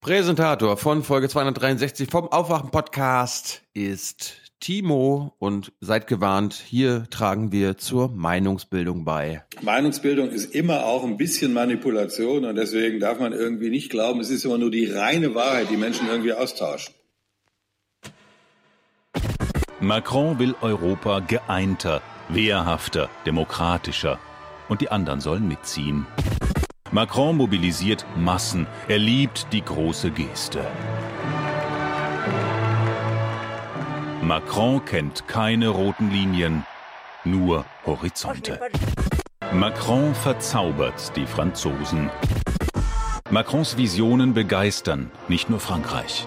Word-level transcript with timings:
Präsentator 0.00 0.78
von 0.78 1.02
Folge 1.02 1.28
263 1.28 2.08
vom 2.10 2.26
Aufwachen-Podcast 2.26 3.60
ist 3.74 4.32
Timo 4.58 5.34
und 5.38 5.72
seid 5.80 6.06
gewarnt, 6.06 6.54
hier 6.54 7.04
tragen 7.10 7.52
wir 7.52 7.76
zur 7.76 8.08
Meinungsbildung 8.08 9.04
bei. 9.04 9.44
Meinungsbildung 9.60 10.30
ist 10.30 10.54
immer 10.54 10.86
auch 10.86 11.04
ein 11.04 11.18
bisschen 11.18 11.52
Manipulation 11.52 12.46
und 12.46 12.56
deswegen 12.56 12.98
darf 12.98 13.20
man 13.20 13.34
irgendwie 13.34 13.68
nicht 13.68 13.90
glauben, 13.90 14.20
es 14.20 14.30
ist 14.30 14.46
immer 14.46 14.56
nur 14.56 14.70
die 14.70 14.90
reine 14.90 15.34
Wahrheit, 15.34 15.68
die 15.70 15.76
Menschen 15.76 16.08
irgendwie 16.08 16.32
austauschen. 16.32 16.94
Macron 19.80 20.38
will 20.38 20.54
Europa 20.62 21.20
geeinter, 21.20 22.00
wehrhafter, 22.30 23.10
demokratischer. 23.26 24.18
Und 24.70 24.80
die 24.80 24.90
anderen 24.90 25.20
sollen 25.20 25.46
mitziehen. 25.46 26.06
Macron 26.92 27.36
mobilisiert 27.36 28.04
Massen. 28.16 28.66
Er 28.88 28.98
liebt 28.98 29.52
die 29.52 29.64
große 29.64 30.10
Geste. 30.10 30.66
Macron 34.22 34.84
kennt 34.84 35.28
keine 35.28 35.68
roten 35.68 36.10
Linien, 36.10 36.64
nur 37.24 37.64
Horizonte. 37.86 38.58
Macron 39.52 40.16
verzaubert 40.16 41.16
die 41.16 41.26
Franzosen. 41.26 42.10
Macrons 43.30 43.76
Visionen 43.76 44.34
begeistern 44.34 45.12
nicht 45.28 45.48
nur 45.48 45.60
Frankreich. 45.60 46.26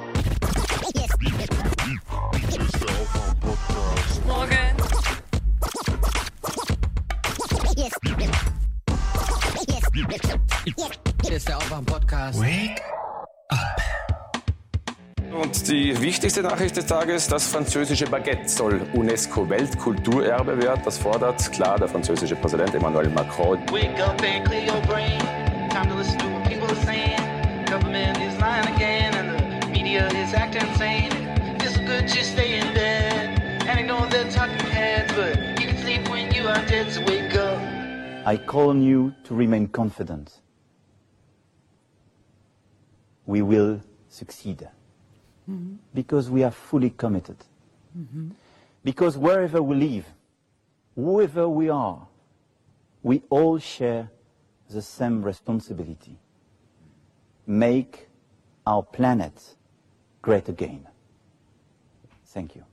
Die 15.73 15.99
wichtigste 15.99 16.43
Nachricht 16.43 16.77
des 16.77 16.85
Tages, 16.85 17.27
das 17.27 17.47
französische 17.47 18.05
Baguette 18.05 18.47
soll 18.47 18.79
UNESCO-Weltkulturerbe 18.93 20.61
werden. 20.61 20.81
Das 20.85 20.99
fordert 20.99 21.51
klar 21.51 21.79
der 21.79 21.87
französische 21.87 22.35
Präsident 22.35 22.75
Emmanuel 22.75 23.09
Macron. 23.09 23.57
Wake 23.71 23.99
up 23.99 24.21
and 24.21 24.45
clear 24.45 24.71
your 24.71 24.79
brain. 24.81 25.17
Time 25.71 25.89
to 25.89 25.95
listen 25.97 26.19
to 26.19 26.27
what 26.27 26.43
people 26.47 26.67
are 26.67 26.85
saying. 26.85 27.19
Government 27.65 28.15
is 28.19 28.39
lying 28.39 28.67
again, 28.75 29.15
and 29.15 29.63
the 29.63 29.67
media 29.69 30.07
is 30.09 30.31
acting 30.35 30.61
insane. 30.61 31.11
It's 31.59 31.75
good 31.79 32.07
to 32.07 32.23
stay 32.23 32.59
in 32.59 32.71
bed 32.75 33.41
and 33.67 33.79
ignore 33.79 34.05
the 34.11 34.29
talking 34.29 34.69
heads, 34.69 35.11
but 35.13 35.35
you 35.59 35.69
can 35.69 35.77
sleep 35.77 36.07
when 36.07 36.31
you 36.35 36.47
are 36.47 36.63
dead. 36.67 36.91
So 36.91 37.01
wake 37.07 37.35
up. 37.35 37.57
I 38.27 38.37
call 38.37 38.69
on 38.69 38.83
you 38.83 39.15
to 39.23 39.33
remain 39.33 39.67
confident. 39.69 40.39
We 43.25 43.41
will 43.41 43.81
succeed. 44.07 44.69
Because 45.93 46.29
we 46.31 46.43
are 46.43 46.51
fully 46.51 46.89
committed. 46.89 47.37
Because 48.83 49.17
wherever 49.17 49.61
we 49.61 49.75
live, 49.75 50.05
whoever 50.95 51.47
we 51.47 51.69
are, 51.69 52.07
we 53.01 53.21
all 53.29 53.59
share 53.59 54.09
the 54.69 54.81
same 54.81 55.23
responsibility. 55.23 56.17
Make 57.45 58.07
our 58.65 58.83
planet 58.83 59.57
great 60.21 60.49
again. 60.49 60.87
Thank 62.33 62.55
you. 62.55 62.63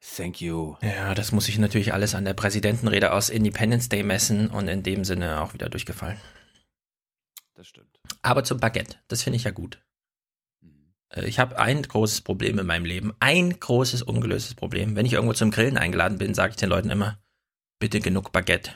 Thank 0.00 0.40
you. 0.40 0.76
Ja, 0.82 1.14
das 1.14 1.32
muss 1.32 1.48
ich 1.48 1.58
natürlich 1.58 1.92
alles 1.92 2.14
an 2.14 2.24
der 2.24 2.34
Präsidentenrede 2.34 3.12
aus 3.12 3.28
Independence 3.28 3.88
Day 3.88 4.02
messen 4.02 4.48
und 4.50 4.68
in 4.68 4.82
dem 4.82 5.04
Sinne 5.04 5.42
auch 5.42 5.52
wieder 5.52 5.68
durchgefallen. 5.68 6.18
Das 7.54 7.66
stimmt. 7.66 7.98
Aber 8.22 8.44
zum 8.44 8.60
Baguette, 8.60 8.96
das 9.08 9.22
finde 9.22 9.36
ich 9.36 9.44
ja 9.44 9.50
gut. 9.50 9.82
Äh, 11.16 11.26
Ich 11.26 11.38
habe 11.38 11.58
ein 11.58 11.82
großes 11.82 12.20
Problem 12.20 12.58
in 12.58 12.66
meinem 12.66 12.84
Leben. 12.84 13.12
Ein 13.20 13.58
großes, 13.58 14.02
ungelöstes 14.02 14.54
Problem. 14.54 14.94
Wenn 14.96 15.06
ich 15.06 15.14
irgendwo 15.14 15.34
zum 15.34 15.50
Grillen 15.50 15.78
eingeladen 15.78 16.18
bin, 16.18 16.34
sage 16.34 16.50
ich 16.50 16.56
den 16.56 16.68
Leuten 16.68 16.90
immer, 16.90 17.18
bitte 17.80 18.00
genug 18.00 18.32
Baguette. 18.32 18.72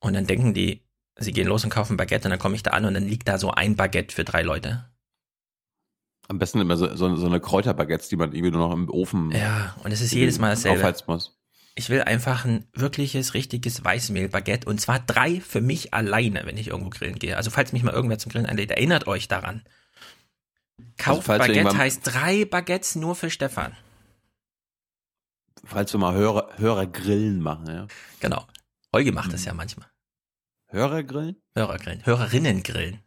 Und 0.00 0.14
dann 0.14 0.26
denken 0.26 0.54
die, 0.54 0.82
sie 1.18 1.32
gehen 1.32 1.46
los 1.48 1.64
und 1.64 1.70
kaufen 1.70 1.96
Baguette 1.96 2.26
und 2.26 2.30
dann 2.30 2.38
komme 2.38 2.56
ich 2.56 2.62
da 2.62 2.72
an 2.72 2.84
und 2.84 2.94
dann 2.94 3.06
liegt 3.06 3.28
da 3.28 3.38
so 3.38 3.50
ein 3.50 3.76
Baguette 3.76 4.14
für 4.14 4.24
drei 4.24 4.42
Leute. 4.42 4.88
Am 6.28 6.38
besten 6.38 6.60
immer 6.60 6.76
so, 6.76 6.94
so, 6.96 7.14
so 7.16 7.26
eine 7.26 7.40
Kräuterbaguettes, 7.40 8.08
die 8.08 8.16
man 8.16 8.32
irgendwie 8.32 8.52
nur 8.52 8.68
noch 8.68 8.74
im 8.74 8.88
Ofen 8.88 9.32
Ja, 9.32 9.76
und 9.82 9.92
es 9.92 10.00
ist 10.00 10.12
jedes 10.12 10.38
Mal 10.38 10.50
dasselbe. 10.50 10.94
muss. 11.06 11.38
Ich 11.74 11.88
will 11.88 12.02
einfach 12.02 12.44
ein 12.44 12.66
wirkliches, 12.74 13.34
richtiges 13.34 13.84
Weißmehl-Baguette 13.84 14.68
und 14.68 14.80
zwar 14.80 15.00
drei 15.00 15.40
für 15.40 15.60
mich 15.60 15.94
alleine, 15.94 16.42
wenn 16.44 16.56
ich 16.58 16.68
irgendwo 16.68 16.90
grillen 16.90 17.18
gehe. 17.18 17.36
Also 17.36 17.50
falls 17.50 17.72
mich 17.72 17.82
mal 17.82 17.94
irgendwer 17.94 18.18
zum 18.18 18.30
Grillen 18.30 18.46
einlädt, 18.46 18.70
erinnert 18.70 19.06
euch 19.06 19.26
daran. 19.28 19.64
Kauf 20.98 21.24
falls 21.24 21.26
wir 21.26 21.38
Baguette 21.38 21.52
irgendwann- 21.58 21.78
heißt 21.78 22.00
drei 22.04 22.44
Baguettes 22.44 22.96
nur 22.96 23.14
für 23.14 23.30
Stefan. 23.30 23.76
Falls 25.64 25.92
wir 25.92 26.00
mal 26.00 26.14
Hörer, 26.14 26.50
Hörer 26.58 26.86
grillen 26.86 27.40
machen, 27.40 27.66
ja. 27.68 27.86
Genau. 28.20 28.46
Holgi 28.92 29.12
macht 29.12 29.28
Mhm. 29.28 29.32
das 29.32 29.44
ja 29.44 29.54
manchmal. 29.54 29.88
Hörer 30.68 31.02
grillen? 31.02 31.36
Hörer 31.54 31.76
grillen. 31.78 32.04
Hörerinnen 32.04 32.62
grillen. 32.62 33.00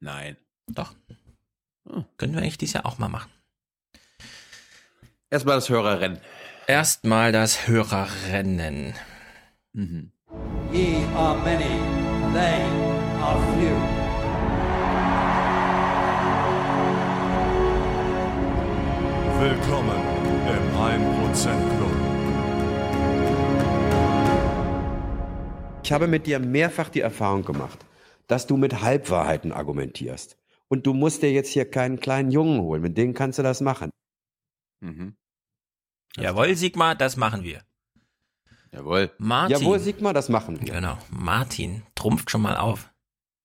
Nein. 0.00 0.36
Doch. 0.68 0.94
Hm. 1.88 2.04
Können 2.16 2.34
wir 2.34 2.42
eigentlich 2.42 2.58
dieses 2.58 2.74
Jahr 2.74 2.86
auch 2.86 2.98
mal 2.98 3.08
machen. 3.08 3.30
Erstmal 5.30 5.56
das 5.56 5.68
Hörerrennen. 5.68 6.20
Erstmal 6.66 7.32
das 7.32 7.66
Hörerrennen. 7.66 8.94
Mhm. 9.72 10.12
Ye 10.72 11.04
are 11.16 11.36
many, 11.42 11.80
they 12.32 12.62
are 13.20 13.40
few. 13.58 13.91
Willkommen 19.42 20.00
im 20.46 20.64
1% 20.76 21.50
Club. 21.76 21.90
Ich 25.82 25.90
habe 25.90 26.06
mit 26.06 26.28
dir 26.28 26.38
mehrfach 26.38 26.88
die 26.88 27.00
Erfahrung 27.00 27.44
gemacht, 27.44 27.84
dass 28.28 28.46
du 28.46 28.56
mit 28.56 28.82
Halbwahrheiten 28.82 29.50
argumentierst. 29.50 30.38
Und 30.68 30.86
du 30.86 30.94
musst 30.94 31.22
dir 31.22 31.32
jetzt 31.32 31.48
hier 31.48 31.68
keinen 31.68 31.98
kleinen 31.98 32.30
Jungen 32.30 32.60
holen, 32.60 32.82
mit 32.82 32.96
denen 32.96 33.14
kannst 33.14 33.40
du 33.40 33.42
das 33.42 33.60
machen. 33.60 33.90
Mhm. 34.78 35.16
Jawohl, 36.14 36.54
Sigmar, 36.54 36.94
das 36.94 37.16
machen 37.16 37.42
wir. 37.42 37.64
Jawohl. 38.70 39.10
Martin. 39.18 39.58
Jawohl, 39.58 39.80
Sigmar, 39.80 40.14
das 40.14 40.28
machen 40.28 40.60
wir. 40.60 40.72
Genau. 40.72 40.98
Martin 41.10 41.82
trumpft 41.96 42.30
schon 42.30 42.42
mal 42.42 42.58
auf. 42.58 42.92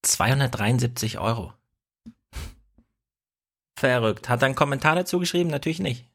273 0.03 1.17
Euro. 1.17 1.56
Verrückt. 3.77 4.27
Hat 4.27 4.41
er 4.41 4.47
einen 4.47 4.55
Kommentar 4.55 4.95
dazu 4.95 5.19
geschrieben? 5.19 5.51
Natürlich 5.51 5.79
nicht. 5.79 6.07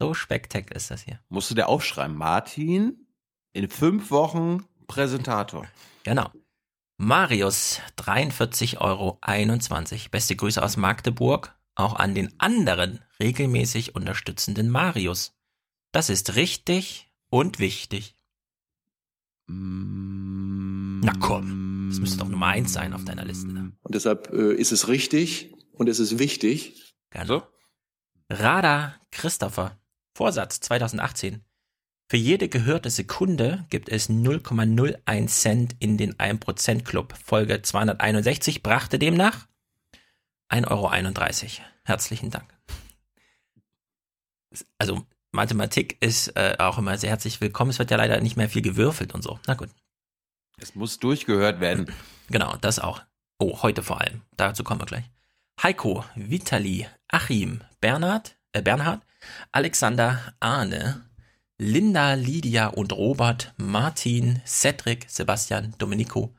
So 0.00 0.12
spektakulär 0.12 0.76
ist 0.76 0.90
das 0.90 1.02
hier. 1.02 1.20
Musst 1.28 1.50
du 1.50 1.54
dir 1.54 1.68
aufschreiben. 1.68 2.16
Martin, 2.16 3.06
in 3.52 3.70
fünf 3.70 4.10
Wochen 4.10 4.64
Präsentator. 4.86 5.66
Genau. 6.04 6.30
Marius, 6.98 7.80
43,21 7.98 8.80
Euro. 8.80 9.18
Beste 10.12 10.36
Grüße 10.36 10.62
aus 10.62 10.76
Magdeburg. 10.76 11.52
Auch 11.74 11.96
an 11.96 12.14
den 12.14 12.32
anderen 12.38 13.00
regelmäßig 13.18 13.96
unterstützenden 13.96 14.70
Marius. 14.70 15.34
Das 15.90 16.10
ist 16.10 16.36
richtig 16.36 17.10
und 17.28 17.58
wichtig. 17.58 18.14
Na 19.48 21.12
komm, 21.18 21.88
das 21.90 21.98
müsste 21.98 22.18
doch 22.18 22.28
Nummer 22.28 22.46
eins 22.46 22.72
sein 22.72 22.92
auf 22.92 23.04
deiner 23.04 23.24
Liste. 23.24 23.48
ne? 23.48 23.72
Und 23.82 23.94
deshalb 23.96 24.32
äh, 24.32 24.54
ist 24.54 24.70
es 24.70 24.86
richtig 24.86 25.52
und 25.72 25.88
es 25.88 25.98
ist 25.98 26.20
wichtig. 26.20 26.85
Gerne. 27.10 27.26
So? 27.26 27.42
Radar 28.30 29.00
Christopher. 29.10 29.78
Vorsatz 30.14 30.60
2018. 30.60 31.44
Für 32.08 32.16
jede 32.16 32.48
gehörte 32.48 32.88
Sekunde 32.88 33.66
gibt 33.68 33.88
es 33.88 34.08
0,01 34.08 35.26
Cent 35.26 35.76
in 35.80 35.98
den 35.98 36.14
1% 36.14 36.84
Club. 36.84 37.14
Folge 37.22 37.62
261 37.62 38.62
brachte 38.62 38.98
demnach 38.98 39.46
1,31 40.48 40.68
Euro. 40.70 41.64
Herzlichen 41.84 42.30
Dank. 42.30 42.54
Also 44.78 45.04
Mathematik 45.32 45.96
ist 46.00 46.28
äh, 46.36 46.56
auch 46.58 46.78
immer 46.78 46.96
sehr 46.96 47.10
herzlich 47.10 47.40
willkommen. 47.40 47.70
Es 47.70 47.78
wird 47.78 47.90
ja 47.90 47.96
leider 47.96 48.20
nicht 48.20 48.36
mehr 48.36 48.48
viel 48.48 48.62
gewürfelt 48.62 49.12
und 49.12 49.22
so. 49.22 49.38
Na 49.46 49.54
gut. 49.54 49.68
Es 50.58 50.74
muss 50.74 50.98
durchgehört 50.98 51.60
werden. 51.60 51.92
Genau, 52.30 52.56
das 52.56 52.78
auch. 52.78 53.02
Oh, 53.38 53.62
heute 53.62 53.82
vor 53.82 54.00
allem. 54.00 54.22
Dazu 54.36 54.64
kommen 54.64 54.80
wir 54.80 54.86
gleich. 54.86 55.04
Heiko, 55.62 56.04
Vitali, 56.14 56.88
Achim, 57.08 57.62
Bernhard, 57.80 58.36
äh 58.52 58.62
Bernhard, 58.62 59.02
Alexander, 59.52 60.34
Arne, 60.40 61.04
Linda, 61.58 62.14
Lydia 62.14 62.68
und 62.68 62.92
Robert, 62.92 63.54
Martin, 63.56 64.42
Cedric, 64.44 65.06
Sebastian, 65.08 65.74
Domenico, 65.78 66.34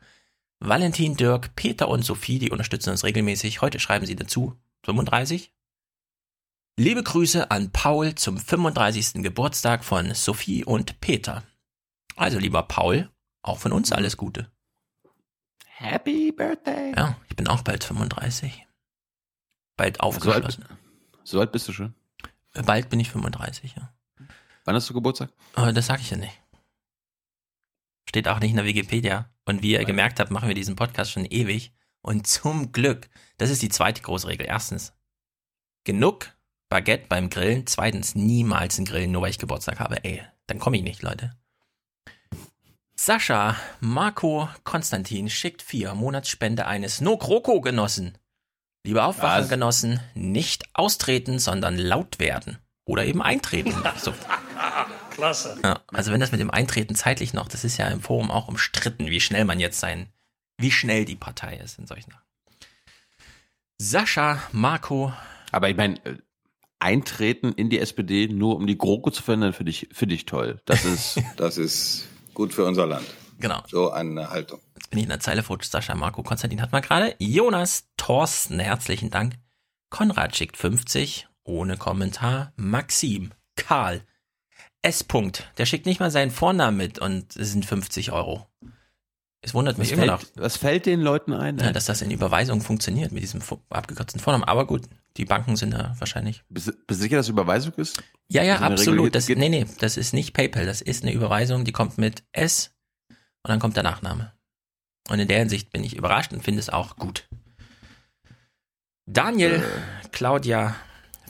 Valentin, 0.60 1.16
Dirk, 1.16 1.56
Peter 1.56 1.88
und 1.88 2.04
Sophie, 2.04 2.40
die 2.40 2.52
unterstützen 2.52 2.90
uns 2.92 3.04
regelmäßig. 3.04 3.62
Heute 3.62 3.80
schreiben 3.80 4.06
sie 4.06 4.16
dazu 4.16 4.56
35. 4.86 5.54
Liebe 6.78 7.02
Grüße 7.02 7.50
an 7.50 7.72
Paul 7.72 8.14
zum 8.16 8.38
35. 8.38 9.24
Geburtstag 9.24 9.84
von 9.84 10.14
Sophie 10.14 10.64
und 10.64 11.00
Peter. 11.02 11.44
Also 12.16 12.38
lieber 12.38 12.64
Paul, 12.64 13.10
auch 13.42 13.60
von 13.60 13.72
uns 13.72 13.92
alles 13.92 14.18
Gute. 14.18 14.52
Happy 15.66 16.32
Birthday. 16.32 16.94
Ja, 16.96 17.18
ich 17.30 17.36
bin 17.36 17.48
auch 17.48 17.62
bald 17.62 17.84
35. 17.84 18.67
Bald 19.78 19.98
So 19.98 20.02
alt, 20.02 20.16
aufgeschlossen. 20.18 20.66
so 21.24 21.40
alt 21.40 21.52
bist 21.52 21.68
du 21.68 21.74
schon. 21.74 21.94
Bald 22.54 22.90
bin 22.90 23.00
ich 23.00 23.12
35, 23.12 23.76
ja. 23.76 23.94
Wann 24.66 24.76
hast 24.76 24.90
du 24.90 24.94
Geburtstag? 24.94 25.30
Aber 25.54 25.72
das 25.72 25.86
sage 25.86 26.02
ich 26.02 26.10
ja 26.10 26.18
nicht. 26.18 26.42
Steht 28.10 28.28
auch 28.28 28.40
nicht 28.40 28.50
in 28.52 28.58
der 28.58 28.66
Wikipedia. 28.66 29.30
Und 29.46 29.62
wie 29.62 29.72
ihr 29.74 29.86
gemerkt 29.86 30.20
habt, 30.20 30.32
machen 30.32 30.48
wir 30.48 30.56
diesen 30.56 30.76
Podcast 30.76 31.12
schon 31.12 31.26
ewig. 31.26 31.74
Und 32.02 32.28
zum 32.28 32.72
Glück, 32.72 33.10
das 33.38 33.50
ist 33.50 33.62
die 33.62 33.70
zweite 33.70 34.02
große 34.02 34.28
Regel. 34.28 34.46
Erstens, 34.48 34.94
genug 35.84 36.34
Baguette 36.70 37.08
beim 37.08 37.30
Grillen. 37.30 37.66
Zweitens, 37.68 38.16
niemals 38.16 38.78
ein 38.78 38.86
Grillen, 38.86 39.12
nur 39.12 39.22
weil 39.22 39.30
ich 39.30 39.40
Geburtstag 39.40 39.80
habe. 39.80 40.04
Ey, 40.04 40.22
dann 40.48 40.60
komme 40.60 40.78
ich 40.78 40.84
nicht, 40.84 41.02
Leute. 41.02 41.38
Sascha, 42.96 43.56
Marco, 43.80 44.50
Konstantin 44.64 45.30
schickt 45.30 45.62
vier 45.62 45.94
Monatsspende 45.94 46.66
eines 46.66 47.00
No 47.00 47.18
Kroko 47.18 47.62
genossen. 47.62 48.18
Liebe 48.88 49.04
Aufwachengenossen, 49.04 50.00
nicht 50.16 50.64
austreten, 50.74 51.40
sondern 51.40 51.78
laut 51.78 52.20
werden. 52.20 52.58
Oder 52.86 53.06
eben 53.06 53.22
eintreten. 53.22 53.76
So. 53.98 54.14
Klasse. 55.12 55.58
Ja, 55.62 55.82
also 55.88 56.14
wenn 56.14 56.22
das 56.22 56.32
mit 56.32 56.40
dem 56.40 56.52
Eintreten 56.52 56.96
zeitlich 56.96 57.34
noch, 57.34 57.50
das 57.50 57.66
ist 57.66 57.76
ja 57.76 57.88
im 57.90 58.00
Forum 58.00 58.32
auch 58.32 58.48
umstritten, 58.48 59.08
wie 59.08 59.20
schnell 59.20 59.44
man 59.44 59.60
jetzt 59.60 59.82
sein, 59.82 60.08
wie 60.58 60.72
schnell 60.72 61.04
die 61.04 61.16
Partei 61.18 61.58
ist 61.58 61.80
in 61.80 61.86
solchen 61.86 62.12
Sachen. 62.12 62.24
Sascha, 63.78 64.42
Marco, 64.54 65.12
Aber 65.52 65.70
ich 65.70 65.76
meine, 65.76 65.98
äh, 66.06 66.16
eintreten 66.80 67.52
in 67.52 67.70
die 67.70 67.80
SPD 67.80 68.30
nur 68.30 68.56
um 68.56 68.68
die 68.68 68.78
GroKo 68.78 69.12
zu 69.12 69.22
verändern, 69.22 69.52
finde 69.52 69.72
ich, 69.72 69.90
finde 69.92 70.16
ich 70.16 70.26
toll. 70.26 70.62
Das 70.64 70.86
ist, 70.86 71.22
Das 71.36 71.58
ist 71.58 72.08
gut 72.34 72.54
für 72.54 72.64
unser 72.64 72.86
Land. 72.86 73.08
Genau, 73.40 73.64
So 73.68 73.92
eine 73.92 74.30
Haltung. 74.30 74.60
jetzt 74.76 74.90
bin 74.90 75.00
ich 75.00 75.04
in 75.04 75.10
der 75.10 75.20
Zeile 75.20 75.44
futsch, 75.44 75.66
Sascha, 75.66 75.96
Marco, 75.96 76.24
Konstantin 76.24 76.62
hat 76.62 76.72
man 76.72 76.82
gerade, 76.82 77.16
Jonas, 77.20 77.88
Thorsten, 77.98 78.60
herzlichen 78.60 79.10
Dank, 79.10 79.36
Konrad 79.90 80.36
schickt 80.36 80.58
50, 80.58 81.28
ohne 81.44 81.78
Kommentar, 81.78 82.54
Maxim, 82.56 83.32
Karl, 83.56 84.02
S. 84.82 85.04
-Punkt, 85.08 85.44
der 85.58 85.66
schickt 85.66 85.86
nicht 85.86 86.00
mal 86.00 86.12
seinen 86.12 86.32
Vornamen 86.32 86.78
mit 86.78 87.00
und 87.00 87.36
es 87.36 87.52
sind 87.52 87.66
50 87.66 88.12
Euro. 88.12 88.48
Es 89.42 89.54
wundert 89.54 89.78
mich 89.78 89.92
was, 89.92 89.98
immer 89.98 90.08
noch. 90.08 90.20
fällt, 90.20 90.34
was 90.38 90.58
fällt 90.58 90.86
den 90.86 91.02
Leuten 91.02 91.34
ein? 91.34 91.58
Ja, 91.58 91.72
dass 91.72 91.86
das 91.86 92.02
in 92.02 92.12
Überweisung 92.12 92.62
funktioniert 92.62 93.12
mit 93.12 93.24
diesem 93.24 93.42
abgekürzten 93.70 94.20
Vornamen. 94.20 94.44
Aber 94.44 94.66
gut, 94.66 94.84
die 95.16 95.26
Banken 95.26 95.56
sind 95.56 95.74
da 95.74 95.96
wahrscheinlich. 96.00 96.44
Bist, 96.50 96.68
bist 96.68 97.00
du 97.00 97.04
sicher, 97.04 97.18
dass 97.18 97.30
Überweisung 97.30 97.74
ist? 97.76 98.02
Ja, 98.30 98.44
ja, 98.44 98.60
absolut. 98.60 99.16
Das, 99.16 99.30
nee, 99.30 99.50
nee, 99.50 99.66
das 99.80 99.96
ist 99.96 100.14
nicht 100.14 100.34
PayPal. 100.34 100.66
Das 100.66 100.82
ist 100.82 101.04
eine 101.04 101.14
Überweisung, 101.14 101.64
die 101.66 101.72
kommt 101.72 101.98
mit 101.98 102.24
S 102.32 102.76
und 103.48 103.52
dann 103.52 103.60
kommt 103.60 103.78
der 103.78 103.84
Nachname. 103.84 104.34
Und 105.10 105.20
in 105.20 105.30
der 105.30 105.40
Hinsicht 105.40 105.72
bin 105.72 105.86
ich 105.86 105.96
überrascht 105.96 106.34
und 106.34 106.44
finde 106.44 106.60
es 106.60 106.70
auch 106.70 106.98
gut. 106.98 107.30
Daniel, 109.06 109.64
Claudia, 110.12 110.76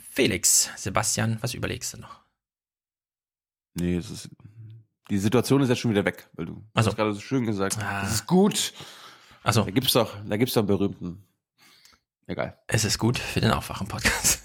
Felix, 0.09 0.71
Sebastian, 0.75 1.37
was 1.41 1.53
überlegst 1.53 1.93
du 1.93 1.97
noch? 1.99 2.21
Nee, 3.75 3.97
es 3.97 4.09
ist, 4.09 4.29
die 5.11 5.19
Situation 5.19 5.61
ist 5.61 5.69
jetzt 5.69 5.77
schon 5.79 5.91
wieder 5.91 6.03
weg, 6.05 6.27
weil 6.33 6.47
du 6.47 6.63
Ach 6.73 6.81
so. 6.81 6.89
hast 6.89 6.95
gerade 6.95 7.13
so 7.13 7.19
schön 7.19 7.45
gesagt. 7.45 7.77
Ah. 7.79 8.01
Das 8.01 8.13
ist 8.15 8.25
gut. 8.25 8.73
Also, 9.43 9.63
Da 9.63 9.69
gibt's 9.69 9.93
doch, 9.93 10.15
da 10.27 10.37
gibt's 10.37 10.55
doch 10.55 10.61
einen 10.61 10.67
berühmten. 10.67 11.23
Egal. 12.25 12.57
es 12.67 12.83
ist 12.83 12.97
gut 12.97 13.19
für 13.19 13.39
den 13.41 13.51
Aufwachen-Podcast. 13.51 14.39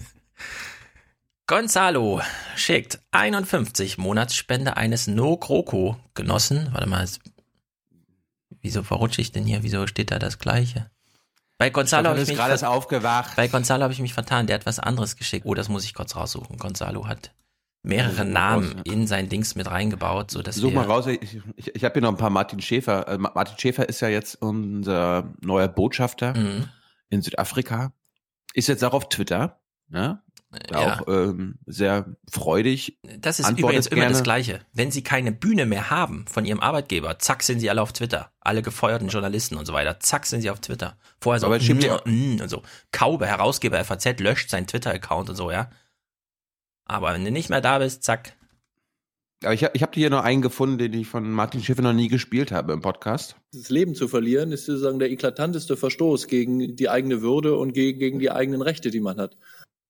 Gonzalo 1.47 2.21
schickt 2.55 2.99
51 3.11 3.97
Monatsspende 3.97 4.77
eines 4.77 5.07
No 5.07 5.35
Kroko 5.37 5.97
Genossen. 6.13 6.69
Warte 6.71 6.87
mal, 6.87 7.03
es- 7.03 7.19
wieso 8.63 8.81
verrutsche 8.81 9.21
ich 9.21 9.31
denn 9.31 9.45
hier? 9.45 9.61
Wieso 9.61 9.85
steht 9.85 10.09
da 10.11 10.17
das 10.17 10.39
Gleiche? 10.39 10.89
Bei 11.59 11.69
Gonzalo 11.69 12.09
habe 12.09 12.17
ich 12.17 12.23
ist 12.23 12.29
mich 12.29 12.37
gerade 12.37 12.67
aufgewacht. 12.67 13.35
bei 13.35 13.47
Gonzalo 13.47 13.83
habe 13.83 13.93
ich 13.93 13.99
mich 13.99 14.13
vertan. 14.13 14.47
Der 14.47 14.55
hat 14.55 14.65
was 14.65 14.79
anderes 14.79 15.15
geschickt. 15.15 15.45
Oh, 15.45 15.53
das 15.53 15.69
muss 15.69 15.85
ich 15.85 15.93
kurz 15.93 16.15
raussuchen. 16.15 16.57
Gonzalo 16.57 17.07
hat 17.07 17.31
mehrere 17.83 18.25
Namen 18.25 18.81
in 18.85 19.07
sein 19.07 19.29
Dings 19.29 19.55
mit 19.55 19.69
reingebaut, 19.69 20.31
so 20.31 20.41
dass 20.41 20.55
Such 20.55 20.71
mal 20.73 20.85
raus, 20.85 21.05
ich, 21.05 21.41
ich, 21.57 21.75
ich 21.75 21.83
habe 21.83 21.93
hier 21.93 22.01
noch 22.01 22.09
ein 22.09 22.17
paar 22.17 22.29
Martin 22.31 22.61
Schäfer. 22.61 23.07
Äh, 23.07 23.17
Ma- 23.17 23.31
Martin 23.35 23.57
Schäfer 23.59 23.87
ist 23.87 23.99
ja 23.99 24.07
jetzt 24.07 24.41
unser 24.41 25.33
neuer 25.41 25.67
Botschafter 25.67 26.33
Mhm. 26.35 26.69
in 27.09 27.21
Südafrika. 27.21 27.93
Ist 28.53 28.67
jetzt 28.67 28.83
auch 28.83 28.93
auf 28.93 29.09
Twitter. 29.09 29.59
Ja? 29.89 30.23
Ja. 30.71 30.99
Auch 30.99 31.07
ähm, 31.07 31.55
sehr 31.65 32.15
freudig. 32.29 32.99
Das 33.19 33.39
ist 33.39 33.45
Antwortet 33.45 33.63
übrigens 33.63 33.87
immer 33.87 34.01
gerne. 34.01 34.13
das 34.13 34.23
Gleiche. 34.23 34.59
Wenn 34.73 34.91
Sie 34.91 35.03
keine 35.03 35.31
Bühne 35.31 35.65
mehr 35.65 35.89
haben 35.89 36.25
von 36.27 36.45
Ihrem 36.45 36.59
Arbeitgeber, 36.59 37.19
zack, 37.19 37.43
sind 37.43 37.59
Sie 37.59 37.69
alle 37.69 37.81
auf 37.81 37.93
Twitter. 37.93 38.31
Alle 38.39 38.61
gefeuerten 38.61 39.07
Journalisten 39.07 39.55
und 39.55 39.65
so 39.65 39.73
weiter, 39.73 39.99
zack, 39.99 40.25
sind 40.25 40.41
Sie 40.41 40.49
auf 40.49 40.59
Twitter. 40.59 40.97
Vorher 41.19 41.39
so, 41.39 41.47
Aber 41.47 41.59
mm, 41.59 42.37
mm, 42.37 42.41
und 42.41 42.49
so. 42.49 42.61
Kaube, 42.91 43.25
Herausgeber 43.25 43.83
FAZ, 43.83 44.19
löscht 44.19 44.49
seinen 44.49 44.67
Twitter-Account 44.67 45.29
und 45.29 45.35
so, 45.35 45.51
ja. 45.51 45.69
Aber 46.85 47.13
wenn 47.13 47.25
du 47.25 47.31
nicht 47.31 47.49
mehr 47.49 47.61
da 47.61 47.79
bist, 47.79 48.03
zack. 48.03 48.35
Aber 49.43 49.53
ich 49.53 49.63
habe 49.63 49.75
ich 49.75 49.83
hab 49.83 49.93
hier 49.93 50.09
noch 50.09 50.23
einen 50.23 50.41
gefunden, 50.41 50.77
den 50.77 50.93
ich 50.93 51.07
von 51.07 51.29
Martin 51.29 51.61
Schäfer 51.61 51.81
noch 51.81 51.93
nie 51.93 52.07
gespielt 52.07 52.51
habe 52.51 52.71
im 52.73 52.81
Podcast. 52.81 53.35
Das 53.51 53.69
Leben 53.69 53.93
zu 53.93 54.07
verlieren 54.07 54.51
ist 54.51 54.65
sozusagen 54.65 54.99
der 54.99 55.11
eklatanteste 55.11 55.75
Verstoß 55.75 56.27
gegen 56.27 56.75
die 56.75 56.89
eigene 56.89 57.21
Würde 57.21 57.57
und 57.57 57.73
gegen, 57.73 57.99
gegen 57.99 58.19
die 58.19 58.31
eigenen 58.31 58.61
Rechte, 58.61 58.89
die 58.89 59.01
man 59.01 59.17
hat. 59.17 59.37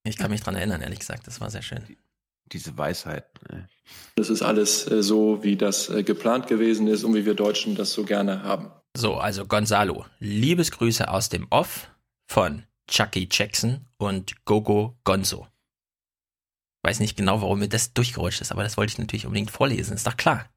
Ich 0.03 0.17
kann 0.17 0.31
mich 0.31 0.41
dran 0.41 0.55
erinnern, 0.55 0.81
ehrlich 0.81 0.99
gesagt, 0.99 1.27
das 1.27 1.39
war 1.39 1.49
sehr 1.49 1.61
schön. 1.61 1.83
Diese 2.51 2.77
Weisheit. 2.77 3.25
ne. 3.49 3.69
Das 4.15 4.29
ist 4.29 4.41
alles 4.41 4.89
äh, 4.89 5.01
so, 5.01 5.43
wie 5.43 5.55
das 5.55 5.89
äh, 5.89 6.03
geplant 6.03 6.47
gewesen 6.47 6.87
ist 6.87 7.03
und 7.03 7.15
wie 7.15 7.25
wir 7.25 7.35
Deutschen 7.35 7.75
das 7.75 7.93
so 7.93 8.03
gerne 8.03 8.43
haben. 8.43 8.71
So, 8.95 9.15
also 9.15 9.45
Gonzalo, 9.45 10.05
Liebesgrüße 10.19 11.09
aus 11.09 11.29
dem 11.29 11.47
Off 11.49 11.89
von 12.27 12.63
Chucky 12.87 13.27
Jackson 13.31 13.85
und 13.97 14.45
Gogo 14.45 14.97
Gonzo. 15.03 15.47
Weiß 16.83 16.99
nicht 16.99 17.15
genau, 17.15 17.41
warum 17.41 17.59
mir 17.59 17.69
das 17.69 17.93
durchgerutscht 17.93 18.41
ist, 18.41 18.51
aber 18.51 18.63
das 18.63 18.75
wollte 18.75 18.91
ich 18.91 18.97
natürlich 18.99 19.25
unbedingt 19.25 19.51
vorlesen, 19.51 19.95
ist 19.95 20.05
doch 20.05 20.17
klar. 20.17 20.49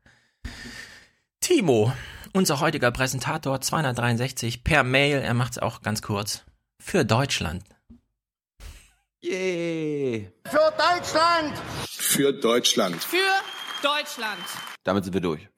Timo, 1.40 1.92
unser 2.32 2.60
heutiger 2.60 2.90
Präsentator 2.90 3.60
263 3.60 4.64
per 4.64 4.82
Mail, 4.82 5.18
er 5.20 5.34
macht 5.34 5.52
es 5.52 5.58
auch 5.58 5.82
ganz 5.82 6.02
kurz, 6.02 6.44
für 6.82 7.04
Deutschland. 7.04 7.62
Yay! 9.28 10.30
Für 10.44 10.72
Deutschland! 10.78 11.58
Für 11.88 12.32
Deutschland. 12.32 13.02
Für 13.02 13.16
Deutschland. 13.82 14.38
Damit 14.84 15.02
sind 15.02 15.14
wir 15.14 15.20
durch. 15.20 15.48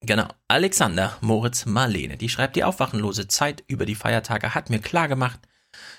Genau. 0.00 0.28
Alexander 0.46 1.18
Moritz 1.20 1.66
Marlene, 1.66 2.16
die 2.16 2.30
schreibt, 2.30 2.56
die 2.56 2.64
aufwachenlose 2.64 3.28
Zeit 3.28 3.62
über 3.66 3.84
die 3.84 3.94
Feiertage 3.94 4.54
hat 4.54 4.70
mir 4.70 4.78
klargemacht, 4.78 5.40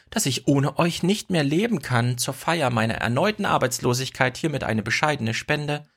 dass 0.10 0.26
ich 0.26 0.48
ohne 0.48 0.80
euch 0.80 1.04
nicht 1.04 1.30
mehr 1.30 1.44
leben 1.44 1.84
kann. 1.84 2.18
Zur 2.18 2.34
Feier 2.34 2.72
meiner 2.72 2.96
erneuten 2.96 3.46
Arbeitslosigkeit 3.46 4.36
hiermit 4.38 4.64
eine 4.64 4.82
bescheidene 4.82 5.36
Spende. 5.36 5.88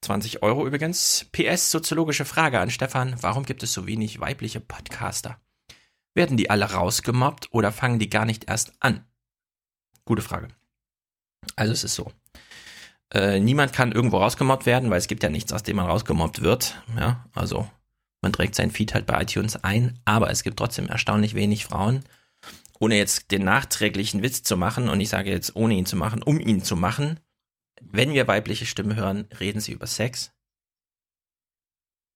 20 0.00 0.42
Euro 0.42 0.66
übrigens. 0.66 1.26
PS, 1.30 1.70
soziologische 1.70 2.24
Frage 2.24 2.58
an 2.58 2.70
Stefan. 2.70 3.14
Warum 3.20 3.44
gibt 3.44 3.62
es 3.62 3.72
so 3.72 3.86
wenig 3.86 4.18
weibliche 4.18 4.58
Podcaster? 4.58 5.40
Werden 6.12 6.36
die 6.36 6.50
alle 6.50 6.72
rausgemobbt 6.72 7.52
oder 7.52 7.70
fangen 7.70 8.00
die 8.00 8.10
gar 8.10 8.24
nicht 8.24 8.48
erst 8.48 8.72
an? 8.80 9.04
Gute 10.04 10.22
Frage. 10.22 10.48
Also 11.56 11.72
es 11.72 11.84
ist 11.84 11.94
so. 11.94 12.12
Äh, 13.12 13.40
niemand 13.40 13.72
kann 13.72 13.92
irgendwo 13.92 14.18
rausgemobbt 14.18 14.66
werden, 14.66 14.90
weil 14.90 14.98
es 14.98 15.08
gibt 15.08 15.22
ja 15.22 15.28
nichts, 15.28 15.52
aus 15.52 15.62
dem 15.62 15.76
man 15.76 15.86
rausgemobbt 15.86 16.42
wird. 16.42 16.82
Ja, 16.98 17.26
also 17.34 17.68
man 18.22 18.32
trägt 18.32 18.54
sein 18.54 18.70
Feed 18.70 18.94
halt 18.94 19.06
bei 19.06 19.20
iTunes 19.20 19.62
ein, 19.62 19.98
aber 20.04 20.30
es 20.30 20.42
gibt 20.42 20.58
trotzdem 20.58 20.88
erstaunlich 20.88 21.34
wenig 21.34 21.64
Frauen. 21.64 22.04
Ohne 22.78 22.96
jetzt 22.96 23.30
den 23.30 23.44
nachträglichen 23.44 24.22
Witz 24.22 24.42
zu 24.42 24.56
machen, 24.56 24.88
und 24.88 25.00
ich 25.00 25.08
sage 25.08 25.30
jetzt 25.30 25.54
ohne 25.54 25.74
ihn 25.74 25.86
zu 25.86 25.96
machen, 25.96 26.22
um 26.22 26.40
ihn 26.40 26.62
zu 26.62 26.74
machen, 26.74 27.20
wenn 27.80 28.12
wir 28.12 28.28
weibliche 28.28 28.66
Stimmen 28.66 28.96
hören, 28.96 29.28
reden 29.38 29.60
sie 29.60 29.72
über 29.72 29.86
Sex. 29.86 30.32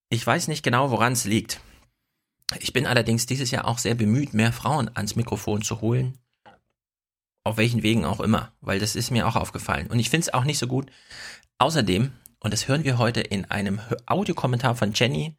Ich 0.09 0.27
weiß 0.27 0.49
nicht 0.49 0.63
genau, 0.63 0.91
woran 0.91 1.13
es 1.13 1.25
liegt. 1.25 1.61
Ich 2.61 2.73
bin 2.73 2.87
allerdings 2.87 3.27
dieses 3.27 3.51
Jahr 3.51 3.67
auch 3.67 3.79
sehr 3.79 3.95
bemüht, 3.95 4.33
mehr 4.33 4.53
Frauen 4.53 4.89
ans 4.95 5.17
Mikrofon 5.17 5.63
zu 5.63 5.81
holen. 5.81 6.19
Auf 7.47 7.59
welchen 7.59 7.85
Wegen 7.85 8.05
auch 8.05 8.19
immer, 8.19 8.51
weil 8.61 8.81
das 8.81 8.97
ist 8.97 9.13
mir 9.13 9.25
auch 9.29 9.37
aufgefallen. 9.37 9.87
Und 9.87 10.01
ich 10.01 10.11
finde 10.11 10.27
es 10.27 10.35
auch 10.35 10.43
nicht 10.43 10.59
so 10.59 10.67
gut. 10.67 10.91
Außerdem, 11.59 12.11
und 12.41 12.53
das 12.53 12.67
hören 12.67 12.83
wir 12.83 12.99
heute 12.99 13.21
in 13.21 13.45
einem 13.45 13.79
Audiokommentar 14.05 14.75
von 14.75 14.95
Jenny, 14.95 15.37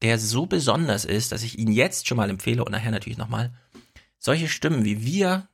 der 0.00 0.18
so 0.18 0.46
besonders 0.46 1.04
ist, 1.04 1.30
dass 1.30 1.42
ich 1.42 1.58
ihn 1.58 1.70
jetzt 1.70 2.08
schon 2.08 2.16
mal 2.16 2.30
empfehle 2.30 2.64
und 2.64 2.72
nachher 2.72 2.90
natürlich 2.90 3.18
nochmal, 3.18 3.52
solche 4.18 4.48
Stimmen 4.48 4.86
wie 4.86 5.04
wir 5.04 5.46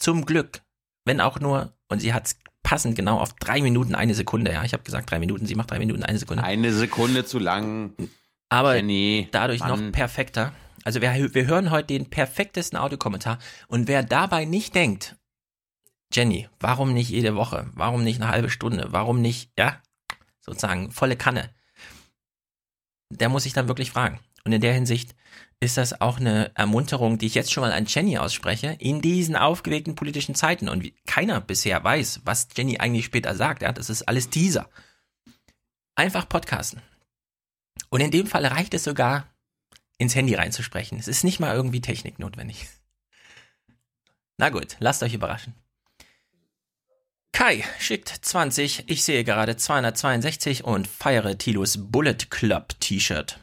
zum 0.00 0.26
Glück, 0.26 0.62
wenn 1.04 1.20
auch 1.20 1.38
nur, 1.38 1.72
und 1.86 2.00
sie 2.00 2.12
hat 2.12 2.26
es 2.26 2.38
passend 2.64 2.96
genau 2.96 3.20
auf 3.20 3.34
drei 3.34 3.62
Minuten, 3.62 3.94
eine 3.94 4.14
Sekunde, 4.14 4.52
ja, 4.52 4.64
ich 4.64 4.72
habe 4.72 4.82
gesagt 4.82 5.08
drei 5.08 5.20
Minuten, 5.20 5.46
sie 5.46 5.54
macht 5.54 5.70
drei 5.70 5.78
Minuten, 5.78 6.02
eine 6.02 6.18
Sekunde. 6.18 6.42
Eine 6.42 6.72
Sekunde 6.72 7.24
zu 7.24 7.38
lang. 7.38 7.92
Aber 8.48 8.74
Jenny, 8.74 9.28
dadurch 9.30 9.60
Mann. 9.60 9.86
noch 9.86 9.92
perfekter. 9.92 10.52
Also 10.82 11.00
wir, 11.00 11.12
wir 11.32 11.46
hören 11.46 11.70
heute 11.70 11.86
den 11.86 12.10
perfektesten 12.10 12.76
Audiokommentar 12.76 13.38
und 13.68 13.86
wer 13.86 14.02
dabei 14.02 14.44
nicht 14.44 14.74
denkt, 14.74 15.14
Jenny, 16.12 16.48
warum 16.58 16.94
nicht 16.94 17.10
jede 17.10 17.36
Woche? 17.36 17.70
Warum 17.74 18.02
nicht 18.02 18.20
eine 18.20 18.30
halbe 18.30 18.50
Stunde? 18.50 18.88
Warum 18.90 19.20
nicht, 19.20 19.50
ja, 19.58 19.82
sozusagen 20.40 20.90
volle 20.90 21.16
Kanne? 21.16 21.50
Der 23.10 23.28
muss 23.28 23.42
sich 23.42 23.52
dann 23.52 23.68
wirklich 23.68 23.90
fragen. 23.90 24.20
Und 24.44 24.52
in 24.52 24.60
der 24.60 24.72
Hinsicht 24.72 25.14
ist 25.60 25.76
das 25.76 26.00
auch 26.00 26.18
eine 26.18 26.54
Ermunterung, 26.54 27.18
die 27.18 27.26
ich 27.26 27.34
jetzt 27.34 27.52
schon 27.52 27.62
mal 27.62 27.72
an 27.72 27.86
Jenny 27.86 28.16
ausspreche, 28.16 28.76
in 28.78 29.02
diesen 29.02 29.36
aufgeregten 29.36 29.94
politischen 29.94 30.34
Zeiten 30.34 30.68
und 30.68 30.90
keiner 31.06 31.40
bisher 31.40 31.82
weiß, 31.82 32.22
was 32.24 32.48
Jenny 32.56 32.78
eigentlich 32.78 33.04
später 33.04 33.34
sagt. 33.34 33.62
Ja, 33.62 33.72
das 33.72 33.90
ist 33.90 34.02
alles 34.02 34.30
Teaser. 34.30 34.70
Einfach 35.96 36.28
podcasten. 36.28 36.80
Und 37.90 38.00
in 38.00 38.10
dem 38.10 38.26
Fall 38.26 38.46
reicht 38.46 38.72
es 38.74 38.84
sogar, 38.84 39.26
ins 39.98 40.14
Handy 40.14 40.34
reinzusprechen. 40.34 40.98
Es 40.98 41.08
ist 41.08 41.24
nicht 41.24 41.40
mal 41.40 41.54
irgendwie 41.54 41.80
Technik 41.80 42.18
notwendig. 42.18 42.68
Na 44.38 44.50
gut, 44.50 44.76
lasst 44.78 45.02
euch 45.02 45.14
überraschen. 45.14 45.54
Kai 47.32 47.64
schickt 47.78 48.08
20, 48.08 48.84
ich 48.88 49.04
sehe 49.04 49.24
gerade 49.24 49.56
262 49.56 50.64
und 50.64 50.86
feiere 50.88 51.38
Tilos 51.38 51.78
Bullet 51.90 52.16
Club 52.30 52.74
T-Shirt. 52.80 53.38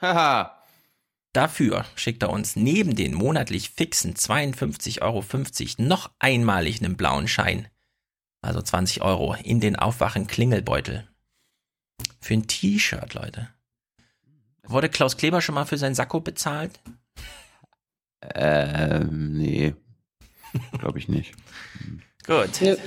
Haha. 0.00 0.62
Dafür 1.32 1.84
schickt 1.94 2.22
er 2.22 2.30
uns 2.30 2.56
neben 2.56 2.96
den 2.96 3.14
monatlich 3.14 3.70
fixen 3.70 4.14
52,50 4.14 5.02
Euro 5.02 5.22
noch 5.86 6.10
einmalig 6.18 6.82
einen 6.82 6.96
blauen 6.96 7.28
Schein. 7.28 7.68
Also 8.40 8.62
20 8.62 9.02
Euro 9.02 9.34
in 9.34 9.60
den 9.60 9.76
aufwachen 9.76 10.26
Klingelbeutel. 10.26 11.06
Für 12.20 12.34
ein 12.34 12.46
T-Shirt, 12.46 13.14
Leute. 13.14 13.50
Wurde 14.62 14.88
Klaus 14.88 15.16
Kleber 15.16 15.40
schon 15.40 15.54
mal 15.54 15.64
für 15.64 15.78
sein 15.78 15.94
Sakko 15.94 16.20
bezahlt? 16.20 16.80
Ähm, 18.20 19.36
nee. 19.36 19.74
Glaube 20.78 20.98
ich 20.98 21.08
nicht. 21.08 21.34
Gut. 22.26 22.78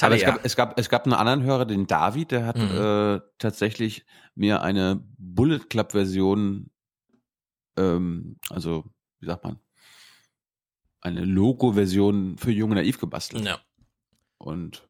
Aber 0.00 0.16
es 0.16 0.22
gab, 0.24 0.44
es, 0.44 0.56
gab, 0.56 0.78
es 0.80 0.88
gab 0.88 1.04
einen 1.04 1.12
anderen 1.14 1.42
Hörer, 1.44 1.64
den 1.64 1.86
David, 1.86 2.30
der 2.32 2.46
hat 2.46 2.56
Mhm. 2.58 2.70
äh, 2.76 3.20
tatsächlich 3.38 4.04
mir 4.34 4.62
eine 4.62 5.00
Bullet 5.18 5.60
Club 5.70 5.92
Version, 5.92 6.70
ähm, 7.76 8.36
also 8.50 8.84
wie 9.20 9.26
sagt 9.26 9.44
man, 9.44 9.58
eine 11.00 11.24
Logo-Version 11.24 12.36
für 12.38 12.50
Junge 12.50 12.74
Naiv 12.76 12.98
gebastelt. 12.98 13.44
Ja. 13.44 13.58
Und 14.38 14.88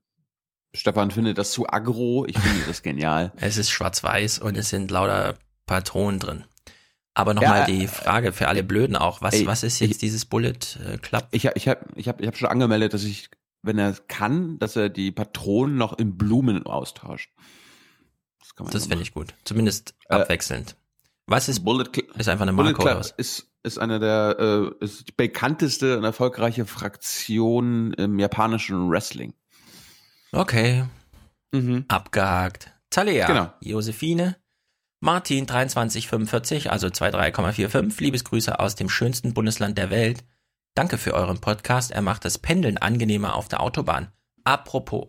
Stefan 0.75 1.11
findet 1.11 1.37
das 1.37 1.53
zu 1.53 1.69
aggro, 1.69 2.25
ich 2.27 2.39
finde 2.39 2.65
das 2.67 2.83
genial. 2.83 3.33
Es 3.37 3.59
ist 3.59 3.71
schwarz-weiß 3.71 4.39
und 4.39 4.57
es 4.57 4.71
sind 4.71 4.91
lauter 4.91 5.35
Patronen 5.67 6.19
drin. 6.21 6.45
Aber 7.15 7.35
nochmal 7.35 7.61
Ja, 7.61 7.67
die 7.67 7.87
Frage 7.89 8.33
für 8.33 8.49
alle 8.49 8.63
Blöden 8.63 8.97
auch. 8.97 9.21
Was, 9.21 9.35
ey, 9.35 9.47
was 9.47 9.63
ist 9.63 9.81
jetzt 9.81 9.91
ich- 9.91 9.99
dieses 9.99 10.25
Bullet 10.25 10.55
äh, 10.87 10.97
Club? 10.97 11.29
Ich, 11.33 11.45
ich 11.45 11.69
habe 11.69 11.81
ich 11.97 12.09
hab, 12.09 12.21
ich 12.23 12.27
hab 12.27 12.37
schon 12.39 12.49
angemeldet, 12.49 12.95
dass 12.95 13.05
ich, 13.05 13.29
wenn 13.63 13.79
er 13.79 13.93
kann, 14.09 14.59
dass 14.59 14.77
er 14.77 14.89
die 14.89 15.11
Patronen 15.13 15.77
noch 15.77 15.99
in 15.99 16.17
Blumen 16.19 16.65
austauscht. 16.67 17.31
Das, 18.41 18.55
kann 18.55 18.65
man 18.67 18.73
Das 18.73 18.87
finde 18.87 19.03
ich 19.03 19.15
gut. 19.15 19.35
Zumindest 19.45 19.95
Äh, 20.09 20.15
abwechselnd. 20.15 20.77
Was 21.27 21.49
ist 21.49 21.61
Bullet, 21.65 21.85
Cl- 21.85 22.19
Ist 22.19 22.29
einfach 22.29 22.43
eine 22.43 22.53
Bullet 22.53 22.71
Marke 22.73 22.83
oder 22.83 22.91
Club 22.93 23.01
was? 23.01 23.11
ist, 23.13 23.49
ist 23.63 23.79
eine 23.79 24.01
der 24.01 24.37
äh, 24.81 24.85
ist 24.85 25.09
die 25.09 25.13
bekannteste 25.17 25.97
und 25.97 26.05
erfolgreiche 26.05 26.67
Fraktion 26.67 27.93
im 27.95 28.19
japanischen 28.19 28.91
Wrestling. 28.91 29.35
Okay, 30.33 30.85
Mhm. 31.53 31.85
abgehakt. 31.89 32.73
Talea, 32.91 33.27
Genau. 33.27 33.53
Josephine, 33.61 34.37
Martin 35.01 35.47
2345, 35.47 36.71
also 36.71 36.89
23,45. 36.89 38.01
Liebesgrüße 38.03 38.59
aus 38.59 38.75
dem 38.75 38.89
schönsten 38.89 39.35
Bundesland 39.35 39.77
der 39.79 39.91
Welt. 39.91 40.25
Danke 40.75 40.97
für 40.99 41.15
euren 41.15 41.39
Podcast. 41.41 41.91
Er 41.91 42.03
macht 42.03 42.25
das 42.25 42.39
Pendeln 42.39 42.79
angenehmer 42.79 43.35
auf 43.35 43.49
der 43.49 43.61
Autobahn. 43.61 44.11
Apropos, 44.45 45.09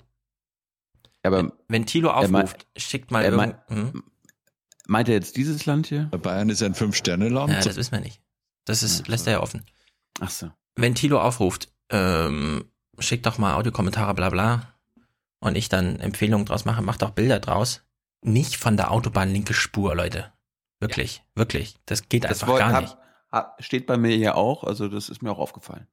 Aber 1.23 1.53
wenn 1.67 1.85
Tilo 1.85 2.09
mein- 2.27 2.35
aufruft, 2.45 2.67
schickt 2.77 3.11
mal 3.11 3.23
er 3.23 3.31
irgend... 3.31 3.55
mein- 3.69 3.77
Hm? 3.91 4.03
meint 4.87 5.07
er 5.07 5.15
jetzt 5.15 5.37
dieses 5.37 5.65
Land 5.65 5.87
hier? 5.87 6.05
Bayern 6.05 6.49
ist 6.49 6.61
ein 6.61 6.75
Fünf-Sterne-Land. 6.75 7.51
Ja, 7.53 7.61
das 7.61 7.77
wissen 7.77 7.93
wir 7.93 8.01
nicht. 8.01 8.21
Das 8.65 8.83
ist, 8.83 8.97
so. 8.97 9.03
lässt 9.07 9.25
er 9.27 9.33
ja 9.33 9.39
offen. 9.41 9.65
Ach 10.19 10.29
so. 10.29 10.51
wenn 10.75 10.95
Tilo 10.95 11.19
aufruft, 11.21 11.69
ähm, 11.89 12.65
schickt 12.99 13.25
doch 13.25 13.37
mal 13.37 13.55
Audiokommentare, 13.55 14.13
bla 14.13 14.29
bla, 14.29 14.73
und 15.39 15.55
ich 15.55 15.69
dann 15.69 15.99
Empfehlungen 15.99 16.45
draus 16.45 16.65
mache, 16.65 16.81
macht 16.81 17.03
auch 17.03 17.11
Bilder 17.11 17.39
draus. 17.39 17.81
Nicht 18.21 18.57
von 18.57 18.77
der 18.77 18.91
Autobahn 18.91 19.29
linke 19.31 19.53
Spur, 19.53 19.95
Leute. 19.95 20.31
Wirklich, 20.79 21.23
wirklich. 21.35 21.75
Das 21.85 22.07
geht 22.09 22.23
Das 22.25 22.31
einfach 22.43 22.47
woll- 22.49 22.59
gar 22.59 22.73
hab- 22.73 22.81
nicht. 22.83 22.97
Hab- 23.33 23.61
steht 23.63 23.85
bei 23.85 23.97
mir 23.97 24.15
ja 24.15 24.35
auch, 24.35 24.63
also 24.63 24.87
das 24.87 25.09
ist 25.09 25.21
mir 25.21 25.31
auch 25.31 25.39
aufgefallen. 25.39 25.87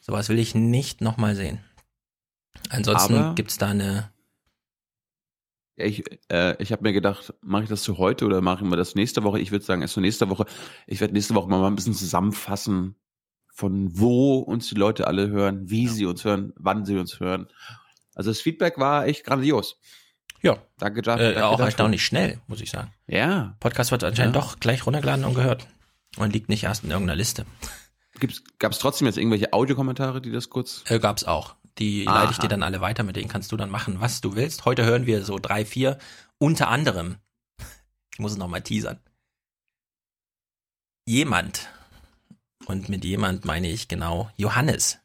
Sowas 0.00 0.28
will 0.30 0.38
ich 0.38 0.54
nicht 0.54 1.00
nochmal 1.02 1.34
sehen. 1.34 1.62
Ansonsten 2.70 3.14
Aber- 3.16 3.34
gibt's 3.34 3.58
da 3.58 3.68
eine, 3.68 4.10
Ja, 5.76 5.84
ich 5.84 6.02
äh, 6.32 6.60
ich 6.62 6.72
habe 6.72 6.82
mir 6.82 6.92
gedacht, 6.92 7.32
mache 7.40 7.62
ich 7.64 7.68
das 7.68 7.82
zu 7.82 7.98
heute 7.98 8.24
oder 8.26 8.40
machen 8.40 8.68
wir 8.70 8.76
das 8.76 8.94
nächste 8.96 9.22
Woche? 9.22 9.38
Ich 9.38 9.52
würde 9.52 9.64
sagen, 9.64 9.80
erst 9.82 9.94
zu 9.94 10.00
nächste 10.00 10.28
Woche. 10.28 10.44
Ich 10.88 11.00
werde 11.00 11.14
nächste 11.14 11.34
Woche 11.36 11.48
mal 11.48 11.64
ein 11.66 11.76
bisschen 11.76 11.94
zusammenfassen, 11.94 12.96
von 13.54 13.96
wo 13.96 14.38
uns 14.38 14.68
die 14.68 14.74
Leute 14.74 15.06
alle 15.06 15.28
hören, 15.28 15.70
wie 15.70 15.86
sie 15.86 16.04
uns 16.06 16.24
hören, 16.24 16.52
wann 16.56 16.84
sie 16.84 16.96
uns 16.98 17.20
hören. 17.20 17.46
Also 18.16 18.30
das 18.30 18.40
Feedback 18.40 18.78
war 18.78 19.06
echt 19.06 19.24
grandios. 19.24 19.78
ja, 20.42 20.58
Danke, 20.78 21.02
Jan. 21.04 21.20
äh, 21.20 21.40
auch 21.42 21.60
erstaunlich 21.60 22.04
schnell, 22.04 22.40
muss 22.48 22.60
ich 22.60 22.70
sagen. 22.70 22.92
Ja. 23.06 23.56
Podcast 23.60 23.92
wird 23.92 24.02
anscheinend 24.02 24.34
Ja. 24.34 24.40
doch 24.42 24.58
gleich 24.58 24.84
runtergeladen 24.84 25.24
und 25.24 25.34
gehört. 25.34 25.68
Und 26.18 26.32
liegt 26.32 26.48
nicht 26.48 26.64
erst 26.64 26.84
in 26.84 26.90
irgendeiner 26.90 27.16
Liste. 27.16 27.46
Gab 28.58 28.72
es 28.72 28.78
trotzdem 28.78 29.06
jetzt 29.06 29.18
irgendwelche 29.18 29.52
Audiokommentare, 29.52 30.20
die 30.20 30.32
das 30.32 30.50
kurz? 30.50 30.82
Äh, 30.86 30.98
gab's 30.98 31.24
auch. 31.24 31.54
Die 31.78 32.02
leite 32.02 32.32
ich 32.32 32.38
Aha. 32.38 32.42
dir 32.42 32.48
dann 32.48 32.64
alle 32.64 32.80
weiter, 32.80 33.04
mit 33.04 33.14
denen 33.14 33.28
kannst 33.28 33.52
du 33.52 33.56
dann 33.56 33.70
machen, 33.70 34.00
was 34.00 34.20
du 34.20 34.34
willst. 34.34 34.64
Heute 34.64 34.84
hören 34.84 35.06
wir 35.06 35.24
so 35.24 35.38
drei, 35.38 35.64
vier, 35.64 35.98
unter 36.38 36.68
anderem, 36.68 37.16
ich 38.12 38.18
muss 38.18 38.32
es 38.32 38.38
nochmal 38.38 38.62
teasern, 38.62 38.98
jemand, 41.06 41.68
und 42.66 42.88
mit 42.88 43.04
jemand 43.04 43.44
meine 43.44 43.68
ich 43.70 43.88
genau 43.88 44.30
Johannes, 44.36 44.98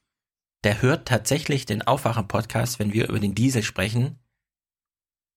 der 0.64 0.82
hört 0.82 1.08
tatsächlich 1.08 1.66
den 1.66 1.82
Aufwachen-Podcast, 1.82 2.80
wenn 2.80 2.92
wir 2.92 3.08
über 3.08 3.20
den 3.20 3.36
Diesel 3.36 3.64
sprechen, 3.64 4.20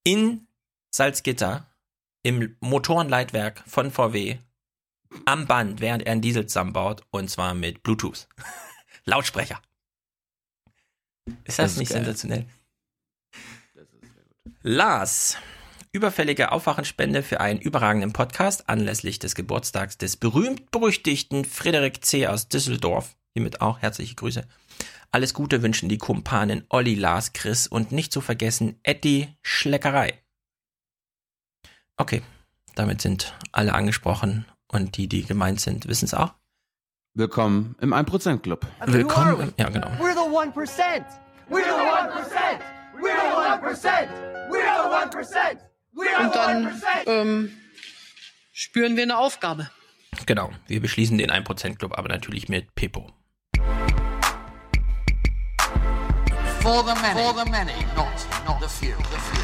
in 0.04 0.48
Salzgitter, 0.90 1.70
im 2.22 2.56
Motorenleitwerk 2.60 3.62
von 3.66 3.90
VW, 3.90 4.38
am 5.24 5.46
Band, 5.46 5.80
während 5.80 6.04
er 6.04 6.12
einen 6.12 6.22
Diesel 6.22 6.46
zusammenbaut, 6.46 7.02
und 7.10 7.28
zwar 7.30 7.54
mit 7.54 7.82
Bluetooth. 7.82 8.28
Lautsprecher. 9.04 9.60
Ist 11.44 11.58
das, 11.58 11.64
Das 11.64 11.72
ist 11.72 11.78
nicht 11.78 11.88
geil. 11.90 12.04
sensationell? 12.04 12.46
Lars. 14.62 15.36
Überfällige 15.92 16.52
Aufwachenspende 16.52 17.22
für 17.22 17.40
einen 17.40 17.60
überragenden 17.60 18.12
Podcast 18.12 18.68
anlässlich 18.68 19.18
des 19.18 19.34
Geburtstags 19.34 19.96
des 19.96 20.16
berühmt-berüchtigten 20.16 21.44
Frederik 21.44 22.04
C. 22.04 22.26
aus 22.26 22.48
Düsseldorf. 22.48 23.16
Hiermit 23.32 23.60
auch 23.62 23.80
herzliche 23.80 24.14
Grüße. 24.14 24.46
Alles 25.10 25.32
Gute 25.32 25.62
wünschen 25.62 25.88
die 25.88 25.98
Kumpanen 25.98 26.64
Olli, 26.68 26.94
Lars, 26.94 27.32
Chris 27.32 27.66
und 27.66 27.92
nicht 27.92 28.12
zu 28.12 28.20
vergessen 28.20 28.78
Eddie 28.82 29.28
Schleckerei. 29.40 30.20
Okay, 31.96 32.22
damit 32.74 33.00
sind 33.00 33.34
alle 33.52 33.72
angesprochen 33.72 34.44
und 34.68 34.96
die, 34.96 35.08
die 35.08 35.24
gemeint 35.24 35.60
sind, 35.60 35.86
wissen 35.88 36.06
es 36.06 36.14
auch. 36.14 36.34
Willkommen 37.14 37.76
im 37.80 37.92
1% 37.94 38.38
Club. 38.42 38.66
Willkommen. 38.84 39.40
im- 39.40 39.54
Ja, 39.56 39.68
genau. 39.70 39.88
We're 39.98 40.12
the 40.14 40.28
1%. 40.28 41.04
We're 41.48 41.64
the 41.64 41.70
1%. 41.70 42.60
We're 43.00 43.14
the 43.14 43.36
1%. 43.48 44.08
We're 44.50 44.64
the 44.82 44.88
1%. 45.16 45.58
We're 45.94 46.20
Und 46.24 46.34
dann 46.34 46.82
ähm, 47.06 47.50
spüren 48.52 48.96
wir 48.96 49.04
eine 49.04 49.16
Aufgabe. 49.16 49.70
Genau. 50.26 50.50
Wir 50.66 50.80
beschließen 50.80 51.16
den 51.16 51.30
1% 51.30 51.76
Club, 51.78 51.96
aber 51.98 52.08
natürlich 52.08 52.48
mit 52.48 52.74
Pepo. 52.74 53.10
For 56.60 56.82
the 56.84 56.94
many. 57.00 57.20
For 57.22 57.32
the 57.44 57.50
many, 57.50 57.72
not, 57.94 58.08
not 58.46 58.60
the 58.60 58.68
few. 58.68 58.94
The 58.96 59.18
few. 59.18 59.42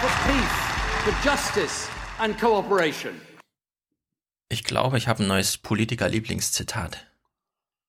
For 0.00 0.10
peace, 0.26 0.67
for 1.08 1.30
justice 1.30 1.88
and 2.18 2.38
cooperation. 2.38 3.18
Ich 4.50 4.62
glaube, 4.62 4.98
ich 4.98 5.08
habe 5.08 5.22
ein 5.22 5.26
neues 5.26 5.56
Politiker-Lieblingszitat. 5.56 7.06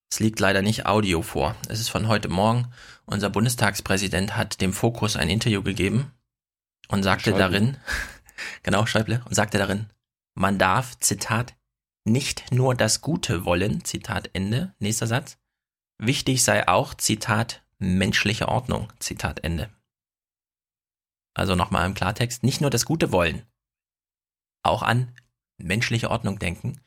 Es 0.09 0.21
liegt 0.21 0.39
leider 0.39 0.61
nicht 0.61 0.85
Audio 0.85 1.21
vor. 1.21 1.55
Es 1.67 1.81
ist 1.81 1.89
von 1.89 2.07
heute 2.07 2.29
Morgen. 2.29 2.71
Unser 3.05 3.29
Bundestagspräsident 3.29 4.37
hat 4.37 4.61
dem 4.61 4.71
Fokus 4.71 5.17
ein 5.17 5.29
Interview 5.29 5.61
gegeben 5.63 6.13
und 6.87 7.03
sagte 7.03 7.31
Schäuble. 7.31 7.39
darin, 7.39 7.77
genau, 8.63 8.85
Schäuble, 8.85 9.21
und 9.25 9.35
sagte 9.35 9.57
darin, 9.57 9.87
man 10.33 10.57
darf, 10.57 10.97
Zitat, 10.99 11.55
nicht 12.05 12.53
nur 12.53 12.73
das 12.73 13.01
Gute 13.01 13.43
wollen, 13.43 13.83
Zitat 13.83 14.29
Ende, 14.31 14.73
nächster 14.79 15.07
Satz. 15.07 15.37
Wichtig 15.97 16.41
sei 16.41 16.69
auch, 16.69 16.93
Zitat, 16.93 17.63
menschliche 17.79 18.47
Ordnung, 18.47 18.93
Zitat 18.99 19.43
Ende. 19.43 19.69
Also 21.39 21.55
nochmal 21.55 21.85
im 21.85 21.93
Klartext, 21.93 22.43
nicht 22.43 22.59
nur 22.59 22.69
das 22.69 22.83
Gute 22.83 23.13
wollen, 23.13 23.43
auch 24.61 24.83
an 24.83 25.15
menschliche 25.57 26.11
Ordnung 26.11 26.37
denken. 26.37 26.81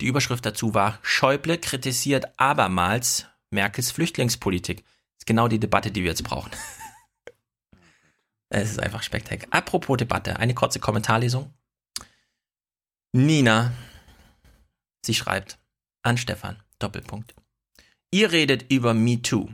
Die 0.00 0.06
Überschrift 0.06 0.46
dazu 0.46 0.72
war, 0.72 0.98
Schäuble 1.02 1.58
kritisiert 1.58 2.32
abermals 2.40 3.26
Merkels 3.50 3.90
Flüchtlingspolitik. 3.90 4.84
ist 5.18 5.26
genau 5.26 5.48
die 5.48 5.60
Debatte, 5.60 5.90
die 5.90 6.00
wir 6.02 6.10
jetzt 6.10 6.24
brauchen. 6.24 6.50
Es 8.52 8.68
ist 8.70 8.80
einfach 8.80 9.04
spektakulär. 9.04 9.52
Apropos 9.52 9.96
Debatte, 9.96 10.36
eine 10.40 10.54
kurze 10.54 10.80
Kommentarlesung. 10.80 11.54
Nina, 13.12 13.72
sie 15.06 15.14
schreibt 15.14 15.60
an 16.02 16.16
Stefan, 16.16 16.60
Doppelpunkt. 16.80 17.34
Ihr 18.10 18.32
redet 18.32 18.72
über 18.72 18.92
MeToo. 18.92 19.50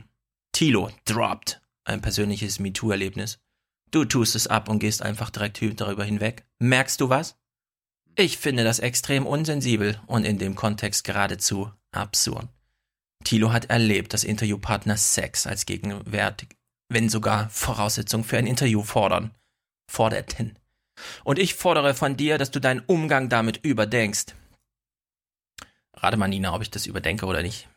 Tilo 0.51 0.89
droppt 1.05 1.61
ein 1.83 2.01
persönliches 2.01 2.57
MeToo-Erlebnis. 2.59 3.37
Du 3.91 4.05
tust 4.05 4.35
es 4.35 4.47
ab 4.47 4.69
und 4.69 4.79
gehst 4.79 5.01
einfach 5.01 5.29
direkt 5.29 5.61
darüber 5.79 6.03
hinweg. 6.03 6.45
Merkst 6.59 6.99
du 6.99 7.09
was? 7.09 7.37
Ich 8.15 8.37
finde 8.37 8.63
das 8.63 8.79
extrem 8.79 9.25
unsensibel 9.25 10.01
und 10.07 10.25
in 10.25 10.39
dem 10.39 10.55
Kontext 10.55 11.03
geradezu 11.03 11.71
absurd. 11.91 12.47
Thilo 13.23 13.51
hat 13.51 13.65
erlebt, 13.65 14.13
dass 14.13 14.23
Interviewpartner 14.23 14.97
Sex 14.97 15.47
als 15.47 15.65
Gegenwert, 15.65 16.45
wenn 16.89 17.09
sogar 17.09 17.49
Voraussetzung 17.49 18.23
für 18.23 18.37
ein 18.37 18.47
Interview 18.47 18.83
fordern, 18.83 19.31
forderten. 19.89 20.57
Und 21.23 21.39
ich 21.39 21.53
fordere 21.53 21.93
von 21.93 22.17
dir, 22.17 22.37
dass 22.37 22.51
du 22.51 22.59
deinen 22.59 22.81
Umgang 22.81 23.29
damit 23.29 23.57
überdenkst. 23.63 24.33
Rate 25.93 26.17
mal, 26.17 26.27
Nina, 26.27 26.53
ob 26.53 26.61
ich 26.61 26.71
das 26.71 26.85
überdenke 26.85 27.25
oder 27.25 27.41
nicht. 27.41 27.67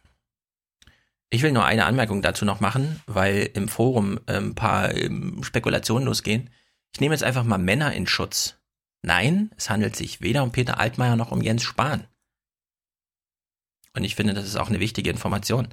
Ich 1.31 1.43
will 1.43 1.53
nur 1.53 1.65
eine 1.65 1.87
Anmerkung 1.87 2.23
dazu 2.23 2.45
noch 2.45 2.59
machen, 2.59 3.01
weil 3.07 3.51
im 3.55 3.69
Forum 3.69 4.19
ein 4.27 4.57
paar 4.57 4.95
ähm, 4.95 5.43
Spekulationen 5.45 6.07
losgehen. 6.07 6.51
Ich 6.93 7.01
nehme 7.01 7.15
jetzt 7.15 7.23
einfach 7.23 7.45
mal 7.45 7.59
Männer 7.59 7.93
in 7.95 8.09
Schutz. 8.09 8.57
Nein, 9.03 9.51
es 9.57 9.71
handelt 9.71 9.95
sich 9.95 10.21
weder 10.21 10.43
um 10.43 10.51
Peter 10.51 10.79
Altmaier 10.81 11.15
noch 11.15 11.31
um 11.31 11.41
Jens 11.41 11.63
Spahn. 11.63 12.05
Und 13.95 14.05
ich 14.05 14.17
finde, 14.17 14.35
das 14.35 14.45
ist 14.45 14.57
auch 14.57 14.69
eine 14.69 14.81
wichtige 14.81 15.11
Information, 15.11 15.69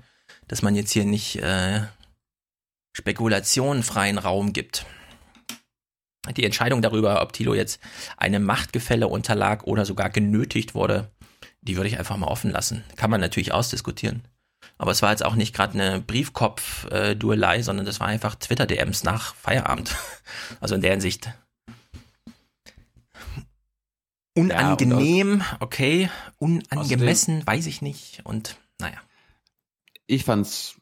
dass 0.48 0.62
man 0.62 0.76
jetzt 0.76 0.92
hier 0.92 1.06
nicht 1.06 1.38
äh, 1.38 1.82
spekulationenfreien 2.96 4.20
Raum 4.20 4.54
gibt. 4.54 4.86
Die 6.36 6.46
Entscheidung 6.46 6.82
darüber, 6.82 7.22
ob 7.22 7.34
Thilo 7.34 7.54
jetzt 7.54 7.80
einem 8.18 8.44
Machtgefälle 8.44 9.08
unterlag 9.08 9.64
oder 9.64 9.86
sogar 9.86 10.10
genötigt 10.10 10.76
wurde, 10.76 11.10
die 11.62 11.78
würde 11.78 11.90
ich 11.90 11.98
einfach 11.98 12.18
mal 12.18 12.28
offen 12.28 12.52
lassen. 12.52 12.84
Kann 12.96 13.10
man 13.10 13.22
natürlich 13.22 13.54
ausdiskutieren. 13.54 14.24
Aber 14.78 14.92
es 14.92 15.02
war 15.02 15.12
jetzt 15.12 15.26
auch 15.26 15.36
nicht 15.36 15.56
gerade 15.56 15.74
eine 15.74 16.02
Briefkopf-Duelei, 16.02 17.62
sondern 17.64 17.86
das 17.86 18.00
war 18.00 18.08
einfach 18.08 18.36
Twitter-DMs 18.36 19.04
nach 19.04 19.36
Feierabend. 19.36 19.96
Also 20.60 20.76
in 20.76 20.82
der 20.82 20.92
Hinsicht 20.92 21.30
unangenehm, 24.38 25.42
okay, 25.60 26.10
unangemessen, 26.38 27.46
weiß 27.46 27.66
ich 27.66 27.82
nicht. 27.82 28.22
Und 28.24 28.58
naja. 28.80 29.02
Ich 30.06 30.24
fand's. 30.24 30.80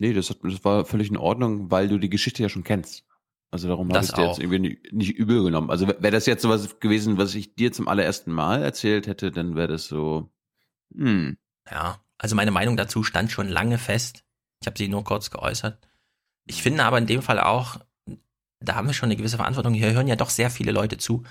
Nee, 0.00 0.12
das, 0.12 0.30
hat, 0.30 0.38
das 0.42 0.64
war 0.64 0.84
völlig 0.84 1.10
in 1.10 1.16
Ordnung, 1.16 1.70
weil 1.70 1.88
du 1.88 1.98
die 1.98 2.10
Geschichte 2.10 2.42
ja 2.42 2.48
schon 2.48 2.64
kennst. 2.64 3.04
Also 3.50 3.68
darum 3.68 3.92
habe 3.92 4.04
ich 4.04 4.12
dir 4.12 4.26
jetzt 4.26 4.38
irgendwie 4.38 4.58
nicht, 4.60 4.92
nicht 4.92 5.10
übel 5.10 5.42
genommen. 5.42 5.70
Also 5.70 5.86
wäre 5.86 6.10
das 6.10 6.26
jetzt 6.26 6.42
sowas 6.42 6.80
gewesen, 6.80 7.18
was 7.18 7.34
ich 7.34 7.54
dir 7.54 7.72
zum 7.72 7.88
allerersten 7.88 8.32
Mal 8.32 8.62
erzählt 8.62 9.06
hätte, 9.06 9.30
dann 9.30 9.56
wäre 9.56 9.68
das 9.68 9.86
so. 9.86 10.30
Hm. 10.94 11.36
Ja, 11.70 12.00
also 12.20 12.36
meine 12.36 12.50
Meinung 12.50 12.76
dazu 12.76 13.02
stand 13.02 13.32
schon 13.32 13.48
lange 13.48 13.78
fest. 13.78 14.24
Ich 14.60 14.66
habe 14.66 14.76
sie 14.76 14.88
nur 14.88 15.04
kurz 15.04 15.30
geäußert. 15.30 15.78
Ich 16.46 16.62
finde 16.62 16.84
aber 16.84 16.98
in 16.98 17.06
dem 17.06 17.22
Fall 17.22 17.40
auch, 17.40 17.76
da 18.60 18.74
haben 18.74 18.86
wir 18.86 18.94
schon 18.94 19.06
eine 19.06 19.16
gewisse 19.16 19.38
Verantwortung. 19.38 19.72
Hier 19.72 19.92
hören 19.92 20.06
ja 20.06 20.16
doch 20.16 20.28
sehr 20.30 20.50
viele 20.50 20.72
Leute 20.72 20.98
zu. 20.98 21.22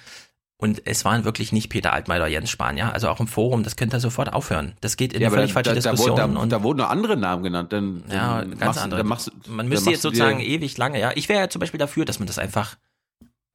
Und 0.61 0.81
es 0.85 1.05
waren 1.05 1.23
wirklich 1.23 1.51
nicht 1.53 1.69
Peter 1.69 1.93
Altmaier 1.93 2.19
oder 2.21 2.27
Jens 2.27 2.49
Spahn, 2.49 2.75
ja. 2.75 2.91
Also 2.91 3.07
auch 3.07 3.19
im 3.19 3.27
Forum, 3.27 3.63
das 3.63 3.75
könnte 3.77 3.97
er 3.97 3.99
sofort 4.01 4.33
aufhören. 4.33 4.73
Das 4.81 4.97
geht 4.97 5.13
in 5.13 5.21
Ja, 5.21 5.27
eine 5.27 5.35
völlig 5.37 5.51
da, 5.51 5.53
falsche 5.53 5.69
da, 5.69 5.79
da, 5.79 5.91
Diskussion. 5.91 6.17
da, 6.17 6.25
und 6.41 6.51
da 6.51 6.63
wurden 6.63 6.79
noch 6.79 6.89
andere 6.89 7.15
Namen 7.15 7.43
genannt. 7.43 7.71
Dann, 7.71 8.03
ja, 8.09 8.39
dann 8.39 8.49
ganz 8.51 8.61
machst, 8.65 8.79
andere. 8.81 8.97
Dann 8.99 9.07
machst, 9.07 9.31
man 9.47 9.67
müsste 9.69 9.91
jetzt 9.91 10.01
sozusagen 10.01 10.39
ewig 10.41 10.77
lange, 10.77 10.99
ja. 10.99 11.11
Ich 11.15 11.29
wäre 11.29 11.39
ja 11.39 11.49
zum 11.49 11.59
Beispiel 11.61 11.77
dafür, 11.77 12.03
dass 12.03 12.19
man 12.19 12.27
das 12.27 12.39
einfach 12.39 12.77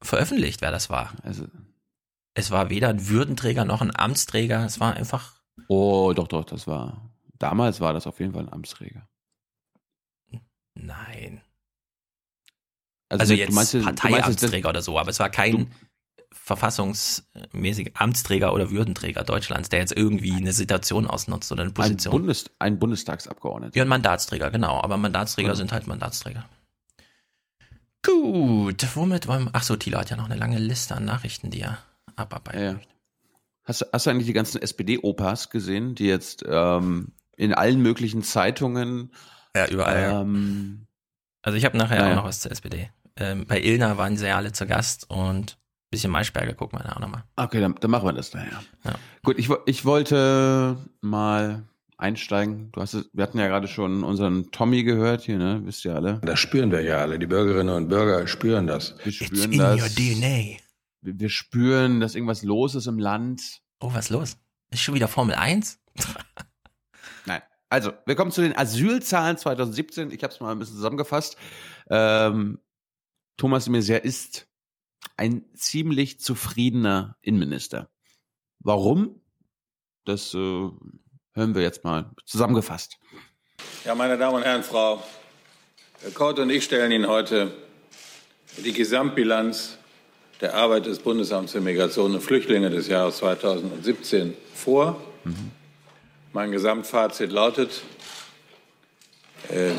veröffentlicht, 0.01 0.61
wer 0.61 0.71
das 0.71 0.89
war. 0.89 1.13
Also, 1.21 1.45
Es 2.33 2.49
war 2.49 2.69
weder 2.71 2.89
ein 2.89 3.07
Würdenträger 3.07 3.65
noch 3.65 3.81
ein 3.81 3.95
Amtsträger. 3.95 4.65
Es 4.65 4.79
war 4.79 4.95
einfach, 4.95 5.33
oh, 5.67 6.11
doch, 6.15 6.27
doch, 6.27 6.43
das 6.45 6.65
war. 6.65 7.01
Damals 7.39 7.81
war 7.81 7.93
das 7.93 8.07
auf 8.07 8.19
jeden 8.19 8.33
Fall 8.33 8.43
ein 8.43 8.53
Amtsträger. 8.53 9.07
nein. 10.75 11.41
Also, 13.09 13.21
Also, 13.21 13.33
jetzt 13.33 13.49
du 13.51 13.55
meinst, 13.55 13.81
Parteiamtsträger 13.81 14.69
oder 14.69 14.81
so, 14.81 14.97
aber 14.97 15.09
es 15.11 15.19
war 15.19 15.29
kein 15.29 15.71
verfassungsmäßiger 16.31 17.91
Amtsträger 17.93 18.53
oder 18.53 18.71
Würdenträger 18.71 19.23
Deutschlands, 19.23 19.69
der 19.69 19.79
jetzt 19.79 19.93
irgendwie 19.95 20.33
eine 20.33 20.53
Situation 20.53 21.07
ausnutzt 21.07 21.51
oder 21.51 21.61
eine 21.61 21.71
ein, 21.71 21.73
Position. 21.73 22.11
Bundes, 22.11 22.49
ein 22.59 22.77
Bundestagsabgeordneter. 22.79 23.75
ja, 23.77 23.83
ein 23.83 23.87
Mandatsträger, 23.89 24.51
genau. 24.51 24.81
Aber 24.81 24.97
Mandatsträger 24.97 25.49
Genau. 25.49 25.57
sind 25.57 25.71
halt 25.71 25.87
Mandatsträger. 25.87 26.47
Gut, 28.05 28.85
womit 28.95 29.27
wollen 29.27 29.45
wir. 29.45 29.51
Ach 29.53 29.63
so, 29.63 29.75
Thilo 29.75 29.97
hat 29.99 30.09
ja 30.09 30.15
noch 30.17 30.25
eine 30.25 30.35
lange 30.35 30.59
Liste 30.59 30.95
an 30.95 31.05
Nachrichten, 31.05 31.49
die 31.49 31.61
er 31.61 31.79
abarbeiten 32.15 32.59
Ja, 32.59 32.71
ja. 32.73 32.79
Hast, 33.63 33.81
du- 33.81 33.85
hast 33.91 34.05
du 34.05 34.09
eigentlich 34.11 34.27
die 34.27 34.33
ganzen 34.33 34.61
SPD-Opas 34.61 35.49
gesehen, 35.49 35.95
die 35.95 36.05
jetzt 36.05 36.43
ähm, 36.47 37.13
in 37.37 37.53
allen 37.53 37.81
möglichen 37.81 38.23
Zeitungen 38.23 39.11
Ja, 39.55 39.67
überall. 39.67 40.21
ähm, 40.21 40.85
Also 41.41 41.57
ich 41.57 41.65
habe 41.65 41.77
nachher 41.77 41.99
Naja. 41.99 42.11
auch 42.13 42.15
noch 42.17 42.25
was 42.25 42.39
zur 42.41 42.51
SPD. 42.51 42.89
Ähm, 43.17 43.45
bei 43.47 43.61
Ilna 43.61 43.97
waren 43.97 44.17
sie 44.17 44.27
ja 44.27 44.35
alle 44.37 44.51
zu 44.51 44.65
Gast 44.67 45.09
und 45.09 45.53
ein 45.53 45.89
bisschen 45.91 46.11
Maischberger 46.11 46.53
gucken 46.53 46.79
wir 46.79 46.83
da 46.83 46.93
auch 46.95 46.99
nochmal. 46.99 47.23
Okay, 47.37 47.61
dann, 47.61 47.75
dann 47.79 47.91
machen 47.91 48.05
wir 48.07 48.13
das 48.13 48.31
daher. 48.31 48.61
Ja. 48.83 48.95
Gut, 49.23 49.37
ich, 49.39 49.49
ich 49.65 49.85
wollte 49.85 50.77
mal 51.01 51.63
einsteigen. 51.97 52.71
Du 52.73 52.81
hast 52.81 52.93
es, 52.93 53.09
wir 53.13 53.23
hatten 53.23 53.39
ja 53.39 53.47
gerade 53.47 53.67
schon 53.69 54.03
unseren 54.03 54.51
Tommy 54.51 54.83
gehört 54.83 55.21
hier, 55.21 55.37
ne? 55.37 55.61
Wisst 55.63 55.85
ihr 55.85 55.95
alle? 55.95 56.19
Das 56.23 56.39
spüren 56.39 56.71
wir 56.71 56.81
ja 56.81 56.97
alle. 56.97 57.17
Die 57.19 57.25
Bürgerinnen 57.27 57.73
und 57.73 57.87
Bürger 57.87 58.27
spüren 58.27 58.67
das. 58.67 58.95
Wir 59.03 59.07
It's 59.07 59.15
spüren 59.27 59.51
in 59.53 59.59
das. 59.59 59.81
your 59.81 59.87
DNA. 59.89 60.57
Wir, 61.01 61.19
wir 61.19 61.29
spüren, 61.29 62.01
dass 62.01 62.15
irgendwas 62.15 62.43
los 62.43 62.75
ist 62.75 62.87
im 62.87 62.99
Land. 62.99 63.61
Oh, 63.79 63.93
was 63.93 64.05
ist 64.05 64.09
los? 64.11 64.37
Ist 64.71 64.81
schon 64.81 64.95
wieder 64.95 65.07
Formel 65.07 65.35
1? 65.35 65.79
Also, 67.75 67.91
wir 68.05 68.15
kommen 68.15 68.31
zu 68.31 68.41
den 68.41 68.57
Asylzahlen 68.57 69.37
2017. 69.37 70.09
Ich 70.11 70.23
habe 70.23 70.33
es 70.33 70.39
mal 70.39 70.53
ein 70.53 70.59
bisschen 70.59 70.77
zusammengefasst. 70.77 71.35
Ähm, 71.89 72.59
Thomas 73.35 73.65
de 73.65 73.73
Maizière 73.73 73.97
ist 73.97 74.47
ein 75.17 75.43
ziemlich 75.55 76.21
zufriedener 76.21 77.17
Innenminister. 77.21 77.89
Warum? 78.59 79.19
Das 80.05 80.33
äh, 80.33 80.37
hören 80.37 81.53
wir 81.53 81.63
jetzt 81.63 81.83
mal 81.83 82.11
zusammengefasst. 82.23 82.97
Ja, 83.83 83.93
meine 83.93 84.17
Damen 84.17 84.37
und 84.37 84.43
Herren, 84.43 84.63
Frau 84.63 85.03
Kort 86.13 86.39
und 86.39 86.51
ich 86.51 86.63
stellen 86.63 86.93
Ihnen 86.93 87.09
heute 87.09 87.51
die 88.55 88.71
Gesamtbilanz 88.71 89.77
der 90.39 90.55
Arbeit 90.55 90.85
des 90.85 90.99
Bundesamts 90.99 91.51
für 91.51 91.59
Migration 91.59 92.13
und 92.13 92.21
Flüchtlinge 92.21 92.69
des 92.69 92.87
Jahres 92.87 93.17
2017 93.17 94.33
vor. 94.53 94.95
Mein 96.35 96.51
Gesamtfazit 96.51 97.31
lautet, 97.31 97.81
äh, 99.47 99.71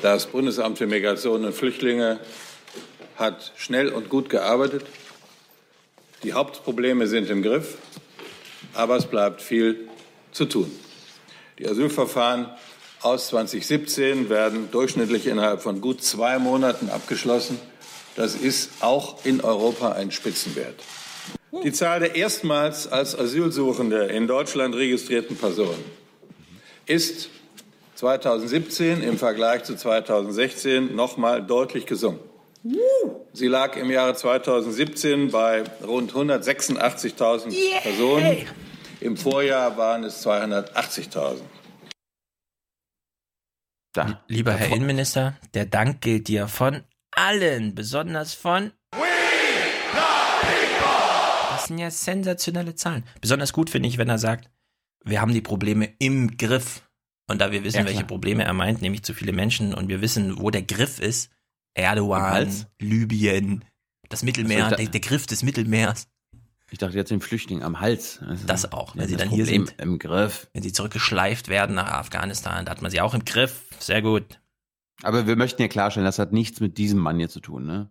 das 0.00 0.24
Bundesamt 0.24 0.78
für 0.78 0.86
Migration 0.86 1.44
und 1.44 1.52
Flüchtlinge 1.52 2.20
hat 3.16 3.52
schnell 3.58 3.90
und 3.90 4.08
gut 4.08 4.30
gearbeitet. 4.30 4.86
Die 6.22 6.32
Hauptprobleme 6.32 7.06
sind 7.06 7.28
im 7.28 7.42
Griff, 7.42 7.76
aber 8.72 8.96
es 8.96 9.04
bleibt 9.04 9.42
viel 9.42 9.90
zu 10.32 10.46
tun. 10.46 10.72
Die 11.58 11.68
Asylverfahren 11.68 12.48
aus 13.02 13.28
2017 13.28 14.30
werden 14.30 14.70
durchschnittlich 14.70 15.26
innerhalb 15.26 15.60
von 15.60 15.82
gut 15.82 16.02
zwei 16.02 16.38
Monaten 16.38 16.88
abgeschlossen. 16.88 17.60
Das 18.16 18.34
ist 18.34 18.70
auch 18.80 19.26
in 19.26 19.42
Europa 19.42 19.92
ein 19.92 20.12
Spitzenwert. 20.12 20.76
Die 21.62 21.72
Zahl 21.72 22.00
der 22.00 22.14
erstmals 22.16 22.86
als 22.86 23.18
Asylsuchende 23.18 24.06
in 24.06 24.26
Deutschland 24.26 24.74
registrierten 24.74 25.36
Personen 25.36 25.84
ist 26.86 27.30
2017 27.94 29.02
im 29.02 29.18
Vergleich 29.18 29.64
zu 29.64 29.76
2016 29.76 30.94
nochmal 30.94 31.42
deutlich 31.42 31.86
gesunken. 31.86 32.28
Sie 33.32 33.46
lag 33.46 33.76
im 33.76 33.90
Jahre 33.90 34.14
2017 34.14 35.30
bei 35.30 35.64
rund 35.86 36.12
186.000 36.12 37.82
Personen. 37.82 38.46
Im 39.00 39.16
Vorjahr 39.16 39.76
waren 39.76 40.04
es 40.04 40.26
280.000. 40.26 41.40
Da. 43.92 44.24
Lieber 44.28 44.52
Herr 44.54 44.74
Innenminister, 44.74 45.36
der 45.52 45.66
Dank 45.66 46.00
gilt 46.00 46.28
dir 46.28 46.48
von 46.48 46.82
allen, 47.12 47.74
besonders 47.74 48.34
von. 48.34 48.72
Das 51.64 51.68
sind 51.68 51.78
ja 51.78 51.90
sensationelle 51.90 52.74
Zahlen. 52.74 53.04
Besonders 53.22 53.54
gut 53.54 53.70
finde 53.70 53.88
ich, 53.88 53.96
wenn 53.96 54.08
er 54.08 54.18
sagt, 54.18 54.50
wir 55.02 55.20
haben 55.22 55.32
die 55.32 55.40
Probleme 55.40 55.88
im 55.98 56.36
Griff. 56.36 56.82
Und 57.26 57.40
da 57.40 57.52
wir 57.52 57.64
wissen, 57.64 57.78
Ja, 57.78 57.84
welche 57.86 58.04
Probleme 58.04 58.44
er 58.44 58.52
meint, 58.52 58.82
nämlich 58.82 59.02
zu 59.02 59.14
viele 59.14 59.32
Menschen, 59.32 59.72
und 59.72 59.88
wir 59.88 60.02
wissen, 60.02 60.38
wo 60.38 60.50
der 60.50 60.60
Griff 60.62 61.00
ist, 61.00 61.30
Erdogan? 61.72 62.52
Libyen, 62.78 63.64
das 64.10 64.22
Mittelmeer, 64.22 64.64
Also 64.66 64.76
der, 64.76 64.86
der 64.88 65.00
Griff 65.00 65.26
des 65.26 65.42
Mittelmeers, 65.42 66.06
Ich 66.70 66.78
dachte 66.78 66.96
jetzt 66.96 67.10
den 67.10 67.22
Flüchtling 67.22 67.62
am 67.62 67.80
Hals. 67.80 68.20
Also, 68.20 68.46
das 68.46 68.70
auch. 68.72 68.94
Wenn 68.94 69.08
sie 69.08 69.16
dann 69.16 69.30
hier 69.30 69.44
Problem 69.44 69.66
sind, 69.66 69.80
Im 69.80 69.98
Griff. 69.98 70.48
wenn 70.52 70.62
sie 70.62 70.72
zurückgeschleift 70.72 71.48
werden 71.48 71.74
nach 71.76 71.88
Afghanistan, 71.92 72.66
da 72.66 72.72
hat 72.72 72.82
man 72.82 72.90
sie 72.90 73.00
auch 73.00 73.14
im 73.14 73.24
Griff. 73.24 73.62
Sehr 73.78 74.02
gut. 74.02 74.38
Aber 75.02 75.26
wir 75.26 75.36
möchten 75.36 75.62
ja 75.62 75.68
klarstellen, 75.68 76.04
das 76.04 76.18
hat 76.18 76.32
nichts 76.32 76.60
mit 76.60 76.76
diesem 76.76 76.98
Mann 76.98 77.18
hier 77.18 77.30
zu 77.30 77.40
tun, 77.40 77.64
ne? 77.64 77.90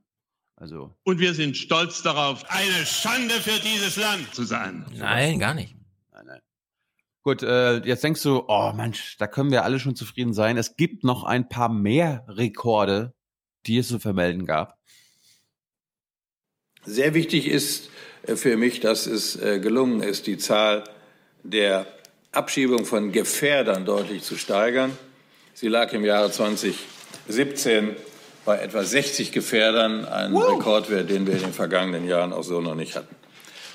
Also. 0.56 0.96
Und 1.04 1.20
wir 1.20 1.34
sind 1.34 1.58
stolz 1.58 2.02
darauf, 2.04 2.44
eine 2.50 2.86
Schande 2.86 3.34
für 3.36 3.60
dieses 3.62 3.98
Land 3.98 4.34
zu 4.34 4.44
sein. 4.44 4.86
Nein, 4.96 5.40
gar 5.40 5.54
nicht. 5.54 5.76
Nein, 6.12 6.26
nein. 6.28 6.40
Gut, 7.24 7.42
äh, 7.42 7.78
jetzt 7.86 8.04
denkst 8.04 8.22
du, 8.22 8.44
oh 8.48 8.72
Mensch, 8.74 9.18
da 9.18 9.28
können 9.28 9.52
wir 9.52 9.64
alle 9.64 9.80
schon 9.80 9.96
zufrieden 9.96 10.34
sein. 10.34 10.58
Es 10.58 10.76
gibt 10.76 11.04
noch 11.04 11.24
ein 11.24 11.50
paar 11.50 11.70
mehr 11.70 12.26
Rekorde, 12.28 13.14
die 13.66 13.78
es 13.78 13.88
zu 13.88 14.00
vermelden 14.00 14.46
gab. 14.46 14.78
Sehr 16.86 17.14
wichtig 17.14 17.48
ist 17.48 17.90
äh, 18.24 18.36
für 18.36 18.58
mich, 18.58 18.80
dass 18.80 19.08
es 19.08 19.36
äh, 19.38 19.60
gelungen 19.60 20.02
ist, 20.02 20.28
die 20.28 20.38
Zahl 20.38 20.84
der 21.44 21.88
Abschiebung 22.32 22.86
von 22.86 23.12
Gefährdern 23.12 23.86
deutlich 23.86 24.24
zu 24.24 24.38
steigern. 24.38 24.98
Sie 25.54 25.68
lag 25.68 25.94
im 25.94 26.04
Jahre 26.04 26.32
2017 26.32 27.96
bei 28.46 28.60
etwa 28.60 28.84
60 28.84 29.32
Gefährdern, 29.32 30.06
ein 30.06 30.36
Rekordwert, 30.36 31.10
den 31.10 31.26
wir 31.28 31.36
in 31.36 31.42
den 31.42 31.54
vergangenen 31.54 32.08
Jahren 32.08 32.34
auch 32.34 32.44
so 32.44 32.62
noch 32.62 32.76
nicht 32.76 32.96
hatten. 32.96 33.16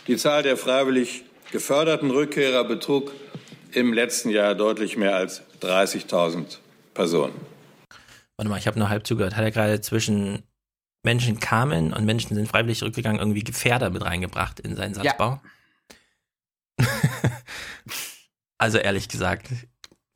Die 0.07 0.17
Zahl 0.17 0.43
der 0.43 0.57
freiwillig 0.57 1.25
geförderten 1.51 2.11
Rückkehrer 2.11 2.65
betrug 2.65 3.13
im 3.73 3.93
letzten 3.93 4.31
Jahr 4.31 4.55
deutlich 4.55 4.97
mehr 4.97 5.17
als 5.17 5.43
30.000 5.61 6.59
Personen. 6.95 7.35
Warte 8.37 8.51
mal, 8.51 8.59
ich 8.59 8.67
habe 8.67 8.79
nur 8.79 8.89
halb 8.89 9.07
zugehört. 9.07 9.37
Hat 9.37 9.45
er 9.45 9.51
gerade 9.51 9.81
zwischen 9.81 10.43
Menschen 11.05 11.41
kamen 11.41 11.93
und 11.93 12.05
Menschen 12.05 12.35
sind 12.35 12.49
freiwillig 12.49 12.79
zurückgegangen 12.79 13.19
irgendwie 13.19 13.45
Gefährder 13.45 13.91
mit 13.91 14.05
reingebracht 14.05 14.61
in 14.61 14.77
seinen 14.77 14.95
Satzbau? 14.95 15.41
also 18.59 18.79
ehrlich 18.79 19.09
gesagt, 19.09 19.49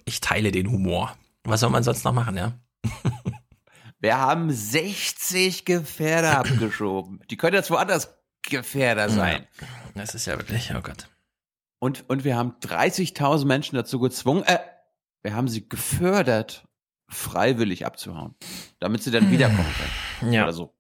ich 0.05 0.21
teile 0.21 0.53
den 0.53 0.71
Humor. 0.71 1.17
Was 1.45 1.61
soll 1.61 1.71
man 1.71 1.83
sonst 1.83 2.05
noch 2.05 2.13
machen, 2.13 2.37
ja? 2.37 2.53
Wir 4.03 4.19
haben 4.19 4.51
60 4.51 5.65
Gefährder 5.65 6.39
abgeschoben. 6.41 7.21
Die 7.31 7.37
können 7.37 7.55
jetzt 7.55 7.71
woanders 7.71 8.13
Gefährder 8.43 9.09
sein. 9.09 9.47
Das 9.95 10.17
ist 10.17 10.27
ja 10.27 10.37
wirklich, 10.37 10.75
oh 10.75 10.81
Gott. 10.81 11.09
Und, 11.79 12.05
und 12.11 12.25
wir 12.25 12.37
haben 12.37 12.57
30.000 12.63 13.45
Menschen 13.47 13.77
dazu 13.77 14.01
gezwungen, 14.01 14.43
äh, 14.43 14.59
wir 15.23 15.37
haben 15.37 15.47
sie 15.47 15.69
gefördert, 15.69 16.67
freiwillig 17.09 17.87
abzuhauen, 17.87 18.35
damit 18.81 19.05
sie 19.05 19.13
dann 19.13 19.31
wiederkommen 19.31 19.73
können. 20.19 20.33
Ja. 20.33 20.43
Oder 20.43 20.53
so. 20.53 20.75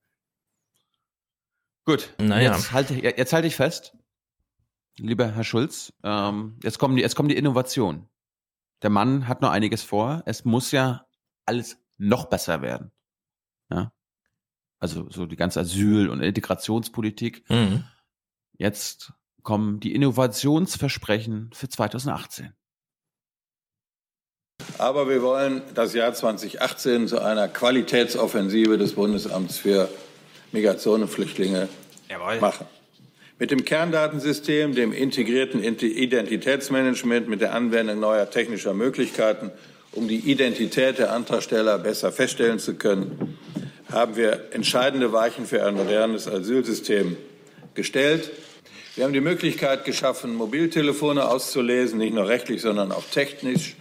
Gut, 1.85 2.13
Naja. 2.19 2.53
jetzt, 2.53 2.73
halte, 2.73 2.95
jetzt 2.95 3.33
halte 3.33 3.47
ich 3.47 3.55
fest, 3.55 3.97
lieber 4.97 5.33
Herr 5.33 5.45
Schulz, 5.45 5.93
ähm, 6.03 6.59
jetzt, 6.65 6.81
kommen 6.81 6.97
die, 6.97 7.03
jetzt 7.03 7.15
kommen 7.15 7.29
die 7.29 7.37
Innovationen. 7.37 8.09
Der 8.83 8.91
Mann 8.91 9.29
hat 9.29 9.43
noch 9.43 9.51
einiges 9.51 9.85
vor. 9.85 10.25
Es 10.27 10.45
muss 10.45 10.73
ja 10.73 11.07
alles 11.47 11.79
noch 11.99 12.25
besser 12.25 12.63
werden. 12.63 12.91
Ja? 13.73 13.93
Also 14.79 15.09
so 15.11 15.27
die 15.27 15.37
ganze 15.37 15.61
Asyl- 15.61 16.09
und 16.09 16.21
Integrationspolitik. 16.21 17.49
Mhm. 17.49 17.85
Jetzt 18.59 19.13
kommen 19.43 19.81
die 19.81 19.95
Innovationsversprechen 19.95 21.51
für 21.53 21.69
2018. 21.69 22.53
Aber 24.79 25.09
wir 25.09 25.23
wollen 25.23 25.63
das 25.75 25.95
Jahr 25.95 26.13
2018 26.13 27.09
zu 27.09 27.21
einer 27.21 27.49
Qualitätsoffensive 27.49 28.79
des 28.79 28.95
Bundesamts 28.95 29.59
für 29.59 29.89
Migration 30.53 31.03
und 31.03 31.09
Flüchtlinge 31.09 31.69
machen. 32.41 32.67
Mit 33.39 33.51
dem 33.51 33.65
Kerndatensystem, 33.65 34.75
dem 34.75 34.93
integrierten 34.93 35.63
Int- 35.63 35.83
Identitätsmanagement, 35.83 37.29
mit 37.29 37.41
der 37.41 37.55
Anwendung 37.55 37.99
neuer 37.99 38.31
technischer 38.31 38.75
Möglichkeiten, 38.75 39.51
um 39.93 40.07
die 40.07 40.19
Identität 40.19 40.99
der 40.99 41.13
Antragsteller 41.13 41.79
besser 41.79 42.13
feststellen 42.13 42.59
zu 42.59 42.75
können, 42.75 43.37
haben 43.93 44.17
wir 44.17 44.49
entscheidende 44.53 45.13
Weichen 45.13 45.47
für 45.47 45.65
ein 45.65 45.75
modernes 45.75 46.27
Asylsystem 46.27 47.17
gestellt. 47.75 48.31
Wir 48.97 49.05
haben 49.05 49.13
die 49.13 49.21
Möglichkeit 49.21 49.85
geschaffen, 49.85 50.35
Mobiltelefone 50.35 51.29
auszulesen, 51.29 51.99
nicht 51.99 52.15
nur 52.15 52.29
rechtlich, 52.29 52.63
sondern 52.63 52.93
auch 52.93 53.05
technisch. 53.05 53.77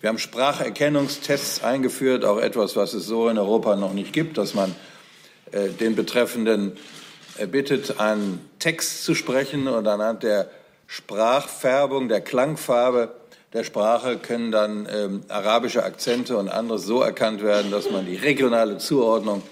Wir 0.00 0.08
haben 0.08 0.18
Spracherkennungstests 0.18 1.64
eingeführt, 1.64 2.24
auch 2.24 2.38
etwas, 2.38 2.76
was 2.76 2.92
es 2.94 3.06
so 3.06 3.28
in 3.28 3.38
Europa 3.38 3.76
noch 3.76 3.94
nicht 3.94 4.12
gibt, 4.12 4.38
dass 4.38 4.54
man 4.54 4.74
äh, 5.52 5.68
den 5.68 5.96
Betreffenden 5.96 6.76
äh, 7.38 7.46
bittet, 7.46 8.00
einen 8.00 8.40
Text 8.58 9.04
zu 9.04 9.14
sprechen 9.14 9.66
und 9.66 9.86
anhand 9.86 10.22
der 10.22 10.50
Sprachfärbung, 10.86 12.08
der 12.08 12.20
Klangfarbe 12.20 13.14
der 13.54 13.62
Sprache 13.62 14.18
können 14.18 14.50
dann 14.50 14.88
ähm, 14.92 15.20
arabische 15.28 15.84
Akzente 15.84 16.36
und 16.36 16.48
anderes 16.48 16.86
so 16.86 17.00
erkannt 17.00 17.42
werden, 17.42 17.70
dass 17.70 17.88
man 17.88 18.04
die 18.04 18.16
regionale 18.16 18.78
Zuordnung 18.78 19.42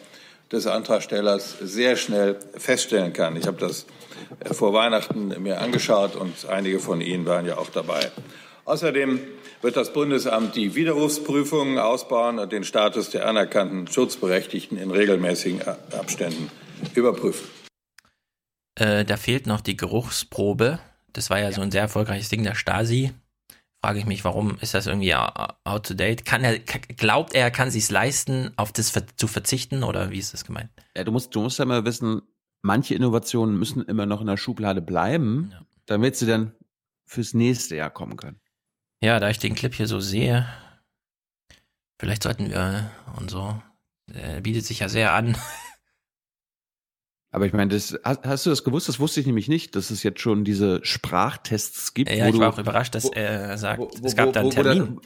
des 0.52 0.66
Antragstellers 0.66 1.56
sehr 1.60 1.96
schnell 1.96 2.38
feststellen 2.56 3.12
kann. 3.12 3.36
Ich 3.36 3.46
habe 3.46 3.58
das 3.58 3.86
äh, 4.40 4.52
vor 4.52 4.72
Weihnachten 4.72 5.34
mir 5.42 5.60
angeschaut 5.60 6.14
und 6.14 6.46
einige 6.48 6.78
von 6.78 7.00
Ihnen 7.00 7.26
waren 7.26 7.46
ja 7.46 7.58
auch 7.58 7.70
dabei. 7.70 8.10
Außerdem 8.64 9.20
wird 9.62 9.76
das 9.76 9.92
Bundesamt 9.92 10.54
die 10.54 10.74
Widerrufsprüfungen 10.74 11.78
ausbauen 11.78 12.38
und 12.38 12.52
den 12.52 12.64
Status 12.64 13.10
der 13.10 13.26
anerkannten 13.26 13.86
Schutzberechtigten 13.86 14.76
in 14.76 14.90
regelmäßigen 14.90 15.62
Abständen 15.92 16.50
überprüfen. 16.94 17.48
Äh, 18.74 19.04
da 19.04 19.16
fehlt 19.16 19.46
noch 19.46 19.60
die 19.60 19.76
Geruchsprobe. 19.76 20.78
Das 21.12 21.30
war 21.30 21.38
ja, 21.38 21.52
so 21.52 21.60
ein 21.60 21.70
sehr 21.70 21.82
erfolgreiches 21.82 22.28
Ding 22.28 22.42
der 22.42 22.54
Stasi. 22.54 23.12
Frage 23.84 23.98
ich 23.98 24.06
mich, 24.06 24.24
warum 24.24 24.58
ist 24.60 24.74
das 24.74 24.86
irgendwie 24.86 25.12
out 25.12 25.86
to 25.86 25.94
date? 25.94 26.24
Kann 26.24 26.44
er, 26.44 26.60
glaubt 26.60 27.34
er, 27.34 27.42
er 27.42 27.50
kann 27.50 27.68
sich 27.68 27.90
leisten, 27.90 28.52
auf 28.56 28.70
das 28.70 28.92
zu 29.16 29.26
verzichten 29.26 29.82
oder 29.82 30.10
wie 30.10 30.18
ist 30.18 30.32
das 30.32 30.44
gemeint? 30.44 30.70
Ja, 30.96 31.02
du 31.02 31.10
musst, 31.10 31.34
du 31.34 31.40
musst 31.40 31.58
ja 31.58 31.64
mal 31.64 31.84
wissen, 31.84 32.22
manche 32.62 32.94
Innovationen 32.94 33.58
müssen 33.58 33.82
immer 33.82 34.06
noch 34.06 34.20
in 34.20 34.28
der 34.28 34.36
Schublade 34.36 34.82
bleiben, 34.82 35.52
damit 35.86 36.14
sie 36.14 36.26
dann 36.26 36.54
fürs 37.06 37.34
nächste 37.34 37.74
Jahr 37.74 37.90
kommen 37.90 38.16
können. 38.16 38.40
Ja, 39.02 39.18
da 39.18 39.28
ich 39.30 39.40
den 39.40 39.56
Clip 39.56 39.74
hier 39.74 39.88
so 39.88 39.98
sehe, 39.98 40.46
vielleicht 41.98 42.22
sollten 42.22 42.50
wir 42.50 42.88
und 43.16 43.32
so, 43.32 43.60
äh, 44.12 44.40
bietet 44.40 44.64
sich 44.64 44.78
ja 44.78 44.88
sehr 44.88 45.12
an. 45.12 45.36
Aber 47.34 47.46
ich 47.46 47.52
meine, 47.54 47.72
das, 47.74 47.98
hast, 48.04 48.24
hast 48.24 48.44
du 48.46 48.50
das 48.50 48.62
gewusst? 48.62 48.88
Das 48.88 49.00
wusste 49.00 49.18
ich 49.20 49.26
nämlich 49.26 49.48
nicht, 49.48 49.74
dass 49.74 49.90
es 49.90 50.02
jetzt 50.02 50.20
schon 50.20 50.44
diese 50.44 50.80
Sprachtests 50.84 51.94
gibt. 51.94 52.10
Ja, 52.10 52.26
ich 52.26 52.34
du- 52.34 52.40
war 52.40 52.52
auch 52.52 52.58
überrascht, 52.58 52.94
dass 52.94 53.06
er 53.10 53.56
sagt, 53.58 53.80
wo- 53.80 53.88
es 53.88 54.02
wo- 54.12 54.16
gab 54.16 54.32
da 54.34 54.40
einen 54.40 54.52
wo- 54.52 54.56
wo 54.56 54.62
der- 54.62 54.72
Termin. 54.74 55.00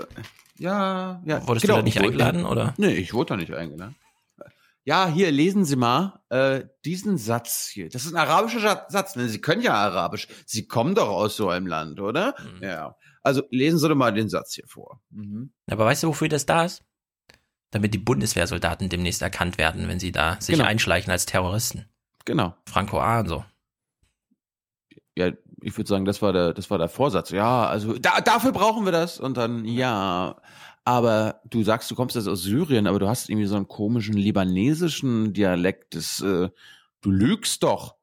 Ja, 0.59 1.23
ja. 1.25 1.47
Wurdest 1.47 1.65
du 1.65 1.73
da 1.73 1.83
nicht 1.83 2.01
eingeladen, 2.01 2.45
oder? 2.45 2.75
Nee, 2.79 2.95
ich 2.95 3.15
wurde 3.15 3.29
da 3.31 3.37
nicht 3.37 3.53
eingeladen. 3.55 3.95
Ja, 4.85 5.09
hier, 5.09 5.31
lesen 5.33 5.65
Sie 5.65 5.77
mal 5.77 6.21
äh, 6.29 6.65
diesen 6.85 7.19
Satz 7.19 7.67
hier. 7.69 7.89
Das 7.89 8.05
ist 8.07 8.13
ein 8.15 8.19
arabischer 8.19 8.87
Satz. 8.89 9.17
Ne? 9.17 9.29
Sie 9.29 9.41
können 9.41 9.63
ja 9.63 9.75
Arabisch. 9.75 10.29
Sie 10.47 10.67
kommen 10.67 10.95
doch 10.95 11.09
aus 11.09 11.37
so 11.37 11.49
einem 11.49 11.67
Land, 11.67 12.01
oder? 12.01 12.35
Mhm. 12.59 12.63
Ja. 12.63 12.97
Also 13.23 13.43
lesen 13.51 13.79
Sie 13.81 13.89
doch 13.89 13.97
mal 13.97 14.13
den 14.13 14.29
Satz 14.29 14.55
hier 14.55 14.67
vor. 14.69 15.01
Aber 15.69 15.85
weißt 15.85 16.05
du, 16.05 16.09
wofür 16.09 16.29
das 16.29 16.47
da 16.47 16.65
ist? 16.65 16.85
Damit 17.73 17.95
die 17.95 17.99
Bundeswehrsoldaten 17.99 18.89
demnächst 18.89 19.23
erkannt 19.23 19.59
werden, 19.59 19.89
wenn 19.89 19.99
sie 19.99 20.13
da 20.13 20.37
sich 20.41 20.55
Genau. 20.57 20.69
einschleichen 20.69 21.11
als 21.11 21.27
Terroristen. 21.27 21.87
Genau. 22.27 22.55
Franco 22.69 23.01
A. 23.01 23.21
und 23.21 23.29
so. 23.29 23.45
Ja, 25.17 25.31
ich 25.63 25.77
würde 25.79 25.89
sagen, 25.89 26.05
das 26.05 26.21
war 26.21 26.33
der, 26.35 26.53
das 26.53 26.69
war 26.71 26.77
der 26.77 26.89
Vorsatz. 26.91 27.31
Ja, 27.31 27.67
also 27.67 27.95
da, 27.99 28.21
dafür 28.21 28.53
brauchen 28.53 28.85
wir 28.85 28.93
das. 28.93 29.19
Und 29.19 29.39
dann, 29.39 29.65
ja. 29.65 30.37
Aber 30.85 31.41
du 31.47 31.65
sagst, 31.65 31.91
du 31.91 31.95
kommst 31.95 32.15
jetzt 32.15 32.29
aus 32.29 32.43
Syrien, 32.43 32.87
aber 32.87 32.99
du 32.99 33.09
hast 33.09 33.29
irgendwie 33.31 33.47
so 33.47 33.57
einen 33.57 33.67
komischen 33.67 34.15
libanesischen 34.15 35.33
Dialekt. 35.33 35.95
Das, 35.95 36.21
äh, 36.21 36.51
du 37.01 37.11
lügst 37.11 37.63
doch. 37.63 37.97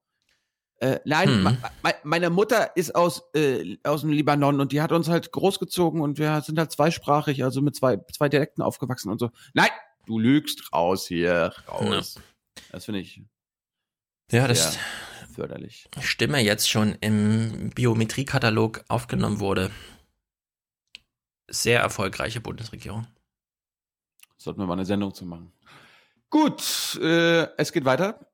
Äh, 0.80 1.00
nein, 1.06 1.30
Hm. 1.30 1.44
me- 1.84 1.96
meine 2.04 2.30
Mutter 2.30 2.76
ist 2.76 2.94
aus, 2.96 3.22
äh, 3.36 3.78
aus 3.84 4.02
dem 4.02 4.10
Libanon 4.10 4.60
und 4.60 4.72
die 4.74 4.82
hat 4.82 4.92
uns 4.92 5.08
halt 5.08 5.32
großgezogen 5.32 6.02
und 6.02 6.18
wir 6.18 6.42
sind 6.42 6.60
halt 6.60 6.72
zweisprachig, 6.74 7.44
also 7.44 7.62
mit 7.62 7.76
zwei, 7.76 7.98
zwei 8.12 8.28
Dialekten 8.28 8.62
aufgewachsen 8.64 9.10
und 9.10 9.20
so. 9.20 9.30
Nein, 9.54 9.70
du 10.08 10.20
lügst 10.20 10.74
raus 10.74 11.08
hier, 11.08 11.54
raus. 11.70 12.20
Das 12.72 12.84
finde 12.86 13.00
ich 13.00 13.22
Ja, 14.32 14.48
das 14.48 14.78
förderlich. 15.34 15.90
Stimme 16.02 16.40
jetzt 16.40 16.70
schon 16.70 16.94
im 17.02 17.72
Biometriekatalog 17.72 18.84
aufgenommen 18.88 19.40
wurde. 19.40 19.72
Sehr 21.50 21.82
erfolgreiche 21.82 22.42
Bundesregierung. 22.42 23.08
Sollten 24.38 24.60
wir 24.60 24.68
mal 24.68 24.74
eine 24.74 24.86
Sendung 24.86 25.14
zu 25.14 25.26
machen. 25.26 25.52
Gut, 26.30 27.00
äh, 27.02 27.48
es 27.58 27.72
geht 27.72 27.86
weiter. 27.86 28.32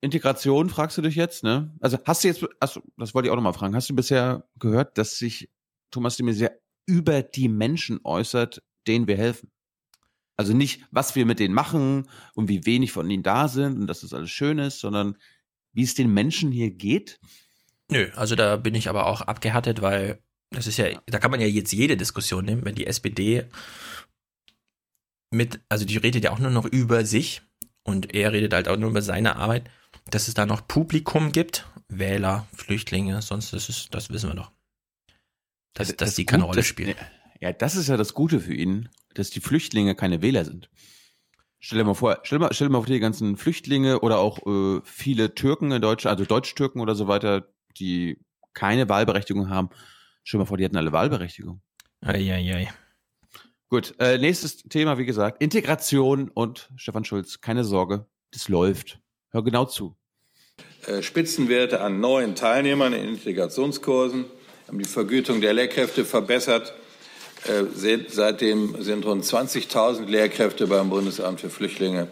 Integration 0.00 0.70
fragst 0.70 0.96
du 0.96 1.02
dich 1.02 1.16
jetzt, 1.16 1.42
ne? 1.42 1.76
Also 1.80 1.98
hast 2.04 2.22
du 2.22 2.28
jetzt, 2.28 2.46
also 2.60 2.82
das 2.96 3.14
wollte 3.14 3.28
ich 3.28 3.32
auch 3.32 3.36
nochmal 3.36 3.52
fragen, 3.52 3.74
hast 3.74 3.90
du 3.90 3.94
bisher 3.94 4.48
gehört, 4.58 4.96
dass 4.96 5.18
sich 5.18 5.50
Thomas 5.90 6.16
de 6.16 6.24
Maizière 6.26 6.52
über 6.86 7.22
die 7.22 7.48
Menschen 7.48 8.00
äußert, 8.04 8.62
denen 8.86 9.06
wir 9.08 9.16
helfen? 9.16 9.50
Also 10.38 10.54
nicht, 10.54 10.82
was 10.90 11.14
wir 11.16 11.26
mit 11.26 11.40
denen 11.40 11.52
machen 11.54 12.08
und 12.34 12.48
wie 12.48 12.64
wenig 12.64 12.92
von 12.92 13.10
ihnen 13.10 13.22
da 13.22 13.48
sind 13.48 13.76
und 13.80 13.86
dass 13.88 14.00
das 14.00 14.14
alles 14.14 14.30
schön 14.30 14.58
ist, 14.58 14.80
sondern 14.80 15.16
wie 15.74 15.82
es 15.82 15.94
den 15.94 16.14
Menschen 16.14 16.52
hier 16.52 16.70
geht. 16.70 17.18
Nö, 17.90 18.10
also 18.14 18.36
da 18.36 18.56
bin 18.56 18.74
ich 18.74 18.88
aber 18.88 19.06
auch 19.06 19.20
abgehärtet, 19.22 19.82
weil 19.82 20.22
das 20.50 20.66
ist 20.66 20.76
ja, 20.78 20.86
da 21.06 21.18
kann 21.18 21.30
man 21.30 21.40
ja 21.40 21.46
jetzt 21.46 21.72
jede 21.72 21.96
Diskussion 21.96 22.44
nehmen, 22.44 22.64
wenn 22.64 22.74
die 22.74 22.86
SPD 22.86 23.46
mit, 25.30 25.60
also 25.68 25.84
die 25.84 25.96
redet 25.98 26.24
ja 26.24 26.30
auch 26.30 26.38
nur 26.38 26.50
noch 26.50 26.64
über 26.64 27.04
sich 27.04 27.42
Und 27.84 28.14
er 28.14 28.32
redet 28.32 28.52
halt 28.52 28.68
auch 28.68 28.76
nur 28.76 28.90
über 28.90 29.02
seine 29.02 29.36
Arbeit, 29.36 29.70
dass 30.10 30.28
es 30.28 30.34
da 30.34 30.46
noch 30.46 30.66
Publikum 30.68 31.32
gibt, 31.32 31.66
Wähler, 31.88 32.46
Flüchtlinge, 32.54 33.22
sonst 33.22 33.52
ist 33.54 33.68
es, 33.70 33.88
das 33.90 34.10
wissen 34.10 34.28
wir 34.30 34.36
doch. 34.36 34.52
Dass, 35.74 35.96
dass 35.96 36.14
die 36.14 36.26
keine 36.26 36.44
Rolle 36.44 36.56
das- 36.56 36.66
spielen. 36.66 36.94
Ja, 37.40 37.52
das 37.52 37.76
ist 37.76 37.88
ja 37.88 37.96
das 37.96 38.14
Gute 38.14 38.40
für 38.40 38.54
ihn, 38.54 38.88
dass 39.14 39.30
die 39.30 39.40
Flüchtlinge 39.40 39.94
keine 39.94 40.22
Wähler 40.22 40.44
sind. 40.44 40.70
Stell 41.60 41.78
dir 41.78 41.84
mal 41.84 41.94
vor, 41.94 42.20
stell 42.22 42.38
dir 42.38 42.44
mal, 42.44 42.52
stell 42.52 42.68
dir 42.68 42.72
mal 42.72 42.78
vor, 42.78 42.86
die 42.86 43.00
ganzen 43.00 43.36
Flüchtlinge 43.36 44.00
oder 44.00 44.18
auch 44.18 44.46
äh, 44.46 44.80
viele 44.84 45.34
Türken 45.34 45.72
in 45.72 45.82
Deutschland, 45.82 46.18
also 46.18 46.28
Deutsch-Türken 46.28 46.80
oder 46.80 46.94
so 46.94 47.08
weiter, 47.08 47.48
die 47.78 48.18
keine 48.54 48.88
Wahlberechtigung 48.88 49.50
haben. 49.50 49.70
Stell 50.22 50.38
dir 50.38 50.42
mal 50.42 50.48
vor, 50.48 50.56
die 50.56 50.64
hätten 50.64 50.76
alle 50.76 50.92
Wahlberechtigung. 50.92 51.60
Eieiei. 52.00 52.68
Gut, 53.68 53.94
äh, 53.98 54.18
nächstes 54.18 54.62
Thema, 54.62 54.98
wie 54.98 55.04
gesagt, 55.04 55.42
Integration 55.42 56.30
und 56.30 56.70
Stefan 56.76 57.04
Schulz, 57.04 57.40
keine 57.40 57.64
Sorge, 57.64 58.06
das 58.30 58.48
läuft. 58.48 59.00
Hör 59.30 59.42
genau 59.42 59.66
zu. 59.66 59.96
Äh, 60.86 61.02
Spitzenwerte 61.02 61.80
an 61.80 62.00
neuen 62.00 62.34
Teilnehmern 62.34 62.92
in 62.92 63.08
Integrationskursen, 63.08 64.24
haben 64.66 64.78
die 64.78 64.84
Vergütung 64.84 65.40
der 65.40 65.52
Lehrkräfte 65.52 66.04
verbessert. 66.04 66.72
Äh, 67.48 67.64
se- 67.74 68.04
Seitdem 68.08 68.82
sind 68.82 69.04
rund 69.06 69.24
20.000 69.24 70.06
Lehrkräfte 70.06 70.66
beim 70.66 70.90
Bundesamt 70.90 71.40
für 71.40 71.50
Flüchtlinge 71.50 72.08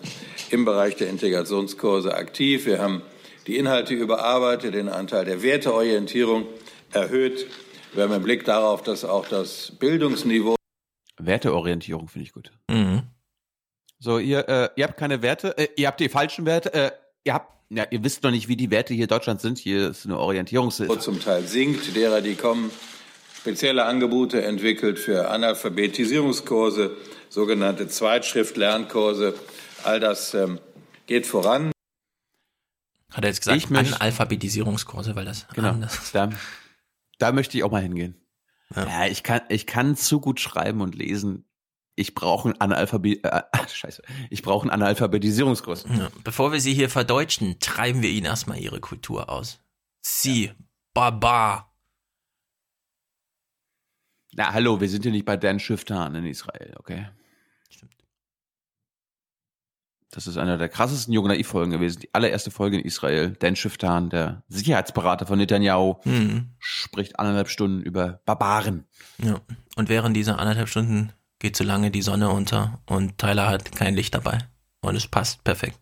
im 0.50 0.64
Bereich 0.64 0.96
der 0.96 1.08
Integrationskurse 1.10 2.14
aktiv. 2.14 2.66
Wir 2.66 2.80
haben 2.80 3.02
die 3.46 3.56
Inhalte 3.56 3.94
überarbeitet, 3.94 4.74
den 4.74 4.88
Anteil 4.88 5.24
der 5.24 5.42
Werteorientierung 5.42 6.46
erhöht. 6.92 7.46
Wir 7.94 8.04
haben 8.04 8.12
im 8.12 8.22
Blick 8.22 8.44
darauf, 8.44 8.82
dass 8.82 9.04
auch 9.04 9.26
das 9.28 9.72
Bildungsniveau 9.78 10.56
Werteorientierung 11.18 12.08
finde 12.08 12.26
ich 12.26 12.32
gut. 12.32 12.52
Mhm. 12.70 13.02
So, 13.98 14.18
ihr, 14.18 14.46
äh, 14.48 14.68
ihr 14.76 14.84
habt 14.84 14.98
keine 14.98 15.22
Werte, 15.22 15.56
äh, 15.56 15.68
ihr 15.76 15.86
habt 15.86 16.00
die 16.00 16.08
falschen 16.10 16.44
Werte, 16.44 16.72
äh, 16.74 16.90
ihr 17.24 17.32
habt, 17.34 17.52
ja, 17.70 17.86
ihr 17.90 18.04
wisst 18.04 18.22
noch 18.22 18.30
nicht, 18.30 18.48
wie 18.48 18.56
die 18.56 18.70
Werte 18.70 18.92
hier 18.92 19.04
in 19.04 19.08
Deutschland 19.08 19.40
sind. 19.40 19.58
Hier 19.58 19.88
ist 19.90 20.04
eine 20.04 20.18
Orientierungshilfe. 20.18 20.98
zum 20.98 21.18
Teil 21.20 21.42
sinkt, 21.44 21.96
derer, 21.96 22.20
die 22.20 22.34
kommen, 22.34 22.70
spezielle 23.46 23.84
Angebote 23.84 24.42
entwickelt 24.42 24.98
für 24.98 25.30
Analphabetisierungskurse, 25.30 26.96
sogenannte 27.28 27.86
Zweitschrift-Lernkurse. 27.86 29.34
All 29.84 30.00
das 30.00 30.34
ähm, 30.34 30.58
geht 31.06 31.28
voran. 31.28 31.70
Hat 33.12 33.22
er 33.24 33.28
jetzt 33.30 33.38
gesagt, 33.42 33.56
Ich 33.58 33.70
möchte- 33.70 34.00
Analphabetisierungskurse, 34.00 35.14
weil 35.14 35.24
das 35.26 35.46
Genau. 35.54 35.68
anders. 35.68 36.10
Da, 36.10 36.30
da 37.18 37.30
möchte 37.30 37.56
ich 37.56 37.62
auch 37.62 37.70
mal 37.70 37.82
hingehen. 37.82 38.20
Ja, 38.74 39.06
ich 39.06 39.22
kann, 39.22 39.42
ich 39.48 39.64
kann 39.64 39.94
zu 39.96 40.20
gut 40.20 40.40
schreiben 40.40 40.80
und 40.80 40.96
lesen. 40.96 41.44
Ich 41.94 42.16
brauche 42.16 42.48
einen 42.48 42.60
Analphabet, 42.60 43.24
äh, 43.24 43.42
scheiße, 43.72 44.02
ich 44.28 44.42
brauche 44.42 44.62
einen 44.62 44.70
Analphabetisierungskurs. 44.72 45.86
Ja. 45.96 46.08
Bevor 46.24 46.50
wir 46.52 46.60
sie 46.60 46.74
hier 46.74 46.90
verdeutschen, 46.90 47.60
treiben 47.60 48.02
wir 48.02 48.10
ihnen 48.10 48.26
erstmal 48.26 48.58
ihre 48.58 48.80
Kultur 48.80 49.30
aus. 49.30 49.60
Sie, 50.02 50.50
Barbar. 50.94 51.72
Na, 54.38 54.52
hallo, 54.52 54.80
wir 54.80 54.88
sind 54.88 55.02
hier 55.02 55.12
nicht 55.12 55.24
bei 55.24 55.36
Dan 55.38 55.58
Schiftan 55.58 56.14
in 56.14 56.26
Israel, 56.26 56.74
okay? 56.78 57.08
Stimmt. 57.70 57.94
Das 60.10 60.26
ist 60.26 60.36
einer 60.36 60.58
der 60.58 60.68
krassesten 60.68 61.14
Jung 61.14 61.26
Naiv-Folgen 61.26 61.70
gewesen. 61.72 62.00
Die 62.00 62.12
allererste 62.14 62.50
Folge 62.50 62.78
in 62.78 62.84
Israel. 62.84 63.30
Dan 63.30 63.56
Schiftan, 63.56 64.10
der 64.10 64.42
Sicherheitsberater 64.48 65.26
von 65.26 65.38
Netanyahu, 65.38 65.96
Mhm. 66.04 66.50
spricht 66.58 67.18
anderthalb 67.18 67.48
Stunden 67.48 67.80
über 67.82 68.20
Barbaren. 68.26 68.84
Ja. 69.18 69.40
Und 69.76 69.88
während 69.88 70.14
dieser 70.14 70.38
anderthalb 70.38 70.68
Stunden 70.68 71.12
geht 71.38 71.56
so 71.56 71.64
lange 71.64 71.90
die 71.90 72.02
Sonne 72.02 72.28
unter 72.28 72.82
und 72.86 73.16
Tyler 73.16 73.48
hat 73.48 73.72
kein 73.72 73.94
Licht 73.94 74.14
dabei. 74.14 74.38
Und 74.82 74.96
es 74.96 75.06
passt 75.08 75.44
perfekt. 75.44 75.78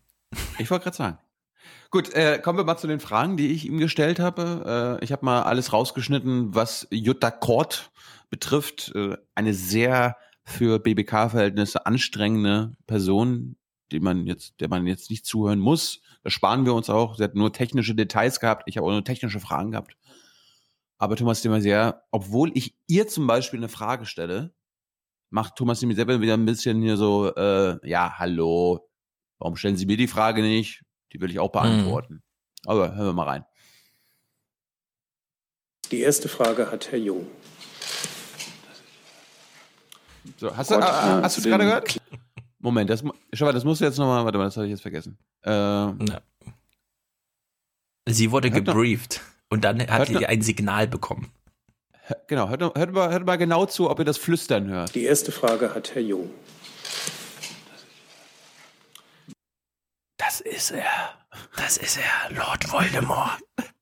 Ich 0.59 0.71
wollte 0.71 0.85
gerade 0.85 0.97
sagen. 0.97 1.19
Gut, 1.91 2.13
äh, 2.15 2.41
kommen 2.41 2.59
wir 2.59 2.65
mal 2.65 2.77
zu 2.77 2.87
den 2.89 2.99
Fragen, 2.99 3.37
die 3.37 3.53
ich 3.53 3.67
ihm 3.67 3.79
gestellt 3.79 4.19
habe. 4.19 4.99
Äh, 5.01 5.05
ich 5.05 5.13
habe 5.13 5.25
mal 5.25 5.43
alles 5.43 5.73
rausgeschnitten, 5.73 6.55
was 6.55 6.89
Jutta 6.91 7.31
Kort 7.31 7.93
betrifft. 8.35 8.91
Äh, 8.97 9.17
eine 9.37 9.55
sehr 9.55 10.17
für 10.43 10.81
BBK-Verhältnisse 10.81 11.87
anstrengende 11.87 12.73
Person, 12.89 13.57
die 13.93 14.01
man 14.01 14.27
jetzt, 14.27 14.61
der 14.61 14.69
man 14.69 14.89
jetzt 14.89 15.09
nicht 15.09 15.25
zuhören 15.25 15.61
muss. 15.61 16.01
Das 16.25 16.33
sparen 16.33 16.67
wir 16.67 16.75
uns 16.75 16.91
auch. 16.91 17.17
Sie 17.17 17.23
hat 17.23 17.37
nur 17.37 17.53
technische 17.53 17.95
Details 17.95 18.41
gehabt. 18.41 18.65
Ich 18.67 18.77
habe 18.77 18.87
auch 18.89 18.91
nur 18.91 19.05
technische 19.05 19.39
Fragen 19.39 19.71
gehabt. 19.71 19.97
Aber 20.99 21.15
Thomas 21.15 21.43
de 21.43 21.53
Maizière, 21.53 22.01
obwohl 22.11 22.51
ich 22.55 22.75
ihr 22.89 23.07
zum 23.07 23.29
Beispiel 23.29 23.61
eine 23.61 23.69
Frage 23.69 24.05
stelle, 24.05 24.53
macht 25.31 25.55
Thomas 25.55 25.79
de 25.79 25.89
Maizière 25.89 26.21
wieder 26.21 26.35
ein 26.35 26.45
bisschen 26.45 26.83
hier 26.83 26.97
so, 26.97 27.33
äh, 27.37 27.79
ja, 27.89 28.19
hallo, 28.19 28.89
warum 29.39 29.57
stellen 29.57 29.77
Sie 29.77 29.87
mir 29.87 29.97
die 29.97 30.09
Frage 30.09 30.43
nicht? 30.43 30.83
Die 31.13 31.21
will 31.21 31.31
ich 31.31 31.39
auch 31.39 31.53
beantworten. 31.53 32.23
Aber 32.67 32.97
hören 32.97 33.07
wir 33.07 33.13
mal 33.13 33.29
rein. 33.29 33.45
Die 35.93 36.01
erste 36.01 36.29
Frage 36.29 36.71
hat 36.71 36.91
Herr 36.91 36.99
Jung. 36.99 37.27
So, 40.39 40.57
hast 40.57 40.71
du, 40.71 40.75
Gott, 40.77 40.85
äh, 40.85 40.87
äh, 40.89 41.23
hast 41.23 41.37
du 41.37 41.41
es 41.41 41.47
gerade 41.47 41.65
gehört? 41.65 42.01
Moment, 42.59 42.89
das, 42.91 43.05
schau 43.35 43.45
mal, 43.45 43.53
das 43.53 43.65
musst 43.65 43.81
du 43.81 43.85
jetzt 43.85 43.99
nochmal, 43.99 44.25
warte 44.25 44.39
mal, 44.39 44.45
das 44.45 44.57
habe 44.57 44.67
ich 44.67 44.71
jetzt 44.71 44.83
vergessen. 44.83 45.19
Äh, 45.43 45.89
Sie 48.07 48.31
wurde 48.31 48.51
Hört 48.51 48.65
noch- 48.67 48.73
gebrieft 48.75 49.21
und 49.51 49.65
dann 49.65 49.81
hat 49.81 49.89
Hört 49.99 50.11
noch- 50.11 50.21
sie 50.21 50.27
ein 50.27 50.43
Signal 50.43 50.87
bekommen. 50.89 51.31
genau, 52.27 52.49
hört, 52.49 52.61
hört, 52.77 52.93
mal, 52.93 53.11
hört 53.11 53.25
mal 53.27 53.37
genau 53.37 53.65
zu, 53.67 53.89
ob 53.91 53.99
ihr 53.99 54.05
das 54.05 54.19
Flüstern 54.19 54.69
hört. 54.69 54.95
Die 54.95 55.05
erste 55.05 55.33
Frage 55.33 55.75
hat 55.75 55.95
Herr 55.95 56.03
Jung. 56.03 56.31
Das 60.19 60.41
ist 60.41 60.71
er. 60.71 60.85
Das 61.57 61.77
ist 61.77 61.99
er, 61.99 62.35
Lord 62.37 62.71
Voldemort. 62.71 63.39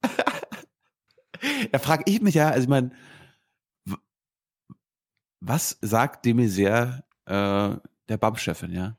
Da 1.72 1.80
frage 1.80 2.04
ich 2.06 2.20
mich 2.20 2.36
ja, 2.36 2.50
also 2.50 2.62
ich 2.62 2.68
meine, 2.68 2.92
was 5.44 5.76
sagt 5.80 6.24
de 6.24 6.34
Maizière 6.34 7.02
äh, 7.26 7.76
der 8.08 8.16
BAM-Chefin, 8.18 8.72
ja? 8.72 8.96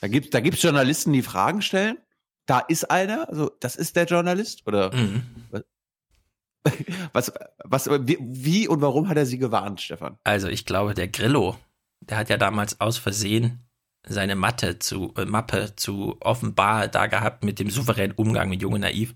Da 0.00 0.08
gibt 0.08 0.32
da 0.34 0.40
gibt's 0.40 0.62
Journalisten, 0.62 1.12
die 1.12 1.22
Fragen 1.22 1.62
stellen. 1.62 1.98
Da 2.46 2.58
ist 2.60 2.90
einer, 2.90 3.28
also 3.28 3.50
das 3.60 3.76
ist 3.76 3.96
der 3.96 4.06
Journalist 4.06 4.66
oder 4.66 4.94
Mhm. 4.94 5.22
was 7.12 7.32
was 7.64 7.88
wie, 7.88 8.68
und 8.68 8.80
warum 8.80 9.08
hat 9.08 9.16
er 9.16 9.26
sie 9.26 9.38
gewarnt, 9.38 9.80
Stefan? 9.80 10.18
Also 10.24 10.48
ich 10.48 10.64
glaube, 10.64 10.94
der 10.94 11.08
Grillo, 11.08 11.56
der 12.00 12.18
hat 12.18 12.30
ja 12.30 12.36
damals 12.36 12.80
aus 12.80 12.98
Versehen 12.98 13.60
seine 14.06 14.36
Matte 14.36 14.78
zu, 14.78 15.14
äh, 15.16 15.24
Mappe 15.24 15.74
zu 15.76 16.16
offenbar 16.20 16.88
da 16.88 17.06
gehabt 17.06 17.44
mit 17.44 17.58
dem 17.58 17.70
souveränen 17.70 18.16
Umgang 18.16 18.48
mit 18.48 18.62
Jung 18.62 18.74
und 18.74 18.80
Naiv. 18.80 19.14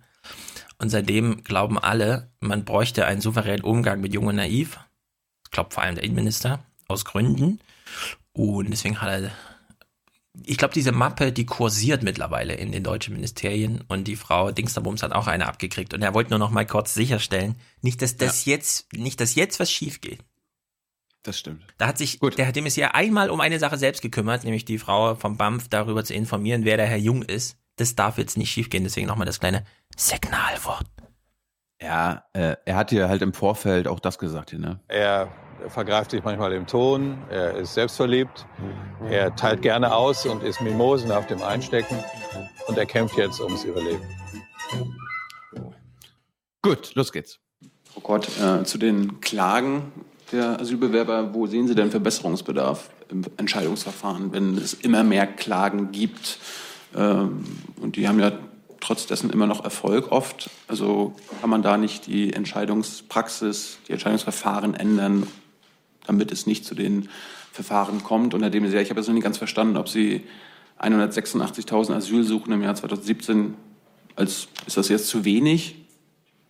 Und 0.79 0.91
seitdem 0.91 1.43
glauben 1.43 1.79
alle, 1.79 2.31
man 2.41 2.65
bräuchte 2.65 3.07
einen 3.07 3.21
souveränen 3.21 3.65
Umgang 3.65 4.01
mit 4.01 4.13
Jung 4.15 4.27
und 4.27 4.37
Naiv. 5.47 5.51
Glaubt 5.51 5.75
vor 5.75 5.83
allem 5.83 5.95
der 5.95 6.05
Innenminister, 6.05 6.65
aus 6.89 7.05
Gründen. 7.05 7.61
Und 8.33 8.71
deswegen 8.71 9.01
hat 9.01 9.09
er, 9.09 9.31
ich 10.45 10.59
glaube, 10.59 10.75
diese 10.75 10.93
Mappe, 10.93 11.33
die 11.33 11.47
kursiert 11.47 12.03
mittlerweile 12.03 12.55
in 12.55 12.73
den 12.73 12.83
deutschen 12.83 13.15
Ministerien 13.15 13.83
und 13.89 14.05
die 14.05 14.17
Frau 14.17 14.51
Dingsterbums 14.51 15.03
hat 15.03 15.13
auch 15.13 15.27
eine 15.27 15.47
abgekriegt. 15.47 15.95
Und 15.95 16.03
er 16.03 16.15
wollte 16.15 16.31
nur 16.31 16.39
noch 16.39 16.51
mal 16.51 16.67
kurz 16.67 16.95
sicherstellen, 16.95 17.57
nicht, 17.81 18.03
dass 18.03 18.17
das 18.17 18.45
jetzt, 18.45 18.93
nicht, 18.93 19.21
dass 19.21 19.35
jetzt 19.35 19.59
was 19.61 19.71
schief 19.71 20.01
geht. 20.01 20.21
Das 21.23 21.39
stimmt. 21.39 21.65
Da 21.79 21.89
hat 21.89 21.99
sich, 21.99 22.21
der 22.21 22.47
hat 22.47 22.55
dem 22.55 22.67
ist 22.67 22.77
ja 22.77 22.93
einmal 22.93 23.31
um 23.31 23.41
eine 23.41 23.59
Sache 23.59 23.79
selbst 23.79 24.01
gekümmert, 24.01 24.45
nämlich 24.45 24.65
die 24.65 24.79
Frau 24.79 25.17
vom 25.17 25.37
BAMF 25.37 25.69
darüber 25.69 26.05
zu 26.05 26.15
informieren, 26.15 26.65
wer 26.65 26.77
der 26.77 26.87
Herr 26.87 26.99
Jung 26.99 27.23
ist. 27.23 27.57
Das 27.77 27.97
darf 27.97 28.17
jetzt 28.17 28.37
nicht 28.37 28.51
schiefgehen, 28.51 28.85
deswegen 28.85 29.09
nochmal 29.09 29.27
das 29.27 29.41
kleine 29.41 29.65
Signalwort. 29.97 30.87
Ja, 31.87 32.25
äh, 32.33 32.57
er 32.65 32.75
hat 32.75 32.91
ja 32.91 33.09
halt 33.09 33.23
im 33.23 33.33
Vorfeld 33.33 33.87
auch 33.87 34.01
das 34.01 34.19
gesagt 34.19 34.51
hier, 34.51 34.59
ne? 34.59 34.81
Er 34.89 35.29
vergreift 35.69 36.11
sich 36.11 36.25
manchmal 36.25 36.53
im 36.53 36.67
Ton, 36.67 37.17
er 37.31 37.55
ist 37.55 37.75
selbstverliebt, 37.75 38.45
er 39.09 39.37
teilt 39.37 39.63
gerne 39.63 39.95
aus 39.95 40.27
und 40.27 40.43
ist 40.43 40.61
Mimosen 40.61 41.13
auf 41.13 41.29
dem 41.29 41.41
Einstecken 41.43 41.97
und 42.67 42.77
er 42.77 42.87
kämpft 42.87 43.17
jetzt 43.17 43.41
ums 43.41 43.63
Überleben. 43.63 44.03
Gut, 46.61 46.93
los 46.97 47.13
geht's. 47.13 47.39
Frau 47.93 48.01
Kort, 48.01 48.29
äh, 48.41 48.65
zu 48.65 48.79
den 48.79 49.21
Klagen 49.21 49.93
der 50.33 50.61
Asylbewerber, 50.61 51.33
wo 51.35 51.47
sehen 51.47 51.69
Sie 51.69 51.77
denn 51.77 51.93
Verbesserungsbedarf 51.93 52.91
im 53.11 53.23
Entscheidungsverfahren, 53.37 54.33
wenn 54.33 54.59
es 54.59 54.75
immer 54.75 55.05
mehr 55.05 55.29
Klagen 55.29 55.93
gibt? 55.93 56.41
Ähm, 56.97 57.45
und 57.81 57.95
die 57.95 58.09
haben 58.09 58.19
ja 58.19 58.33
trotz 58.87 59.07
dessen 59.07 59.31
immer 59.31 59.47
noch 59.47 59.65
Erfolg 59.65 60.13
oft. 60.13 60.49
Also 60.69 61.15
kann 61.41 61.51
man 61.51 61.63
da 61.63 61.77
nicht 61.77 62.07
die 62.07 62.33
Entscheidungspraxis, 62.33 63.79
die 63.89 63.93
Entscheidungsverfahren 63.93 64.75
ändern, 64.75 65.27
damit 66.07 66.31
es 66.31 66.47
nicht 66.47 66.65
zu 66.65 66.77
den 66.77 67.09
Verfahren 67.53 68.05
kommt? 68.05 68.33
Und 68.33 68.43
Herr 68.43 68.51
de 68.51 68.61
Maizière, 68.61 68.83
ich 68.83 68.91
habe 68.91 69.01
jetzt 69.01 69.09
noch 69.09 69.15
nicht 69.15 69.25
ganz 69.25 69.39
verstanden, 69.39 69.77
ob 69.77 69.89
Sie 69.89 70.23
186.000 70.81 71.95
Asylsuchen 71.95 72.53
im 72.53 72.63
Jahr 72.63 72.77
2017 72.77 73.55
als, 74.15 74.49
ist 74.67 74.77
das 74.77 74.89
jetzt 74.89 75.09
zu 75.09 75.25
wenig 75.25 75.75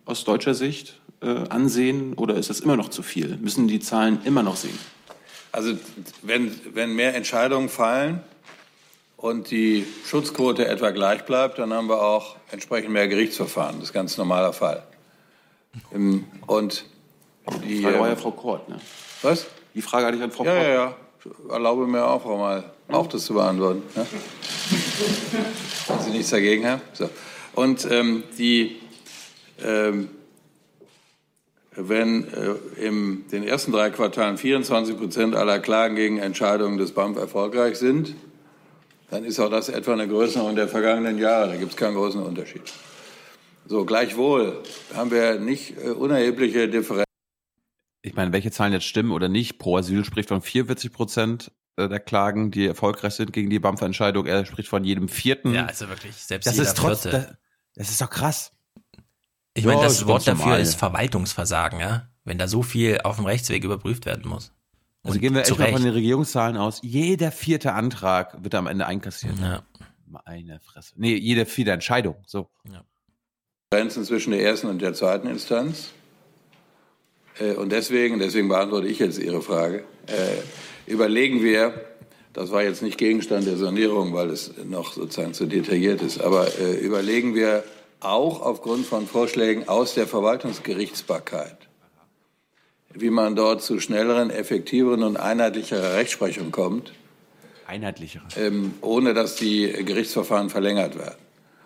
aus 0.05 0.23
deutscher 0.23 0.53
Sicht 0.53 0.99
äh, 1.21 1.47
ansehen 1.49 2.13
oder 2.13 2.35
ist 2.35 2.51
das 2.51 2.59
immer 2.59 2.77
noch 2.77 2.89
zu 2.89 3.01
viel? 3.01 3.37
Müssen 3.37 3.67
die 3.67 3.79
Zahlen 3.79 4.19
immer 4.25 4.43
noch 4.43 4.57
sehen? 4.57 4.77
Also 5.51 5.75
wenn, 6.21 6.51
wenn 6.73 6.93
mehr 6.93 7.15
Entscheidungen 7.15 7.69
fallen, 7.69 8.21
und 9.17 9.49
die 9.51 9.85
Schutzquote 10.05 10.67
etwa 10.67 10.91
gleich 10.91 11.25
bleibt, 11.25 11.57
dann 11.59 11.73
haben 11.73 11.89
wir 11.89 12.01
auch 12.01 12.35
entsprechend 12.51 12.91
mehr 12.91 13.07
Gerichtsverfahren. 13.07 13.77
Das 13.79 13.89
ist 13.89 13.93
ganz 13.93 14.17
normaler 14.17 14.53
Fall. 14.53 14.83
Ähm, 15.93 16.25
Und 16.45 16.85
die, 17.63 17.67
Die 17.77 17.81
Frage 17.81 17.99
war 17.99 18.07
ja 18.07 18.13
äh, 18.13 18.17
Frau 18.17 18.31
Kort, 18.31 18.69
ne? 18.69 18.79
was? 19.21 19.47
Die 19.73 19.81
Frage 19.81 20.05
hatte 20.07 20.17
ich 20.17 20.23
an 20.23 20.31
Frau 20.31 20.43
Ja, 20.45 20.53
Kort. 20.53 20.63
ja, 20.63 20.73
ja. 20.73 20.95
Ich 21.25 21.51
erlaube 21.51 21.87
mir 21.87 22.05
auch 22.05 22.25
mal, 22.25 22.63
auch 22.89 23.07
das 23.07 23.25
zu 23.25 23.33
beantworten. 23.33 23.83
Ja? 23.95 24.05
Wenn 25.87 25.99
Sie 26.01 26.09
nichts 26.11 26.29
dagegen 26.29 26.65
haben. 26.67 26.81
So. 26.93 27.09
Und 27.53 27.87
ähm, 27.89 28.23
die, 28.37 28.77
ähm, 29.63 30.09
wenn 31.75 32.27
äh, 32.33 32.85
in 32.85 33.27
den 33.29 33.43
ersten 33.43 33.71
drei 33.71 33.89
Quartalen 33.89 34.37
24 34.37 34.97
Prozent 34.97 35.35
aller 35.35 35.59
Klagen 35.59 35.95
gegen 35.95 36.17
Entscheidungen 36.17 36.77
des 36.77 36.91
BAMF 36.91 37.17
erfolgreich 37.17 37.77
sind, 37.77 38.15
dann 39.09 39.23
ist 39.23 39.39
auch 39.39 39.49
das 39.49 39.69
etwa 39.69 39.93
eine 39.93 40.07
Größenordnung 40.07 40.55
der 40.55 40.67
vergangenen 40.67 41.17
Jahre. 41.17 41.49
Da 41.49 41.55
gibt 41.55 41.71
es 41.71 41.77
keinen 41.77 41.95
großen 41.95 42.21
Unterschied. 42.21 42.61
So, 43.65 43.85
gleichwohl 43.85 44.63
haben 44.95 45.11
wir 45.11 45.39
nicht 45.39 45.77
äh, 45.77 45.89
unerhebliche 45.89 46.69
Differenzen. 46.69 47.03
Ich 48.01 48.15
meine, 48.15 48.31
welche 48.31 48.51
Zahlen 48.51 48.73
jetzt 48.73 48.85
stimmen 48.85 49.11
oder 49.11 49.27
nicht. 49.27 49.59
Pro 49.59 49.77
Asyl 49.77 50.05
spricht 50.05 50.29
von 50.29 50.41
44 50.41 50.91
Prozent 50.91 51.51
äh, 51.75 51.89
der 51.89 51.99
Klagen, 51.99 52.51
die 52.51 52.65
erfolgreich 52.65 53.13
sind 53.13 53.33
gegen 53.33 53.49
die 53.49 53.59
BAMF-Entscheidung. 53.59 54.25
Er 54.25 54.45
spricht 54.45 54.69
von 54.69 54.83
jedem 54.83 55.09
vierten. 55.09 55.53
Ja, 55.53 55.65
also 55.65 55.89
wirklich, 55.89 56.15
selbst 56.15 56.47
das 56.47 56.55
jeder 56.55 56.67
ist 56.67 56.77
trotz, 56.77 57.01
Vierte. 57.03 57.17
das, 57.17 57.37
das 57.75 57.89
ist 57.89 58.01
doch 58.01 58.09
krass. 58.09 58.51
Ich 59.53 59.65
meine, 59.65 59.81
das 59.81 59.93
ist 59.93 60.07
Wort 60.07 60.27
dafür 60.27 60.45
normal. 60.45 60.61
ist 60.61 60.75
Verwaltungsversagen, 60.75 61.79
ja. 61.79 62.09
Wenn 62.23 62.37
da 62.37 62.47
so 62.47 62.61
viel 62.61 62.99
auf 63.03 63.15
dem 63.15 63.25
Rechtsweg 63.25 63.63
überprüft 63.63 64.05
werden 64.05 64.27
muss. 64.27 64.53
Also 65.03 65.19
gehen 65.19 65.33
wir 65.33 65.41
echt 65.41 65.57
mal 65.57 65.71
von 65.71 65.83
den 65.83 65.93
Regierungszahlen 65.93 66.57
aus. 66.57 66.79
Jeder 66.83 67.31
vierte 67.31 67.73
Antrag 67.73 68.43
wird 68.43 68.55
am 68.55 68.67
Ende 68.67 68.85
einkassiert. 68.85 69.39
Ja. 69.39 69.63
Meine 70.05 70.59
Fresse. 70.59 70.93
Nee, 70.97 71.15
jede 71.15 71.45
vierte 71.45 71.71
Entscheidung. 71.71 72.15
So. 72.25 72.49
Grenzen 73.71 74.05
zwischen 74.05 74.31
der 74.31 74.41
ersten 74.41 74.67
und 74.67 74.81
der 74.81 74.93
zweiten 74.93 75.27
Instanz. 75.27 75.91
Äh, 77.39 77.53
Und 77.53 77.71
deswegen, 77.71 78.19
deswegen 78.19 78.47
beantworte 78.47 78.87
ich 78.87 78.99
jetzt 78.99 79.19
Ihre 79.19 79.41
Frage, 79.41 79.83
äh, 80.07 80.91
überlegen 80.91 81.43
wir, 81.43 81.73
das 82.33 82.51
war 82.51 82.63
jetzt 82.63 82.81
nicht 82.81 82.97
Gegenstand 82.97 83.47
der 83.47 83.57
Sondierung, 83.57 84.13
weil 84.13 84.29
es 84.29 84.53
noch 84.63 84.93
sozusagen 84.93 85.33
zu 85.33 85.45
detailliert 85.45 86.01
ist, 86.01 86.21
aber 86.21 86.47
äh, 86.59 86.75
überlegen 86.75 87.35
wir 87.35 87.63
auch 87.99 88.41
aufgrund 88.41 88.85
von 88.85 89.07
Vorschlägen 89.07 89.67
aus 89.67 89.95
der 89.95 90.07
Verwaltungsgerichtsbarkeit, 90.07 91.66
wie 92.93 93.09
man 93.09 93.35
dort 93.35 93.61
zu 93.61 93.79
schnelleren, 93.79 94.29
effektiveren 94.29 95.03
und 95.03 95.17
einheitlicherer 95.17 95.95
Rechtsprechung 95.95 96.51
kommt, 96.51 96.93
Einheitlichere. 97.67 98.23
ähm, 98.37 98.73
ohne 98.81 99.13
dass 99.13 99.35
die 99.35 99.71
Gerichtsverfahren 99.71 100.49
verlängert 100.49 100.97
werden. 100.97 101.17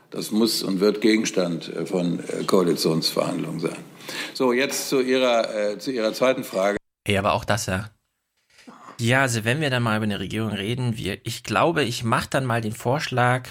Das 0.10 0.32
muss 0.32 0.62
und 0.62 0.80
wird 0.80 1.00
Gegenstand 1.00 1.70
äh, 1.74 1.86
von 1.86 2.20
äh, 2.20 2.44
Koalitionsverhandlungen 2.44 3.60
sein. 3.60 3.78
So, 4.34 4.52
jetzt 4.52 4.90
zu 4.90 5.00
Ihrer, 5.02 5.72
äh, 5.72 5.80
zu 5.80 5.92
Ihrer 5.92 6.14
zweiten 6.14 6.44
Frage. 6.44 6.78
Ja, 7.08 7.20
aber 7.20 7.34
auch 7.34 7.46
das, 7.46 7.68
ja. 7.68 7.90
Ja, 9.00 9.22
also 9.22 9.46
wenn 9.46 9.62
wir 9.62 9.70
dann 9.70 9.82
mal 9.84 9.98
über 9.98 10.04
eine 10.04 10.20
Regierung 10.20 10.52
reden, 10.52 10.98
wir, 10.98 11.26
ich 11.26 11.44
glaube, 11.44 11.84
ich 11.84 12.04
mache 12.04 12.30
dann 12.30 12.46
mal 12.46 12.62
den 12.62 12.74
Vorschlag, 12.74 13.48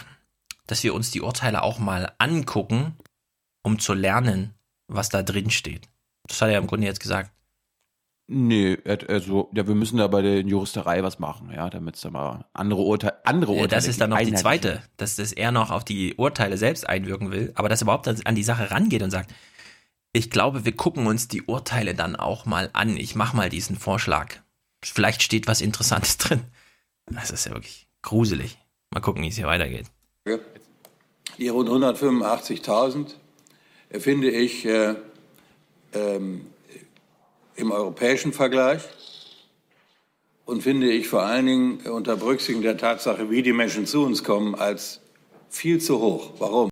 dass 0.67 0.85
wir 0.85 0.95
uns 0.95 1.11
die 1.11 1.23
Urteile 1.23 1.63
auch 1.63 1.79
mal 1.79 2.13
angucken, 2.19 2.97
um 3.63 3.79
zu 3.79 3.95
lernen, 3.95 4.55
was 4.87 5.09
da 5.09 5.23
drin 5.23 5.51
steht. 5.51 5.89
Das 6.29 6.41
hat 6.41 6.51
er 6.51 6.59
im 6.59 6.67
Grunde 6.67 6.87
jetzt 6.87 7.01
gesagt. 7.01 7.33
Nee, 8.33 8.79
also, 9.09 9.51
ja, 9.53 9.67
wir 9.67 9.75
müssen 9.75 9.97
da 9.97 10.07
bei 10.07 10.23
der 10.23 10.43
Juristerei 10.43 11.03
was 11.03 11.19
machen, 11.19 11.51
ja, 11.53 11.69
damit 11.69 11.97
es 11.97 12.03
da 12.03 12.11
mal 12.11 12.45
andere 12.53 12.83
Urteile, 12.83 13.27
andere 13.27 13.55
Ja, 13.55 13.63
Urteile 13.63 13.81
das 13.81 13.89
ist 13.89 14.01
dann 14.01 14.11
noch 14.11 14.21
die 14.21 14.35
zweite, 14.35 14.85
dass 14.99 15.17
das 15.17 15.33
er 15.33 15.51
noch 15.51 15.73
auf 15.73 15.83
die 15.83 16.15
Urteile 16.15 16.57
selbst 16.57 16.89
einwirken 16.89 17.33
will, 17.33 17.51
aber 17.57 17.69
dass 17.69 17.83
er 17.83 17.87
überhaupt 17.87 18.07
an 18.07 18.35
die 18.37 18.45
Sache 18.45 18.71
rangeht 18.71 19.03
und 19.03 19.11
sagt, 19.11 19.35
ich 20.13 20.31
glaube, 20.31 20.65
wir 20.65 20.77
gucken 20.77 21.09
uns 21.09 21.27
die 21.27 21.43
Urteile 21.43 21.97
dann 21.97 22.15
auch 22.15 22.47
mal 22.47 22.71
an. 22.73 22.97
Ich 22.97 23.17
mache 23.17 23.37
mal 23.37 23.49
diesen 23.49 23.75
Vorschlag. 23.75 24.37
Vielleicht 24.81 25.25
steht 25.25 25.49
was 25.49 25.61
Interessantes 25.61 26.17
drin. 26.19 26.43
Das 27.07 27.33
ist 27.33 27.47
ja 27.47 27.53
wirklich 27.53 27.89
gruselig. 28.03 28.59
Mal 28.91 29.01
gucken, 29.01 29.25
wie 29.25 29.29
es 29.29 29.37
hier 29.37 29.49
weitergeht. 29.49 29.87
Die 31.37 31.49
rund 31.49 31.69
185.000 31.69 33.15
äh, 33.89 33.99
finde 33.99 34.31
ich 34.31 34.65
äh, 34.67 34.95
ähm, 35.95 36.47
im 37.61 37.71
europäischen 37.71 38.33
Vergleich 38.33 38.83
und 40.45 40.63
finde 40.63 40.91
ich 40.91 41.09
vor 41.09 41.23
allen 41.23 41.47
Dingen 41.47 41.81
unter 41.87 42.17
Berücksichtigung 42.17 42.63
der 42.63 42.77
Tatsache, 42.77 43.31
wie 43.31 43.43
die 43.43 43.53
Menschen 43.53 43.87
zu 43.87 44.03
uns 44.05 44.25
kommen, 44.25 44.55
als 44.55 45.01
viel 45.49 45.81
zu 45.81 46.01
hoch. 46.01 46.33
Warum? 46.39 46.71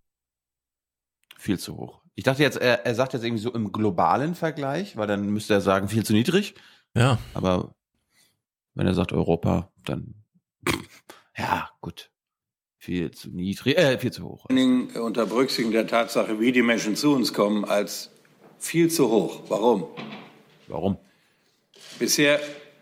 Viel 1.38 1.58
zu 1.58 1.76
hoch. 1.76 2.00
Ich 2.14 2.24
dachte 2.24 2.42
jetzt, 2.42 2.56
er, 2.56 2.84
er 2.84 2.94
sagt 2.96 3.12
jetzt 3.12 3.22
irgendwie 3.22 3.42
so 3.42 3.52
im 3.54 3.70
globalen 3.70 4.34
Vergleich, 4.34 4.96
weil 4.96 5.06
dann 5.06 5.28
müsste 5.28 5.54
er 5.54 5.60
sagen, 5.60 5.88
viel 5.88 6.04
zu 6.04 6.12
niedrig. 6.12 6.54
Ja. 6.96 7.18
Aber 7.34 7.74
wenn 8.74 8.88
er 8.88 8.94
sagt 8.94 9.12
Europa, 9.12 9.70
dann 9.84 10.14
ja, 11.36 11.70
gut. 11.80 12.10
Viel 12.80 13.10
zu 13.12 13.28
niedrig, 13.30 13.76
äh, 13.78 13.98
viel 13.98 14.12
zu 14.12 14.24
hoch. 14.24 14.42
Vor 14.42 14.50
allen 14.50 14.56
Dingen 14.56 14.90
unter 14.96 15.26
Berücksichtigung 15.26 15.72
der 15.72 15.86
Tatsache, 15.86 16.40
wie 16.40 16.52
die 16.52 16.62
Menschen 16.62 16.96
zu 16.96 17.12
uns 17.14 17.32
kommen, 17.32 17.64
als 17.64 18.10
viel 18.58 18.90
zu 18.90 19.08
hoch. 19.08 19.42
Warum? 19.48 19.86
Warum? 20.68 20.98
Bisher 21.98 22.40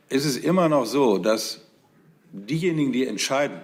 ist 0.09 0.25
es 0.25 0.37
immer 0.37 0.69
noch 0.69 0.87
so, 0.87 1.19
dass 1.19 1.61
diejenigen, 2.33 2.93
die 2.93 3.07
entscheiden, 3.07 3.61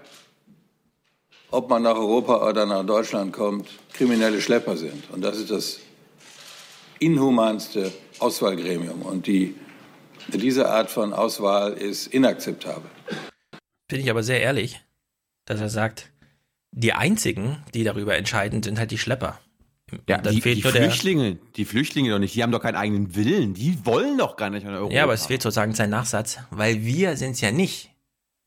ob 1.50 1.68
man 1.68 1.82
nach 1.82 1.96
Europa 1.96 2.48
oder 2.48 2.64
nach 2.66 2.84
Deutschland 2.84 3.32
kommt, 3.32 3.68
kriminelle 3.92 4.40
Schlepper 4.40 4.76
sind. 4.76 5.10
Und 5.10 5.20
das 5.22 5.36
ist 5.36 5.50
das 5.50 5.80
inhumanste 6.98 7.92
Auswahlgremium. 8.20 9.02
Und 9.02 9.26
die, 9.26 9.54
diese 10.28 10.68
Art 10.68 10.90
von 10.90 11.12
Auswahl 11.12 11.74
ist 11.74 12.06
inakzeptabel. 12.06 12.90
Finde 13.88 14.04
ich 14.04 14.10
aber 14.10 14.22
sehr 14.22 14.40
ehrlich, 14.40 14.80
dass 15.44 15.60
er 15.60 15.68
sagt, 15.68 16.10
die 16.70 16.94
einzigen, 16.94 17.62
die 17.74 17.84
darüber 17.84 18.16
entscheiden, 18.16 18.62
sind 18.62 18.78
halt 18.78 18.90
die 18.90 18.98
Schlepper. 18.98 19.38
Ja, 20.08 20.18
die, 20.18 20.40
fehlt 20.40 20.58
die 20.58 20.62
nur 20.62 20.72
der- 20.72 20.82
Flüchtlinge, 20.84 21.38
die 21.56 21.64
Flüchtlinge 21.64 22.10
doch 22.10 22.18
nicht, 22.18 22.34
die 22.34 22.42
haben 22.42 22.52
doch 22.52 22.62
keinen 22.62 22.76
eigenen 22.76 23.14
Willen, 23.14 23.54
die 23.54 23.84
wollen 23.84 24.18
doch 24.18 24.36
gar 24.36 24.50
nicht 24.50 24.66
an 24.66 24.74
Europa. 24.74 24.94
Ja, 24.94 25.04
aber 25.04 25.14
es 25.14 25.26
fehlt 25.26 25.42
sozusagen 25.42 25.74
sein 25.74 25.90
Nachsatz, 25.90 26.38
weil 26.50 26.84
wir 26.84 27.16
sind 27.16 27.32
es 27.32 27.40
ja 27.40 27.50
nicht, 27.50 27.90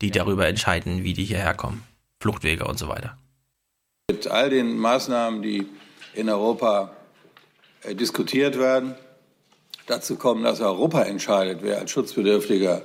die 0.01 0.11
darüber 0.11 0.47
entscheiden, 0.47 1.03
wie 1.03 1.13
die 1.13 1.25
hierher 1.25 1.53
kommen. 1.53 1.83
Fluchtwege 2.19 2.65
und 2.65 2.79
so 2.79 2.87
weiter. 2.87 3.17
Mit 4.09 4.27
all 4.27 4.49
den 4.49 4.77
Maßnahmen, 4.77 5.41
die 5.41 5.67
in 6.13 6.29
Europa 6.29 6.91
äh, 7.83 7.95
diskutiert 7.95 8.57
werden, 8.57 8.95
dazu 9.87 10.15
kommen, 10.15 10.43
dass 10.43 10.61
Europa 10.61 11.03
entscheidet, 11.03 11.59
wer 11.61 11.79
als 11.79 11.91
Schutzbedürftiger 11.91 12.83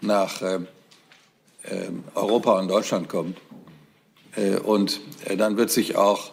nach 0.00 0.42
äh, 0.42 0.56
äh, 1.62 1.90
Europa 2.14 2.58
und 2.58 2.68
Deutschland 2.68 3.08
kommt. 3.08 3.38
Äh, 4.34 4.56
und 4.56 5.00
äh, 5.26 5.36
dann 5.36 5.56
wird 5.56 5.70
sich 5.70 5.96
auch 5.96 6.32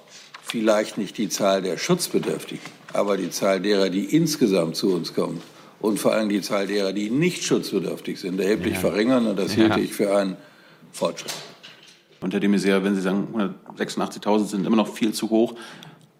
vielleicht 0.49 0.97
nicht 0.97 1.17
die 1.17 1.29
Zahl 1.29 1.61
der 1.61 1.77
Schutzbedürftigen, 1.77 2.65
aber 2.93 3.17
die 3.17 3.29
Zahl 3.29 3.59
derer, 3.61 3.89
die 3.89 4.05
insgesamt 4.15 4.75
zu 4.75 4.93
uns 4.93 5.13
kommen 5.13 5.41
und 5.79 5.99
vor 5.99 6.13
allem 6.13 6.29
die 6.29 6.41
Zahl 6.41 6.67
derer, 6.67 6.91
die 6.91 7.09
nicht 7.09 7.43
schutzbedürftig 7.43 8.19
sind, 8.19 8.39
erheblich 8.39 8.73
Ja. 8.73 8.79
verringern. 8.79 9.27
Und 9.27 9.37
das 9.37 9.55
Ja. 9.55 9.63
hielte 9.63 9.79
ich 9.81 9.93
für 9.93 10.15
einen 10.17 10.37
Fortschritt. 10.91 11.31
Unter 12.21 12.39
dem 12.39 12.51
Messier, 12.51 12.83
wenn 12.83 12.95
Sie 12.95 13.01
sagen, 13.01 13.27
186.000 13.77 14.49
sind 14.49 14.65
immer 14.65 14.75
noch 14.75 14.93
viel 14.93 15.13
zu 15.13 15.29
hoch, 15.29 15.55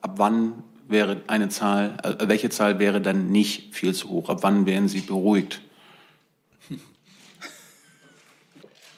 ab 0.02 0.14
wann 0.18 0.64
wäre 0.88 1.22
eine 1.28 1.50
Zahl, 1.50 1.98
äh, 2.04 2.28
welche 2.28 2.50
Zahl 2.50 2.80
wäre 2.80 3.02
dann 3.02 3.32
nicht 3.32 3.76
viel 3.76 3.94
zu 3.94 4.10
hoch? 4.10 4.30
Ab 4.30 4.40
wann 4.42 4.66
wären 4.66 4.88
Sie 4.88 5.02
beruhigt? 5.02 5.62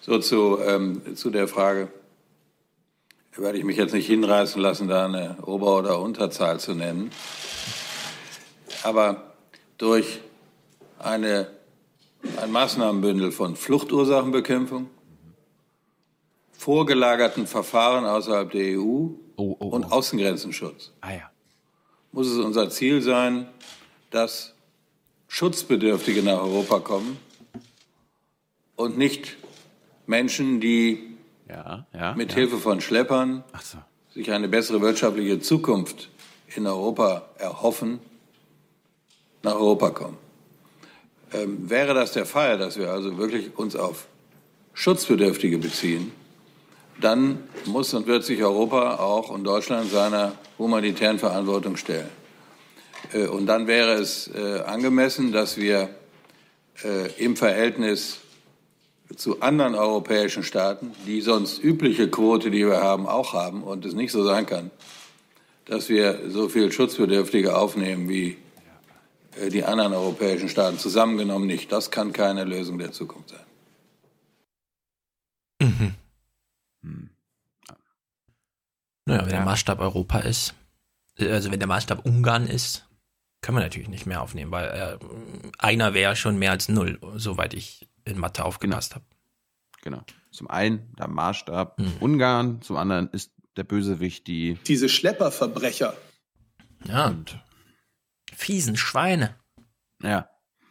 So 0.02 0.18
zu, 0.20 0.58
ähm, 0.60 1.02
zu 1.16 1.30
der 1.30 1.48
Frage, 1.48 1.88
werde 3.38 3.58
ich 3.58 3.64
mich 3.64 3.78
jetzt 3.78 3.94
nicht 3.94 4.08
hinreißen 4.08 4.62
lassen, 4.62 4.88
da 4.88 5.06
eine 5.06 5.38
Ober- 5.44 5.78
oder 5.78 6.00
Unterzahl 6.00 6.60
zu 6.60 6.74
nennen. 6.74 7.12
Aber 8.84 9.34
durch 9.78 10.20
eine, 11.00 11.48
ein 12.42 12.52
Maßnahmenbündel 12.52 13.32
von 13.32 13.56
Fluchtursachenbekämpfung, 13.56 14.90
vorgelagerten 16.52 17.48
Verfahren 17.48 18.06
außerhalb 18.06 18.52
der 18.52 18.80
EU 18.80 19.08
und 19.36 19.92
Außengrenzenschutz 19.92 20.92
Ah 21.02 21.14
ja. 21.14 21.32
muss 22.12 22.28
es 22.28 22.38
unser 22.38 22.70
Ziel 22.70 23.02
sein, 23.02 23.48
dass 24.12 24.54
Schutzbedürftige 25.28 26.22
nach 26.22 26.40
Europa 26.42 26.80
kommen 26.80 27.18
und 28.76 28.98
nicht 28.98 29.38
Menschen, 30.06 30.60
die 30.60 31.11
Ja, 31.52 31.86
ja. 31.94 32.14
mit 32.14 32.30
ja. 32.32 32.38
Hilfe 32.38 32.58
von 32.58 32.80
Schleppern 32.80 33.44
sich 34.14 34.32
eine 34.32 34.48
bessere 34.48 34.82
wirtschaftliche 34.82 35.40
Zukunft 35.42 36.10
in 36.56 36.66
Europa 36.66 37.24
erhoffen, 37.38 38.00
nach 39.44 39.56
Europa 39.56 39.90
kommen. 39.90 40.18
Ähm, 41.34 41.70
wäre 41.70 41.94
das 41.94 42.14
der 42.14 42.26
Fall, 42.26 42.58
dass 42.58 42.78
wir 42.78 42.92
also 42.92 43.18
wirklich 43.18 43.58
uns 43.58 43.76
auf 43.76 44.08
Schutzbedürftige 44.74 45.58
beziehen, 45.58 46.12
dann 47.00 47.44
muss 47.66 47.94
und 47.94 48.08
wird 48.08 48.24
sich 48.24 48.44
Europa 48.44 48.96
auch 48.96 49.30
und 49.30 49.44
Deutschland 49.44 49.92
seiner 49.92 50.34
humanitären 50.58 51.20
Verantwortung 51.20 51.76
stellen. 51.78 52.10
Äh, 53.14 53.28
Und 53.28 53.48
dann 53.48 53.68
wäre 53.68 53.94
es 53.94 54.30
äh, 54.34 54.62
angemessen, 54.66 55.32
dass 55.32 55.58
wir 55.58 55.90
äh, 56.84 57.12
im 57.18 57.36
Verhältnis 57.36 58.20
zu 59.16 59.42
anderen 59.42 59.76
europäischen 59.76 60.44
Staaten, 60.44 60.92
die 61.06 61.22
sonst 61.22 61.64
übliche 61.64 62.10
Quote, 62.10 62.52
die 62.52 62.66
wir 62.66 62.82
haben, 62.82 63.08
auch 63.08 63.34
haben 63.34 63.64
und 63.64 63.86
es 63.86 63.94
nicht 63.94 64.12
so 64.12 64.24
sein 64.24 64.46
kann, 64.46 64.72
dass 65.66 65.90
wir 65.90 66.30
so 66.30 66.50
viel 66.50 66.72
Schutzbedürftige 66.72 67.56
aufnehmen 67.56 68.10
wie 68.10 68.38
äh, 69.40 69.50
die 69.50 69.64
anderen 69.64 69.94
europäischen 69.94 70.50
Staaten 70.50 70.78
zusammengenommen 70.80 71.48
nicht. 71.48 71.72
Das 71.72 71.92
kann 71.92 72.14
keine 72.14 72.44
Lösung 72.44 72.78
der 72.78 72.92
Zukunft 72.92 73.30
sein. 73.30 73.40
Naja, 79.06 79.26
wenn 79.26 79.30
der 79.30 79.46
Maßstab 79.46 79.80
Europa 79.80 80.20
ist, 80.20 80.54
äh, 81.18 81.30
also 81.30 81.52
wenn 81.52 81.60
der 81.60 81.68
Maßstab 81.68 82.06
Ungarn 82.06 82.48
ist, 82.48 82.88
können 83.42 83.58
wir 83.58 83.64
natürlich 83.64 83.90
nicht 83.90 84.06
mehr 84.06 84.22
aufnehmen, 84.22 84.52
weil 84.52 84.70
äh, 84.70 84.98
einer 85.58 85.94
wäre 85.94 86.16
schon 86.16 86.38
mehr 86.38 86.52
als 86.52 86.70
null, 86.70 87.00
soweit 87.16 87.54
ich 87.54 87.90
in 88.06 88.18
Mathe 88.18 88.46
aufgepasst 88.46 88.96
habe. 88.96 89.06
Genau. 89.84 90.02
Zum 90.32 90.50
einen 90.50 90.94
der 90.98 91.08
Maßstab 91.08 91.82
Ungarn, 92.00 92.62
zum 92.62 92.78
anderen 92.78 93.10
ist 93.10 93.34
der 93.58 93.64
Bösewicht 93.64 94.28
die. 94.28 94.58
Diese 94.68 94.90
Schlepperverbrecher. 94.90 95.96
Ja. 96.86 97.08
Und 97.08 97.40
fiesen 98.34 98.78
Schweine. 98.78 99.36
Ja. 100.02 100.30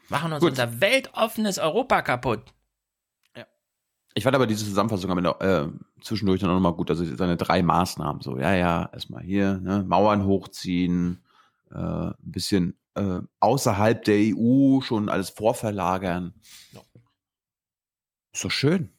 Machen 0.08 0.32
uns 0.32 0.40
Gut. 0.40 0.50
unser 0.50 0.80
weltoffenes 0.80 1.58
Europa 1.58 2.02
kaputt. 2.02 2.52
Ich 4.14 4.24
fand 4.24 4.34
aber 4.34 4.46
diese 4.46 4.64
Zusammenfassung 4.64 5.10
am 5.10 5.18
Ende, 5.18 5.30
äh, 5.40 6.02
zwischendurch 6.02 6.40
dann 6.40 6.50
auch 6.50 6.54
nochmal 6.54 6.74
gut. 6.74 6.90
Also 6.90 7.04
seine 7.16 7.36
drei 7.36 7.62
Maßnahmen. 7.62 8.22
So, 8.22 8.38
ja, 8.38 8.54
ja, 8.54 8.90
erstmal 8.92 9.22
hier, 9.22 9.58
ne, 9.58 9.84
Mauern 9.86 10.24
hochziehen, 10.24 11.22
äh, 11.70 11.76
ein 11.76 12.14
bisschen 12.18 12.76
äh, 12.96 13.20
außerhalb 13.38 14.04
der 14.04 14.36
EU 14.36 14.80
schon 14.80 15.08
alles 15.08 15.30
vorverlagern. 15.30 16.34
Ist 18.32 18.44
doch 18.44 18.50
schön. 18.50 18.90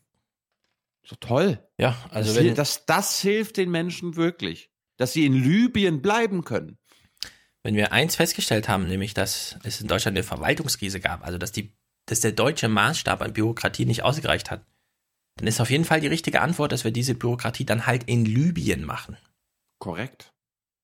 Doch 1.10 1.18
toll. 1.20 1.68
Ja, 1.78 1.96
also 2.12 2.30
das, 2.30 2.38
wenn- 2.38 2.46
hil- 2.48 2.56
das, 2.56 2.86
das 2.86 3.20
hilft 3.22 3.58
den 3.58 3.72
Menschen 3.72 4.16
wirklich. 4.16 4.72
Dass 4.98 5.14
sie 5.14 5.26
in 5.26 5.34
Libyen 5.34 6.02
bleiben 6.02 6.44
können. 6.44 6.78
Wenn 7.64 7.76
wir 7.76 7.92
eins 7.92 8.16
festgestellt 8.16 8.70
haben, 8.70 8.88
nämlich, 8.88 9.14
dass 9.14 9.58
es 9.64 9.82
in 9.82 9.88
Deutschland 9.88 10.18
eine 10.18 10.24
Verwaltungskrise 10.24 11.00
gab, 11.00 11.24
also 11.26 11.38
dass, 11.38 11.52
die, 11.52 11.76
dass 12.08 12.20
der 12.20 12.32
deutsche 12.32 12.70
Maßstab 12.70 13.22
an 13.22 13.34
Bürokratie 13.34 13.86
nicht 13.86 14.04
ausgereicht 14.04 14.50
hat, 14.52 14.66
dann 15.38 15.48
ist 15.48 15.62
auf 15.62 15.70
jeden 15.70 15.86
Fall 15.86 16.02
die 16.02 16.08
richtige 16.08 16.42
Antwort, 16.42 16.72
dass 16.72 16.84
wir 16.84 16.92
diese 16.92 17.16
Bürokratie 17.16 17.66
dann 17.66 17.86
halt 17.88 18.04
in 18.06 18.26
Libyen 18.26 18.84
machen. 18.84 19.18
Korrekt. 19.80 20.34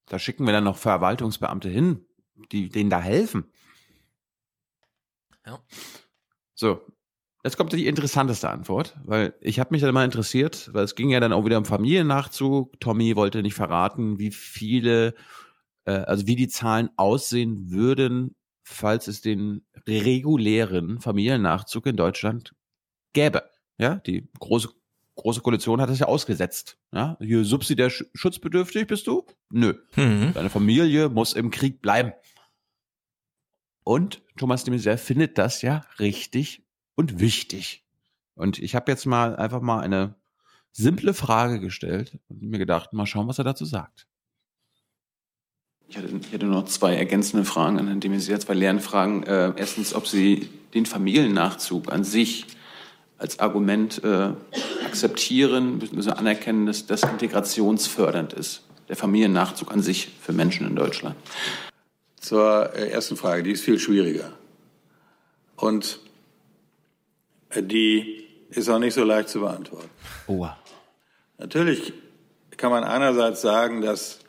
Da 0.06 0.20
schicken 0.20 0.45
wir 0.45 0.54
dann 0.54 0.64
noch 0.64 0.78
Verwaltungsbeamte 0.78 1.68
hin, 1.70 2.06
die 2.52 2.70
denen 2.70 2.89
da 2.89 3.02
helfen. 3.02 3.52
Ja. 5.45 5.62
So, 6.54 6.86
jetzt 7.44 7.58
kommt 7.58 7.74
die 7.74 7.88
interessanteste 7.88 8.50
Antwort, 8.50 8.96
weil 9.06 9.34
ich 9.42 9.60
habe 9.60 9.70
mich 9.72 9.82
dann 9.82 9.94
mal 9.94 10.06
interessiert, 10.06 10.70
weil 10.74 10.84
es 10.84 10.96
ging 10.96 11.10
ja 11.10 11.20
dann 11.20 11.34
auch 11.34 11.46
wieder 11.46 11.58
um 11.58 11.66
Familiennachzug. 11.66 12.80
Tommy 12.80 13.16
wollte 13.16 13.42
nicht 13.42 13.54
verraten, 13.56 14.20
wie 14.20 14.32
viele, 14.32 15.14
äh, 15.86 15.92
also 15.92 16.28
wie 16.28 16.36
die 16.36 16.48
Zahlen 16.48 16.90
aussehen 16.98 17.72
würden, 17.72 18.36
falls 18.64 19.08
es 19.08 19.22
den 19.22 19.66
regulären 19.88 21.00
Familiennachzug 21.00 21.86
in 21.86 21.96
Deutschland 21.96 22.54
gäbe. 23.14 23.50
Ja, 23.78 23.96
die 23.96 24.28
große 24.40 24.70
große 25.16 25.42
Koalition 25.42 25.82
hat 25.82 25.90
das 25.90 25.98
ja 25.98 26.06
ausgesetzt. 26.06 26.78
Ja, 26.94 27.18
hier 27.20 27.44
subsidiär 27.44 27.90
sch- 27.90 28.06
schutzbedürftig 28.14 28.86
bist 28.86 29.08
du? 29.08 29.26
Nö. 29.50 29.74
Mhm. 29.96 30.32
Deine 30.34 30.52
Familie 30.52 31.10
muss 31.10 31.34
im 31.34 31.50
Krieg 31.50 31.82
bleiben. 31.82 32.14
Und 33.84 34.22
Thomas 34.38 34.64
de 34.64 34.76
Maizière 34.76 34.98
findet 34.98 35.38
das 35.40 35.62
ja 35.64 35.84
richtig 35.98 36.66
und 36.98 37.20
wichtig. 37.20 37.86
Und 38.36 38.60
ich 38.60 38.76
habe 38.76 38.91
jetzt 38.91 39.06
mal 39.06 39.36
einfach 39.36 39.62
mal 39.62 39.80
eine 39.80 40.16
simple 40.72 41.14
Frage 41.14 41.60
gestellt 41.60 42.20
und 42.28 42.41
mir 42.41 42.58
gedacht, 42.58 42.91
mal 42.91 43.06
schauen, 43.06 43.28
was 43.28 43.38
er 43.38 43.45
dazu 43.45 43.66
sagt. 43.66 44.08
Ich 45.88 45.95
hatte, 45.98 46.08
ich 46.08 46.34
hatte 46.34 46.45
noch 46.48 46.66
zwei 46.66 46.95
ergänzende 46.95 47.45
Fragen 47.45 47.80
an 47.80 47.88
Herrn 47.88 48.00
de 48.02 48.12
Maizière, 48.12 48.39
zwei 48.39 48.56
Lernfragen. 48.56 49.24
Äh, 49.24 49.54
erstens, 49.56 49.93
ob 49.93 50.06
Sie 50.06 50.50
den 50.74 50.86
Familiennachzug 50.86 51.91
an 51.93 52.04
sich 52.04 52.45
als 53.18 53.39
Argument 53.39 54.04
äh, 54.04 54.34
akzeptieren, 54.86 55.78
müssen 55.78 56.02
Sie 56.02 56.16
anerkennen, 56.16 56.66
dass 56.66 56.88
das 56.88 57.04
integrationsfördernd 57.04 58.34
ist. 58.34 58.64
Der 58.89 58.95
Familiennachzug 58.95 59.72
an 59.72 59.82
sich 59.82 60.10
für 60.22 60.34
Menschen 60.34 60.68
in 60.68 60.76
Deutschland. 60.76 61.16
Zur 62.20 62.74
äh, 62.76 62.89
ersten 62.89 63.16
Frage, 63.16 63.43
die 63.43 63.52
ist 63.52 63.64
viel 63.64 63.80
schwieriger. 63.80 64.34
Und 65.56 66.00
die 67.56 68.28
ist 68.50 68.70
auch 68.70 68.80
nicht 68.80 68.93
so 68.93 69.04
leicht 69.04 69.30
zu 69.30 69.39
beantworten. 69.39 69.89
Oh. 70.28 70.48
Natürlich 71.38 71.93
kann 72.56 72.72
man 72.72 72.84
einerseits 72.84 73.41
sagen, 73.41 73.82
dass 73.82 74.20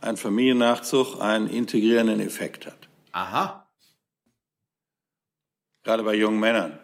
ein 0.00 0.16
Familiennachzug 0.16 1.20
einen 1.20 1.48
integrierenden 1.48 2.20
Effekt 2.20 2.66
hat. 2.66 2.88
Aha. 3.12 3.66
Gerade 5.82 6.02
bei 6.02 6.14
jungen 6.14 6.40
Männern. 6.40 6.78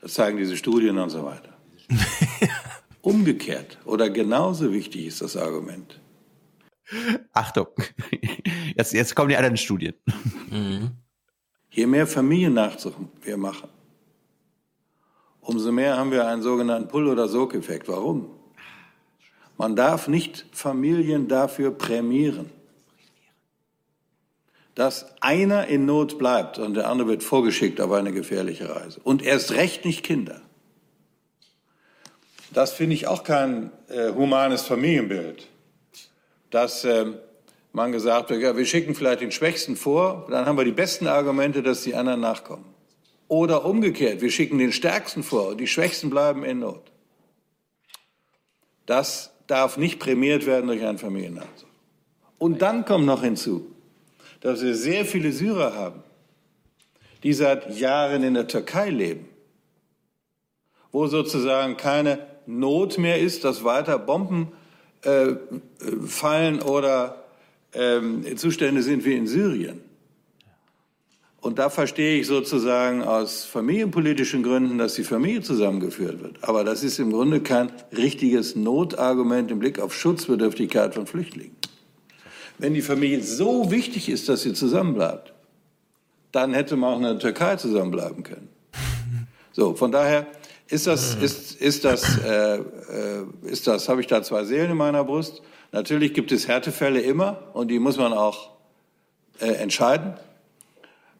Das 0.00 0.14
zeigen 0.14 0.38
diese 0.38 0.56
Studien 0.56 0.98
und 0.98 1.10
so 1.10 1.24
weiter. 1.24 1.52
Umgekehrt 3.00 3.78
oder 3.84 4.10
genauso 4.10 4.72
wichtig 4.72 5.06
ist 5.06 5.22
das 5.22 5.36
Argument. 5.36 6.00
Achtung. 7.32 7.66
Jetzt, 8.76 8.92
jetzt 8.92 9.14
kommen 9.14 9.28
die 9.28 9.36
anderen 9.36 9.56
Studien. 9.56 9.94
Je 11.70 11.86
mehr 11.86 12.06
Familiennachzug 12.06 12.94
wir 13.22 13.36
machen, 13.36 13.68
umso 15.48 15.72
mehr 15.72 15.96
haben 15.96 16.10
wir 16.10 16.26
einen 16.26 16.42
sogenannten 16.42 16.88
Pull- 16.88 17.08
oder 17.08 17.26
Sog-Effekt. 17.26 17.88
Warum? 17.88 18.30
Man 19.56 19.76
darf 19.76 20.06
nicht 20.06 20.44
Familien 20.52 21.26
dafür 21.26 21.70
prämieren, 21.70 22.50
dass 24.74 25.06
einer 25.22 25.66
in 25.66 25.86
Not 25.86 26.18
bleibt 26.18 26.58
und 26.58 26.74
der 26.74 26.86
andere 26.88 27.08
wird 27.08 27.22
vorgeschickt 27.22 27.80
auf 27.80 27.90
eine 27.92 28.12
gefährliche 28.12 28.68
Reise. 28.68 29.00
Und 29.02 29.22
erst 29.22 29.52
recht 29.52 29.86
nicht 29.86 30.04
Kinder. 30.04 30.42
Das 32.52 32.72
finde 32.72 32.94
ich 32.94 33.06
auch 33.06 33.24
kein 33.24 33.72
äh, 33.88 34.12
humanes 34.12 34.62
Familienbild. 34.62 35.48
Dass 36.50 36.84
ähm, 36.84 37.16
man 37.72 37.90
gesagt 37.90 38.28
wird, 38.28 38.42
ja, 38.42 38.54
wir 38.54 38.66
schicken 38.66 38.94
vielleicht 38.94 39.22
den 39.22 39.32
Schwächsten 39.32 39.76
vor, 39.76 40.26
dann 40.30 40.44
haben 40.44 40.58
wir 40.58 40.64
die 40.66 40.72
besten 40.72 41.06
Argumente, 41.06 41.62
dass 41.62 41.82
die 41.82 41.94
anderen 41.94 42.20
nachkommen. 42.20 42.77
Oder 43.28 43.66
umgekehrt, 43.66 44.22
wir 44.22 44.30
schicken 44.30 44.58
den 44.58 44.72
Stärksten 44.72 45.22
vor 45.22 45.48
und 45.48 45.58
die 45.58 45.66
Schwächsten 45.66 46.08
bleiben 46.08 46.44
in 46.44 46.60
Not. 46.60 46.90
Das 48.86 49.32
darf 49.46 49.76
nicht 49.76 49.98
prämiert 49.98 50.46
werden 50.46 50.66
durch 50.66 50.82
einen 50.84 50.98
Familiennachzug. 50.98 51.68
Und 52.38 52.62
dann 52.62 52.84
kommt 52.86 53.04
noch 53.04 53.22
hinzu, 53.22 53.66
dass 54.40 54.62
wir 54.62 54.74
sehr 54.74 55.04
viele 55.04 55.32
Syrer 55.32 55.74
haben, 55.74 56.02
die 57.22 57.32
seit 57.32 57.76
Jahren 57.78 58.22
in 58.22 58.34
der 58.34 58.46
Türkei 58.46 58.90
leben, 58.90 59.28
wo 60.92 61.06
sozusagen 61.06 61.76
keine 61.76 62.26
Not 62.46 62.96
mehr 62.96 63.20
ist, 63.20 63.44
dass 63.44 63.64
weiter 63.64 63.98
Bomben 63.98 64.52
äh, 65.04 65.30
äh, 65.30 65.36
fallen 66.06 66.62
oder 66.62 67.24
ähm, 67.74 68.24
Zustände 68.36 68.82
sind 68.82 69.04
wie 69.04 69.14
in 69.14 69.26
Syrien. 69.26 69.82
Und 71.40 71.60
da 71.60 71.70
verstehe 71.70 72.18
ich 72.20 72.26
sozusagen 72.26 73.02
aus 73.02 73.44
familienpolitischen 73.44 74.42
Gründen, 74.42 74.78
dass 74.78 74.94
die 74.94 75.04
Familie 75.04 75.40
zusammengeführt 75.40 76.20
wird. 76.20 76.36
Aber 76.42 76.64
das 76.64 76.82
ist 76.82 76.98
im 76.98 77.12
Grunde 77.12 77.40
kein 77.40 77.70
richtiges 77.96 78.56
Notargument 78.56 79.50
im 79.50 79.60
Blick 79.60 79.78
auf 79.78 79.94
Schutzbedürftigkeit 79.94 80.94
von 80.94 81.06
Flüchtlingen. 81.06 81.56
Wenn 82.58 82.74
die 82.74 82.82
Familie 82.82 83.22
so 83.22 83.70
wichtig 83.70 84.08
ist, 84.08 84.28
dass 84.28 84.42
sie 84.42 84.52
zusammenbleibt, 84.52 85.32
dann 86.32 86.54
hätte 86.54 86.76
man 86.76 86.94
auch 86.94 86.96
in 86.96 87.04
der 87.04 87.18
Türkei 87.20 87.54
zusammenbleiben 87.54 88.24
können. 88.24 88.48
So, 89.52 89.74
von 89.74 89.92
daher 89.92 90.26
ist 90.68 90.88
das, 90.88 91.14
ist, 91.14 91.60
ist 91.60 91.84
das, 91.84 92.18
äh, 92.18 92.56
äh, 92.56 92.62
ist 93.44 93.66
das, 93.66 93.88
habe 93.88 94.00
ich 94.00 94.08
da 94.08 94.22
zwei 94.22 94.44
Seelen 94.44 94.72
in 94.72 94.76
meiner 94.76 95.04
Brust. 95.04 95.40
Natürlich 95.70 96.14
gibt 96.14 96.32
es 96.32 96.48
Härtefälle 96.48 97.00
immer 97.00 97.48
und 97.54 97.68
die 97.68 97.78
muss 97.78 97.96
man 97.96 98.12
auch 98.12 98.50
äh, 99.40 99.46
entscheiden. 99.46 100.14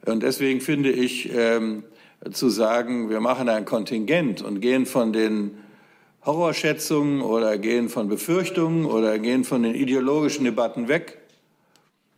Und 0.06 0.22
deswegen 0.22 0.60
finde 0.60 0.90
ich, 0.90 1.32
ähm, 1.34 1.84
zu 2.30 2.48
sagen, 2.50 3.10
wir 3.10 3.20
machen 3.20 3.48
ein 3.48 3.64
Kontingent 3.64 4.42
und 4.42 4.60
gehen 4.60 4.86
von 4.86 5.12
den 5.12 5.52
Horrorschätzungen 6.24 7.20
oder 7.20 7.58
gehen 7.58 7.88
von 7.88 8.08
Befürchtungen 8.08 8.86
oder 8.86 9.18
gehen 9.18 9.44
von 9.44 9.62
den 9.62 9.74
ideologischen 9.74 10.44
Debatten 10.44 10.88
weg 10.88 11.18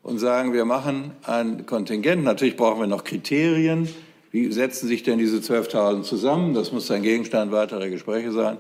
und 0.03 0.19
sagen, 0.19 0.53
wir 0.53 0.65
machen 0.65 1.13
ein 1.25 1.67
Kontingent. 1.67 2.25
Natürlich 2.25 2.57
brauchen 2.57 2.81
wir 2.81 2.87
noch 2.87 3.05
Kriterien. 3.05 3.89
Wie 4.31 4.51
setzen 4.53 4.89
sich 4.89 5.03
denn 5.03 5.19
diese 5.19 5.39
12.000 5.39 6.03
zusammen? 6.03 6.55
Das 6.55 6.73
muss 6.73 6.91
ein 6.91 7.03
Gegenstand 7.03 7.53
weiterer 7.53 7.89
Gespräche 7.89 8.33
sein. 8.33 8.59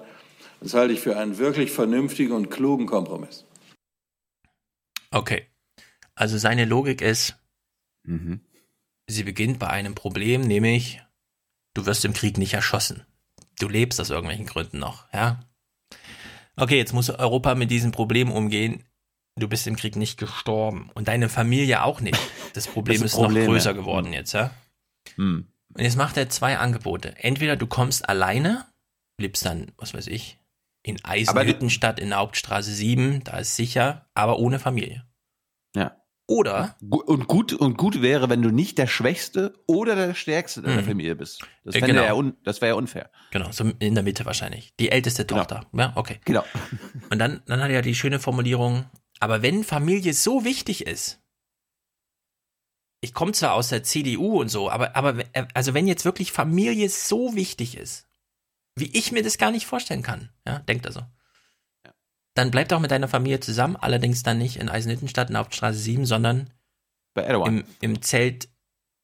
Das 0.60 0.74
halte 0.74 0.92
ich 0.92 1.00
für 1.00 1.16
einen 1.16 1.38
wirklich 1.38 1.70
vernünftigen 1.72 2.32
und 2.32 2.50
klugen 2.50 2.86
Kompromiss. 2.86 3.46
Okay. 5.10 5.46
Also 6.14 6.36
seine 6.36 6.66
Logik 6.66 7.00
ist, 7.00 7.40
Mhm. 8.04 8.40
Sie 9.10 9.24
beginnt 9.24 9.58
bei 9.58 9.68
einem 9.68 9.94
Problem, 9.94 10.42
nämlich 10.42 11.02
du 11.74 11.86
wirst 11.86 12.04
im 12.04 12.12
Krieg 12.12 12.38
nicht 12.38 12.54
erschossen. 12.54 13.04
Du 13.58 13.68
lebst 13.68 14.00
aus 14.00 14.10
irgendwelchen 14.10 14.46
Gründen 14.46 14.78
noch, 14.78 15.12
ja? 15.12 15.40
Okay, 16.56 16.76
jetzt 16.76 16.92
muss 16.92 17.10
Europa 17.10 17.54
mit 17.54 17.70
diesem 17.70 17.92
Problem 17.92 18.30
umgehen. 18.30 18.84
Du 19.36 19.48
bist 19.48 19.66
im 19.66 19.76
Krieg 19.76 19.96
nicht 19.96 20.18
gestorben 20.18 20.90
und 20.94 21.08
deine 21.08 21.28
Familie 21.28 21.82
auch 21.82 22.00
nicht. 22.00 22.18
Das 22.52 22.66
Problem 22.66 22.96
Das 23.00 23.06
ist, 23.06 23.12
ist 23.12 23.18
Problem, 23.18 23.44
noch 23.44 23.52
größer 23.52 23.70
ja. 23.70 23.76
geworden 23.76 24.12
jetzt, 24.12 24.32
ja? 24.32 24.50
Hm. 25.14 25.46
Und 25.72 25.82
jetzt 25.82 25.96
macht 25.96 26.16
er 26.16 26.28
zwei 26.28 26.58
Angebote. 26.58 27.14
Entweder 27.18 27.56
du 27.56 27.66
kommst 27.66 28.08
alleine, 28.08 28.66
lebst 29.18 29.44
dann, 29.44 29.72
was 29.76 29.94
weiß 29.94 30.08
ich, 30.08 30.38
in 30.82 31.02
Eisenhüttenstadt 31.04 32.00
in 32.00 32.08
der 32.08 32.18
Hauptstraße 32.18 32.72
7, 32.72 33.22
da 33.24 33.38
ist 33.38 33.54
sicher, 33.56 34.08
aber 34.14 34.38
ohne 34.38 34.58
Familie. 34.58 35.06
Ja. 35.76 35.99
Oder 36.30 36.76
Und 36.80 37.26
gut, 37.26 37.52
und 37.54 37.76
gut 37.76 38.02
wäre, 38.02 38.30
wenn 38.30 38.40
du 38.40 38.50
nicht 38.50 38.78
der 38.78 38.86
Schwächste 38.86 39.52
oder 39.66 39.96
der 39.96 40.14
Stärkste 40.14 40.62
deiner 40.62 40.82
Mhm. 40.82 40.86
Familie 40.86 41.16
bist. 41.16 41.44
Das, 41.64 41.74
Äh, 41.74 41.80
genau. 41.80 42.02
er 42.02 42.16
un, 42.16 42.36
das 42.44 42.60
wäre 42.60 42.70
ja 42.70 42.74
unfair. 42.76 43.10
Genau, 43.32 43.50
so 43.50 43.64
in 43.80 43.94
der 43.96 44.04
Mitte 44.04 44.24
wahrscheinlich. 44.26 44.72
Die 44.78 44.90
älteste 44.92 45.26
Tochter. 45.26 45.66
Ja, 45.72 45.92
okay. 45.96 46.20
Genau. 46.24 46.44
Und 47.10 47.18
dann, 47.18 47.42
dann 47.46 47.60
hat 47.60 47.68
er 47.70 47.74
ja 47.76 47.82
die 47.82 47.96
schöne 47.96 48.20
Formulierung, 48.20 48.84
aber 49.18 49.42
wenn 49.42 49.64
Familie 49.64 50.14
so 50.14 50.44
wichtig 50.44 50.86
ist, 50.86 51.20
ich 53.02 53.12
komme 53.14 53.32
zwar 53.32 53.54
aus 53.54 53.68
der 53.68 53.82
CDU 53.82 54.40
und 54.40 54.50
so, 54.50 54.70
aber, 54.70 54.94
aber 54.94 55.16
we- 55.16 55.26
also 55.54 55.74
wenn 55.74 55.86
jetzt 55.88 56.04
wirklich 56.04 56.32
Familie 56.32 56.88
so 56.90 57.34
wichtig 57.34 57.76
ist, 57.76 58.06
wie 58.76 58.90
ich 58.96 59.10
mir 59.10 59.22
das 59.22 59.36
gar 59.38 59.50
nicht 59.50 59.66
vorstellen 59.66 60.02
kann, 60.02 60.30
ja, 60.46 60.60
denkt 60.60 60.86
er 60.86 60.92
so. 60.92 61.00
Dann 62.34 62.50
bleib 62.50 62.68
doch 62.68 62.80
mit 62.80 62.90
deiner 62.90 63.08
Familie 63.08 63.40
zusammen, 63.40 63.76
allerdings 63.76 64.22
dann 64.22 64.38
nicht 64.38 64.56
in 64.56 64.68
Eisenhüttenstadt 64.68 65.28
in 65.28 65.34
der 65.34 65.40
Hauptstraße 65.40 65.78
7, 65.78 66.06
sondern 66.06 66.50
Bei 67.14 67.22
Erdogan. 67.22 67.58
im, 67.58 67.64
im 67.80 68.02
Zelt 68.02 68.48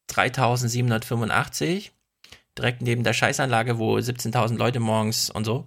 3785, 0.09 1.93
direkt 2.57 2.83
neben 2.83 3.03
der 3.03 3.12
Scheißanlage, 3.12 3.79
wo 3.79 3.97
17.000 3.97 4.57
Leute 4.57 4.81
morgens 4.81 5.31
und 5.31 5.45
so. 5.45 5.66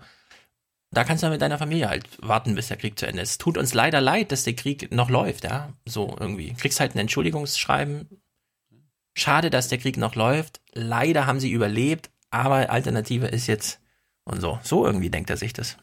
Da 0.92 1.04
kannst 1.04 1.24
du 1.24 1.30
mit 1.30 1.42
deiner 1.42 1.60
Familie 1.60 1.90
halt 1.90 2.08
warten, 2.20 2.56
bis 2.56 2.70
der 2.70 2.78
Krieg 2.78 2.98
zu 2.98 3.06
Ende 3.06 3.22
ist. 3.22 3.32
Es 3.32 3.38
tut 3.38 3.58
uns 3.58 3.74
leider 3.74 4.02
leid, 4.02 4.32
dass 4.32 4.44
der 4.44 4.56
Krieg 4.56 4.92
noch 4.92 5.10
läuft, 5.10 5.44
ja. 5.44 5.72
So 5.86 6.16
irgendwie. 6.20 6.54
Kriegst 6.54 6.80
halt 6.80 6.96
ein 6.96 7.00
Entschuldigungsschreiben. 7.00 8.08
Schade, 9.16 9.50
dass 9.52 9.68
der 9.68 9.78
Krieg 9.78 9.98
noch 9.98 10.16
läuft. 10.16 10.62
Leider 10.74 11.28
haben 11.28 11.40
sie 11.40 11.52
überlebt, 11.52 12.10
aber 12.32 12.72
Alternative 12.72 13.28
ist 13.28 13.46
jetzt 13.46 13.82
und 14.24 14.42
so. 14.42 14.60
So 14.64 14.86
irgendwie 14.86 15.12
denkt 15.12 15.30
er 15.30 15.38
sich 15.38 15.54
das. 15.54 15.78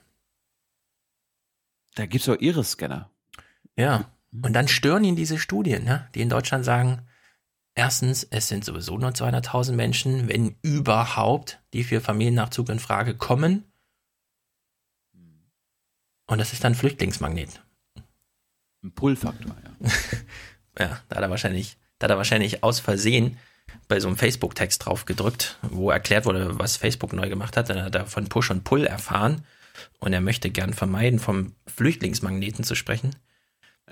Da 1.97 2.07
gibt's 2.07 2.29
auch 2.29 2.39
Iris-Scanner. 2.39 3.11
Ja. 3.77 4.13
Und 4.31 4.53
dann 4.53 4.69
stören 4.69 5.03
ihn 5.03 5.17
diese 5.17 5.39
Studien, 5.39 5.85
ne, 5.85 6.09
die 6.15 6.21
in 6.21 6.29
Deutschland 6.29 6.65
sagen, 6.65 7.03
erstens, 7.75 8.23
es 8.25 8.49
sind 8.49 8.65
sowieso 8.65 8.99
nur 8.99 9.11
200.000 9.11 9.73
Menschen, 9.73 10.29
wenn 10.29 10.57
überhaupt, 10.63 11.59
die 11.73 11.85
für 11.85 12.01
Familiennachzug 12.01 12.69
in 12.69 12.79
Frage 12.79 13.17
kommen. 13.17 13.65
Und 16.27 16.39
das 16.39 16.53
ist 16.53 16.65
dann 16.65 16.75
Flüchtlingsmagnet. 16.75 17.63
Ein 18.83 18.93
Pull-Faktor, 18.93 19.57
ja. 19.65 19.91
Ja, 20.79 21.01
da 21.09 21.17
hat 21.17 21.23
er 21.23 21.31
wahrscheinlich, 21.31 21.79
da 21.99 22.05
hat 22.05 22.11
er 22.11 22.19
wahrscheinlich 22.19 22.63
aus 22.63 22.81
Versehen 22.81 23.39
bei 23.89 23.99
so 23.99 24.09
einem 24.09 24.19
Facebook-Text 24.19 24.85
drauf 24.85 25.07
gedrückt, 25.07 25.57
wo 25.63 25.91
erklärt 25.91 26.27
wurde, 26.27 26.59
was 26.59 26.77
Facebook 26.77 27.15
neu 27.15 27.31
gemacht 27.31 27.57
hat. 27.57 27.71
Dann 27.71 27.83
hat 27.83 27.95
er 27.95 28.05
von 28.05 28.29
Push 28.29 28.51
und 28.51 28.65
Pull 28.65 28.85
erfahren 28.85 29.47
und 29.99 30.12
er 30.12 30.20
möchte 30.20 30.51
gern 30.51 30.72
vermeiden, 30.72 31.18
vom 31.18 31.55
Flüchtlingsmagneten 31.66 32.64
zu 32.64 32.74
sprechen. 32.74 33.16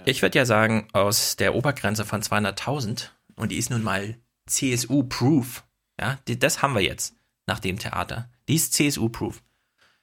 Ich 0.05 0.23
würde 0.23 0.39
ja 0.39 0.45
sagen, 0.45 0.89
aus 0.93 1.37
der 1.37 1.55
Obergrenze 1.55 2.05
von 2.05 2.23
200.000, 2.23 3.11
und 3.37 3.53
die 3.53 3.57
ist 3.57 3.71
nun 3.71 3.83
mal 3.83 4.17
CSU-proof, 4.47 5.65
ja, 6.01 6.19
die, 6.27 6.39
das 6.39 6.63
haben 6.63 6.75
wir 6.75 6.83
jetzt 6.83 7.15
nach 7.47 7.61
dem 7.61 7.79
Theater. 7.79 8.29
Die 8.49 8.57
ist 8.57 8.75
CSU-proof. 8.75 9.43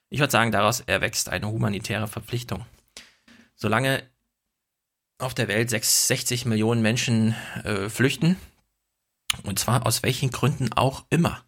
Ich 0.08 0.20
würde 0.20 0.30
sagen, 0.30 0.52
daraus 0.52 0.80
erwächst 0.80 1.28
eine 1.28 1.48
humanitäre 1.48 2.08
Verpflichtung. 2.08 2.66
Solange 3.54 4.02
auf 5.18 5.34
der 5.34 5.48
Welt 5.48 5.70
6, 5.70 6.08
60 6.08 6.46
Millionen 6.46 6.82
Menschen 6.82 7.34
äh, 7.64 7.88
flüchten, 7.88 8.36
und 9.44 9.58
zwar 9.58 9.86
aus 9.86 10.02
welchen 10.02 10.30
Gründen 10.30 10.72
auch 10.72 11.04
immer, 11.10 11.44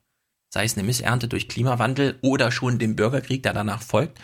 sei 0.55 0.65
es 0.65 0.77
eine 0.77 0.87
Missernte 0.87 1.27
durch 1.27 1.49
Klimawandel 1.49 2.17
oder 2.23 2.53
schon 2.53 2.79
dem 2.79 2.95
Bürgerkrieg, 2.95 3.43
der 3.43 3.53
danach 3.53 3.83
folgt, 3.83 4.21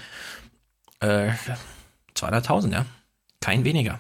äh, 1.01 1.33
200.000, 2.15 2.73
ja, 2.73 2.87
kein 3.41 3.65
weniger. 3.65 3.99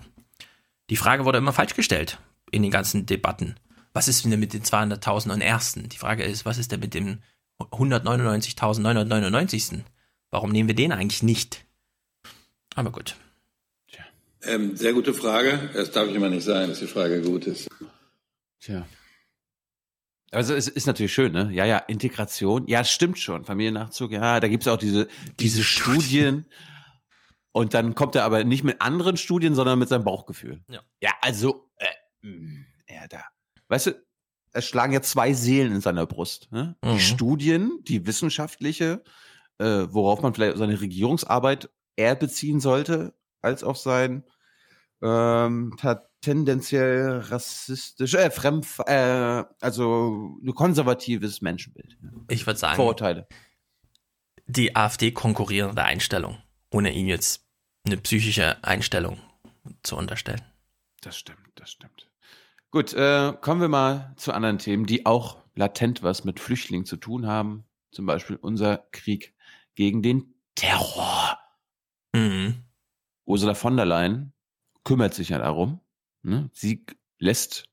Die 0.90 0.96
Frage 0.96 1.24
wurde 1.24 1.38
immer 1.38 1.52
falsch 1.52 1.74
gestellt 1.74 2.20
in 2.52 2.62
den 2.62 2.70
ganzen 2.70 3.04
Debatten. 3.04 3.56
Was 3.92 4.06
ist 4.06 4.24
denn 4.24 4.38
mit 4.38 4.52
den 4.52 4.62
200.000 4.62 5.32
und 5.32 5.40
Ersten? 5.40 5.88
Die 5.88 5.98
Frage 5.98 6.22
ist, 6.22 6.44
was 6.44 6.58
ist 6.58 6.70
denn 6.70 6.78
mit 6.78 6.94
dem 6.94 7.18
199.999. 7.58 9.80
Warum 10.30 10.52
nehmen 10.52 10.68
wir 10.68 10.76
den 10.76 10.92
eigentlich 10.92 11.24
nicht? 11.24 11.64
Aber 12.76 12.92
gut. 12.92 13.16
Ähm, 14.42 14.76
sehr 14.76 14.92
gute 14.92 15.12
Frage. 15.12 15.70
Es 15.74 15.90
darf 15.90 16.08
immer 16.08 16.30
nicht 16.30 16.44
sein, 16.44 16.68
dass 16.68 16.78
die 16.78 16.86
Frage 16.86 17.22
gut 17.22 17.46
ist. 17.46 17.68
Tja. 18.60 18.86
Also 20.32 20.54
es 20.54 20.68
ist 20.68 20.86
natürlich 20.86 21.12
schön, 21.12 21.32
ne? 21.32 21.50
Ja, 21.52 21.64
ja, 21.64 21.78
Integration, 21.78 22.66
ja, 22.68 22.84
stimmt 22.84 23.18
schon. 23.18 23.44
Familiennachzug, 23.44 24.12
ja, 24.12 24.38
da 24.38 24.48
gibt's 24.48 24.68
auch 24.68 24.76
diese, 24.76 25.08
diese 25.40 25.64
Studien. 25.64 26.46
Und 27.52 27.74
dann 27.74 27.96
kommt 27.96 28.14
er 28.14 28.24
aber 28.24 28.44
nicht 28.44 28.62
mit 28.62 28.80
anderen 28.80 29.16
Studien, 29.16 29.56
sondern 29.56 29.78
mit 29.78 29.88
seinem 29.88 30.04
Bauchgefühl. 30.04 30.62
Ja. 30.68 30.80
Ja, 31.02 31.10
also, 31.20 31.68
äh, 31.76 32.26
mh, 32.26 32.64
ja, 32.88 33.08
da. 33.08 33.24
Weißt 33.68 33.88
du, 33.88 34.06
es 34.52 34.66
schlagen 34.66 34.92
ja 34.92 35.02
zwei 35.02 35.32
Seelen 35.32 35.72
in 35.72 35.80
seiner 35.80 36.06
Brust. 36.06 36.50
Ne? 36.52 36.76
Mhm. 36.82 36.92
Die 36.92 37.00
Studien, 37.00 37.78
die 37.82 38.06
wissenschaftliche, 38.06 39.02
äh, 39.58 39.86
worauf 39.90 40.22
man 40.22 40.34
vielleicht 40.34 40.58
seine 40.58 40.80
Regierungsarbeit 40.80 41.70
eher 41.96 42.14
beziehen 42.14 42.60
sollte, 42.60 43.14
als 43.42 43.64
auch 43.64 43.76
sein 43.76 44.24
ähm, 45.02 45.74
tendenziell 46.20 47.18
rassistisch, 47.18 48.14
äh, 48.14 48.30
fremd, 48.30 48.66
äh, 48.86 49.44
also 49.60 50.38
ein 50.42 50.54
konservatives 50.54 51.40
Menschenbild. 51.40 51.96
Ich 52.28 52.46
würde 52.46 52.58
sagen, 52.58 52.76
Vorurteile. 52.76 53.26
die 54.46 54.76
AfD 54.76 55.12
konkurrierende 55.12 55.82
Einstellung, 55.82 56.38
ohne 56.70 56.92
ihm 56.92 57.06
jetzt 57.06 57.46
eine 57.84 57.96
psychische 57.96 58.62
Einstellung 58.62 59.18
zu 59.82 59.96
unterstellen. 59.96 60.42
Das 61.00 61.16
stimmt, 61.16 61.38
das 61.54 61.70
stimmt. 61.70 62.10
Gut, 62.70 62.92
äh, 62.92 63.32
kommen 63.40 63.60
wir 63.60 63.68
mal 63.68 64.12
zu 64.16 64.32
anderen 64.32 64.58
Themen, 64.58 64.86
die 64.86 65.06
auch 65.06 65.38
latent 65.54 66.02
was 66.02 66.24
mit 66.24 66.38
Flüchtlingen 66.38 66.86
zu 66.86 66.96
tun 66.96 67.26
haben. 67.26 67.64
Zum 67.90 68.06
Beispiel 68.06 68.36
unser 68.36 68.86
Krieg 68.92 69.34
gegen 69.74 70.02
den 70.02 70.34
Terror. 70.54 71.38
Mhm. 72.14 72.64
Ursula 73.24 73.54
von 73.54 73.76
der 73.76 73.86
Leyen 73.86 74.32
kümmert 74.84 75.14
sich 75.14 75.30
ja 75.30 75.38
darum. 75.38 75.80
Ne? 76.22 76.50
Sie 76.52 76.84
lässt, 77.18 77.64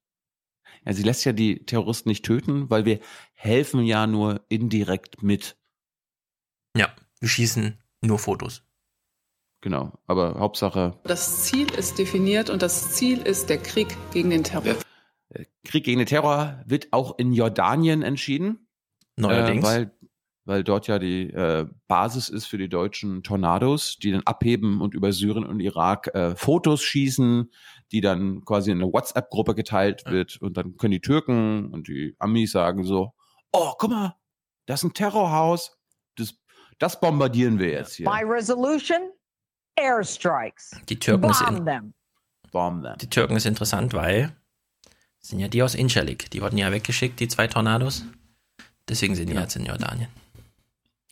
ja, 0.86 0.94
sie 0.94 1.04
lässt 1.04 1.26
ja 1.26 1.34
die 1.34 1.66
Terroristen 1.66 2.10
nicht 2.10 2.26
töten, 2.26 2.70
weil 2.70 2.86
wir 2.86 3.00
helfen 3.34 3.84
ja 3.84 4.08
nur 4.08 4.46
indirekt 4.50 5.24
mit. 5.24 5.58
Ja, 6.76 6.96
wir 7.20 7.30
schießen 7.30 7.78
nur 8.02 8.20
Fotos. 8.20 8.64
Genau, 9.62 9.98
aber 10.06 10.40
Hauptsache 10.40 11.00
Das 11.04 11.46
Ziel 11.46 11.72
ist 11.74 11.98
definiert 11.98 12.50
und 12.50 12.62
das 12.62 12.94
Ziel 12.94 13.20
ist 13.20 13.50
der 13.50 13.58
Krieg 13.58 13.98
gegen 14.14 14.30
den 14.30 14.44
Terror. 14.44 14.76
Krieg 15.64 15.84
gegen 15.84 16.00
den 16.00 16.08
Terror 16.08 16.64
wird 16.66 16.88
auch 16.92 17.18
in 17.18 17.34
Jordanien 17.34 18.02
entschieden. 18.02 18.68
Neuerdings. 19.16 19.66
Äh, 19.66 19.68
weil, 19.68 19.92
weil 20.46 20.64
dort 20.64 20.88
ja 20.88 21.00
die 21.00 21.32
äh, 21.32 21.66
Basis 21.88 22.30
ist 22.30 22.46
für 22.46 22.58
die 22.58 22.70
deutschen 22.70 23.24
Tornados, 23.24 23.98
die 23.98 24.12
dann 24.12 24.22
abheben 24.22 24.80
und 24.80 24.94
über 24.94 25.12
Syrien 25.12 25.44
und 25.44 25.60
Irak 25.60 26.14
äh, 26.14 26.36
Fotos 26.36 26.84
schießen, 26.84 27.52
die 27.92 28.02
dann 28.02 28.44
quasi 28.46 28.72
in 28.72 28.82
eine 28.82 28.92
WhatsApp-Gruppe 28.92 29.56
geteilt 29.56 30.04
wird. 30.06 30.38
Und 30.42 30.58
dann 30.58 30.78
können 30.78 30.92
die 30.92 31.02
Türken 31.02 31.72
und 31.74 31.88
die 31.88 32.16
Amis 32.20 32.52
sagen 32.52 32.84
so, 32.84 33.14
oh, 33.52 33.74
guck 33.78 33.90
mal, 33.90 34.16
das 34.66 34.82
ist 34.82 34.90
ein 34.90 34.94
Terrorhaus. 34.94 35.78
Das, 36.16 36.36
das 36.80 37.00
bombardieren 37.00 37.60
wir 37.60 37.70
jetzt 37.70 37.96
hier. 37.96 38.10
My 38.10 38.24
resolution? 38.24 39.12
Airstrikes. 39.76 40.72
Die 40.90 41.00
Türken, 41.00 41.22
Bomb 41.22 41.50
in, 41.50 41.66
them. 41.66 41.94
Bomb 42.52 42.84
them. 42.84 42.98
die 43.00 43.10
Türken 43.10 43.36
ist 43.36 43.46
interessant, 43.46 43.94
weil 43.94 44.36
sind 45.20 45.40
ja 45.40 45.48
die 45.48 45.62
aus 45.62 45.76
Incirlik. 45.76 46.32
Die 46.32 46.42
wurden 46.42 46.58
ja 46.58 46.72
weggeschickt, 46.72 47.20
die 47.20 47.28
zwei 47.28 47.48
Tornados. 47.48 48.06
Deswegen 48.88 49.16
sind 49.16 49.30
die 49.30 49.36
jetzt 49.36 49.56
in 49.56 49.66
Jordanien. 49.66 50.10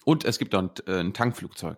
Und 0.05 0.23
es 0.23 0.39
gibt 0.39 0.55
auch 0.55 0.61
ein, 0.61 0.69
äh, 0.87 0.99
ein 0.99 1.13
Tankflugzeug. 1.13 1.77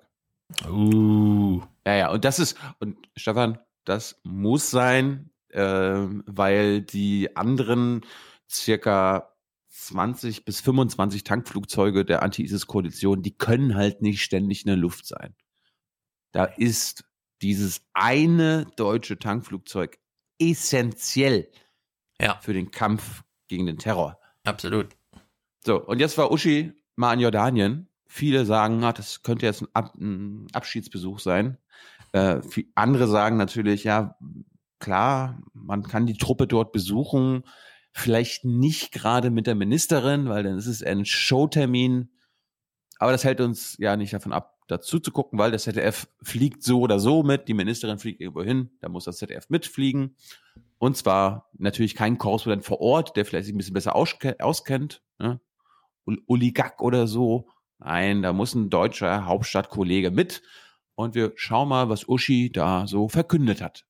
Uh. 0.67 1.61
Ja, 1.85 1.95
ja, 1.95 2.11
und 2.11 2.23
das 2.23 2.39
ist, 2.39 2.57
und 2.79 2.97
Stefan, 3.15 3.59
das 3.87 4.19
muss 4.23 4.69
sein, 4.69 5.29
ähm, 5.51 6.23
weil 6.27 6.81
die 6.81 7.35
anderen 7.37 8.01
circa 8.49 9.33
20 9.69 10.43
bis 10.43 10.59
25 10.59 11.23
Tankflugzeuge 11.23 12.03
der 12.03 12.21
Anti-ISIS-Koalition, 12.21 13.21
die 13.21 13.37
können 13.37 13.75
halt 13.75 14.01
nicht 14.01 14.21
ständig 14.21 14.63
in 14.63 14.67
der 14.67 14.77
Luft 14.77 15.05
sein. 15.05 15.35
Da 16.33 16.43
ist 16.43 17.05
dieses 17.41 17.81
eine 17.93 18.65
deutsche 18.75 19.19
Tankflugzeug 19.19 19.97
essentiell 20.39 21.49
ja. 22.19 22.39
für 22.41 22.53
den 22.53 22.71
Kampf 22.71 23.23
gegen 23.47 23.67
den 23.67 23.77
Terror. 23.77 24.19
Absolut. 24.43 24.97
So, 25.65 25.81
und 25.81 25.99
jetzt 25.99 26.17
war 26.17 26.31
Uschi 26.31 26.73
mal 26.95 27.13
in 27.13 27.19
Jordanien. 27.21 27.87
Viele 28.05 28.45
sagen, 28.45 28.83
ah, 28.83 28.93
das 28.93 29.23
könnte 29.23 29.45
jetzt 29.45 29.61
ein, 29.61 29.67
Ab 29.73 29.95
ein 29.95 30.47
Abschiedsbesuch 30.53 31.19
sein. 31.19 31.57
Äh, 32.11 32.39
andere 32.75 33.07
sagen 33.07 33.37
natürlich, 33.37 33.83
ja, 33.83 34.15
klar, 34.79 35.41
man 35.53 35.83
kann 35.83 36.05
die 36.05 36.17
Truppe 36.17 36.47
dort 36.47 36.71
besuchen, 36.71 37.43
vielleicht 37.93 38.45
nicht 38.45 38.91
gerade 38.91 39.29
mit 39.29 39.47
der 39.47 39.55
Ministerin, 39.55 40.29
weil 40.29 40.43
dann 40.43 40.57
ist 40.57 40.67
es 40.67 40.83
ein 40.83 41.05
Showtermin. 41.05 42.09
Aber 42.99 43.11
das 43.11 43.23
hält 43.23 43.41
uns 43.41 43.75
ja 43.79 43.95
nicht 43.95 44.13
davon 44.13 44.33
ab, 44.33 44.55
dazu 44.67 44.99
zu 44.99 45.11
gucken, 45.11 45.39
weil 45.39 45.51
das 45.51 45.63
ZDF 45.63 46.07
fliegt 46.21 46.63
so 46.63 46.81
oder 46.81 46.99
so 46.99 47.23
mit. 47.23 47.47
Die 47.47 47.53
Ministerin 47.53 47.99
fliegt 47.99 48.21
irgendwo 48.21 48.43
hin, 48.43 48.71
da 48.81 48.89
muss 48.89 49.05
das 49.05 49.17
ZDF 49.17 49.49
mitfliegen. 49.49 50.15
Und 50.77 50.95
zwar 50.95 51.49
natürlich 51.57 51.95
kein 51.95 52.17
Korrespondent 52.17 52.65
vor 52.65 52.81
Ort, 52.81 53.15
der 53.15 53.25
vielleicht 53.25 53.45
sich 53.45 53.55
ein 53.55 53.57
bisschen 53.57 53.73
besser 53.73 53.95
auskennt, 53.95 55.01
ne? 55.17 55.39
Uli 56.05 56.51
Gack 56.51 56.81
oder 56.81 57.07
so. 57.07 57.49
Nein, 57.79 58.21
da 58.21 58.31
muss 58.31 58.55
ein 58.55 58.69
deutscher 58.69 59.25
Hauptstadtkollege 59.25 60.11
mit. 60.11 60.41
Und 60.97 61.13
wir 61.13 61.33
schauen 61.35 61.69
mal, 61.69 61.89
was 61.89 62.09
Uschi 62.09 62.51
da 62.51 62.87
so 62.87 63.07
verkündet 63.07 63.61
hat. 63.61 63.85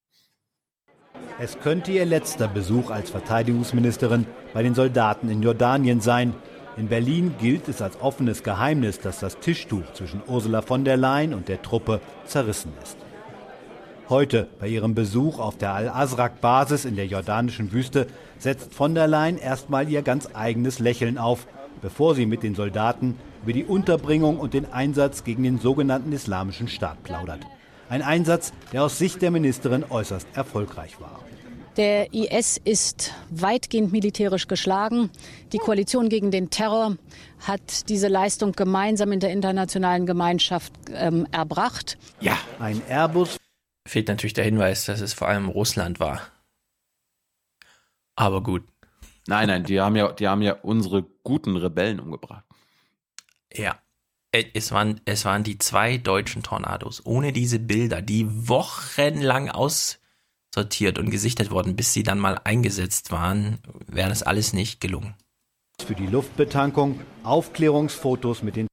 Es 1.40 1.58
könnte 1.58 1.94
ihr 1.94 2.06
letzter 2.06 2.50
Besuch 2.50 2.92
als 2.92 3.12
Verteidigungsministerin 3.12 4.26
bei 4.54 4.62
den 4.62 4.76
Soldaten 4.76 5.30
in 5.30 5.42
Jordanien 5.42 6.02
sein. 6.02 6.34
In 6.76 6.90
Berlin 6.90 7.34
gilt 7.40 7.70
es 7.70 7.82
als 7.82 8.02
offenes 8.02 8.44
Geheimnis, 8.44 9.00
dass 9.00 9.22
das 9.22 9.40
Tischtuch 9.40 9.94
zwischen 9.94 10.22
Ursula 10.28 10.62
von 10.62 10.84
der 10.84 10.98
Leyen 10.98 11.34
und 11.34 11.48
der 11.48 11.62
Truppe 11.62 12.02
zerrissen 12.26 12.74
ist. 12.84 12.98
Heute, 14.10 14.50
bei 14.60 14.68
ihrem 14.68 14.94
Besuch 14.94 15.40
auf 15.40 15.58
der 15.58 15.74
Al-Azraq-Basis 15.74 16.84
in 16.84 16.98
der 16.98 17.08
jordanischen 17.08 17.72
Wüste, 17.72 18.08
setzt 18.38 18.74
von 18.74 18.96
der 18.96 19.08
Leyen 19.08 19.38
erstmal 19.38 19.88
ihr 19.88 20.02
ganz 20.02 20.28
eigenes 20.34 20.80
Lächeln 20.80 21.18
auf, 21.18 21.48
bevor 21.82 22.16
sie 22.16 22.26
mit 22.26 22.44
den 22.44 22.56
Soldaten 22.56 23.18
über 23.44 23.54
die 23.54 23.66
Unterbringung 23.66 24.40
und 24.40 24.54
den 24.54 24.72
Einsatz 24.72 25.24
gegen 25.24 25.44
den 25.44 25.60
sogenannten 25.60 26.12
Islamischen 26.12 26.68
Staat 26.68 27.04
plaudert. 27.04 27.40
Ein 27.90 28.02
Einsatz, 28.02 28.52
der 28.74 28.84
aus 28.84 28.98
Sicht 28.98 29.22
der 29.22 29.32
Ministerin 29.32 29.86
äußerst 29.90 30.28
erfolgreich 30.34 31.00
war. 31.00 31.22
Der 31.78 32.12
IS 32.12 32.60
ist 32.64 33.14
weitgehend 33.30 33.92
militärisch 33.92 34.48
geschlagen. 34.48 35.12
Die 35.54 35.60
Koalition 35.60 36.10
gegen 36.10 36.32
den 36.32 36.50
Terror 36.50 36.98
hat 37.40 37.88
diese 37.88 38.08
Leistung 38.08 38.54
gemeinsam 38.54 39.12
in 39.12 39.20
der 39.20 39.32
internationalen 39.32 40.08
Gemeinschaft 40.08 40.74
ähm, 40.92 41.28
erbracht. 41.32 42.00
Ja, 42.20 42.36
ein 42.60 42.82
Airbus. 42.90 43.38
Fehlt 43.88 44.08
natürlich 44.08 44.34
der 44.34 44.44
Hinweis, 44.44 44.86
dass 44.86 45.02
es 45.02 45.14
vor 45.14 45.28
allem 45.28 45.50
Russland 45.50 46.00
war. 46.00 46.22
Aber 48.16 48.42
gut. 48.42 48.64
Nein, 49.28 49.48
nein, 49.48 49.64
die 49.64 49.80
haben 49.80 49.96
ja, 49.96 50.12
die 50.12 50.28
haben 50.28 50.42
ja 50.42 50.54
unsere 50.54 51.04
guten 51.24 51.56
Rebellen 51.58 52.00
umgebracht. 52.00 52.46
Ja. 53.54 53.80
Es 54.54 54.72
waren, 54.72 55.02
es 55.06 55.26
waren 55.26 55.44
die 55.44 55.58
zwei 55.58 55.98
deutschen 55.98 56.44
Tornados. 56.44 57.04
Ohne 57.06 57.34
diese 57.34 57.60
Bilder, 57.60 58.02
die 58.02 58.28
wochenlang 58.48 59.50
aus 59.50 60.00
sortiert 60.54 61.00
und 61.00 61.10
gesichtet 61.10 61.50
worden, 61.50 61.76
bis 61.76 61.94
sie 61.94 62.04
dann 62.04 62.20
mal 62.20 62.40
eingesetzt 62.44 63.12
waren, 63.12 63.60
wäre 63.88 64.10
das 64.10 64.24
alles 64.24 64.54
nicht 64.54 64.82
gelungen. 64.82 65.16
Für 65.86 65.96
die 65.96 66.08
Luftbetankung, 66.08 67.00
Aufklärungsfotos 67.24 68.44
mit 68.44 68.56
den. 68.56 68.68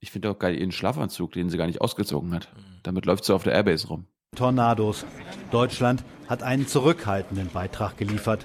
Ich 0.00 0.10
finde 0.10 0.30
auch 0.30 0.38
geil 0.38 0.56
ihren 0.56 0.72
Schlafanzug, 0.72 1.32
den 1.32 1.50
sie 1.50 1.58
gar 1.58 1.66
nicht 1.66 1.80
ausgezogen 1.80 2.32
hat. 2.34 2.48
Damit 2.82 3.06
läuft 3.06 3.24
sie 3.24 3.34
auf 3.34 3.42
der 3.42 3.52
Airbase 3.52 3.88
rum. 3.88 4.06
Tornados. 4.36 5.04
Deutschland 5.50 6.04
hat 6.28 6.42
einen 6.42 6.66
zurückhaltenden 6.66 7.48
Beitrag 7.48 7.96
geliefert. 7.96 8.44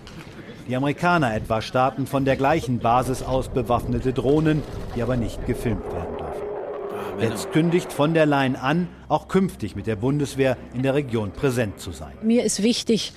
Die 0.70 0.76
Amerikaner 0.76 1.34
etwa 1.34 1.64
starten 1.64 2.06
von 2.06 2.26
der 2.26 2.38
gleichen 2.38 2.78
Basis 2.78 3.24
aus 3.24 3.50
bewaffnete 3.50 4.14
Drohnen, 4.14 4.62
die 4.96 5.02
aber 5.02 5.18
nicht 5.18 5.48
gefilmt 5.48 5.84
werden 5.92 6.16
dürfen. 6.16 7.20
Jetzt 7.20 7.52
kündigt 7.52 7.92
von 7.92 8.14
der 8.14 8.28
Leyen 8.28 8.56
an, 8.56 8.88
auch 9.08 9.28
künftig 9.28 9.76
mit 9.76 9.88
der 9.88 9.96
Bundeswehr 9.96 10.58
in 10.76 10.84
der 10.84 10.94
Region 10.94 11.34
präsent 11.34 11.80
zu 11.80 11.92
sein. 11.92 12.16
Mir 12.22 12.44
ist 12.44 12.62
wichtig. 12.62 13.14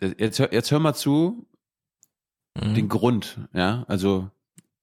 Jetzt, 0.00 0.38
jetzt 0.38 0.70
hör 0.70 0.78
mal 0.78 0.94
zu, 0.94 1.46
mhm. 2.58 2.74
den 2.74 2.88
Grund, 2.88 3.40
ja, 3.52 3.84
also 3.86 4.30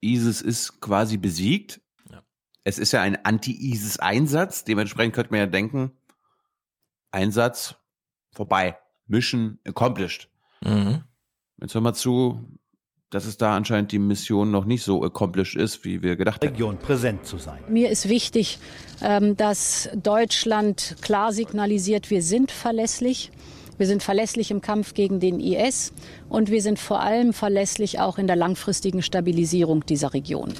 ISIS 0.01 0.43
ist 0.43 0.81
quasi 0.81 1.17
besiegt. 1.17 1.81
Ja. 2.11 2.21
Es 2.63 2.77
ist 2.77 2.91
ja 2.91 3.01
ein 3.01 3.25
Anti-ISIS-Einsatz, 3.25 4.65
dementsprechend 4.65 5.15
könnte 5.15 5.31
man 5.31 5.39
ja 5.39 5.47
denken, 5.47 5.91
Einsatz 7.09 7.75
vorbei, 8.31 8.77
Mission 9.07 9.57
accomplished. 9.65 10.29
Mhm. 10.63 11.05
Jetzt 11.61 11.75
hör 11.75 11.81
mal 11.81 11.93
zu, 11.93 12.43
dass 13.11 13.25
es 13.25 13.37
da 13.37 13.55
anscheinend 13.55 13.91
die 13.91 13.99
Mission 13.99 14.49
noch 14.49 14.65
nicht 14.65 14.83
so 14.83 15.03
accomplished 15.03 15.55
ist, 15.55 15.85
wie 15.85 16.01
wir 16.01 16.15
gedacht 16.15 16.43
haben. 16.43 16.53
Region 16.53 16.77
präsent 16.79 17.25
zu 17.25 17.37
sein. 17.37 17.63
Mir 17.69 17.91
ist 17.91 18.09
wichtig, 18.09 18.57
ähm, 19.01 19.37
dass 19.37 19.89
Deutschland 19.93 20.95
klar 21.01 21.33
signalisiert, 21.33 22.09
wir 22.09 22.23
sind 22.23 22.51
verlässlich. 22.51 23.31
Wir 23.77 23.87
sind 23.87 24.01
verlässlich 24.03 24.51
im 24.51 24.61
Kampf 24.61 24.93
gegen 24.93 25.19
den 25.19 25.39
IS 25.39 25.91
und 26.29 26.49
wir 26.51 26.61
sind 26.61 26.79
vor 26.79 27.01
allem 27.01 27.33
verlässlich 27.33 27.99
auch 27.99 28.17
in 28.17 28.27
der 28.27 28.35
langfristigen 28.35 29.01
Stabilisierung 29.01 29.85
dieser 29.85 30.13
Region. 30.13 30.53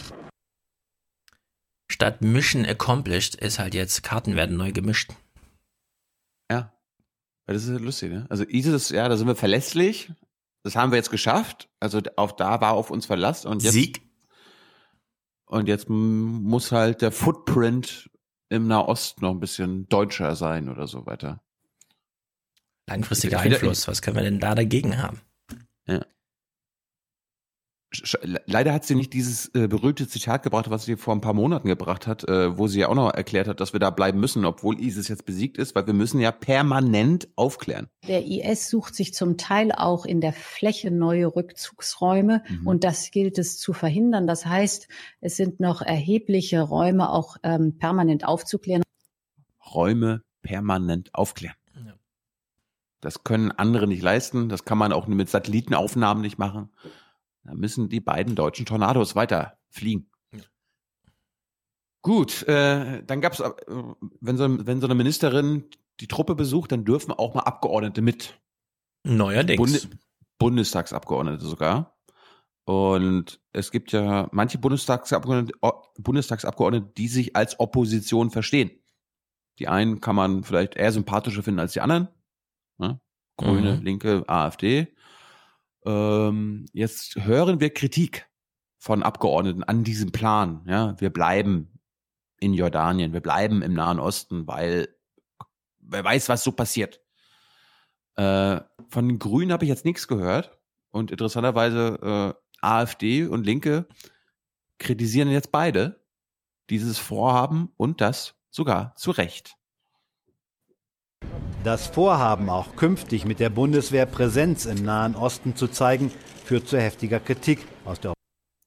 Statt 1.89 2.21
Mission 2.21 2.65
accomplished 2.65 3.35
ist 3.35 3.59
halt 3.59 3.73
jetzt 3.75 4.03
Karten 4.03 4.35
werden 4.35 4.57
neu 4.57 4.71
gemischt. 4.71 5.11
Ja. 6.51 6.73
Das 7.45 7.65
ist 7.65 7.81
lustig, 7.81 8.11
ne? 8.11 8.25
Also 8.29 8.43
ISIS, 8.43 8.89
ja, 8.89 9.07
da 9.07 9.17
sind 9.17 9.27
wir 9.27 9.35
verlässlich, 9.35 10.11
das 10.63 10.75
haben 10.75 10.91
wir 10.91 10.97
jetzt 10.97 11.11
geschafft. 11.11 11.69
Also 11.79 12.01
auch 12.15 12.31
da 12.31 12.61
war 12.61 12.73
auf 12.73 12.91
uns 12.91 13.05
Verlass 13.05 13.45
und 13.45 13.63
jetzt 13.63 13.73
Sieg. 13.73 14.01
Und 15.45 15.67
jetzt 15.67 15.89
muss 15.89 16.71
halt 16.71 17.01
der 17.01 17.11
Footprint 17.11 18.09
im 18.49 18.67
Nahost 18.67 19.21
noch 19.21 19.31
ein 19.31 19.39
bisschen 19.39 19.87
deutscher 19.89 20.35
sein 20.35 20.69
oder 20.69 20.87
so 20.87 21.05
weiter. 21.05 21.41
Langfristiger 22.87 23.39
Einfluss, 23.39 23.87
was 23.87 24.01
können 24.01 24.17
wir 24.17 24.23
denn 24.23 24.39
da 24.39 24.55
dagegen 24.55 25.01
haben? 25.01 25.21
Ja. 25.87 26.05
Leider 28.45 28.71
hat 28.71 28.85
sie 28.85 28.95
nicht 28.95 29.11
dieses 29.11 29.53
äh, 29.53 29.67
berühmte 29.67 30.07
Zitat 30.07 30.43
gebracht, 30.43 30.69
was 30.69 30.85
sie 30.85 30.95
vor 30.95 31.13
ein 31.13 31.19
paar 31.19 31.33
Monaten 31.33 31.67
gebracht 31.67 32.07
hat, 32.07 32.23
äh, 32.23 32.57
wo 32.57 32.67
sie 32.67 32.79
ja 32.79 32.87
auch 32.87 32.95
noch 32.95 33.13
erklärt 33.13 33.49
hat, 33.49 33.59
dass 33.59 33.73
wir 33.73 33.81
da 33.81 33.89
bleiben 33.89 34.19
müssen, 34.19 34.45
obwohl 34.45 34.79
ISIS 34.79 35.09
jetzt 35.09 35.25
besiegt 35.25 35.57
ist, 35.57 35.75
weil 35.75 35.87
wir 35.87 35.93
müssen 35.93 36.21
ja 36.21 36.31
permanent 36.31 37.27
aufklären. 37.35 37.87
Der 38.07 38.25
IS 38.25 38.69
sucht 38.69 38.95
sich 38.95 39.13
zum 39.13 39.37
Teil 39.37 39.73
auch 39.73 40.05
in 40.05 40.21
der 40.21 40.31
Fläche 40.31 40.89
neue 40.89 41.35
Rückzugsräume 41.35 42.43
mhm. 42.47 42.67
und 42.67 42.85
das 42.85 43.11
gilt 43.11 43.37
es 43.37 43.59
zu 43.59 43.73
verhindern. 43.73 44.25
Das 44.25 44.45
heißt, 44.45 44.87
es 45.19 45.35
sind 45.35 45.59
noch 45.59 45.81
erhebliche 45.81 46.61
Räume 46.61 47.09
auch 47.09 47.35
ähm, 47.43 47.77
permanent 47.77 48.25
aufzuklären. 48.25 48.83
Räume 49.73 50.23
permanent 50.43 51.13
aufklären. 51.13 51.55
Das 53.01 53.23
können 53.23 53.51
andere 53.51 53.87
nicht 53.87 54.03
leisten. 54.03 54.47
Das 54.47 54.63
kann 54.63 54.77
man 54.77 54.93
auch 54.93 55.07
mit 55.07 55.27
Satellitenaufnahmen 55.27 56.21
nicht 56.21 56.37
machen. 56.37 56.69
Da 57.43 57.53
müssen 57.53 57.89
die 57.89 57.99
beiden 57.99 58.35
deutschen 58.35 58.65
Tornados 58.65 59.15
weiter 59.15 59.57
fliegen. 59.69 60.11
Gut, 62.03 62.43
äh, 62.47 63.03
dann 63.03 63.21
gab's, 63.21 63.39
äh, 63.39 63.51
wenn 64.19 64.37
so, 64.37 64.65
wenn 64.65 64.81
so 64.81 64.87
eine 64.87 64.95
Ministerin 64.95 65.65
die 65.99 66.07
Truppe 66.07 66.33
besucht, 66.33 66.71
dann 66.71 66.83
dürfen 66.83 67.11
auch 67.11 67.35
mal 67.35 67.43
Abgeordnete 67.43 68.01
mit. 68.01 68.39
Neuerdings. 69.03 69.57
Bunde 69.57 69.97
Bundestagsabgeordnete 70.39 71.45
sogar. 71.45 71.95
Und 72.65 73.39
es 73.53 73.71
gibt 73.71 73.91
ja 73.91 74.27
manche 74.31 74.57
Bundestagsabgeordnete, 74.57 75.53
Bundestagsabgeordnete, 75.99 76.91
die 76.97 77.07
sich 77.07 77.35
als 77.35 77.59
Opposition 77.59 78.31
verstehen. 78.31 78.71
Die 79.59 79.67
einen 79.67 80.01
kann 80.01 80.15
man 80.15 80.43
vielleicht 80.43 80.75
eher 80.75 80.91
sympathischer 80.91 81.43
finden 81.43 81.59
als 81.59 81.73
die 81.73 81.81
anderen. 81.81 82.07
Ne? 82.79 82.99
Grüne, 83.37 83.77
mhm. 83.77 83.83
Linke, 83.83 84.23
AfD. 84.27 84.87
Ähm, 85.85 86.65
jetzt 86.73 87.15
hören 87.15 87.59
wir 87.59 87.73
Kritik 87.73 88.27
von 88.77 89.03
Abgeordneten 89.03 89.63
an 89.63 89.83
diesem 89.83 90.11
Plan. 90.11 90.63
Ja, 90.67 90.99
wir 90.99 91.11
bleiben 91.11 91.79
in 92.39 92.53
Jordanien, 92.53 93.13
wir 93.13 93.21
bleiben 93.21 93.61
im 93.61 93.73
Nahen 93.73 93.99
Osten, 93.99 94.47
weil 94.47 94.89
wer 95.79 96.03
weiß, 96.03 96.29
was 96.29 96.43
so 96.43 96.51
passiert. 96.51 97.01
Äh, 98.15 98.61
von 98.89 99.07
den 99.07 99.19
Grünen 99.19 99.51
habe 99.51 99.65
ich 99.65 99.69
jetzt 99.69 99.85
nichts 99.85 100.07
gehört 100.07 100.59
und 100.91 101.11
interessanterweise 101.11 102.35
äh, 102.35 102.57
AfD 102.61 103.25
und 103.25 103.45
Linke 103.45 103.87
kritisieren 104.79 105.29
jetzt 105.29 105.51
beide 105.51 106.03
dieses 106.69 106.97
Vorhaben 106.97 107.71
und 107.77 108.01
das 108.01 108.35
sogar 108.49 108.95
zu 108.95 109.11
Recht. 109.11 109.57
Das 111.63 111.87
Vorhaben, 111.87 112.49
auch 112.49 112.75
künftig 112.75 113.25
mit 113.25 113.39
der 113.39 113.49
Bundeswehr 113.49 114.05
Präsenz 114.05 114.65
im 114.65 114.83
Nahen 114.83 115.15
Osten 115.15 115.55
zu 115.55 115.67
zeigen, 115.67 116.11
führt 116.43 116.67
zu 116.67 116.79
heftiger 116.79 117.19
Kritik 117.19 117.59
aus 117.85 117.99
der 117.99 118.13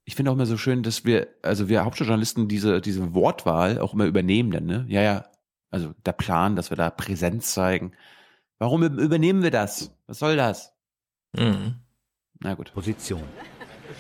ich 0.07 0.17
finde 0.17 0.31
auch 0.31 0.35
immer 0.35 0.47
so 0.47 0.57
schön, 0.57 0.83
dass 0.83 1.05
wir, 1.05 1.29
also 1.43 1.69
wir 1.69 1.85
Hauptstadtjournalisten 1.85 2.47
diese, 2.47 2.81
diese 2.81 3.15
Wortwahl 3.15 3.79
auch 3.79 3.95
immer 3.95 4.05
übernehmen 4.05 4.51
dann, 4.51 4.67
ne? 4.67 4.85
Ja, 4.89 5.01
ja, 5.01 5.25
Also 5.71 5.95
der 6.05 6.13
Plan, 6.13 6.57
dass 6.57 6.71
wir 6.71 6.77
da 6.77 6.91
Präsenz 6.91 7.55
zeigen. 7.55 7.93
Warum 8.59 8.83
übernehmen 8.83 9.43
wir 9.43 9.51
das? 9.51 9.97
Was 10.07 10.19
soll 10.19 10.37
das? 10.37 10.73
Mhm. 11.33 11.77
Na 12.41 12.55
gut. 12.55 12.73
Position. 12.75 13.23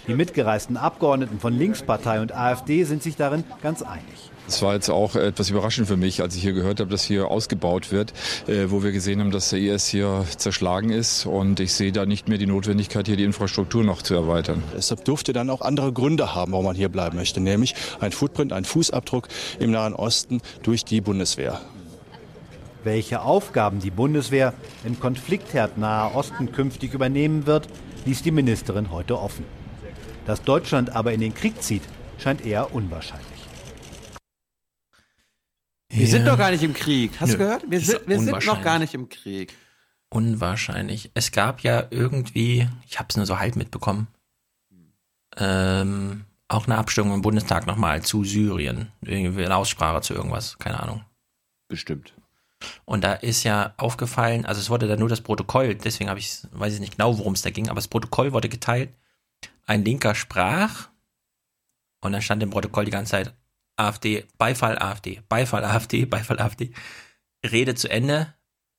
Die 0.06 0.14
mitgereisten 0.14 0.76
Abgeordneten 0.76 1.40
von 1.40 1.56
Linkspartei 1.56 2.20
und 2.20 2.32
AfD 2.32 2.84
sind 2.84 3.02
sich 3.02 3.16
darin 3.16 3.44
ganz 3.62 3.82
einig. 3.82 4.30
Es 4.46 4.60
war 4.60 4.74
jetzt 4.74 4.90
auch 4.90 5.16
etwas 5.16 5.48
überraschend 5.48 5.88
für 5.88 5.96
mich, 5.96 6.20
als 6.20 6.36
ich 6.36 6.42
hier 6.42 6.52
gehört 6.52 6.80
habe, 6.80 6.90
dass 6.90 7.02
hier 7.02 7.28
ausgebaut 7.28 7.90
wird, 7.92 8.12
äh, 8.46 8.66
wo 8.68 8.82
wir 8.82 8.92
gesehen 8.92 9.20
haben, 9.20 9.30
dass 9.30 9.48
der 9.48 9.58
IS 9.58 9.86
hier 9.86 10.26
zerschlagen 10.36 10.90
ist. 10.90 11.24
Und 11.24 11.60
ich 11.60 11.72
sehe 11.72 11.92
da 11.92 12.04
nicht 12.04 12.28
mehr 12.28 12.36
die 12.36 12.46
Notwendigkeit, 12.46 13.06
hier 13.06 13.16
die 13.16 13.24
Infrastruktur 13.24 13.84
noch 13.84 14.02
zu 14.02 14.14
erweitern. 14.14 14.62
Deshalb 14.76 15.04
dürfte 15.04 15.32
dann 15.32 15.48
auch 15.48 15.62
andere 15.62 15.92
Gründe 15.92 16.34
haben, 16.34 16.52
warum 16.52 16.66
man 16.66 16.76
hier 16.76 16.90
bleiben 16.90 17.16
möchte, 17.16 17.40
nämlich 17.40 17.74
ein 18.00 18.12
Footprint, 18.12 18.52
ein 18.52 18.66
Fußabdruck 18.66 19.28
im 19.60 19.70
Nahen 19.70 19.94
Osten 19.94 20.42
durch 20.62 20.84
die 20.84 21.00
Bundeswehr. 21.00 21.60
Welche 22.84 23.22
Aufgaben 23.22 23.80
die 23.80 23.90
Bundeswehr 23.90 24.52
im 24.84 25.00
Konfliktherd 25.00 25.78
Nahe 25.78 26.14
Osten 26.14 26.52
künftig 26.52 26.92
übernehmen 26.92 27.46
wird, 27.46 27.66
ließ 28.04 28.22
die 28.22 28.30
Ministerin 28.30 28.90
heute 28.90 29.18
offen. 29.18 29.46
Dass 30.26 30.42
Deutschland 30.42 30.94
aber 30.94 31.14
in 31.14 31.20
den 31.20 31.32
Krieg 31.32 31.62
zieht, 31.62 31.82
scheint 32.18 32.44
eher 32.44 32.74
unwahrscheinlich. 32.74 33.33
Wir 35.88 36.06
sind 36.06 36.26
doch 36.26 36.38
gar 36.38 36.50
nicht 36.50 36.62
im 36.62 36.74
Krieg. 36.74 37.12
Hast 37.20 37.30
Nö, 37.30 37.34
du 37.34 37.44
gehört? 37.44 37.70
Wir, 37.70 37.80
sind, 37.80 38.06
wir 38.06 38.18
sind 38.20 38.46
noch 38.46 38.62
gar 38.62 38.78
nicht 38.78 38.94
im 38.94 39.08
Krieg. 39.08 39.54
Unwahrscheinlich. 40.08 41.10
Es 41.14 41.32
gab 41.32 41.60
ja 41.60 41.86
irgendwie, 41.90 42.68
ich 42.86 42.98
habe 42.98 43.08
es 43.10 43.16
nur 43.16 43.26
so 43.26 43.38
halb 43.38 43.56
mitbekommen, 43.56 44.08
ähm, 45.36 46.24
auch 46.48 46.66
eine 46.66 46.76
Abstimmung 46.78 47.14
im 47.14 47.22
Bundestag 47.22 47.66
nochmal 47.66 48.02
zu 48.02 48.24
Syrien. 48.24 48.92
Irgendwie 49.02 49.44
eine 49.44 49.56
Aussprache 49.56 50.00
zu 50.02 50.14
irgendwas, 50.14 50.58
keine 50.58 50.80
Ahnung. 50.80 51.04
Bestimmt. 51.68 52.14
Und 52.84 53.04
da 53.04 53.14
ist 53.14 53.42
ja 53.44 53.74
aufgefallen, 53.76 54.46
also 54.46 54.60
es 54.60 54.70
wurde 54.70 54.86
da 54.86 54.96
nur 54.96 55.08
das 55.08 55.20
Protokoll, 55.20 55.74
deswegen 55.74 56.08
habe 56.08 56.20
ich, 56.20 56.42
weiß 56.52 56.74
ich 56.74 56.80
nicht 56.80 56.96
genau, 56.96 57.18
worum 57.18 57.34
es 57.34 57.42
da 57.42 57.50
ging, 57.50 57.68
aber 57.68 57.76
das 57.76 57.88
Protokoll 57.88 58.32
wurde 58.32 58.48
geteilt. 58.48 58.90
Ein 59.66 59.84
Linker 59.84 60.14
sprach 60.14 60.88
und 62.00 62.12
dann 62.12 62.22
stand 62.22 62.42
im 62.42 62.50
Protokoll 62.50 62.84
die 62.84 62.90
ganze 62.90 63.12
Zeit 63.12 63.34
AfD, 63.76 64.26
Beifall 64.38 64.78
AfD, 64.78 65.22
Beifall 65.28 65.64
AfD, 65.64 66.04
Beifall 66.06 66.40
AfD. 66.40 66.72
Rede 67.44 67.74
zu 67.74 67.88
Ende, 67.88 68.34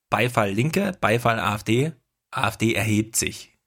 Beifall 0.10 0.52
Linke, 0.52 0.98
Beifall 1.00 1.40
AfD, 1.40 1.94
AfD 2.32 2.74
erhebt 2.74 3.16
sich. 3.16 3.58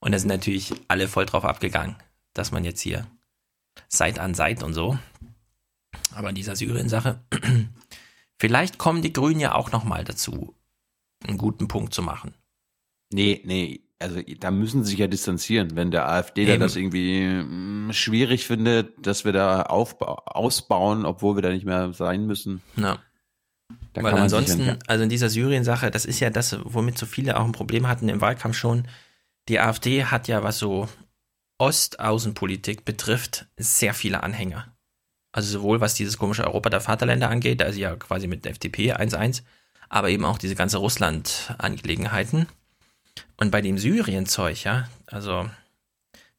Und 0.00 0.12
da 0.12 0.18
sind 0.18 0.28
natürlich 0.28 0.72
alle 0.88 1.08
voll 1.08 1.26
drauf 1.26 1.44
abgegangen, 1.44 1.96
dass 2.32 2.52
man 2.52 2.64
jetzt 2.64 2.80
hier 2.80 3.06
Seit 3.88 4.18
an 4.18 4.34
Seit 4.34 4.62
und 4.62 4.74
so. 4.74 4.98
Aber 6.12 6.30
in 6.30 6.34
dieser 6.34 6.56
Syrien-Sache, 6.56 7.20
vielleicht 8.38 8.78
kommen 8.78 9.02
die 9.02 9.12
Grünen 9.12 9.40
ja 9.40 9.54
auch 9.54 9.72
nochmal 9.72 10.04
dazu, 10.04 10.54
einen 11.26 11.38
guten 11.38 11.68
Punkt 11.68 11.94
zu 11.94 12.02
machen. 12.02 12.34
Nee, 13.12 13.42
nee, 13.44 13.80
also 14.00 14.20
da 14.38 14.50
müssen 14.50 14.82
sie 14.82 14.90
sich 14.90 14.98
ja 14.98 15.06
distanzieren, 15.06 15.76
wenn 15.76 15.90
der 15.90 16.08
AfD 16.08 16.46
da 16.46 16.56
das 16.56 16.74
irgendwie 16.74 17.26
mm, 17.26 17.92
schwierig 17.92 18.46
findet, 18.46 19.06
dass 19.06 19.24
wir 19.24 19.32
da 19.32 19.62
ausbauen, 19.64 21.04
obwohl 21.04 21.36
wir 21.36 21.42
da 21.42 21.50
nicht 21.50 21.66
mehr 21.66 21.92
sein 21.92 22.26
müssen. 22.26 22.62
Ja. 22.76 22.98
Da 23.92 24.02
Weil 24.02 24.14
ansonsten, 24.14 24.78
also 24.86 25.04
in 25.04 25.10
dieser 25.10 25.28
Syrien-Sache, 25.28 25.90
das 25.90 26.04
ist 26.04 26.20
ja 26.20 26.30
das, 26.30 26.56
womit 26.64 26.98
so 26.98 27.06
viele 27.06 27.38
auch 27.38 27.44
ein 27.44 27.52
Problem 27.52 27.86
hatten 27.86 28.08
im 28.08 28.20
Wahlkampf 28.20 28.56
schon. 28.56 28.88
Die 29.48 29.60
AfD 29.60 30.04
hat 30.04 30.28
ja, 30.28 30.42
was 30.42 30.58
so 30.58 30.88
Ostaußenpolitik 31.58 32.84
betrifft, 32.84 33.46
sehr 33.56 33.94
viele 33.94 34.22
Anhänger. 34.22 34.74
Also 35.32 35.58
sowohl 35.58 35.80
was 35.80 35.94
dieses 35.94 36.18
komische 36.18 36.44
Europa 36.44 36.70
der 36.70 36.80
Vaterländer 36.80 37.28
angeht, 37.28 37.60
da 37.60 37.66
ist 37.66 37.76
ja 37.76 37.94
quasi 37.96 38.26
mit 38.26 38.44
der 38.44 38.52
FDP 38.52 38.94
1-1, 38.94 39.42
aber 39.88 40.08
eben 40.08 40.24
auch 40.24 40.38
diese 40.38 40.54
ganze 40.54 40.78
Russland-Angelegenheiten. 40.78 42.46
Und 43.36 43.50
bei 43.50 43.60
dem 43.60 43.78
Syrien-Zeug, 43.78 44.64
ja, 44.64 44.88
also 45.06 45.48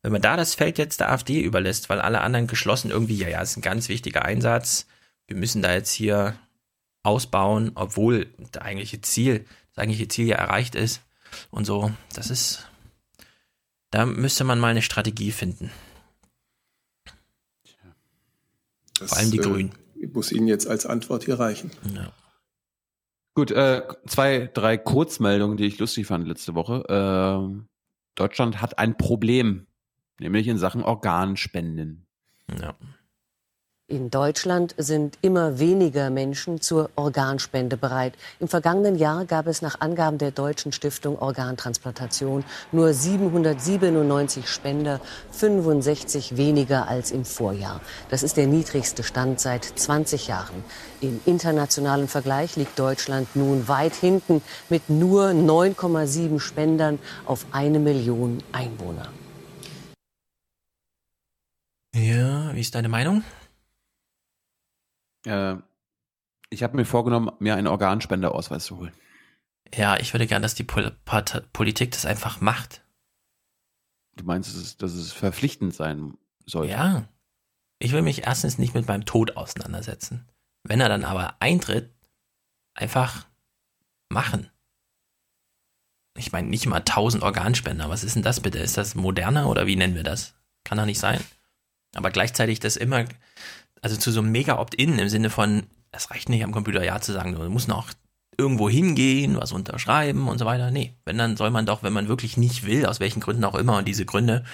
wenn 0.01 0.11
man 0.11 0.21
da 0.21 0.35
das 0.35 0.55
Feld 0.55 0.77
jetzt 0.77 0.99
der 0.99 1.11
AfD 1.11 1.41
überlässt, 1.41 1.89
weil 1.89 2.01
alle 2.01 2.21
anderen 2.21 2.47
geschlossen 2.47 2.91
irgendwie, 2.91 3.17
ja, 3.17 3.27
ja, 3.27 3.41
ist 3.41 3.57
ein 3.57 3.61
ganz 3.61 3.89
wichtiger 3.89 4.23
Einsatz, 4.25 4.87
wir 5.27 5.35
müssen 5.35 5.61
da 5.61 5.73
jetzt 5.73 5.91
hier 5.91 6.35
ausbauen, 7.03 7.71
obwohl 7.75 8.27
das 8.37 8.61
eigentliche 8.61 9.01
Ziel, 9.01 9.45
das 9.69 9.83
eigentliche 9.83 10.07
Ziel 10.07 10.27
ja 10.27 10.37
erreicht 10.37 10.75
ist 10.75 11.01
und 11.49 11.65
so, 11.65 11.91
das 12.13 12.29
ist, 12.29 12.67
da 13.91 14.05
müsste 14.05 14.43
man 14.43 14.59
mal 14.59 14.69
eine 14.69 14.81
Strategie 14.81 15.31
finden. 15.31 15.71
Vor 18.99 19.17
allem 19.17 19.31
die 19.31 19.37
Grünen. 19.37 19.71
Äh, 19.99 20.07
muss 20.07 20.31
Ihnen 20.31 20.47
jetzt 20.47 20.67
als 20.67 20.85
Antwort 20.85 21.25
hier 21.25 21.39
reichen. 21.39 21.71
Ja. 21.93 22.11
Gut, 23.33 23.51
äh, 23.51 23.83
zwei, 24.07 24.49
drei 24.53 24.77
Kurzmeldungen, 24.77 25.57
die 25.57 25.65
ich 25.65 25.79
lustig 25.79 26.07
fand 26.07 26.27
letzte 26.27 26.53
Woche. 26.53 26.83
Ähm, 26.89 27.67
Deutschland 28.15 28.61
hat 28.61 28.77
ein 28.77 28.97
Problem, 28.97 29.67
nämlich 30.19 30.47
in 30.47 30.57
Sachen 30.57 30.83
Organspenden. 30.83 32.05
Ja. 32.59 32.75
In 33.91 34.09
Deutschland 34.09 34.73
sind 34.77 35.17
immer 35.21 35.59
weniger 35.59 36.09
Menschen 36.09 36.61
zur 36.61 36.89
Organspende 36.95 37.75
bereit. 37.75 38.13
Im 38.39 38.47
vergangenen 38.47 38.95
Jahr 38.95 39.25
gab 39.25 39.47
es 39.47 39.61
nach 39.61 39.81
Angaben 39.81 40.17
der 40.17 40.31
Deutschen 40.31 40.71
Stiftung 40.71 41.19
Organtransplantation 41.19 42.45
nur 42.71 42.93
797 42.93 44.47
Spender, 44.47 45.01
65 45.31 46.37
weniger 46.37 46.87
als 46.87 47.11
im 47.11 47.25
Vorjahr. 47.25 47.81
Das 48.09 48.23
ist 48.23 48.37
der 48.37 48.47
niedrigste 48.47 49.03
Stand 49.03 49.41
seit 49.41 49.65
20 49.65 50.27
Jahren. 50.27 50.63
Im 51.01 51.19
internationalen 51.25 52.07
Vergleich 52.07 52.55
liegt 52.55 52.79
Deutschland 52.79 53.35
nun 53.35 53.67
weit 53.67 53.95
hinten 53.95 54.41
mit 54.69 54.89
nur 54.89 55.31
9,7 55.31 56.39
Spendern 56.39 56.97
auf 57.25 57.45
eine 57.51 57.79
Million 57.79 58.41
Einwohner. 58.53 59.09
Ja, 61.93 62.55
wie 62.55 62.61
ist 62.61 62.73
deine 62.73 62.87
Meinung? 62.87 63.25
Äh, 65.25 65.55
ich 66.49 66.63
habe 66.63 66.75
mir 66.75 66.85
vorgenommen, 66.85 67.31
mir 67.39 67.55
einen 67.55 67.67
Organspenderausweis 67.67 68.65
zu 68.65 68.77
holen. 68.77 68.93
Ja, 69.73 69.97
ich 69.97 70.13
würde 70.13 70.27
gern, 70.27 70.41
dass 70.41 70.55
die 70.55 70.63
Pol 70.63 70.91
Part 71.05 71.51
Politik 71.53 71.91
das 71.91 72.05
einfach 72.05 72.41
macht. 72.41 72.83
Du 74.17 74.25
meinst, 74.25 74.49
dass 74.49 74.61
es, 74.61 74.77
dass 74.77 74.93
es 74.93 75.13
verpflichtend 75.13 75.73
sein 75.73 76.17
soll? 76.45 76.67
Ja. 76.67 77.07
Ich 77.79 77.93
will 77.93 78.01
mich 78.01 78.23
erstens 78.25 78.57
nicht 78.57 78.73
mit 78.73 78.87
meinem 78.87 79.05
Tod 79.05 79.37
auseinandersetzen. 79.37 80.27
Wenn 80.63 80.81
er 80.81 80.89
dann 80.89 81.05
aber 81.05 81.35
eintritt, 81.39 81.91
einfach 82.73 83.25
machen. 84.09 84.49
Ich 86.17 86.31
meine, 86.31 86.49
nicht 86.49 86.67
mal 86.67 86.77
1000 86.77 87.23
Organspender. 87.23 87.89
Was 87.89 88.03
ist 88.03 88.15
denn 88.15 88.23
das 88.23 88.41
bitte? 88.41 88.59
Ist 88.59 88.77
das 88.77 88.95
moderner 88.95 89.47
oder 89.47 89.65
wie 89.65 89.77
nennen 89.77 89.95
wir 89.95 90.03
das? 90.03 90.35
Kann 90.63 90.77
doch 90.77 90.85
nicht 90.85 90.99
sein. 90.99 91.23
Aber 91.95 92.11
gleichzeitig 92.11 92.59
das 92.59 92.75
immer, 92.75 93.05
also 93.81 93.97
zu 93.97 94.11
so 94.11 94.21
einem 94.21 94.31
mega 94.31 94.59
Opt-in 94.59 94.99
im 94.99 95.09
Sinne 95.09 95.29
von, 95.29 95.63
es 95.91 96.11
reicht 96.11 96.29
nicht 96.29 96.43
am 96.43 96.51
Computer 96.51 96.83
Ja 96.83 97.01
zu 97.01 97.11
sagen, 97.11 97.35
du 97.35 97.49
musst 97.49 97.67
noch 97.67 97.91
irgendwo 98.37 98.69
hingehen, 98.69 99.37
was 99.37 99.51
unterschreiben 99.51 100.27
und 100.27 100.37
so 100.37 100.45
weiter. 100.45 100.71
Nee, 100.71 100.95
wenn 101.05 101.17
dann 101.17 101.37
soll 101.37 101.51
man 101.51 101.65
doch, 101.65 101.83
wenn 101.83 101.93
man 101.93 102.07
wirklich 102.07 102.37
nicht 102.37 102.65
will, 102.65 102.85
aus 102.85 102.99
welchen 102.99 103.19
Gründen 103.19 103.43
auch 103.43 103.55
immer, 103.55 103.77
und 103.77 103.87
diese 103.87 104.05
Gründe, 104.05 104.45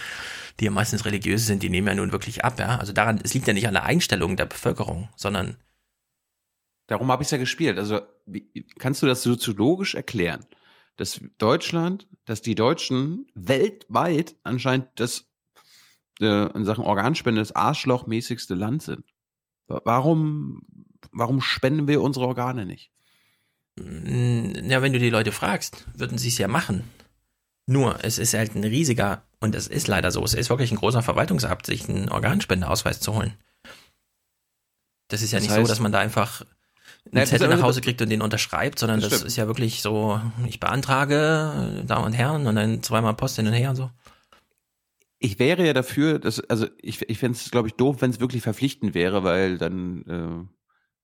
die 0.60 0.66
ja 0.66 0.72
meistens 0.72 1.06
religiös 1.06 1.46
sind, 1.46 1.62
die 1.62 1.70
nehmen 1.70 1.88
ja 1.88 1.96
nun 1.96 2.12
wirklich 2.12 2.44
ab, 2.44 2.60
ja. 2.60 2.78
Also 2.78 2.92
daran, 2.92 3.20
es 3.24 3.34
liegt 3.34 3.48
ja 3.48 3.54
nicht 3.54 3.68
an 3.68 3.76
der 3.76 3.84
Einstellung 3.84 4.36
der 4.36 4.46
Bevölkerung, 4.46 5.10
sondern 5.16 5.58
Darum 6.88 7.12
habe 7.12 7.22
ich 7.22 7.28
es 7.28 7.32
ja 7.32 7.38
gespielt. 7.38 7.78
Also 7.78 8.02
wie, 8.26 8.66
kannst 8.80 9.02
du 9.02 9.06
das 9.06 9.22
soziologisch 9.22 9.94
erklären, 9.94 10.46
dass 10.96 11.22
Deutschland, 11.38 12.08
dass 12.26 12.42
die 12.42 12.56
Deutschen 12.56 13.28
weltweit 13.36 14.36
anscheinend 14.44 14.88
das 14.96 15.26
äh, 16.20 16.50
in 16.54 16.66
Sachen 16.66 16.86
Organspende 16.86 17.42
das 17.42 17.52
arschlochmäßigste 17.52 18.56
Land 18.56 18.84
sind? 18.84 19.04
Wa- 19.68 19.82
Warum, 19.86 20.62
warum 21.12 21.42
spenden 21.42 21.88
wir 21.88 22.02
unsere 22.02 22.26
Organe 22.28 22.66
nicht? 22.66 22.92
Ja, 23.80 24.82
wenn 24.82 24.94
du 24.94 25.00
die 25.00 25.10
Leute 25.12 25.32
fragst, 25.32 25.86
würden 25.96 26.18
sie 26.18 26.30
es 26.30 26.38
ja 26.40 26.48
machen. 26.48 26.84
Nur, 27.68 28.04
es 28.04 28.18
ist 28.18 28.34
halt 28.34 28.56
ein 28.56 28.64
riesiger, 28.64 29.24
und 29.40 29.54
es 29.54 29.68
ist 29.68 29.88
leider 29.88 30.10
so, 30.12 30.24
es 30.24 30.34
ist 30.34 30.50
wirklich 30.50 30.72
ein 30.72 30.78
großer 30.78 31.04
Verwaltungsakt, 31.04 31.66
sich 31.68 31.88
einen 31.88 32.10
Organspendeausweis 32.10 33.00
zu 33.00 33.14
holen. 33.14 33.34
Das 35.10 35.22
ist 35.22 35.32
ja 35.32 35.38
Das 35.40 35.48
nicht 35.48 35.54
so, 35.56 35.62
heißt- 35.62 35.68
dass 35.68 35.80
man 35.80 35.92
da 35.92 36.00
einfach 36.00 36.44
einen 37.14 37.26
Zettel 37.26 37.48
nach 37.50 37.62
Hause 37.62 37.82
kriegt 37.82 38.02
und 38.02 38.10
den 38.10 38.22
unterschreibt, 38.22 38.80
sondern 38.80 39.00
Das 39.00 39.10
das, 39.10 39.22
ist 39.24 39.36
ja 39.36 39.48
wirklich 39.48 39.82
so, 39.82 40.20
ich 40.48 40.60
beantrage, 40.60 41.84
Damen 41.86 42.06
und 42.06 42.14
Herren, 42.14 42.48
und 42.48 42.56
dann 42.56 42.82
zweimal 42.84 43.14
Post 43.14 43.36
hin 43.36 43.48
und 43.48 43.54
her 43.54 43.70
und 43.70 43.76
so. 43.76 43.92
Ich 45.20 45.40
wäre 45.40 45.66
ja 45.66 45.74
dafür, 45.74 46.20
dass, 46.20 46.40
also 46.42 46.68
ich, 46.82 47.02
ich 47.10 47.18
fände 47.18 47.38
es, 47.38 47.50
glaube 47.50 47.68
ich, 47.68 47.74
doof, 47.74 47.98
wenn 48.02 48.12
es 48.12 48.20
wirklich 48.20 48.44
verpflichtend 48.44 48.94
wäre, 48.94 49.24
weil 49.24 49.58
dann 49.58 50.04
äh, 50.06 50.54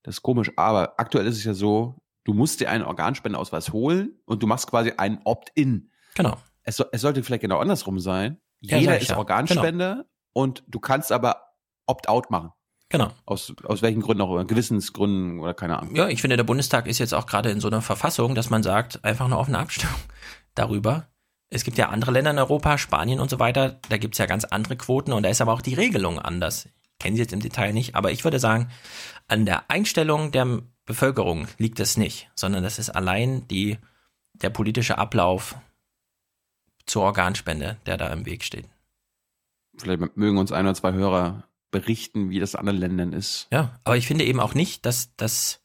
das 0.04 0.16
ist 0.18 0.22
komisch. 0.22 0.52
Aber 0.56 1.00
aktuell 1.00 1.26
ist 1.26 1.38
es 1.38 1.44
ja 1.46 1.54
so, 1.54 2.02
du 2.24 2.34
musst 2.34 2.60
dir 2.60 2.70
einen 2.70 2.84
Organspendeausweis 2.84 3.72
holen 3.74 4.20
und 4.26 4.44
du 4.44 4.48
machst 4.48 4.68
quasi 4.70 4.92
einen 4.98 5.20
Opt-in. 5.24 5.90
Genau. 6.16 6.38
Es, 6.64 6.78
so- 6.78 6.86
es 6.92 7.02
sollte 7.02 7.24
vielleicht 7.24 7.42
genau 7.42 7.58
andersrum 7.58 8.00
sein. 8.00 8.38
Ja, 8.62 8.78
Jeder 8.78 9.00
ist 9.00 9.10
ja. 9.10 9.18
Organspender 9.18 10.06
und 10.32 10.64
du 10.68 10.80
kannst 10.80 11.12
aber 11.12 11.42
Opt-out 11.88 12.30
machen. 12.32 12.52
Genau. 12.90 13.12
Aus, 13.26 13.52
aus 13.64 13.82
welchen 13.82 14.02
Gründen 14.02 14.22
auch 14.22 14.30
immer, 14.32 14.46
Gewissensgründen 14.46 15.40
oder 15.40 15.56
keine 15.56 15.80
Ahnung. 15.80 15.96
Ja, 15.96 16.08
ich 16.08 16.22
finde, 16.22 16.38
der 16.38 16.44
Bundestag 16.44 16.86
ist 16.86 17.00
jetzt 17.00 17.14
auch 17.16 17.26
gerade 17.26 17.50
in 17.50 17.60
so 17.60 17.68
einer 17.68 17.82
Verfassung, 17.82 18.36
dass 18.36 18.52
man 18.52 18.62
sagt, 18.62 19.04
einfach 19.04 19.26
eine 19.26 19.38
offene 19.38 19.58
Abstimmung 19.58 19.96
darüber. 20.56 21.08
Es 21.54 21.64
gibt 21.64 21.78
ja 21.78 21.90
andere 21.90 22.12
Länder 22.12 22.32
in 22.32 22.40
Europa, 22.40 22.80
Spanien 22.80 23.20
und 23.20 23.30
so 23.30 23.38
weiter, 23.38 23.80
da 23.88 23.98
gibt's 23.98 24.18
ja 24.18 24.26
ganz 24.26 24.44
andere 24.44 24.76
Quoten 24.76 25.14
und 25.14 25.22
da 25.22 25.30
ist 25.30 25.40
aber 25.40 25.54
auch 25.54 25.62
die 25.62 25.76
Regelung 25.76 26.18
anders. 26.18 26.66
Ich 26.66 26.98
kenne 26.98 27.16
sie 27.16 27.22
jetzt 27.22 27.34
im 27.34 27.42
Detail 27.42 27.74
nicht, 27.74 27.96
aber 27.96 28.12
ich 28.12 28.24
würde 28.24 28.40
sagen, 28.40 28.70
an 29.28 29.46
der 29.46 29.70
Einstellung 29.70 30.32
der 30.32 30.64
Bevölkerung 30.86 31.48
liegt 31.60 31.80
es 31.80 31.96
nicht, 31.96 32.32
sondern 32.36 32.64
das 32.64 32.80
ist 32.80 32.90
allein 32.90 33.48
die, 33.48 33.78
der 34.34 34.50
politische 34.50 34.98
Ablauf 34.98 35.56
zur 36.88 37.04
Organspende, 37.04 37.78
der 37.86 37.98
da 37.98 38.08
im 38.08 38.26
Weg 38.26 38.44
steht. 38.44 38.66
Vielleicht 39.78 40.18
mögen 40.18 40.40
uns 40.40 40.52
ein 40.52 40.66
oder 40.66 40.76
zwei 40.76 40.94
Hörer 40.94 41.44
berichten, 41.70 42.32
wie 42.32 42.40
das 42.40 42.56
in 42.56 42.62
anderen 42.62 42.80
Ländern 42.80 43.14
ist. 43.14 43.48
Ja, 43.52 43.80
aber 43.84 43.96
ich 43.96 44.08
finde 44.08 44.26
eben 44.26 44.40
auch 44.40 44.56
nicht, 44.56 44.88
dass 44.88 45.16
das, 45.18 45.62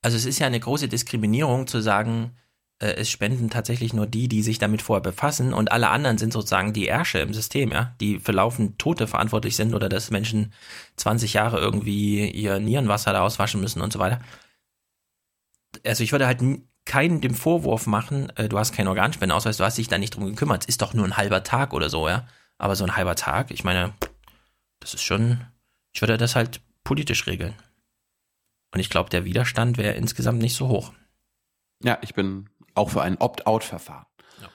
also 0.00 0.16
es 0.16 0.26
ist 0.26 0.38
ja 0.38 0.46
eine 0.46 0.60
große 0.60 0.86
Diskriminierung 0.86 1.66
zu 1.66 1.80
sagen, 1.80 2.36
äh, 2.78 2.94
es 2.94 3.08
spenden 3.10 3.50
tatsächlich 3.50 3.92
nur 3.94 4.06
die, 4.06 4.28
die 4.28 4.42
sich 4.42 4.58
damit 4.58 4.82
vorher 4.82 5.02
befassen 5.02 5.52
und 5.54 5.72
alle 5.72 5.88
anderen 5.88 6.18
sind 6.18 6.32
sozusagen 6.32 6.72
die 6.72 6.86
Ärsche 6.86 7.18
im 7.18 7.32
System, 7.32 7.70
ja, 7.72 7.94
die 8.00 8.18
für 8.18 8.32
laufend 8.32 8.78
Tote 8.78 9.06
verantwortlich 9.06 9.56
sind 9.56 9.74
oder 9.74 9.88
dass 9.88 10.10
Menschen 10.10 10.52
20 10.96 11.32
Jahre 11.32 11.58
irgendwie 11.58 12.30
ihr 12.30 12.58
Nierenwasser 12.58 13.12
da 13.12 13.22
auswaschen 13.22 13.60
müssen 13.60 13.80
und 13.80 13.92
so 13.92 13.98
weiter. 13.98 14.20
Also 15.84 16.02
ich 16.02 16.12
würde 16.12 16.26
halt 16.26 16.42
keinen 16.84 17.20
dem 17.20 17.34
Vorwurf 17.34 17.86
machen, 17.86 18.30
äh, 18.36 18.48
du 18.48 18.58
hast 18.58 18.72
keinen 18.72 18.88
Organspendeausweis, 18.88 19.56
du 19.56 19.64
hast 19.64 19.78
dich 19.78 19.88
da 19.88 19.98
nicht 19.98 20.14
drum 20.14 20.26
gekümmert, 20.26 20.64
es 20.64 20.68
ist 20.68 20.82
doch 20.82 20.94
nur 20.94 21.04
ein 21.04 21.16
halber 21.16 21.42
Tag 21.42 21.72
oder 21.72 21.90
so, 21.90 22.08
ja. 22.08 22.26
Aber 22.58 22.76
so 22.76 22.84
ein 22.84 22.96
halber 22.96 23.16
Tag, 23.16 23.50
ich 23.50 23.64
meine, 23.64 23.92
das 24.80 24.94
ist 24.94 25.02
schon, 25.02 25.44
ich 25.92 26.00
würde 26.00 26.16
das 26.16 26.36
halt 26.36 26.60
politisch 26.84 27.26
regeln. 27.26 27.54
Und 28.72 28.80
ich 28.80 28.90
glaube, 28.90 29.10
der 29.10 29.24
Widerstand 29.24 29.78
wäre 29.78 29.94
insgesamt 29.94 30.40
nicht 30.40 30.54
so 30.54 30.68
hoch. 30.68 30.92
Ja, 31.82 31.98
ich 32.02 32.14
bin 32.14 32.48
auch 32.76 32.90
für 32.90 33.02
ein 33.02 33.16
Opt-out-Verfahren. 33.18 34.06
Ja. 34.40 34.48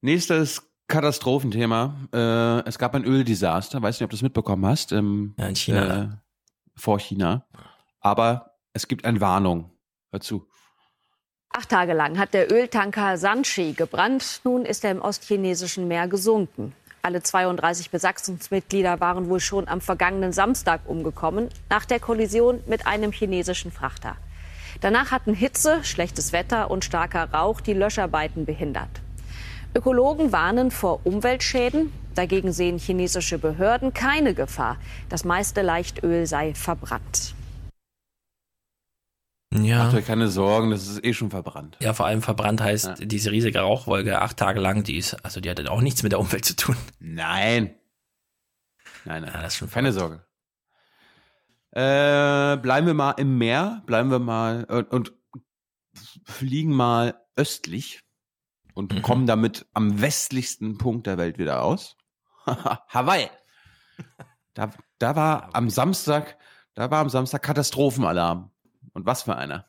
Nächstes 0.00 0.70
Katastrophenthema. 0.88 1.94
Äh, 2.12 2.68
es 2.68 2.78
gab 2.78 2.94
ein 2.94 3.04
Öldesaster, 3.04 3.82
weiß 3.82 3.98
nicht, 3.98 4.04
ob 4.04 4.10
du 4.10 4.16
das 4.16 4.22
mitbekommen 4.22 4.66
hast. 4.66 4.92
Im, 4.92 5.34
ja, 5.38 5.46
in 5.46 5.56
China. 5.56 6.02
Äh, 6.02 6.08
vor 6.76 6.98
China. 7.00 7.46
Aber 8.00 8.58
es 8.72 8.86
gibt 8.88 9.04
eine 9.04 9.20
Warnung. 9.20 9.70
Hör 10.12 10.20
zu. 10.20 10.46
Acht 11.50 11.70
Tage 11.70 11.94
lang 11.94 12.18
hat 12.18 12.34
der 12.34 12.52
Öltanker 12.52 13.16
Sanchi 13.16 13.72
gebrannt. 13.72 14.42
Nun 14.44 14.64
ist 14.66 14.84
er 14.84 14.90
im 14.90 15.00
ostchinesischen 15.00 15.88
Meer 15.88 16.06
gesunken. 16.06 16.74
Alle 17.02 17.22
32 17.22 17.90
Besatzungsmitglieder 17.90 19.00
waren 19.00 19.28
wohl 19.28 19.40
schon 19.40 19.68
am 19.68 19.80
vergangenen 19.80 20.32
Samstag 20.32 20.82
umgekommen, 20.86 21.48
nach 21.70 21.84
der 21.84 22.00
Kollision 22.00 22.62
mit 22.66 22.86
einem 22.86 23.12
chinesischen 23.12 23.70
Frachter. 23.70 24.16
Danach 24.80 25.10
hatten 25.10 25.34
Hitze, 25.34 25.82
schlechtes 25.84 26.32
Wetter 26.32 26.70
und 26.70 26.84
starker 26.84 27.30
Rauch 27.32 27.60
die 27.60 27.72
Löscharbeiten 27.72 28.44
behindert. 28.44 28.88
Ökologen 29.74 30.32
warnen 30.32 30.70
vor 30.70 31.00
Umweltschäden. 31.04 31.92
Dagegen 32.14 32.52
sehen 32.52 32.78
chinesische 32.78 33.38
Behörden 33.38 33.92
keine 33.92 34.32
Gefahr. 34.32 34.78
Das 35.08 35.24
meiste 35.24 35.60
Leichtöl 35.62 36.26
sei 36.26 36.54
verbrannt. 36.54 37.34
Ja. 39.52 39.84
Macht 39.84 39.94
euch 39.96 40.06
keine 40.06 40.28
Sorgen, 40.28 40.70
das 40.70 40.86
ist 40.86 41.04
eh 41.04 41.12
schon 41.12 41.30
verbrannt. 41.30 41.76
Ja, 41.80 41.94
vor 41.94 42.06
allem 42.06 42.22
verbrannt 42.22 42.60
heißt 42.60 42.86
ja. 42.86 42.94
diese 43.06 43.30
riesige 43.30 43.60
Rauchwolke 43.60 44.20
acht 44.20 44.36
Tage 44.36 44.60
lang, 44.60 44.82
die 44.82 44.96
ist, 44.96 45.14
also 45.24 45.40
die 45.40 45.48
hat 45.48 45.64
auch 45.68 45.80
nichts 45.80 46.02
mit 46.02 46.12
der 46.12 46.20
Umwelt 46.20 46.44
zu 46.44 46.56
tun. 46.56 46.76
Nein. 46.98 47.74
Nein, 49.04 49.22
nein. 49.22 49.32
Ja, 49.32 49.42
das 49.42 49.54
ist 49.54 49.58
schon 49.58 49.70
keine 49.70 49.92
Sorge. 49.92 50.25
Äh, 51.76 52.56
bleiben 52.56 52.86
wir 52.86 52.94
mal 52.94 53.10
im 53.18 53.36
Meer, 53.36 53.82
bleiben 53.84 54.10
wir 54.10 54.18
mal 54.18 54.64
und, 54.64 54.90
und 54.90 55.12
fliegen 56.24 56.72
mal 56.72 57.20
östlich 57.36 58.00
und 58.72 58.94
mhm. 58.94 59.02
kommen 59.02 59.26
damit 59.26 59.66
am 59.74 60.00
westlichsten 60.00 60.78
Punkt 60.78 61.06
der 61.06 61.18
Welt 61.18 61.36
wieder 61.36 61.62
aus. 61.62 61.98
Hawaii. 62.46 63.28
Da, 64.54 64.70
da 64.98 65.16
war 65.16 65.50
am 65.52 65.68
Samstag, 65.68 66.38
da 66.72 66.90
war 66.90 67.00
am 67.00 67.10
Samstag 67.10 67.42
Katastrophenalarm. 67.42 68.50
Und 68.94 69.04
was 69.04 69.24
für 69.24 69.36
einer? 69.36 69.66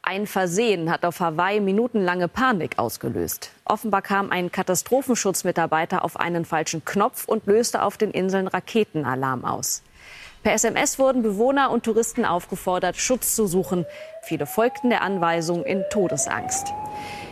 Ein 0.00 0.26
Versehen 0.26 0.90
hat 0.90 1.04
auf 1.04 1.20
Hawaii 1.20 1.60
minutenlange 1.60 2.28
Panik 2.28 2.78
ausgelöst. 2.78 3.50
Offenbar 3.66 4.00
kam 4.00 4.30
ein 4.30 4.50
Katastrophenschutzmitarbeiter 4.50 6.02
auf 6.02 6.18
einen 6.18 6.46
falschen 6.46 6.82
Knopf 6.82 7.28
und 7.28 7.46
löste 7.46 7.82
auf 7.82 7.98
den 7.98 8.10
Inseln 8.10 8.48
Raketenalarm 8.48 9.44
aus. 9.44 9.82
Per 10.42 10.54
SMS 10.54 10.98
wurden 10.98 11.22
Bewohner 11.22 11.70
und 11.70 11.84
Touristen 11.84 12.24
aufgefordert, 12.24 12.96
Schutz 12.96 13.36
zu 13.36 13.46
suchen. 13.46 13.86
Viele 14.22 14.46
folgten 14.46 14.90
der 14.90 15.02
Anweisung 15.02 15.64
in 15.64 15.84
Todesangst. 15.88 16.72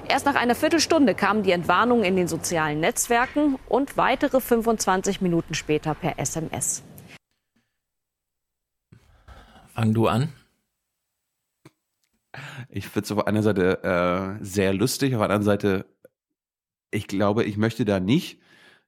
Erst 0.09 0.27
nach 0.27 0.37
einer 0.37 0.55
Viertelstunde 0.55 1.15
kamen 1.15 1.43
die 1.43 1.51
Entwarnungen 1.51 2.05
in 2.05 2.15
den 2.15 2.29
sozialen 2.29 2.79
Netzwerken 2.79 3.59
und 3.69 3.97
weitere 3.97 4.41
25 4.41 5.21
Minuten 5.21 5.55
später 5.55 5.95
per 5.95 6.21
SMS. 6.21 6.85
Fang 9.75 9.93
du 9.93 10.07
an. 10.07 10.33
Ich 12.69 12.87
finde 12.87 13.07
es 13.07 13.13
auf 13.13 13.27
einer 13.27 13.43
Seite 13.43 13.83
äh, 14.41 14.45
sehr 14.45 14.73
lustig, 14.73 15.15
auf 15.15 15.19
der 15.19 15.31
anderen 15.31 15.43
Seite, 15.43 15.87
ich 16.93 17.09
glaube, 17.09 17.43
ich 17.43 17.57
möchte 17.57 17.85
da 17.85 17.99
nicht 17.99 18.41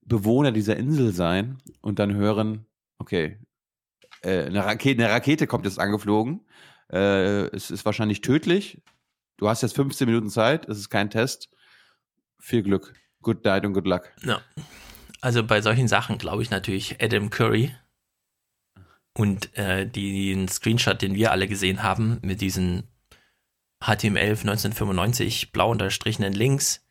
Bewohner 0.02 0.52
dieser 0.52 0.76
Insel 0.76 1.12
sein 1.12 1.58
und 1.80 1.98
dann 1.98 2.14
hören, 2.14 2.66
okay, 2.98 3.38
äh, 4.22 4.46
eine, 4.46 4.64
Rakete, 4.64 5.02
eine 5.02 5.12
Rakete 5.12 5.46
kommt 5.46 5.64
jetzt 5.64 5.78
angeflogen, 5.78 6.40
äh, 6.92 7.46
es 7.54 7.70
ist 7.70 7.84
wahrscheinlich 7.84 8.20
tödlich, 8.20 8.82
du 9.36 9.48
hast 9.48 9.62
jetzt 9.62 9.76
15 9.76 10.06
Minuten 10.06 10.30
Zeit, 10.30 10.68
es 10.68 10.78
ist 10.78 10.90
kein 10.90 11.10
Test, 11.10 11.50
viel 12.38 12.62
Glück, 12.62 12.94
good 13.20 13.44
night 13.44 13.64
und 13.64 13.72
good 13.72 13.86
luck. 13.86 14.12
Ja. 14.24 14.40
Also 15.20 15.44
bei 15.44 15.60
solchen 15.60 15.88
Sachen 15.88 16.18
glaube 16.18 16.42
ich 16.42 16.50
natürlich 16.50 17.02
Adam 17.02 17.30
Curry 17.30 17.74
und 19.14 19.56
äh, 19.56 19.86
den 19.86 20.48
Screenshot, 20.48 21.00
den 21.00 21.14
wir 21.14 21.30
alle 21.30 21.46
gesehen 21.46 21.82
haben 21.82 22.18
mit 22.22 22.40
diesen 22.40 22.88
HTML 23.82 24.30
1995 24.30 25.52
blau 25.52 25.70
unterstrichenen 25.70 26.32
Links. 26.32 26.84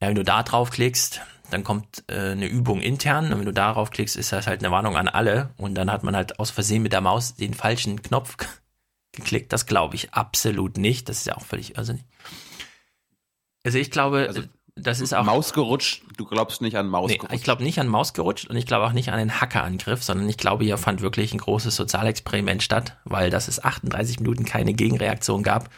Ja, 0.00 0.08
wenn 0.08 0.14
du 0.14 0.24
da 0.24 0.42
draufklickst, 0.42 1.20
dann 1.50 1.64
kommt 1.64 2.04
äh, 2.08 2.30
eine 2.30 2.46
Übung 2.46 2.80
intern 2.80 3.32
und 3.32 3.38
wenn 3.38 3.46
du 3.46 3.52
darauf 3.52 3.90
klickst, 3.90 4.16
ist 4.16 4.32
das 4.32 4.46
halt 4.46 4.60
eine 4.60 4.72
Warnung 4.72 4.96
an 4.96 5.08
alle 5.08 5.50
und 5.56 5.74
dann 5.74 5.90
hat 5.90 6.02
man 6.02 6.16
halt 6.16 6.38
aus 6.38 6.50
Versehen 6.50 6.82
mit 6.82 6.92
der 6.92 7.00
Maus 7.00 7.34
den 7.34 7.54
falschen 7.54 8.02
Knopf 8.02 8.36
geklickt. 9.12 9.52
Das 9.52 9.66
glaube 9.66 9.96
ich 9.96 10.14
absolut 10.14 10.78
nicht. 10.78 11.08
Das 11.08 11.18
ist 11.18 11.26
ja 11.26 11.36
auch 11.36 11.44
völlig 11.44 11.76
irrsinnig. 11.76 12.04
Also 13.64 13.78
ich 13.78 13.90
glaube, 13.90 14.26
also, 14.28 14.42
das 14.76 15.00
ist 15.00 15.12
auch. 15.14 15.24
Maus 15.24 15.52
gerutscht, 15.52 16.02
du 16.16 16.24
glaubst 16.24 16.62
nicht 16.62 16.76
an 16.76 16.88
Maus 16.88 17.10
nee, 17.10 17.18
Ich 17.32 17.42
glaube 17.42 17.62
nicht 17.62 17.78
an 17.78 17.88
Maus 17.88 18.14
gerutscht 18.14 18.48
und 18.48 18.56
ich 18.56 18.66
glaube 18.66 18.86
auch 18.86 18.92
nicht 18.92 19.10
an 19.10 19.18
den 19.18 19.40
Hackerangriff, 19.40 20.02
sondern 20.02 20.28
ich 20.28 20.36
glaube, 20.36 20.64
hier 20.64 20.78
fand 20.78 21.00
wirklich 21.00 21.32
ein 21.32 21.38
großes 21.38 21.76
Sozialexperiment 21.76 22.62
statt, 22.62 22.96
weil 23.04 23.30
das 23.30 23.48
es 23.48 23.62
38 23.62 24.20
Minuten 24.20 24.44
keine 24.44 24.74
Gegenreaktion 24.74 25.42
gab, 25.42 25.70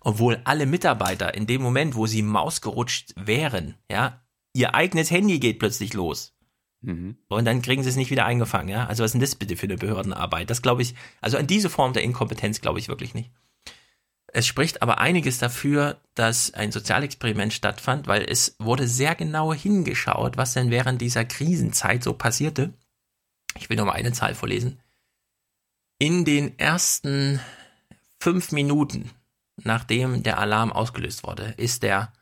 obwohl 0.00 0.40
alle 0.44 0.66
Mitarbeiter 0.66 1.34
in 1.34 1.46
dem 1.46 1.62
Moment, 1.62 1.94
wo 1.94 2.06
sie 2.06 2.22
Maus 2.22 2.60
gerutscht 2.60 3.14
wären, 3.16 3.76
ja, 3.90 4.20
ihr 4.52 4.74
eigenes 4.74 5.10
Handy 5.10 5.38
geht 5.38 5.58
plötzlich 5.58 5.94
los. 5.94 6.34
Mhm. 6.82 7.16
Und 7.28 7.44
dann 7.44 7.62
kriegen 7.62 7.82
sie 7.82 7.90
es 7.90 7.96
nicht 7.96 8.10
wieder 8.10 8.24
eingefangen, 8.24 8.68
ja. 8.68 8.86
Also 8.86 9.02
was 9.02 9.10
ist 9.10 9.12
denn 9.12 9.20
das 9.20 9.34
bitte 9.34 9.56
für 9.56 9.66
eine 9.66 9.76
Behördenarbeit? 9.76 10.50
Das 10.50 10.62
glaube 10.62 10.82
ich, 10.82 10.94
also 11.20 11.36
an 11.36 11.46
diese 11.46 11.70
Form 11.70 11.92
der 11.92 12.02
Inkompetenz 12.02 12.60
glaube 12.60 12.78
ich 12.78 12.88
wirklich 12.88 13.14
nicht. 13.14 13.30
Es 14.32 14.46
spricht 14.46 14.80
aber 14.80 14.98
einiges 14.98 15.38
dafür, 15.38 16.00
dass 16.14 16.54
ein 16.54 16.70
Sozialexperiment 16.70 17.52
stattfand, 17.52 18.06
weil 18.06 18.22
es 18.22 18.54
wurde 18.58 18.86
sehr 18.86 19.14
genau 19.14 19.52
hingeschaut, 19.52 20.36
was 20.36 20.54
denn 20.54 20.70
während 20.70 21.00
dieser 21.00 21.24
Krisenzeit 21.24 22.04
so 22.04 22.14
passierte. 22.14 22.72
Ich 23.58 23.68
will 23.68 23.76
nur 23.76 23.86
mal 23.86 23.92
eine 23.92 24.12
Zahl 24.12 24.34
vorlesen. 24.34 24.80
In 25.98 26.24
den 26.24 26.58
ersten 26.58 27.40
fünf 28.20 28.52
Minuten, 28.52 29.10
nachdem 29.56 30.22
der 30.22 30.38
Alarm 30.38 30.72
ausgelöst 30.72 31.24
wurde, 31.24 31.54
ist 31.56 31.82
der 31.82 32.12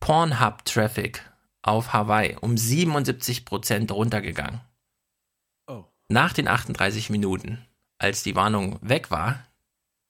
Pornhub-Traffic 0.00 1.22
auf 1.66 1.92
Hawaii 1.92 2.36
um 2.40 2.56
77 2.56 3.44
Prozent 3.44 3.92
runtergegangen. 3.92 4.60
Oh. 5.66 5.84
Nach 6.08 6.32
den 6.32 6.48
38 6.48 7.10
Minuten, 7.10 7.64
als 7.98 8.22
die 8.22 8.36
Warnung 8.36 8.78
weg 8.82 9.10
war, 9.10 9.46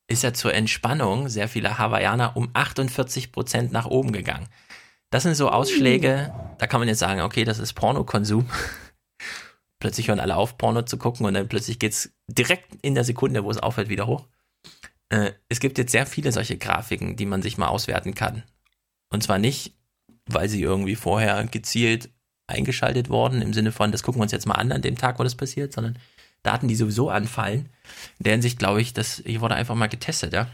ist 0.09 0.25
er 0.25 0.35
zur 0.35 0.55
Entspannung 0.55 1.29
sehr 1.29 1.49
vieler 1.49 1.79
Hawaiianer 1.79 2.37
um 2.37 2.51
48 2.53 3.33
Prozent 3.33 3.73
nach 3.73 3.87
oben 3.87 4.13
gegangen. 4.13 4.49
Das 5.11 5.23
sind 5.23 5.35
so 5.35 5.51
Ausschläge, 5.51 6.33
da 6.59 6.67
kann 6.67 6.81
man 6.81 6.89
jetzt 6.89 6.99
sagen, 6.99 7.21
okay, 7.21 7.45
das 7.45 7.59
ist 7.59 7.75
Pornokonsum. 7.75 8.49
plötzlich 9.79 10.09
hören 10.09 10.21
alle 10.21 10.37
auf, 10.37 10.59
Porno 10.59 10.83
zu 10.83 10.99
gucken 10.99 11.27
und 11.27 11.35
dann 11.35 11.49
plötzlich 11.49 11.79
geht 11.79 11.93
es 11.93 12.13
direkt 12.27 12.75
in 12.83 12.95
der 12.95 13.05
Sekunde, 13.05 13.45
wo 13.45 13.51
es 13.51 13.59
aufhört, 13.59 13.89
wieder 13.89 14.07
hoch. 14.07 14.27
Äh, 15.11 15.33
es 15.49 15.61
gibt 15.61 15.79
jetzt 15.79 15.93
sehr 15.93 16.07
viele 16.07 16.33
solche 16.33 16.59
Grafiken, 16.59 17.17
die 17.17 17.27
man 17.27 17.43
sich 17.43 17.59
mal 17.59 17.69
auswerten 17.69 18.15
kann. 18.15 18.43
Und 19.11 19.23
zwar 19.23 19.39
nicht, 19.39 19.76
weil 20.27 20.49
sie 20.49 20.63
irgendwie 20.63 20.97
vorher 20.97 21.45
gezielt 21.45 22.11
eingeschaltet 22.47 23.09
worden, 23.09 23.43
im 23.43 23.53
Sinne 23.53 23.73
von, 23.73 23.93
das 23.93 24.03
gucken 24.03 24.21
wir 24.21 24.25
uns 24.25 24.33
jetzt 24.33 24.47
mal 24.47 24.55
an 24.55 24.73
an 24.73 24.83
dem 24.83 24.97
Tag, 24.97 25.19
wo 25.19 25.25
das 25.25 25.35
passiert, 25.35 25.73
sondern 25.73 25.99
Daten, 26.43 26.69
die 26.69 26.77
sowieso 26.77 27.11
anfallen. 27.11 27.69
In 28.19 28.25
der 28.25 28.33
Hinsicht 28.33 28.59
glaube 28.59 28.81
ich, 28.81 28.93
dass 28.93 29.23
hier 29.25 29.41
wurde 29.41 29.57
einfach 29.57 29.75
mal 29.75 29.89
getestet, 29.89 30.33
ja. 30.33 30.49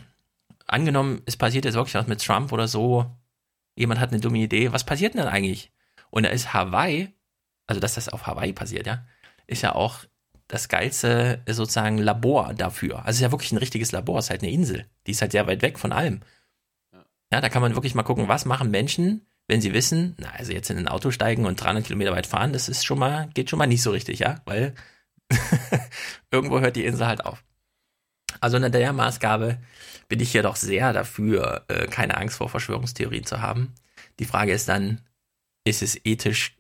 Angenommen, 0.67 1.21
es 1.27 1.37
passiert 1.37 1.65
jetzt 1.65 1.75
wirklich 1.75 1.95
was 1.95 2.07
mit 2.07 2.25
Trump 2.25 2.53
oder 2.53 2.67
so, 2.67 3.11
jemand 3.77 4.01
hat 4.01 4.11
eine 4.11 4.21
dumme 4.21 4.39
Idee, 4.39 4.73
was 4.73 4.85
passiert 4.85 5.15
denn 5.15 5.23
dann 5.23 5.33
eigentlich? 5.33 5.71
Und 6.11 6.25
da 6.25 6.31
ist 6.31 6.55
Hawaii, 6.55 7.13
also 7.67 7.81
dass 7.81 7.95
das 7.95 8.09
auf 8.09 8.27
Hawaii 8.27 8.53
passiert, 8.53 8.87
ja, 8.87 9.05
ist 9.47 9.63
ja 9.63 9.75
auch 9.75 10.05
das 10.49 10.69
geilste 10.69 11.41
äh, 11.47 11.53
sozusagen 11.53 11.99
Labor 11.99 12.53
dafür. 12.55 12.99
Also 12.99 13.09
es 13.09 13.17
ist 13.17 13.23
ja 13.23 13.33
wirklich 13.33 13.53
ein 13.53 13.59
richtiges 13.59 13.93
Labor, 13.93 14.19
es 14.19 14.27
ist 14.27 14.31
halt 14.31 14.43
eine 14.43 14.53
Insel. 14.53 14.87
Die 15.07 15.13
ist 15.13 15.23
halt 15.23 15.33
sehr 15.33 15.47
weit 15.47 15.63
weg 15.63 15.79
von 15.79 15.93
allem. 15.93 16.21
Ja, 17.33 17.41
da 17.41 17.49
kann 17.49 17.63
man 17.63 17.75
wirklich 17.75 17.95
mal 17.95 18.03
gucken, 18.03 18.29
was 18.29 18.45
machen 18.45 18.71
Menschen, 18.71 19.27
wenn 19.53 19.61
sie 19.61 19.75
wissen, 19.75 20.15
na, 20.17 20.31
also 20.31 20.51
jetzt 20.51 20.71
in 20.71 20.79
ein 20.79 20.89
Auto 20.89 21.11
steigen 21.11 21.45
und 21.45 21.61
300 21.61 21.85
Kilometer 21.85 22.13
weit 22.13 22.27
fahren, 22.27 22.55
das 22.55 22.71
ist 22.71 22.87
schon 22.87 22.99
mal, 22.99 23.29
geht 23.35 23.51
schon 23.51 23.59
mal 23.59 23.67
nicht 23.67 23.83
so 23.83 23.91
richtig, 23.91 24.21
ja, 24.21 24.41
weil 24.47 24.75
irgendwo 26.31 26.61
hört 26.61 26.75
die 26.75 26.87
Insel 26.87 27.07
halt 27.07 27.27
auf. 27.27 27.45
Also 28.41 28.57
unter 28.57 28.71
der 28.71 28.95
Maßgabe 28.95 29.59
bin 30.09 30.21
ich 30.21 30.33
hier 30.33 30.43
doch 30.43 30.57
sehr 30.57 30.95
dafür, 30.95 31.67
äh, 31.69 31.87
keine 31.87 32.17
Angst 32.17 32.39
vor 32.39 32.49
Verschwörungstheorien 32.49 33.27
zu 33.27 33.43
haben. 33.43 33.75
Die 34.21 34.25
Frage 34.25 34.53
ist 34.53 34.71
dann, 34.71 35.03
ist 35.65 35.83
es 35.83 36.01
ethisch, 36.03 36.57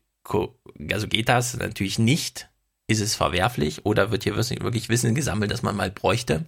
also 0.90 1.08
geht 1.08 1.30
das? 1.30 1.56
Natürlich 1.56 1.98
nicht. 1.98 2.50
Ist 2.88 3.00
es 3.00 3.14
verwerflich 3.14 3.86
oder 3.86 4.10
wird 4.10 4.24
hier 4.24 4.36
wirklich 4.36 4.90
Wissen 4.90 5.14
gesammelt, 5.14 5.50
das 5.50 5.62
man 5.62 5.76
mal 5.76 5.90
bräuchte? 5.90 6.44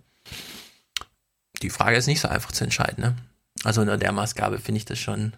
Die 1.63 1.71
Frage 1.71 1.97
ist 1.97 2.07
nicht 2.07 2.21
so 2.21 2.29
einfach 2.29 2.53
zu 2.53 2.65
entscheiden. 2.65 3.03
Ne? 3.03 3.17
Also 3.63 3.81
unter 3.81 3.97
der 3.97 4.13
Maßgabe 4.13 4.59
finde 4.59 4.77
ich 4.77 4.85
das 4.85 4.99
schon. 4.99 5.33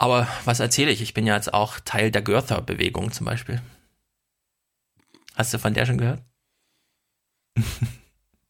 Aber 0.00 0.26
was 0.46 0.60
erzähle 0.60 0.90
ich? 0.92 1.02
Ich 1.02 1.12
bin 1.12 1.26
ja 1.26 1.36
jetzt 1.36 1.52
auch 1.52 1.78
Teil 1.78 2.10
der 2.10 2.22
Goethe-Bewegung 2.22 3.12
zum 3.12 3.26
Beispiel. 3.26 3.60
Hast 5.34 5.52
du 5.52 5.58
von 5.58 5.74
der 5.74 5.84
schon 5.84 5.98
gehört? 5.98 6.22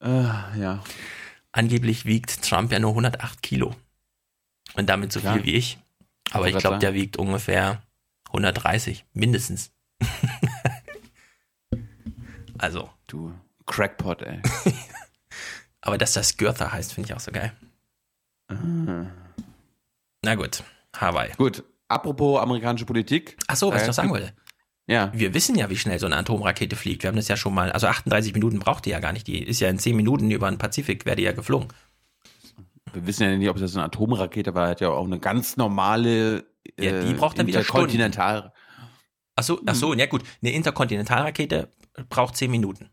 äh, 0.00 0.22
ja. 0.60 0.84
Angeblich 1.50 2.04
wiegt 2.04 2.42
Trump 2.42 2.70
ja 2.70 2.78
nur 2.78 2.90
108 2.90 3.42
Kilo. 3.42 3.74
Und 4.74 4.88
damit 4.88 5.10
so 5.10 5.18
viel 5.18 5.28
ja. 5.28 5.44
wie 5.44 5.54
ich. 5.54 5.78
Aber 6.30 6.48
ich 6.48 6.56
glaube, 6.56 6.78
der 6.78 6.94
wiegt 6.94 7.16
ungefähr 7.16 7.82
130, 8.26 9.04
mindestens. 9.12 9.72
also. 12.58 12.90
Du 13.08 13.34
Crackpot, 13.66 14.22
ey. 14.22 14.40
Aber 15.80 15.98
dass 15.98 16.12
das 16.12 16.36
Goethe 16.36 16.70
heißt, 16.70 16.92
finde 16.94 17.08
ich 17.08 17.14
auch 17.16 17.20
so 17.20 17.32
geil. 17.32 17.52
Mhm. 18.48 19.10
Na 20.22 20.36
gut, 20.36 20.62
Hawaii. 20.96 21.30
Gut, 21.36 21.64
apropos 21.88 22.40
amerikanische 22.40 22.86
Politik. 22.86 23.36
Ach 23.46 23.56
so, 23.56 23.68
was 23.72 23.80
äh, 23.80 23.82
ich 23.82 23.86
noch 23.88 23.94
sagen 23.94 24.10
wollte. 24.10 24.32
Ja. 24.86 25.12
Wir 25.14 25.34
wissen 25.34 25.54
ja, 25.54 25.70
wie 25.70 25.76
schnell 25.76 25.98
so 25.98 26.06
eine 26.06 26.16
Atomrakete 26.16 26.74
fliegt. 26.74 27.04
Wir 27.04 27.08
haben 27.08 27.16
das 27.16 27.28
ja 27.28 27.36
schon 27.36 27.54
mal, 27.54 27.70
also 27.70 27.86
38 27.86 28.34
Minuten 28.34 28.58
braucht 28.58 28.86
die 28.86 28.90
ja 28.90 28.98
gar 28.98 29.12
nicht. 29.12 29.26
Die 29.26 29.42
ist 29.42 29.60
ja 29.60 29.68
in 29.68 29.78
10 29.78 29.94
Minuten 29.94 30.30
über 30.30 30.50
den 30.50 30.58
Pazifik, 30.58 31.06
wäre 31.06 31.16
die 31.16 31.22
ja 31.22 31.32
geflogen. 31.32 31.68
Wir 32.92 33.06
wissen 33.06 33.22
ja 33.22 33.36
nicht, 33.36 33.48
ob 33.48 33.56
das 33.56 33.76
eine 33.76 33.84
Atomrakete 33.84 34.54
war. 34.54 34.68
Hat 34.68 34.80
ja 34.80 34.88
auch 34.88 35.04
eine 35.04 35.20
ganz 35.20 35.56
normale 35.56 36.44
äh, 36.76 36.86
ja, 36.86 37.02
die 37.02 37.14
braucht 37.14 37.38
dann 37.38 37.46
wieder 37.46 37.60
Interkontinental. 37.60 38.52
Ach 39.36 39.44
so, 39.44 39.60
ach 39.64 39.74
so, 39.74 39.94
ja 39.94 40.06
gut. 40.06 40.22
Eine 40.42 40.52
Interkontinentalrakete 40.52 41.68
braucht 42.08 42.36
10 42.36 42.50
Minuten 42.50 42.90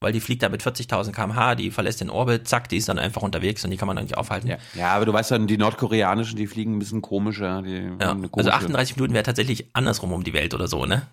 weil 0.00 0.12
die 0.12 0.20
fliegt 0.20 0.42
da 0.42 0.48
mit 0.48 0.62
40.000 0.62 1.12
km/h, 1.12 1.54
die 1.54 1.70
verlässt 1.70 2.00
den 2.00 2.10
Orbit, 2.10 2.46
zack, 2.46 2.68
die 2.68 2.76
ist 2.76 2.88
dann 2.88 2.98
einfach 2.98 3.22
unterwegs 3.22 3.64
und 3.64 3.70
die 3.70 3.76
kann 3.76 3.86
man 3.86 3.96
dann 3.96 4.04
nicht 4.04 4.16
aufhalten. 4.16 4.48
Ja, 4.48 4.58
ja 4.74 4.92
aber 4.92 5.06
du 5.06 5.12
weißt 5.12 5.30
dann, 5.30 5.46
die 5.46 5.56
nordkoreanischen, 5.56 6.36
die 6.36 6.46
fliegen 6.46 6.76
ein 6.76 6.78
bisschen 6.78 7.02
komischer. 7.02 7.62
Die 7.62 7.90
ja. 8.00 8.16
Also 8.32 8.50
38 8.50 8.96
Minuten 8.96 9.14
wäre 9.14 9.24
tatsächlich 9.24 9.70
andersrum 9.72 10.12
um 10.12 10.24
die 10.24 10.34
Welt 10.34 10.54
oder 10.54 10.68
so, 10.68 10.84
ne? 10.84 11.06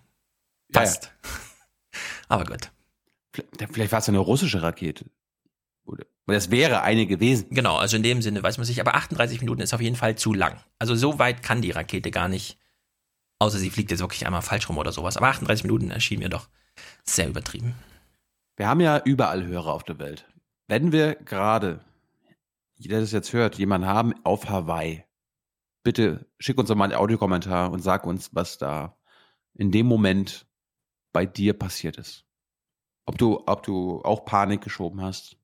Passt. 0.74 1.12
Ja, 1.24 1.30
aber 2.30 2.46
gut. 2.46 2.72
Vielleicht, 3.34 3.74
vielleicht 3.74 3.92
war 3.92 4.00
es 4.00 4.10
eine 4.10 4.20
russische 4.20 4.62
Rakete. 4.62 5.06
Oder 5.86 6.06
das 6.28 6.52
wäre 6.52 6.82
eine 6.82 7.06
gewesen. 7.06 7.48
Genau, 7.50 7.78
also 7.78 7.98
in 7.98 8.04
dem 8.04 8.22
Sinne 8.22 8.44
weiß 8.44 8.58
man 8.58 8.66
sich, 8.66 8.80
aber 8.80 8.96
38 8.96 9.42
Minuten 9.42 9.62
ist 9.62 9.74
auf 9.74 9.82
jeden 9.82 9.96
Fall 9.96 10.16
zu 10.16 10.34
lang. 10.34 10.60
Also 10.80 10.96
so 10.96 11.20
weit 11.20 11.44
kann 11.44 11.62
die 11.62 11.72
Rakete 11.72 12.12
gar 12.12 12.28
nicht, 12.28 12.58
außer 13.40 13.58
sie 13.58 13.70
fliegt 13.70 13.92
jetzt 13.92 14.02
wirklich 14.02 14.26
einmal 14.26 14.42
falsch 14.42 14.70
rum 14.70 14.78
oder 14.78 14.92
sowas. 14.92 15.18
Aber 15.18 15.28
38 15.28 15.64
Minuten 15.64 15.92
erschien 15.92 16.20
mir 16.20 16.30
doch 16.30 16.48
sehr 17.04 17.28
übertrieben. 17.28 17.74
Wir 18.58 18.68
haben 18.68 18.82
ja 18.82 19.02
überall 19.04 19.45
Hörer 19.45 19.74
auf 19.74 19.84
der 19.84 19.99
Welt. 19.99 20.28
Wenn 20.68 20.91
wir 20.91 21.16
gerade, 21.16 21.84
jeder 22.76 22.99
das 22.99 23.12
jetzt 23.12 23.34
hört, 23.34 23.58
jemanden 23.58 23.88
haben 23.88 24.14
auf 24.24 24.49
Hawaii, 24.49 25.04
bitte 25.84 26.28
schick 26.39 26.58
uns 26.58 26.70
doch 26.70 26.76
mal 26.76 26.86
einen 26.86 26.93
Audiokommentar 26.93 27.72
und 27.72 27.82
sag 27.82 28.06
uns, 28.06 28.34
was 28.34 28.58
da 28.58 28.97
in 29.54 29.72
dem 29.72 29.86
Moment 29.86 30.47
bei 31.14 31.26
dir 31.26 31.58
passiert 31.58 31.97
ist. 31.97 32.26
Ob 33.06 33.18
du, 33.18 33.43
ob 33.47 33.64
du 33.64 34.02
auch 34.04 34.26
Panik 34.26 34.62
geschoben 34.62 35.02
hast. 35.02 35.38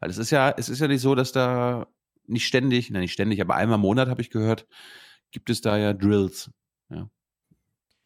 Weil 0.00 0.10
es 0.10 0.18
ist 0.18 0.30
ja, 0.30 0.50
es 0.50 0.68
ist 0.68 0.80
ja 0.80 0.88
nicht 0.88 1.00
so, 1.00 1.14
dass 1.14 1.32
da 1.32 1.86
nicht 2.26 2.46
ständig, 2.46 2.90
nein, 2.90 3.02
nicht 3.02 3.12
ständig, 3.12 3.40
aber 3.40 3.54
einmal 3.54 3.76
im 3.76 3.82
Monat 3.82 4.08
habe 4.08 4.20
ich 4.20 4.30
gehört, 4.30 4.66
gibt 5.30 5.50
es 5.50 5.60
da 5.60 5.76
ja 5.76 5.92
Drills. 5.92 6.50
Ja. 6.90 7.08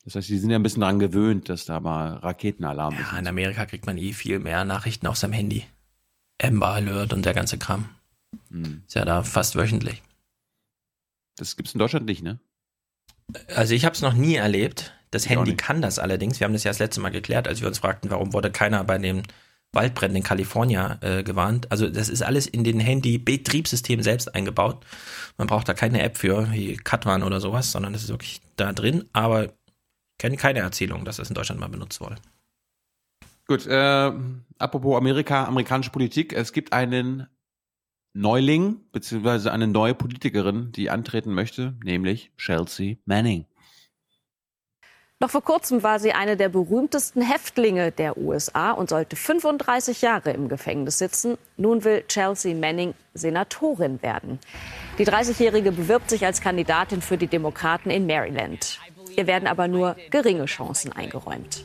Das 0.09 0.15
heißt, 0.15 0.31
die 0.31 0.39
sind 0.39 0.49
ja 0.49 0.59
ein 0.59 0.63
bisschen 0.63 0.81
daran 0.81 0.99
gewöhnt, 0.99 1.51
dass 1.51 1.67
da 1.67 1.81
mal 1.81 2.15
Raketenalarm 2.15 2.95
ja, 2.95 3.01
ist. 3.01 3.13
Ja, 3.13 3.19
in 3.19 3.27
Amerika 3.27 3.67
kriegt 3.67 3.85
man 3.85 3.99
eh 3.99 4.15
viel 4.15 4.39
mehr 4.39 4.65
Nachrichten 4.65 5.07
auf 5.07 5.19
seinem 5.19 5.35
Handy. 5.35 5.67
Amber 6.41 6.69
Alert 6.69 7.13
und 7.13 7.27
der 7.27 7.35
ganze 7.35 7.59
Kram. 7.59 7.91
Hm. 8.51 8.85
Ist 8.87 8.95
ja 8.95 9.05
da 9.05 9.23
fast 9.23 9.55
wöchentlich. 9.55 10.03
Das 11.37 11.57
gibt's 11.57 11.75
in 11.75 11.79
Deutschland 11.79 12.07
nicht, 12.07 12.23
ne? 12.23 12.39
Also 13.55 13.75
ich 13.75 13.85
habe 13.85 13.95
es 13.95 14.01
noch 14.01 14.15
nie 14.15 14.37
erlebt. 14.37 14.95
Das 15.11 15.27
ich 15.27 15.31
Handy 15.31 15.55
kann 15.57 15.83
das 15.83 15.99
allerdings. 15.99 16.41
Wir 16.41 16.47
haben 16.47 16.55
das 16.55 16.65
ja 16.65 16.71
das 16.71 16.79
letzte 16.79 17.03
Mal 17.03 17.11
geklärt, 17.11 17.47
als 17.47 17.61
wir 17.61 17.69
uns 17.69 17.81
fragten, 17.81 18.11
warum 18.11 18.33
wurde 18.33 18.51
keiner 18.51 18.83
bei 18.85 18.97
den 18.97 19.25
Waldbränden 19.73 20.17
in 20.17 20.23
Kalifornien 20.23 20.97
äh, 21.03 21.23
gewarnt. 21.23 21.71
Also 21.71 21.87
das 21.87 22.09
ist 22.09 22.23
alles 22.23 22.47
in 22.47 22.65
den 22.65 22.81
Handy-Betriebssystem 22.81 24.03
selbst 24.03 24.35
eingebaut. 24.35 24.87
Man 25.37 25.49
braucht 25.49 25.69
da 25.69 25.75
keine 25.75 26.01
App 26.01 26.17
für, 26.17 26.51
wie 26.51 26.79
Katwan 26.79 27.23
oder 27.23 27.43
sowas, 27.43 27.73
sondern 27.73 27.93
das 27.93 28.05
ist 28.05 28.09
wirklich 28.09 28.41
da 28.57 28.73
drin. 28.73 29.05
Aber 29.13 29.53
kenne 30.19 30.37
keine 30.37 30.61
Erzählung, 30.61 31.05
dass 31.05 31.17
das 31.17 31.29
in 31.29 31.35
Deutschland 31.35 31.61
mal 31.61 31.69
benutzt 31.69 32.01
wurde. 32.01 32.17
Gut, 33.47 33.67
äh, 33.67 34.13
apropos 34.59 34.97
Amerika, 34.97 35.45
amerikanische 35.45 35.91
Politik. 35.91 36.33
Es 36.33 36.53
gibt 36.53 36.73
einen 36.73 37.29
Neuling, 38.13 38.81
beziehungsweise 38.93 39.53
eine 39.53 39.67
neue 39.67 39.95
Politikerin, 39.95 40.73
die 40.73 40.91
antreten 40.91 41.33
möchte, 41.33 41.75
nämlich 41.83 42.33
Chelsea 42.37 42.97
Manning. 43.07 43.47
Noch 45.21 45.31
vor 45.31 45.43
kurzem 45.43 45.83
war 45.83 45.99
sie 45.99 46.13
eine 46.13 46.37
der 46.37 46.49
berühmtesten 46.49 47.23
Häftlinge 47.23 47.91
der 47.91 48.17
USA 48.19 48.71
und 48.71 48.89
sollte 48.89 49.17
35 49.17 50.01
Jahre 50.01 50.31
im 50.31 50.49
Gefängnis 50.49 50.99
sitzen. 50.99 51.37
Nun 51.57 51.83
will 51.83 52.05
Chelsea 52.07 52.55
Manning 52.55 52.95
Senatorin 53.15 54.01
werden. 54.01 54.39
Die 54.97 55.05
30-Jährige 55.05 55.73
bewirbt 55.73 56.09
sich 56.11 56.25
als 56.25 56.41
Kandidatin 56.41 57.03
für 57.03 57.19
die 57.19 57.27
Demokraten 57.27 57.91
in 57.91 58.07
Maryland. 58.07 58.79
Ihr 59.19 59.27
werden 59.27 59.49
aber 59.49 59.67
nur 59.67 59.97
geringe 60.11 60.45
Chancen 60.45 60.93
eingeräumt. 60.93 61.65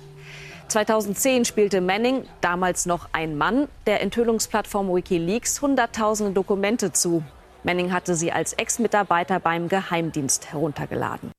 2010 0.69 1.45
spielte 1.45 1.81
Manning, 1.81 2.25
damals 2.41 2.87
noch 2.87 3.09
ein 3.11 3.37
Mann, 3.37 3.67
der 3.85 4.01
Enthüllungsplattform 4.01 4.87
Wikileaks 4.87 5.61
hunderttausende 5.61 6.33
Dokumente 6.33 6.93
zu. 6.93 7.23
Manning 7.63 7.91
hatte 7.91 8.15
sie 8.15 8.31
als 8.31 8.53
Ex-Mitarbeiter 8.53 9.39
beim 9.39 9.67
Geheimdienst 9.67 10.51
heruntergeladen. 10.51 11.31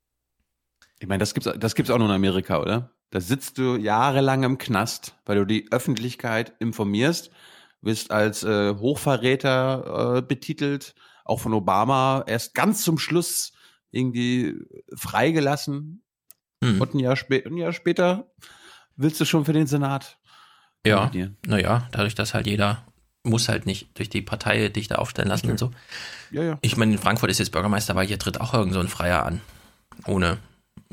Ich 1.00 1.08
meine, 1.08 1.18
das 1.18 1.34
gibt's, 1.34 1.50
das 1.58 1.74
gibt's 1.74 1.90
auch 1.90 1.98
nur 1.98 2.06
in 2.06 2.14
Amerika, 2.14 2.60
oder? 2.60 2.92
Da 3.10 3.20
sitzt 3.20 3.58
du 3.58 3.74
jahrelang 3.74 4.44
im 4.44 4.56
Knast, 4.56 5.16
weil 5.26 5.38
du 5.38 5.44
die 5.44 5.66
Öffentlichkeit 5.72 6.52
informierst, 6.60 7.32
wirst 7.82 8.12
als 8.12 8.44
äh, 8.44 8.76
Hochverräter 8.76 10.18
äh, 10.18 10.22
betitelt, 10.22 10.94
auch 11.24 11.40
von 11.40 11.54
Obama 11.54 12.22
erst 12.28 12.54
ganz 12.54 12.84
zum 12.84 12.98
Schluss 12.98 13.52
irgendwie 13.90 14.54
freigelassen 14.96 16.03
Mhm. 16.64 16.80
Und 16.80 16.94
ein 16.94 16.98
Jahr, 16.98 17.16
ein 17.30 17.56
Jahr 17.56 17.72
später 17.72 18.26
willst 18.96 19.20
du 19.20 19.24
schon 19.24 19.44
für 19.44 19.52
den 19.52 19.66
Senat. 19.66 20.18
Ja, 20.86 21.10
naja, 21.46 21.88
dadurch, 21.92 22.14
dass 22.14 22.34
halt 22.34 22.46
jeder 22.46 22.84
muss 23.24 23.48
halt 23.48 23.64
nicht 23.64 23.98
durch 23.98 24.10
die 24.10 24.20
Partei 24.20 24.68
dich 24.68 24.88
da 24.88 24.96
aufstellen 24.96 25.28
lassen 25.28 25.46
okay. 25.46 25.52
und 25.52 25.58
so. 25.58 25.70
Ja, 26.30 26.42
ja. 26.42 26.58
Ich 26.60 26.76
meine, 26.76 26.92
in 26.92 26.98
Frankfurt 26.98 27.30
ist 27.30 27.38
jetzt 27.38 27.52
Bürgermeister, 27.52 27.94
weil 27.94 28.06
hier 28.06 28.18
tritt 28.18 28.40
auch 28.40 28.52
irgend 28.52 28.74
so 28.74 28.80
ein 28.80 28.88
Freier 28.88 29.24
an. 29.24 29.40
Ohne 30.06 30.38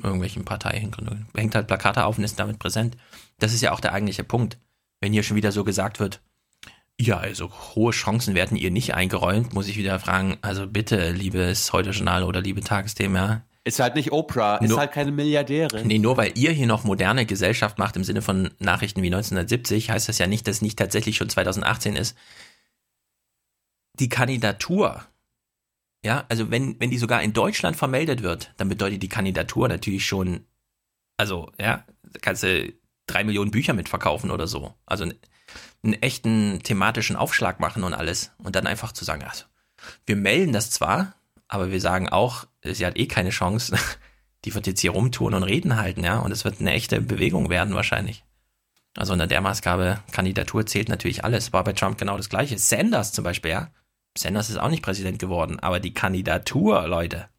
irgendwelchen 0.02 0.46
Parteihintergründen. 0.46 1.28
Hängt 1.36 1.56
halt 1.56 1.68
Plakate 1.68 2.06
auf 2.06 2.18
und 2.18 2.24
ist 2.24 2.40
damit 2.40 2.60
präsent. 2.60 2.96
Das 3.40 3.54
ist 3.54 3.62
ja 3.62 3.74
auch 3.74 3.80
der 3.80 3.94
eigentliche 3.94 4.24
Punkt. 4.24 4.58
Wenn 5.02 5.12
hier 5.12 5.24
schon 5.24 5.36
wieder 5.36 5.52
so 5.52 5.64
gesagt 5.64 6.00
wird, 6.00 6.22
ja, 7.00 7.18
also 7.18 7.52
hohe 7.76 7.92
Chancen 7.92 8.36
werden 8.36 8.58
ihr 8.58 8.72
nicht 8.72 8.94
eingeräumt, 8.94 9.54
muss 9.54 9.68
ich 9.68 9.78
wieder 9.78 10.00
fragen, 10.00 10.38
also 10.42 10.68
bitte, 10.68 11.12
liebes 11.12 11.74
Heute-Journal 11.74 12.24
oder 12.24 12.42
liebe 12.42 12.62
Tagesthemen, 12.62 13.16
ja, 13.16 13.42
ist 13.64 13.80
halt 13.80 13.96
nicht 13.96 14.12
Oprah, 14.12 14.58
ist 14.58 14.70
nur, 14.70 14.80
halt 14.80 14.92
keine 14.92 15.12
Milliardärin. 15.12 15.86
Nee, 15.86 16.00
nur 16.00 16.18
weil 16.18 16.32
ihr 16.36 16.52
hier 16.52 16.66
noch 16.66 16.84
moderne 16.84 17.26
Gesellschaft 17.26 17.78
macht 17.78 17.96
im 17.96 18.04
Sinne 18.04 18.22
von 18.22 18.52
Nachrichten 18.60 19.02
wie 19.04 19.08
1970, 19.08 19.92
heißt 19.92 20.10
das 20.10 20.18
ja 20.18 20.28
nicht, 20.28 20.48
dass 20.48 20.58
es 20.58 20.62
nicht 20.62 20.80
tatsächlich 20.80 21.18
schon 21.18 21.30
2018 21.30 21.96
ist. 21.96 22.18
Die 24.00 24.10
Kandidatur, 24.10 25.06
ja, 26.04 26.26
also 26.30 26.50
wenn, 26.50 26.80
wenn 26.80 26.90
die 26.90 26.98
sogar 26.98 27.22
in 27.22 27.34
Deutschland 27.34 27.76
vermeldet 27.76 28.24
wird, 28.24 28.54
dann 28.58 28.70
bedeutet 28.70 29.04
die 29.04 29.10
Kandidatur 29.10 29.68
natürlich 29.68 30.06
schon, 30.06 30.46
also, 31.18 31.52
ja, 31.60 31.86
kannst 32.22 32.44
du 32.44 32.74
drei 33.06 33.24
Millionen 33.24 33.52
Bücher 33.52 33.74
mitverkaufen 33.74 34.32
oder 34.32 34.48
so. 34.48 34.74
Also 34.88 35.04
einen, 35.04 35.20
einen 35.84 35.94
echten 35.94 36.62
thematischen 36.64 37.16
Aufschlag 37.16 37.60
machen 37.60 37.84
und 37.84 37.94
alles. 37.94 38.32
Und 38.40 38.56
dann 38.56 38.66
einfach 38.66 38.92
zu 38.92 39.06
sagen, 39.06 39.24
also, 39.24 39.46
wir 40.06 40.16
melden 40.16 40.54
das 40.54 40.72
zwar, 40.72 41.14
aber 41.52 41.70
wir 41.70 41.82
sagen 41.82 42.08
auch, 42.08 42.46
sie 42.64 42.86
hat 42.86 42.98
eh 42.98 43.08
keine 43.08 43.30
Chance. 43.30 43.78
Die 44.46 44.56
wird 44.56 44.66
jetzt 44.66 44.80
hier 44.80 44.92
rumtun 44.92 45.36
und 45.36 45.44
reden 45.44 45.76
halten, 45.76 46.04
ja. 46.04 46.18
Und 46.20 46.32
es 46.32 46.46
wird 46.46 46.62
eine 46.62 46.72
echte 46.72 47.00
Bewegung 47.02 47.50
werden 47.50 47.76
wahrscheinlich. 47.76 48.24
Also 48.98 49.14
unter 49.14 49.28
der 49.28 49.42
Maßgabe, 49.42 50.00
Kandidatur 50.12 50.66
zählt 50.66 50.90
natürlich 50.90 51.24
alles. 51.24 51.54
War 51.54 51.64
bei 51.64 51.74
Trump 51.74 51.98
genau 51.98 52.18
das 52.18 52.30
Gleiche. 52.30 52.58
Sanders 52.58 53.12
zum 53.12 53.26
Beispiel, 53.26 53.52
ja. 53.52 53.70
Sanders 54.18 54.50
ist 54.50 54.58
auch 54.58 54.70
nicht 54.70 54.82
Präsident 54.82 55.20
geworden, 55.20 55.60
aber 55.60 55.80
die 55.80 55.94
Kandidatur, 55.94 56.88
Leute, 56.88 57.30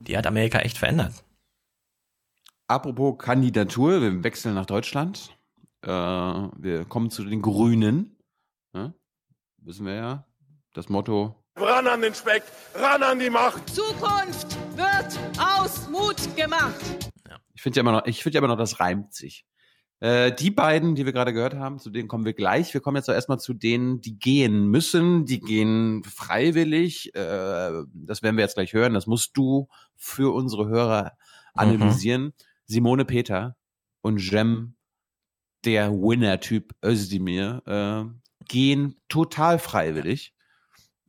die 0.00 0.16
hat 0.16 0.26
Amerika 0.26 0.58
echt 0.58 0.78
verändert. 0.78 1.22
Apropos 2.66 3.18
Kandidatur, 3.18 4.00
wir 4.00 4.24
wechseln 4.24 4.54
nach 4.54 4.66
Deutschland. 4.66 5.36
Äh, 5.82 5.88
wir 5.88 6.86
kommen 6.86 7.10
zu 7.10 7.24
den 7.24 7.42
Grünen. 7.42 8.16
Ja? 8.74 8.94
Wissen 9.58 9.84
wir 9.84 9.94
ja. 9.94 10.26
Das 10.72 10.88
Motto. 10.88 11.41
Ran 11.56 11.86
an 11.86 12.00
den 12.00 12.14
Speck, 12.14 12.42
ran 12.74 13.02
an 13.02 13.18
die 13.18 13.28
Macht. 13.28 13.68
Zukunft 13.68 14.56
wird 14.74 15.18
aus 15.38 15.88
Mut 15.90 16.16
gemacht. 16.34 17.10
Ich 17.54 17.60
finde 17.60 17.76
ja 17.76 17.80
immer 17.82 17.92
noch, 17.92 18.06
ich 18.06 18.22
finde 18.22 18.36
ja 18.36 18.38
immer 18.38 18.48
noch, 18.48 18.56
das 18.56 18.80
reimt 18.80 19.12
sich. 19.12 19.44
Äh, 20.00 20.32
die 20.32 20.50
beiden, 20.50 20.94
die 20.94 21.04
wir 21.04 21.12
gerade 21.12 21.34
gehört 21.34 21.54
haben, 21.54 21.78
zu 21.78 21.90
denen 21.90 22.08
kommen 22.08 22.24
wir 22.24 22.32
gleich. 22.32 22.72
Wir 22.72 22.80
kommen 22.80 22.96
jetzt 22.96 23.08
erstmal 23.08 23.38
zu 23.38 23.52
denen, 23.52 24.00
die 24.00 24.18
gehen 24.18 24.66
müssen, 24.66 25.26
die 25.26 25.40
gehen 25.40 26.02
freiwillig. 26.04 27.14
Äh, 27.14 27.84
das 27.92 28.22
werden 28.22 28.36
wir 28.36 28.42
jetzt 28.42 28.54
gleich 28.54 28.72
hören. 28.72 28.94
Das 28.94 29.06
musst 29.06 29.36
du 29.36 29.68
für 29.94 30.34
unsere 30.34 30.68
Hörer 30.68 31.12
analysieren. 31.52 32.22
Mhm. 32.22 32.32
Simone 32.64 33.04
Peter 33.04 33.56
und 34.00 34.18
Jem, 34.18 34.74
der 35.66 35.92
Winner-Typ 35.92 36.74
Özdemir, 36.82 37.62
äh, 37.66 38.44
gehen 38.48 38.96
total 39.08 39.58
freiwillig 39.58 40.32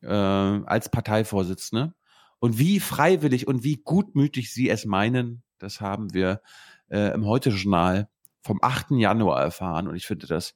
äh, 0.03 0.07
als 0.07 0.89
Parteivorsitzende. 0.89 1.93
Und 2.39 2.57
wie 2.57 2.79
freiwillig 2.79 3.47
und 3.47 3.63
wie 3.63 3.77
gutmütig 3.77 4.53
sie 4.53 4.69
es 4.69 4.85
meinen, 4.85 5.43
das 5.59 5.79
haben 5.79 6.13
wir 6.13 6.41
äh, 6.89 7.13
im 7.13 7.25
Heute-Journal 7.25 8.09
vom 8.41 8.59
8. 8.61 8.91
Januar 8.91 9.41
erfahren. 9.41 9.87
Und 9.87 9.95
ich 9.95 10.05
finde 10.05 10.27
das 10.27 10.55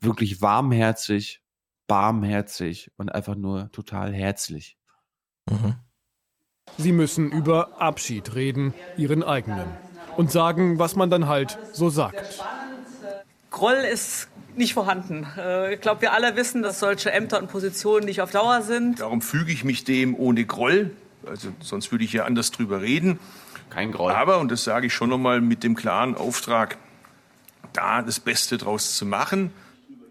wirklich 0.00 0.40
warmherzig, 0.40 1.42
barmherzig 1.86 2.90
und 2.96 3.14
einfach 3.14 3.34
nur 3.34 3.70
total 3.72 4.12
herzlich. 4.12 4.78
Mhm. 5.50 5.76
Sie 6.78 6.92
müssen 6.92 7.30
über 7.30 7.80
Abschied 7.80 8.34
reden, 8.34 8.72
ihren 8.96 9.22
eigenen. 9.22 9.66
Und 10.16 10.30
sagen, 10.30 10.78
was 10.78 10.96
man 10.96 11.10
dann 11.10 11.26
halt 11.26 11.58
so 11.72 11.90
sagt. 11.90 12.42
Groll 13.52 13.84
ist 13.92 14.28
nicht 14.56 14.74
vorhanden. 14.74 15.26
Äh, 15.38 15.74
ich 15.74 15.80
glaube, 15.80 16.02
wir 16.02 16.12
alle 16.12 16.34
wissen, 16.36 16.62
dass 16.62 16.80
solche 16.80 17.12
Ämter 17.12 17.38
und 17.38 17.50
Positionen 17.50 18.06
nicht 18.06 18.20
auf 18.20 18.30
Dauer 18.30 18.62
sind. 18.62 19.00
Darum 19.00 19.22
füge 19.22 19.52
ich 19.52 19.62
mich 19.62 19.84
dem 19.84 20.14
ohne 20.16 20.44
Groll. 20.44 20.90
Also 21.26 21.50
sonst 21.60 21.92
würde 21.92 22.04
ich 22.04 22.12
ja 22.12 22.24
anders 22.24 22.50
drüber 22.50 22.82
reden. 22.82 23.20
Kein 23.70 23.92
Groll. 23.92 24.12
Aber, 24.12 24.40
und 24.40 24.50
das 24.50 24.64
sage 24.64 24.88
ich 24.88 24.94
schon 24.94 25.08
nochmal 25.08 25.40
mit 25.40 25.62
dem 25.62 25.76
klaren 25.76 26.16
Auftrag, 26.16 26.76
da 27.72 28.02
das 28.02 28.20
Beste 28.20 28.58
draus 28.58 28.96
zu 28.96 29.06
machen. 29.06 29.52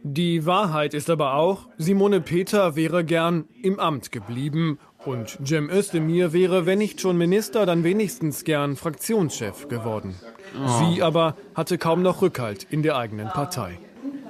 Die 0.03 0.47
Wahrheit 0.47 0.95
ist 0.95 1.11
aber 1.11 1.35
auch, 1.35 1.67
Simone 1.77 2.21
Peter 2.21 2.75
wäre 2.75 3.03
gern 3.05 3.45
im 3.61 3.79
Amt 3.79 4.11
geblieben 4.11 4.79
und 5.05 5.37
Cem 5.45 5.69
Özdemir 5.69 6.33
wäre, 6.33 6.65
wenn 6.65 6.77
nicht 6.77 7.01
schon 7.01 7.17
Minister, 7.17 7.65
dann 7.65 7.83
wenigstens 7.83 8.43
gern 8.43 8.75
Fraktionschef 8.75 9.67
geworden. 9.67 10.15
Oh. 10.55 10.67
Sie 10.83 11.01
aber 11.01 11.35
hatte 11.55 11.77
kaum 11.77 12.01
noch 12.01 12.21
Rückhalt 12.21 12.67
in 12.69 12.83
der 12.83 12.97
eigenen 12.97 13.27
Partei. 13.29 13.79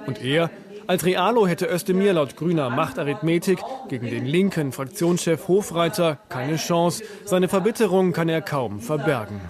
Und 0.06 0.22
er, 0.22 0.50
als 0.86 1.04
Realo 1.04 1.46
hätte 1.46 1.66
Özdemir 1.66 2.12
laut 2.12 2.36
grüner 2.36 2.70
Machtarithmetik 2.70 3.58
gegen 3.88 4.06
den 4.06 4.26
linken 4.26 4.72
Fraktionschef 4.72 5.48
Hofreiter 5.48 6.18
keine 6.28 6.56
Chance. 6.56 7.04
Seine 7.24 7.48
Verbitterung 7.48 8.12
kann 8.12 8.28
er 8.28 8.42
kaum 8.42 8.80
verbergen. 8.80 9.40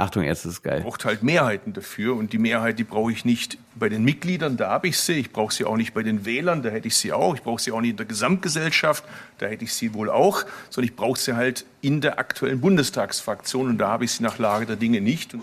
Achtung, 0.00 0.22
jetzt 0.22 0.44
ist 0.44 0.62
geil. 0.62 0.82
braucht 0.82 1.04
halt 1.04 1.24
Mehrheiten 1.24 1.72
dafür 1.72 2.14
und 2.14 2.32
die 2.32 2.38
Mehrheit, 2.38 2.78
die 2.78 2.84
brauche 2.84 3.10
ich 3.10 3.24
nicht 3.24 3.58
bei 3.74 3.88
den 3.88 4.04
Mitgliedern, 4.04 4.56
da 4.56 4.70
habe 4.70 4.86
ich 4.86 5.00
sie. 5.00 5.14
Ich 5.14 5.32
brauche 5.32 5.52
sie 5.52 5.64
auch 5.64 5.76
nicht 5.76 5.92
bei 5.92 6.04
den 6.04 6.24
Wählern, 6.24 6.62
da 6.62 6.68
hätte 6.68 6.86
ich 6.86 6.96
sie 6.96 7.12
auch. 7.12 7.34
Ich 7.34 7.42
brauche 7.42 7.60
sie 7.60 7.72
auch 7.72 7.80
nicht 7.80 7.90
in 7.90 7.96
der 7.96 8.06
Gesamtgesellschaft, 8.06 9.02
da 9.38 9.46
hätte 9.46 9.64
ich 9.64 9.74
sie 9.74 9.94
wohl 9.94 10.08
auch. 10.08 10.44
Sondern 10.70 10.88
ich 10.88 10.94
brauche 10.94 11.18
sie 11.18 11.34
halt 11.34 11.66
in 11.80 12.00
der 12.00 12.20
aktuellen 12.20 12.60
Bundestagsfraktion 12.60 13.66
und 13.66 13.78
da 13.78 13.88
habe 13.88 14.04
ich 14.04 14.12
sie 14.12 14.22
nach 14.22 14.38
Lage 14.38 14.66
der 14.66 14.76
Dinge 14.76 15.00
nicht. 15.00 15.36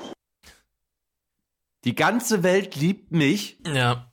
Die 1.84 1.93
ganze 1.93 2.41
Welt 2.41 2.78
liebt 2.78 3.12
mich. 3.12 3.60
Ja. 3.68 4.10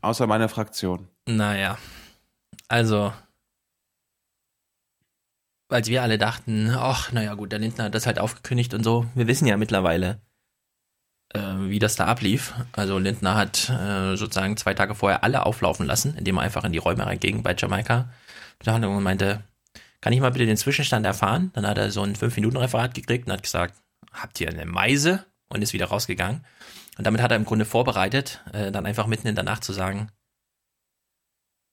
Außer 0.00 0.26
meine 0.26 0.48
Fraktion. 0.48 1.08
Naja. 1.26 1.76
Also, 2.68 3.12
als 5.74 5.88
wir 5.88 6.02
alle 6.02 6.18
dachten, 6.18 6.70
ach, 6.70 7.12
naja 7.12 7.34
gut, 7.34 7.52
der 7.52 7.58
Lindner 7.58 7.84
hat 7.84 7.94
das 7.94 8.06
halt 8.06 8.18
aufgekündigt 8.18 8.74
und 8.74 8.84
so. 8.84 9.06
Wir 9.14 9.26
wissen 9.26 9.46
ja 9.46 9.56
mittlerweile, 9.56 10.20
äh, 11.30 11.40
wie 11.40 11.78
das 11.78 11.96
da 11.96 12.06
ablief. 12.06 12.54
Also 12.72 12.98
Lindner 12.98 13.34
hat 13.34 13.68
äh, 13.68 14.16
sozusagen 14.16 14.56
zwei 14.56 14.74
Tage 14.74 14.94
vorher 14.94 15.24
alle 15.24 15.44
auflaufen 15.44 15.86
lassen, 15.86 16.16
indem 16.16 16.38
er 16.38 16.42
einfach 16.42 16.64
in 16.64 16.72
die 16.72 16.78
Räume 16.78 17.06
reinging 17.06 17.42
bei 17.42 17.54
Jamaika. 17.56 18.10
Und 18.66 19.02
meinte, 19.02 19.42
kann 20.00 20.12
ich 20.12 20.20
mal 20.20 20.30
bitte 20.30 20.46
den 20.46 20.56
Zwischenstand 20.56 21.04
erfahren? 21.04 21.50
Dann 21.54 21.66
hat 21.66 21.76
er 21.76 21.90
so 21.90 22.02
ein 22.02 22.14
5-Minuten-Referat 22.14 22.94
gekriegt 22.94 23.26
und 23.26 23.32
hat 23.32 23.42
gesagt, 23.42 23.74
habt 24.12 24.40
ihr 24.40 24.48
eine 24.48 24.64
Meise? 24.64 25.24
Und 25.48 25.62
ist 25.62 25.72
wieder 25.72 25.86
rausgegangen. 25.86 26.44
Und 26.96 27.06
damit 27.06 27.20
hat 27.20 27.30
er 27.30 27.36
im 27.36 27.44
Grunde 27.44 27.64
vorbereitet, 27.64 28.42
äh, 28.52 28.72
dann 28.72 28.86
einfach 28.86 29.06
mitten 29.06 29.28
in 29.28 29.34
der 29.34 29.44
Nacht 29.44 29.64
zu 29.64 29.72
sagen, 29.72 30.08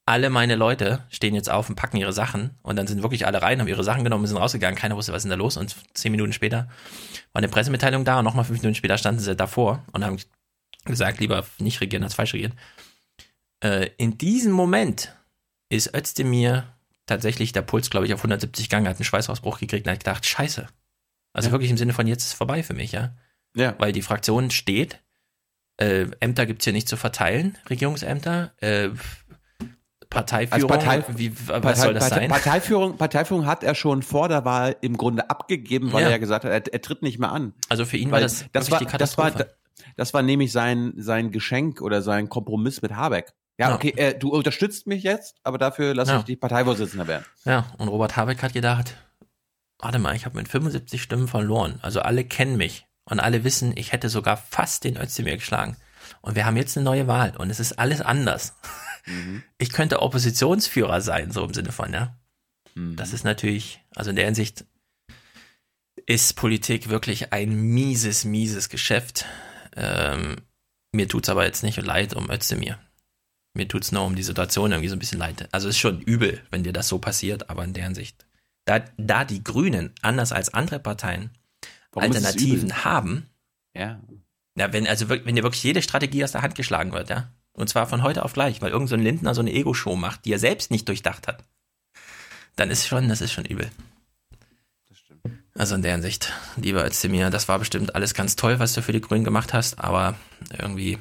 alle 0.06 0.30
meine 0.30 0.56
Leute 0.56 1.04
stehen 1.10 1.36
jetzt 1.36 1.50
auf 1.50 1.70
und 1.70 1.76
packen 1.76 1.98
ihre 1.98 2.14
Sachen 2.14 2.58
und 2.64 2.76
dann 2.76 2.88
sind 2.88 3.04
wirklich 3.04 3.26
alle 3.26 3.42
rein, 3.42 3.60
haben 3.60 3.68
ihre 3.68 3.84
Sachen 3.84 4.04
genommen, 4.04 4.26
sind 4.26 4.38
rausgegangen, 4.38 4.78
keiner 4.78 4.96
wusste, 4.96 5.12
was 5.12 5.20
ist 5.20 5.24
denn 5.24 5.32
da 5.32 5.36
los 5.36 5.58
und 5.58 5.76
zehn 5.94 6.12
Minuten 6.12 6.34
später 6.34 6.70
war 7.34 7.40
eine 7.40 7.48
Pressemitteilung 7.48 8.04
da 8.04 8.20
und 8.20 8.26
nochmal 8.26 8.46
fünf 8.46 8.62
Minuten 8.62 8.76
später 8.76 8.98
standen 8.98 9.22
sie 9.22 9.36
davor 9.36 9.86
und 9.92 10.04
haben 10.04 10.18
gesagt, 10.86 11.20
lieber 11.20 11.46
nicht 11.60 11.82
regieren 11.82 12.04
als 12.04 12.16
falsch 12.16 12.34
regieren. 12.34 12.54
Äh, 13.64 13.90
in 13.98 14.18
diesem 14.18 14.52
Moment 14.52 15.16
ist 15.70 15.96
Özdemir 15.96 16.66
tatsächlich 17.06 17.52
der 17.52 17.62
Puls, 17.62 17.90
glaube 17.90 18.06
ich, 18.06 18.14
auf 18.14 18.20
170 18.20 18.70
Gang, 18.70 18.88
hat 18.88 18.98
einen 18.98 19.06
Schweißausbruch 19.06 19.60
gekriegt 19.60 19.86
und 19.86 19.92
hat 19.92 20.00
gedacht, 20.00 20.26
scheiße. 20.26 20.68
Also 21.34 21.50
ja. 21.50 21.52
wirklich 21.52 21.72
im 21.72 21.78
Sinne 21.78 21.94
von 21.94 22.08
jetzt 22.08 22.24
ist 22.24 22.30
es 22.30 22.34
vorbei 22.34 22.64
für 22.64 22.74
mich, 22.74 22.92
ja. 22.92 23.14
Ja. 23.56 23.76
Weil 23.78 23.92
die 23.92 24.02
Fraktion 24.02 24.52
steht, 24.52 25.00
äh, 25.78 26.08
Ämter 26.20 26.46
gibt's 26.46 26.64
hier 26.64 26.74
nicht 26.74 26.88
zu 26.88 26.98
verteilen, 26.98 27.58
Regierungsämter, 27.70 28.54
äh, 28.58 28.90
Parteiführung, 30.12 30.68
Partei, 30.70 31.04
wie, 31.16 31.32
was 31.48 31.62
Partei, 31.62 31.74
soll 31.76 31.94
das 31.96 32.04
Partei, 32.10 32.22
sein? 32.22 32.30
Parteiführung, 32.30 32.98
Parteiführung 32.98 33.46
hat 33.48 33.64
er 33.64 33.74
schon 33.76 34.04
vor 34.04 34.28
der 34.30 34.46
Wahl 34.46 34.76
im 34.82 34.98
Grunde 34.98 35.30
abgegeben, 35.30 35.92
weil 35.94 36.02
Ja. 36.02 36.08
er 36.08 36.12
ja 36.12 36.18
gesagt 36.20 36.44
hat, 36.46 36.52
er, 36.52 36.74
er 36.74 36.82
tritt 36.82 37.02
nicht 37.02 37.18
mehr 37.18 37.32
an. 37.32 37.54
Also 37.70 37.86
für 37.86 37.98
ihn 37.98 38.12
war 38.12 38.18
Weil 38.18 38.24
das 38.24 38.46
das 38.52 38.70
wirklich 38.70 38.92
war, 38.92 39.00
das 39.00 39.18
war, 39.18 39.32
das 39.98 40.14
war 40.14 40.22
nämlich 40.22 40.52
sein, 40.52 40.94
sein 40.98 41.32
Geschenk 41.32 41.82
oder 41.82 42.02
sein 42.02 42.30
Kompromiss 42.30 42.82
mit 42.82 42.94
Habeck. 42.96 43.34
Ja, 43.58 43.70
Ja. 43.70 43.76
okay, 43.76 43.94
äh, 43.96 44.14
du 44.18 44.30
unterstützt 44.30 44.86
mich 44.86 45.04
jetzt, 45.04 45.36
aber 45.44 45.58
dafür 45.58 45.94
lasse 45.96 46.12
Ja. 46.12 46.20
ich 46.20 46.26
dich 46.26 46.40
Parteivorsitzender 46.40 47.08
werden. 47.08 47.26
Ja, 47.46 47.66
und 47.78 47.88
Robert 47.88 48.16
Habeck 48.18 48.44
hat 48.44 48.54
gedacht, 48.54 48.98
warte 49.80 49.98
mal, 49.98 50.16
ich 50.16 50.26
habe 50.26 50.38
mit 50.38 50.48
75 50.50 51.02
Stimmen 51.02 51.28
verloren. 51.30 51.80
Also 51.82 52.02
alle 52.02 52.26
kennen 52.26 52.58
mich 52.58 52.86
und 53.06 53.20
alle 53.22 53.44
wissen, 53.46 53.72
ich 53.78 53.94
hätte 53.94 54.10
sogar 54.10 54.36
fast 54.38 54.84
den 54.84 54.98
Özdemir 54.98 55.38
geschlagen. 55.38 55.78
Und 56.22 56.36
wir 56.36 56.46
haben 56.46 56.58
jetzt 56.58 56.76
eine 56.76 56.84
neue 56.84 57.08
Wahl 57.08 57.34
und 57.38 57.50
es 57.50 57.60
ist 57.62 57.80
alles 57.80 58.02
anders. 58.02 58.56
Ich 59.58 59.72
könnte 59.72 60.02
Oppositionsführer 60.02 61.02
sein, 61.02 61.32
so 61.32 61.44
im 61.44 61.54
Sinne 61.54 61.72
von, 61.72 61.92
ja. 61.94 62.18
Das 62.96 63.14
ist 63.14 63.24
natürlich, 63.24 63.82
also 63.96 64.10
in 64.12 64.16
der 64.16 64.26
Hinsicht 64.26 64.66
ist 66.06 66.36
Politik 66.36 66.90
wirklich 66.90 67.34
ein 67.34 67.54
mieses, 67.54 68.24
mieses 68.26 68.70
Geschäft. 68.70 69.26
Ähm, 69.76 70.38
mir 70.94 71.08
tut's 71.08 71.30
aber 71.30 71.46
jetzt 71.46 71.64
nicht 71.64 71.82
leid 71.82 72.14
um 72.14 72.30
Özdemir. 72.30 72.80
Mir 73.54 73.68
tut's 73.68 73.92
nur 73.92 74.06
um 74.06 74.16
die 74.16 74.24
Situation 74.24 74.72
irgendwie 74.72 74.90
so 74.90 74.96
ein 74.96 75.00
bisschen 75.00 75.20
leid. 75.20 75.50
Also 75.52 75.68
es 75.68 75.76
ist 75.76 75.82
schon 75.82 76.02
übel, 76.02 76.42
wenn 76.50 76.64
dir 76.64 76.74
das 76.74 76.88
so 76.88 77.00
passiert, 77.00 77.50
aber 77.50 77.64
in 77.64 77.74
der 77.74 77.84
Hinsicht. 77.84 78.26
Da, 78.66 78.80
da 78.98 79.26
die 79.26 79.44
Grünen, 79.44 79.94
anders 80.02 80.32
als 80.32 80.54
andere 80.54 80.80
Parteien, 80.80 81.32
Warum 81.92 82.12
es 82.12 82.18
Alternativen 82.18 82.86
haben, 82.86 83.30
Ja. 83.76 84.00
ja, 84.58 84.72
wenn, 84.72 84.88
also 84.88 85.10
wenn 85.10 85.36
dir 85.36 85.44
wirklich 85.44 85.64
jede 85.64 85.82
Strategie 85.82 86.24
aus 86.24 86.32
der 86.32 86.42
Hand 86.42 86.56
geschlagen 86.56 86.94
wird, 86.94 87.10
ja. 87.10 87.32
Und 87.54 87.68
zwar 87.70 87.88
von 87.88 88.04
heute 88.04 88.24
auf 88.24 88.34
gleich, 88.34 88.62
weil 88.62 88.72
irgend 88.72 88.90
so 88.90 88.96
ein 88.96 89.02
Lindner 89.02 89.36
so 89.36 89.42
eine 89.42 89.52
Ego-Show 89.54 89.96
macht, 89.96 90.26
die 90.26 90.34
er 90.34 90.40
selbst 90.40 90.72
nicht 90.72 90.88
durchdacht 90.88 91.28
hat. 91.28 91.44
Dann 92.56 92.70
ist 92.70 92.88
schon, 92.88 93.10
das 93.10 93.22
ist 93.22 93.32
schon 93.34 93.46
übel. 93.46 93.70
Also 95.56 95.76
in 95.76 95.82
der 95.82 95.92
Hinsicht, 95.92 96.32
lieber 96.56 96.86
Özdemir, 96.86 97.30
das 97.30 97.48
war 97.50 97.60
bestimmt 97.60 97.94
alles 97.94 98.14
ganz 98.14 98.36
toll, 98.36 98.60
was 98.60 98.74
du 98.74 98.82
für 98.82 98.94
die 98.94 99.02
Grünen 99.02 99.26
gemacht 99.26 99.54
hast, 99.54 99.80
aber 99.80 100.16
irgendwie, 100.58 100.98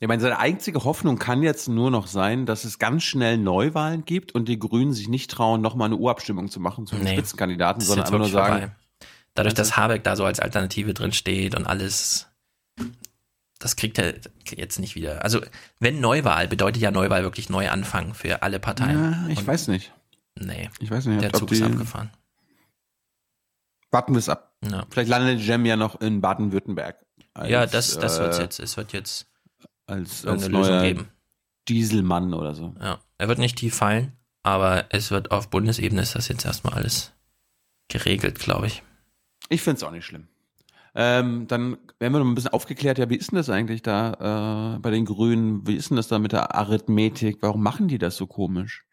Ich 0.00 0.08
meine, 0.08 0.20
seine 0.20 0.38
einzige 0.38 0.82
Hoffnung 0.84 1.18
kann 1.18 1.42
jetzt 1.42 1.68
nur 1.68 1.90
noch 1.92 2.08
sein, 2.08 2.44
dass 2.44 2.64
es 2.64 2.80
ganz 2.80 3.04
schnell 3.04 3.38
Neuwahlen 3.38 4.04
gibt 4.04 4.32
und 4.34 4.48
die 4.48 4.58
Grünen 4.58 4.92
sich 4.92 5.08
nicht 5.08 5.30
trauen, 5.30 5.60
nochmal 5.60 5.86
eine 5.86 5.96
Urabstimmung 5.96 6.50
zu 6.50 6.58
machen 6.58 6.86
zu 6.86 6.96
den 6.96 7.04
Nee, 7.04 7.12
Spitzenkandidaten, 7.12 7.80
das 7.80 7.86
sondern 7.86 8.06
einfach 8.06 8.18
nur 8.18 8.28
sagen, 8.28 8.58
vorbei. 8.58 8.76
Dadurch, 9.34 9.54
dass 9.54 9.76
Habeck 9.76 10.02
da 10.04 10.16
so 10.16 10.24
als 10.24 10.40
Alternative 10.40 10.92
drin 10.92 11.12
steht 11.12 11.54
und 11.54 11.66
alles, 11.66 12.28
das 13.64 13.76
kriegt 13.76 13.98
er 13.98 14.12
jetzt 14.50 14.78
nicht 14.78 14.94
wieder. 14.94 15.24
Also, 15.24 15.40
wenn 15.80 15.98
Neuwahl, 16.00 16.48
bedeutet 16.48 16.82
ja 16.82 16.90
Neuwahl 16.90 17.22
wirklich 17.22 17.48
Neuanfang 17.48 18.12
für 18.12 18.42
alle 18.42 18.60
Parteien. 18.60 19.00
Ja, 19.12 19.28
ich 19.30 19.38
Und- 19.38 19.46
weiß 19.46 19.68
nicht. 19.68 19.90
Nee. 20.38 20.68
Ich 20.80 20.90
weiß 20.90 21.06
nicht, 21.06 21.22
Der 21.22 21.32
Zug 21.32 21.50
ist 21.50 21.62
abgefahren. 21.62 22.10
Warten 23.90 24.12
wir 24.12 24.18
es 24.18 24.28
ab. 24.28 24.54
Ja. 24.62 24.84
Vielleicht 24.90 25.08
landet 25.08 25.40
Jem 25.40 25.64
ja 25.64 25.76
noch 25.76 25.98
in 26.00 26.20
Baden-Württemberg. 26.20 26.96
ja, 27.46 27.64
das, 27.66 27.96
das 27.98 28.18
wird's 28.18 28.38
äh, 28.38 28.42
jetzt. 28.42 28.60
Es 28.60 28.76
wird 28.76 28.92
jetzt 28.92 29.26
Als, 29.86 30.26
als 30.26 30.46
Lösung 30.48 30.82
geben. 30.82 31.08
Dieselmann 31.68 32.34
oder 32.34 32.54
so. 32.54 32.74
Ja. 32.82 32.98
Er 33.16 33.28
wird 33.28 33.38
nicht 33.38 33.56
tief 33.56 33.74
fallen, 33.76 34.12
aber 34.42 34.86
es 34.90 35.10
wird 35.10 35.30
auf 35.30 35.48
Bundesebene 35.48 36.02
ist 36.02 36.14
das 36.14 36.28
jetzt 36.28 36.44
erstmal 36.44 36.74
alles 36.74 37.12
geregelt, 37.88 38.38
glaube 38.38 38.66
ich. 38.66 38.82
Ich 39.48 39.62
finde 39.62 39.78
es 39.78 39.82
auch 39.84 39.90
nicht 39.90 40.04
schlimm. 40.04 40.28
Ähm, 40.94 41.46
dann 41.48 41.76
werden 41.98 42.12
wir 42.12 42.20
noch 42.20 42.26
ein 42.26 42.34
bisschen 42.34 42.52
aufgeklärt, 42.52 42.98
ja, 42.98 43.10
wie 43.10 43.16
ist 43.16 43.32
denn 43.32 43.36
das 43.36 43.50
eigentlich 43.50 43.82
da 43.82 44.76
äh, 44.76 44.78
bei 44.78 44.90
den 44.90 45.04
Grünen? 45.04 45.66
Wie 45.66 45.74
ist 45.74 45.90
denn 45.90 45.96
das 45.96 46.08
da 46.08 46.18
mit 46.18 46.32
der 46.32 46.54
Arithmetik? 46.54 47.38
Warum 47.40 47.62
machen 47.62 47.88
die 47.88 47.98
das 47.98 48.16
so 48.16 48.26
komisch? 48.26 48.84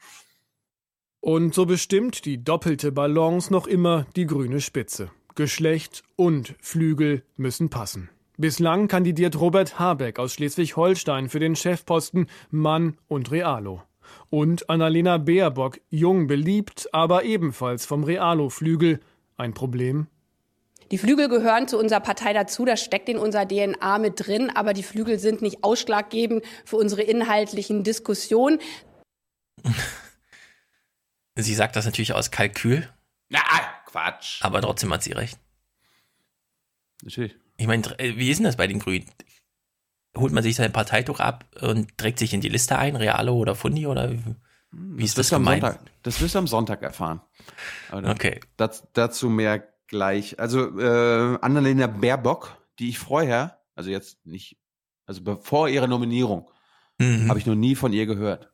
Und 1.19 1.53
so 1.53 1.67
bestimmt 1.67 2.25
die 2.25 2.43
doppelte 2.43 2.91
Balance 2.91 3.53
noch 3.53 3.67
immer 3.67 4.07
die 4.15 4.25
grüne 4.25 4.59
Spitze. 4.59 5.11
Geschlecht 5.35 6.03
und 6.15 6.55
Flügel 6.59 7.23
müssen 7.37 7.69
passen. 7.69 8.09
Bislang 8.37 8.87
kandidiert 8.87 9.39
Robert 9.39 9.77
Habeck 9.77 10.17
aus 10.17 10.33
Schleswig-Holstein 10.33 11.29
für 11.29 11.39
den 11.39 11.55
Chefposten 11.55 12.25
Mann 12.49 12.97
und 13.07 13.29
Realo. 13.29 13.83
Und 14.31 14.67
Annalena 14.69 15.19
Baerbock, 15.19 15.79
jung 15.89 16.25
beliebt, 16.25 16.89
aber 16.91 17.23
ebenfalls 17.23 17.85
vom 17.85 18.03
Realo-Flügel. 18.03 18.99
Ein 19.37 19.53
Problem? 19.53 20.07
Die 20.91 20.97
Flügel 20.97 21.29
gehören 21.29 21.69
zu 21.69 21.79
unserer 21.79 22.01
Partei 22.01 22.33
dazu, 22.33 22.65
das 22.65 22.83
steckt 22.83 23.07
in 23.07 23.17
unserer 23.17 23.47
DNA 23.47 23.97
mit 23.97 24.27
drin, 24.27 24.49
aber 24.49 24.73
die 24.73 24.83
Flügel 24.83 25.19
sind 25.19 25.41
nicht 25.41 25.63
ausschlaggebend 25.63 26.43
für 26.65 26.75
unsere 26.75 27.01
inhaltlichen 27.01 27.83
Diskussionen. 27.85 28.59
Sie 31.37 31.55
sagt 31.55 31.77
das 31.77 31.85
natürlich 31.85 32.13
aus 32.13 32.29
Kalkül, 32.29 32.89
Na, 33.29 33.39
Quatsch. 33.85 34.43
aber 34.43 34.61
trotzdem 34.61 34.91
hat 34.93 35.01
sie 35.01 35.13
recht. 35.13 35.39
Natürlich. 37.03 37.35
Ich 37.55 37.67
meine, 37.67 37.97
äh, 37.99 38.17
wie 38.17 38.29
ist 38.29 38.39
denn 38.39 38.45
das 38.45 38.57
bei 38.57 38.67
den 38.67 38.79
Grünen? 38.79 39.09
Holt 40.15 40.33
man 40.33 40.43
sich 40.43 40.57
sein 40.57 40.73
Parteituch 40.73 41.21
ab 41.21 41.45
und 41.61 41.97
trägt 41.97 42.19
sich 42.19 42.33
in 42.33 42.41
die 42.41 42.49
Liste 42.49 42.77
ein, 42.77 42.97
Realo 42.97 43.35
oder 43.35 43.55
Fundi 43.55 43.87
oder 43.87 44.11
wie, 44.71 45.03
ist 45.05 45.17
das, 45.17 45.25
wirst 45.25 45.31
du 45.31 45.35
am 45.37 45.43
gemeint? 45.43 45.63
Sonntag, 45.63 46.03
das 46.03 46.21
wirst 46.21 46.35
du 46.35 46.39
am 46.39 46.47
Sonntag 46.47 46.81
erfahren. 46.81 47.21
Okay. 47.91 48.41
Das, 48.57 48.87
dazu 48.93 49.29
mehr 49.29 49.70
gleich. 49.91 50.39
Also 50.39 50.79
äh, 50.79 51.37
Annalena 51.41 51.85
Baerbock, 51.85 52.57
die 52.79 52.89
ich 52.89 52.97
vorher, 52.97 53.59
also 53.75 53.91
jetzt 53.91 54.25
nicht, 54.25 54.57
also 55.05 55.21
bevor 55.21 55.69
ihrer 55.69 55.87
Nominierung, 55.87 56.49
Mhm. 57.01 57.29
habe 57.29 57.39
ich 57.39 57.45
noch 57.47 57.55
nie 57.55 57.75
von 57.75 57.93
ihr 57.93 58.05
gehört. 58.05 58.51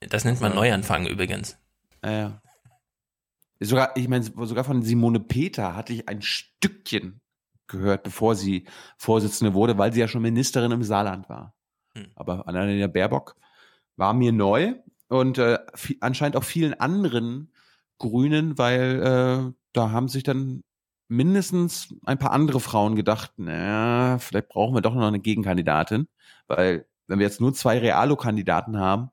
Das 0.00 0.24
nennt 0.24 0.40
man 0.40 0.54
Neuanfang 0.54 1.06
übrigens. 1.06 1.58
Ja, 2.02 2.10
ja. 2.10 2.42
Sogar, 3.60 3.96
ich 3.96 4.08
meine, 4.08 4.24
sogar 4.24 4.64
von 4.64 4.82
Simone 4.82 5.20
Peter 5.20 5.76
hatte 5.76 5.92
ich 5.92 6.08
ein 6.08 6.22
Stückchen 6.22 7.20
gehört, 7.66 8.02
bevor 8.02 8.34
sie 8.34 8.66
Vorsitzende 8.96 9.52
wurde, 9.52 9.76
weil 9.76 9.92
sie 9.92 10.00
ja 10.00 10.08
schon 10.08 10.22
Ministerin 10.22 10.72
im 10.72 10.84
Saarland 10.84 11.28
war. 11.28 11.54
Hm. 11.94 12.06
Aber 12.14 12.48
Annalena 12.48 12.86
Baerbock 12.86 13.36
war 13.96 14.14
mir 14.14 14.32
neu 14.32 14.76
und 15.08 15.38
äh, 15.38 15.58
anscheinend 16.00 16.36
auch 16.36 16.44
vielen 16.44 16.74
anderen 16.74 17.52
Grünen, 17.98 18.58
weil 18.58 19.02
äh, 19.02 19.52
da 19.72 19.90
haben 19.90 20.08
sich 20.08 20.22
dann 20.22 20.62
mindestens 21.08 21.94
ein 22.04 22.18
paar 22.18 22.32
andere 22.32 22.60
Frauen 22.60 22.94
gedacht, 22.94 23.32
naja, 23.38 24.18
vielleicht 24.18 24.48
brauchen 24.48 24.74
wir 24.74 24.82
doch 24.82 24.94
noch 24.94 25.06
eine 25.06 25.20
Gegenkandidatin, 25.20 26.06
weil 26.46 26.86
wenn 27.06 27.18
wir 27.18 27.26
jetzt 27.26 27.40
nur 27.40 27.54
zwei 27.54 27.78
Realo-Kandidaten 27.78 28.78
haben, 28.78 29.10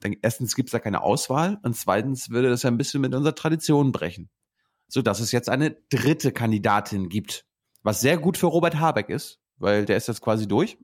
dann 0.00 0.16
erstens 0.20 0.54
gibt 0.54 0.68
es 0.68 0.72
da 0.72 0.80
keine 0.80 1.02
Auswahl 1.02 1.58
und 1.62 1.76
zweitens 1.76 2.30
würde 2.30 2.50
das 2.50 2.64
ja 2.64 2.70
ein 2.70 2.76
bisschen 2.76 3.00
mit 3.00 3.14
unserer 3.14 3.34
Tradition 3.34 3.92
brechen. 3.92 4.28
So 4.88 5.00
dass 5.00 5.20
es 5.20 5.32
jetzt 5.32 5.48
eine 5.48 5.70
dritte 5.90 6.32
Kandidatin 6.32 7.08
gibt. 7.08 7.46
Was 7.82 8.00
sehr 8.00 8.18
gut 8.18 8.36
für 8.36 8.46
Robert 8.46 8.78
Habeck 8.78 9.08
ist, 9.08 9.40
weil 9.56 9.86
der 9.86 9.96
ist 9.96 10.08
jetzt 10.08 10.20
quasi 10.20 10.46
durch. 10.46 10.78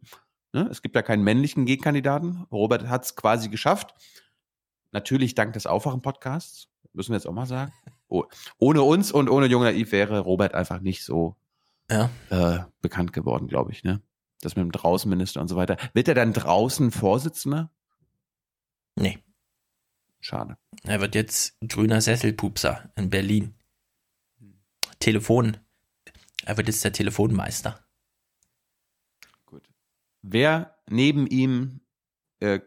Ne? 0.53 0.69
Es 0.71 0.81
gibt 0.83 0.97
ja 0.97 1.03
keinen 1.03 1.23
männlichen 1.23 1.67
Gegenkandidaten. 1.67 2.47
Robert 2.51 2.89
hat 2.89 3.05
es 3.05 3.17
quasi 3.17 3.49
geschafft. 3.49 3.95
Natürlich 4.93 5.35
dank 5.35 5.53
des 5.53 5.67
Aufwachen-Podcasts, 5.67 6.69
müssen 6.93 7.11
wir 7.13 7.17
jetzt 7.17 7.27
auch 7.27 7.33
mal 7.33 7.47
sagen. 7.47 7.73
Oh, 8.09 8.25
ohne 8.59 8.83
uns 8.83 9.13
und 9.13 9.29
ohne 9.29 9.47
Jung 9.47 9.63
Naiv 9.63 9.93
wäre 9.93 10.21
Robert 10.21 10.55
einfach 10.55 10.81
nicht 10.81 11.05
so 11.05 11.37
Ja. 11.91 12.11
äh, 12.31 12.61
bekannt 12.81 13.13
geworden, 13.13 13.47
glaube 13.49 13.73
ich. 13.73 13.85
Ne? 13.85 14.03
Das 14.41 14.57
mit 14.57 14.65
dem 14.65 14.73
Draußenminister 14.73 15.41
und 15.41 15.49
so 15.49 15.57
weiter. 15.57 15.77
Wird 15.93 16.09
er 16.09 16.15
dann 16.15 16.33
draußen 16.33 16.91
Vorsitzender? 16.91 17.71
Nee. 18.97 19.19
Schade. 20.21 20.57
Er 20.83 21.01
wird 21.01 21.15
jetzt 21.15 21.57
grüner 21.67 22.01
Sesselpupser 22.01 22.91
in 22.97 23.11
Berlin. 23.11 23.55
Telefon. 24.99 25.57
Er 26.45 26.57
wird 26.57 26.69
jetzt 26.69 26.85
der 26.85 26.93
Telefonmeister. 26.93 27.85
Wer 30.23 30.77
neben 30.89 31.27
ihm 31.27 31.81
äh, 32.41 32.61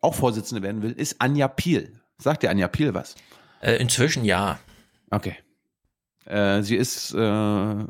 auch 0.00 0.14
Vorsitzende 0.14 0.62
werden 0.62 0.82
will, 0.82 0.92
ist 0.92 1.20
Anja 1.20 1.48
Piel. 1.48 2.00
Sagt 2.18 2.42
dir 2.42 2.50
Anja 2.50 2.68
Piel 2.68 2.94
was? 2.94 3.14
Äh, 3.66 3.76
inzwischen 3.76 4.24
ja. 4.24 4.60
Okay. 5.10 5.34
Äh, 6.24 6.62
sie 6.62 6.76
ist 6.76 7.12
äh, 7.12 7.84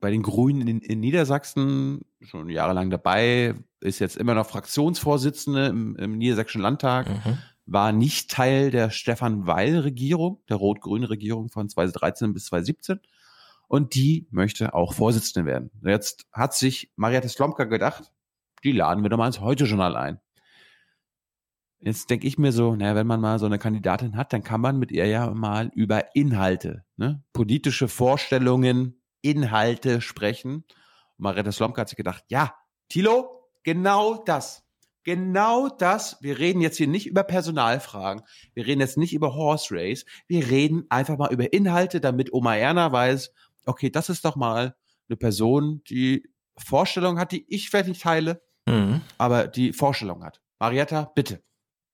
bei 0.00 0.10
den 0.10 0.22
Grünen 0.22 0.66
in, 0.66 0.80
in 0.80 1.00
Niedersachsen 1.00 2.00
schon 2.20 2.48
jahrelang 2.48 2.90
dabei, 2.90 3.54
ist 3.80 4.00
jetzt 4.00 4.16
immer 4.16 4.34
noch 4.34 4.46
Fraktionsvorsitzende 4.48 5.66
im, 5.66 5.96
im 5.96 6.18
Niedersächsischen 6.18 6.62
Landtag, 6.62 7.08
Mhm. 7.08 7.38
war 7.66 7.92
nicht 7.92 8.30
Teil 8.30 8.70
der 8.72 8.90
Stefan 8.90 9.46
Weil-Regierung, 9.46 10.42
der 10.48 10.56
rot-grünen 10.56 11.06
Regierung 11.06 11.48
von 11.48 11.68
2013 11.68 12.32
bis 12.32 12.46
2017. 12.46 13.00
Und 13.68 13.94
die 13.94 14.26
möchte 14.30 14.74
auch 14.74 14.94
Vorsitzende 14.94 15.48
werden. 15.48 15.70
Jetzt 15.84 16.26
hat 16.32 16.54
sich 16.54 16.92
Mariette 16.96 17.28
Slomka 17.28 17.64
gedacht, 17.64 18.12
die 18.64 18.72
laden 18.72 19.02
wir 19.02 19.10
doch 19.10 19.16
mal 19.16 19.28
ins 19.28 19.40
Heute-Journal 19.40 19.96
ein. 19.96 20.20
Jetzt 21.84 22.08
denke 22.10 22.26
ich 22.26 22.38
mir 22.38 22.52
so, 22.52 22.74
naja, 22.74 22.94
wenn 22.94 23.06
man 23.06 23.20
mal 23.20 23.38
so 23.38 23.46
eine 23.46 23.58
Kandidatin 23.58 24.16
hat, 24.16 24.32
dann 24.32 24.42
kann 24.42 24.60
man 24.60 24.78
mit 24.78 24.90
ihr 24.90 25.06
ja 25.06 25.30
mal 25.30 25.70
über 25.74 26.14
Inhalte, 26.14 26.84
ne? 26.96 27.22
politische 27.32 27.88
Vorstellungen, 27.88 29.00
Inhalte 29.20 30.00
sprechen. 30.00 30.54
Und 30.54 30.64
Marietta 31.18 31.52
Slomka 31.52 31.82
hat 31.82 31.88
sich 31.88 31.96
gedacht, 31.96 32.24
ja, 32.28 32.54
Thilo, 32.88 33.48
genau 33.62 34.22
das. 34.24 34.62
Genau 35.02 35.68
das. 35.68 36.16
Wir 36.22 36.38
reden 36.38 36.62
jetzt 36.62 36.78
hier 36.78 36.88
nicht 36.88 37.06
über 37.06 37.22
Personalfragen. 37.22 38.22
Wir 38.54 38.66
reden 38.66 38.80
jetzt 38.80 38.96
nicht 38.96 39.12
über 39.12 39.34
Horse 39.34 39.74
Race. 39.74 40.06
Wir 40.26 40.48
reden 40.48 40.86
einfach 40.88 41.18
mal 41.18 41.30
über 41.32 41.52
Inhalte, 41.52 42.00
damit 42.00 42.32
Oma 42.32 42.56
Erna 42.56 42.90
weiß, 42.90 43.30
okay, 43.66 43.90
das 43.90 44.08
ist 44.08 44.24
doch 44.24 44.36
mal 44.36 44.74
eine 45.08 45.16
Person, 45.16 45.82
die 45.90 46.30
Vorstellungen 46.56 47.18
hat, 47.18 47.32
die 47.32 47.44
ich 47.48 47.68
vielleicht 47.68 47.88
nicht 47.88 48.02
teile, 48.02 48.42
Mhm. 48.66 49.02
aber 49.18 49.46
die 49.46 49.74
Vorstellung 49.74 50.24
hat. 50.24 50.40
Marietta, 50.58 51.12
bitte. 51.14 51.42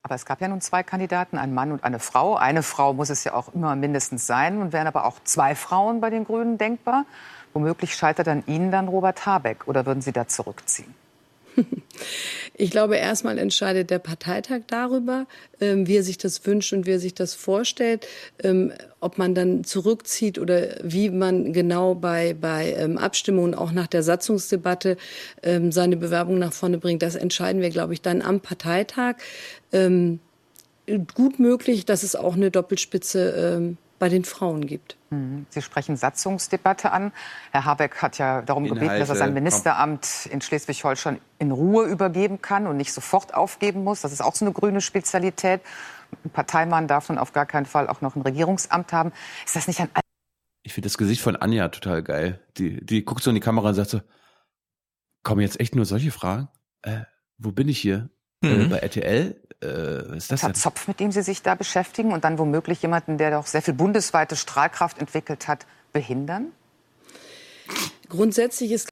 Aber 0.03 0.15
es 0.15 0.25
gab 0.25 0.41
ja 0.41 0.49
nun 0.49 0.61
zwei 0.61 0.83
Kandidaten, 0.83 1.37
einen 1.37 1.55
Mann 1.55 1.73
und 1.73 1.85
eine 1.85 1.99
Frau. 1.99 2.37
Eine 2.37 2.63
Frau 2.63 2.95
muss 2.95 3.11
es 3.11 3.25
ja 3.25 3.35
auch 3.35 3.55
immer 3.55 3.77
mindestens 3.77 4.27
sein. 4.27 4.61
Und 4.61 4.73
wären 4.73 4.87
aber 4.87 5.05
auch 5.05 5.19
zwei 5.25 5.55
Frauen 5.55 6.01
bei 6.01 6.11
den 6.11 6.25
Grünen 6.25 6.59
denkbar. 6.59 7.05
Womöglich 7.53 7.95
scheitert 7.95 8.29
an 8.29 8.45
Ihnen 8.47 8.71
dann 8.71 8.89
Robert 8.89 9.27
Habeck. 9.27 9.69
Oder 9.69 9.85
würden 9.87 10.01
Sie 10.01 10.13
da 10.13 10.27
zurückziehen? 10.27 10.95
Ich 12.55 12.71
glaube, 12.71 12.97
erstmal 12.97 13.39
entscheidet 13.39 13.89
der 13.89 13.99
Parteitag 13.99 14.61
darüber, 14.67 15.27
ähm, 15.63 15.87
wie 15.87 15.97
er 15.97 16.03
sich 16.03 16.19
das 16.19 16.45
wünscht 16.45 16.75
und 16.75 16.85
wie 16.85 16.91
er 16.91 16.99
sich 16.99 17.15
das 17.15 17.33
vorstellt, 17.33 18.07
ähm, 18.43 18.73
ob 19.01 19.17
man 19.17 19.35
dann 19.35 19.65
zurückzieht 19.65 20.39
oder 20.39 20.77
wie 20.83 21.09
man 21.09 21.55
genau 21.55 21.95
bei, 21.95 22.35
bei 22.39 22.75
ähm, 22.75 22.99
Abstimmungen 22.99 23.55
auch 23.55 23.73
nach 23.73 23.87
der 23.87 24.03
Satzungsdebatte 24.03 24.99
seine 25.71 25.97
Bewerbung 25.97 26.39
nach 26.39 26.53
vorne 26.53 26.77
bringt. 26.77 27.01
Das 27.01 27.15
entscheiden 27.15 27.63
wir, 27.63 27.71
glaube 27.71 27.95
ich, 27.95 28.03
dann 28.03 28.21
am 28.21 28.41
Parteitag. 28.41 29.17
Gut 29.73 31.39
möglich, 31.39 31.87
dass 31.87 32.03
es 32.03 32.15
auch 32.15 32.35
eine 32.35 32.51
Doppelspitze 32.51 33.57
ähm, 33.57 33.79
bei 34.01 34.09
den 34.09 34.25
Frauen 34.25 34.67
gibt. 34.67 34.97
Mhm. 35.11 35.47
Sie 35.51 35.63
sprechen 35.63 35.97
Satzungsdebatte 35.97 36.91
an. 36.91 37.13
Herr 37.53 37.65
Habeck 37.65 38.03
hat 38.03 38.19
ja 38.19 38.43
darum 38.43 38.65
gebeten, 38.65 38.81
dass 38.87 38.91
er 38.91 38.95
Inhalte, 39.03 39.15
sein 39.19 39.29
komm. 39.29 39.35
Ministeramt 39.35 40.27
in 40.31 40.41
Schleswig-Holstein 40.41 41.21
in 41.39 41.53
Ruhe 41.53 41.85
übergeben 41.85 42.43
kann 42.43 42.67
und 42.67 42.77
nicht 42.77 42.93
sofort 42.93 43.35
aufgeben 43.35 43.85
muss. 43.85 44.01
Das 44.01 44.11
ist 44.13 44.23
auch 44.23 44.35
so 44.35 44.45
eine 44.45 44.53
grüne 44.53 44.81
Spezialität. 44.81 45.61
Ein 46.25 46.31
Parteimann 46.31 46.89
darf 46.89 47.09
nun 47.09 47.19
auf 47.19 47.33
gar 47.33 47.47
keinen 47.47 47.67
Fall 47.67 47.87
auch 47.89 48.01
noch 48.01 48.17
ein 48.17 48.23
Regierungsamt 48.23 48.93
haben. 48.93 49.13
Ist 49.47 49.55
das 49.55 49.69
nicht 49.69 49.79
ein 49.81 49.89
Ich 50.65 50.73
finde 50.73 50.87
das 50.89 50.99
Gesicht 50.99 51.21
von 51.23 51.37
Anja 51.37 51.69
total 51.69 52.03
geil. 52.03 52.41
Die, 52.57 52.85
die 52.85 53.05
guckt 53.05 53.23
so 53.23 53.31
in 53.31 53.35
die 53.37 53.41
Kamera 53.41 53.69
und 53.69 53.75
sagt 53.75 53.91
so, 53.91 54.01
kommen 55.23 55.43
jetzt 55.43 55.61
echt 55.61 55.77
nur 55.77 55.85
solche 55.85 56.11
Fragen? 56.11 56.49
Äh, 56.83 57.03
wo 57.39 57.53
bin 57.53 57.69
ich 57.69 57.79
hier? 57.79 58.11
Äh, 58.43 58.49
Mhm. 58.49 58.71
bei 58.71 58.79
RTL? 58.79 59.40
Äh, 59.61 59.67
was 60.09 60.31
ist 60.31 60.43
das? 60.43 60.61
Zopf, 60.61 60.89
mit 60.89 61.01
dem 61.01 61.13
Sie 61.13 61.23
sich 61.23 61.43
da 61.43 61.55
beschäftigen 61.55 62.13
und 62.13 62.25
dann 62.25 62.39
womöglich 62.39 62.83
jemanden, 62.83 63.19
der 63.19 63.31
doch 63.31 63.47
sehr 63.47 63.63
viel 63.63 63.75
bundesweite 63.75 64.37
Strahlkraft 64.37 64.99
entwickelt 64.99 65.49
hat, 65.49 65.67
behindern? 65.93 66.47
Grundsätzlich 68.09 68.73
ist 68.73 68.89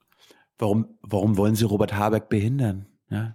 Warum, 0.59 0.99
warum 1.03 1.37
wollen 1.37 1.55
Sie 1.55 1.65
Robert 1.65 1.95
Habeck 1.95 2.29
behindern? 2.29 2.87
Ja. 3.11 3.35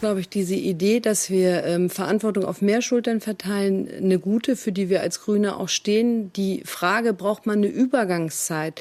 glaube 0.00 0.20
ich, 0.20 0.28
diese 0.30 0.54
Idee, 0.54 1.00
dass 1.00 1.28
wir 1.28 1.64
ähm, 1.64 1.90
Verantwortung 1.90 2.46
auf 2.46 2.62
mehr 2.62 2.80
Schultern 2.80 3.20
verteilen, 3.20 3.88
eine 3.94 4.18
gute, 4.18 4.56
für 4.56 4.72
die 4.72 4.88
wir 4.88 5.02
als 5.02 5.20
Grüne 5.20 5.56
auch 5.58 5.68
stehen. 5.68 6.32
Die 6.32 6.62
Frage, 6.64 7.12
braucht 7.12 7.46
man 7.46 7.58
eine 7.58 7.66
Übergangszeit? 7.66 8.80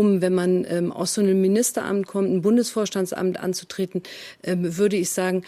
um, 0.00 0.22
wenn 0.22 0.34
man 0.34 0.64
ähm, 0.68 0.92
aus 0.92 1.14
so 1.14 1.20
einem 1.20 1.40
Ministeramt 1.40 2.06
kommt, 2.06 2.30
ein 2.30 2.42
Bundesvorstandsamt 2.42 3.38
anzutreten, 3.38 4.02
ähm, 4.42 4.76
würde 4.78 4.96
ich 4.96 5.10
sagen, 5.10 5.42
äh, 5.42 5.44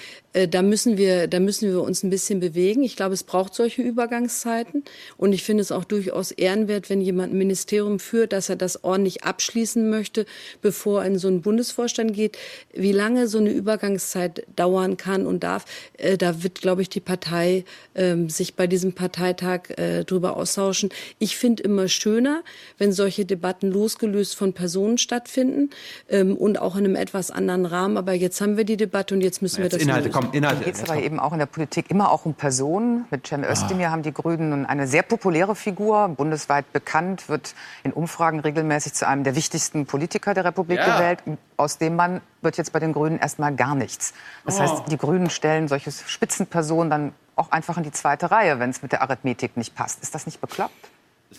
da 0.49 0.63
müssen 0.63 0.97
wir, 0.97 1.27
da 1.27 1.41
müssen 1.41 1.71
wir 1.71 1.83
uns 1.83 2.03
ein 2.03 2.11
bisschen 2.11 2.41
bewegen. 2.41 2.83
Ich 2.83 2.97
glaube, 2.97 3.13
es 3.13 3.23
braucht 3.23 3.55
solche 3.55 3.83
Übergangszeiten. 3.83 4.83
Und 5.19 5.33
ich 5.35 5.43
finde 5.43 5.61
es 5.61 5.71
auch 5.71 5.85
durchaus 5.85 6.31
ehrenwert, 6.31 6.89
wenn 6.89 7.03
jemand 7.03 7.35
ein 7.35 7.39
Ministerium 7.39 7.99
führt, 7.99 8.33
dass 8.33 8.49
er 8.49 8.57
das 8.57 8.83
ordentlich 8.83 9.25
abschließen 9.25 9.91
möchte, 9.91 10.25
bevor 10.63 11.03
er 11.03 11.09
in 11.09 11.19
so 11.19 11.29
einen 11.29 11.43
Bundesvorstand 11.43 12.15
geht. 12.15 12.39
Wie 12.73 12.93
lange 12.93 13.29
so 13.29 13.39
eine 13.39 13.51
Übergangszeit 13.51 14.47
dauern 14.57 14.97
kann 14.97 15.27
und 15.27 15.43
darf, 15.45 15.67
äh, 15.99 16.17
da 16.17 16.43
wird, 16.43 16.63
glaube 16.63 16.81
ich, 16.81 16.89
die 16.89 17.01
Partei 17.01 17.65
äh, 17.93 18.17
sich 18.29 18.55
bei 18.55 18.67
diesem 18.67 18.95
Parteitag 18.95 19.71
äh, 19.77 20.05
drüber 20.05 20.37
austauschen. 20.37 20.91
Ich 21.19 21.37
finde 21.37 21.63
immer 21.63 21.89
schöner, 21.89 22.43
wenn 22.79 22.93
solche 22.93 23.27
Debatten 23.27 23.71
losgelöst 23.71 24.35
von 24.35 24.55
Personen 24.55 24.97
stattfinden 24.97 25.71
ähm, 26.09 26.37
und 26.37 26.59
auch 26.59 26.77
in 26.77 26.87
einem 26.87 26.97
etwas 26.97 27.31
anderen 27.31 27.67
Rahmen. 27.67 27.99
Aber 27.99 28.15
jetzt 28.15 28.41
haben 28.41 28.57
wir 28.57 28.65
die 28.65 28.79
Debatte 28.79 29.15
und 29.15 29.21
jetzt 29.21 29.43
müssen 29.43 29.63
jetzt 29.63 29.73
wir 29.73 29.79
das 29.79 29.87
Inhalte. 29.87 30.22
Komm, 30.27 30.33
Inhalte. 30.33 30.65
geht 30.65 30.75
es 30.75 30.83
aber 30.89 31.01
eben 31.01 31.21
auch 31.21 31.33
in 31.33 31.39
der 31.39 31.47
Politik 31.47 31.91
immer 31.91 32.11
auch 32.11 32.25
um 32.25 32.35
Personen. 32.35 33.05
Mit 33.11 33.27
Cem 33.27 33.45
Özdemir 33.45 33.91
haben 33.91 34.03
die 34.03 34.13
Grünen 34.13 34.51
nun 34.51 34.67
eine 34.67 34.87
sehr 34.87 35.03
populäre 35.03 35.55
Figur, 35.55 36.09
bundesweit 36.09 36.73
bekannt, 36.73 37.29
wird 37.29 37.55
in 37.85 37.93
Umfragen 37.93 38.41
regelmäßig 38.41 38.95
zu 38.95 39.07
einem 39.07 39.25
der 39.25 39.37
wichtigsten 39.37 39.87
Politiker 39.87 40.35
der 40.35 40.45
Republik 40.45 40.79
Ja. 40.79 40.97
gewählt. 40.97 41.21
Aus 41.57 41.79
dem 41.79 41.97
Mann 41.97 42.21
wird 42.41 42.57
jetzt 42.57 42.73
bei 42.73 42.79
den 42.81 42.93
Grünen 42.93 43.19
erstmal 43.19 43.55
gar 43.55 43.75
nichts. 43.75 44.15
Das 44.45 44.57
Oh. 44.59 44.61
heißt, 44.61 44.83
die 44.91 44.99
Grünen 44.99 45.31
stellen 45.31 45.69
solche 45.69 45.91
Spitzenpersonen 45.93 46.91
dann 46.91 47.13
auch 47.37 47.51
einfach 47.51 47.77
in 47.77 47.83
die 47.83 47.93
zweite 47.93 48.31
Reihe, 48.31 48.59
wenn 48.59 48.71
es 48.71 48.83
mit 48.83 48.93
der 48.93 49.03
Arithmetik 49.03 49.57
nicht 49.57 49.75
passt. 49.75 50.03
Ist 50.03 50.15
das 50.15 50.27
nicht 50.27 50.41
bekloppt? 50.41 50.73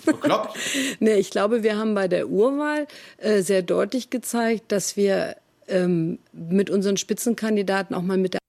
Bekloppt? 0.05 0.57
Nee, 0.99 1.15
ich 1.15 1.29
glaube, 1.29 1.61
wir 1.63 1.77
haben 1.77 1.93
bei 1.93 2.07
der 2.07 2.27
Urwahl 2.27 2.87
äh, 3.17 3.41
sehr 3.41 3.61
deutlich 3.61 4.09
gezeigt, 4.09 4.71
dass 4.71 4.95
wir 4.97 5.35
ähm, 5.67 6.17
mit 6.31 6.69
unseren 6.69 6.97
Spitzenkandidaten 6.97 7.95
auch 7.95 8.01
mal 8.01 8.17
mit 8.17 8.33
der 8.33 8.39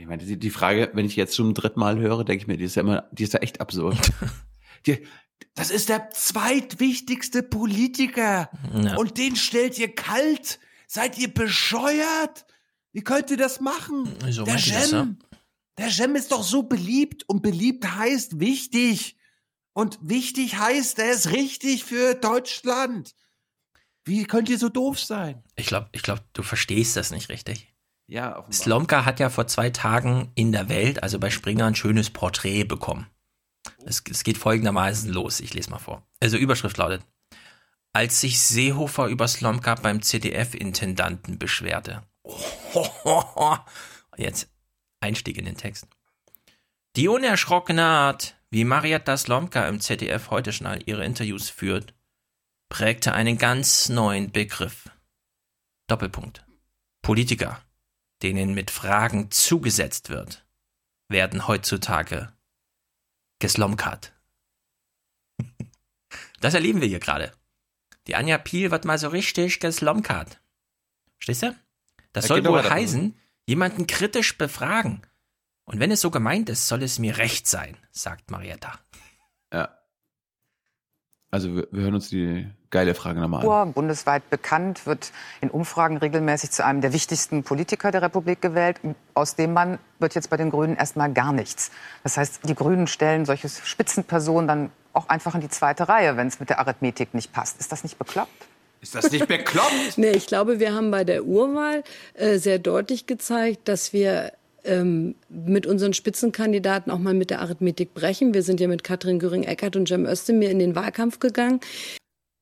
Ich 0.00 0.06
meine, 0.06 0.24
die, 0.24 0.38
die 0.38 0.50
Frage, 0.50 0.90
wenn 0.94 1.04
ich 1.04 1.14
jetzt 1.14 1.34
zum 1.34 1.52
dritten 1.52 1.78
Mal 1.78 1.98
höre, 1.98 2.24
denke 2.24 2.42
ich 2.42 2.46
mir, 2.48 2.56
die 2.56 2.64
ist 2.64 2.74
ja 2.74 2.80
immer, 2.80 3.06
die 3.12 3.24
ist 3.24 3.34
ja 3.34 3.40
echt 3.40 3.60
absurd. 3.60 3.98
die, 4.86 5.06
das 5.54 5.70
ist 5.70 5.90
der 5.90 6.08
zweitwichtigste 6.08 7.42
Politiker. 7.42 8.50
Ja. 8.74 8.96
Und 8.96 9.18
den 9.18 9.36
stellt 9.36 9.78
ihr 9.78 9.94
kalt. 9.94 10.58
Seid 10.86 11.18
ihr 11.18 11.32
bescheuert? 11.32 12.46
Wie 12.92 13.02
könnt 13.02 13.30
ihr 13.30 13.36
das 13.36 13.60
machen? 13.60 14.08
So 14.30 14.44
der 14.44 14.56
Jem, 14.56 15.18
der 15.76 15.88
Jem 15.88 16.16
ist 16.16 16.32
doch 16.32 16.44
so 16.44 16.62
beliebt 16.62 17.28
und 17.28 17.42
beliebt 17.42 17.86
heißt 17.86 18.40
wichtig. 18.40 19.18
Und 19.74 19.98
wichtig 20.00 20.58
heißt, 20.58 20.98
er 20.98 21.10
ist 21.10 21.30
richtig 21.30 21.84
für 21.84 22.14
Deutschland. 22.14 23.14
Wie 24.06 24.24
könnt 24.24 24.48
ihr 24.48 24.58
so 24.58 24.70
doof 24.70 24.98
sein? 24.98 25.44
Ich 25.56 25.66
glaube, 25.66 25.90
ich 25.92 26.02
glaub, 26.02 26.20
du 26.32 26.42
verstehst 26.42 26.96
das 26.96 27.10
nicht 27.10 27.28
richtig. 27.28 27.70
Ja. 28.10 28.44
Slomka 28.50 29.04
hat 29.04 29.20
ja 29.20 29.30
vor 29.30 29.46
zwei 29.46 29.70
Tagen 29.70 30.32
in 30.34 30.50
der 30.50 30.68
Welt, 30.68 31.00
also 31.00 31.20
bei 31.20 31.30
Springer, 31.30 31.66
ein 31.66 31.76
schönes 31.76 32.10
Porträt 32.10 32.64
bekommen. 32.64 33.06
Es, 33.84 34.02
es 34.10 34.24
geht 34.24 34.36
folgendermaßen 34.36 35.12
los. 35.12 35.38
Ich 35.38 35.54
lese 35.54 35.70
mal 35.70 35.78
vor. 35.78 36.02
Also 36.18 36.36
Überschrift 36.36 36.76
lautet, 36.76 37.02
als 37.92 38.20
sich 38.20 38.40
Seehofer 38.40 39.06
über 39.06 39.28
Slomka 39.28 39.76
beim 39.76 40.02
CDF-Intendanten 40.02 41.38
beschwerte. 41.38 42.02
Jetzt 44.16 44.48
Einstieg 44.98 45.38
in 45.38 45.44
den 45.44 45.56
Text. 45.56 45.86
Die 46.96 47.06
unerschrockene 47.06 47.84
Art, 47.84 48.34
wie 48.50 48.64
Marietta 48.64 49.16
Slomka 49.16 49.68
im 49.68 49.80
ZDF 49.80 50.30
heute 50.30 50.52
schon 50.52 50.66
all 50.66 50.82
ihre 50.84 51.04
Interviews 51.04 51.48
führt, 51.48 51.94
prägte 52.70 53.12
einen 53.12 53.38
ganz 53.38 53.88
neuen 53.88 54.32
Begriff. 54.32 54.90
Doppelpunkt. 55.86 56.44
Politiker, 57.02 57.60
denen 58.22 58.54
mit 58.54 58.70
Fragen 58.70 59.30
zugesetzt 59.30 60.10
wird, 60.10 60.46
werden 61.08 61.46
heutzutage 61.46 62.32
geslomkat. 63.38 64.12
Das 66.40 66.54
erleben 66.54 66.80
wir 66.80 66.88
hier 66.88 67.00
gerade. 67.00 67.32
Die 68.06 68.16
Anja 68.16 68.38
Piel 68.38 68.70
wird 68.70 68.86
mal 68.86 68.98
so 68.98 69.08
richtig 69.08 69.60
geslomkat. 69.60 70.40
Verstehst 71.18 71.42
du? 71.42 71.56
Das 72.14 72.24
Ja, 72.24 72.28
soll 72.28 72.42
doch 72.42 72.52
wohl 72.52 72.68
heißen, 72.68 73.14
jemanden 73.44 73.86
kritisch 73.86 74.38
befragen. 74.38 75.02
Und 75.64 75.80
wenn 75.80 75.90
es 75.90 76.00
so 76.00 76.10
gemeint 76.10 76.48
ist, 76.48 76.66
soll 76.66 76.82
es 76.82 76.98
mir 76.98 77.18
recht 77.18 77.46
sein, 77.46 77.76
sagt 77.90 78.30
Marietta. 78.30 78.80
Ja. 79.52 79.79
Also 81.30 81.54
wir, 81.54 81.68
wir 81.70 81.82
hören 81.82 81.94
uns 81.94 82.08
die 82.08 82.46
geile 82.70 82.94
Frage 82.94 83.20
nochmal 83.20 83.46
an. 83.46 83.72
Bundesweit 83.72 84.28
bekannt, 84.30 84.86
wird 84.86 85.12
in 85.40 85.50
Umfragen 85.50 85.96
regelmäßig 85.96 86.50
zu 86.50 86.64
einem 86.64 86.80
der 86.80 86.92
wichtigsten 86.92 87.42
Politiker 87.42 87.90
der 87.90 88.02
Republik 88.02 88.40
gewählt. 88.40 88.80
Aus 89.14 89.36
dem 89.36 89.52
Mann 89.52 89.78
wird 89.98 90.14
jetzt 90.14 90.30
bei 90.30 90.36
den 90.36 90.50
Grünen 90.50 90.76
erstmal 90.76 91.12
gar 91.12 91.32
nichts. 91.32 91.70
Das 92.02 92.16
heißt, 92.16 92.48
die 92.48 92.54
Grünen 92.54 92.86
stellen 92.86 93.26
solche 93.26 93.48
Spitzenpersonen 93.48 94.48
dann 94.48 94.70
auch 94.92 95.08
einfach 95.08 95.34
in 95.34 95.40
die 95.40 95.48
zweite 95.48 95.88
Reihe, 95.88 96.16
wenn 96.16 96.26
es 96.26 96.40
mit 96.40 96.50
der 96.50 96.58
Arithmetik 96.58 97.14
nicht 97.14 97.32
passt. 97.32 97.60
Ist 97.60 97.70
das 97.70 97.84
nicht 97.84 97.98
bekloppt? 97.98 98.48
Ist 98.80 98.94
das 98.94 99.10
nicht 99.10 99.28
bekloppt? 99.28 99.70
Nee, 99.96 100.10
ich 100.10 100.26
glaube, 100.26 100.58
wir 100.58 100.74
haben 100.74 100.90
bei 100.90 101.04
der 101.04 101.24
Urwahl 101.24 101.84
äh, 102.14 102.38
sehr 102.38 102.58
deutlich 102.58 103.06
gezeigt, 103.06 103.68
dass 103.68 103.92
wir 103.92 104.32
ähm, 104.64 105.14
mit 105.28 105.66
unseren 105.66 105.92
Spitzenkandidaten 105.92 106.90
auch 106.92 106.98
mal 106.98 107.14
mit 107.14 107.30
der 107.30 107.40
Arithmetik 107.40 107.94
brechen. 107.94 108.34
Wir 108.34 108.42
sind 108.42 108.60
ja 108.60 108.68
mit 108.68 108.84
Katrin 108.84 109.18
Göring-Eckardt 109.18 109.76
und 109.76 109.88
Cem 109.88 110.06
Özdemir 110.06 110.50
in 110.50 110.58
den 110.58 110.74
Wahlkampf 110.74 111.18
gegangen. 111.18 111.60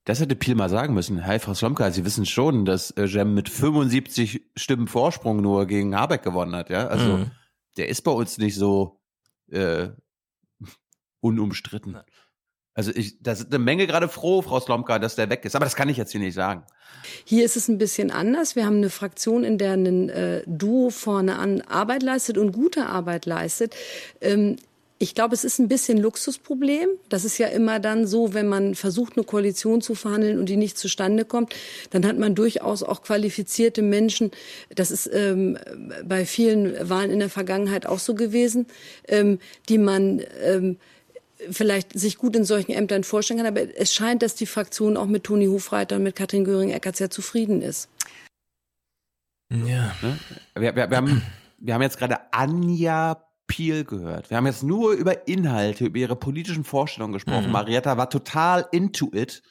Das 0.04 0.20
hätte 0.20 0.36
Piel 0.36 0.54
mal 0.54 0.70
sagen 0.70 0.94
müssen. 0.94 1.26
Hi, 1.26 1.38
Frau 1.38 1.52
Slomka, 1.54 1.90
Sie 1.90 2.04
wissen 2.04 2.24
schon, 2.24 2.64
dass 2.64 2.90
äh, 2.92 3.04
Jem 3.04 3.34
mit 3.34 3.48
75 3.50 4.42
Stimmen 4.56 4.88
Vorsprung 4.88 5.42
nur 5.42 5.66
gegen 5.66 5.94
Habeck 5.94 6.22
gewonnen 6.22 6.54
hat, 6.56 6.70
ja? 6.70 6.86
Also, 6.88 7.18
Mhm. 7.18 7.30
der 7.76 7.88
ist 7.90 8.02
bei 8.02 8.10
uns 8.12 8.38
nicht 8.38 8.54
so 8.54 9.00
äh, 9.50 9.88
unumstritten. 11.20 11.98
Also, 12.78 12.92
ich, 12.94 13.20
da 13.20 13.34
sind 13.34 13.52
eine 13.52 13.58
Menge 13.58 13.88
gerade 13.88 14.08
froh, 14.08 14.40
Frau 14.40 14.60
Slomka, 14.60 15.00
dass 15.00 15.16
der 15.16 15.28
weg 15.28 15.44
ist. 15.44 15.56
Aber 15.56 15.64
das 15.64 15.74
kann 15.74 15.88
ich 15.88 15.96
jetzt 15.96 16.12
hier 16.12 16.20
nicht 16.20 16.34
sagen. 16.34 16.62
Hier 17.24 17.44
ist 17.44 17.56
es 17.56 17.66
ein 17.66 17.76
bisschen 17.76 18.12
anders. 18.12 18.54
Wir 18.54 18.66
haben 18.66 18.76
eine 18.76 18.88
Fraktion, 18.88 19.42
in 19.42 19.58
der 19.58 19.72
ein 19.72 20.08
äh, 20.08 20.42
Duo 20.46 20.90
vorne 20.90 21.40
an 21.40 21.60
Arbeit 21.62 22.04
leistet 22.04 22.38
und 22.38 22.52
gute 22.52 22.86
Arbeit 22.86 23.26
leistet. 23.26 23.74
Ähm, 24.20 24.58
ich 25.00 25.16
glaube, 25.16 25.34
es 25.34 25.42
ist 25.42 25.58
ein 25.58 25.66
bisschen 25.66 25.98
Luxusproblem. 25.98 26.88
Das 27.08 27.24
ist 27.24 27.36
ja 27.38 27.48
immer 27.48 27.80
dann 27.80 28.06
so, 28.06 28.32
wenn 28.32 28.46
man 28.46 28.76
versucht, 28.76 29.16
eine 29.16 29.26
Koalition 29.26 29.80
zu 29.80 29.96
verhandeln 29.96 30.38
und 30.38 30.48
die 30.48 30.56
nicht 30.56 30.78
zustande 30.78 31.24
kommt, 31.24 31.56
dann 31.90 32.06
hat 32.06 32.16
man 32.16 32.36
durchaus 32.36 32.84
auch 32.84 33.02
qualifizierte 33.02 33.82
Menschen. 33.82 34.30
Das 34.72 34.92
ist 34.92 35.10
ähm, 35.12 35.58
bei 36.04 36.24
vielen 36.24 36.88
Wahlen 36.88 37.10
in 37.10 37.18
der 37.18 37.28
Vergangenheit 37.28 37.86
auch 37.86 37.98
so 37.98 38.14
gewesen, 38.14 38.66
ähm, 39.08 39.40
die 39.68 39.78
man 39.78 40.22
ähm, 40.44 40.76
vielleicht 41.50 41.98
sich 41.98 42.18
gut 42.18 42.36
in 42.36 42.44
solchen 42.44 42.72
Ämtern 42.72 43.04
vorstellen 43.04 43.38
kann. 43.38 43.46
Aber 43.46 43.60
es 43.76 43.94
scheint, 43.94 44.22
dass 44.22 44.34
die 44.34 44.46
Fraktion 44.46 44.96
auch 44.96 45.06
mit 45.06 45.24
Toni 45.24 45.46
Hofreiter 45.46 45.96
und 45.96 46.02
mit 46.02 46.16
Katrin 46.16 46.44
Göring-Eckardt 46.44 46.96
sehr 46.96 47.10
zufrieden 47.10 47.62
ist. 47.62 47.88
Ja. 49.50 49.94
Ne? 50.02 50.18
Wir, 50.54 50.76
wir, 50.76 50.90
wir, 50.90 50.96
haben, 50.96 51.22
wir 51.58 51.74
haben 51.74 51.82
jetzt 51.82 51.98
gerade 51.98 52.18
Anja 52.32 53.24
Piel 53.46 53.84
gehört. 53.84 54.28
Wir 54.28 54.36
haben 54.36 54.46
jetzt 54.46 54.62
nur 54.62 54.92
über 54.92 55.26
Inhalte, 55.26 55.86
über 55.86 55.98
ihre 55.98 56.16
politischen 56.16 56.64
Vorstellungen 56.64 57.14
gesprochen. 57.14 57.46
Mhm. 57.46 57.52
Marietta 57.52 57.96
war 57.96 58.10
total 58.10 58.66
into 58.72 59.10
it. 59.14 59.42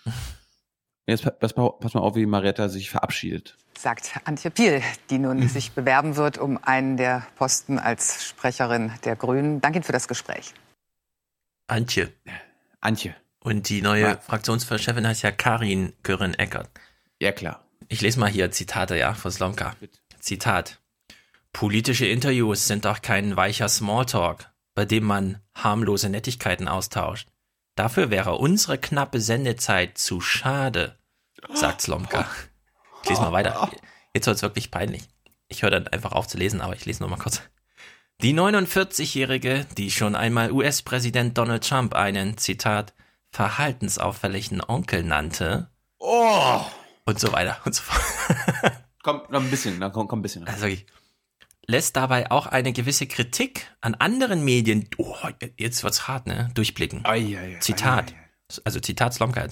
Jetzt 1.08 1.24
pa- 1.24 1.32
pass 1.32 1.56
mal, 1.56 1.72
pass 1.80 1.94
mal 1.96 2.02
auf, 2.02 2.16
wie 2.16 2.26
Marietta 2.28 2.70
sich 2.70 2.92
verabschiedet. 2.92 3.58
Sagt 3.76 4.12
Antje 4.26 4.52
Piel, 4.52 4.82
die 5.10 5.18
nun 5.20 5.48
sich 5.50 5.72
bewerben 5.72 6.16
wird 6.16 6.38
um 6.38 6.60
einen 6.62 6.98
der 6.98 7.26
Posten 7.38 7.80
als 7.80 8.26
Sprecherin 8.26 8.92
der 9.06 9.16
Grünen. 9.16 9.62
Danke 9.62 9.78
Ihnen 9.78 9.84
für 9.84 9.94
das 9.94 10.08
Gespräch. 10.08 10.54
Antje. 11.68 12.14
Antje. 12.82 13.16
Und 13.40 13.70
die 13.70 13.82
neue 13.82 14.02
Ja. 14.02 14.18
Fraktionschefin 14.18 15.08
heißt 15.08 15.24
ja 15.24 15.32
Karin 15.32 15.94
Gören-Eckert. 16.04 16.70
Ja, 17.20 17.32
klar. 17.32 17.66
Ich 17.88 18.02
lese 18.02 18.20
mal 18.20 18.30
hier 18.30 18.52
Zitate, 18.52 18.98
ja, 18.98 19.14
von 19.14 19.32
Slomka. 19.32 19.76
Zitat. 20.20 20.80
Politische 21.54 22.06
Interviews 22.06 22.68
sind 22.68 22.86
doch 22.86 23.02
kein 23.02 23.36
weicher 23.38 23.70
Smalltalk, 23.70 24.50
bei 24.76 24.86
dem 24.86 25.06
man 25.06 25.42
harmlose 25.56 26.10
Nettigkeiten 26.10 26.68
austauscht. 26.68 27.30
Dafür 27.76 28.10
wäre 28.10 28.36
unsere 28.36 28.78
knappe 28.78 29.22
Sendezeit 29.22 29.98
zu 29.98 30.20
schade, 30.20 30.98
sagt 31.54 31.82
Slomka. 31.82 32.28
Ich 33.04 33.10
lese 33.10 33.22
mal 33.22 33.32
weiter. 33.32 33.70
Jetzt 34.14 34.26
wird 34.28 34.36
es 34.36 34.42
wirklich 34.42 34.72
peinlich. 34.72 35.04
Ich 35.48 35.62
höre 35.64 35.72
dann 35.72 35.88
einfach 35.88 36.12
auf 36.12 36.28
zu 36.28 36.38
lesen, 36.38 36.60
aber 36.60 36.76
ich 36.76 36.86
lese 36.86 37.02
nur 37.04 37.10
mal 37.10 37.18
kurz. 37.18 37.42
Die 38.24 38.34
49-Jährige, 38.34 39.68
die 39.78 39.92
schon 39.92 40.16
einmal 40.16 40.52
US-Präsident 40.52 41.38
Donald 41.38 41.68
Trump 41.68 41.94
einen, 41.94 42.36
Zitat, 42.40 42.96
verhaltensauffälligen 43.30 44.60
Onkel 44.68 45.04
nannte, 45.04 45.70
Oh! 46.00 46.62
und 47.06 47.20
so 47.20 47.32
weiter 47.32 47.60
und 47.66 47.76
so 47.76 47.84
fort. 47.84 48.74
Komm, 49.04 49.22
noch 49.30 49.42
ein 49.42 49.50
bisschen, 49.52 49.78
na, 49.80 49.90
komm, 49.90 50.08
komm 50.08 50.20
ein 50.20 50.22
bisschen. 50.24 50.48
Also 50.48 50.64
wirklich. 50.64 50.86
Lässt 51.68 51.96
dabei 51.96 52.32
auch 52.32 52.48
eine 52.48 52.74
gewisse 52.74 53.08
Kritik 53.08 53.72
an 53.82 53.94
anderen 53.96 54.44
Medien, 54.44 54.90
oh, 54.98 55.16
jetzt 55.58 55.84
wird's 55.84 56.08
hart, 56.08 56.26
ne, 56.28 56.50
durchblicken. 56.56 57.06
Ei, 57.06 57.38
ei, 57.38 57.56
ei, 57.56 57.60
Zitat. 57.60 58.14
Also 58.66 58.80
Zitat 58.80 59.14
Slomka. 59.14 59.48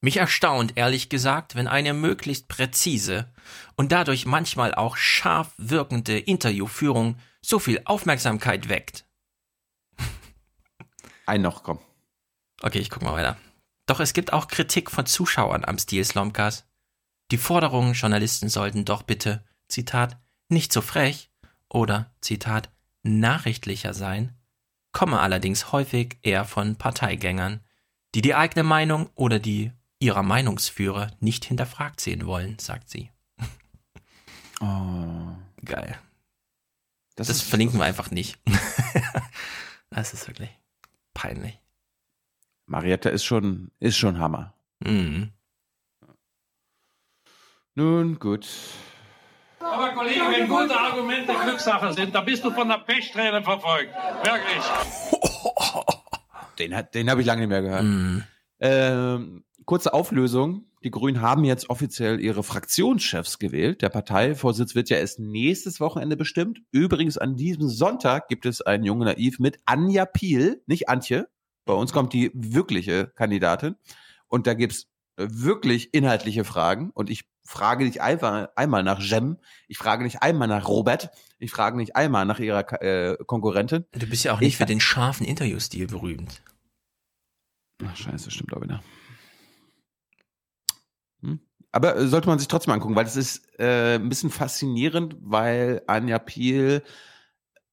Mich 0.00 0.16
erstaunt, 0.16 0.76
ehrlich 0.76 1.08
gesagt, 1.08 1.56
wenn 1.56 1.66
eine 1.66 1.92
möglichst 1.92 2.48
präzise 2.48 3.32
und 3.76 3.90
dadurch 3.90 4.26
manchmal 4.26 4.74
auch 4.74 4.96
scharf 4.96 5.52
wirkende 5.58 6.18
Interviewführung 6.18 7.18
so 7.42 7.58
viel 7.58 7.82
Aufmerksamkeit 7.84 8.68
weckt. 8.68 9.06
Ein 11.26 11.42
noch, 11.42 11.64
komm. 11.64 11.80
Okay, 12.62 12.78
ich 12.78 12.90
guck 12.90 13.02
mal 13.02 13.12
weiter. 13.12 13.36
Doch 13.86 14.00
es 14.00 14.12
gibt 14.12 14.32
auch 14.32 14.48
Kritik 14.48 14.90
von 14.90 15.06
Zuschauern 15.06 15.64
am 15.64 15.78
Stil 15.78 16.04
Slomkas. 16.04 16.68
Die 17.30 17.38
Forderungen, 17.38 17.94
Journalisten 17.94 18.48
sollten 18.48 18.84
doch 18.84 19.02
bitte, 19.02 19.44
Zitat, 19.68 20.18
nicht 20.48 20.72
so 20.72 20.80
frech 20.80 21.30
oder, 21.68 22.14
Zitat, 22.20 22.70
nachrichtlicher 23.02 23.94
sein, 23.94 24.36
komme 24.92 25.20
allerdings 25.20 25.72
häufig 25.72 26.18
eher 26.22 26.44
von 26.44 26.76
Parteigängern, 26.76 27.64
die 28.14 28.22
die 28.22 28.34
eigene 28.34 28.62
Meinung 28.62 29.10
oder 29.14 29.38
die 29.38 29.72
ihrer 30.00 30.22
Meinungsführer 30.22 31.10
nicht 31.20 31.44
hinterfragt 31.44 32.00
sehen 32.00 32.26
wollen, 32.26 32.58
sagt 32.58 32.88
sie. 32.90 33.10
Oh. 34.60 35.34
Geil. 35.64 35.98
Das, 37.16 37.28
Das, 37.28 37.36
ist 37.36 37.42
verlinken 37.42 37.78
wir 37.80 37.84
einfach 37.84 38.10
nicht. 38.10 38.38
das 39.90 40.12
ist 40.14 40.26
wirklich 40.28 40.50
peinlich. 41.14 41.58
Marietta 42.66 43.08
ist 43.10 43.24
schon, 43.24 43.70
ist 43.80 43.96
schon 43.96 44.18
Hammer. 44.18 44.54
Mhm. 44.80 45.32
Nun, 47.74 48.18
gut. 48.18 48.48
Aber 49.60 49.92
Kollege, 49.94 50.20
wenn 50.20 50.48
gute 50.48 50.78
Argumente 50.78 51.32
Glückssache 51.34 51.92
sind, 51.92 52.14
dann 52.14 52.24
bist 52.24 52.44
du 52.44 52.50
von 52.50 52.68
der 52.68 52.78
Pechsträhne 52.78 53.42
verfolgt. 53.42 53.92
Wirklich. 54.22 54.64
Den, 56.58 56.74
hat- 56.74 56.92
den 56.92 57.08
habe 57.08 57.20
ich 57.20 57.26
lange 57.28 57.42
nicht 57.42 57.50
mehr 57.50 57.62
gehört. 57.62 57.84
Ähm, 58.60 59.44
kurze 59.68 59.92
Auflösung. 59.92 60.64
Die 60.82 60.90
Grünen 60.90 61.20
haben 61.20 61.44
jetzt 61.44 61.68
offiziell 61.68 62.20
ihre 62.20 62.42
Fraktionschefs 62.42 63.38
gewählt. 63.38 63.82
Der 63.82 63.90
Parteivorsitz 63.90 64.74
wird 64.74 64.88
ja 64.88 64.96
erst 64.96 65.18
nächstes 65.18 65.78
Wochenende 65.78 66.16
bestimmt. 66.16 66.62
Übrigens 66.72 67.18
an 67.18 67.36
diesem 67.36 67.68
Sonntag 67.68 68.28
gibt 68.28 68.46
es 68.46 68.62
einen 68.62 68.84
Junge 68.84 69.04
Naiv 69.04 69.38
mit 69.38 69.58
Anja 69.66 70.06
Piel, 70.06 70.62
nicht 70.66 70.88
Antje. 70.88 71.28
Bei 71.66 71.74
uns 71.74 71.92
kommt 71.92 72.14
die 72.14 72.30
wirkliche 72.32 73.08
Kandidatin. 73.08 73.76
Und 74.26 74.46
da 74.46 74.54
gibt's 74.54 74.86
wirklich 75.16 75.92
inhaltliche 75.92 76.44
Fragen. 76.44 76.90
Und 76.94 77.10
ich 77.10 77.24
frage 77.44 77.84
nicht 77.84 78.00
einfach 78.00 78.48
einmal 78.56 78.82
nach 78.82 79.00
Jem. 79.02 79.36
Ich 79.66 79.76
frage 79.76 80.02
nicht 80.02 80.22
einmal 80.22 80.48
nach 80.48 80.66
Robert. 80.66 81.10
Ich 81.38 81.50
frage 81.50 81.76
nicht 81.76 81.94
einmal 81.94 82.24
nach 82.24 82.38
ihrer 82.40 82.80
äh, 82.82 83.18
Konkurrentin. 83.26 83.84
Du 83.92 84.06
bist 84.06 84.24
ja 84.24 84.32
auch 84.32 84.40
nicht 84.40 84.48
Ich- 84.48 84.56
für 84.56 84.64
den 84.64 84.80
scharfen 84.80 85.26
Interviewstil 85.26 85.88
berühmt. 85.88 86.42
Ach, 87.84 87.96
scheiße, 87.96 88.30
stimmt 88.30 88.54
auch 88.54 88.62
wieder. 88.62 88.82
Aber 91.72 91.96
äh, 91.96 92.06
sollte 92.06 92.28
man 92.28 92.38
sich 92.38 92.48
trotzdem 92.48 92.72
angucken, 92.72 92.96
weil 92.96 93.04
das 93.04 93.16
ist 93.16 93.46
äh, 93.58 93.96
ein 93.96 94.08
bisschen 94.08 94.30
faszinierend, 94.30 95.16
weil 95.20 95.82
Anja 95.86 96.18
Piel 96.18 96.82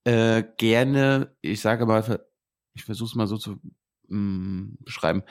äh, 0.03 0.43
gerne, 0.57 1.35
ich 1.41 1.61
sage 1.61 1.85
mal, 1.85 2.26
ich 2.73 2.84
versuche 2.84 3.09
es 3.09 3.15
mal 3.15 3.27
so 3.27 3.38
zu 3.38 3.59
mh, 4.07 4.76
beschreiben, 4.80 5.23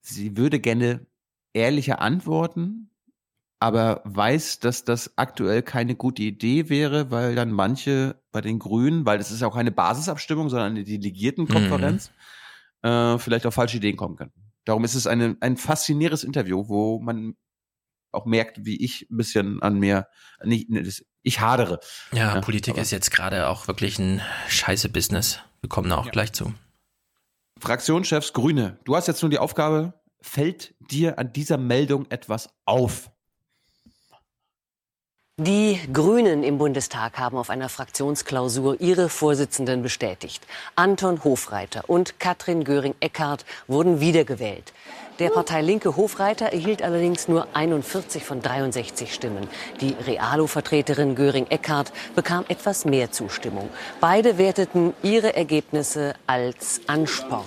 sie 0.00 0.36
würde 0.36 0.60
gerne 0.60 1.06
ehrliche 1.52 2.00
Antworten, 2.00 2.90
aber 3.60 4.02
weiß, 4.04 4.58
dass 4.58 4.84
das 4.84 5.16
aktuell 5.16 5.62
keine 5.62 5.94
gute 5.94 6.22
Idee 6.22 6.68
wäre, 6.68 7.10
weil 7.10 7.34
dann 7.34 7.50
manche 7.50 8.20
bei 8.30 8.40
den 8.40 8.58
Grünen, 8.58 9.06
weil 9.06 9.18
das 9.18 9.30
ist 9.30 9.40
ja 9.40 9.46
auch 9.46 9.54
keine 9.54 9.72
Basisabstimmung, 9.72 10.50
sondern 10.50 10.72
eine 10.72 10.84
Delegiertenkonferenz, 10.84 12.10
äh, 12.82 13.18
vielleicht 13.18 13.46
auf 13.46 13.54
falsche 13.54 13.78
Ideen 13.78 13.96
kommen 13.96 14.16
können. 14.16 14.32
Darum 14.66 14.84
ist 14.84 14.94
es 14.94 15.06
eine, 15.06 15.36
ein 15.40 15.56
faszinierendes 15.56 16.24
Interview, 16.24 16.68
wo 16.68 16.98
man 16.98 17.36
auch 18.14 18.26
merkt, 18.26 18.64
wie 18.64 18.82
ich 18.82 19.08
ein 19.10 19.16
bisschen 19.16 19.62
an 19.62 19.78
mir, 19.78 20.08
nicht, 20.42 20.70
ne, 20.70 20.82
das- 20.82 21.04
ich 21.22 21.40
hadere. 21.40 21.80
Ja, 22.12 22.34
Ja, 22.34 22.40
Politik 22.40 22.76
ist 22.76 22.90
jetzt 22.90 23.10
gerade 23.10 23.48
auch 23.48 23.66
wirklich 23.66 23.98
ein 23.98 24.20
scheiße 24.48 24.88
Business. 24.90 25.40
Wir 25.62 25.68
kommen 25.70 25.88
da 25.88 25.96
auch 25.96 26.10
gleich 26.10 26.32
zu. 26.32 26.52
Fraktionschefs 27.58 28.32
Grüne, 28.32 28.78
du 28.84 28.94
hast 28.96 29.08
jetzt 29.08 29.22
nur 29.22 29.30
die 29.30 29.38
Aufgabe, 29.38 29.94
fällt 30.20 30.74
dir 30.90 31.18
an 31.18 31.32
dieser 31.32 31.56
Meldung 31.56 32.06
etwas 32.10 32.50
auf? 32.66 33.10
Die 35.40 35.80
Grünen 35.92 36.44
im 36.44 36.58
Bundestag 36.58 37.18
haben 37.18 37.36
auf 37.36 37.50
einer 37.50 37.68
Fraktionsklausur 37.68 38.80
ihre 38.80 39.08
Vorsitzenden 39.08 39.82
bestätigt. 39.82 40.46
Anton 40.76 41.24
Hofreiter 41.24 41.90
und 41.90 42.20
Katrin 42.20 42.62
Göring-Eckardt 42.62 43.44
wurden 43.66 43.98
wiedergewählt. 43.98 44.72
Der 45.18 45.30
Partei 45.30 45.60
Linke 45.60 45.96
Hofreiter 45.96 46.52
erhielt 46.52 46.82
allerdings 46.82 47.26
nur 47.26 47.48
41 47.52 48.22
von 48.22 48.42
63 48.42 49.12
Stimmen. 49.12 49.48
Die 49.80 49.96
Realo-Vertreterin 50.06 51.16
Göring-Eckardt 51.16 51.92
bekam 52.14 52.44
etwas 52.46 52.84
mehr 52.84 53.10
Zustimmung. 53.10 53.70
Beide 54.00 54.38
werteten 54.38 54.94
ihre 55.02 55.34
Ergebnisse 55.34 56.14
als 56.28 56.80
Ansporn. 56.86 57.42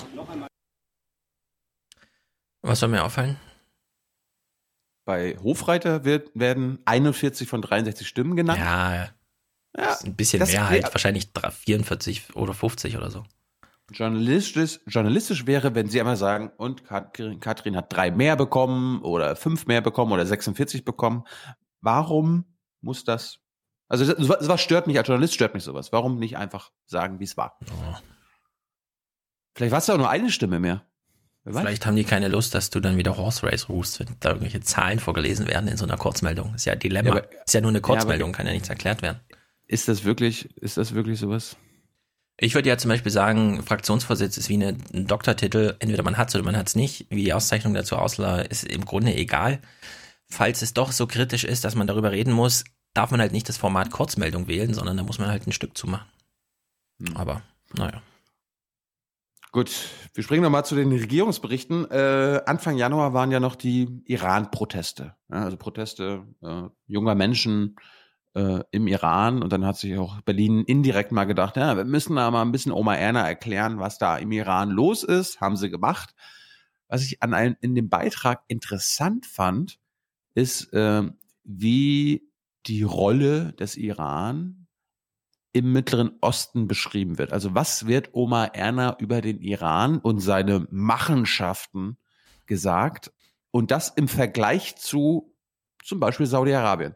Was 2.63 2.81
soll 2.81 2.89
mir 2.89 3.05
auffallen? 3.05 3.39
Bei 5.07 5.37
Hofreiter 5.41 6.03
wird, 6.03 6.31
werden 6.33 6.79
41 6.83 7.47
von 7.47 7.61
63 7.61 8.05
Stimmen 8.05 8.35
genannt. 8.35 8.59
Ja, 8.59 9.09
das 9.85 10.01
ist 10.01 10.05
ein 10.05 10.15
bisschen 10.17 10.41
das 10.41 10.51
mehr 10.51 10.69
halt. 10.69 10.83
Wahrscheinlich 10.93 11.31
drei- 11.31 11.49
44 11.49 12.35
oder 12.35 12.53
50 12.53 12.97
oder 12.97 13.09
so. 13.09 13.23
Journalistisch, 13.89 14.81
journalistisch 14.85 15.47
wäre, 15.47 15.73
wenn 15.75 15.87
sie 15.87 16.01
einmal 16.01 16.17
sagen, 16.17 16.51
und 16.57 16.83
Katrin, 16.83 17.39
Katrin 17.39 17.77
hat 17.77 17.93
drei 17.93 18.11
mehr 18.11 18.35
bekommen 18.35 19.01
oder 19.01 19.37
fünf 19.37 19.65
mehr 19.65 19.79
bekommen 19.79 20.11
oder 20.11 20.25
46 20.25 20.83
bekommen. 20.83 21.23
Warum 21.79 22.43
muss 22.81 23.05
das? 23.05 23.39
Also 23.87 24.03
sowas 24.03 24.59
stört 24.61 24.87
mich 24.87 24.97
als 24.97 25.07
Journalist, 25.07 25.35
stört 25.35 25.53
mich 25.53 25.63
sowas. 25.63 25.93
Warum 25.93 26.19
nicht 26.19 26.35
einfach 26.35 26.73
sagen, 26.85 27.21
wie 27.21 27.23
es 27.23 27.37
war? 27.37 27.57
Vielleicht 29.55 29.71
war 29.71 29.79
es 29.79 29.87
ja 29.87 29.93
auch 29.93 29.99
nur 29.99 30.09
eine 30.09 30.31
Stimme 30.31 30.59
mehr. 30.59 30.85
Weiß? 31.53 31.61
Vielleicht 31.61 31.85
haben 31.85 31.95
die 31.95 32.03
keine 32.03 32.27
Lust, 32.27 32.53
dass 32.55 32.69
du 32.69 32.79
dann 32.79 32.97
wieder 32.97 33.17
Horse 33.17 33.43
Race 33.43 33.69
rufst, 33.69 33.99
wenn 33.99 34.07
da 34.19 34.29
irgendwelche 34.29 34.61
Zahlen 34.61 34.99
vorgelesen 34.99 35.47
werden 35.47 35.67
in 35.67 35.77
so 35.77 35.85
einer 35.85 35.97
Kurzmeldung. 35.97 36.53
Ist 36.55 36.65
ja 36.65 36.73
ein 36.73 36.79
Dilemma. 36.79 37.09
Ja, 37.09 37.15
aber- 37.23 37.29
ist 37.45 37.53
ja 37.53 37.61
nur 37.61 37.69
eine 37.69 37.79
Ja, 37.79 37.83
aber- 37.83 37.93
Kurzmeldung, 37.93 38.31
kann 38.33 38.45
ja 38.47 38.53
nichts 38.53 38.69
erklärt 38.69 39.01
werden. 39.01 39.19
Ist 39.65 39.87
das 39.87 40.03
wirklich, 40.03 40.49
ist 40.57 40.77
das 40.77 40.93
wirklich 40.93 41.19
sowas? 41.19 41.57
Ich 42.39 42.53
würde 42.53 42.69
ja 42.69 42.77
zum 42.77 42.89
Beispiel 42.89 43.11
sagen, 43.11 43.63
Fraktionsvorsitz 43.63 44.37
ist 44.37 44.47
wie 44.49 44.53
eine, 44.53 44.77
ein 44.93 45.07
Doktortitel. 45.07 45.75
Entweder 45.79 46.03
man 46.03 46.17
hat's 46.17 46.35
oder 46.35 46.43
man 46.43 46.55
hat's 46.55 46.75
nicht. 46.75 47.07
Wie 47.09 47.23
die 47.23 47.33
Auszeichnung 47.33 47.73
dazu 47.73 47.95
aussah, 47.97 48.41
ist 48.41 48.63
im 48.63 48.85
Grunde 48.85 49.15
egal. 49.15 49.59
Falls 50.29 50.61
es 50.61 50.73
doch 50.73 50.91
so 50.91 51.07
kritisch 51.07 51.43
ist, 51.45 51.63
dass 51.63 51.73
man 51.75 51.87
darüber 51.87 52.11
reden 52.11 52.31
muss, 52.33 52.63
darf 52.93 53.09
man 53.11 53.19
halt 53.21 53.31
nicht 53.31 53.49
das 53.49 53.57
Format 53.57 53.89
Kurzmeldung 53.91 54.47
wählen, 54.47 54.73
sondern 54.73 54.97
da 54.97 55.03
muss 55.03 55.17
man 55.19 55.29
halt 55.29 55.47
ein 55.47 55.51
Stück 55.51 55.77
zumachen. 55.77 56.07
Aber, 57.15 57.41
naja. 57.75 58.01
Gut, 59.51 59.89
wir 60.13 60.23
springen 60.23 60.43
nochmal 60.43 60.65
zu 60.65 60.75
den 60.75 60.91
Regierungsberichten. 60.91 61.89
Äh, 61.89 62.41
Anfang 62.45 62.77
Januar 62.77 63.13
waren 63.13 63.31
ja 63.31 63.39
noch 63.39 63.55
die 63.55 64.03
Iran-Proteste. 64.05 65.15
Ja, 65.29 65.43
also 65.43 65.57
Proteste 65.57 66.25
äh, 66.41 66.63
junger 66.85 67.15
Menschen 67.15 67.77
äh, 68.35 68.59
im 68.71 68.87
Iran. 68.87 69.41
Und 69.41 69.53
dann 69.53 69.65
hat 69.65 69.77
sich 69.77 69.97
auch 69.97 70.21
Berlin 70.21 70.63
indirekt 70.65 71.11
mal 71.11 71.25
gedacht, 71.25 71.55
ja, 71.55 71.77
wir 71.77 71.85
müssen 71.85 72.17
da 72.17 72.29
mal 72.29 72.41
ein 72.41 72.51
bisschen 72.51 72.73
Oma 72.73 72.95
Erna 72.95 73.25
erklären, 73.25 73.79
was 73.79 73.97
da 73.97 74.17
im 74.17 74.31
Iran 74.31 74.69
los 74.69 75.03
ist. 75.03 75.39
Haben 75.39 75.55
sie 75.55 75.69
gemacht. 75.69 76.13
Was 76.89 77.03
ich 77.03 77.23
an 77.23 77.33
einem, 77.33 77.55
in 77.61 77.73
dem 77.73 77.89
Beitrag 77.89 78.43
interessant 78.47 79.25
fand, 79.25 79.79
ist, 80.35 80.71
äh, 80.73 81.03
wie 81.43 82.29
die 82.65 82.83
Rolle 82.83 83.53
des 83.53 83.77
Iran 83.77 84.66
im 85.57 85.71
Mittleren 85.71 86.11
Osten 86.21 86.67
beschrieben 86.67 87.17
wird. 87.17 87.33
Also 87.33 87.55
was 87.55 87.87
wird 87.87 88.09
Oma 88.13 88.45
Erna 88.45 88.97
über 88.99 89.21
den 89.21 89.41
Iran 89.41 89.99
und 89.99 90.19
seine 90.19 90.67
Machenschaften 90.71 91.97
gesagt? 92.45 93.11
Und 93.51 93.71
das 93.71 93.89
im 93.89 94.07
Vergleich 94.07 94.75
zu 94.75 95.33
zum 95.83 95.99
Beispiel 95.99 96.25
Saudi-Arabien. 96.25 96.95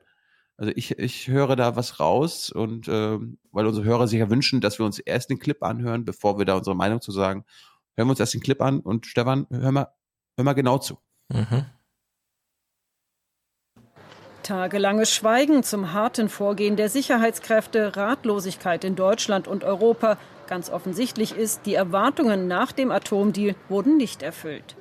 Also 0.57 0.73
ich, 0.75 0.99
ich 0.99 1.27
höre 1.27 1.55
da 1.55 1.75
was 1.75 1.99
raus 1.99 2.51
und 2.51 2.87
ähm, 2.87 3.39
weil 3.51 3.65
unsere 3.65 3.85
Hörer 3.85 4.07
sich 4.07 4.19
ja 4.19 4.29
wünschen, 4.29 4.61
dass 4.61 4.77
wir 4.77 4.85
uns 4.85 4.99
erst 4.99 5.29
den 5.29 5.39
Clip 5.39 5.63
anhören, 5.63 6.05
bevor 6.05 6.37
wir 6.37 6.45
da 6.45 6.55
unsere 6.55 6.75
Meinung 6.75 7.01
zu 7.01 7.11
sagen, 7.11 7.45
hören 7.95 8.07
wir 8.07 8.11
uns 8.11 8.19
erst 8.19 8.35
den 8.35 8.41
Clip 8.41 8.61
an 8.61 8.79
und 8.79 9.07
Stefan, 9.07 9.47
hör 9.49 9.71
mal, 9.71 9.87
hör 10.35 10.45
mal 10.45 10.53
genau 10.53 10.77
zu. 10.77 10.99
Mhm. 11.29 11.65
Tagelanges 14.43 15.13
Schweigen 15.13 15.63
zum 15.63 15.93
harten 15.93 16.27
Vorgehen 16.27 16.75
der 16.75 16.89
Sicherheitskräfte, 16.89 17.95
Ratlosigkeit 17.95 18.83
in 18.83 18.95
Deutschland 18.95 19.47
und 19.47 19.63
Europa. 19.63 20.17
Ganz 20.47 20.69
offensichtlich 20.69 21.35
ist, 21.35 21.65
die 21.65 21.75
Erwartungen 21.75 22.47
nach 22.47 22.71
dem 22.71 22.91
Atomdeal 22.91 23.55
wurden 23.69 23.97
nicht 23.97 24.23
erfüllt. 24.23 24.75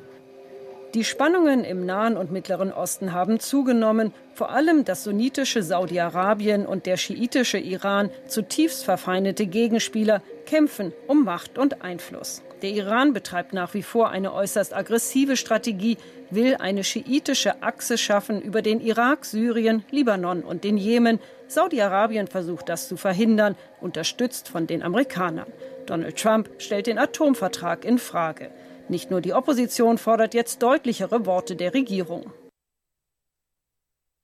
Die 0.95 1.05
Spannungen 1.05 1.63
im 1.63 1.87
Nahen 1.87 2.17
und 2.17 2.33
Mittleren 2.33 2.73
Osten 2.73 3.13
haben 3.13 3.39
zugenommen. 3.39 4.13
Vor 4.35 4.51
allem 4.51 4.85
das 4.85 5.05
sunnitische 5.05 5.63
Saudi-Arabien 5.63 6.67
und 6.67 6.87
der 6.87 6.97
schiitische 6.97 7.59
Iran, 7.59 8.11
zutiefst 8.27 8.85
verfeindete 8.85 9.47
Gegenspieler, 9.47 10.21
kämpfen 10.47 10.93
um 11.07 11.25
Macht 11.25 11.59
und 11.59 11.83
Einfluss. 11.83 12.43
Der 12.63 12.71
Iran 12.71 13.13
betreibt 13.13 13.53
nach 13.53 13.73
wie 13.75 13.85
vor 13.85 14.11
eine 14.11 14.35
äußerst 14.35 14.75
aggressive 14.75 15.37
Strategie, 15.37 15.97
will 16.31 16.57
eine 16.57 16.85
schiitische 16.85 17.63
Achse 17.63 17.99
schaffen 17.99 18.41
über 18.41 18.63
den 18.63 18.81
Irak, 18.81 19.25
Syrien, 19.25 19.85
Libanon 19.91 20.43
und 20.43 20.65
den 20.65 20.77
Jemen. 20.77 21.19
Saudi-Arabien 21.49 22.27
versucht 22.29 22.69
das 22.69 22.89
zu 22.89 22.97
verhindern, 22.97 23.57
unterstützt 23.81 24.49
von 24.49 24.67
den 24.67 24.83
Amerikanern. 24.83 25.53
Donald 25.87 26.17
Trump 26.17 26.51
stellt 26.59 26.87
den 26.87 26.99
Atomvertrag 26.99 27.85
in 27.85 27.99
Frage. 27.99 28.51
Nicht 28.89 29.11
nur 29.11 29.21
die 29.21 29.35
Opposition 29.35 29.99
fordert 29.99 30.35
jetzt 30.35 30.63
deutlichere 30.63 31.27
Worte 31.27 31.57
der 31.57 31.75
Regierung. 31.75 32.33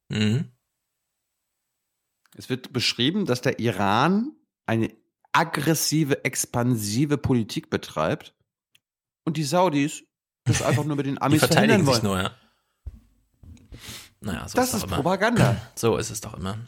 Mhm. 0.09 0.51
Es 2.37 2.49
wird 2.49 2.73
beschrieben, 2.73 3.27
dass 3.27 3.41
der 3.41 3.59
Iran 3.59 4.33
eine 4.67 4.93
aggressive, 5.33 6.25
expansive 6.25 7.19
Politik 7.19 7.71
betreibt 7.71 8.35
und 9.25 9.37
die 9.37 9.45
Saudis 9.45 10.05
das 10.47 10.63
einfach 10.63 10.85
nur 10.85 10.97
mit 10.97 11.07
den 11.07 11.21
Amis 11.21 11.41
die 11.41 11.47
verteidigen 11.47 11.85
verhindern 11.85 11.95
sich 11.95 12.05
wollen. 12.05 12.23
nur, 12.23 12.23
ja. 12.23 12.31
Naja, 14.21 14.49
so 14.49 14.57
Das 14.57 14.69
ist, 14.69 14.75
ist 14.75 14.83
doch 14.83 14.89
immer. 14.89 14.97
Propaganda. 14.97 15.57
So 15.77 15.97
ist 15.99 16.11
es 16.11 16.21
doch 16.21 16.35
immer. 16.35 16.59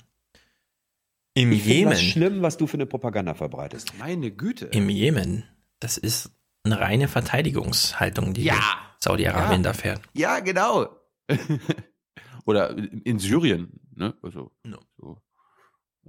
Im 1.35 1.53
Ich 1.53 1.63
finde 1.63 1.91
das 1.91 2.01
Jemen, 2.01 2.13
schlimm, 2.13 2.43
was 2.43 2.57
du 2.57 2.67
für 2.67 2.75
eine 2.75 2.87
Propaganda 2.87 3.35
verbreitest. 3.35 3.93
Meine 3.99 4.31
Güte. 4.31 4.67
im 4.67 4.89
Jemen, 4.89 5.45
das 5.81 5.97
ist 5.97 6.31
eine 6.65 6.81
reine 6.81 7.09
Verteidigungshaltung, 7.09 8.35
die 8.35 8.43
Ja. 8.45 8.61
Saudi-Arabien 8.99 9.63
Ja. 9.63 9.71
da 9.71 9.73
fährt. 9.73 10.03
Ja, 10.15 10.41
genau. 10.41 10.89
Oder 12.45 12.77
in 12.77 13.19
Syrien, 13.19 13.81
ne? 13.95 14.15
Also, 14.23 14.51
so, 14.97 15.23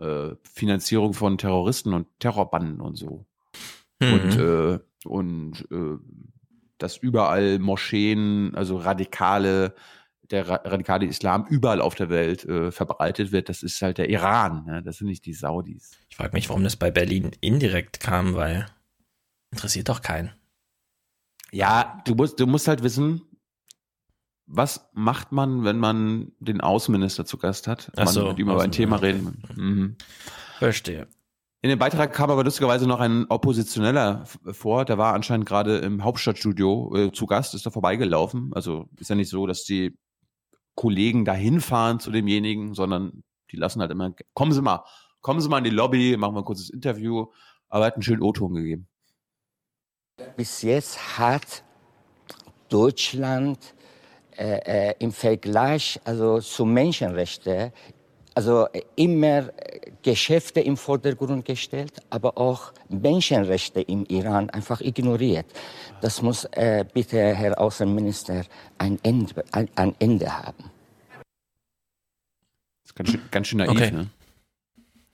äh, 0.01 0.35
Finanzierung 0.43 1.13
von 1.13 1.37
Terroristen 1.37 1.93
und 1.93 2.07
Terrorbanden 2.19 2.81
und 2.81 2.95
so. 2.95 3.25
Mhm. 3.99 4.13
Und, 4.13 4.37
äh, 4.39 4.79
und 5.05 5.67
äh, 5.71 5.97
dass 6.79 6.97
überall 6.97 7.59
Moscheen, 7.59 8.55
also 8.55 8.77
radikale, 8.77 9.75
der 10.31 10.47
ra 10.47 10.55
radikale 10.63 11.05
Islam 11.05 11.45
überall 11.49 11.81
auf 11.81 11.95
der 11.95 12.09
Welt 12.09 12.45
äh, 12.45 12.71
verbreitet 12.71 13.31
wird, 13.31 13.49
das 13.49 13.63
ist 13.63 13.81
halt 13.81 13.97
der 13.97 14.09
Iran, 14.09 14.65
ne? 14.65 14.83
das 14.83 14.97
sind 14.97 15.07
nicht 15.07 15.25
die 15.25 15.33
Saudis. 15.33 15.91
Ich 16.09 16.17
frage 16.17 16.33
mich, 16.33 16.49
warum 16.49 16.63
das 16.63 16.75
bei 16.75 16.91
Berlin 16.91 17.31
indirekt 17.41 17.99
kam, 17.99 18.35
weil 18.35 18.65
interessiert 19.51 19.89
doch 19.89 20.01
keinen. 20.01 20.31
Ja, 21.51 22.01
du 22.05 22.15
musst, 22.15 22.39
du 22.39 22.45
musst 22.45 22.67
halt 22.67 22.83
wissen, 22.83 23.21
was 24.45 24.89
macht 24.93 25.31
man, 25.31 25.63
wenn 25.63 25.77
man 25.77 26.31
den 26.39 26.61
Außenminister 26.61 27.25
zu 27.25 27.37
Gast 27.37 27.67
hat? 27.67 27.91
Ach 27.95 28.05
man 28.05 28.13
so, 28.13 28.27
mit 28.29 28.39
ihm 28.39 28.49
über 28.49 28.63
ein 28.63 28.71
Thema 28.71 28.97
reden. 28.97 29.43
Mhm. 29.55 29.95
Verstehe. 30.57 31.07
In 31.61 31.69
dem 31.69 31.79
Beitrag 31.79 32.13
kam 32.13 32.31
aber 32.31 32.45
lustigerweise 32.45 32.87
noch 32.87 33.01
ein 33.01 33.25
Oppositioneller 33.27 34.23
vor, 34.51 34.85
der 34.85 34.97
war 34.97 35.13
anscheinend 35.13 35.45
gerade 35.45 35.79
im 35.79 36.05
Hauptstadtstudio 36.05 36.95
äh, 36.95 37.11
zu 37.11 37.25
Gast, 37.25 37.53
ist 37.53 37.65
da 37.65 37.69
vorbeigelaufen. 37.69 38.51
Also 38.53 38.87
ist 38.97 39.09
ja 39.09 39.15
nicht 39.15 39.29
so, 39.29 39.45
dass 39.45 39.65
die 39.65 39.97
Kollegen 40.75 41.25
da 41.25 41.33
hinfahren 41.33 41.99
zu 41.99 42.11
demjenigen, 42.11 42.73
sondern 42.73 43.23
die 43.51 43.57
lassen 43.57 43.81
halt 43.81 43.91
immer, 43.91 44.13
kommen 44.33 44.53
Sie 44.53 44.61
mal, 44.61 44.85
kommen 45.19 45.41
Sie 45.41 45.49
mal 45.49 45.57
in 45.57 45.65
die 45.65 45.69
Lobby, 45.69 46.15
machen 46.15 46.33
wir 46.35 46.39
ein 46.39 46.45
kurzes 46.45 46.69
Interview, 46.69 47.25
aber 47.67 47.83
er 47.83 47.87
hat 47.87 47.95
einen 47.95 48.03
schönen 48.03 48.21
O-Ton 48.21 48.53
gegeben. 48.53 48.87
Bis 50.37 50.61
jetzt 50.61 51.17
hat 51.17 51.65
Deutschland 52.69 53.75
äh, 54.37 54.91
äh, 54.91 54.95
im 54.99 55.11
Vergleich 55.11 55.99
also 56.05 56.39
zu 56.39 56.63
Menschenrechten 56.63 57.73
also 58.39 58.67
äh, 58.71 58.83
immer 58.95 59.49
äh, 59.57 59.91
Geschäfte 60.01 60.61
im 60.61 60.77
Vordergrund 60.77 61.43
gestellt, 61.43 62.01
aber 62.09 62.37
auch 62.37 62.71
Menschenrechte 62.87 63.81
im 63.81 64.05
Iran 64.05 64.49
einfach 64.49 64.79
ignoriert. 64.79 65.45
Das 65.99 66.21
muss 66.21 66.45
äh, 66.53 66.85
bitte, 66.93 67.17
Herr 67.35 67.59
Außenminister, 67.59 68.45
ein 68.77 68.97
Ende, 69.03 69.43
ein, 69.51 69.67
ein 69.75 69.93
Ende 69.99 70.27
haben. 70.31 70.63
Das 72.81 72.85
ist 72.91 72.95
ganz 72.95 73.09
schön, 73.11 73.21
ganz 73.29 73.47
schön 73.47 73.57
naiv, 73.57 73.71
Okay. 73.71 73.91
ne? 73.91 74.09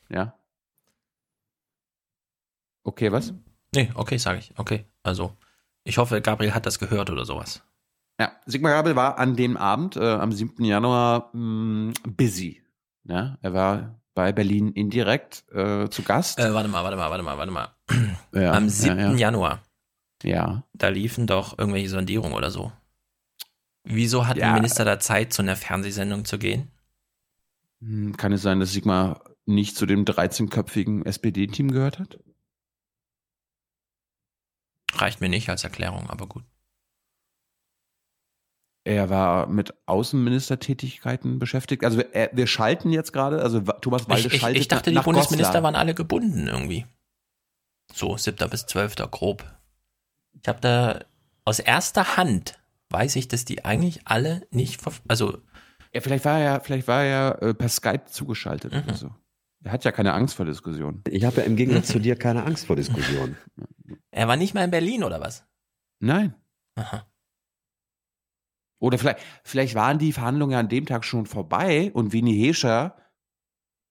Ja. 0.10 0.38
Okay, 2.84 3.12
was? 3.12 3.34
Nee, 3.74 3.90
okay, 3.96 4.18
sage 4.20 4.38
ich. 4.38 4.54
Okay. 4.56 4.86
Also, 5.02 5.36
ich 5.84 5.98
hoffe, 5.98 6.22
Gabriel 6.22 6.54
hat 6.54 6.68
das 6.68 6.78
gehört 6.78 7.10
oder 7.10 7.26
sowas. 7.26 7.64
Ja, 8.20 8.34
Sigmar 8.46 8.74
Gabriel 8.74 8.96
war 8.96 9.18
an 9.18 9.36
dem 9.36 9.58
Abend, 9.58 9.96
äh, 9.96 10.12
am 10.14 10.32
7. 10.32 10.64
Januar, 10.64 11.32
mh, 11.34 11.94
busy. 12.08 12.62
Ja, 13.08 13.38
er 13.42 13.54
war 13.54 14.02
bei 14.14 14.32
Berlin 14.32 14.72
indirekt 14.72 15.46
äh, 15.52 15.90
zu 15.90 16.04
Gast. 16.04 16.40
Äh, 16.40 16.54
warte 16.54 16.70
mal, 16.70 16.84
warte 16.84 16.98
mal, 16.98 17.10
warte 17.10 17.24
mal, 17.24 17.38
warte 17.38 17.52
mal. 17.52 17.76
Ja, 18.34 18.54
Am 18.54 18.64
ja, 18.66 18.70
7. 18.70 19.00
ja. 19.00 19.14
Januar, 19.14 19.64
Ja. 20.24 20.64
da 20.74 20.88
liefen 20.90 21.28
doch 21.28 21.58
irgendwelche 21.58 21.90
Sondierungen 21.90 22.34
oder 22.36 22.50
so. 22.52 22.72
Wieso 23.84 24.26
hat 24.28 24.38
Ja. 24.38 24.48
ein 24.50 24.54
Minister 24.56 24.84
da 24.86 25.00
Zeit, 25.00 25.34
zu 25.34 25.42
einer 25.42 25.56
Fernsehsendung 25.56 26.26
zu 26.26 26.40
gehen? 26.40 26.72
Hm, 27.82 28.18
Kann 28.18 28.32
es 28.34 28.42
sein, 28.42 28.60
dass 28.60 28.72
Sigmar 28.72 29.22
nicht 29.46 29.76
zu 29.78 29.86
dem 29.86 30.06
13-köpfigen 30.06 31.06
SPD-Team 31.06 31.70
gehört 31.72 32.00
hat? 32.00 32.18
Reicht 34.96 35.22
mir 35.22 35.30
nicht 35.30 35.50
als 35.50 35.64
Erklärung, 35.64 36.10
aber 36.10 36.26
gut. 36.26 36.44
Er 38.88 39.10
war 39.10 39.48
mit 39.48 39.74
Außenministertätigkeiten 39.88 41.40
beschäftigt. 41.40 41.84
Also 41.84 41.98
wir, 41.98 42.30
wir 42.34 42.48
schalten 42.48 42.92
jetzt 42.92 43.12
gerade, 43.14 43.42
also 43.42 43.60
Thomas 43.62 44.08
Walde 44.08 44.28
Ich, 44.28 44.34
ich, 44.36 44.42
schaltet 44.42 44.62
ich 44.62 44.68
dachte, 44.68 44.92
die 44.92 45.00
Bundesminister 45.00 45.54
Goslar. 45.54 45.64
waren 45.64 45.76
alle 45.76 45.96
gebunden 45.96 46.48
irgendwie. 46.48 46.86
So, 47.94 48.16
7. 48.16 48.50
bis 48.50 48.66
12. 48.68 48.96
grob. 49.10 49.44
Ich 50.40 50.48
habe 50.48 50.60
da 50.62 51.00
aus 51.46 51.60
erster 51.60 52.16
Hand 52.18 52.60
weiß 52.90 53.16
ich, 53.16 53.28
dass 53.28 53.44
die 53.46 53.66
eigentlich 53.66 54.02
alle 54.06 54.48
nicht, 54.52 54.80
also 55.08 55.40
Ja, 55.94 56.02
vielleicht 56.02 56.24
war 56.26 56.40
er 56.40 56.44
ja, 56.46 56.60
vielleicht 56.60 56.88
war 56.88 57.04
er 57.04 57.10
ja 57.10 57.32
äh, 57.50 57.54
per 57.56 57.70
Skype 57.70 58.06
zugeschaltet 58.06 58.72
Mhm. 58.74 58.84
oder 58.84 58.94
so. 58.94 59.16
Er 59.64 59.72
hat 59.72 59.84
ja 59.84 59.92
keine 59.92 60.14
Angst 60.14 60.36
vor 60.36 60.46
Diskussionen. 60.46 61.04
Ich 61.10 61.24
habe 61.26 61.38
ja 61.38 61.44
im 61.44 61.56
Gegensatz 61.56 61.88
zu 61.88 61.98
dir 61.98 62.16
keine 62.16 62.44
Angst 62.44 62.68
vor 62.68 62.76
Diskussionen. 62.76 63.36
er 64.12 64.28
war 64.28 64.36
nicht 64.38 64.54
mal 64.54 64.64
in 64.64 64.70
Berlin 64.72 65.04
oder 65.04 65.20
was? 65.20 65.44
Nein. 66.00 66.36
Aha. 66.76 67.08
Oder 68.86 69.00
vielleicht, 69.00 69.20
vielleicht 69.44 69.74
waren 69.76 69.98
die 69.98 70.14
Verhandlungen 70.14 70.52
ja 70.54 70.60
an 70.60 70.70
dem 70.70 70.86
Tag 70.86 71.04
schon 71.06 71.26
vorbei 71.26 71.90
und 71.96 72.14
Winnie 72.14 72.40
Hescher 72.48 72.96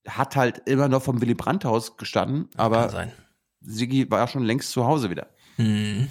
hat 0.06 0.36
halt 0.36 0.62
immer 0.68 0.86
noch 0.88 1.02
vom 1.02 1.20
Willy 1.20 1.34
Brandt-Haus 1.34 1.96
gestanden, 1.96 2.48
aber. 2.56 3.08
Sigi 3.60 4.08
war 4.10 4.28
schon 4.28 4.44
längst 4.44 4.70
zu 4.70 4.84
Hause 4.86 5.10
wieder. 5.10 5.26
Hm. 5.56 6.08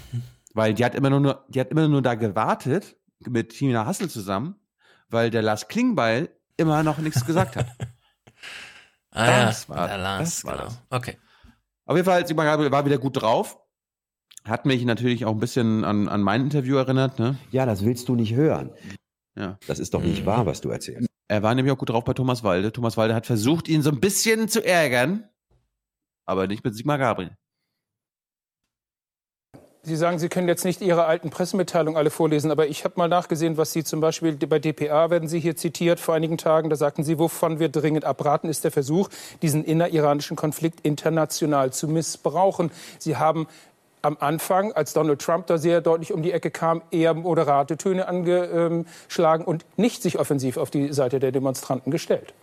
Weil 0.54 0.74
die 0.74 0.84
hat 0.84 0.96
immer 0.96 1.10
nur, 1.12 1.46
die 1.50 1.60
hat 1.60 1.70
immer 1.70 1.88
nur 1.88 2.02
da 2.02 2.16
gewartet 2.16 2.98
mit 3.20 3.50
Tina 3.50 3.86
Hassel 3.86 4.10
zusammen, 4.10 4.56
weil 5.10 5.30
der 5.30 5.44
Lars 5.44 5.68
Klingbeil 5.68 6.30
immer 6.58 6.84
noch 6.84 6.98
nichts 6.98 7.26
gesagt 7.26 7.56
hat. 7.56 7.68
Ah 9.16 9.46
Das 9.46 9.68
ja, 9.68 9.76
war- 9.76 9.88
der 9.88 9.98
Lars, 10.00 10.20
das 10.42 10.46
war 10.46 10.54
genau. 10.54 10.66
das. 10.66 10.82
Okay. 10.90 11.18
Auf 11.86 11.96
jeden 11.96 12.06
Fall, 12.06 12.26
Sigmar 12.26 12.46
Gabriel 12.46 12.72
war 12.72 12.84
wieder 12.84 12.98
gut 12.98 13.22
drauf. 13.22 13.60
Hat 14.46 14.66
mich 14.66 14.84
natürlich 14.84 15.26
auch 15.26 15.32
ein 15.32 15.40
bisschen 15.40 15.86
an, 15.86 16.08
an 16.10 16.22
mein 16.22 16.42
Interview 16.42 16.76
erinnert, 16.78 17.18
ne? 17.20 17.38
Ja, 17.52 17.66
das 17.66 17.86
willst 17.86 18.10
du 18.10 18.16
nicht 18.16 18.34
hören. 18.34 18.72
Ja. 19.36 19.58
Das 19.68 19.80
ist 19.80 19.94
doch 19.94 20.02
Mhm. 20.02 20.10
nicht 20.10 20.26
wahr, 20.26 20.46
was 20.46 20.62
du 20.62 20.70
erzählst. 20.70 21.08
Er 21.30 21.42
war 21.44 21.56
nämlich 21.56 21.74
auch 21.74 21.78
gut 21.78 21.90
drauf 21.90 22.04
bei 22.04 22.14
Thomas 22.14 22.44
Walde. 22.44 22.72
Thomas 22.72 22.98
Walde 22.98 23.16
hat 23.16 23.26
versucht, 23.26 23.68
ihn 23.70 23.82
so 23.82 23.90
ein 23.90 24.00
bisschen 24.02 24.50
zu 24.50 24.64
ärgern, 24.64 25.24
aber 26.26 26.48
nicht 26.48 26.64
mit 26.64 26.76
Sigmar 26.76 26.98
Gabriel. 26.98 27.32
Sie 29.86 29.98
sagen, 29.98 30.18
Sie 30.18 30.30
können 30.30 30.48
jetzt 30.48 30.64
nicht 30.64 30.80
Ihre 30.82 31.04
alten 31.06 31.30
Pressemitteilungen 31.30 31.98
alle 31.98 32.10
vorlesen, 32.10 32.52
aber 32.52 32.68
ich 32.68 32.86
habe 32.86 32.94
mal 32.98 33.10
nachgesehen, 33.10 33.58
was 33.58 33.74
Sie 33.74 33.84
zum 33.84 34.00
Beispiel 34.00 34.34
bei 34.38 34.58
dpa 34.60 35.10
werden 35.10 35.28
Sie 35.28 35.42
hier 35.42 35.58
zitiert 35.58 36.00
vor 36.00 36.16
einigen 36.16 36.38
Tagen. 36.38 36.70
Da 36.70 36.78
sagten 36.78 37.04
Sie, 37.04 37.20
wovon 37.20 37.60
wir 37.60 37.68
dringend 37.68 38.06
abraten, 38.06 38.48
ist 38.50 38.64
der 38.64 38.72
Versuch, 38.72 39.10
diesen 39.42 39.66
inneriranischen 39.66 40.38
Konflikt 40.38 40.80
international 40.86 41.74
zu 41.74 41.90
missbrauchen. 41.90 42.72
Sie 42.98 43.18
haben 43.18 43.48
am 44.04 44.18
Anfang, 44.20 44.74
als 44.74 44.94
Donald 44.94 45.22
Trump 45.22 45.48
da 45.48 45.58
sehr 45.58 45.82
deutlich 45.82 46.14
um 46.14 46.22
die 46.22 46.32
Ecke 46.32 46.52
kam, 46.52 46.82
eher 46.92 47.14
moderate 47.14 47.78
Töne 47.78 48.08
angeschlagen 48.08 49.46
und 49.46 49.66
nicht 49.78 50.04
sich 50.04 50.20
offensiv 50.20 50.58
auf 50.58 50.70
die 50.70 50.94
Seite 50.94 51.20
der 51.20 51.32
Demonstranten 51.32 51.92
gestellt. 51.92 52.34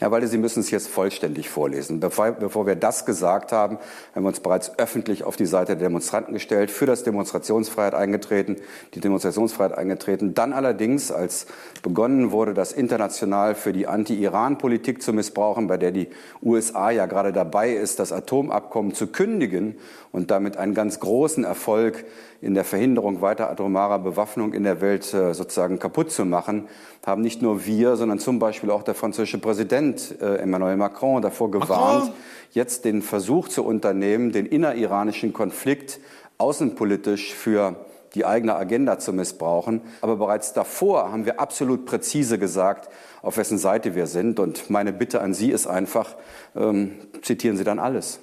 Herr 0.00 0.10
Walde, 0.10 0.26
Sie 0.26 0.38
müssen 0.38 0.60
es 0.60 0.70
jetzt 0.70 0.88
vollständig 0.88 1.48
vorlesen. 1.48 2.00
Bevor, 2.00 2.32
bevor, 2.32 2.66
wir 2.66 2.74
das 2.74 3.06
gesagt 3.06 3.52
haben, 3.52 3.78
haben 4.14 4.24
wir 4.24 4.28
uns 4.28 4.40
bereits 4.40 4.76
öffentlich 4.78 5.22
auf 5.22 5.36
die 5.36 5.46
Seite 5.46 5.76
der 5.76 5.88
Demonstranten 5.88 6.34
gestellt, 6.34 6.72
für 6.72 6.86
das 6.86 7.04
Demonstrationsfreiheit 7.04 7.94
eingetreten, 7.94 8.56
die 8.94 9.00
Demonstrationsfreiheit 9.00 9.78
eingetreten. 9.78 10.34
Dann 10.34 10.52
allerdings, 10.52 11.12
als 11.12 11.46
begonnen 11.82 12.32
wurde, 12.32 12.52
das 12.52 12.72
international 12.72 13.54
für 13.54 13.72
die 13.72 13.86
Anti-Iran-Politik 13.86 15.02
zu 15.02 15.12
missbrauchen, 15.12 15.68
bei 15.68 15.76
der 15.76 15.92
die 15.92 16.08
USA 16.42 16.90
ja 16.90 17.06
gerade 17.06 17.32
dabei 17.32 17.70
ist, 17.72 18.00
das 18.00 18.10
Atomabkommen 18.12 18.94
zu 18.94 19.06
kündigen 19.06 19.76
und 20.10 20.32
damit 20.32 20.56
einen 20.56 20.74
ganz 20.74 20.98
großen 20.98 21.44
Erfolg 21.44 22.04
in 22.42 22.54
der 22.54 22.64
Verhinderung 22.64 23.22
weiter 23.22 23.48
atomarer 23.50 24.00
Bewaffnung 24.00 24.52
in 24.52 24.64
der 24.64 24.80
Welt 24.80 25.14
äh, 25.14 25.32
sozusagen 25.32 25.78
kaputt 25.78 26.10
zu 26.10 26.24
machen, 26.24 26.68
haben 27.06 27.22
nicht 27.22 27.40
nur 27.40 27.64
wir, 27.64 27.96
sondern 27.96 28.18
zum 28.18 28.40
Beispiel 28.40 28.70
auch 28.70 28.82
der 28.82 28.94
französische 28.94 29.38
Präsident 29.38 30.20
äh, 30.20 30.38
Emmanuel 30.38 30.76
Macron 30.76 31.22
davor 31.22 31.52
gewarnt, 31.52 32.06
Macron. 32.06 32.14
jetzt 32.50 32.84
den 32.84 33.00
Versuch 33.00 33.48
zu 33.48 33.64
unternehmen, 33.64 34.32
den 34.32 34.46
inneriranischen 34.46 35.32
Konflikt 35.32 36.00
außenpolitisch 36.38 37.32
für 37.32 37.76
die 38.16 38.26
eigene 38.26 38.56
Agenda 38.56 38.98
zu 38.98 39.12
missbrauchen. 39.12 39.80
Aber 40.00 40.16
bereits 40.16 40.52
davor 40.52 41.12
haben 41.12 41.24
wir 41.24 41.40
absolut 41.40 41.86
präzise 41.86 42.40
gesagt, 42.40 42.88
auf 43.22 43.36
wessen 43.36 43.56
Seite 43.56 43.94
wir 43.94 44.08
sind. 44.08 44.40
Und 44.40 44.68
meine 44.68 44.92
Bitte 44.92 45.20
an 45.20 45.32
Sie 45.32 45.52
ist 45.52 45.68
einfach, 45.68 46.16
ähm, 46.56 46.92
zitieren 47.22 47.56
Sie 47.56 47.64
dann 47.64 47.78
alles. 47.78 48.18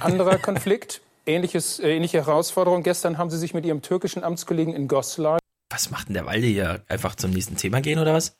Anderer 0.00 0.38
Konflikt, 0.38 1.00
ähnliches, 1.26 1.78
äh, 1.78 1.94
ähnliche 1.94 2.18
Herausforderung. 2.18 2.82
Gestern 2.82 3.18
haben 3.18 3.30
Sie 3.30 3.38
sich 3.38 3.54
mit 3.54 3.64
Ihrem 3.64 3.82
türkischen 3.82 4.24
Amtskollegen 4.24 4.74
in 4.74 4.88
Goslar. 4.88 5.38
Was 5.70 5.90
macht 5.90 6.08
denn 6.08 6.14
der 6.14 6.26
Walde 6.26 6.46
hier? 6.46 6.84
Einfach 6.88 7.14
zum 7.14 7.32
nächsten 7.32 7.56
Thema 7.56 7.80
gehen 7.80 7.98
oder 7.98 8.14
was? 8.14 8.38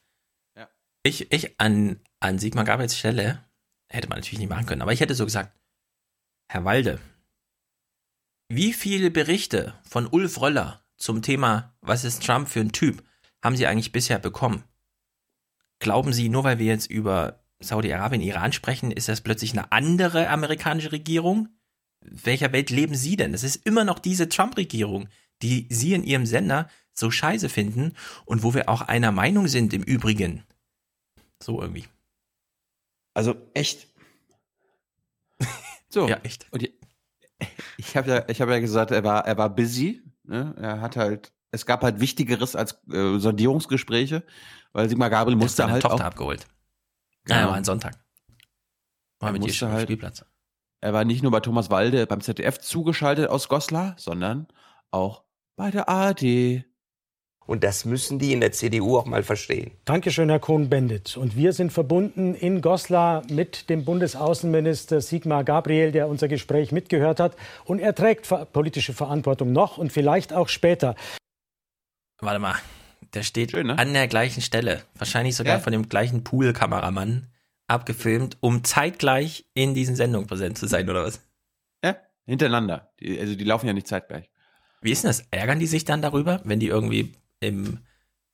Ja. 0.57 0.69
Ich, 1.03 1.33
ich 1.33 1.61
an, 1.61 2.01
an 2.21 2.39
Sigmar 2.39 2.65
Gabriels 2.65 2.97
Stelle 2.97 3.45
hätte 3.89 4.09
man 4.09 4.19
natürlich 4.19 4.39
nicht 4.39 4.51
machen 4.51 4.67
können, 4.67 4.83
aber 4.83 4.93
ich 4.93 5.01
hätte 5.01 5.15
so 5.15 5.25
gesagt, 5.25 5.53
Herr 6.49 6.65
Walde, 6.65 7.01
wie 8.49 8.73
viele 8.73 9.11
Berichte 9.11 9.75
von 9.89 10.07
Ulf 10.07 10.41
Röller 10.41 10.85
zum 10.97 11.23
Thema, 11.23 11.75
was 11.81 12.05
ist 12.05 12.25
Trump 12.25 12.49
für 12.49 12.61
ein 12.61 12.73
Typ, 12.73 13.03
haben 13.43 13.57
Sie 13.57 13.67
eigentlich 13.67 13.93
bisher 13.93 14.19
bekommen? 14.19 14.65
Glauben 15.79 16.13
Sie, 16.13 16.29
nur 16.29 16.45
weil 16.45 16.59
wir 16.59 16.67
jetzt 16.67 16.91
über 16.91 17.45
Saudi-Arabien, 17.59 18.23
Iran 18.23 18.53
sprechen, 18.53 18.91
ist 18.91 19.09
das 19.09 19.21
plötzlich 19.21 19.53
eine 19.53 19.73
andere 19.73 20.29
amerikanische 20.29 20.93
Regierung? 20.93 21.49
Welcher 22.11 22.53
Welt 22.53 22.71
leben 22.71 22.95
Sie 22.95 23.17
denn? 23.17 23.35
Es 23.35 23.43
ist 23.43 23.67
immer 23.67 23.85
noch 23.85 23.99
diese 23.99 24.29
Trump-Regierung, 24.29 25.09
die 25.43 25.67
Sie 25.71 25.93
in 25.93 26.05
Ihrem 26.05 26.27
Sender 26.27 26.69
so 26.93 27.11
scheiße 27.11 27.49
finden 27.49 27.93
und 28.25 28.43
wo 28.43 28.55
wir 28.55 28.69
auch 28.69 28.83
einer 28.83 29.13
Meinung 29.13 29.49
sind 29.49 29.73
im 29.73 29.83
Übrigen. 29.83 30.45
So 31.43 31.61
irgendwie. 31.61 31.85
Also 33.15 33.35
echt. 33.55 33.89
so. 35.89 36.09
Ja, 36.09 36.19
echt. 36.23 36.47
Und 36.51 36.69
ich 37.77 37.97
habe 37.97 38.11
ja, 38.11 38.29
ich 38.29 38.41
habe 38.41 38.53
ja 38.53 38.61
gesagt, 38.61 38.91
er 38.91 39.05
war, 39.05 39.27
er 39.27 39.37
war 39.37 39.55
busy. 39.55 40.03
Ne? 40.25 40.55
Er 40.59 40.81
hat 40.81 40.97
halt, 40.97 41.33
es 41.51 41.67
gab 41.67 41.83
halt 41.83 42.01
Wichtigeres 42.01 42.57
als 42.57 42.79
äh, 42.91 43.19
Sondierungsgespräche, 43.19 44.25
weil 44.73 44.89
Sigmar 44.89 45.11
Gabriel 45.11 45.37
musste 45.37 45.59
seine 45.59 45.73
halt 45.73 45.83
Tochter 45.83 45.97
auch, 45.97 46.09
abgeholt. 46.09 46.47
Ja, 47.29 47.41
ja, 47.41 47.47
war 47.49 47.55
ein 47.55 47.65
Sonntag. 47.65 47.99
War 49.19 49.33
mit 49.33 49.47
ihr 49.47 49.69
halt, 49.69 49.85
Spielplatz. 49.85 50.25
Er 50.87 50.93
war 50.93 51.05
nicht 51.05 51.25
nur 51.25 51.33
bei 51.33 51.41
Thomas 51.41 51.69
Walde 51.69 52.07
beim 52.07 52.21
ZDF 52.21 52.61
zugeschaltet 52.61 53.29
aus 53.29 53.49
Goslar, 53.49 53.97
sondern 53.99 54.47
auch 54.93 55.25
bei 55.57 55.73
der 55.73 55.89
ARD. 55.89 56.63
Und 57.45 57.65
das 57.65 57.85
müssen 57.85 58.21
die 58.21 58.33
in 58.33 58.39
der 58.39 58.53
CDU 58.53 58.97
auch 58.97 59.05
mal 59.05 59.25
verstehen. 59.25 59.73
Dankeschön, 59.85 60.29
Herr 60.29 60.39
Kohn-Bendit. 60.39 61.17
Und 61.17 61.35
wir 61.35 61.53
sind 61.55 61.73
verbunden 61.73 62.37
in 62.37 62.61
Goslar 62.61 63.25
mit 63.29 63.69
dem 63.69 63.85
Bundesaußenminister 63.85 65.01
Sigmar 65.01 65.43
Gabriel, 65.43 65.91
der 65.91 66.07
unser 66.07 66.29
Gespräch 66.29 66.71
mitgehört 66.71 67.19
hat. 67.19 67.35
Und 67.65 67.81
er 67.81 67.93
trägt 67.93 68.29
politische 68.53 68.93
Verantwortung 68.93 69.51
noch 69.51 69.79
und 69.79 69.91
vielleicht 69.93 70.33
auch 70.33 70.49
später. 70.49 70.95
Warte 72.21 72.39
mal, 72.39 72.55
der 73.13 73.25
steht 73.25 73.51
Schön, 73.51 73.67
ne? 73.67 73.77
an 73.77 73.93
der 73.93 74.07
gleichen 74.07 74.41
Stelle. 74.41 74.85
Wahrscheinlich 74.95 75.35
sogar 75.35 75.57
ja. 75.57 75.61
von 75.61 75.73
dem 75.73 75.89
gleichen 75.89 76.23
Pool-Kameramann 76.23 77.27
abgefilmt, 77.69 78.37
um 78.41 78.65
zeitgleich 78.65 79.47
in 79.55 79.75
diesen 79.75 79.97
Sendungen 79.97 80.27
präsent 80.27 80.59
zu 80.59 80.67
sein, 80.67 80.89
oder 80.89 81.05
was? 81.05 81.21
Ja, 81.85 81.97
hintereinander. 82.25 82.93
Die, 83.01 83.19
also 83.19 83.35
die 83.35 83.45
laufen 83.45 83.67
ja 83.67 83.73
nicht 83.73 83.89
zeitgleich. 83.89 84.31
Wie 84.81 84.93
ist 84.93 85.03
denn 85.03 85.09
das? 85.09 85.25
Ärgern 85.31 85.59
die 85.59 85.67
sich 85.67 85.85
dann 85.85 86.03
darüber, 86.03 86.41
wenn 86.45 86.61
die 86.61 86.69
irgendwie 86.69 87.15
im 87.41 87.81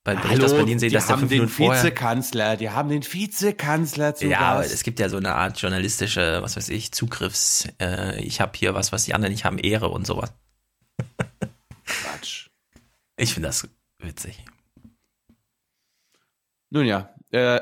bei 0.05 0.17
Bericht 0.17 0.43
aus 0.43 0.53
Berlin 0.53 0.81
sehen, 0.81 0.93
dass 0.93 1.07
der 1.07 1.17
fünf 1.17 1.31
den 1.31 1.43
Minuten 1.43 1.55
vorher... 1.55 1.81
Vizekanzler, 1.81 2.57
die 2.57 2.71
haben 2.71 2.89
den 2.89 3.05
Vizekanzler 3.05 4.17
zu 4.17 4.27
Ja, 4.27 4.39
Gast. 4.39 4.51
aber 4.51 4.65
es 4.65 4.83
gibt 4.83 4.99
ja 4.99 5.09
so 5.09 5.17
eine 5.17 5.37
Art 5.37 5.61
journalistische, 5.61 6.43
was 6.43 6.57
weiß 6.57 6.71
ich, 6.71 6.91
Zugriffs, 6.91 7.69
äh, 7.81 8.21
ich 8.21 8.41
habe 8.41 8.53
hier 8.57 8.75
was, 8.75 8.91
was 8.91 9.05
die 9.05 9.15
anderen 9.15 9.31
nicht 9.31 9.45
haben, 9.45 9.59
Ehre 9.59 9.91
und 9.91 10.05
sowas. 10.05 10.33
Quatsch. 11.87 12.49
Ich 13.17 13.33
finde 13.33 13.49
das 13.49 13.69
witzig. 13.99 14.45
Nun 16.71 16.87
ja, 16.87 17.15
äh, 17.31 17.61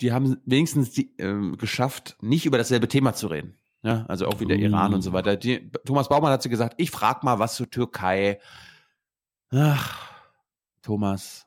die 0.00 0.12
haben 0.12 0.38
wenigstens 0.44 0.92
die, 0.92 1.16
äh, 1.18 1.56
geschafft, 1.56 2.16
nicht 2.20 2.46
über 2.46 2.58
dasselbe 2.58 2.88
Thema 2.88 3.14
zu 3.14 3.26
reden. 3.28 3.56
Ja, 3.82 4.04
also 4.08 4.26
auch 4.26 4.40
wieder 4.40 4.56
uh. 4.56 4.58
Iran 4.58 4.94
und 4.94 5.02
so 5.02 5.12
weiter. 5.12 5.36
Die, 5.36 5.70
Thomas 5.84 6.08
Baumann 6.08 6.32
hat 6.32 6.42
sie 6.42 6.50
gesagt, 6.50 6.74
ich 6.76 6.90
frag 6.90 7.22
mal 7.22 7.38
was 7.38 7.54
zur 7.54 7.70
Türkei. 7.70 8.38
Ach, 9.50 10.12
Thomas. 10.82 11.46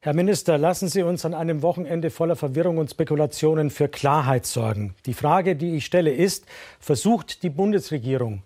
Herr 0.00 0.14
Minister, 0.14 0.58
lassen 0.58 0.88
Sie 0.88 1.02
uns 1.02 1.24
an 1.24 1.34
einem 1.34 1.60
Wochenende 1.60 2.10
voller 2.10 2.36
Verwirrung 2.36 2.78
und 2.78 2.88
Spekulationen 2.88 3.68
für 3.68 3.88
Klarheit 3.88 4.46
sorgen. 4.46 4.94
Die 5.06 5.14
Frage, 5.14 5.56
die 5.56 5.76
ich 5.76 5.86
stelle, 5.86 6.12
ist, 6.12 6.46
versucht 6.78 7.42
die 7.42 7.50
Bundesregierung, 7.50 8.44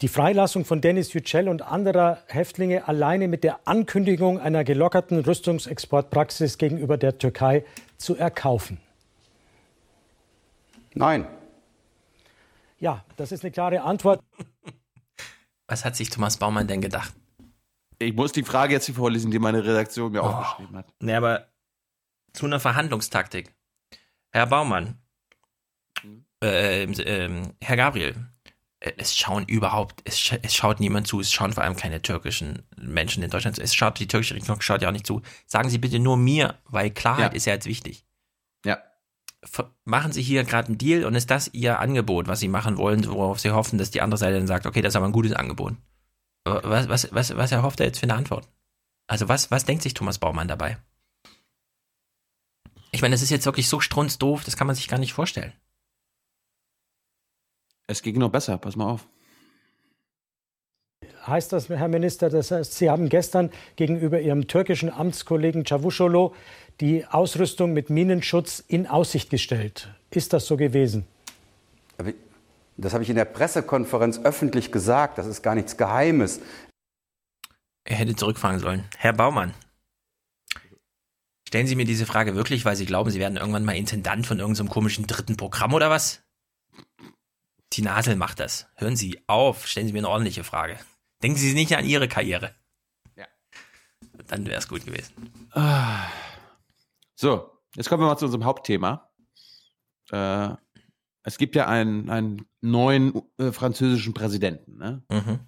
die 0.00 0.08
Freilassung 0.08 0.64
von 0.64 0.80
Dennis 0.80 1.12
Yücel 1.12 1.48
und 1.48 1.62
anderer 1.62 2.18
Häftlinge 2.26 2.88
alleine 2.88 3.28
mit 3.28 3.44
der 3.44 3.66
Ankündigung 3.66 4.40
einer 4.40 4.64
gelockerten 4.64 5.20
Rüstungsexportpraxis 5.20 6.58
gegenüber 6.58 6.96
der 6.96 7.18
Türkei 7.18 7.64
zu 7.96 8.16
erkaufen? 8.16 8.78
Nein. 10.94 11.26
Ja, 12.78 13.04
das 13.16 13.32
ist 13.32 13.44
eine 13.44 13.52
klare 13.52 13.82
Antwort. 13.82 14.20
Was 15.66 15.84
hat 15.84 15.96
sich 15.96 16.10
Thomas 16.10 16.36
Baumann 16.36 16.68
denn 16.68 16.80
gedacht? 16.80 17.14
Ich 17.98 18.14
muss 18.14 18.32
die 18.32 18.42
Frage 18.42 18.74
jetzt 18.74 18.86
hier 18.86 18.94
vorlesen, 18.94 19.30
die 19.30 19.38
meine 19.38 19.64
Redaktion 19.64 20.12
mir 20.12 20.22
oh. 20.22 20.26
aufgeschrieben 20.26 20.76
hat. 20.76 20.92
Nee, 21.00 21.14
aber 21.14 21.48
zu 22.32 22.46
einer 22.46 22.60
Verhandlungstaktik. 22.60 23.54
Herr 24.32 24.46
Baumann, 24.46 24.98
hm? 26.00 26.26
äh, 26.42 26.82
äh, 26.82 27.42
Herr 27.60 27.76
Gabriel, 27.76 28.16
es 28.96 29.16
schauen 29.16 29.44
überhaupt, 29.46 30.02
es, 30.04 30.20
scha 30.20 30.36
es, 30.42 30.54
schaut 30.54 30.80
niemand 30.80 31.06
zu, 31.06 31.20
es 31.20 31.32
schauen 31.32 31.52
vor 31.52 31.64
allem 31.64 31.76
keine 31.76 32.02
türkischen 32.02 32.62
Menschen 32.76 33.22
in 33.22 33.30
Deutschland 33.30 33.56
zu. 33.56 33.62
Es 33.62 33.74
schaut, 33.74 33.98
die 33.98 34.06
türkische 34.06 34.34
Regierung 34.34 34.60
schaut 34.60 34.82
ja 34.82 34.88
auch 34.88 34.92
nicht 34.92 35.06
zu. 35.06 35.22
Sagen 35.46 35.70
Sie 35.70 35.78
bitte 35.78 35.98
nur 35.98 36.16
mir, 36.16 36.58
weil 36.66 36.90
Klarheit 36.90 37.32
ja. 37.32 37.36
ist 37.36 37.46
ja 37.46 37.54
jetzt 37.54 37.66
wichtig. 37.66 38.04
Ja. 38.64 38.78
Machen 39.84 40.12
Sie 40.12 40.22
hier 40.22 40.44
gerade 40.44 40.68
einen 40.68 40.78
Deal 40.78 41.04
und 41.04 41.14
ist 41.14 41.30
das 41.30 41.50
Ihr 41.52 41.78
Angebot, 41.80 42.28
was 42.28 42.40
Sie 42.40 42.48
machen 42.48 42.76
wollen, 42.76 43.06
worauf 43.06 43.40
Sie 43.40 43.50
hoffen, 43.50 43.78
dass 43.78 43.90
die 43.90 44.00
andere 44.00 44.18
Seite 44.18 44.36
dann 44.36 44.46
sagt, 44.46 44.66
okay, 44.66 44.82
das 44.82 44.92
ist 44.92 44.96
aber 44.96 45.06
ein 45.06 45.12
gutes 45.12 45.32
Angebot. 45.32 45.74
Was, 46.44 46.88
was, 46.88 47.08
was, 47.12 47.36
was 47.36 47.52
erhofft 47.52 47.80
er 47.80 47.86
jetzt 47.86 48.00
für 48.00 48.04
eine 48.04 48.14
Antwort? 48.14 48.48
Also 49.06 49.28
was, 49.28 49.50
was 49.50 49.64
denkt 49.64 49.82
sich 49.82 49.94
Thomas 49.94 50.18
Baumann 50.18 50.48
dabei? 50.48 50.78
Ich 52.92 53.02
meine, 53.02 53.14
das 53.14 53.22
ist 53.22 53.30
jetzt 53.30 53.46
wirklich 53.46 53.68
so 53.68 53.80
strunzdoof, 53.80 54.44
das 54.44 54.56
kann 54.56 54.66
man 54.66 54.76
sich 54.76 54.88
gar 54.88 54.98
nicht 54.98 55.14
vorstellen. 55.14 55.52
Es 57.86 58.02
ging 58.02 58.18
noch 58.18 58.30
besser, 58.30 58.56
pass 58.58 58.76
mal 58.76 58.90
auf. 58.90 59.06
Heißt 61.26 61.52
das, 61.52 61.68
Herr 61.68 61.88
Minister, 61.88 62.28
das 62.28 62.50
heißt, 62.50 62.74
Sie 62.74 62.90
haben 62.90 63.08
gestern 63.08 63.50
gegenüber 63.76 64.20
Ihrem 64.20 64.46
türkischen 64.46 64.90
Amtskollegen 64.90 65.64
Çavuşoğlu 65.64 66.32
die 66.80 67.06
Ausrüstung 67.06 67.72
mit 67.72 67.88
Minenschutz 67.88 68.62
in 68.68 68.86
Aussicht 68.86 69.30
gestellt. 69.30 69.88
Ist 70.10 70.32
das 70.32 70.46
so 70.46 70.56
gewesen? 70.56 71.06
Das 72.76 72.92
habe 72.92 73.04
ich 73.04 73.10
in 73.10 73.16
der 73.16 73.24
Pressekonferenz 73.24 74.20
öffentlich 74.24 74.72
gesagt. 74.72 75.18
Das 75.18 75.26
ist 75.26 75.42
gar 75.42 75.54
nichts 75.54 75.76
Geheimes. 75.76 76.40
Er 77.84 77.96
hätte 77.96 78.16
zurückfahren 78.16 78.58
sollen. 78.58 78.84
Herr 78.98 79.12
Baumann, 79.12 79.54
stellen 81.46 81.66
Sie 81.66 81.76
mir 81.76 81.84
diese 81.84 82.06
Frage 82.06 82.34
wirklich, 82.34 82.64
weil 82.64 82.76
Sie 82.76 82.86
glauben, 82.86 83.10
Sie 83.10 83.20
werden 83.20 83.36
irgendwann 83.36 83.64
mal 83.64 83.76
Intendant 83.76 84.26
von 84.26 84.40
irgendeinem 84.40 84.70
komischen 84.70 85.06
dritten 85.06 85.36
Programm 85.36 85.72
oder 85.72 85.90
was? 85.90 86.23
Die 87.74 87.82
Nadel 87.82 88.14
macht 88.14 88.38
das. 88.38 88.68
Hören 88.76 88.94
Sie 88.94 89.20
auf, 89.26 89.66
stellen 89.66 89.88
Sie 89.88 89.92
mir 89.92 89.98
eine 89.98 90.08
ordentliche 90.08 90.44
Frage. 90.44 90.78
Denken 91.22 91.38
Sie 91.38 91.54
nicht 91.54 91.76
an 91.76 91.84
Ihre 91.84 92.06
Karriere. 92.06 92.54
Ja. 93.16 93.26
Dann 94.28 94.46
wäre 94.46 94.58
es 94.58 94.68
gut 94.68 94.84
gewesen. 94.84 95.12
Ah. 95.50 96.06
So, 97.16 97.50
jetzt 97.74 97.88
kommen 97.88 98.02
wir 98.02 98.06
mal 98.06 98.16
zu 98.16 98.26
unserem 98.26 98.44
Hauptthema. 98.44 99.10
Äh, 100.10 100.50
es 101.24 101.36
gibt 101.38 101.56
ja 101.56 101.66
einen, 101.66 102.10
einen 102.10 102.46
neuen 102.60 103.22
äh, 103.38 103.50
französischen 103.50 104.14
Präsidenten. 104.14 104.76
Ne? 104.76 105.02
Mhm. 105.10 105.40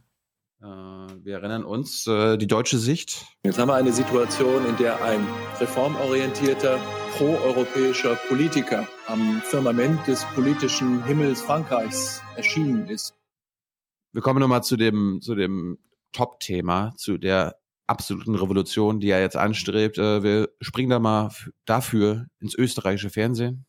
Äh, 0.62 0.64
wir 0.66 1.34
erinnern 1.34 1.64
uns, 1.64 2.06
äh, 2.06 2.38
die 2.38 2.46
deutsche 2.46 2.78
Sicht. 2.78 3.26
Jetzt 3.44 3.58
haben 3.58 3.68
wir 3.68 3.74
eine 3.74 3.92
Situation, 3.92 4.64
in 4.66 4.76
der 4.76 5.02
ein 5.04 5.26
reformorientierter, 5.60 6.78
proeuropäischer 7.16 8.16
Politiker 8.28 8.88
am 9.06 9.42
Firmament 9.44 10.06
des 10.06 10.24
politischen 10.34 11.04
Himmels 11.04 11.42
Frankreichs 11.42 12.22
erschienen 12.36 12.88
ist. 12.88 13.14
Wir 14.12 14.22
kommen 14.22 14.40
nochmal 14.40 14.62
zu 14.62 14.76
dem, 14.76 15.20
zu 15.20 15.34
dem 15.34 15.78
Top-Thema, 16.12 16.94
zu 16.96 17.18
der 17.18 17.58
absoluten 17.86 18.34
Revolution, 18.34 18.98
die 18.98 19.10
er 19.10 19.20
jetzt 19.20 19.36
anstrebt. 19.36 19.98
Äh, 19.98 20.22
wir 20.22 20.48
springen 20.62 20.88
da 20.88 20.98
mal 20.98 21.30
dafür 21.66 22.26
ins 22.40 22.54
österreichische 22.54 23.10
Fernsehen. 23.10 23.65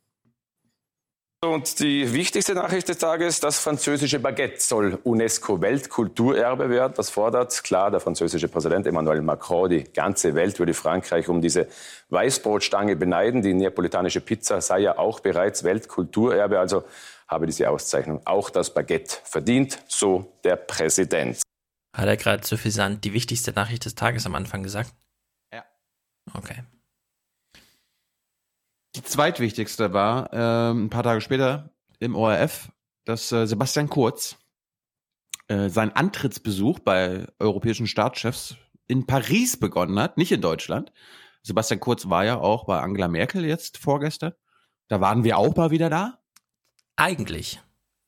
Und 1.43 1.79
die 1.79 2.11
wichtigste 2.13 2.55
Nachricht 2.55 2.89
des 2.89 2.97
Tages, 2.97 3.39
das 3.39 3.59
französische 3.59 4.17
Baguette 4.17 4.59
soll 4.59 4.97
UNESCO-Weltkulturerbe 5.03 6.67
werden. 6.71 6.93
Das 6.95 7.11
fordert 7.11 7.63
klar 7.63 7.91
der 7.91 7.99
französische 7.99 8.47
Präsident 8.47 8.87
Emmanuel 8.87 9.21
Macron. 9.21 9.69
Die 9.69 9.83
ganze 9.83 10.33
Welt 10.33 10.57
würde 10.57 10.73
Frankreich 10.73 11.29
um 11.29 11.39
diese 11.39 11.67
Weißbrotstange 12.09 12.95
beneiden. 12.95 13.43
Die 13.43 13.53
neapolitanische 13.53 14.19
Pizza 14.19 14.61
sei 14.61 14.79
ja 14.79 14.97
auch 14.97 15.19
bereits 15.19 15.63
Weltkulturerbe, 15.63 16.57
also 16.57 16.85
habe 17.27 17.45
diese 17.45 17.69
Auszeichnung 17.69 18.19
auch 18.25 18.49
das 18.49 18.73
Baguette 18.73 19.17
verdient, 19.23 19.77
so 19.87 20.33
der 20.43 20.55
Präsident. 20.55 21.43
Hat 21.95 22.07
er 22.07 22.17
gerade 22.17 22.47
suffisant 22.47 23.03
die 23.03 23.13
wichtigste 23.13 23.51
Nachricht 23.51 23.85
des 23.85 23.93
Tages 23.93 24.25
am 24.25 24.33
Anfang 24.33 24.63
gesagt? 24.63 24.91
Ja. 25.53 25.63
Okay. 26.33 26.63
Die 28.97 29.03
zweitwichtigste 29.03 29.93
war 29.93 30.33
ähm, 30.33 30.85
ein 30.85 30.89
paar 30.89 31.03
Tage 31.03 31.21
später 31.21 31.69
im 31.99 32.15
ORF, 32.15 32.69
dass 33.05 33.31
äh, 33.31 33.45
Sebastian 33.45 33.89
Kurz 33.89 34.37
äh, 35.47 35.69
seinen 35.69 35.91
Antrittsbesuch 35.91 36.79
bei 36.79 37.27
europäischen 37.39 37.85
Staatschefs 37.87 38.55
in 38.87 39.05
Paris 39.05 39.57
begonnen 39.57 39.99
hat, 39.99 40.17
nicht 40.17 40.31
in 40.31 40.41
Deutschland. 40.41 40.91
Sebastian 41.43 41.79
Kurz 41.79 42.09
war 42.09 42.25
ja 42.25 42.39
auch 42.39 42.65
bei 42.65 42.79
Angela 42.79 43.07
Merkel 43.07 43.45
jetzt 43.45 43.77
vorgestern. 43.77 44.33
Da 44.87 44.99
waren 44.99 45.23
wir 45.23 45.37
auch 45.37 45.55
mal 45.55 45.69
wieder 45.69 45.89
da. 45.91 46.17
Eigentlich 46.95 47.61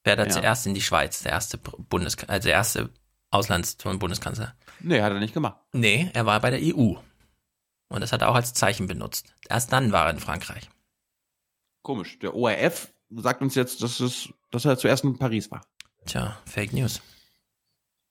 wäre 0.03 0.17
er 0.21 0.25
Ja. 0.27 0.31
zuerst 0.31 0.65
in 0.65 0.73
die 0.73 0.81
Schweiz, 0.81 1.21
der 1.21 1.33
erste 1.33 1.57
Bundes 1.59 2.17
also 2.27 2.47
der 2.47 2.53
erste 2.55 2.89
Auslands- 3.29 3.77
und 3.85 3.99
Bundeskanzler. 3.99 4.55
Nee, 4.79 5.01
hat 5.01 5.13
er 5.13 5.19
nicht 5.19 5.35
gemacht. 5.35 5.57
Nee, 5.71 6.09
er 6.13 6.25
war 6.25 6.39
bei 6.39 6.49
der 6.49 6.59
EU. 6.63 6.95
Und 7.89 8.01
das 8.01 8.11
hat 8.11 8.21
er 8.21 8.29
auch 8.29 8.35
als 8.35 8.53
Zeichen 8.53 8.87
benutzt. 8.87 9.35
Erst 9.49 9.71
dann 9.71 9.91
war 9.91 10.05
er 10.05 10.11
in 10.11 10.19
Frankreich. 10.19 10.69
Komisch. 11.81 12.19
Der 12.19 12.35
ORF 12.35 12.93
sagt 13.09 13.41
uns 13.41 13.55
jetzt, 13.55 13.81
dass, 13.81 13.99
es, 13.99 14.29
dass 14.51 14.65
er 14.65 14.77
zuerst 14.77 15.03
in 15.03 15.17
Paris 15.17 15.49
war. 15.51 15.61
Tja, 16.05 16.37
Fake 16.45 16.73
News. 16.73 17.01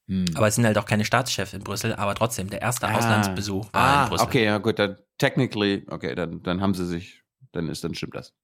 Hm. 0.06 0.24
Aber 0.34 0.48
es 0.48 0.54
sind 0.54 0.64
halt 0.64 0.78
auch 0.78 0.86
keine 0.86 1.04
Staatschefs 1.04 1.52
in 1.52 1.62
Brüssel, 1.62 1.94
aber 1.94 2.14
trotzdem, 2.14 2.48
der 2.48 2.62
erste 2.62 2.92
Auslandsbesuch 2.92 3.72
war 3.72 3.82
ah, 3.82 4.02
in 4.04 4.08
Brüssel. 4.10 4.26
Okay, 4.26 4.44
ja 4.44 4.58
gut, 4.58 4.78
dann 4.78 4.96
technically, 5.18 5.86
okay, 5.90 6.14
dann, 6.14 6.42
dann 6.42 6.60
haben 6.60 6.74
sie 6.74 6.86
sich, 6.86 7.22
dann 7.52 7.68
ist, 7.68 7.84
dann 7.84 7.94
stimmt 7.94 8.14
das. 8.14 8.34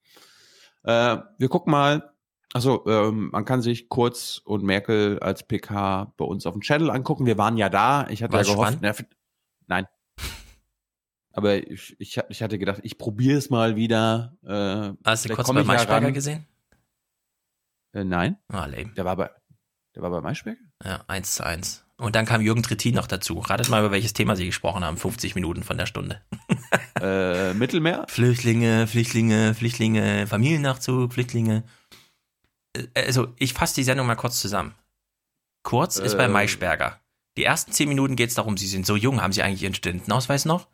Äh, 0.82 1.18
wir 1.38 1.48
gucken 1.48 1.70
mal, 1.70 2.12
also 2.52 2.84
ähm, 2.86 3.30
man 3.32 3.44
kann 3.44 3.62
sich 3.62 3.88
Kurz 3.88 4.40
und 4.44 4.62
Merkel 4.62 5.18
als 5.20 5.42
PK 5.42 6.12
bei 6.16 6.24
uns 6.24 6.46
auf 6.46 6.52
dem 6.52 6.60
Channel 6.60 6.90
angucken. 6.90 7.26
Wir 7.26 7.38
waren 7.38 7.56
ja 7.56 7.68
da. 7.68 8.06
Ich 8.10 8.22
hatte 8.22 8.34
War 8.34 8.42
ja 8.42 8.48
es 8.48 8.54
gehofft, 8.54 8.78
na, 8.80 8.94
nein. 9.66 9.86
Aber 11.36 11.56
ich, 11.56 11.96
ich, 11.98 12.20
ich 12.28 12.42
hatte 12.42 12.58
gedacht, 12.58 12.80
ich 12.82 12.96
probiere 12.96 13.36
es 13.38 13.50
mal 13.50 13.76
wieder. 13.76 14.36
Äh, 14.44 14.96
Hast 15.04 15.28
du 15.28 15.34
kurz 15.34 15.52
bei 15.52 15.64
Maischberger 15.64 16.12
gesehen? 16.12 16.46
Äh, 17.92 18.04
nein. 18.04 18.38
Ah, 18.48 18.66
lame. 18.66 18.92
Der 18.94 19.04
war 19.04 19.16
bei, 19.16 19.30
der 19.94 20.02
war 20.02 20.10
bei 20.10 20.20
Maischberger? 20.20 20.60
Ja, 20.84 21.04
eins 21.08 21.34
zu 21.34 21.44
eins. 21.44 21.84
Und 21.96 22.16
dann 22.16 22.26
kam 22.26 22.40
Jürgen 22.40 22.62
Trittin 22.62 22.94
noch 22.96 23.06
dazu. 23.06 23.38
Ratet 23.38 23.68
mal, 23.68 23.80
über 23.80 23.92
welches 23.92 24.12
Thema 24.12 24.34
sie 24.36 24.46
gesprochen 24.46 24.84
haben. 24.84 24.96
50 24.96 25.34
Minuten 25.36 25.62
von 25.62 25.76
der 25.78 25.86
Stunde. 25.86 26.20
äh, 27.00 27.54
Mittelmeer? 27.54 28.04
Flüchtlinge, 28.08 28.86
Flüchtlinge, 28.88 29.54
Flüchtlinge, 29.54 30.26
Familiennachzug, 30.26 31.12
Flüchtlinge. 31.12 31.62
Äh, 32.76 32.86
Also, 33.06 33.32
ich 33.38 33.54
fasse 33.54 33.76
die 33.76 33.84
Sendung 33.84 34.06
mal 34.06 34.16
kurz 34.16 34.40
zusammen. 34.40 34.74
Kurz 35.62 35.98
ist 35.98 36.16
bei 36.16 36.24
Ähm. 36.26 36.32
Maischberger. 36.32 37.00
Die 37.36 37.44
ersten 37.44 37.72
zehn 37.72 37.88
Minuten 37.88 38.14
geht 38.16 38.28
es 38.28 38.34
darum, 38.36 38.56
sie 38.56 38.66
sind 38.68 38.86
so 38.86 38.94
jung, 38.96 39.20
haben 39.20 39.32
sie 39.32 39.42
eigentlich 39.42 39.62
ihren 39.62 39.74
Studentenausweis 39.74 40.44
noch? 40.44 40.68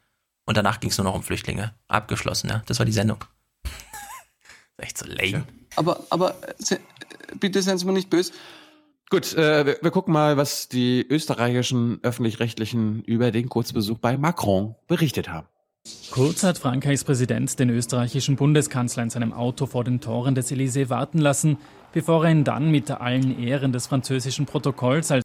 Und 0.50 0.56
danach 0.56 0.80
ging 0.80 0.90
es 0.90 0.98
nur 0.98 1.04
noch 1.04 1.14
um 1.14 1.22
Flüchtlinge. 1.22 1.74
Abgeschlossen, 1.86 2.48
ja. 2.48 2.64
Das 2.66 2.80
war 2.80 2.84
die 2.84 2.90
Sendung. 2.90 3.24
Echt 4.78 4.98
so 4.98 5.06
lame. 5.06 5.44
Aber, 5.76 6.02
aber 6.10 6.34
bitte 7.38 7.62
seien 7.62 7.78
Sie 7.78 7.86
mir 7.86 7.92
nicht 7.92 8.10
böse. 8.10 8.32
Gut, 9.10 9.32
äh, 9.34 9.64
wir, 9.64 9.78
wir 9.80 9.92
gucken 9.92 10.12
mal, 10.12 10.36
was 10.36 10.68
die 10.68 11.06
österreichischen 11.08 12.00
öffentlich-rechtlichen 12.02 13.04
über 13.04 13.30
den 13.30 13.48
Kurzbesuch 13.48 13.98
bei 13.98 14.16
Macron 14.16 14.74
berichtet 14.88 15.28
haben. 15.28 15.46
Kurz 16.10 16.42
hat 16.42 16.58
Frankreichs 16.58 17.04
Präsident 17.04 17.56
den 17.60 17.70
österreichischen 17.70 18.34
Bundeskanzler 18.34 19.04
in 19.04 19.10
seinem 19.10 19.32
Auto 19.32 19.66
vor 19.66 19.84
den 19.84 20.00
Toren 20.00 20.34
des 20.34 20.50
Élysées 20.50 20.90
warten 20.90 21.18
lassen, 21.18 21.58
bevor 21.92 22.24
er 22.24 22.32
ihn 22.32 22.42
dann 22.42 22.72
mit 22.72 22.90
allen 22.90 23.40
Ehren 23.40 23.72
des 23.72 23.86
französischen 23.86 24.46
Protokolls 24.46 25.12
als 25.12 25.22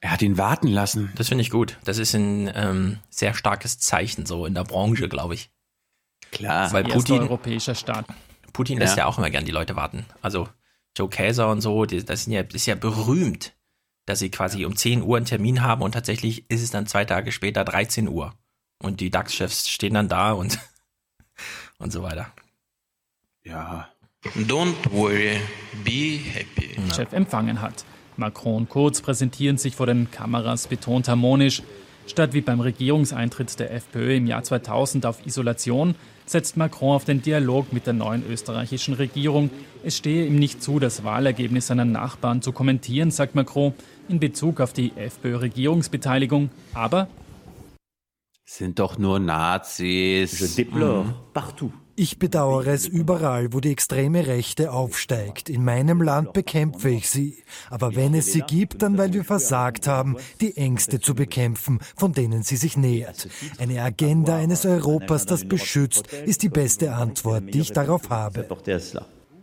Er 0.00 0.12
hat 0.12 0.22
ihn 0.22 0.38
warten 0.38 0.68
lassen. 0.68 1.12
Das 1.16 1.28
finde 1.28 1.42
ich 1.42 1.50
gut. 1.50 1.78
Das 1.84 1.98
ist 1.98 2.14
ein 2.14 2.50
ähm, 2.54 2.98
sehr 3.10 3.34
starkes 3.34 3.78
Zeichen 3.78 4.26
so 4.26 4.46
in 4.46 4.54
der 4.54 4.64
Branche, 4.64 5.08
glaube 5.08 5.34
ich. 5.34 5.50
Klar. 6.30 6.72
Weil 6.72 6.84
Putin, 6.84 7.22
europäischer 7.22 7.74
Staat. 7.74 8.06
Putin 8.52 8.78
lässt 8.78 8.96
Ja. 8.96 9.04
ja 9.04 9.06
auch 9.06 9.18
immer 9.18 9.30
gern 9.30 9.44
die 9.44 9.50
Leute 9.52 9.76
warten. 9.76 10.06
Also 10.22 10.48
Joe 10.96 11.08
Käser 11.08 11.48
und 11.50 11.60
so, 11.60 11.84
die, 11.84 12.04
das, 12.04 12.24
sind 12.24 12.32
ja, 12.32 12.42
das 12.42 12.54
ist 12.54 12.66
ja 12.66 12.74
berühmt, 12.74 13.56
dass 14.06 14.20
sie 14.20 14.30
quasi 14.30 14.64
um 14.64 14.76
10 14.76 15.02
Uhr 15.02 15.16
einen 15.16 15.26
Termin 15.26 15.62
haben 15.62 15.82
und 15.82 15.92
tatsächlich 15.92 16.48
ist 16.50 16.62
es 16.62 16.70
dann 16.70 16.86
zwei 16.86 17.04
Tage 17.04 17.32
später 17.32 17.64
13 17.64 18.08
Uhr. 18.08 18.34
Und 18.80 19.00
die 19.00 19.10
DAX-Chefs 19.10 19.68
stehen 19.68 19.94
dann 19.94 20.08
da 20.08 20.32
und, 20.32 20.58
und 21.78 21.92
so 21.92 22.02
weiter. 22.02 22.32
Ja. 23.42 23.88
Don't 24.36 24.74
worry, 24.90 25.40
be 25.84 26.18
happy. 26.18 26.76
Chef 26.94 27.12
empfangen 27.12 27.60
hat. 27.60 27.84
Macron 28.18 28.56
und 28.56 28.68
Kurz 28.68 29.00
präsentieren 29.00 29.58
sich 29.58 29.76
vor 29.76 29.86
den 29.86 30.10
Kameras 30.10 30.66
betont 30.66 31.08
harmonisch. 31.08 31.62
Statt 32.06 32.32
wie 32.32 32.40
beim 32.40 32.60
Regierungseintritt 32.60 33.58
der 33.60 33.72
FPÖ 33.72 34.16
im 34.16 34.26
Jahr 34.26 34.42
2000 34.42 35.04
auf 35.04 35.26
Isolation, 35.26 35.94
setzt 36.24 36.56
Macron 36.56 36.94
auf 36.94 37.04
den 37.04 37.22
Dialog 37.22 37.72
mit 37.72 37.86
der 37.86 37.92
neuen 37.92 38.24
österreichischen 38.28 38.94
Regierung. 38.94 39.50
Es 39.84 39.96
stehe 39.96 40.26
ihm 40.26 40.36
nicht 40.36 40.62
zu, 40.62 40.78
das 40.78 41.04
Wahlergebnis 41.04 41.66
seiner 41.66 41.84
Nachbarn 41.84 42.40
zu 42.40 42.52
kommentieren, 42.52 43.10
sagt 43.10 43.34
Macron 43.34 43.74
in 44.08 44.20
Bezug 44.20 44.60
auf 44.60 44.72
die 44.72 44.92
FPÖ-Regierungsbeteiligung. 44.96 46.50
Aber 46.72 47.08
Sind 48.46 48.78
doch 48.78 48.96
nur 48.96 49.18
Nazis. 49.18 50.40
Je 50.40 50.64
déplore 50.64 51.14
partout. 51.34 51.72
Ich 52.00 52.20
bedauere 52.20 52.68
es 52.68 52.86
überall, 52.86 53.52
wo 53.52 53.58
die 53.58 53.72
extreme 53.72 54.28
Rechte 54.28 54.70
aufsteigt. 54.70 55.50
In 55.50 55.64
meinem 55.64 56.00
Land 56.00 56.32
bekämpfe 56.32 56.90
ich 56.90 57.10
sie. 57.10 57.42
Aber 57.70 57.96
wenn 57.96 58.14
es 58.14 58.32
sie 58.32 58.42
gibt, 58.42 58.82
dann 58.82 58.96
weil 58.98 59.12
wir 59.12 59.24
versagt 59.24 59.88
haben, 59.88 60.16
die 60.40 60.56
Ängste 60.56 61.00
zu 61.00 61.16
bekämpfen, 61.16 61.80
von 61.96 62.12
denen 62.12 62.44
sie 62.44 62.54
sich 62.54 62.76
nähert. 62.76 63.26
Eine 63.58 63.82
Agenda 63.82 64.36
eines 64.36 64.64
Europas, 64.64 65.26
das 65.26 65.44
beschützt, 65.44 66.12
ist 66.12 66.44
die 66.44 66.48
beste 66.48 66.92
Antwort, 66.92 67.52
die 67.52 67.62
ich 67.62 67.72
darauf 67.72 68.10
habe. 68.10 68.46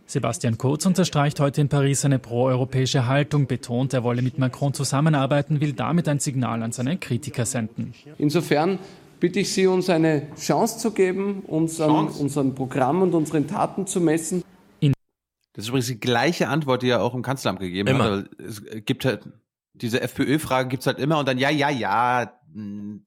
Sebastian 0.06 0.56
Kurz 0.56 0.86
unterstreicht 0.86 1.40
heute 1.40 1.60
in 1.60 1.68
Paris 1.68 2.00
seine 2.00 2.18
proeuropäische 2.18 3.06
Haltung, 3.06 3.46
betont, 3.46 3.92
er 3.92 4.02
wolle 4.02 4.22
mit 4.22 4.38
Macron 4.38 4.72
zusammenarbeiten, 4.72 5.60
will 5.60 5.74
damit 5.74 6.08
ein 6.08 6.20
Signal 6.20 6.62
an 6.62 6.72
seine 6.72 6.96
Kritiker 6.96 7.44
senden. 7.44 7.92
Insofern 8.16 8.78
bitte 9.20 9.40
ich 9.40 9.52
Sie, 9.52 9.66
uns 9.66 9.88
eine 9.90 10.34
Chance 10.36 10.78
zu 10.78 10.90
geben, 10.92 11.40
uns 11.40 11.80
an 11.80 12.08
unserem 12.08 12.54
Programm 12.54 13.02
und 13.02 13.14
unseren 13.14 13.46
Taten 13.46 13.86
zu 13.86 14.00
messen. 14.00 14.42
Das 14.80 15.64
ist 15.64 15.68
übrigens 15.68 15.86
die 15.86 15.98
gleiche 16.00 16.48
Antwort, 16.48 16.82
die 16.82 16.90
er 16.90 17.02
auch 17.02 17.14
im 17.14 17.22
Kanzleramt 17.22 17.60
gegeben 17.60 17.88
Immer. 17.88 18.04
hat. 18.04 18.10
aber 18.12 18.28
Es 18.46 18.62
gibt 18.84 19.06
halt, 19.06 19.26
diese 19.72 20.02
FPÖ-Frage 20.02 20.68
gibt's 20.68 20.86
halt 20.86 20.98
immer 20.98 21.18
und 21.18 21.26
dann 21.26 21.38
ja, 21.38 21.48
ja, 21.48 21.70
ja. 21.70 22.30
mh, 22.52 23.00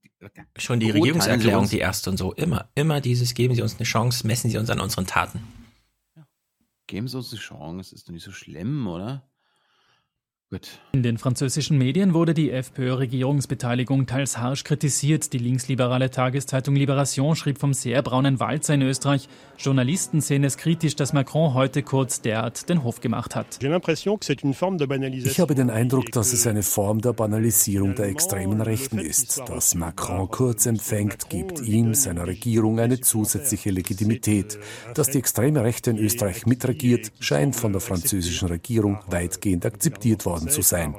Schon 0.57 0.80
die 0.80 0.90
Regierungserklärung, 0.91 1.69
die 1.69 1.77
erste 1.77 2.10
und 2.10 2.18
so. 2.18 2.34
Immer, 2.34 2.69
immer 2.76 2.99
dieses, 3.02 3.36
geben 3.36 3.56
Sie 3.56 3.61
uns 3.61 3.77
eine 3.77 3.86
Chance, 3.86 4.26
messen 4.27 4.49
Sie 4.49 4.57
uns 4.57 4.69
an 4.69 4.80
unseren 4.80 5.06
Taten. 5.06 5.44
Geben 6.88 7.07
Sie 7.07 7.15
uns 7.15 7.30
die 7.30 7.38
Chance, 7.38 7.94
ist 7.94 8.07
doch 8.07 8.14
nicht 8.14 8.26
so 8.26 8.31
schlimm, 8.31 8.88
oder? 8.88 9.28
Gut. 10.52 10.80
In 10.94 11.04
den 11.04 11.20
französischen 11.20 11.78
Medien 11.78 12.16
wurde 12.16 12.34
die 12.34 12.50
FPÖ-Regierungsbeteiligung 12.50 14.08
teils 14.08 14.40
harsch 14.40 14.64
kritisiert. 14.64 15.32
Die 15.32 15.38
linksliberale 15.38 16.10
Tageszeitung 16.10 16.76
Libération 16.76 17.36
schrieb 17.36 17.60
vom 17.60 17.76
sehr 17.76 18.02
braunen 18.02 18.40
Walzer 18.40 18.74
in 18.74 18.82
Österreich. 18.82 19.30
Journalisten 19.60 20.22
sehen 20.22 20.44
es 20.44 20.58
kritisch, 20.58 20.96
dass 20.96 21.14
Macron 21.14 21.54
heute 21.54 21.84
kurz 21.84 22.22
derart 22.22 22.68
den 22.68 22.84
Hof 22.84 23.00
gemacht 23.00 23.36
hat. 23.36 23.60
Ich 23.62 25.40
habe 25.40 25.54
den 25.54 25.70
Eindruck, 25.70 26.12
dass 26.14 26.34
es 26.34 26.48
eine 26.48 26.64
Form 26.64 27.02
der 27.02 27.14
Banalisierung 27.14 27.94
der 27.94 28.08
extremen 28.08 28.62
Rechten 28.62 28.98
ist. 28.98 29.44
Dass 29.48 29.76
Macron 29.76 30.32
kurz 30.32 30.66
empfängt, 30.66 31.30
gibt 31.30 31.62
ihm, 31.62 31.94
seiner 31.94 32.26
Regierung 32.26 32.80
eine 32.80 33.00
zusätzliche 33.00 33.70
Legitimität. 33.70 34.58
Dass 34.96 35.12
die 35.12 35.20
extreme 35.20 35.64
Rechte 35.64 35.92
in 35.92 36.00
Österreich 36.00 36.48
mitregiert, 36.48 37.12
scheint 37.20 37.56
von 37.56 37.72
der 37.72 37.82
französischen 37.82 38.48
Regierung 38.48 38.98
weitgehend 39.06 39.68
akzeptiert 39.68 40.26
worden 40.26 40.39
zu 40.48 40.61
sein. 40.61 40.95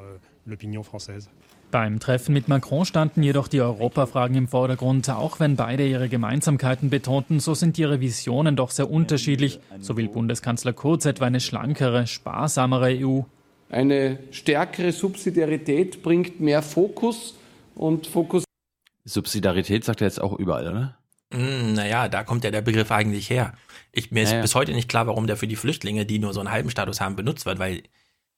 Beim 1.70 2.00
Treffen 2.00 2.32
mit 2.32 2.48
Macron 2.48 2.84
standen 2.84 3.22
jedoch 3.22 3.46
die 3.46 3.60
Europafragen 3.60 4.36
im 4.36 4.48
Vordergrund. 4.48 5.08
Auch 5.08 5.38
wenn 5.38 5.54
beide 5.54 5.86
ihre 5.86 6.08
Gemeinsamkeiten 6.08 6.90
betonten, 6.90 7.38
so 7.38 7.54
sind 7.54 7.78
ihre 7.78 8.00
Visionen 8.00 8.56
doch 8.56 8.70
sehr 8.70 8.90
unterschiedlich. 8.90 9.60
So 9.78 9.96
will 9.96 10.08
Bundeskanzler 10.08 10.72
Kurz 10.72 11.04
etwa 11.04 11.26
eine 11.26 11.38
schlankere, 11.38 12.08
sparsamere 12.08 12.98
EU. 12.98 13.20
Eine 13.70 14.18
stärkere 14.32 14.90
Subsidiarität 14.90 16.02
bringt 16.02 16.40
mehr 16.40 16.62
Fokus 16.62 17.36
und 17.76 18.08
Fokus. 18.08 18.42
Subsidiarität 19.04 19.84
sagt 19.84 20.00
er 20.00 20.08
jetzt 20.08 20.20
auch 20.20 20.36
überall, 20.36 20.66
oder? 20.68 20.98
Mm, 21.32 21.74
naja, 21.74 22.08
da 22.08 22.24
kommt 22.24 22.42
ja 22.42 22.50
der 22.50 22.62
Begriff 22.62 22.90
eigentlich 22.90 23.30
her. 23.30 23.54
Ich, 23.92 24.10
mir 24.10 24.24
ist 24.24 24.30
Naja. 24.30 24.42
bis 24.42 24.56
heute 24.56 24.72
nicht 24.72 24.88
klar, 24.88 25.06
warum 25.06 25.28
der 25.28 25.36
für 25.36 25.46
die 25.46 25.56
Flüchtlinge, 25.56 26.04
die 26.04 26.18
nur 26.18 26.32
so 26.32 26.40
einen 26.40 26.50
halben 26.50 26.70
Status 26.70 27.00
haben, 27.00 27.14
benutzt 27.14 27.46
wird, 27.46 27.60
weil 27.60 27.82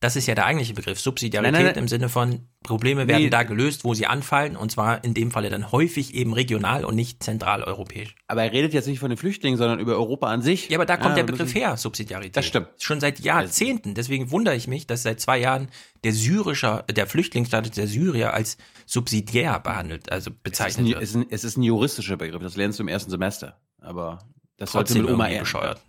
das 0.02 0.16
ist 0.16 0.26
ja 0.26 0.34
der 0.34 0.46
eigentliche 0.46 0.74
Begriff. 0.74 1.00
Subsidiarität 1.00 1.52
Nein, 1.52 1.62
nein, 1.64 1.72
nein. 1.74 1.82
im 1.84 1.88
Sinne 1.88 2.08
von 2.08 2.40
Probleme 2.64 3.06
werden 3.08 3.22
Nee. 3.22 3.30
da 3.30 3.44
gelöst, 3.44 3.84
wo 3.84 3.94
sie 3.94 4.06
anfallen 4.06 4.56
und 4.56 4.70
zwar 4.70 5.02
in 5.04 5.14
dem 5.14 5.30
Falle 5.30 5.48
dann 5.48 5.70
häufig 5.72 6.14
eben 6.14 6.32
regional 6.34 6.84
und 6.84 6.94
nicht 6.96 7.22
zentraleuropäisch. 7.22 8.14
Aber 8.26 8.42
er 8.42 8.52
redet 8.52 8.74
jetzt 8.74 8.86
nicht 8.88 8.98
von 8.98 9.10
den 9.10 9.16
Flüchtlingen, 9.16 9.56
sondern 9.58 9.78
über 9.78 9.92
Europa 9.94 10.26
an 10.26 10.42
sich. 10.42 10.68
Ja, 10.68 10.76
aber 10.78 10.86
da 10.86 10.96
kommt 10.96 11.10
Ja, 11.16 11.22
der 11.22 11.32
Begriff 11.32 11.54
her, 11.54 11.76
Subsidiarität. 11.76 12.36
Das 12.36 12.44
stimmt. 12.46 12.68
Schon 12.78 12.98
seit 13.00 13.20
Jahrzehnten. 13.20 13.94
Deswegen 13.94 14.30
wundere 14.32 14.56
ich 14.56 14.66
mich, 14.68 14.86
dass 14.88 15.04
seit 15.04 15.20
zwei 15.20 15.38
Jahren 15.38 15.68
der 16.02 16.12
syrische, 16.12 16.84
der 16.94 17.06
Flüchtlingsstatus 17.06 17.70
der 17.70 17.86
Syrier 17.86 18.34
als 18.34 18.58
subsidiär 18.86 19.60
behandelt, 19.60 20.10
also 20.10 20.30
Es 20.30 20.34
ist, 20.36 20.42
bezeichnet 20.42 20.86
ein, 20.86 20.90
wird. 20.94 21.02
es, 21.02 21.10
ist 21.10 21.16
ein, 21.16 21.26
es 21.30 21.44
ist 21.44 21.56
ein 21.56 21.62
juristischer 21.62 22.16
Begriff, 22.16 22.42
das 22.42 22.56
lernst 22.56 22.78
du 22.78 22.82
im 22.82 22.88
ersten 22.88 23.10
Semester. 23.10 23.56
Aber 23.80 24.18
das 24.56 24.72
sollte 24.72 24.94
Trotzdem 24.94 25.04
mit 25.06 25.14
Oma 25.14 25.28
bescheuert. 25.38 25.80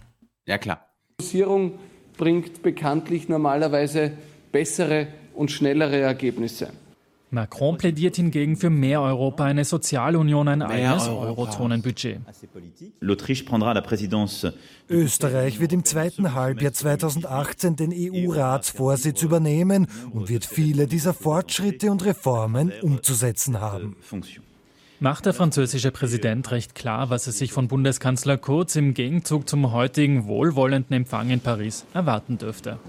Ja, 0.45 0.57
klar. 0.59 0.87
Fokussierung 1.19 1.79
bringt 2.17 2.61
bekanntlich 2.61 3.29
normalerweise 3.29 4.11
bessere 4.51 5.07
und 5.33 5.51
schnellere 5.51 5.97
Ergebnisse. 5.97 6.69
Macron 7.33 7.77
plädiert 7.79 8.15
hingegen 8.15 8.55
für 8.57 8.69
mehr 8.69 9.01
Europa, 9.01 9.43
eine 9.43 9.65
Sozialunion, 9.65 10.47
ein 10.47 10.61
eigenes. 10.61 11.07
Eurozonenbudget. 11.07 12.19
L'Autriche 13.01 13.43
prendra 13.43 13.73
la 13.73 13.81
présidence. 13.81 14.53
Österreich 14.87 15.59
wird 15.59 15.73
im 15.73 15.83
zweiten 15.83 16.35
Halbjahr 16.35 16.73
2018 16.73 17.75
den 17.75 17.91
EU-Ratsvorsitz 17.91 19.23
übernehmen 19.23 19.87
und 20.11 20.29
wird 20.29 20.45
viele 20.45 20.85
dieser 20.85 21.15
Fortschritte 21.15 21.91
und 21.91 22.05
Reformen 22.05 22.71
umzusetzen 22.83 23.59
haben. 23.59 23.95
Macht 25.03 25.25
der 25.25 25.33
französische 25.33 25.91
Präsident 25.91 26.49
recht 26.51 26.75
klar, 26.75 27.09
was 27.09 27.27
er 27.27 27.33
sich 27.33 27.51
von 27.51 27.67
Bundeskanzler 27.67 28.37
Kurz 28.37 28.77
im 28.77 28.93
Gegenzug 28.93 29.49
zum 29.49 29.73
heutigen 29.73 30.27
wohlwollenden 30.27 30.95
Empfang 30.95 31.29
in 31.29 31.41
Paris 31.41 31.85
erwarten 31.93 32.37
dürfte. 32.37 32.79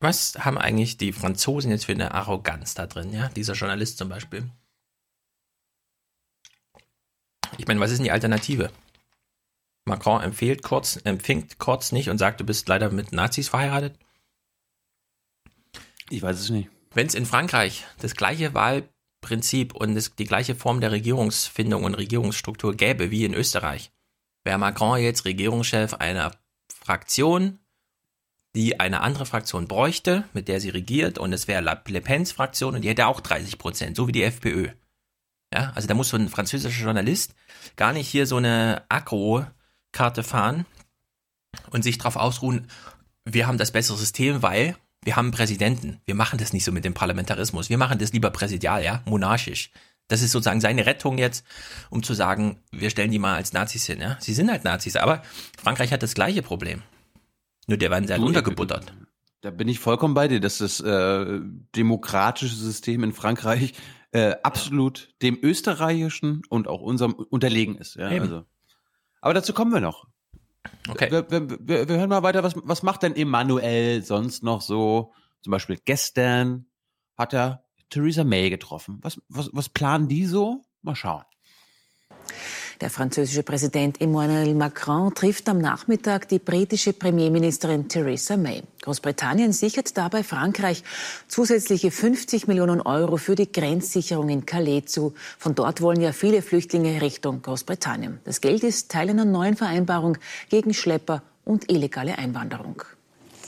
Was 0.00 0.34
haben 0.38 0.56
eigentlich 0.56 0.96
die 0.96 1.12
Franzosen 1.12 1.70
jetzt 1.70 1.84
für 1.84 1.92
eine 1.92 2.14
Arroganz 2.14 2.72
da 2.72 2.86
drin, 2.86 3.12
ja? 3.12 3.28
Dieser 3.28 3.52
Journalist 3.52 3.98
zum 3.98 4.08
Beispiel. 4.08 4.50
Ich 7.58 7.66
meine, 7.66 7.80
was 7.80 7.90
ist 7.90 7.98
denn 7.98 8.04
die 8.04 8.12
Alternative? 8.12 8.70
Macron 9.84 10.22
empfiehlt 10.22 10.62
kurz, 10.62 10.98
empfängt 11.04 11.58
kurz 11.58 11.92
nicht 11.92 12.08
und 12.08 12.16
sagt, 12.16 12.40
du 12.40 12.44
bist 12.44 12.66
leider 12.66 12.88
mit 12.88 13.12
Nazis 13.12 13.50
verheiratet. 13.50 13.98
Ich 16.08 16.22
weiß 16.22 16.40
es 16.40 16.48
nicht. 16.48 16.70
Wenn 16.94 17.08
es 17.08 17.14
in 17.14 17.26
Frankreich 17.26 17.84
das 17.98 18.16
gleiche 18.16 18.54
Wahlprinzip 19.20 19.74
und 19.74 19.94
das, 19.94 20.14
die 20.16 20.24
gleiche 20.24 20.54
Form 20.54 20.80
der 20.80 20.92
Regierungsfindung 20.92 21.84
und 21.84 21.94
Regierungsstruktur 21.94 22.74
gäbe 22.74 23.10
wie 23.10 23.24
in 23.24 23.34
Österreich, 23.34 23.92
wäre 24.44 24.58
Macron 24.58 24.98
jetzt 24.98 25.24
Regierungschef 25.24 25.94
einer 25.94 26.32
Fraktion, 26.68 27.58
die 28.56 28.80
eine 28.80 29.00
andere 29.00 29.26
Fraktion 29.26 29.68
bräuchte, 29.68 30.24
mit 30.32 30.48
der 30.48 30.60
sie 30.60 30.70
regiert, 30.70 31.18
und 31.18 31.32
es 31.32 31.46
wäre 31.46 31.62
Le 31.86 32.00
Pens 32.00 32.32
Fraktion 32.32 32.74
und 32.74 32.82
die 32.82 32.88
hätte 32.88 33.06
auch 33.06 33.20
30 33.20 33.58
Prozent, 33.58 33.96
so 33.96 34.08
wie 34.08 34.12
die 34.12 34.24
FPÖ. 34.24 34.70
Ja, 35.52 35.72
also 35.74 35.86
da 35.86 35.94
muss 35.94 36.08
so 36.08 36.16
ein 36.16 36.28
französischer 36.28 36.84
Journalist 36.84 37.34
gar 37.76 37.92
nicht 37.92 38.08
hier 38.08 38.26
so 38.26 38.36
eine 38.36 38.84
Agro-Karte 38.88 40.22
fahren 40.22 40.64
und 41.70 41.82
sich 41.82 41.98
darauf 41.98 42.16
ausruhen, 42.16 42.68
wir 43.24 43.46
haben 43.46 43.58
das 43.58 43.72
bessere 43.72 43.98
System, 43.98 44.42
weil 44.42 44.76
wir 45.04 45.16
haben 45.16 45.26
einen 45.26 45.32
Präsidenten. 45.32 46.00
Wir 46.04 46.14
machen 46.14 46.38
das 46.38 46.52
nicht 46.52 46.64
so 46.64 46.72
mit 46.72 46.84
dem 46.84 46.94
Parlamentarismus. 46.94 47.70
Wir 47.70 47.78
machen 47.78 47.98
das 47.98 48.12
lieber 48.12 48.30
präsidial, 48.30 48.84
ja, 48.84 49.02
monarchisch. 49.06 49.70
Das 50.08 50.22
ist 50.22 50.32
sozusagen 50.32 50.60
seine 50.60 50.86
Rettung 50.86 51.18
jetzt, 51.18 51.46
um 51.88 52.02
zu 52.02 52.14
sagen, 52.14 52.58
wir 52.72 52.90
stellen 52.90 53.12
die 53.12 53.18
mal 53.18 53.36
als 53.36 53.52
Nazis 53.52 53.86
hin, 53.86 54.00
ja. 54.00 54.16
Sie 54.20 54.34
sind 54.34 54.50
halt 54.50 54.64
Nazis, 54.64 54.96
aber 54.96 55.22
Frankreich 55.56 55.92
hat 55.92 56.02
das 56.02 56.14
gleiche 56.14 56.42
Problem. 56.42 56.82
Nur 57.66 57.78
der 57.78 57.90
werden 57.90 58.08
sehr 58.08 58.18
Du, 58.18 58.26
untergebuttert. 58.26 58.92
Da 59.40 59.50
bin 59.50 59.68
ich 59.68 59.78
vollkommen 59.78 60.14
bei 60.14 60.26
dir, 60.26 60.40
dass 60.40 60.58
das 60.58 60.80
äh, 60.80 61.40
demokratische 61.76 62.54
System 62.54 63.04
in 63.04 63.12
Frankreich 63.12 63.74
äh, 64.10 64.34
absolut 64.42 65.14
dem 65.22 65.38
österreichischen 65.40 66.42
und 66.48 66.66
auch 66.66 66.80
unserem 66.80 67.12
unterlegen 67.14 67.76
ist. 67.76 67.94
Ja, 67.94 68.08
also. 68.08 68.44
Aber 69.20 69.34
dazu 69.34 69.52
kommen 69.52 69.72
wir 69.72 69.80
noch. 69.80 70.08
Okay. 70.88 71.10
Wir, 71.10 71.30
wir, 71.30 71.88
wir, 71.88 71.96
hören 71.96 72.08
mal 72.08 72.22
weiter, 72.22 72.42
was, 72.42 72.54
was 72.56 72.82
macht 72.82 73.02
denn 73.02 73.16
Emmanuel 73.16 74.02
sonst 74.02 74.42
noch 74.42 74.62
so? 74.62 75.12
Zum 75.42 75.50
Beispiel 75.50 75.78
gestern 75.84 76.66
hat 77.16 77.34
er 77.34 77.64
Theresa 77.90 78.24
May 78.24 78.50
getroffen. 78.50 78.98
Was, 79.02 79.20
was, 79.28 79.50
was 79.52 79.68
planen 79.68 80.08
die 80.08 80.26
so? 80.26 80.62
Mal 80.82 80.96
schauen. 80.96 81.24
Der 82.80 82.88
französische 82.88 83.42
Präsident 83.42 84.00
Emmanuel 84.00 84.54
Macron 84.54 85.14
trifft 85.14 85.50
am 85.50 85.58
Nachmittag 85.58 86.28
die 86.28 86.38
britische 86.38 86.94
Premierministerin 86.94 87.88
Theresa 87.88 88.38
May. 88.38 88.62
Großbritannien 88.80 89.52
sichert 89.52 89.98
dabei 89.98 90.22
Frankreich 90.22 90.82
zusätzliche 91.28 91.90
50 91.90 92.48
Millionen 92.48 92.80
Euro 92.80 93.18
für 93.18 93.34
die 93.34 93.52
Grenzsicherung 93.52 94.30
in 94.30 94.46
Calais 94.46 94.86
zu. 94.86 95.12
Von 95.38 95.54
dort 95.54 95.82
wollen 95.82 96.00
ja 96.00 96.12
viele 96.12 96.40
Flüchtlinge 96.40 97.02
Richtung 97.02 97.42
Großbritannien. 97.42 98.18
Das 98.24 98.40
Geld 98.40 98.64
ist 98.64 98.90
Teil 98.90 99.10
einer 99.10 99.26
neuen 99.26 99.56
Vereinbarung 99.56 100.16
gegen 100.48 100.72
Schlepper 100.72 101.22
und 101.44 101.70
illegale 101.70 102.16
Einwanderung. 102.16 102.82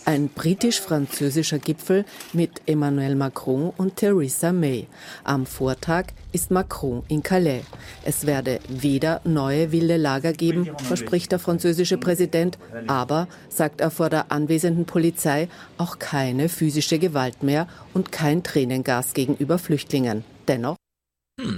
Ein 0.05 0.29
britisch-französischer 0.29 1.59
Gipfel 1.61 2.05
mit 2.33 2.63
Emmanuel 2.67 3.15
Macron 3.15 3.73
und 3.77 3.97
Theresa 3.97 4.53
May. 4.53 4.89
Am 5.23 5.47
Vortag 5.47 6.07
ist 6.33 6.51
Macron 6.51 7.05
in 7.09 7.23
Calais. 7.23 7.63
Es 8.05 8.27
werde 8.27 8.59
weder 8.69 9.21
neue 9.25 9.71
wilde 9.71 9.97
Lager 9.97 10.33
geben, 10.33 10.69
verspricht 10.79 11.31
der 11.31 11.39
französische 11.39 11.99
Präsident, 11.99 12.59
aber, 12.89 13.29
sagt 13.49 13.81
er 13.81 13.91
vor 13.93 14.11
der 14.11 14.33
anwesenden 14.33 14.87
Polizei, 14.87 15.49
auch 15.79 15.99
keine 16.01 16.49
physische 16.49 16.99
Gewalt 16.99 17.43
mehr 17.45 17.69
und 17.95 18.11
kein 18.11 18.43
Tränengas 18.43 19.15
gegenüber 19.15 19.59
Flüchtlingen. 19.59 20.25
Dennoch 20.49 20.77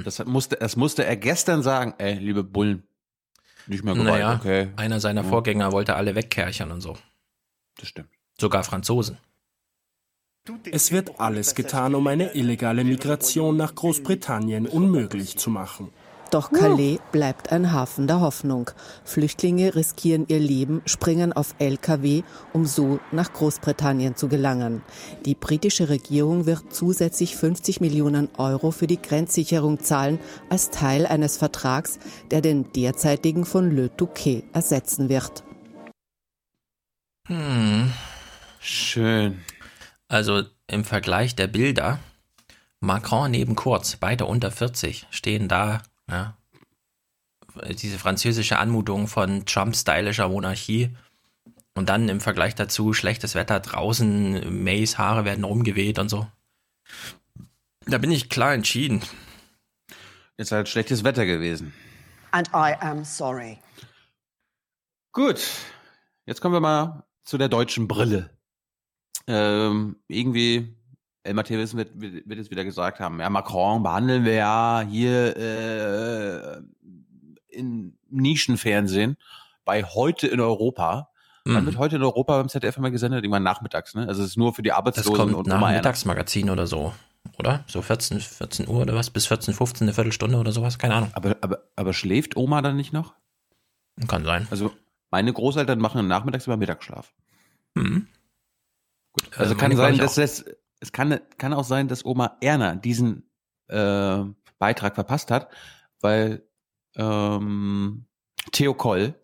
Das 0.04 0.18
hat- 0.18 0.26
musste, 0.26 0.56
das 0.56 0.76
musste 0.76 1.04
er 1.06 1.16
gestern 1.16 1.62
sagen. 1.62 1.94
Ey, 1.98 2.14
liebe 2.18 2.44
Bullen, 2.44 2.82
nicht 3.66 3.84
mehr 3.84 3.94
Gewalt, 3.94 4.08
Naja, 4.20 4.34
okay. 4.38 4.68
einer 4.76 5.00
seiner 5.00 5.22
Ja. 5.22 5.28
Vorgänger 5.28 5.72
wollte 5.72 5.96
alle 5.96 6.14
wegkerchern 6.14 6.70
und 6.70 6.82
so. 6.82 6.96
Das 7.78 7.88
stimmt. 7.88 8.08
Sogar 8.40 8.64
Franzosen. 8.64 9.18
Es 10.70 10.92
wird 10.92 11.20
alles 11.20 11.54
getan, 11.54 11.94
um 11.94 12.06
eine 12.06 12.34
illegale 12.34 12.84
Migration 12.84 13.56
nach 13.56 13.74
Großbritannien 13.74 14.66
unmöglich 14.66 15.38
zu 15.38 15.48
machen. 15.48 15.90
Doch 16.30 16.50
Calais 16.50 16.98
bleibt 17.12 17.52
ein 17.52 17.72
Hafen 17.72 18.08
der 18.08 18.20
Hoffnung. 18.20 18.70
Flüchtlinge 19.04 19.76
riskieren 19.76 20.24
ihr 20.26 20.40
Leben, 20.40 20.82
springen 20.84 21.32
auf 21.32 21.54
Lkw, 21.60 22.24
um 22.52 22.66
so 22.66 22.98
nach 23.12 23.32
Großbritannien 23.32 24.16
zu 24.16 24.28
gelangen. 24.28 24.82
Die 25.26 25.36
britische 25.36 25.88
Regierung 25.88 26.44
wird 26.44 26.74
zusätzlich 26.74 27.36
50 27.36 27.80
Millionen 27.80 28.28
Euro 28.36 28.72
für 28.72 28.88
die 28.88 29.00
Grenzsicherung 29.00 29.78
zahlen, 29.78 30.18
als 30.50 30.70
Teil 30.70 31.06
eines 31.06 31.36
Vertrags, 31.36 32.00
der 32.32 32.40
den 32.40 32.72
derzeitigen 32.72 33.44
von 33.44 33.70
Le 33.70 33.96
Touquet 33.96 34.42
ersetzen 34.52 35.08
wird. 35.08 35.44
Hm. 37.28 37.92
Schön. 38.66 39.44
Also 40.08 40.44
im 40.68 40.84
Vergleich 40.84 41.36
der 41.36 41.48
Bilder, 41.48 41.98
Macron 42.80 43.30
neben 43.30 43.56
Kurz, 43.56 43.96
beide 43.96 44.24
unter 44.24 44.50
40, 44.50 45.06
stehen 45.10 45.48
da, 45.48 45.82
ja, 46.08 46.34
diese 47.68 47.98
französische 47.98 48.58
Anmutung 48.58 49.06
von 49.06 49.44
Trump-stylischer 49.44 50.30
Monarchie. 50.30 50.96
Und 51.74 51.90
dann 51.90 52.08
im 52.08 52.22
Vergleich 52.22 52.54
dazu 52.54 52.94
schlechtes 52.94 53.34
Wetter 53.34 53.60
draußen, 53.60 54.64
Mays 54.64 54.96
Haare 54.96 55.26
werden 55.26 55.44
rumgeweht 55.44 55.98
und 55.98 56.08
so. 56.08 56.26
Da 57.84 57.98
bin 57.98 58.10
ich 58.10 58.30
klar 58.30 58.54
entschieden. 58.54 59.02
Ist 60.38 60.52
halt 60.52 60.70
schlechtes 60.70 61.04
Wetter 61.04 61.26
gewesen. 61.26 61.74
And 62.30 62.48
I 62.54 62.74
am 62.80 63.04
sorry. 63.04 63.58
Gut, 65.12 65.46
jetzt 66.24 66.40
kommen 66.40 66.54
wir 66.54 66.60
mal 66.60 67.04
zu 67.24 67.36
der 67.36 67.50
deutschen 67.50 67.88
Brille. 67.88 68.30
Ähm, 69.26 69.96
irgendwie, 70.08 70.76
Elmar 71.22 71.44
Thewissen 71.44 71.78
wird, 71.78 71.98
wird, 72.00 72.28
wird 72.28 72.38
jetzt 72.38 72.50
wieder 72.50 72.64
gesagt 72.64 73.00
haben, 73.00 73.20
ja, 73.20 73.30
Macron 73.30 73.82
behandeln 73.82 74.24
wir 74.24 74.34
ja 74.34 74.84
hier 74.88 75.36
äh, 75.36 76.62
in 77.48 77.96
Nischenfernsehen 78.10 79.16
bei 79.64 79.82
heute 79.84 80.26
in 80.26 80.40
Europa. 80.40 81.10
Mhm. 81.46 81.66
wird 81.66 81.78
heute 81.78 81.96
in 81.96 82.02
Europa 82.02 82.38
beim 82.38 82.48
ZDF 82.48 82.78
immer 82.78 82.90
gesendet? 82.90 83.22
Irgendwann 83.22 83.42
nachmittags, 83.42 83.94
ne? 83.94 84.08
Also 84.08 84.22
es 84.22 84.30
ist 84.30 84.36
nur 84.36 84.54
für 84.54 84.62
die 84.62 84.72
Arbeitslosen 84.72 85.12
das 85.12 85.18
kommt 85.18 85.34
und 85.34 85.46
nach 85.46 85.60
dem 85.60 85.76
Mittagsmagazin 85.76 86.48
oder 86.48 86.66
so, 86.66 86.94
oder? 87.38 87.64
So 87.66 87.82
14, 87.82 88.20
14 88.20 88.68
Uhr 88.68 88.80
oder 88.80 88.94
was? 88.94 89.10
Bis 89.10 89.26
14, 89.26 89.52
15, 89.52 89.86
eine 89.86 89.94
Viertelstunde 89.94 90.38
oder 90.38 90.52
sowas? 90.52 90.78
Keine 90.78 90.94
Ahnung. 90.94 91.10
Aber, 91.12 91.36
aber, 91.42 91.58
aber 91.76 91.92
schläft 91.92 92.36
Oma 92.36 92.62
dann 92.62 92.76
nicht 92.76 92.94
noch? 92.94 93.14
Kann 94.08 94.24
sein. 94.24 94.48
Also 94.50 94.72
meine 95.10 95.32
Großeltern 95.32 95.78
machen 95.78 96.06
nachmittags 96.08 96.46
immer 96.46 96.56
Mittagsschlaf. 96.56 97.12
Mhm. 97.74 98.08
Gut. 99.14 99.38
Also 99.38 99.54
äh, 99.54 99.56
kann 99.56 99.74
sein, 99.76 99.98
dass 99.98 100.16
das, 100.16 100.44
es 100.80 100.92
kann, 100.92 101.18
kann 101.38 101.54
auch 101.54 101.64
sein, 101.64 101.88
dass 101.88 102.04
Oma 102.04 102.36
Erna 102.40 102.76
diesen 102.76 103.30
äh, 103.68 104.18
Beitrag 104.58 104.94
verpasst 104.94 105.30
hat, 105.30 105.48
weil 106.00 106.46
ähm, 106.96 108.06
Theo 108.52 108.74
Koll 108.74 109.14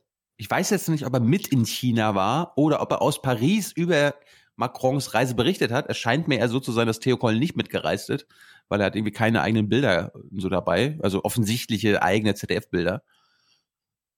ich 0.41 0.51
weiß 0.51 0.71
jetzt 0.71 0.89
nicht, 0.89 1.05
ob 1.05 1.12
er 1.12 1.21
mit 1.21 1.49
in 1.49 1.67
China 1.67 2.15
war 2.15 2.55
oder 2.57 2.81
ob 2.81 2.91
er 2.93 3.03
aus 3.03 3.21
Paris 3.21 3.73
über 3.73 4.15
Macrons 4.57 5.12
Reise 5.12 5.35
berichtet 5.35 5.71
hat. 5.71 5.85
Es 5.91 5.99
scheint 5.99 6.29
mir 6.29 6.39
eher 6.39 6.49
so 6.49 6.61
zu 6.61 6.73
sein, 6.73 6.87
dass 6.87 6.99
Theo 6.99 7.19
Koll 7.19 7.39
nicht 7.39 7.57
mitgereist 7.57 8.09
ist, 8.09 8.27
weil 8.71 8.81
er 8.81 8.87
hat 8.87 8.97
irgendwie 8.97 9.12
keine 9.12 9.43
eigenen 9.43 9.69
Bilder 9.69 10.12
so 10.35 10.49
dabei, 10.49 10.99
also 11.03 11.25
offensichtliche 11.25 12.03
eigene 12.03 12.35
ZDF-Bilder. 12.35 13.03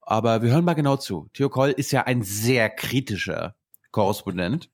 Aber 0.00 0.42
wir 0.42 0.52
hören 0.52 0.64
mal 0.64 0.74
genau 0.74 0.96
zu. 0.96 1.28
Theo 1.32 1.48
Koll 1.48 1.70
ist 1.70 1.90
ja 1.90 2.04
ein 2.04 2.22
sehr 2.22 2.70
kritischer 2.70 3.56
Korrespondent. 3.90 4.70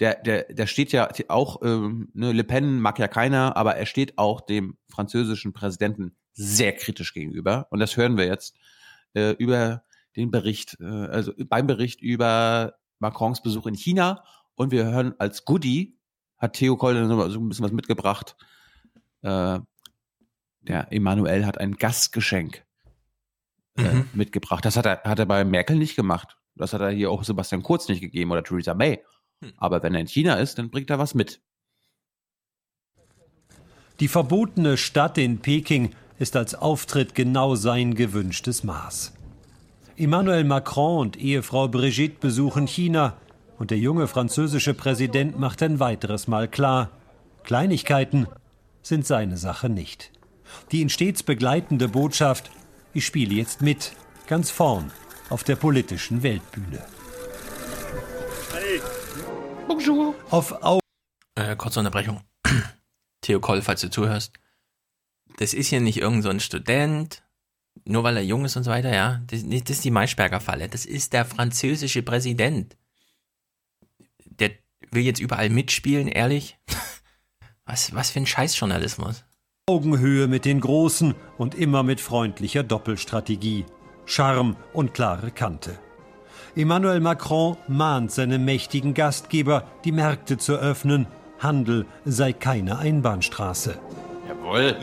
Der, 0.00 0.14
der, 0.14 0.44
der 0.44 0.66
steht 0.66 0.92
ja 0.92 1.08
auch, 1.28 1.60
ähm, 1.62 2.10
ne, 2.14 2.32
Le 2.32 2.44
Pen 2.44 2.80
mag 2.80 2.98
ja 2.98 3.08
keiner, 3.08 3.56
aber 3.56 3.76
er 3.76 3.86
steht 3.86 4.16
auch 4.16 4.40
dem 4.40 4.76
französischen 4.88 5.52
Präsidenten 5.52 6.16
sehr 6.32 6.72
kritisch 6.72 7.12
gegenüber. 7.12 7.66
Und 7.70 7.80
das 7.80 7.96
hören 7.96 8.16
wir 8.16 8.26
jetzt 8.26 8.56
äh, 9.14 9.32
über 9.32 9.82
den 10.14 10.30
Bericht, 10.30 10.76
äh, 10.80 10.84
also 10.84 11.32
beim 11.36 11.66
Bericht 11.66 12.00
über 12.00 12.74
Macrons 13.00 13.42
Besuch 13.42 13.66
in 13.66 13.74
China. 13.74 14.24
Und 14.54 14.70
wir 14.70 14.84
hören 14.86 15.14
als 15.18 15.44
Goodie, 15.44 15.98
hat 16.36 16.54
Theo 16.54 16.76
Koll 16.76 17.08
so 17.08 17.40
ein 17.40 17.48
bisschen 17.48 17.64
was 17.64 17.72
mitgebracht. 17.72 18.36
Äh, 19.22 19.58
der 20.60 20.92
Emanuel 20.92 21.46
hat 21.46 21.58
ein 21.58 21.76
Gastgeschenk 21.76 22.64
äh, 23.76 23.82
mhm. 23.82 24.08
mitgebracht. 24.12 24.64
Das 24.64 24.76
hat 24.76 24.86
er, 24.86 25.02
hat 25.04 25.18
er 25.18 25.26
bei 25.26 25.44
Merkel 25.44 25.76
nicht 25.76 25.96
gemacht. 25.96 26.36
Das 26.54 26.72
hat 26.72 26.80
er 26.80 26.90
hier 26.90 27.10
auch 27.10 27.24
Sebastian 27.24 27.62
Kurz 27.62 27.88
nicht 27.88 28.00
gegeben 28.00 28.30
oder 28.30 28.42
Theresa 28.42 28.74
May. 28.74 29.02
Hm. 29.42 29.52
Aber 29.56 29.82
wenn 29.82 29.94
er 29.94 30.00
in 30.00 30.06
China 30.06 30.34
ist, 30.34 30.58
dann 30.58 30.70
bringt 30.70 30.90
er 30.90 30.98
was 30.98 31.14
mit. 31.14 31.40
Die 34.00 34.08
verbotene 34.08 34.76
Stadt 34.76 35.18
in 35.18 35.38
Peking 35.40 35.94
ist 36.18 36.36
als 36.36 36.54
Auftritt 36.54 37.14
genau 37.14 37.54
sein 37.54 37.94
gewünschtes 37.94 38.64
Maß. 38.64 39.12
Emmanuel 39.96 40.44
Macron 40.44 41.00
und 41.00 41.16
Ehefrau 41.16 41.66
Brigitte 41.66 42.18
besuchen 42.20 42.68
China 42.68 43.16
und 43.58 43.72
der 43.72 43.78
junge 43.78 44.06
französische 44.06 44.74
Präsident 44.74 45.38
macht 45.38 45.62
ein 45.62 45.80
weiteres 45.80 46.28
Mal 46.28 46.46
klar, 46.46 46.90
Kleinigkeiten 47.42 48.28
sind 48.82 49.06
seine 49.06 49.36
Sache 49.36 49.68
nicht. 49.68 50.12
Die 50.70 50.80
ihn 50.80 50.90
stets 50.90 51.24
begleitende 51.24 51.88
Botschaft, 51.88 52.50
ich 52.94 53.04
spiele 53.04 53.34
jetzt 53.34 53.60
mit, 53.60 53.92
ganz 54.28 54.50
vorn 54.50 54.92
auf 55.30 55.42
der 55.42 55.56
politischen 55.56 56.22
Weltbühne. 56.22 56.84
Bonjour. 59.68 60.14
Auf 60.30 60.62
Au 60.62 60.80
äh, 61.34 61.54
kurze 61.54 61.78
Unterbrechung. 61.78 62.22
Theo 63.20 63.38
Koll, 63.38 63.60
falls 63.60 63.82
du 63.82 63.90
zuhörst. 63.90 64.32
Das 65.36 65.52
ist 65.52 65.68
hier 65.68 65.80
nicht 65.80 65.98
irgendein 65.98 66.40
so 66.40 66.46
Student, 66.46 67.22
nur 67.84 68.02
weil 68.02 68.16
er 68.16 68.24
jung 68.24 68.46
ist 68.46 68.56
und 68.56 68.64
so 68.64 68.70
weiter, 68.70 68.94
ja. 68.94 69.20
Das, 69.26 69.42
das 69.42 69.70
ist 69.70 69.84
die 69.84 69.90
Maischberger-Falle. 69.90 70.68
Das 70.68 70.86
ist 70.86 71.12
der 71.12 71.26
französische 71.26 72.02
Präsident. 72.02 72.76
Der 74.24 74.52
will 74.90 75.02
jetzt 75.02 75.20
überall 75.20 75.50
mitspielen, 75.50 76.08
ehrlich. 76.08 76.58
Was, 77.66 77.94
was 77.94 78.10
für 78.12 78.20
ein 78.20 78.26
Scheißjournalismus. 78.26 79.26
Augenhöhe 79.66 80.26
mit 80.26 80.46
den 80.46 80.58
Großen 80.58 81.14
und 81.36 81.54
immer 81.54 81.82
mit 81.82 82.00
freundlicher 82.00 82.62
Doppelstrategie. 82.62 83.66
Charme 84.06 84.56
und 84.72 84.94
klare 84.94 85.30
Kante. 85.30 85.78
Emmanuel 86.58 86.98
Macron 86.98 87.56
mahnt 87.68 88.10
seine 88.10 88.36
mächtigen 88.36 88.92
Gastgeber, 88.92 89.62
die 89.84 89.92
Märkte 89.92 90.38
zu 90.38 90.54
öffnen. 90.54 91.06
Handel 91.38 91.86
sei 92.04 92.32
keine 92.32 92.78
Einbahnstraße. 92.78 93.78
Jawohl. 94.26 94.76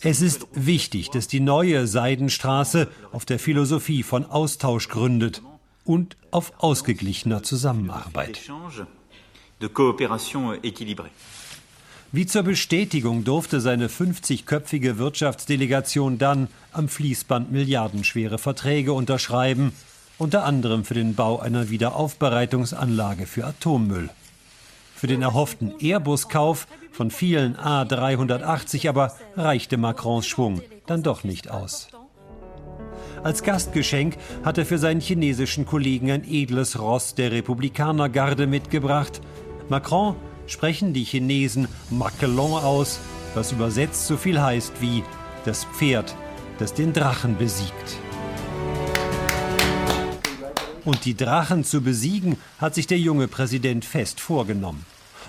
Es 0.00 0.22
ist 0.22 0.46
wichtig, 0.54 1.10
dass 1.10 1.28
die 1.28 1.40
neue 1.40 1.86
Seidenstraße 1.86 2.88
auf 3.12 3.26
der 3.26 3.38
Philosophie 3.38 4.02
von 4.02 4.24
Austausch 4.24 4.88
gründet 4.88 5.42
und 5.84 6.16
auf 6.30 6.54
ausgeglichener 6.56 7.42
Zusammenarbeit. 7.42 8.40
Wie 12.12 12.26
zur 12.26 12.42
Bestätigung 12.44 13.24
durfte 13.24 13.60
seine 13.60 13.88
50-köpfige 13.88 14.96
Wirtschaftsdelegation 14.96 16.16
dann 16.16 16.48
am 16.72 16.88
Fließband 16.88 17.52
milliardenschwere 17.52 18.38
Verträge 18.38 18.94
unterschreiben, 18.94 19.74
unter 20.18 20.44
anderem 20.44 20.84
für 20.84 20.94
den 20.94 21.14
Bau 21.14 21.40
einer 21.40 21.70
Wiederaufbereitungsanlage 21.70 23.26
für 23.26 23.44
Atommüll. 23.44 24.10
Für 24.94 25.06
den 25.06 25.22
erhofften 25.22 25.74
Airbus-Kauf 25.80 26.66
von 26.92 27.10
vielen 27.10 27.56
A380 27.56 28.88
aber 28.88 29.16
reichte 29.36 29.76
Macrons 29.76 30.26
Schwung 30.26 30.62
dann 30.86 31.02
doch 31.02 31.24
nicht 31.24 31.50
aus. 31.50 31.88
Als 33.22 33.42
Gastgeschenk 33.42 34.16
hat 34.44 34.58
er 34.58 34.66
für 34.66 34.78
seinen 34.78 35.00
chinesischen 35.00 35.64
Kollegen 35.64 36.10
ein 36.10 36.24
edles 36.24 36.78
Ross 36.78 37.14
der 37.14 37.32
Republikanergarde 37.32 38.46
mitgebracht. 38.46 39.20
Macron 39.68 40.16
sprechen 40.46 40.92
die 40.92 41.04
Chinesen 41.04 41.68
Maquelon 41.90 42.62
aus, 42.62 43.00
was 43.34 43.52
übersetzt 43.52 44.06
so 44.06 44.16
viel 44.18 44.40
heißt 44.40 44.80
wie 44.80 45.02
das 45.46 45.64
Pferd, 45.64 46.14
das 46.58 46.74
den 46.74 46.92
Drachen 46.92 47.38
besiegt. 47.38 47.98
Und 50.84 51.04
die 51.04 51.16
Drachen 51.16 51.64
zu 51.64 51.80
besiegen, 51.80 52.36
hat 52.58 52.74
sich 52.74 52.86
der 52.86 52.98
junge 52.98 53.28
Präsident 53.28 53.84
fest 53.84 54.20
vorgenommen. 54.20 54.84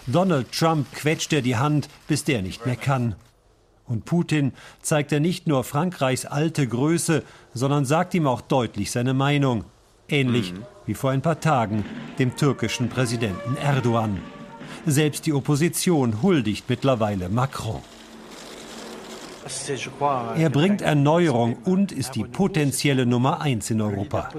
Donald 0.08 0.52
Trump 0.52 0.92
quetscht 0.94 1.34
er 1.34 1.42
die 1.42 1.56
Hand, 1.56 1.90
bis 2.08 2.24
der 2.24 2.42
nicht 2.42 2.66
mehr 2.66 2.76
kann. 2.76 3.16
Und 3.88 4.06
Putin 4.06 4.52
zeigt 4.82 5.12
er 5.12 5.20
nicht 5.20 5.48
nur 5.48 5.64
Frankreichs 5.64 6.26
alte 6.26 6.68
Größe, 6.68 7.24
sondern 7.54 7.86
sagt 7.86 8.14
ihm 8.14 8.28
auch 8.28 8.42
deutlich 8.42 8.92
seine 8.92 9.14
Meinung. 9.14 9.64
Ähnlich 10.08 10.54
mhm. 10.54 10.64
wie 10.86 10.94
vor 10.94 11.12
ein 11.12 11.22
paar 11.22 11.40
Tagen 11.40 11.86
dem 12.20 12.36
türkischen 12.36 12.90
Präsidenten 12.90 13.58
Erdogan. 13.58 14.20
Selbst 14.86 15.26
die 15.26 15.34
Opposition 15.34 16.22
huldigt 16.22 16.70
mittlerweile 16.70 17.30
Macron. 17.30 17.82
Er 20.38 20.50
bringt 20.50 20.82
Erneuerung 20.82 21.58
und 21.66 21.92
ist 21.92 22.16
die 22.16 22.24
potenzielle 22.24 23.06
Nummer 23.06 23.42
eins 23.42 23.70
in 23.70 23.80
Europa. 23.80 24.30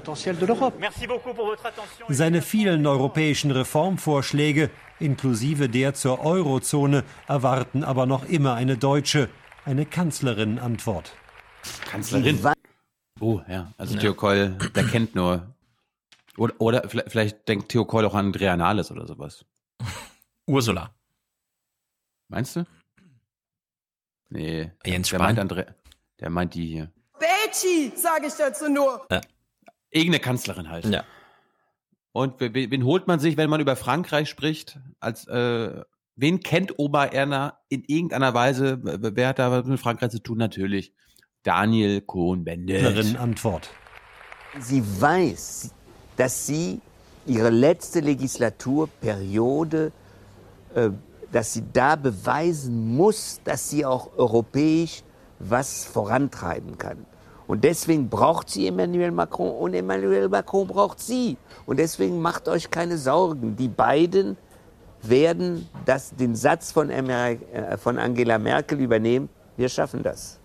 Seine 2.09 2.41
vielen 2.41 2.85
europäischen 2.85 3.51
Reformvorschläge, 3.51 4.69
inklusive 4.99 5.69
der 5.69 5.93
zur 5.93 6.19
Eurozone, 6.25 7.05
erwarten 7.27 7.85
aber 7.85 8.05
noch 8.05 8.25
immer 8.25 8.55
eine 8.55 8.77
deutsche, 8.77 9.29
eine 9.63 9.85
Kanzlerin-Antwort. 9.85 11.13
Kanzlerin? 11.89 12.39
Oh, 13.19 13.41
ja. 13.47 13.71
Also 13.77 13.95
ja. 13.95 14.01
Theo 14.01 14.13
Koll, 14.13 14.57
der 14.75 14.83
kennt 14.83 15.15
nur. 15.15 15.55
Oder, 16.37 16.53
oder 16.59 16.89
vielleicht 16.89 17.47
denkt 17.47 17.69
Theo 17.69 17.85
Koll 17.85 18.05
auch 18.05 18.13
an 18.13 18.27
Andrea 18.27 18.57
Nahles 18.57 18.91
oder 18.91 19.07
sowas. 19.07 19.45
Ursula. 20.45 20.91
Meinst 22.27 22.57
du? 22.57 22.65
Nee. 24.29 24.71
Jens 24.85 25.09
der 25.09 25.17
Spahn. 25.17 25.27
meint 25.27 25.39
Andre 25.39 25.75
der 26.19 26.29
meint 26.29 26.53
die 26.53 26.67
hier. 26.67 26.91
Betty, 27.19 27.91
sage 27.95 28.27
ich 28.27 28.33
dazu 28.33 28.69
nur. 28.69 29.05
Ja. 29.11 29.21
Irgendeine 29.89 30.19
Kanzlerin 30.19 30.69
halt. 30.69 30.85
Ja. 30.85 31.03
Und 32.11 32.39
wen 32.39 32.83
holt 32.83 33.07
man 33.07 33.19
sich, 33.19 33.37
wenn 33.37 33.49
man 33.49 33.61
über 33.61 33.75
Frankreich 33.75 34.29
spricht? 34.29 34.79
Als 34.99 35.27
äh, 35.27 35.81
wen 36.15 36.39
kennt 36.39 36.79
Obererna 36.79 37.59
in 37.69 37.83
irgendeiner 37.85 38.33
Weise? 38.33 38.79
Wer 38.81 39.27
hat 39.27 39.39
da 39.39 39.51
was 39.51 39.65
mit 39.65 39.79
Frankreich 39.79 40.09
zu 40.11 40.19
tun? 40.19 40.37
Natürlich 40.39 40.93
Daniel 41.43 42.01
Cohn-Bendit. 42.01 43.17
Antwort. 43.17 43.69
Sie 44.59 44.83
weiß, 44.99 45.71
dass 46.17 46.47
sie 46.47 46.81
ihre 47.27 47.49
letzte 47.49 47.99
Legislaturperiode 47.99 49.91
äh, 50.73 50.89
dass 51.31 51.53
sie 51.53 51.63
da 51.73 51.95
beweisen 51.95 52.95
muss, 52.95 53.41
dass 53.43 53.69
sie 53.69 53.85
auch 53.85 54.09
europäisch 54.17 55.03
was 55.39 55.85
vorantreiben 55.85 56.77
kann. 56.77 57.05
Und 57.47 57.63
deswegen 57.63 58.09
braucht 58.09 58.49
sie 58.49 58.67
Emmanuel 58.67 59.11
Macron 59.11 59.51
und 59.51 59.73
Emmanuel 59.73 60.27
Macron 60.27 60.67
braucht 60.67 60.99
sie. 60.99 61.37
Und 61.65 61.77
deswegen 61.77 62.21
macht 62.21 62.47
euch 62.47 62.69
keine 62.69 62.97
Sorgen. 62.97 63.55
Die 63.55 63.69
beiden 63.69 64.35
werden 65.01 65.69
das, 65.85 66.13
den 66.15 66.35
Satz 66.35 66.71
von, 66.71 66.89
äh, 66.89 67.77
von 67.77 67.97
Angela 67.97 68.37
Merkel 68.37 68.81
übernehmen. 68.81 69.29
Wir 69.55 69.69
schaffen 69.69 70.03
das. 70.03 70.39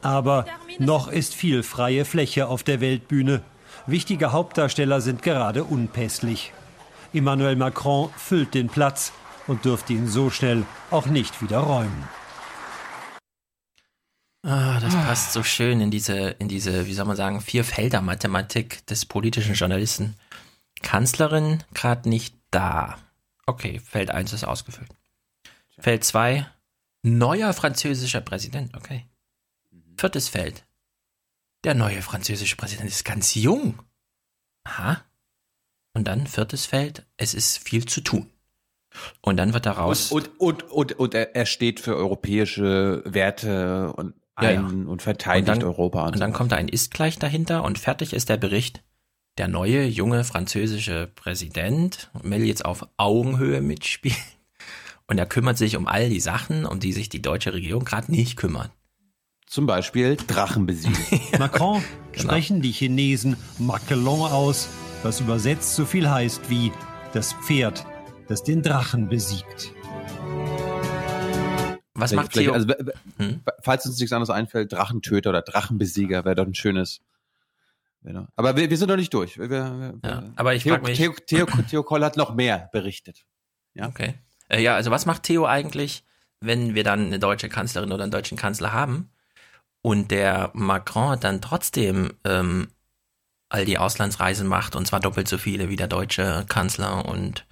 Aber 0.00 0.46
noch 0.78 1.08
ist 1.08 1.34
viel 1.34 1.62
freie 1.62 2.04
Fläche 2.04 2.48
auf 2.48 2.62
der 2.62 2.80
Weltbühne. 2.80 3.42
Wichtige 3.86 4.32
Hauptdarsteller 4.32 5.00
sind 5.00 5.22
gerade 5.22 5.64
unpässlich. 5.64 6.52
Emmanuel 7.12 7.56
Macron 7.56 8.08
füllt 8.16 8.54
den 8.54 8.68
Platz 8.68 9.12
und 9.46 9.64
dürfte 9.64 9.92
ihn 9.92 10.08
so 10.08 10.30
schnell 10.30 10.64
auch 10.90 11.06
nicht 11.06 11.42
wieder 11.42 11.58
räumen. 11.58 12.08
Ah, 14.44 14.80
das 14.80 14.94
passt 14.94 15.32
so 15.32 15.44
schön 15.44 15.80
in 15.80 15.90
diese, 15.92 16.30
in 16.30 16.48
diese, 16.48 16.86
wie 16.86 16.94
soll 16.94 17.06
man 17.06 17.16
sagen, 17.16 17.40
Vierfelder-Mathematik 17.40 18.84
des 18.86 19.06
politischen 19.06 19.54
Journalisten. 19.54 20.16
Kanzlerin 20.82 21.62
gerade 21.74 22.08
nicht 22.08 22.34
da. 22.50 22.98
Okay, 23.46 23.80
Feld 23.80 24.10
1 24.10 24.32
ist 24.32 24.44
ausgefüllt. 24.44 24.90
Feld 25.78 26.02
2, 26.04 26.46
neuer 27.02 27.52
französischer 27.52 28.20
Präsident. 28.20 28.76
Okay. 28.76 29.06
Viertes 29.96 30.28
Feld. 30.28 30.64
Der 31.64 31.74
neue 31.74 32.02
französische 32.02 32.56
Präsident 32.56 32.90
ist 32.90 33.04
ganz 33.04 33.34
jung. 33.34 33.78
Aha. 34.64 35.04
Und 35.94 36.08
dann 36.08 36.26
viertes 36.26 36.66
Feld, 36.66 37.06
es 37.16 37.34
ist 37.34 37.58
viel 37.58 37.86
zu 37.86 38.00
tun. 38.00 38.28
Und 39.20 39.36
dann 39.36 39.54
wird 39.54 39.66
daraus. 39.66 40.12
Und, 40.12 40.30
und, 40.38 40.64
und, 40.70 40.92
und, 40.92 40.98
und 40.98 41.14
er 41.14 41.46
steht 41.46 41.80
für 41.80 41.96
europäische 41.96 43.02
Werte 43.04 43.92
und 43.96 44.14
ein 44.34 44.44
ja, 44.44 44.60
ja. 44.60 44.66
und 44.66 45.02
verteidigt 45.02 45.48
und 45.48 45.62
dann, 45.62 45.68
Europa. 45.68 46.06
Und, 46.06 46.14
und 46.14 46.20
dann 46.20 46.32
kommt 46.32 46.52
ein 46.52 46.68
Ist 46.68 46.92
gleich 46.92 47.18
dahinter 47.18 47.64
und 47.64 47.78
fertig 47.78 48.12
ist 48.12 48.28
der 48.28 48.36
Bericht. 48.36 48.82
Der 49.38 49.48
neue, 49.48 49.84
junge 49.84 50.24
französische 50.24 51.10
Präsident 51.14 52.10
will 52.22 52.44
jetzt 52.44 52.64
auf 52.64 52.86
Augenhöhe 52.98 53.62
mitspielen. 53.62 54.16
Und 55.06 55.18
er 55.18 55.26
kümmert 55.26 55.58
sich 55.58 55.76
um 55.76 55.86
all 55.86 56.08
die 56.08 56.20
Sachen, 56.20 56.64
um 56.64 56.80
die 56.80 56.92
sich 56.92 57.08
die 57.08 57.22
deutsche 57.22 57.52
Regierung 57.52 57.84
gerade 57.84 58.10
nicht 58.10 58.36
kümmert. 58.36 58.70
Zum 59.46 59.66
Beispiel 59.66 60.16
Drachen 60.16 60.64
besiegen. 60.64 60.96
ja, 61.32 61.38
Macron 61.38 61.82
genau. 62.12 62.24
sprechen 62.24 62.62
die 62.62 62.72
Chinesen 62.72 63.36
Maquelon 63.58 64.32
aus, 64.32 64.68
was 65.02 65.20
übersetzt 65.20 65.74
so 65.74 65.84
viel 65.84 66.08
heißt 66.08 66.48
wie 66.48 66.72
das 67.12 67.34
Pferd, 67.34 67.84
das 68.28 68.42
den 68.42 68.62
Drachen 68.62 69.08
besiegt. 69.08 69.72
Was 71.94 72.12
macht 72.12 72.32
Theo? 72.32 72.52
Also, 72.52 72.68
hm? 73.18 73.40
Falls 73.60 73.86
uns 73.86 73.98
nichts 73.98 74.12
anderes 74.12 74.30
einfällt, 74.30 74.72
Drachentöter 74.72 75.30
oder 75.30 75.42
Drachenbesieger 75.42 76.24
wäre 76.24 76.34
doch 76.34 76.46
ein 76.46 76.54
schönes. 76.54 77.00
Aber 78.34 78.56
wir, 78.56 78.68
wir 78.68 78.76
sind 78.76 78.88
noch 78.88 78.96
nicht 78.96 79.14
durch. 79.14 79.38
Wir, 79.38 79.48
wir, 79.48 79.94
ja, 80.04 80.24
aber 80.34 80.54
ich 80.54 80.64
Theo, 80.64 80.78
mich. 80.78 80.96
Theo, 80.96 81.12
Theo, 81.26 81.46
Theo 81.46 81.82
Koll 81.84 82.04
hat 82.04 82.16
noch 82.16 82.34
mehr 82.34 82.68
berichtet. 82.72 83.24
Ja? 83.74 83.86
Okay. 83.88 84.14
Äh, 84.48 84.60
ja, 84.60 84.74
also 84.74 84.90
was 84.90 85.06
macht 85.06 85.22
Theo 85.22 85.46
eigentlich, 85.46 86.04
wenn 86.40 86.74
wir 86.74 86.82
dann 86.82 87.06
eine 87.06 87.18
deutsche 87.18 87.48
Kanzlerin 87.48 87.92
oder 87.92 88.02
einen 88.02 88.10
deutschen 88.10 88.36
Kanzler 88.36 88.72
haben 88.72 89.10
und 89.82 90.10
der 90.10 90.50
Macron 90.54 91.20
dann 91.20 91.40
trotzdem 91.40 92.12
ähm, 92.24 92.68
all 93.48 93.64
die 93.64 93.78
Auslandsreisen 93.78 94.48
macht 94.48 94.74
und 94.74 94.86
zwar 94.86 95.00
doppelt 95.00 95.28
so 95.28 95.38
viele 95.38 95.68
wie 95.68 95.76
der 95.76 95.88
deutsche 95.88 96.44
Kanzler 96.48 97.06
und 97.06 97.46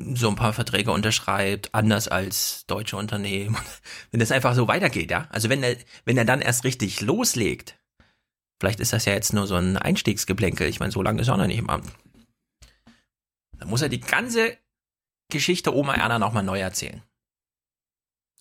so 0.00 0.28
ein 0.28 0.36
paar 0.36 0.52
Verträge 0.52 0.92
unterschreibt, 0.92 1.74
anders 1.74 2.08
als 2.08 2.64
deutsche 2.66 2.96
Unternehmen. 2.96 3.56
Wenn 4.10 4.20
das 4.20 4.32
einfach 4.32 4.54
so 4.54 4.68
weitergeht, 4.68 5.10
ja. 5.10 5.26
Also 5.30 5.48
wenn 5.48 5.62
er, 5.62 5.76
wenn 6.04 6.16
er 6.16 6.24
dann 6.24 6.40
erst 6.40 6.64
richtig 6.64 7.00
loslegt, 7.00 7.78
vielleicht 8.60 8.80
ist 8.80 8.92
das 8.92 9.04
ja 9.04 9.12
jetzt 9.12 9.32
nur 9.32 9.46
so 9.46 9.56
ein 9.56 9.76
Einstiegsgeplänkel. 9.76 10.68
Ich 10.68 10.80
meine, 10.80 10.92
so 10.92 11.02
lange 11.02 11.20
ist 11.20 11.28
er 11.28 11.36
noch 11.36 11.46
nicht 11.46 11.58
im 11.58 11.68
Amt. 11.68 11.90
Dann 13.58 13.68
muss 13.68 13.82
er 13.82 13.88
die 13.88 14.00
ganze 14.00 14.56
Geschichte 15.30 15.74
Oma 15.74 15.94
Erna 15.94 16.18
nochmal 16.18 16.44
neu 16.44 16.60
erzählen. 16.60 17.02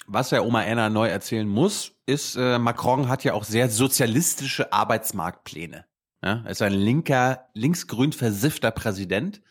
Was 0.05 0.31
er 0.31 0.45
Oma 0.45 0.63
Erna 0.63 0.89
neu 0.89 1.07
erzählen 1.07 1.47
muss, 1.47 1.93
ist, 2.05 2.35
äh, 2.35 2.59
Macron 2.59 3.09
hat 3.09 3.23
ja 3.23 3.33
auch 3.33 3.43
sehr 3.43 3.69
sozialistische 3.69 4.71
Arbeitsmarktpläne. 4.71 5.85
Ja, 6.23 6.43
er 6.45 6.51
ist 6.51 6.61
ein 6.61 6.73
linker, 6.73 7.49
linksgrün 7.53 8.13
versiffter 8.13 8.71
Präsident. 8.71 9.41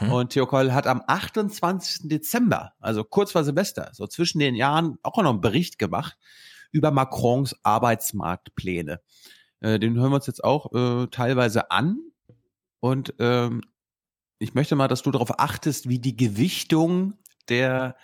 Mhm. 0.00 0.12
Und 0.12 0.30
Theo 0.30 0.46
Koll 0.46 0.72
hat 0.72 0.86
am 0.86 1.02
28. 1.06 2.08
Dezember, 2.08 2.72
also 2.80 3.04
kurz 3.04 3.32
vor 3.32 3.44
Silvester, 3.44 3.90
so 3.92 4.06
zwischen 4.06 4.38
den 4.38 4.54
Jahren, 4.54 4.98
auch 5.02 5.16
noch 5.16 5.30
einen 5.30 5.40
Bericht 5.40 5.78
gemacht 5.78 6.16
über 6.72 6.90
Macrons 6.90 7.56
Arbeitsmarktpläne. 7.62 9.00
Äh, 9.60 9.78
den 9.78 9.96
hören 9.96 10.10
wir 10.10 10.16
uns 10.16 10.26
jetzt 10.26 10.44
auch 10.44 10.72
äh, 10.72 11.06
teilweise 11.08 11.70
an. 11.70 11.98
Und 12.80 13.14
ähm, 13.18 13.62
ich 14.38 14.54
möchte 14.54 14.76
mal, 14.76 14.88
dass 14.88 15.02
du 15.02 15.10
darauf 15.10 15.38
achtest, 15.38 15.88
wie 15.88 15.98
die 15.98 16.16
Gewichtung 16.16 17.14
der 17.48 17.96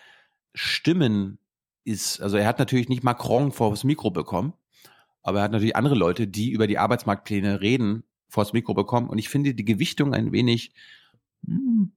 Stimmen 0.55 1.39
ist. 1.85 2.21
Also 2.21 2.37
er 2.37 2.47
hat 2.47 2.59
natürlich 2.59 2.89
nicht 2.89 3.05
Macron 3.05 3.53
vor 3.53 3.71
das 3.71 3.85
Mikro 3.85 4.11
bekommen, 4.11 4.53
aber 5.23 5.39
er 5.39 5.45
hat 5.45 5.53
natürlich 5.53 5.77
andere 5.77 5.95
Leute, 5.95 6.27
die 6.27 6.51
über 6.51 6.67
die 6.67 6.79
Arbeitsmarktpläne 6.79 7.61
reden, 7.61 8.05
vor 8.29 8.45
das 8.45 8.53
Mikro 8.53 8.75
bekommen. 8.75 9.09
Und 9.09 9.19
ich 9.19 9.29
finde 9.29 9.55
die 9.55 9.65
Gewichtung 9.65 10.13
ein 10.13 10.33
wenig 10.33 10.75
hm, 11.45 11.93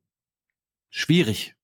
schwierig. 0.89 1.55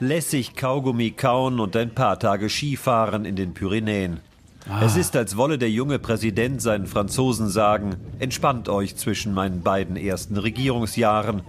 Lässig 0.00 0.54
Kaugummi 0.54 1.10
kauen 1.10 1.58
und 1.58 1.76
ein 1.76 1.94
paar 1.94 2.18
Tage 2.18 2.48
Skifahren 2.48 3.24
in 3.24 3.34
den 3.34 3.52
Pyrenäen. 3.52 4.20
Ah. 4.68 4.84
Es 4.84 4.96
ist, 4.96 5.16
als 5.16 5.36
wolle 5.36 5.58
der 5.58 5.70
junge 5.70 5.98
Präsident 5.98 6.62
seinen 6.62 6.86
Franzosen 6.86 7.48
sagen, 7.48 7.96
entspannt 8.18 8.68
euch 8.68 8.96
zwischen 8.96 9.32
meinen 9.32 9.62
beiden 9.62 9.96
ersten 9.96 10.36
Regierungsjahren. 10.36 11.42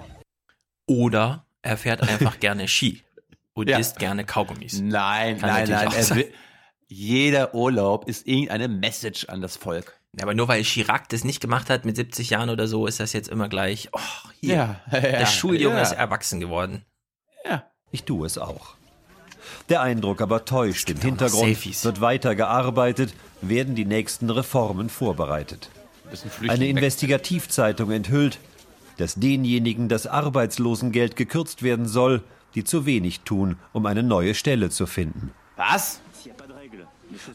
Oder 0.88 1.46
er 1.62 1.78
fährt 1.78 2.02
einfach 2.02 2.40
gerne 2.40 2.68
Ski 2.68 3.04
und 3.54 3.70
ja. 3.70 3.78
isst 3.78 4.00
gerne 4.00 4.26
Kaugummis. 4.26 4.80
Nein, 4.80 5.38
Kann 5.40 5.50
nein, 5.50 5.70
nein. 5.70 6.10
Will, 6.16 6.34
jeder 6.88 7.54
Urlaub 7.54 8.08
ist 8.08 8.26
irgendeine 8.26 8.68
Message 8.68 9.26
an 9.26 9.42
das 9.42 9.58
Volk. 9.58 9.99
Ja, 10.18 10.23
aber 10.23 10.34
nur 10.34 10.48
weil 10.48 10.64
Chirac 10.64 11.07
das 11.10 11.23
nicht 11.23 11.40
gemacht 11.40 11.69
hat 11.69 11.86
mit 11.86 11.95
70 11.95 12.31
Jahren 12.31 12.49
oder 12.49 12.68
so, 12.68 12.88
ist 12.88 12.99
das 12.99 13.14
jetzt 13.14 13.30
immer 13.30 13.48
gleich, 13.48 13.90
oh, 13.91 13.99
hier, 14.41 14.56
ja, 14.56 14.81
ja, 14.91 14.99
der 14.99 15.26
Schuljunge 15.27 15.77
ja. 15.77 15.81
ist 15.81 15.91
erwachsen 15.91 16.40
geworden. 16.40 16.84
Ja, 17.45 17.64
ich 17.91 18.03
tue 18.03 18.26
es 18.26 18.38
auch. 18.38 18.76
Der 19.69 19.81
Eindruck 19.81 20.22
aber 20.22 20.45
täuscht. 20.45 20.90
Im 20.90 20.99
Hintergrund 20.99 21.84
wird 21.84 22.02
weiter 22.02 22.36
gearbeitet, 22.36 23.14
werden 23.41 23.76
die 23.76 23.86
nächsten 23.86 24.30
Reformen 24.30 24.90
vorbereitet. 24.90 25.69
Eine 26.48 26.68
Investigativzeitung 26.68 27.91
enthüllt, 27.91 28.40
dass 28.98 29.15
denjenigen 29.15 29.90
das 29.90 30.07
Arbeitslosengeld 30.07 31.15
gekürzt 31.15 31.61
werden 31.64 31.88
soll, 31.88 32.23
die 32.56 32.64
zu 32.64 32.86
wenig 32.86 33.22
tun, 33.22 33.57
um 33.73 33.86
eine 33.86 34.03
neue 34.03 34.34
Stelle 34.34 34.69
zu 34.72 34.88
finden. 34.88 35.31
Was? 35.56 36.02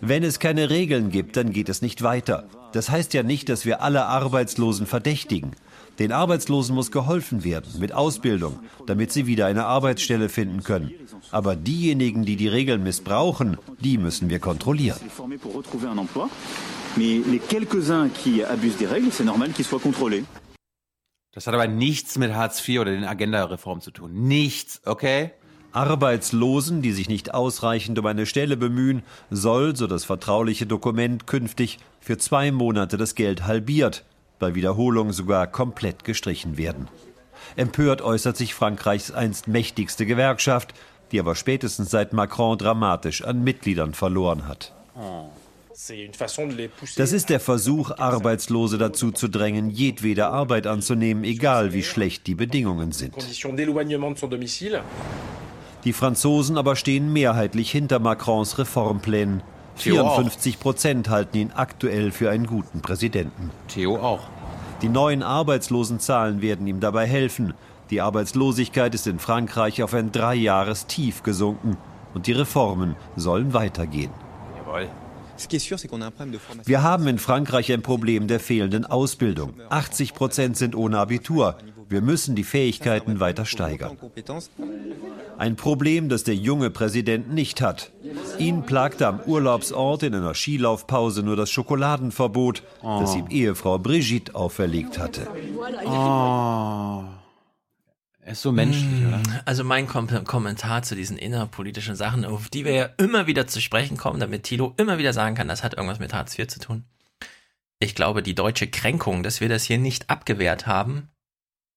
Wenn 0.01 0.22
es 0.22 0.38
keine 0.38 0.70
Regeln 0.70 1.10
gibt, 1.10 1.36
dann 1.36 1.52
geht 1.52 1.68
es 1.68 1.82
nicht 1.82 2.02
weiter. 2.02 2.48
Das 2.74 2.90
heißt 2.90 3.14
ja 3.14 3.22
nicht, 3.22 3.48
dass 3.48 3.64
wir 3.64 3.82
alle 3.82 4.06
Arbeitslosen 4.06 4.86
verdächtigen. 4.86 5.52
Den 6.01 6.10
Arbeitslosen 6.10 6.74
muss 6.74 6.90
geholfen 6.90 7.44
werden 7.44 7.70
mit 7.78 7.92
Ausbildung, 7.92 8.59
damit 8.86 9.12
sie 9.12 9.28
wieder 9.28 9.46
eine 9.46 9.66
Arbeitsstelle 9.66 10.28
finden 10.28 10.64
können. 10.64 10.92
Aber 11.30 11.55
diejenigen, 11.55 12.24
die 12.24 12.34
die 12.34 12.48
Regeln 12.48 12.82
missbrauchen, 12.82 13.59
die 13.78 13.96
müssen 13.96 14.28
wir 14.28 14.40
kontrollieren. 14.40 14.98
Das 21.32 21.46
hat 21.46 21.55
aber 21.55 21.68
nichts 21.68 22.18
mit 22.18 22.34
Hartz 22.34 22.68
IV 22.68 22.80
oder 22.80 22.90
den 22.90 23.05
Agenda-Reformen 23.05 23.82
zu 23.82 23.92
tun. 23.92 24.26
Nichts, 24.26 24.80
okay? 24.84 25.30
Arbeitslosen, 25.74 26.82
die 26.82 26.92
sich 26.92 27.09
nicht 27.09 27.34
ausreichend 27.34 27.98
um 27.98 28.06
eine 28.06 28.26
Stelle 28.26 28.56
bemühen, 28.56 29.02
soll, 29.30 29.74
so 29.74 29.86
das 29.86 30.05
vertrauliche 30.05 30.66
Dokument, 30.66 31.26
künftig 31.26 31.78
für 32.01 32.16
zwei 32.16 32.52
Monate 32.52 32.96
das 32.96 33.14
Geld 33.14 33.44
halbiert, 33.44 34.05
bei 34.38 34.55
Wiederholung 34.55 35.12
sogar 35.12 35.46
komplett 35.46 36.05
gestrichen 36.05 36.56
werden. 36.56 36.88
Empört 37.56 38.02
äußert 38.02 38.36
sich 38.36 38.55
Frankreichs 38.55 39.10
einst 39.10 39.48
mächtigste 39.48 40.06
Gewerkschaft, 40.06 40.74
die 41.12 41.20
aber 41.20 41.34
spätestens 41.34 41.90
seit 41.90 42.12
Macron 42.12 42.56
dramatisch 42.56 43.24
an 43.24 43.42
Mitgliedern 43.42 43.94
verloren 43.94 44.48
hat. 44.48 44.72
Das 46.96 47.12
ist 47.12 47.30
der 47.30 47.40
Versuch, 47.40 47.90
Arbeitslose 47.98 48.78
dazu 48.78 49.10
zu 49.10 49.28
drängen, 49.28 49.70
jedwede 49.70 50.26
Arbeit 50.26 50.68
anzunehmen, 50.68 51.24
egal 51.24 51.72
wie 51.72 51.82
schlecht 51.82 52.28
die 52.28 52.36
Bedingungen 52.36 52.92
sind. 52.92 53.14
Die 55.85 55.93
Franzosen 55.93 56.56
aber 56.56 56.77
stehen 56.77 57.12
mehrheitlich 57.12 57.70
hinter 57.70 57.98
Macrons 57.98 58.59
Reformplänen. 58.59 59.43
54 59.77 60.61
Prozent 60.61 61.09
halten 61.09 61.36
ihn 61.36 61.52
aktuell 61.55 62.11
für 62.11 62.31
einen 62.31 62.47
guten 62.47 62.81
Präsidenten. 62.81 63.51
Theo 63.69 63.97
auch. 63.97 64.23
Die 64.82 64.89
neuen 64.89 65.23
Arbeitslosenzahlen 65.23 66.40
werden 66.40 66.66
ihm 66.66 66.81
dabei 66.81 67.06
helfen. 67.06 67.55
Die 67.90 68.01
Arbeitslosigkeit 68.01 68.94
ist 68.94 69.06
in 69.06 69.19
Frankreich 69.19 69.82
auf 69.82 69.93
ein 69.94 70.11
Dreijahrestief 70.11 71.23
gesunken 71.23 71.77
und 72.15 72.27
die 72.27 72.32
Reformen 72.32 72.97
sollen 73.16 73.52
weitergehen. 73.52 74.11
Jawohl. 74.56 74.89
Wir 76.65 76.82
haben 76.82 77.09
in 77.09 77.19
Frankreich 77.19 77.73
ein 77.73 77.82
Problem 77.82 78.28
der 78.28 78.40
fehlenden 78.40 78.86
Ausbildung. 78.86 79.55
80 79.69 80.15
Prozent 80.15 80.56
sind 80.56 80.77
ohne 80.77 80.98
Abitur. 80.98 81.56
Wir 81.94 82.02
müssen 82.02 82.34
die 82.34 82.42
Fähigkeiten 82.42 83.20
weiter 83.20 83.46
steigern. 83.46 83.96
Ein 85.38 85.54
Problem, 85.54 86.08
das 86.08 86.24
der 86.24 86.34
junge 86.34 86.70
Präsident 86.70 87.32
nicht 87.32 87.60
hat. 87.60 87.92
Ihn 88.36 88.64
plagte 88.64 89.06
am 89.06 89.20
Urlaubsort 89.20 90.02
in 90.02 90.12
einer 90.12 90.34
Skilaufpause 90.34 91.22
nur 91.22 91.36
das 91.36 91.52
Schokoladenverbot, 91.52 92.64
oh. 92.82 92.98
das 92.98 93.14
ihm 93.14 93.28
Ehefrau 93.30 93.78
Brigitte 93.78 94.34
auferlegt 94.34 94.98
hatte. 94.98 95.28
Oh. 95.86 97.04
Er 98.22 98.32
ist 98.32 98.42
so 98.42 98.50
menschlich, 98.50 99.02
mm, 99.02 99.06
oder? 99.06 99.22
Also 99.44 99.62
mein 99.62 99.86
Kom 99.86 100.08
Kommentar 100.24 100.82
zu 100.82 100.96
diesen 100.96 101.16
innerpolitischen 101.16 101.94
Sachen, 101.94 102.24
auf 102.24 102.48
die 102.48 102.64
wir 102.64 102.72
ja 102.72 102.88
immer 102.96 103.28
wieder 103.28 103.46
zu 103.46 103.60
sprechen 103.60 103.96
kommen, 103.96 104.18
damit 104.18 104.42
Tilo 104.42 104.74
immer 104.78 104.98
wieder 104.98 105.12
sagen 105.12 105.36
kann, 105.36 105.46
das 105.46 105.62
hat 105.62 105.74
irgendwas 105.74 106.00
mit 106.00 106.12
Hartz 106.12 106.36
IV 106.36 106.48
zu 106.48 106.58
tun. 106.58 106.86
Ich 107.78 107.94
glaube, 107.94 108.24
die 108.24 108.34
deutsche 108.34 108.66
Kränkung, 108.66 109.22
dass 109.22 109.40
wir 109.40 109.48
das 109.48 109.62
hier 109.62 109.78
nicht 109.78 110.10
abgewehrt 110.10 110.66
haben, 110.66 111.10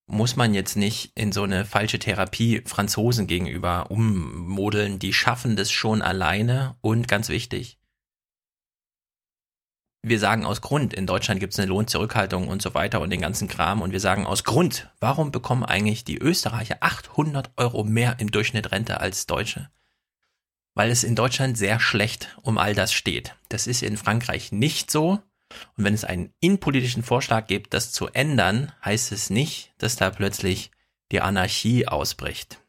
muss 0.07 0.35
man 0.35 0.53
jetzt 0.53 0.77
nicht 0.77 1.11
in 1.15 1.31
so 1.31 1.43
eine 1.43 1.65
falsche 1.65 1.99
Therapie 1.99 2.61
Franzosen 2.65 3.27
gegenüber 3.27 3.91
ummodeln. 3.91 4.99
Die 4.99 5.13
schaffen 5.13 5.55
das 5.55 5.69
schon 5.69 6.01
alleine 6.01 6.75
und 6.81 7.07
ganz 7.07 7.29
wichtig, 7.29 7.77
wir 10.09 10.19
sagen 10.19 10.45
aus 10.45 10.61
Grund, 10.61 10.93
in 10.93 11.05
Deutschland 11.05 11.39
gibt 11.39 11.53
es 11.53 11.59
eine 11.59 11.67
Lohnzurückhaltung 11.67 12.47
und 12.47 12.61
so 12.61 12.73
weiter 12.73 13.01
und 13.01 13.09
den 13.09 13.21
ganzen 13.21 13.47
Kram 13.47 13.81
und 13.81 13.91
wir 13.91 13.99
sagen 13.99 14.25
aus 14.25 14.43
Grund, 14.43 14.89
warum 14.99 15.31
bekommen 15.31 15.63
eigentlich 15.63 16.03
die 16.03 16.17
Österreicher 16.17 16.77
800 16.79 17.51
Euro 17.57 17.83
mehr 17.83 18.15
im 18.19 18.31
Durchschnitt 18.31 18.71
Rente 18.71 18.99
als 19.01 19.25
Deutsche? 19.25 19.69
Weil 20.75 20.91
es 20.91 21.03
in 21.03 21.15
Deutschland 21.15 21.57
sehr 21.57 21.79
schlecht 21.79 22.37
um 22.41 22.57
all 22.57 22.75
das 22.75 22.93
steht. 22.93 23.35
Das 23.49 23.67
ist 23.67 23.81
in 23.81 23.97
Frankreich 23.97 24.51
nicht 24.51 24.91
so. 24.91 25.19
Und 25.77 25.83
wenn 25.83 25.93
es 25.93 26.03
einen 26.03 26.33
innenpolitischen 26.39 27.03
Vorschlag 27.03 27.47
gibt, 27.47 27.73
das 27.73 27.91
zu 27.91 28.07
ändern, 28.07 28.71
heißt 28.83 29.11
es 29.11 29.29
nicht, 29.29 29.73
dass 29.77 29.95
da 29.95 30.09
plötzlich 30.09 30.71
die 31.11 31.21
Anarchie 31.21 31.87
ausbricht. 31.87 32.59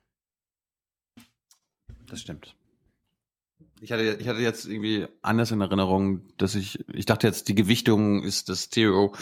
Das 2.06 2.20
stimmt. 2.20 2.54
Ich 3.80 3.92
hatte, 3.92 4.16
ich 4.18 4.28
hatte 4.28 4.40
jetzt 4.40 4.66
irgendwie 4.66 5.06
anders 5.22 5.50
in 5.50 5.60
Erinnerung, 5.60 6.22
dass 6.36 6.54
ich, 6.54 6.84
ich 6.88 7.06
dachte 7.06 7.26
jetzt, 7.26 7.48
die 7.48 7.54
Gewichtung 7.54 8.22
ist, 8.22 8.48
dass 8.48 8.70
Theo 8.70 9.14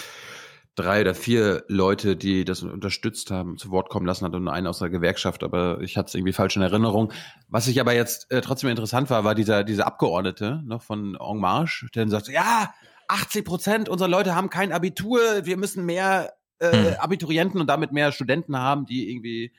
drei 0.77 1.01
oder 1.01 1.15
vier 1.15 1.65
Leute, 1.69 2.17
die 2.17 2.45
das 2.45 2.63
unterstützt 2.63 3.31
haben, 3.31 3.57
zu 3.57 3.71
Wort 3.71 3.89
kommen 3.89 4.07
lassen 4.07 4.25
hat 4.25 4.35
und 4.35 4.47
einen 4.49 4.67
aus 4.67 4.79
der 4.79 4.91
Gewerkschaft, 4.91 5.43
aber 5.43 5.81
ich 5.81 5.97
hatte 5.97 6.09
es 6.09 6.15
irgendwie 6.15 6.35
falsch 6.35 6.57
in 6.57 6.63
Erinnerung. 6.63 7.13
Was 7.49 7.67
ich 7.67 7.81
aber 7.81 7.95
jetzt 7.95 8.31
äh, 8.31 8.43
trotzdem 8.43 8.71
interessant 8.71 9.09
war, 9.11 9.25
war 9.25 9.35
dieser, 9.35 9.65
dieser 9.65 9.87
Abgeordnete 9.87 10.63
noch 10.65 10.83
von 10.83 11.17
En 11.19 11.39
Marche, 11.39 11.87
der 11.95 12.03
dann 12.03 12.11
sagt, 12.11 12.29
ja, 12.29 12.73
80 13.09 13.45
Prozent 13.45 13.89
unserer 13.89 14.09
Leute 14.09 14.35
haben 14.35 14.51
kein 14.51 14.73
Abitur, 14.73 15.21
wir 15.45 15.57
müssen 15.57 15.85
mehr 15.85 16.35
äh, 16.59 16.73
hm. 16.73 16.95
Abiturienten 16.99 17.61
und 17.61 17.67
damit 17.67 17.93
mehr 17.93 18.13
Studenten 18.13 18.57
haben, 18.57 18.87
die 18.87 19.11
irgendwie 19.11 19.53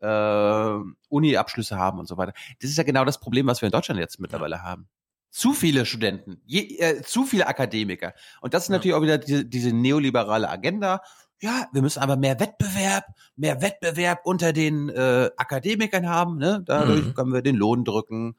äh, 0.00 0.78
Uni-Abschlüsse 1.08 1.76
haben 1.76 1.98
und 1.98 2.06
so 2.06 2.16
weiter. 2.16 2.32
Das 2.60 2.70
ist 2.70 2.78
ja 2.78 2.84
genau 2.84 3.04
das 3.04 3.18
Problem, 3.18 3.46
was 3.46 3.62
wir 3.62 3.66
in 3.66 3.72
Deutschland 3.72 4.00
jetzt 4.00 4.20
mittlerweile 4.20 4.62
haben. 4.62 4.88
Zu 5.30 5.52
viele 5.52 5.84
Studenten, 5.84 6.40
je, 6.44 6.78
äh, 6.78 7.02
zu 7.02 7.24
viele 7.24 7.48
Akademiker. 7.48 8.14
Und 8.40 8.54
das 8.54 8.64
ist 8.64 8.68
natürlich 8.68 8.94
auch 8.94 9.02
wieder 9.02 9.18
diese, 9.18 9.44
diese 9.44 9.72
neoliberale 9.72 10.48
Agenda. 10.48 11.02
Ja, 11.40 11.66
wir 11.72 11.82
müssen 11.82 12.00
aber 12.00 12.16
mehr 12.16 12.38
Wettbewerb, 12.38 13.04
mehr 13.34 13.60
Wettbewerb 13.60 14.20
unter 14.24 14.52
den 14.52 14.90
äh, 14.90 15.30
Akademikern 15.36 16.08
haben. 16.08 16.38
Ne? 16.38 16.62
Dadurch 16.64 17.04
mhm. 17.04 17.14
können 17.14 17.32
wir 17.32 17.42
den 17.42 17.56
Lohn 17.56 17.84
drücken. 17.84 18.36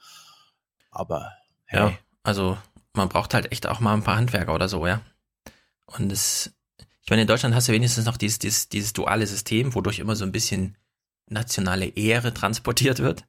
Aber 0.89 1.33
hey. 1.65 1.79
ja, 1.79 1.93
also 2.23 2.57
man 2.95 3.09
braucht 3.09 3.33
halt 3.33 3.51
echt 3.51 3.67
auch 3.67 3.79
mal 3.79 3.93
ein 3.93 4.03
paar 4.03 4.17
Handwerker 4.17 4.53
oder 4.53 4.69
so, 4.69 4.85
ja. 4.85 5.01
Und 5.85 6.11
es, 6.11 6.53
ich 7.01 7.09
meine, 7.09 7.23
in 7.23 7.27
Deutschland 7.27 7.55
hast 7.55 7.67
du 7.67 7.73
wenigstens 7.73 8.05
noch 8.05 8.17
dieses, 8.17 8.39
dieses, 8.39 8.69
dieses 8.69 8.93
duale 8.93 9.27
System, 9.27 9.75
wodurch 9.75 9.99
immer 9.99 10.15
so 10.15 10.25
ein 10.25 10.31
bisschen 10.31 10.77
nationale 11.27 11.87
Ehre 11.87 12.33
transportiert 12.33 12.99
wird. 12.99 13.25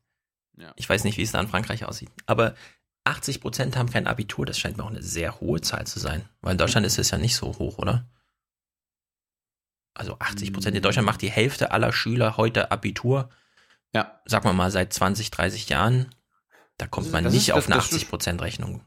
Ja. 0.56 0.72
Ich 0.76 0.88
weiß 0.88 1.04
nicht, 1.04 1.18
wie 1.18 1.22
es 1.22 1.32
da 1.32 1.40
in 1.40 1.48
Frankreich 1.48 1.84
aussieht. 1.84 2.10
Aber 2.26 2.54
80 3.04 3.40
Prozent 3.40 3.76
haben 3.76 3.90
kein 3.90 4.06
Abitur. 4.06 4.46
Das 4.46 4.58
scheint 4.58 4.76
mir 4.76 4.84
auch 4.84 4.90
eine 4.90 5.02
sehr 5.02 5.40
hohe 5.40 5.60
Zahl 5.60 5.86
zu 5.86 5.98
sein. 5.98 6.28
Weil 6.40 6.52
in 6.52 6.58
Deutschland 6.58 6.86
ist 6.86 6.98
es 6.98 7.10
ja 7.10 7.18
nicht 7.18 7.36
so 7.36 7.58
hoch, 7.58 7.78
oder? 7.78 8.08
Also 9.94 10.18
80 10.18 10.52
Prozent. 10.52 10.76
In 10.76 10.82
Deutschland 10.82 11.06
macht 11.06 11.22
die 11.22 11.30
Hälfte 11.30 11.70
aller 11.70 11.92
Schüler 11.92 12.36
heute 12.36 12.70
Abitur. 12.70 13.30
Ja. 13.94 14.20
Sagen 14.24 14.44
wir 14.44 14.52
mal 14.52 14.70
seit 14.70 14.92
20, 14.92 15.30
30 15.30 15.68
Jahren. 15.68 16.14
Da 16.78 16.86
kommt 16.86 17.10
man 17.12 17.24
nicht 17.24 17.48
ist, 17.48 17.54
auf 17.54 17.66
eine 17.66 17.76
80 17.76 18.08
Prozent 18.08 18.42
Rechnung. 18.42 18.82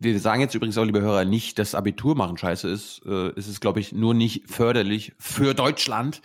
Wir 0.00 0.18
sagen 0.20 0.40
jetzt 0.40 0.54
übrigens 0.54 0.78
auch, 0.78 0.84
liebe 0.84 1.00
Hörer, 1.00 1.24
nicht, 1.24 1.58
dass 1.58 1.74
Abitur 1.74 2.14
machen 2.14 2.38
scheiße 2.38 2.68
ist. 2.68 3.02
Äh, 3.04 3.32
es 3.36 3.48
ist, 3.48 3.60
glaube 3.60 3.80
ich, 3.80 3.92
nur 3.92 4.14
nicht 4.14 4.48
förderlich 4.48 5.12
für 5.18 5.54
Deutschland, 5.54 6.22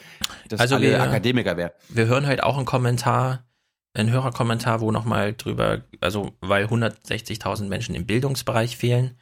dass 0.48 0.60
also 0.60 0.76
alle 0.76 0.90
wir, 0.90 1.02
Akademiker 1.02 1.58
werden. 1.58 1.74
Wir 1.90 2.06
hören 2.06 2.28
halt 2.28 2.44
auch 2.44 2.58
einen 2.58 2.68
Kommentar, 2.68 3.46
einen 3.96 4.12
Hörerkommentar, 4.12 4.80
wo 4.82 4.92
nochmal 4.92 5.34
drüber, 5.34 5.82
also 6.02 6.34
weil 6.40 6.66
160.000 6.66 7.68
Menschen 7.68 7.96
im 7.96 8.06
Bildungsbereich 8.06 8.78
fehlen. 8.78 9.18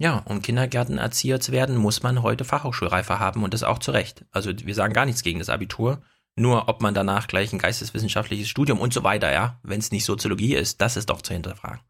Ja, 0.00 0.18
um 0.26 0.42
Kindergärtenerzieher 0.42 1.40
zu 1.40 1.50
werden, 1.50 1.76
muss 1.76 2.04
man 2.04 2.22
heute 2.22 2.44
Fachhochschulreife 2.44 3.18
haben 3.18 3.42
und 3.42 3.52
das 3.52 3.64
auch 3.64 3.80
zu 3.80 3.90
Recht. 3.90 4.24
Also 4.30 4.52
wir 4.56 4.74
sagen 4.76 4.94
gar 4.94 5.06
nichts 5.06 5.24
gegen 5.24 5.40
das 5.40 5.48
Abitur. 5.48 6.02
Nur 6.36 6.68
ob 6.68 6.82
man 6.82 6.94
danach 6.94 7.26
gleich 7.26 7.52
ein 7.52 7.58
geisteswissenschaftliches 7.58 8.48
Studium 8.48 8.78
und 8.78 8.94
so 8.94 9.02
weiter, 9.02 9.32
ja, 9.32 9.58
wenn 9.64 9.80
es 9.80 9.90
nicht 9.90 10.04
Soziologie 10.04 10.54
ist, 10.54 10.80
das 10.80 10.96
ist 10.96 11.10
doch 11.10 11.20
zu 11.20 11.32
hinterfragen. 11.32 11.80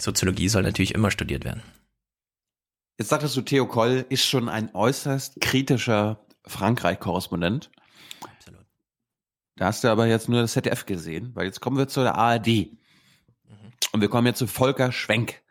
Soziologie 0.00 0.48
soll 0.48 0.62
natürlich 0.62 0.94
immer 0.94 1.10
studiert 1.10 1.44
werden. 1.44 1.62
Jetzt 2.98 3.10
sagtest 3.10 3.36
du, 3.36 3.42
Theo 3.42 3.66
Koll 3.66 4.04
ist 4.08 4.24
schon 4.24 4.48
ein 4.48 4.74
äußerst 4.74 5.40
kritischer 5.40 6.26
Frankreich-Korrespondent. 6.46 7.70
Absolut. 8.20 8.66
Da 9.56 9.66
hast 9.66 9.84
du 9.84 9.88
aber 9.88 10.06
jetzt 10.06 10.28
nur 10.28 10.40
das 10.40 10.52
ZDF 10.52 10.86
gesehen, 10.86 11.30
weil 11.34 11.46
jetzt 11.46 11.60
kommen 11.60 11.76
wir 11.76 11.88
zu 11.88 12.00
der 12.00 12.16
ARD. 12.16 12.46
Mhm. 12.46 12.72
Und 13.92 14.00
wir 14.00 14.08
kommen 14.08 14.26
jetzt 14.26 14.38
zu 14.38 14.46
Volker 14.46 14.90
Schwenk. 14.90 15.42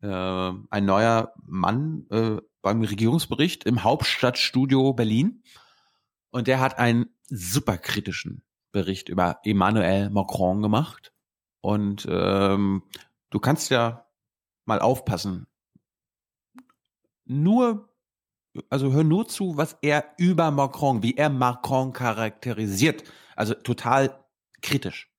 Äh, 0.00 0.06
ein 0.08 0.84
neuer 0.84 1.32
Mann 1.42 2.06
äh, 2.10 2.36
beim 2.62 2.82
Regierungsbericht 2.82 3.64
im 3.64 3.82
Hauptstadtstudio 3.82 4.92
Berlin. 4.92 5.42
Und 6.30 6.46
der 6.46 6.60
hat 6.60 6.78
einen 6.78 7.06
super 7.28 7.78
kritischen 7.78 8.42
Bericht 8.70 9.08
über 9.08 9.40
Emmanuel 9.44 10.10
Macron 10.10 10.62
gemacht. 10.62 11.12
Und 11.62 12.06
ähm, 12.08 12.82
Du 13.36 13.40
kannst 13.40 13.68
ja 13.68 14.06
mal 14.64 14.78
aufpassen. 14.78 15.46
Nur, 17.26 17.90
also 18.70 18.94
hör 18.94 19.04
nur 19.04 19.28
zu, 19.28 19.58
was 19.58 19.76
er 19.82 20.14
über 20.16 20.50
Macron, 20.50 21.02
wie 21.02 21.18
er 21.18 21.28
Macron 21.28 21.92
charakterisiert. 21.92 23.04
Also 23.34 23.52
total 23.52 24.24
kritisch. 24.62 25.12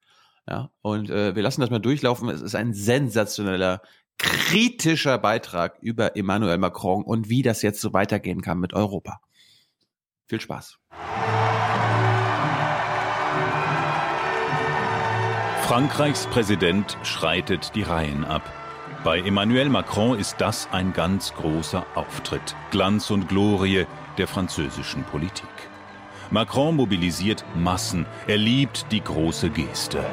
Ja, 0.47 0.71
und 0.81 1.11
äh, 1.11 1.35
wir 1.35 1.43
lassen 1.43 1.61
das 1.61 1.69
mal 1.69 1.77
durchlaufen. 1.77 2.27
Es 2.29 2.41
ist 2.41 2.55
ein 2.55 2.73
sensationeller, 2.73 3.83
kritischer 4.17 5.19
Beitrag 5.19 5.77
über 5.81 6.17
Emmanuel 6.17 6.57
Macron 6.57 7.03
und 7.03 7.29
wie 7.29 7.43
das 7.43 7.61
jetzt 7.61 7.81
so 7.81 7.93
weitergehen 7.93 8.41
kann 8.41 8.57
mit 8.57 8.73
Europa. 8.73 9.21
Viel 10.25 10.41
Spaß. 10.41 10.79
Frankreichs 15.67 16.27
Präsident 16.27 16.97
schreitet 17.03 17.75
die 17.75 17.83
Reihen 17.83 18.23
ab. 18.23 18.41
Bei 19.03 19.19
Emmanuel 19.19 19.67
Macron 19.67 20.17
ist 20.17 20.39
das 20.39 20.69
ein 20.71 20.93
ganz 20.93 21.33
großer 21.33 21.85
Auftritt, 21.93 22.55
Glanz 22.71 23.11
und 23.11 23.27
Glorie 23.27 23.85
der 24.17 24.27
französischen 24.29 25.03
Politik. 25.03 25.49
Macron 26.31 26.77
mobilisiert 26.77 27.43
Massen, 27.53 28.05
er 28.27 28.37
liebt 28.37 28.89
die 28.93 29.03
große 29.03 29.49
Geste. 29.49 30.05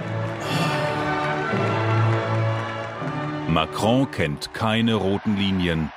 Macron 3.47 4.11
kennt 4.11 4.53
keine 4.55 4.97
roten 4.97 5.37
Linien, 5.37 5.93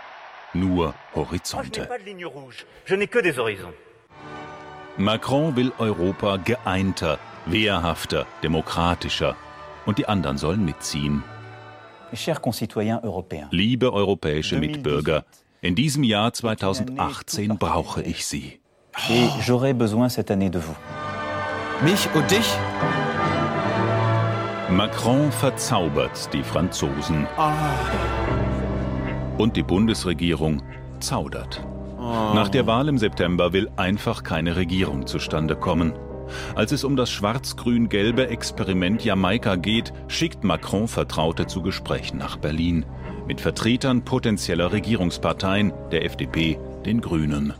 nur 0.53 0.93
Horizonte. 1.15 1.89
Macron 4.97 5.55
will 5.55 5.71
Europa 5.79 6.37
geeinter, 6.37 7.17
wehrhafter, 7.47 8.27
demokratischer 8.43 9.35
und 9.87 9.97
die 9.97 10.07
anderen 10.07 10.37
sollen 10.37 10.63
mitziehen. 10.63 11.23
Liebe 13.49 13.91
europäische 13.91 14.59
Mitbürger, 14.59 15.25
in 15.61 15.73
diesem 15.73 16.03
Jahr 16.03 16.31
2018 16.33 17.57
brauche 17.57 18.03
ich 18.03 18.25
Sie. 18.25 18.59
Mich 21.83 22.07
und 22.13 22.29
dich? 22.29 22.47
Macron 24.69 25.31
verzaubert 25.31 26.33
die 26.33 26.43
Franzosen. 26.43 27.25
Ah. 27.37 27.53
Und 29.37 29.55
die 29.55 29.63
Bundesregierung 29.63 30.61
zaudert. 30.99 31.65
Ah. 31.99 32.33
Nach 32.33 32.49
der 32.49 32.67
Wahl 32.67 32.87
im 32.87 32.97
September 32.97 33.53
will 33.53 33.69
einfach 33.77 34.23
keine 34.23 34.55
Regierung 34.55 35.07
zustande 35.07 35.55
kommen. 35.55 35.93
Als 36.55 36.71
es 36.71 36.83
um 36.83 36.95
das 36.95 37.09
schwarz-grün-gelbe 37.09 38.29
Experiment 38.29 39.03
Jamaika 39.03 39.55
geht, 39.55 39.93
schickt 40.07 40.43
Macron 40.43 40.87
Vertraute 40.87 41.47
zu 41.47 41.61
Gesprächen 41.61 42.17
nach 42.17 42.37
Berlin 42.37 42.85
mit 43.27 43.41
Vertretern 43.41 44.03
potenzieller 44.03 44.71
Regierungsparteien, 44.71 45.73
der 45.91 46.05
FDP, 46.05 46.57
den 46.85 47.01
Grünen. 47.01 47.53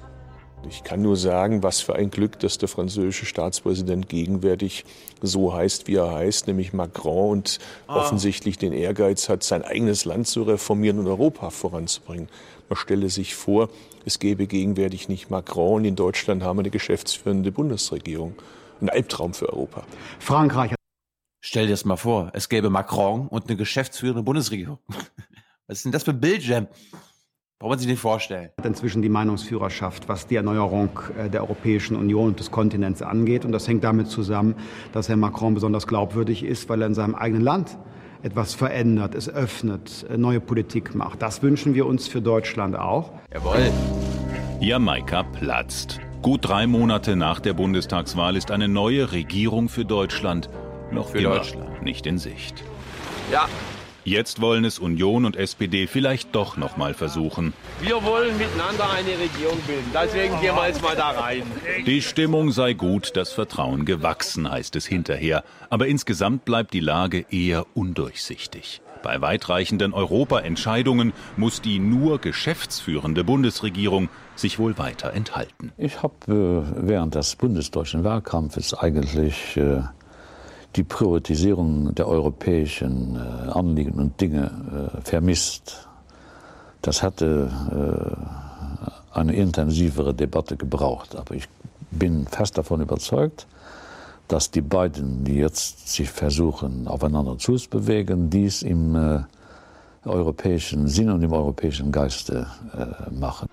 Ich 0.69 0.83
kann 0.83 1.01
nur 1.01 1.15
sagen, 1.15 1.63
was 1.63 1.81
für 1.81 1.95
ein 1.95 2.09
Glück, 2.09 2.39
dass 2.39 2.57
der 2.57 2.67
französische 2.67 3.25
Staatspräsident 3.25 4.09
gegenwärtig 4.09 4.85
so 5.21 5.53
heißt, 5.53 5.87
wie 5.87 5.95
er 5.95 6.13
heißt, 6.13 6.47
nämlich 6.47 6.73
Macron 6.73 7.31
und 7.31 7.59
ah. 7.87 7.97
offensichtlich 7.97 8.57
den 8.57 8.73
Ehrgeiz 8.73 9.29
hat, 9.29 9.43
sein 9.43 9.63
eigenes 9.63 10.05
Land 10.05 10.27
zu 10.27 10.43
reformieren 10.43 10.99
und 10.99 11.07
Europa 11.07 11.51
voranzubringen. 11.51 12.27
Man 12.69 12.77
stelle 12.77 13.09
sich 13.09 13.35
vor, 13.35 13.69
es 14.05 14.19
gäbe 14.19 14.47
gegenwärtig 14.47 15.07
nicht 15.09 15.29
Macron 15.29 15.75
und 15.75 15.85
in 15.85 15.95
Deutschland 15.95 16.43
haben 16.43 16.57
wir 16.57 16.61
eine 16.61 16.69
geschäftsführende 16.69 17.51
Bundesregierung. 17.51 18.35
Ein 18.81 18.89
Albtraum 18.89 19.33
für 19.33 19.49
Europa. 19.49 19.83
Frankreich. 20.19 20.73
Stell 21.39 21.67
dir 21.67 21.71
das 21.71 21.85
mal 21.85 21.97
vor, 21.97 22.31
es 22.33 22.49
gäbe 22.49 22.69
Macron 22.69 23.27
und 23.27 23.47
eine 23.47 23.55
geschäftsführende 23.55 24.23
Bundesregierung. 24.23 24.79
Was 25.67 25.77
ist 25.77 25.85
denn 25.85 25.91
das 25.91 26.03
für 26.03 26.11
ein 26.11 26.19
Bildschirm? 26.19 26.67
Braucht 27.59 27.71
man 27.71 27.79
sich 27.79 27.87
nicht 27.87 27.99
vorstellen. 27.99 28.51
Inzwischen 28.63 29.01
die 29.01 29.09
Meinungsführerschaft, 29.09 30.07
was 30.07 30.27
die 30.27 30.35
Erneuerung 30.35 30.99
äh, 31.17 31.27
der 31.27 31.41
Europäischen 31.41 31.95
Union 31.95 32.27
und 32.27 32.39
des 32.39 32.51
Kontinents 32.51 33.01
angeht. 33.01 33.45
Und 33.45 33.51
das 33.51 33.67
hängt 33.67 33.83
damit 33.83 34.09
zusammen, 34.09 34.55
dass 34.93 35.09
Herr 35.09 35.17
Macron 35.17 35.55
besonders 35.55 35.87
glaubwürdig 35.87 36.43
ist, 36.43 36.69
weil 36.69 36.81
er 36.81 36.87
in 36.87 36.93
seinem 36.93 37.15
eigenen 37.15 37.41
Land 37.41 37.79
etwas 38.23 38.53
verändert, 38.53 39.15
es 39.15 39.29
öffnet, 39.29 40.05
äh, 40.09 40.17
neue 40.17 40.39
Politik 40.39 40.95
macht. 40.95 41.21
Das 41.21 41.41
wünschen 41.41 41.73
wir 41.73 41.85
uns 41.85 42.07
für 42.07 42.21
Deutschland 42.21 42.75
auch. 42.77 43.11
Jawohl. 43.33 43.71
Jamaika 44.59 45.23
platzt. 45.23 45.99
Gut 46.21 46.47
drei 46.47 46.67
Monate 46.67 47.15
nach 47.15 47.39
der 47.39 47.53
Bundestagswahl 47.53 48.35
ist 48.35 48.51
eine 48.51 48.67
neue 48.67 49.11
Regierung 49.11 49.69
für 49.69 49.85
Deutschland 49.85 50.49
noch 50.91 51.09
für 51.09 51.19
immer 51.19 51.35
Deutschland. 51.35 51.83
nicht 51.83 52.05
in 52.05 52.17
Sicht. 52.17 52.63
Ja, 53.31 53.47
Jetzt 54.07 54.39
wollen 54.39 54.63
es 54.63 54.79
Union 54.79 55.25
und 55.25 55.35
SPD 55.35 55.85
vielleicht 55.85 56.33
doch 56.33 56.55
noch 56.55 56.77
mal 56.77 56.93
versuchen. 56.93 57.51
Wir 57.81 58.01
wollen 58.05 58.37
miteinander 58.37 58.89
eine 58.89 59.19
Regierung 59.19 59.59
bilden. 59.67 59.91
Deswegen 59.93 60.39
gehen 60.39 60.55
wir 60.55 60.65
jetzt 60.65 60.81
mal 60.81 60.95
da 60.95 61.09
rein. 61.09 61.43
Die 61.85 62.01
Stimmung 62.01 62.51
sei 62.51 62.71
gut, 62.71 63.17
das 63.17 63.33
Vertrauen 63.33 63.83
gewachsen, 63.83 64.49
heißt 64.49 64.77
es 64.77 64.85
hinterher. 64.85 65.43
Aber 65.69 65.87
insgesamt 65.87 66.45
bleibt 66.45 66.71
die 66.71 66.79
Lage 66.79 67.25
eher 67.29 67.65
undurchsichtig. 67.73 68.81
Bei 69.03 69.19
weitreichenden 69.19 69.93
Europaentscheidungen 69.93 71.11
muss 71.35 71.61
die 71.61 71.79
nur 71.79 72.19
geschäftsführende 72.19 73.25
Bundesregierung 73.25 74.07
sich 74.35 74.57
wohl 74.57 74.77
weiter 74.77 75.11
enthalten. 75.11 75.73
Ich 75.77 76.01
habe 76.01 76.15
äh, 76.27 76.87
während 76.87 77.13
des 77.13 77.35
bundesdeutschen 77.35 78.05
Wahlkampfes 78.05 78.73
eigentlich 78.73 79.57
äh, 79.57 79.81
die 80.75 80.83
Priorisierung 80.83 81.95
der 81.95 82.07
europäischen 82.07 83.15
äh, 83.15 83.49
Anliegen 83.51 83.93
und 83.93 84.19
Dinge 84.21 84.91
äh, 84.95 85.01
vermisst. 85.01 85.87
Das 86.81 87.01
hätte 87.01 87.49
äh, 89.13 89.17
eine 89.17 89.33
intensivere 89.33 90.13
Debatte 90.13 90.57
gebraucht. 90.57 91.15
Aber 91.15 91.33
ich 91.33 91.47
bin 91.91 92.27
fest 92.27 92.57
davon 92.57 92.81
überzeugt, 92.81 93.47
dass 94.27 94.51
die 94.51 94.61
beiden, 94.61 95.23
die 95.23 95.35
jetzt 95.35 95.89
sich 95.89 96.09
versuchen, 96.09 96.87
aufeinander 96.87 97.37
zuzubewegen, 97.37 98.29
dies 98.29 98.61
im 98.61 98.95
äh, 98.95 99.19
europäischen 100.05 100.87
Sinn 100.87 101.09
und 101.09 101.23
im 101.23 101.33
europäischen 101.33 101.91
Geiste 101.91 102.47
äh, 102.73 103.09
machen. 103.13 103.49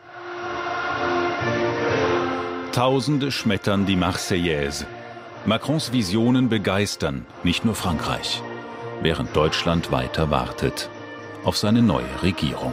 Tausende 2.73 3.31
schmettern 3.31 3.87
die 3.87 3.97
Marseillaise. 3.97 4.85
Macrons 5.47 5.93
Visionen 5.93 6.49
begeistern 6.49 7.27
nicht 7.43 7.67
nur 7.67 7.75
Frankreich, 7.75 8.43
während 9.03 9.37
Deutschland 9.37 9.93
weiter 9.93 10.31
wartet 10.31 10.89
auf 11.45 11.59
seine 11.59 11.83
neue 11.83 12.23
Regierung. 12.23 12.73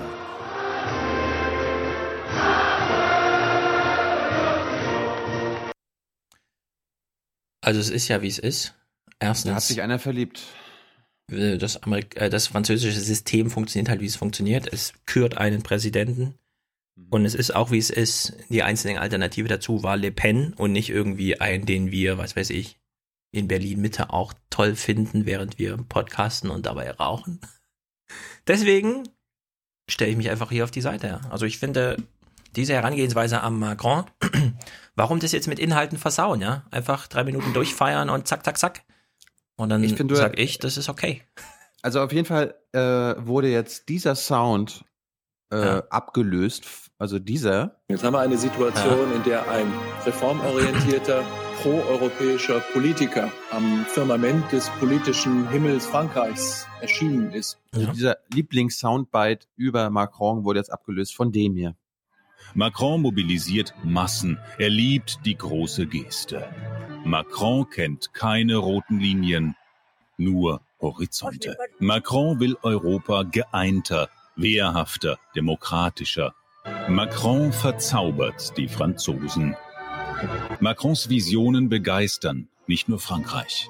Also 7.59 7.81
es 7.81 7.89
ist 7.89 8.07
ja, 8.07 8.21
wie 8.21 8.27
es 8.27 8.39
ist. 8.39 8.73
Erstens. 9.19 9.49
Da 9.49 9.55
hat 9.55 9.63
sich 9.63 9.81
einer 9.81 9.99
verliebt. 9.99 10.41
Das, 11.27 11.83
Amerik 11.83 12.15
äh, 12.15 12.29
das 12.29 12.47
französische 12.47 13.01
System 13.01 13.49
funktioniert 13.49 13.89
halt, 13.89 13.99
wie 13.99 14.05
es 14.05 14.15
funktioniert. 14.15 14.71
Es 14.71 14.93
kürt 15.05 15.37
einen 15.37 15.61
Präsidenten 15.61 16.35
und 17.09 17.25
es 17.25 17.35
ist 17.35 17.55
auch, 17.55 17.71
wie 17.71 17.77
es 17.77 17.89
ist, 17.89 18.33
die 18.49 18.63
einzige 18.63 18.99
Alternative 18.99 19.47
dazu 19.47 19.83
war 19.83 19.97
Le 19.97 20.11
Pen 20.11 20.53
und 20.53 20.71
nicht 20.71 20.89
irgendwie 20.89 21.39
ein, 21.39 21.65
den 21.65 21.91
wir, 21.91 22.17
was 22.17 22.35
weiß 22.35 22.49
ich, 22.51 22.79
in 23.31 23.47
Berlin 23.47 23.81
Mitte 23.81 24.11
auch 24.11 24.33
toll 24.49 24.75
finden, 24.75 25.25
während 25.25 25.57
wir 25.57 25.77
podcasten 25.77 26.49
und 26.49 26.65
dabei 26.65 26.91
rauchen. 26.91 27.39
Deswegen 28.47 29.07
stelle 29.89 30.11
ich 30.11 30.17
mich 30.17 30.29
einfach 30.29 30.51
hier 30.51 30.63
auf 30.63 30.71
die 30.71 30.81
Seite. 30.81 31.21
Also 31.29 31.45
ich 31.45 31.57
finde 31.57 31.97
diese 32.55 32.73
Herangehensweise 32.73 33.41
am 33.41 33.59
Macron, 33.59 34.05
warum 34.95 35.19
das 35.19 35.31
jetzt 35.31 35.47
mit 35.47 35.59
Inhalten 35.59 35.97
versauen, 35.97 36.41
ja? 36.41 36.65
Einfach 36.71 37.07
drei 37.07 37.23
Minuten 37.23 37.53
durchfeiern 37.53 38.09
und 38.09 38.27
zack, 38.27 38.43
zack, 38.43 38.57
zack. 38.57 38.83
Und 39.55 39.69
dann 39.69 39.83
ich 39.83 39.95
find, 39.95 40.15
sag 40.15 40.37
ich, 40.37 40.59
das 40.59 40.77
ist 40.77 40.89
okay. 40.89 41.21
Also 41.81 42.01
auf 42.01 42.11
jeden 42.11 42.25
Fall 42.25 42.55
äh, 42.73 42.79
wurde 42.79 43.49
jetzt 43.49 43.89
dieser 43.89 44.15
Sound 44.15 44.85
äh, 45.51 45.57
ja. 45.57 45.83
abgelöst 45.89 46.65
also 47.01 47.17
dieser. 47.17 47.77
Jetzt 47.87 48.03
haben 48.03 48.13
wir 48.13 48.19
eine 48.19 48.37
Situation, 48.37 49.09
ja. 49.09 49.15
in 49.15 49.23
der 49.23 49.49
ein 49.49 49.73
reformorientierter, 50.05 51.23
proeuropäischer 51.63 52.59
Politiker 52.73 53.31
am 53.49 53.85
Firmament 53.87 54.51
des 54.51 54.69
politischen 54.79 55.49
Himmels 55.49 55.87
Frankreichs 55.87 56.67
erschienen 56.79 57.31
ist. 57.31 57.57
Also 57.71 57.87
ja. 57.87 57.91
dieser 57.91 58.17
Lieblings-Soundbite 58.31 59.47
über 59.55 59.89
Macron 59.89 60.45
wurde 60.45 60.59
jetzt 60.59 60.71
abgelöst 60.71 61.15
von 61.15 61.31
dem 61.31 61.55
hier. 61.55 61.75
Macron 62.53 63.01
mobilisiert 63.01 63.73
Massen. 63.83 64.37
Er 64.59 64.69
liebt 64.69 65.25
die 65.25 65.35
große 65.35 65.87
Geste. 65.87 66.47
Macron 67.03 67.67
kennt 67.67 68.13
keine 68.13 68.57
roten 68.57 68.99
Linien, 68.99 69.55
nur 70.17 70.61
Horizonte. 70.79 71.57
Macron 71.79 72.39
will 72.39 72.57
Europa 72.61 73.23
geeinter, 73.23 74.09
wehrhafter, 74.35 75.17
demokratischer, 75.35 76.35
Macron 76.87 77.51
verzaubert 77.51 78.55
die 78.57 78.67
Franzosen. 78.67 79.55
Macrons 80.59 81.09
Visionen 81.09 81.69
begeistern 81.69 82.49
nicht 82.67 82.87
nur 82.87 82.99
Frankreich. 82.99 83.69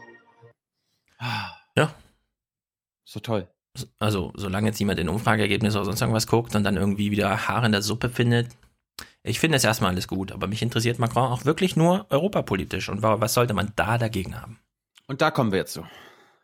Ja. 1.76 1.94
So 3.06 3.20
toll. 3.20 3.48
Also, 4.00 4.34
solange 4.36 4.68
jetzt 4.68 4.80
jemand 4.80 5.00
in 5.00 5.08
Umfrageergebnisse 5.08 5.78
oder 5.78 5.86
sonst 5.86 6.02
irgendwas 6.02 6.28
guckt 6.28 6.56
und 6.56 6.64
dann 6.64 6.76
irgendwie 6.76 7.12
wieder 7.12 7.48
Haare 7.48 7.68
in 7.68 7.72
der 7.72 7.82
Suppe 7.82 8.10
findet, 8.10 8.50
ich 9.24 9.40
finde 9.40 9.58
es 9.58 9.64
erstmal 9.64 9.92
alles 9.92 10.08
gut, 10.08 10.32
aber 10.32 10.48
mich 10.48 10.62
interessiert 10.62 11.00
Macron 11.00 11.32
auch 11.32 11.46
wirklich 11.46 11.76
nur 11.76 12.08
europapolitisch. 12.10 12.90
Und 12.90 13.02
was 13.02 13.34
sollte 13.34 13.54
man 13.54 13.72
da 13.76 13.98
dagegen 13.98 14.42
haben? 14.42 14.60
Und 15.08 15.22
da 15.22 15.32
kommen 15.32 15.52
wir 15.52 15.60
jetzt 15.60 15.74
zu. 15.74 15.86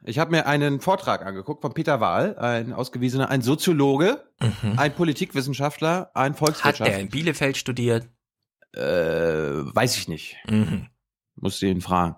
Ich 0.07 0.19
habe 0.19 0.31
mir 0.31 0.45
einen 0.47 0.79
Vortrag 0.79 1.25
angeguckt 1.25 1.61
von 1.61 1.73
Peter 1.73 1.99
Wahl, 1.99 2.37
ein 2.37 2.71
ausgewiesener, 2.71 3.29
ein 3.29 3.41
Soziologe, 3.41 4.23
mhm. 4.39 4.79
ein 4.79 4.95
Politikwissenschaftler, 4.95 6.11
ein 6.13 6.33
Volkswirtschaftler. 6.33 6.85
Hat 6.85 6.93
er 6.93 6.99
in 6.99 7.09
Bielefeld 7.09 7.57
studiert? 7.57 8.07
Äh, 8.73 8.79
weiß 8.81 9.97
ich 9.97 10.07
nicht. 10.07 10.37
Mhm. 10.47 10.87
Muss 11.35 11.61
ihn 11.61 11.81
fragen. 11.81 12.15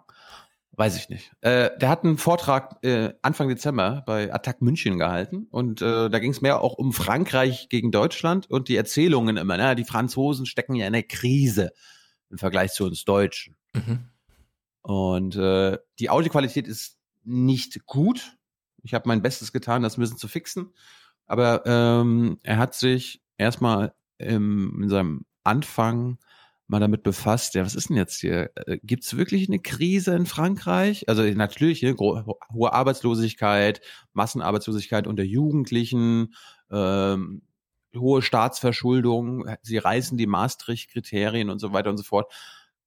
Weiß 0.74 0.98
ich 0.98 1.10
nicht. 1.10 1.32
Äh, 1.42 1.72
der 1.80 1.90
hat 1.90 2.04
einen 2.04 2.20
Vortrag 2.20 2.78
äh, 2.84 3.14
Anfang 3.24 3.50
Dezember 3.50 4.04
bei 4.06 4.32
Attac 4.32 4.62
München 4.62 5.00
gehalten 5.00 5.48
und 5.50 5.82
äh, 5.82 6.12
da 6.12 6.20
ging 6.20 6.32
es 6.32 6.42
mehr 6.42 6.62
auch 6.62 6.74
um 6.74 6.94
Frankreich 6.94 7.70
gegen 7.70 7.92
Deutschland 7.92 8.50
und 8.52 8.70
die 8.70 8.76
Erzählungen 8.76 9.36
immer. 9.36 9.58
Ne? 9.58 9.76
Die 9.76 9.84
Franzosen 9.84 10.46
stecken 10.46 10.76
ja 10.76 10.86
in 10.86 10.94
der 10.94 11.04
Krise 11.04 11.72
im 12.30 12.38
Vergleich 12.38 12.72
zu 12.72 12.86
uns 12.86 13.04
Deutschen. 13.04 13.58
Mhm. 13.74 14.10
Und 14.84 15.36
äh, 15.36 15.80
die 15.98 16.12
Audioqualität 16.12 16.68
ist 16.68 16.99
nicht 17.30 17.86
gut. 17.86 18.38
Ich 18.84 18.94
habe 18.94 19.08
mein 19.08 19.22
Bestes 19.22 19.52
getan, 19.52 19.84
das 19.84 19.98
müssen 19.98 20.18
zu 20.18 20.28
fixen. 20.28 20.74
Aber 21.26 21.64
ähm, 21.66 22.40
er 22.44 22.58
hat 22.58 22.74
sich 22.74 23.22
erstmal 23.38 23.94
im, 24.18 24.82
in 24.84 24.90
seinem 24.90 25.26
Anfang 25.44 26.18
mal 26.68 26.80
damit 26.80 27.02
befasst, 27.02 27.56
ja, 27.56 27.66
was 27.66 27.74
ist 27.76 27.90
denn 27.90 27.98
jetzt 27.98 28.20
hier? 28.20 28.52
Äh, 28.68 28.78
Gibt 28.84 29.04
es 29.04 29.18
wirklich 29.18 29.48
eine 29.48 29.60
Krise 29.60 30.16
in 30.16 30.28
Frankreich? 30.28 31.10
Also 31.10 31.24
natürlich 31.24 31.82
ne, 31.82 31.96
hohe 31.98 32.74
Arbeitslosigkeit, 32.74 33.82
Massenarbeitslosigkeit 34.14 35.08
unter 35.08 35.24
Jugendlichen, 35.24 36.36
ähm, 36.72 37.42
hohe 37.96 38.22
Staatsverschuldung, 38.22 39.50
sie 39.64 39.80
reißen 39.80 40.18
die 40.18 40.28
Maastricht-Kriterien 40.28 41.50
und 41.50 41.58
so 41.60 41.74
weiter 41.74 41.90
und 41.90 41.98
so 41.98 42.04
fort. 42.04 42.32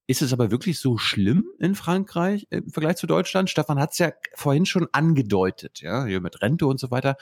Ist 0.09 0.21
es 0.21 0.33
aber 0.33 0.51
wirklich 0.51 0.81
so 0.81 0.99
schlimm 0.99 1.47
in 1.59 1.75
Frankreich 1.75 2.47
im 2.51 2.69
Vergleich 2.71 2.97
zu 2.97 3.07
Deutschland? 3.07 3.49
Stefan 3.49 3.79
hat 3.79 3.93
es 3.93 3.99
ja 3.99 4.13
vorhin 4.35 4.67
schon 4.67 4.89
angedeutet, 4.93 5.81
ja, 5.81 6.05
hier 6.05 6.21
mit 6.21 6.43
Rente 6.43 6.67
und 6.67 6.81
so 6.81 6.91
weiter. 6.91 7.17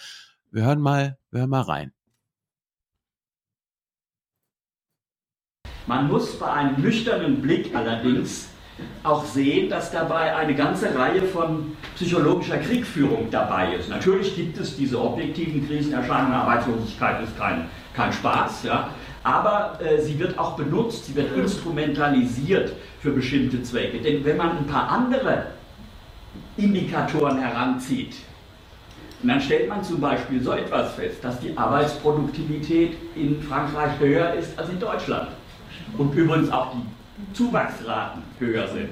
Wir 0.51 0.65
hören 0.65 0.81
mal, 0.81 1.19
wir 1.31 1.41
hören 1.41 1.51
mal 1.51 1.61
rein. 1.61 1.93
Man 5.87 6.09
muss 6.09 6.39
bei 6.39 6.51
einem 6.51 6.81
nüchternen 6.81 7.43
Blick 7.43 7.75
allerdings 7.75 8.49
auch 9.03 9.25
sehen, 9.25 9.69
dass 9.69 9.91
dabei 9.91 10.35
eine 10.37 10.55
ganze 10.55 10.95
Reihe 10.95 11.23
von 11.23 11.77
psychologischer 11.97 12.59
Kriegführung 12.59 13.31
dabei 13.31 13.75
ist. 13.75 13.89
Natürlich 13.89 14.37
gibt 14.37 14.59
es 14.59 14.77
diese 14.77 15.01
objektiven 15.01 15.67
Krisenerscheinungen, 15.67 16.33
Arbeitslosigkeit 16.33 17.25
ist 17.25 17.37
kein, 17.37 17.69
kein 17.95 18.13
Spaß, 18.13 18.65
ja, 18.65 18.91
Aber 19.23 19.79
äh, 19.81 20.01
sie 20.01 20.19
wird 20.19 20.39
auch 20.39 20.57
benutzt, 20.57 21.07
sie 21.07 21.15
wird 21.15 21.37
instrumentalisiert 21.37 22.73
für 23.01 23.11
bestimmte 23.11 23.63
Zwecke. 23.63 23.99
Denn 23.99 24.25
wenn 24.25 24.37
man 24.37 24.59
ein 24.59 24.67
paar 24.67 24.89
andere 24.89 25.47
Indikatoren 26.57 27.39
heranzieht, 27.39 28.17
und 29.23 29.29
dann 29.29 29.41
stellt 29.41 29.69
man 29.69 29.85
zum 29.85 30.01
Beispiel 30.01 30.43
so 30.43 30.53
etwas 30.53 30.95
fest, 30.95 31.23
dass 31.23 31.39
die 31.41 31.55
Arbeitsproduktivität 31.57 32.97
in 33.15 33.43
Frankreich 33.43 33.99
höher 33.99 34.33
ist 34.33 34.59
als 34.59 34.71
in 34.71 34.81
Deutschland. 34.81 35.29
Und 35.99 36.15
übrigens 36.15 36.51
auch 36.51 36.73
die 36.73 37.35
Zuwachsraten 37.35 38.23
höher 38.39 38.67
sind. 38.69 38.89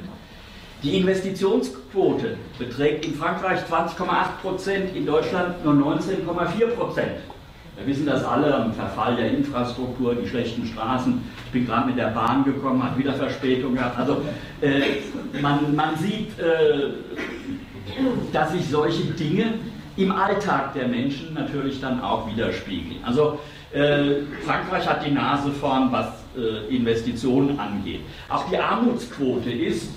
Die 0.82 0.98
Investitionsquote 0.98 2.36
beträgt 2.58 3.06
in 3.06 3.14
Frankreich 3.14 3.60
20,8 3.70 4.42
Prozent, 4.42 4.94
in 4.94 5.06
Deutschland 5.06 5.64
nur 5.64 5.74
19,4 5.74 6.66
Prozent. 6.68 7.16
Wir 7.78 7.86
wissen 7.86 8.06
das 8.06 8.24
alle 8.24 8.52
am 8.52 8.72
Verfall 8.74 9.14
der 9.14 9.30
Infrastruktur, 9.30 10.16
die 10.16 10.28
schlechten 10.28 10.66
Straßen. 10.66 11.22
Ich 11.46 11.52
bin 11.52 11.64
gerade 11.64 11.86
mit 11.86 11.96
der 11.96 12.08
Bahn 12.08 12.42
gekommen, 12.44 12.82
hat 12.82 12.98
wieder 12.98 13.14
Verspätung 13.14 13.74
gehabt. 13.74 13.96
Also 13.96 14.20
äh, 14.60 14.80
man, 15.40 15.76
man, 15.76 15.96
sieht, 15.96 16.36
äh, 16.40 16.90
dass 18.32 18.50
sich 18.50 18.68
solche 18.68 19.04
Dinge 19.12 19.54
im 19.96 20.10
Alltag 20.10 20.74
der 20.74 20.88
Menschen 20.88 21.34
natürlich 21.34 21.80
dann 21.80 22.00
auch 22.00 22.26
widerspiegeln. 22.28 22.96
Also 23.04 23.38
äh, 23.72 24.22
Frankreich 24.44 24.88
hat 24.88 25.06
die 25.06 25.12
Nase 25.12 25.52
vorn, 25.52 25.92
was 25.92 26.08
äh, 26.36 26.74
Investitionen 26.74 27.60
angeht. 27.60 28.00
Auch 28.28 28.48
die 28.50 28.58
Armutsquote 28.58 29.50
ist 29.52 29.90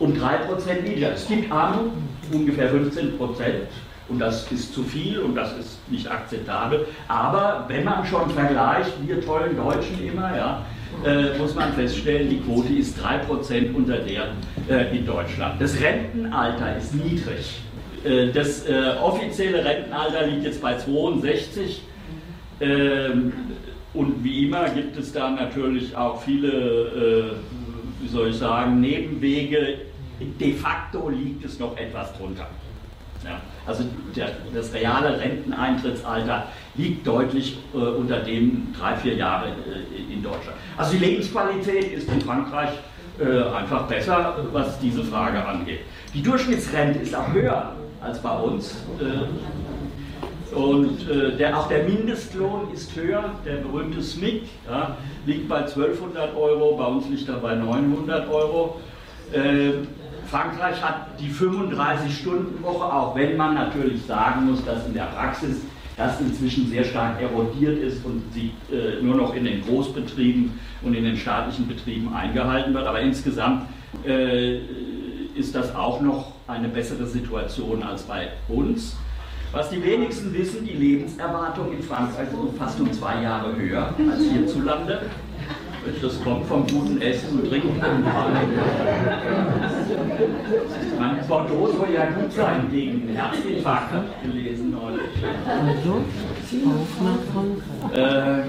um 0.00 0.12
3% 0.12 0.82
niedriger. 0.82 1.12
Es 1.12 1.28
gibt 1.28 1.50
Armut, 1.52 1.92
ungefähr 2.32 2.72
15%. 2.72 3.18
Und 4.08 4.18
das 4.18 4.50
ist 4.52 4.74
zu 4.74 4.82
viel 4.82 5.18
und 5.18 5.34
das 5.34 5.56
ist 5.56 5.90
nicht 5.90 6.10
akzeptabel. 6.10 6.86
Aber 7.08 7.64
wenn 7.68 7.84
man 7.84 8.04
schon 8.04 8.28
vergleicht, 8.30 8.92
wir 9.06 9.24
tollen 9.24 9.56
Deutschen 9.56 10.06
immer, 10.06 10.36
ja, 10.36 10.64
äh, 11.04 11.36
muss 11.38 11.54
man 11.54 11.72
feststellen, 11.72 12.28
die 12.28 12.40
Quote 12.40 12.72
ist 12.72 12.98
3% 12.98 13.74
unter 13.74 13.98
der 13.98 14.28
äh, 14.68 14.96
in 14.96 15.06
Deutschland. 15.06 15.60
Das 15.60 15.80
Rentenalter 15.80 16.76
ist 16.76 16.94
niedrig. 16.94 17.62
Äh, 18.04 18.30
das 18.30 18.66
äh, 18.66 18.94
offizielle 19.02 19.64
Rentenalter 19.64 20.26
liegt 20.26 20.44
jetzt 20.44 20.60
bei 20.60 20.76
62. 20.76 21.82
Ähm, 22.60 23.32
und 23.94 24.22
wie 24.22 24.46
immer 24.46 24.68
gibt 24.70 24.96
es 24.98 25.12
da 25.12 25.30
natürlich 25.30 25.96
auch 25.96 26.20
viele, 26.22 26.48
äh, 26.48 28.02
wie 28.02 28.08
soll 28.08 28.28
ich 28.28 28.36
sagen, 28.36 28.80
Nebenwege. 28.80 29.78
De 30.20 30.52
facto 30.52 31.08
liegt 31.08 31.44
es 31.44 31.58
noch 31.58 31.76
etwas 31.76 32.16
drunter. 32.16 32.46
Ja, 33.24 33.40
also 33.66 33.84
der, 34.14 34.28
das 34.54 34.72
reale 34.74 35.18
Renteneintrittsalter 35.18 36.46
liegt 36.74 37.06
deutlich 37.06 37.58
äh, 37.72 37.78
unter 37.78 38.20
dem 38.20 38.74
drei, 38.78 38.96
vier 38.96 39.14
Jahre 39.14 39.48
äh, 39.48 40.12
in 40.12 40.22
Deutschland. 40.22 40.56
Also 40.76 40.92
die 40.92 41.04
Lebensqualität 41.04 41.92
ist 41.92 42.08
in 42.10 42.20
Frankreich 42.20 42.70
äh, 43.18 43.42
einfach 43.54 43.86
besser, 43.86 44.36
was 44.52 44.78
diese 44.78 45.02
Frage 45.04 45.44
angeht. 45.44 45.80
Die 46.12 46.22
Durchschnittsrente 46.22 46.98
ist 46.98 47.14
auch 47.14 47.32
höher 47.32 47.72
als 48.00 48.20
bei 48.20 48.36
uns. 48.36 48.84
Äh, 49.00 50.54
und 50.54 51.10
äh, 51.10 51.36
der, 51.36 51.58
auch 51.58 51.68
der 51.68 51.84
Mindestlohn 51.84 52.72
ist 52.72 52.94
höher, 52.94 53.24
der 53.44 53.56
berühmte 53.56 54.02
SMIC 54.02 54.42
ja, 54.68 54.96
liegt 55.26 55.48
bei 55.48 55.60
1200 55.60 56.36
Euro, 56.36 56.76
bei 56.76 56.84
uns 56.84 57.08
liegt 57.08 57.28
er 57.28 57.36
bei 57.36 57.54
900 57.54 58.28
Euro. 58.28 58.80
Äh, 59.32 59.72
Frankreich 60.34 60.82
hat 60.82 61.20
die 61.20 61.30
35-Stunden-Woche, 61.30 62.84
auch 62.92 63.14
wenn 63.14 63.36
man 63.36 63.54
natürlich 63.54 64.04
sagen 64.04 64.46
muss, 64.46 64.64
dass 64.64 64.84
in 64.84 64.92
der 64.92 65.04
Praxis 65.04 65.58
das 65.96 66.20
inzwischen 66.20 66.68
sehr 66.68 66.82
stark 66.82 67.22
erodiert 67.22 67.78
ist 67.78 68.04
und 68.04 68.20
sie 68.32 68.50
äh, 68.68 69.00
nur 69.00 69.14
noch 69.14 69.36
in 69.36 69.44
den 69.44 69.64
Großbetrieben 69.64 70.58
und 70.82 70.94
in 70.94 71.04
den 71.04 71.16
staatlichen 71.16 71.68
Betrieben 71.68 72.12
eingehalten 72.12 72.74
wird. 72.74 72.84
Aber 72.84 72.98
insgesamt 72.98 73.68
äh, 74.04 74.58
ist 75.36 75.54
das 75.54 75.72
auch 75.72 76.00
noch 76.00 76.32
eine 76.48 76.66
bessere 76.66 77.06
Situation 77.06 77.84
als 77.84 78.02
bei 78.02 78.30
uns. 78.48 78.96
Was 79.52 79.70
die 79.70 79.80
wenigsten 79.84 80.34
wissen, 80.34 80.66
die 80.66 80.72
Lebenserwartung 80.72 81.72
in 81.72 81.80
Frankreich 81.80 82.26
ist 82.26 82.58
fast 82.58 82.80
um 82.80 82.92
zwei 82.92 83.22
Jahre 83.22 83.54
höher 83.54 83.94
als 84.10 84.20
hierzulande. 84.20 85.02
Das 86.00 86.22
kommt 86.22 86.46
vom 86.46 86.66
guten 86.66 87.00
Essen 87.02 87.38
und 87.38 87.48
Trinken. 87.48 87.78
Mein 90.98 91.28
Bordeaux 91.28 91.72
soll 91.72 91.90
ja 91.92 92.06
gut 92.06 92.32
sein 92.32 92.68
gegen 92.70 93.08
Herzinfarkt, 93.08 93.92
gelesen 94.22 94.70
neulich. 94.70 95.10
Also. 95.46 96.02
Äh, 97.92 98.44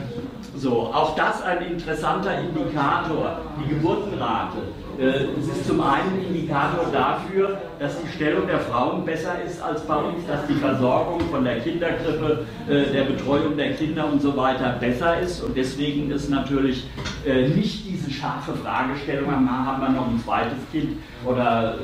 so, 0.56 0.94
auch 0.94 1.16
das 1.16 1.42
ein 1.42 1.62
interessanter 1.62 2.40
Indikator, 2.40 3.42
die 3.60 3.70
Geburtenrate. 3.70 4.58
Äh, 4.98 5.26
es 5.38 5.48
ist 5.48 5.68
zum 5.68 5.82
einen 5.82 6.14
ein 6.14 6.26
Indikator 6.28 6.86
dafür, 6.92 7.58
dass 7.80 8.02
die 8.02 8.08
Stellung 8.16 8.48
der 8.48 8.60
Frauen 8.60 9.04
besser 9.04 9.34
ist 9.46 9.62
als 9.62 9.82
bei 9.82 9.96
uns, 9.96 10.26
dass 10.26 10.48
die 10.48 10.54
Versorgung 10.54 11.20
von 11.30 11.44
der 11.44 11.60
Kinderkrippe, 11.60 12.46
äh, 12.70 12.92
der 12.94 13.04
Betreuung 13.04 13.58
der 13.58 13.74
Kinder 13.74 14.10
und 14.10 14.22
so 14.22 14.36
weiter 14.38 14.78
besser 14.80 15.20
ist. 15.20 15.42
Und 15.42 15.58
deswegen 15.58 16.12
ist 16.12 16.30
natürlich 16.30 16.88
äh, 17.26 17.50
nicht 17.50 17.86
diese 17.86 18.10
scharfe 18.10 18.54
Fragestellung, 18.54 19.32
haben 19.32 19.82
wir 19.82 19.90
noch 19.90 20.08
ein 20.08 20.22
zweites 20.24 20.60
Kind 20.72 20.98
oder 21.26 21.76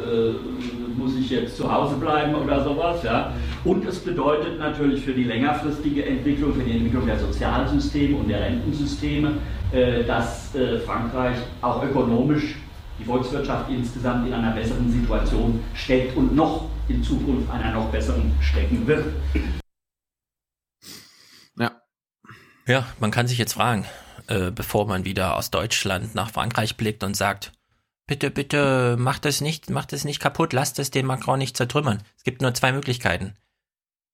muss 0.96 1.16
ich 1.18 1.30
jetzt 1.32 1.58
zu 1.58 1.72
Hause 1.72 1.96
bleiben 1.96 2.36
oder 2.36 2.64
sowas. 2.64 3.02
Ja? 3.04 3.34
Und 3.66 3.86
es 3.86 4.00
bedeutet 4.00 4.60
natürlich 4.60 5.04
für 5.04 5.14
die 5.14 5.24
längerfristige 5.24 6.06
Entwicklung, 6.06 6.54
für 6.54 6.64
die 6.64 6.78
Entwicklung 6.78 7.08
der 7.08 7.18
Sozialsysteme 7.18 8.18
und 8.18 8.30
der 8.30 8.42
Rentensysteme, 8.42 9.34
dass 10.08 10.52
Frankreich 10.86 11.38
auch 11.62 11.84
ökonomisch 11.84 12.56
die 13.02 13.06
Volkswirtschaft 13.06 13.70
insgesamt 13.70 14.28
in 14.28 14.34
einer 14.34 14.52
besseren 14.52 14.92
Situation 14.92 15.64
steckt 15.74 16.16
und 16.16 16.36
noch 16.36 16.70
in 16.88 17.04
Zukunft 17.04 17.50
einer 17.50 17.72
noch 17.72 17.92
besseren 17.92 18.32
stecken 18.42 18.86
wird. 18.86 19.06
Ja. 21.58 21.82
Ja, 22.68 22.86
man 23.00 23.12
kann 23.12 23.28
sich 23.28 23.38
jetzt 23.38 23.54
fragen, 23.54 23.86
äh, 24.28 24.52
bevor 24.52 24.88
man 24.88 25.06
wieder 25.06 25.36
aus 25.36 25.52
Deutschland 25.52 26.16
nach 26.16 26.32
Frankreich 26.32 26.78
blickt 26.78 27.04
und 27.04 27.16
sagt, 27.16 27.54
bitte, 28.08 28.30
bitte, 28.30 28.98
macht 29.00 29.26
es 29.26 29.42
nicht, 29.42 29.70
macht 29.70 29.94
es 29.94 30.06
nicht 30.06 30.20
kaputt, 30.20 30.54
lasst 30.54 30.78
es 30.80 30.92
den 30.92 31.06
Macron 31.06 31.40
nicht 31.40 31.58
zertrümmern. 31.58 32.04
Es 32.18 32.24
gibt 32.24 32.42
nur 32.42 32.54
zwei 32.54 32.72
Möglichkeiten, 32.72 33.34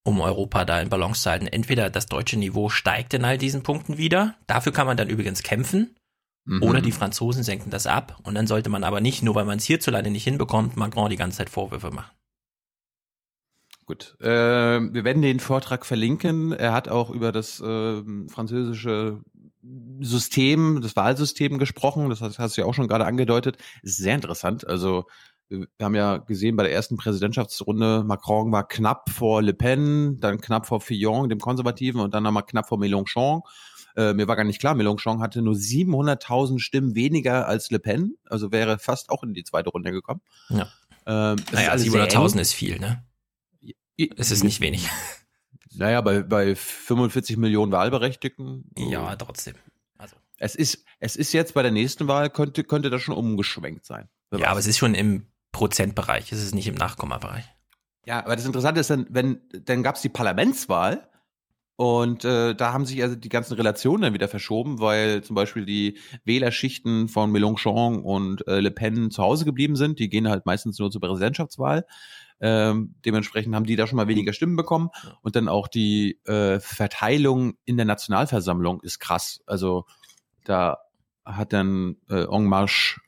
um 0.03 0.21
Europa 0.21 0.63
da 0.65 0.79
in 0.79 0.89
Balance 0.89 1.23
zu 1.23 1.29
halten. 1.29 1.47
Entweder 1.47 1.89
das 1.89 2.05
deutsche 2.05 2.37
Niveau 2.37 2.69
steigt 2.69 3.13
in 3.13 3.25
all 3.25 3.37
diesen 3.37 3.63
Punkten 3.63 3.97
wieder, 3.97 4.35
dafür 4.47 4.71
kann 4.71 4.87
man 4.87 4.97
dann 4.97 5.09
übrigens 5.09 5.43
kämpfen, 5.43 5.96
Mhm. 6.47 6.63
Oder 6.63 6.79
die 6.81 6.93
Franzosen 6.93 7.43
senken 7.43 7.69
das 7.69 7.87
ab. 7.87 8.17
Und 8.23 8.35
dann 8.35 8.47
sollte 8.47 8.69
man 8.69 8.85
aber 8.85 9.01
nicht, 9.01 9.21
nur 9.21 9.35
weil 9.35 9.45
man 9.45 9.57
es 9.57 9.65
hierzulande 9.65 10.09
nicht 10.09 10.23
hinbekommt, 10.23 10.77
Macron 10.77 11.09
die 11.09 11.17
ganze 11.17 11.39
Zeit 11.39 11.49
Vorwürfe 11.49 11.91
machen. 11.91 12.11
Gut, 13.85 14.15
äh, 14.21 14.27
wir 14.27 15.03
werden 15.03 15.21
den 15.21 15.39
Vortrag 15.39 15.85
verlinken. 15.85 16.53
Er 16.53 16.73
hat 16.73 16.87
auch 16.87 17.09
über 17.09 17.31
das 17.31 17.59
äh, 17.59 18.01
französische 18.29 19.21
System, 19.99 20.81
das 20.81 20.95
Wahlsystem 20.95 21.57
gesprochen. 21.57 22.09
Das 22.09 22.21
hast, 22.21 22.39
hast 22.39 22.57
du 22.57 22.61
ja 22.61 22.67
auch 22.67 22.73
schon 22.73 22.87
gerade 22.87 23.05
angedeutet. 23.05 23.57
Sehr 23.83 24.15
interessant. 24.15 24.65
Also 24.65 25.05
wir 25.49 25.67
haben 25.81 25.95
ja 25.95 26.17
gesehen 26.17 26.55
bei 26.55 26.63
der 26.63 26.73
ersten 26.73 26.97
Präsidentschaftsrunde, 26.97 28.03
Macron 28.05 28.51
war 28.51 28.67
knapp 28.67 29.09
vor 29.09 29.41
Le 29.41 29.53
Pen, 29.53 30.19
dann 30.19 30.41
knapp 30.41 30.65
vor 30.65 30.81
Fillon, 30.81 31.29
dem 31.29 31.39
Konservativen, 31.39 32.01
und 32.01 32.13
dann 32.13 32.23
nochmal 32.23 32.43
knapp 32.45 32.67
vor 32.67 32.77
Mélenchon. 32.77 33.41
Äh, 33.97 34.13
mir 34.13 34.27
war 34.27 34.35
gar 34.35 34.43
nicht 34.43 34.59
klar, 34.59 34.75
Mélenchon 34.75 35.21
hatte 35.21 35.41
nur 35.41 35.55
700.000 35.55 36.59
Stimmen 36.59 36.93
weniger 36.93 37.47
als 37.47 37.71
Le 37.71 37.79
Pen, 37.79 38.15
also 38.29 38.51
wäre 38.51 38.77
fast 38.77 39.09
auch 39.09 39.23
in 39.23 39.33
die 39.33 39.43
zweite 39.43 39.71
Runde 39.71 39.91
gekommen. 39.91 40.21
Ja. 40.49 40.69
Ähm, 41.07 41.37
naja, 41.51 41.73
700.000 41.73 42.39
ist 42.39 42.53
viel, 42.53 42.79
ne? 42.79 43.03
Es 44.15 44.29
ist 44.29 44.43
nicht 44.43 44.61
wenig. 44.61 44.87
Naja, 45.73 46.01
bei, 46.01 46.21
bei 46.21 46.55
45 46.55 47.37
Millionen 47.37 47.71
Wahlberechtigten. 47.71 48.71
Ja, 48.77 49.15
trotzdem. 49.15 49.55
Also. 49.97 50.15
Es 50.37 50.55
ist, 50.55 50.85
es 50.99 51.15
ist 51.15 51.33
jetzt 51.33 51.53
bei 51.53 51.61
der 51.61 51.71
nächsten 51.71 52.07
Wahl 52.07 52.29
könnte, 52.29 52.63
könnte 52.63 52.89
das 52.89 53.01
schon 53.01 53.15
umgeschwenkt 53.15 53.85
sein. 53.85 54.09
Ja, 54.35 54.49
aber 54.49 54.59
es 54.59 54.67
ist 54.67 54.77
schon 54.77 54.95
im 54.95 55.27
Prozentbereich, 55.51 56.31
es 56.31 56.43
ist 56.43 56.53
nicht 56.53 56.67
im 56.67 56.75
Nachkommabereich. 56.75 57.45
Ja, 58.05 58.23
aber 58.23 58.35
das 58.35 58.45
Interessante 58.45 58.79
ist 58.79 58.89
dann, 58.89 59.07
wenn, 59.09 59.41
dann 59.51 59.83
gab 59.83 59.95
es 59.95 60.01
die 60.01 60.09
Parlamentswahl 60.09 61.09
und 61.77 62.25
äh, 62.25 62.55
da 62.55 62.73
haben 62.73 62.87
sich 62.87 63.03
also 63.03 63.15
die 63.15 63.29
ganzen 63.29 63.53
Relationen 63.53 64.01
dann 64.01 64.13
wieder 64.15 64.27
verschoben, 64.27 64.79
weil 64.79 65.23
zum 65.23 65.35
Beispiel 65.35 65.63
die 65.63 65.99
Wählerschichten 66.25 67.07
von 67.07 67.31
Mélenchon 67.31 68.01
und 68.01 68.47
äh, 68.47 68.59
Le 68.61 68.71
Pen 68.71 69.11
zu 69.11 69.21
Hause 69.21 69.45
geblieben 69.45 69.75
sind. 69.75 69.99
Die 69.99 70.09
gehen 70.09 70.27
halt 70.27 70.47
meistens 70.47 70.79
nur 70.79 70.89
zur 70.89 71.01
Präsidentschaftswahl. 71.01 71.85
Ähm, 72.41 72.95
dementsprechend 73.05 73.53
haben 73.53 73.67
die 73.67 73.75
da 73.75 73.85
schon 73.85 73.97
mal 73.97 74.07
weniger 74.07 74.33
Stimmen 74.33 74.55
bekommen. 74.55 74.89
Und 75.21 75.35
dann 75.35 75.47
auch 75.47 75.67
die 75.67 76.19
äh, 76.25 76.59
Verteilung 76.59 77.53
in 77.63 77.77
der 77.77 77.85
Nationalversammlung 77.85 78.81
ist 78.81 78.97
krass. 78.97 79.41
Also 79.45 79.85
da 80.45 80.79
hat 81.25 81.53
dann 81.53 81.97
äh, 82.09 82.23
En 82.23 82.45
Marche 82.45 82.99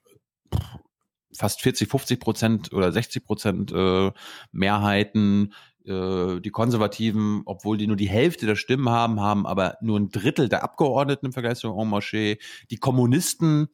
fast 1.34 1.62
40, 1.62 1.90
50 1.90 2.20
Prozent 2.20 2.74
oder 2.74 2.92
60 2.92 3.26
Prozent 3.26 3.72
äh, 3.72 4.12
Mehrheiten 4.52 5.54
äh, 5.90 6.40
die 6.40 6.52
Konservativen, 6.52 7.42
obwohl 7.46 7.78
die 7.78 7.88
nur 7.88 7.96
die 7.96 8.10
Hälfte 8.10 8.46
der 8.46 8.56
Stimmen 8.56 8.90
haben, 8.90 9.20
haben 9.20 9.46
aber 9.46 9.78
nur 9.82 10.00
ein 10.00 10.10
Drittel 10.10 10.48
der 10.48 10.64
Abgeordneten 10.64 11.28
im 11.28 11.34
Vergleich 11.34 11.58
zu 11.58 11.68
En 11.68 11.90
Marché. 11.90 12.40
Die 12.70 12.78
Kommunisten, 12.78 13.68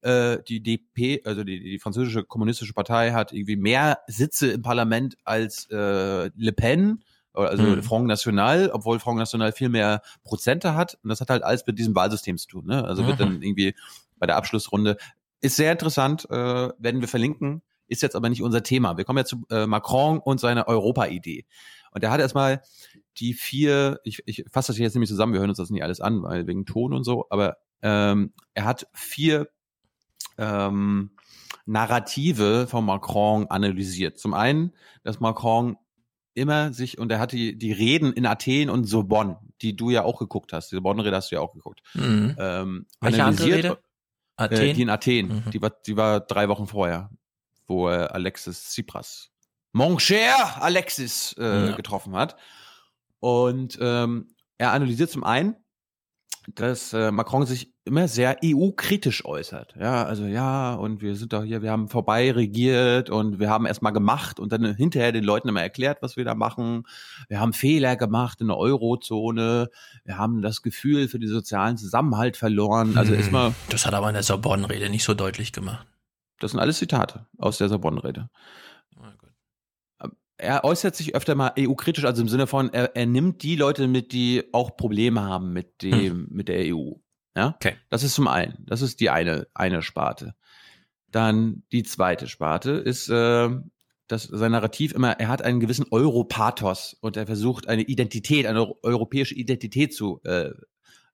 äh, 0.00 0.38
die 0.48 0.62
DP, 0.62 1.22
also 1.24 1.44
die, 1.44 1.60
die 1.60 1.78
französische 1.78 2.24
kommunistische 2.24 2.72
Partei, 2.72 3.12
hat 3.12 3.32
irgendwie 3.32 3.56
mehr 3.56 3.98
Sitze 4.06 4.50
im 4.50 4.62
Parlament 4.62 5.16
als 5.24 5.68
äh, 5.70 6.30
Le 6.34 6.52
Pen 6.52 7.04
also 7.34 7.62
mhm. 7.62 7.82
Front 7.82 8.06
National, 8.06 8.70
obwohl 8.72 8.98
Front 8.98 9.18
National 9.18 9.52
viel 9.52 9.68
mehr 9.68 10.02
Prozente 10.24 10.74
hat. 10.74 10.98
Und 11.02 11.10
das 11.10 11.20
hat 11.20 11.30
halt 11.30 11.44
alles 11.44 11.64
mit 11.66 11.78
diesem 11.78 11.94
Wahlsystem 11.94 12.36
zu 12.36 12.48
tun. 12.48 12.66
Ne? 12.66 12.84
Also 12.84 13.02
mhm. 13.02 13.06
wird 13.08 13.20
dann 13.20 13.42
irgendwie 13.42 13.74
bei 14.16 14.26
der 14.26 14.36
Abschlussrunde. 14.36 14.96
Ist 15.40 15.56
sehr 15.56 15.70
interessant, 15.70 16.28
äh, 16.30 16.34
werden 16.34 17.00
wir 17.00 17.06
verlinken, 17.06 17.62
ist 17.88 18.02
jetzt 18.02 18.16
aber 18.16 18.28
nicht 18.28 18.42
unser 18.42 18.62
Thema. 18.62 18.96
Wir 18.96 19.04
kommen 19.04 19.18
jetzt 19.18 19.30
zu 19.30 19.44
äh, 19.50 19.66
Macron 19.66 20.18
und 20.18 20.40
seiner 20.40 20.68
Europa-Idee. 20.68 21.46
Und 21.92 22.04
er 22.04 22.10
hat 22.10 22.20
erstmal 22.20 22.62
die 23.16 23.34
vier, 23.34 24.00
ich, 24.04 24.22
ich 24.26 24.44
fasse 24.50 24.72
das 24.72 24.78
jetzt 24.78 24.94
nämlich 24.94 25.10
zusammen, 25.10 25.32
wir 25.32 25.40
hören 25.40 25.50
uns 25.50 25.58
das 25.58 25.70
nicht 25.70 25.82
alles 25.82 26.00
an, 26.00 26.22
weil 26.22 26.46
wegen 26.46 26.66
Ton 26.66 26.92
und 26.92 27.04
so, 27.04 27.26
aber 27.30 27.56
ähm, 27.82 28.32
er 28.54 28.64
hat 28.64 28.86
vier 28.92 29.48
ähm, 30.36 31.10
Narrative 31.66 32.66
von 32.66 32.84
Macron 32.84 33.46
analysiert. 33.48 34.18
Zum 34.18 34.34
einen, 34.34 34.72
dass 35.02 35.20
Macron 35.20 35.76
immer 36.34 36.72
sich, 36.72 36.98
und 36.98 37.10
er 37.10 37.18
hat 37.18 37.32
die, 37.32 37.58
die 37.58 37.72
Reden 37.72 38.12
in 38.12 38.24
Athen 38.24 38.70
und 38.70 38.84
Sorbonne, 38.84 39.38
die 39.60 39.76
du 39.76 39.90
ja 39.90 40.04
auch 40.04 40.18
geguckt 40.18 40.52
hast, 40.52 40.70
die 40.70 40.80
Bonn-Rede 40.80 41.16
hast 41.16 41.30
du 41.30 41.36
ja 41.36 41.40
auch 41.40 41.52
geguckt, 41.52 41.82
mhm. 41.94 42.36
ähm, 42.38 42.86
Welche 43.00 43.24
analysiert. 43.24 43.64
Andere 43.64 43.70
Rede? 43.70 43.82
Athen? 44.36 44.68
Äh, 44.68 44.74
die 44.74 44.82
in 44.82 44.90
Athen, 44.90 45.28
mhm. 45.28 45.50
die, 45.50 45.60
war, 45.60 45.72
die 45.86 45.96
war 45.96 46.20
drei 46.20 46.48
Wochen 46.48 46.66
vorher, 46.66 47.10
wo 47.68 47.88
er 47.88 48.14
Alexis 48.14 48.64
Tsipras, 48.64 49.30
mon 49.72 50.00
cher 50.00 50.62
Alexis, 50.62 51.36
äh, 51.38 51.68
ja. 51.68 51.76
getroffen 51.76 52.16
hat. 52.16 52.36
Und 53.20 53.78
ähm, 53.80 54.34
er 54.58 54.72
analysiert 54.72 55.10
zum 55.10 55.24
einen, 55.24 55.56
dass 56.54 56.92
äh, 56.92 57.10
Macron 57.10 57.46
sich 57.46 57.72
immer 57.84 58.08
sehr 58.08 58.36
EU-kritisch 58.44 59.24
äußert. 59.24 59.74
Ja, 59.78 60.04
also 60.04 60.24
ja, 60.24 60.74
und 60.74 61.00
wir 61.00 61.14
sind 61.16 61.32
doch 61.32 61.42
hier, 61.42 61.62
wir 61.62 61.70
haben 61.70 61.88
vorbei 61.88 62.30
regiert 62.32 63.10
und 63.10 63.38
wir 63.38 63.50
haben 63.50 63.66
erstmal 63.66 63.92
gemacht 63.92 64.40
und 64.40 64.52
dann 64.52 64.74
hinterher 64.74 65.12
den 65.12 65.24
Leuten 65.24 65.48
immer 65.48 65.62
erklärt, 65.62 65.98
was 66.00 66.16
wir 66.16 66.24
da 66.24 66.34
machen. 66.34 66.84
Wir 67.28 67.40
haben 67.40 67.52
Fehler 67.52 67.96
gemacht 67.96 68.40
in 68.40 68.48
der 68.48 68.56
Eurozone. 68.56 69.70
Wir 70.04 70.18
haben 70.18 70.42
das 70.42 70.62
Gefühl 70.62 71.08
für 71.08 71.18
den 71.18 71.28
sozialen 71.28 71.76
Zusammenhalt 71.76 72.36
verloren. 72.36 72.96
Also 72.96 73.12
hm, 73.12 73.18
erstmal. 73.18 73.54
Das 73.68 73.86
hat 73.86 73.94
aber 73.94 74.08
in 74.08 74.14
der 74.14 74.22
Sorbonne-Rede 74.22 74.90
nicht 74.90 75.04
so 75.04 75.14
deutlich 75.14 75.52
gemacht. 75.52 75.86
Das 76.40 76.52
sind 76.52 76.60
alles 76.60 76.78
Zitate 76.78 77.26
aus 77.36 77.58
der 77.58 77.68
Sorbonne-Rede 77.68 78.28
er 80.38 80.64
äußert 80.64 80.94
sich 80.94 81.14
öfter 81.14 81.34
mal 81.34 81.52
EU-kritisch, 81.58 82.04
also 82.04 82.22
im 82.22 82.28
Sinne 82.28 82.46
von, 82.46 82.72
er, 82.72 82.96
er 82.96 83.06
nimmt 83.06 83.42
die 83.42 83.56
Leute 83.56 83.88
mit, 83.88 84.12
die 84.12 84.44
auch 84.52 84.76
Probleme 84.76 85.22
haben 85.22 85.52
mit 85.52 85.82
dem, 85.82 86.10
hm. 86.10 86.28
mit 86.30 86.48
der 86.48 86.74
EU. 86.74 86.92
Ja, 87.36 87.54
okay. 87.56 87.74
Das 87.90 88.02
ist 88.02 88.14
zum 88.14 88.28
einen. 88.28 88.64
Das 88.66 88.80
ist 88.80 89.00
die 89.00 89.10
eine, 89.10 89.48
eine 89.52 89.82
Sparte. 89.82 90.34
Dann 91.10 91.64
die 91.72 91.82
zweite 91.82 92.28
Sparte 92.28 92.72
ist, 92.72 93.08
äh, 93.08 93.48
dass 94.06 94.22
sein 94.22 94.52
Narrativ 94.52 94.92
immer, 94.92 95.12
er 95.12 95.28
hat 95.28 95.42
einen 95.42 95.60
gewissen 95.60 95.86
Europathos 95.90 96.96
und 97.00 97.16
er 97.16 97.26
versucht 97.26 97.68
eine 97.68 97.82
Identität, 97.82 98.46
eine 98.46 98.72
europäische 98.82 99.34
Identität 99.34 99.94
zu 99.94 100.20
äh, 100.24 100.50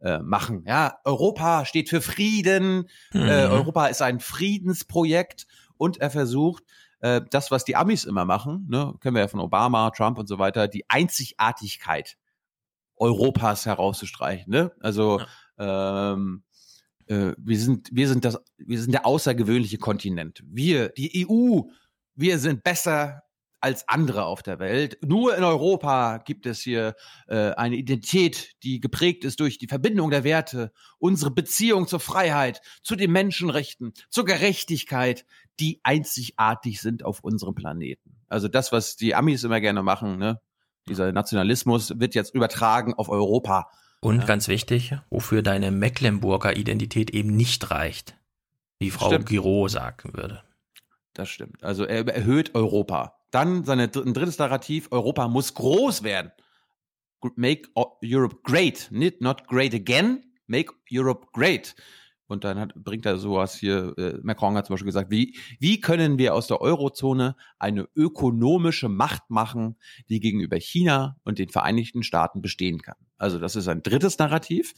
äh, 0.04 0.18
machen. 0.18 0.64
Ja, 0.66 0.98
Europa 1.04 1.64
steht 1.64 1.88
für 1.88 2.02
Frieden, 2.02 2.90
äh, 3.12 3.18
mhm. 3.18 3.28
äh, 3.28 3.46
Europa 3.46 3.86
ist 3.86 4.02
ein 4.02 4.20
Friedensprojekt 4.20 5.46
und 5.78 5.96
er 5.96 6.10
versucht 6.10 6.62
äh, 7.00 7.22
das, 7.30 7.50
was 7.50 7.64
die 7.64 7.74
Amis 7.74 8.04
immer 8.04 8.26
machen, 8.26 8.66
ne, 8.68 8.94
kennen 9.00 9.16
wir 9.16 9.22
ja 9.22 9.28
von 9.28 9.40
Obama, 9.40 9.90
Trump 9.90 10.18
und 10.18 10.28
so 10.28 10.38
weiter, 10.38 10.68
die 10.68 10.84
Einzigartigkeit 10.88 12.18
Europas 12.96 13.66
herauszustreichen. 13.66 14.52
Ne? 14.52 14.72
Also 14.80 15.20
ja. 15.58 16.12
ähm, 16.12 16.44
äh, 17.06 17.32
wir 17.38 17.58
sind, 17.58 17.88
wir 17.90 18.08
sind 18.08 18.24
das, 18.24 18.38
wir 18.58 18.80
sind 18.80 18.92
der 18.92 19.06
außergewöhnliche 19.06 19.78
Kontinent. 19.78 20.44
Wir, 20.46 20.90
die 20.90 21.26
EU, 21.26 21.62
wir 22.14 22.38
sind 22.38 22.62
besser 22.62 23.22
als 23.64 23.88
andere 23.88 24.26
auf 24.26 24.42
der 24.42 24.58
Welt. 24.58 24.98
Nur 25.00 25.34
in 25.34 25.42
Europa 25.42 26.18
gibt 26.18 26.44
es 26.44 26.60
hier 26.60 26.94
äh, 27.28 27.52
eine 27.52 27.76
Identität, 27.76 28.62
die 28.62 28.78
geprägt 28.78 29.24
ist 29.24 29.40
durch 29.40 29.56
die 29.56 29.68
Verbindung 29.68 30.10
der 30.10 30.22
Werte, 30.22 30.70
unsere 30.98 31.30
Beziehung 31.30 31.88
zur 31.88 31.98
Freiheit, 31.98 32.60
zu 32.82 32.94
den 32.94 33.10
Menschenrechten, 33.10 33.94
zur 34.10 34.26
Gerechtigkeit, 34.26 35.24
die 35.60 35.80
einzigartig 35.82 36.82
sind 36.82 37.06
auf 37.06 37.20
unserem 37.24 37.54
Planeten. 37.54 38.16
Also 38.28 38.48
das, 38.48 38.70
was 38.70 38.96
die 38.96 39.14
Amis 39.14 39.44
immer 39.44 39.60
gerne 39.60 39.82
machen, 39.82 40.18
ne? 40.18 40.42
dieser 40.86 41.10
Nationalismus 41.12 41.98
wird 41.98 42.14
jetzt 42.14 42.34
übertragen 42.34 42.92
auf 42.92 43.08
Europa. 43.08 43.70
Und 44.00 44.18
ja. 44.18 44.26
ganz 44.26 44.46
wichtig, 44.46 44.94
wofür 45.08 45.40
deine 45.40 45.70
Mecklenburger 45.70 46.54
Identität 46.54 47.08
eben 47.12 47.34
nicht 47.34 47.70
reicht, 47.70 48.14
wie 48.78 48.90
Frau 48.90 49.06
Stimmt. 49.06 49.26
Giraud 49.26 49.70
sagen 49.70 50.12
würde. 50.12 50.42
Das 51.14 51.30
stimmt. 51.30 51.62
Also 51.64 51.84
er 51.84 52.06
erhöht 52.08 52.54
Europa. 52.54 53.16
Dann 53.34 53.64
seine, 53.64 53.84
ein 53.84 54.14
drittes 54.14 54.38
Narrativ, 54.38 54.86
Europa 54.92 55.26
muss 55.26 55.54
groß 55.54 56.04
werden. 56.04 56.30
Make 57.34 57.68
Europe 58.04 58.36
great, 58.44 58.88
not, 59.18 59.48
great 59.48 59.74
again, 59.74 60.22
make 60.46 60.72
Europe 60.88 61.26
great. 61.32 61.74
Und 62.26 62.44
dann 62.44 62.60
hat, 62.60 62.74
bringt 62.76 63.06
er 63.06 63.18
sowas 63.18 63.56
hier, 63.56 63.92
äh, 63.98 64.18
Macron 64.22 64.56
hat 64.56 64.66
zum 64.66 64.74
Beispiel 64.74 64.86
gesagt, 64.86 65.10
wie, 65.10 65.36
wie 65.58 65.80
können 65.80 66.16
wir 66.16 66.32
aus 66.32 66.46
der 66.46 66.60
Eurozone 66.60 67.34
eine 67.58 67.88
ökonomische 67.96 68.88
Macht 68.88 69.28
machen, 69.30 69.78
die 70.08 70.20
gegenüber 70.20 70.56
China 70.56 71.16
und 71.24 71.40
den 71.40 71.48
Vereinigten 71.48 72.04
Staaten 72.04 72.40
bestehen 72.40 72.82
kann. 72.82 72.96
Also 73.18 73.40
das 73.40 73.56
ist 73.56 73.66
ein 73.66 73.82
drittes 73.82 74.16
Narrativ. 74.16 74.74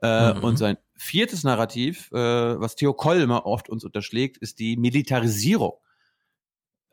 Äh, 0.00 0.32
mhm. 0.32 0.42
Und 0.42 0.56
sein 0.56 0.78
viertes 0.96 1.44
Narrativ, 1.44 2.10
äh, 2.12 2.16
was 2.16 2.76
Theo 2.76 2.94
Kolmer 2.94 3.44
oft 3.44 3.68
uns 3.68 3.84
unterschlägt, 3.84 4.38
ist 4.38 4.58
die 4.58 4.78
Militarisierung 4.78 5.83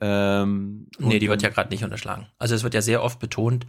ähm, 0.01 0.87
nee, 0.97 1.19
die 1.19 1.29
wird 1.29 1.43
ja 1.43 1.49
gerade 1.49 1.69
nicht 1.69 1.83
unterschlagen. 1.83 2.27
Also 2.39 2.55
es 2.55 2.63
wird 2.63 2.73
ja 2.73 2.81
sehr 2.81 3.03
oft 3.03 3.19
betont, 3.19 3.67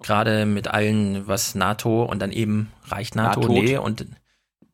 gerade 0.00 0.46
mit 0.46 0.68
allen, 0.68 1.26
was 1.26 1.56
NATO 1.56 2.04
und 2.04 2.20
dann 2.20 2.30
eben 2.30 2.70
reicht 2.86 3.16
NATO, 3.16 3.40
NATO. 3.40 3.52
nee, 3.52 3.76
und 3.76 4.06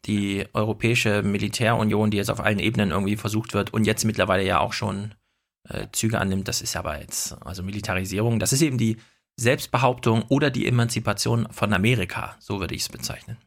die 0.04 0.46
Europäische 0.52 1.22
Militärunion, 1.22 2.10
die 2.10 2.18
jetzt 2.18 2.30
auf 2.30 2.40
allen 2.40 2.58
Ebenen 2.58 2.90
irgendwie 2.90 3.16
versucht 3.16 3.54
wird 3.54 3.72
und 3.72 3.84
jetzt 3.86 4.04
mittlerweile 4.04 4.44
ja 4.44 4.60
auch 4.60 4.74
schon 4.74 5.14
äh, 5.68 5.86
Züge 5.92 6.18
annimmt, 6.18 6.48
das 6.48 6.60
ist 6.60 6.76
aber 6.76 7.00
jetzt, 7.00 7.36
also 7.44 7.62
Militarisierung, 7.62 8.38
das 8.38 8.52
ist 8.52 8.62
eben 8.62 8.78
die 8.78 8.98
Selbstbehauptung 9.36 10.24
oder 10.28 10.50
die 10.50 10.66
Emanzipation 10.66 11.48
von 11.50 11.72
Amerika, 11.72 12.36
so 12.40 12.60
würde 12.60 12.74
ich 12.74 12.82
es 12.82 12.88
bezeichnen. 12.90 13.38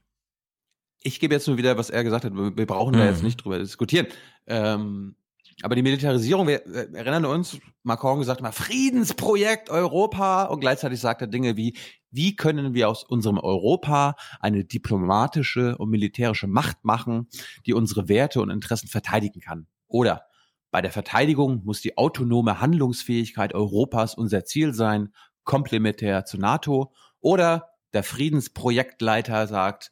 Ich 1.01 1.19
gebe 1.19 1.35
jetzt 1.35 1.47
nur 1.47 1.57
wieder, 1.57 1.77
was 1.77 1.89
er 1.89 2.03
gesagt 2.03 2.25
hat, 2.25 2.33
wir 2.33 2.65
brauchen 2.65 2.95
mhm. 2.95 2.99
da 2.99 3.05
jetzt 3.05 3.23
nicht 3.23 3.43
drüber 3.43 3.59
diskutieren. 3.59 4.07
Ähm, 4.47 5.15
aber 5.61 5.75
die 5.75 5.83
Militarisierung, 5.83 6.47
wir 6.47 6.65
erinnern 6.65 7.25
uns, 7.25 7.59
Macron 7.83 8.19
gesagt 8.19 8.41
mal 8.41 8.51
Friedensprojekt 8.51 9.69
Europa 9.69 10.45
und 10.45 10.59
gleichzeitig 10.59 10.99
sagt 10.99 11.21
er 11.21 11.27
Dinge 11.27 11.57
wie, 11.57 11.77
wie 12.11 12.35
können 12.35 12.73
wir 12.73 12.89
aus 12.89 13.03
unserem 13.03 13.37
Europa 13.37 14.15
eine 14.39 14.65
diplomatische 14.65 15.77
und 15.77 15.89
militärische 15.89 16.47
Macht 16.47 16.83
machen, 16.83 17.27
die 17.65 17.73
unsere 17.73 18.07
Werte 18.07 18.41
und 18.41 18.49
Interessen 18.49 18.87
verteidigen 18.87 19.39
kann? 19.39 19.67
Oder 19.87 20.25
bei 20.71 20.81
der 20.81 20.91
Verteidigung 20.91 21.61
muss 21.65 21.81
die 21.81 21.97
autonome 21.97 22.59
Handlungsfähigkeit 22.59 23.53
Europas 23.53 24.15
unser 24.15 24.43
Ziel 24.45 24.73
sein, 24.73 25.13
komplementär 25.43 26.25
zur 26.25 26.39
NATO. 26.39 26.93
Oder 27.19 27.69
der 27.93 28.03
Friedensprojektleiter 28.03 29.45
sagt, 29.47 29.91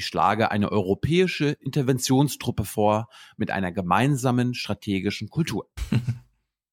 ich 0.00 0.06
schlage 0.06 0.50
eine 0.50 0.72
europäische 0.72 1.50
Interventionstruppe 1.50 2.64
vor 2.64 3.08
mit 3.36 3.50
einer 3.50 3.70
gemeinsamen 3.70 4.54
strategischen 4.54 5.28
Kultur. 5.28 5.68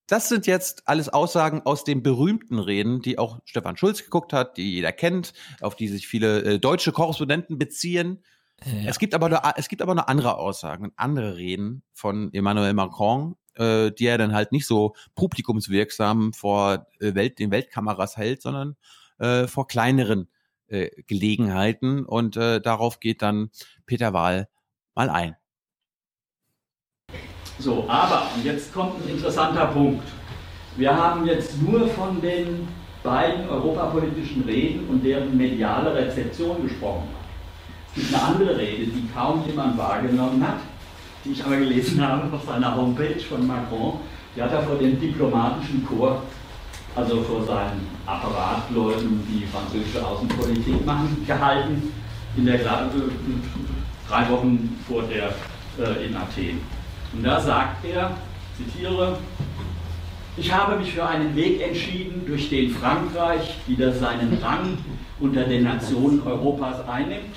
Das 0.09 0.29
sind 0.29 0.47
jetzt 0.47 0.87
alles 0.87 1.09
Aussagen 1.09 1.63
aus 1.65 1.83
den 1.83 2.01
berühmten 2.01 2.59
Reden, 2.59 3.01
die 3.01 3.19
auch 3.19 3.41
Stefan 3.43 3.75
Schulz 3.75 4.05
geguckt 4.05 4.31
hat, 4.31 4.55
die 4.55 4.71
jeder 4.71 4.93
kennt, 4.93 5.33
auf 5.59 5.75
die 5.75 5.89
sich 5.89 6.07
viele 6.07 6.43
äh, 6.43 6.59
deutsche 6.59 6.93
Korrespondenten 6.93 7.57
beziehen. 7.59 8.23
Ja. 8.63 8.89
Es 8.89 8.99
gibt 8.99 9.13
aber 9.13 9.27
noch, 9.27 9.41
es 9.57 9.67
gibt 9.67 9.81
aber 9.81 9.95
noch 9.95 10.07
andere 10.07 10.37
Aussagen, 10.37 10.93
andere 10.95 11.35
Reden 11.35 11.83
von 11.91 12.33
Emmanuel 12.33 12.73
Macron, 12.73 13.35
äh, 13.55 13.91
die 13.91 14.05
er 14.05 14.17
dann 14.17 14.33
halt 14.33 14.53
nicht 14.53 14.65
so 14.65 14.95
publikumswirksam 15.15 16.31
vor 16.31 16.87
äh, 17.01 17.13
Welt, 17.13 17.37
den 17.37 17.51
Weltkameras 17.51 18.15
hält, 18.15 18.41
sondern 18.41 18.77
äh, 19.19 19.45
vor 19.45 19.67
kleineren 19.67 20.29
äh, 20.68 20.89
Gelegenheiten 21.07 22.06
und 22.06 22.38
äh, 22.38 22.61
darauf 22.61 22.99
geht 22.99 23.22
dann 23.22 23.49
Peter 23.85 24.14
Wahl 24.14 24.48
mal 24.95 25.10
ein. 25.10 25.35
So, 27.60 27.85
aber, 27.88 28.30
jetzt 28.44 28.73
kommt 28.73 29.03
ein 29.03 29.10
interessanter 29.10 29.68
Punkt. 29.68 30.03
Wir 30.76 30.95
haben 30.95 31.26
jetzt 31.26 31.60
nur 31.61 31.88
von 31.88 32.22
den 32.22 32.68
beiden 33.02 33.49
europapolitischen 33.49 34.44
Reden 34.44 34.88
und 34.89 35.03
deren 35.03 35.35
mediale 35.35 35.95
Rezeption 35.95 36.61
gesprochen. 36.61 37.07
Es 37.89 38.02
gibt 38.02 38.14
eine 38.14 38.23
andere 38.23 38.57
Rede, 38.57 38.91
die 38.91 39.10
kaum 39.11 39.44
jemand 39.48 39.77
wahrgenommen 39.77 40.45
hat, 40.48 40.60
die 41.26 41.31
ich 41.31 41.44
aber 41.44 41.57
gelesen 41.57 41.99
habe 42.07 42.31
auf 42.35 42.45
seiner 42.45 42.76
Homepage 42.76 43.19
von 43.19 43.48
Macron. 43.48 44.02
Die 44.35 44.41
hat 44.41 44.52
er 44.52 44.61
vor 44.61 44.76
dem 44.76 44.99
diplomatischen 44.99 45.84
Chor 45.84 46.22
also 46.97 47.21
vor 47.21 47.45
seinen 47.45 47.87
Apparatleuten, 48.07 49.23
die 49.29 49.45
französische 49.45 50.05
Außenpolitik 50.05 50.83
machen, 50.83 51.23
gehalten, 51.27 51.93
in 52.35 52.45
der, 52.45 52.57
drei 52.57 54.29
Wochen 54.29 54.77
vor 54.87 55.03
der 55.03 55.27
äh, 55.77 56.05
in 56.05 56.15
Athen. 56.15 56.59
Und 57.13 57.23
da 57.23 57.39
sagt 57.39 57.85
er, 57.85 58.17
zitiere, 58.57 59.19
ich 60.35 60.51
habe 60.51 60.77
mich 60.77 60.93
für 60.93 61.05
einen 61.05 61.35
Weg 61.35 61.61
entschieden, 61.61 62.23
durch 62.25 62.49
den 62.49 62.71
Frankreich 62.71 63.55
wieder 63.67 63.91
seinen 63.91 64.39
Rang 64.41 64.77
unter 65.19 65.43
den 65.43 65.63
Nationen 65.63 66.21
Europas 66.25 66.87
einnimmt, 66.87 67.35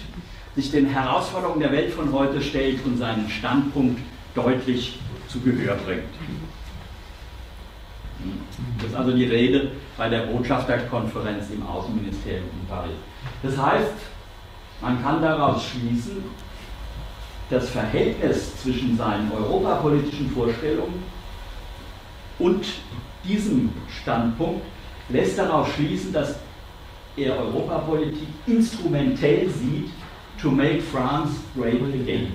sich 0.56 0.70
den 0.70 0.86
Herausforderungen 0.86 1.60
der 1.60 1.72
Welt 1.72 1.92
von 1.92 2.12
heute 2.12 2.40
stellt 2.40 2.84
und 2.84 2.98
seinen 2.98 3.28
Standpunkt 3.28 4.00
deutlich 4.34 4.98
zu 5.28 5.40
Gehör 5.40 5.76
bringt. 5.76 6.02
Das 8.78 8.90
ist 8.90 8.96
also 8.96 9.12
die 9.12 9.24
Rede 9.24 9.70
bei 9.96 10.08
der 10.08 10.26
Botschafterkonferenz 10.26 11.50
im 11.50 11.66
Außenministerium 11.66 12.44
in 12.60 12.68
Paris. 12.68 12.96
Das 13.42 13.56
heißt, 13.56 13.94
man 14.80 15.02
kann 15.02 15.20
daraus 15.22 15.64
schließen, 15.64 16.24
das 17.50 17.68
Verhältnis 17.70 18.56
zwischen 18.62 18.96
seinen 18.96 19.30
europapolitischen 19.32 20.30
Vorstellungen 20.30 21.02
und 22.38 22.64
diesem 23.24 23.70
Standpunkt 24.02 24.62
lässt 25.08 25.38
darauf 25.38 25.74
schließen, 25.74 26.12
dass 26.12 26.36
er 27.16 27.36
Europapolitik 27.38 28.28
instrumentell 28.46 29.48
sieht, 29.50 29.90
to 30.40 30.50
make 30.50 30.80
France 30.80 31.40
great 31.54 31.82
again. 31.82 32.32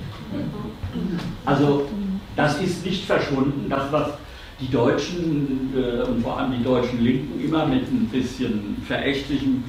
Also 1.45 1.87
das 2.35 2.61
ist 2.61 2.85
nicht 2.85 3.05
verschwunden, 3.05 3.67
das 3.69 3.91
was 3.91 4.09
die 4.59 4.71
Deutschen 4.71 5.73
äh, 5.75 6.07
und 6.07 6.21
vor 6.21 6.39
allem 6.39 6.53
die 6.57 6.63
deutschen 6.63 7.03
Linken 7.03 7.43
immer 7.43 7.65
mit 7.65 7.83
ein 7.91 8.07
bisschen 8.11 8.81
verächtlichem 8.87 9.63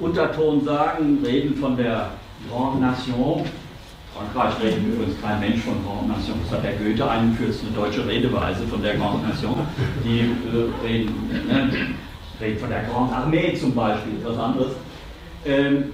Unterton 0.00 0.64
sagen, 0.64 1.18
reden 1.24 1.56
von 1.56 1.76
der 1.76 2.10
Grande 2.50 2.80
Nation. 2.80 3.44
Frankreich 4.14 4.54
redet 4.62 4.86
übrigens 4.86 5.20
kein 5.20 5.40
Mensch 5.40 5.60
von 5.60 5.74
Grande 5.84 6.14
Nation. 6.14 6.36
Das 6.44 6.58
hat 6.58 6.64
der 6.64 6.74
Goethe 6.74 7.08
eingeführt, 7.08 7.54
eine 7.60 7.76
deutsche 7.76 8.06
Redeweise 8.06 8.66
von 8.66 8.82
der 8.82 8.96
Grande 8.96 9.28
Nation. 9.28 9.54
Die 10.04 10.20
äh, 10.20 10.86
reden, 10.86 11.46
ne, 11.48 11.70
reden 12.40 12.58
von 12.58 12.70
der 12.70 12.84
Grande 12.84 13.14
Armee 13.14 13.54
zum 13.54 13.74
Beispiel, 13.74 14.14
etwas 14.20 14.38
anderes. 14.38 14.72
Ähm, 15.46 15.92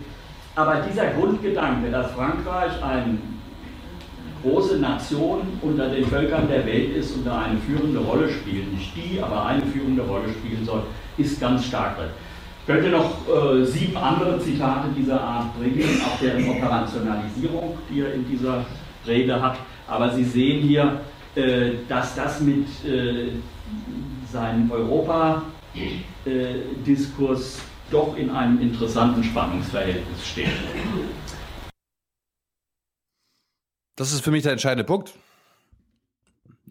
aber 0.54 0.82
dieser 0.88 1.08
Grundgedanke, 1.08 1.90
dass 1.90 2.10
Frankreich 2.12 2.72
eine 2.82 3.18
große 4.42 4.78
Nation 4.78 5.40
unter 5.62 5.88
den 5.88 6.04
Völkern 6.06 6.48
der 6.48 6.66
Welt 6.66 6.96
ist 6.96 7.16
und 7.16 7.26
da 7.26 7.42
eine 7.42 7.58
führende 7.58 8.00
Rolle 8.00 8.28
spielt, 8.30 8.72
nicht 8.72 8.92
die, 8.96 9.20
aber 9.20 9.44
eine 9.46 9.66
führende 9.66 10.02
Rolle 10.02 10.28
spielen 10.28 10.64
soll, 10.64 10.82
ist 11.18 11.40
ganz 11.40 11.66
stark 11.66 11.96
drin. 11.96 12.10
Ich 12.60 12.66
könnte 12.66 12.90
noch 12.90 13.26
äh, 13.28 13.64
sieben 13.64 13.96
andere 13.96 14.38
Zitate 14.38 14.90
dieser 14.96 15.20
Art 15.20 15.58
bringen, 15.58 16.00
auch 16.04 16.16
deren 16.20 16.48
Operationalisierung, 16.48 17.76
die 17.90 18.00
er 18.00 18.14
in 18.14 18.24
dieser 18.28 18.64
Rede 19.06 19.42
hat. 19.42 19.56
Aber 19.88 20.10
Sie 20.10 20.24
sehen 20.24 20.62
hier, 20.62 21.00
äh, 21.34 21.70
dass 21.88 22.14
das 22.14 22.40
mit 22.40 22.66
äh, 22.84 23.30
seinem 24.30 24.70
Europa-Diskurs 24.70 27.58
doch 27.90 28.16
in 28.16 28.30
einem 28.30 28.60
interessanten 28.60 29.24
Spannungsverhältnis 29.24 30.26
steht. 30.26 30.46
Das 33.96 34.12
ist 34.12 34.22
für 34.22 34.30
mich 34.30 34.42
der 34.42 34.52
entscheidende 34.52 34.84
Punkt. 34.84 35.14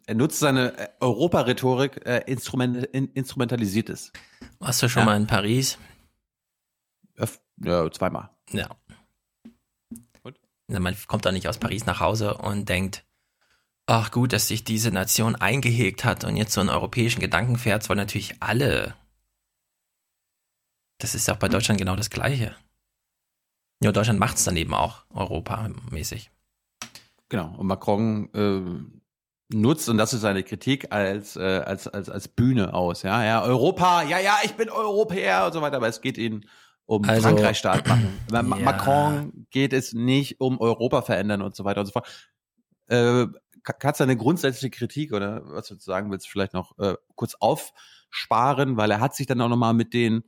Er 0.05 0.15
nutzt 0.15 0.39
seine 0.39 0.75
äh, 0.77 0.89
Europa-Rhetorik, 0.99 2.05
äh, 2.05 2.23
instrument, 2.25 2.85
in, 2.85 3.09
instrumentalisiert 3.13 3.89
es. 3.89 4.11
Warst 4.57 4.81
du 4.81 4.89
schon 4.89 5.01
ja. 5.01 5.05
mal 5.05 5.17
in 5.17 5.27
Paris? 5.27 5.77
Ja, 7.61 7.91
zweimal. 7.91 8.29
Ja. 8.51 8.69
Und? 10.23 10.39
Man 10.67 10.95
kommt 11.07 11.25
da 11.25 11.31
nicht 11.31 11.47
aus 11.47 11.57
Paris 11.57 11.85
nach 11.85 11.99
Hause 11.99 12.35
und 12.35 12.69
denkt, 12.69 13.05
ach 13.85 14.11
gut, 14.11 14.33
dass 14.33 14.47
sich 14.47 14.63
diese 14.63 14.91
Nation 14.91 15.35
eingehegt 15.35 16.05
hat 16.05 16.23
und 16.23 16.37
jetzt 16.37 16.53
so 16.53 16.61
einen 16.61 16.69
europäischen 16.69 17.19
Gedanken 17.19 17.57
fährt, 17.57 17.87
weil 17.89 17.97
natürlich 17.97 18.41
alle. 18.41 18.95
Das 20.99 21.15
ist 21.15 21.29
auch 21.29 21.37
bei 21.37 21.49
Deutschland 21.49 21.79
genau 21.79 21.95
das 21.95 22.09
Gleiche. 22.09 22.55
Ja, 23.81 23.91
Deutschland 23.91 24.19
macht 24.19 24.37
es 24.37 24.43
dann 24.43 24.57
eben 24.57 24.73
auch 24.73 25.05
europamäßig. 25.11 26.31
Genau. 27.30 27.56
Und 27.57 27.68
Macron 27.68 28.30
äh, 28.34 29.56
nutzt, 29.56 29.89
und 29.89 29.97
das 29.97 30.14
ist 30.14 30.22
seine 30.22 30.43
Kritik, 30.43 30.91
als, 30.91 31.35
äh, 31.35 31.61
als, 31.65 31.88
als, 31.88 32.10
als 32.10 32.27
Bühne 32.27 32.73
aus. 32.73 33.03
Ja, 33.03 33.23
ja, 33.23 33.43
Europa, 33.43 34.03
ja, 34.03 34.19
ja, 34.19 34.38
ich 34.43 34.53
bin 34.56 34.69
Europäer 34.69 35.45
und 35.45 35.53
so 35.53 35.61
weiter, 35.61 35.77
aber 35.77 35.88
es 35.88 36.01
geht 36.01 36.18
ihnen 36.18 36.45
um 36.85 37.03
also, 37.07 37.22
Frankreich 37.22 37.57
stark 37.57 37.88
machen. 37.88 38.19
Ja. 38.31 38.43
Macron 38.43 39.47
geht 39.51 39.73
es 39.73 39.93
nicht 39.93 40.39
um 40.39 40.60
Europa 40.60 41.01
verändern 41.01 41.41
und 41.41 41.56
so 41.56 41.64
weiter 41.64 41.81
und 41.81 41.88
so 41.88 41.93
fort. 41.93 42.07
Äh, 42.88 43.27
kannst 43.64 43.99
du 43.99 44.03
eine 44.03 44.18
grundsätzliche 44.18 44.72
Kritik 44.72 45.14
oder 45.14 45.41
was 45.45 45.68
du 45.68 45.76
sagen 45.76 46.11
willst, 46.11 46.27
vielleicht 46.27 46.53
noch 46.53 46.77
äh, 46.80 46.95
kurz 47.15 47.35
aufsparen, 47.39 48.77
weil 48.77 48.91
er 48.91 48.99
hat 48.99 49.15
sich 49.15 49.27
dann 49.27 49.41
auch 49.41 49.49
nochmal 49.49 49.73
mit 49.73 49.93
den 49.93 50.23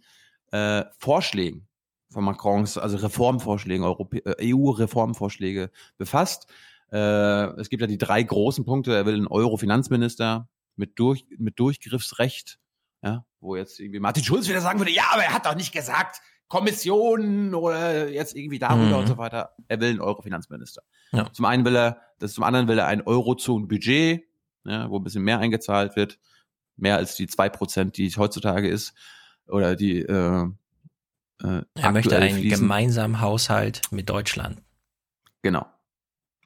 äh, 0.51 0.83
Vorschlägen 0.97 1.67
von 2.11 2.23
Macrons, 2.23 2.77
also 2.77 2.97
Reformvorschlägen, 2.97 3.85
äh, 3.85 4.53
EU-Reformvorschläge 4.53 5.71
befasst. 5.97 6.47
Äh, 6.91 7.59
es 7.59 7.69
gibt 7.69 7.81
ja 7.81 7.87
die 7.87 7.97
drei 7.97 8.21
großen 8.21 8.65
Punkte. 8.65 8.95
Er 8.95 9.05
will 9.05 9.15
einen 9.15 9.27
Euro-Finanzminister 9.27 10.49
mit, 10.75 10.99
durch, 10.99 11.25
mit 11.37 11.59
Durchgriffsrecht, 11.59 12.59
ja, 13.03 13.25
wo 13.39 13.55
jetzt 13.55 13.79
irgendwie 13.79 13.99
Martin 13.99 14.23
Schulz 14.23 14.47
wieder 14.47 14.61
sagen 14.61 14.79
würde, 14.79 14.91
ja, 14.91 15.05
aber 15.11 15.23
er 15.23 15.33
hat 15.33 15.45
doch 15.45 15.55
nicht 15.55 15.71
gesagt, 15.71 16.21
Kommissionen 16.47 17.55
oder 17.55 18.09
jetzt 18.09 18.35
irgendwie 18.35 18.59
darüber 18.59 18.85
mhm. 18.87 18.93
und 18.95 19.07
so 19.07 19.17
weiter. 19.17 19.55
Er 19.69 19.79
will 19.79 19.89
einen 19.89 20.01
Euro-Finanzminister. 20.01 20.81
Ja. 21.13 21.31
Zum 21.31 21.45
einen 21.45 21.63
will 21.63 21.77
er, 21.77 22.01
das 22.19 22.33
zum 22.33 22.43
anderen 22.43 22.67
will 22.67 22.77
er 22.77 22.87
ein 22.87 23.01
Eurozone-Budget, 23.01 24.23
ja, 24.65 24.89
wo 24.89 24.97
ein 24.97 25.03
bisschen 25.03 25.23
mehr 25.23 25.39
eingezahlt 25.39 25.95
wird, 25.95 26.19
mehr 26.75 26.97
als 26.97 27.15
die 27.15 27.27
zwei 27.27 27.47
Prozent, 27.47 27.95
die 27.95 28.05
es 28.05 28.17
heutzutage 28.17 28.67
ist, 28.67 28.93
oder 29.47 29.77
die. 29.77 29.99
Äh, 29.99 30.47
äh, 31.41 31.61
er 31.73 31.91
möchte 31.91 32.17
einen 32.17 32.39
fließen. 32.39 32.59
gemeinsamen 32.59 33.21
Haushalt 33.21 33.81
mit 33.91 34.09
Deutschland. 34.09 34.61
Genau. 35.41 35.65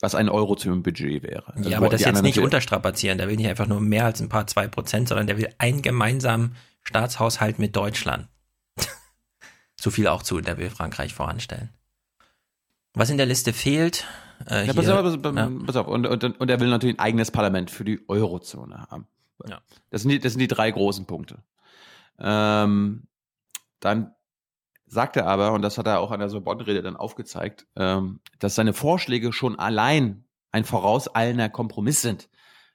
Was 0.06 0.14
ein 0.14 0.30
Eurozone-Budget 0.30 1.24
wäre. 1.24 1.52
Also 1.56 1.68
ja, 1.68 1.78
aber 1.78 1.90
das 1.90 2.02
jetzt 2.02 2.22
nicht 2.22 2.38
unterstrapazieren. 2.38 3.18
Der 3.18 3.28
will 3.28 3.38
nicht 3.38 3.48
einfach 3.48 3.66
nur 3.66 3.82
mehr 3.82 4.06
als 4.06 4.22
ein 4.22 4.30
paar 4.30 4.46
zwei 4.46 4.68
Prozent, 4.68 5.08
sondern 5.08 5.26
der 5.26 5.40
will 5.40 5.50
einen 5.58 5.82
gemeinsamen 5.82 6.56
Staatshaushalt 6.84 7.58
mit 7.58 7.76
Deutschland. 7.76 8.28
so 9.82 9.90
viel 9.90 10.08
auch 10.08 10.22
zu, 10.22 10.40
der 10.42 10.60
will 10.60 10.70
Frankreich 10.70 11.16
voranstellen. 11.16 11.72
Was 12.94 13.10
in 13.10 13.18
der 13.18 13.26
Liste 13.26 13.52
fehlt. 13.52 14.06
Äh, 14.48 14.68
ja, 14.68 14.74
pass 14.74 14.88
auf, 14.88 15.24
pass, 15.24 15.36
ja. 15.36 15.52
pass 15.66 15.76
auf. 15.76 15.88
Und, 15.88 16.06
und, 16.06 16.24
und 16.24 16.50
er 16.52 16.60
will 16.60 16.68
natürlich 16.68 16.98
ein 16.98 17.00
eigenes 17.00 17.32
Parlament 17.32 17.72
für 17.72 17.84
die 17.84 18.08
Eurozone 18.08 18.86
haben. 18.92 19.08
Ja. 19.50 19.60
Das, 19.90 20.04
sind 20.04 20.12
die, 20.12 20.20
das 20.20 20.34
sind 20.34 20.40
die 20.40 20.48
drei 20.48 20.70
großen 20.70 21.08
Punkte. 21.08 21.40
Ähm, 22.20 23.08
dann 23.80 24.14
sagt 24.88 25.18
er 25.18 25.28
aber, 25.28 25.54
und 25.54 25.62
das 25.62 25.78
hat 25.78 25.88
er 25.88 26.00
auch 26.00 26.12
an 26.12 26.20
der 26.20 26.30
Sorbonne-Rede 26.30 26.82
dann 26.82 26.96
aufgezeigt, 26.96 27.68
ähm, 27.76 28.20
dass 28.40 28.56
seine 28.56 28.74
Vorschläge 28.74 29.34
schon 29.34 29.58
allein 29.58 30.26
ein 30.52 30.64
vorauseilender 30.64 31.50
Kompromiss 31.50 32.02
sind. 32.02 32.30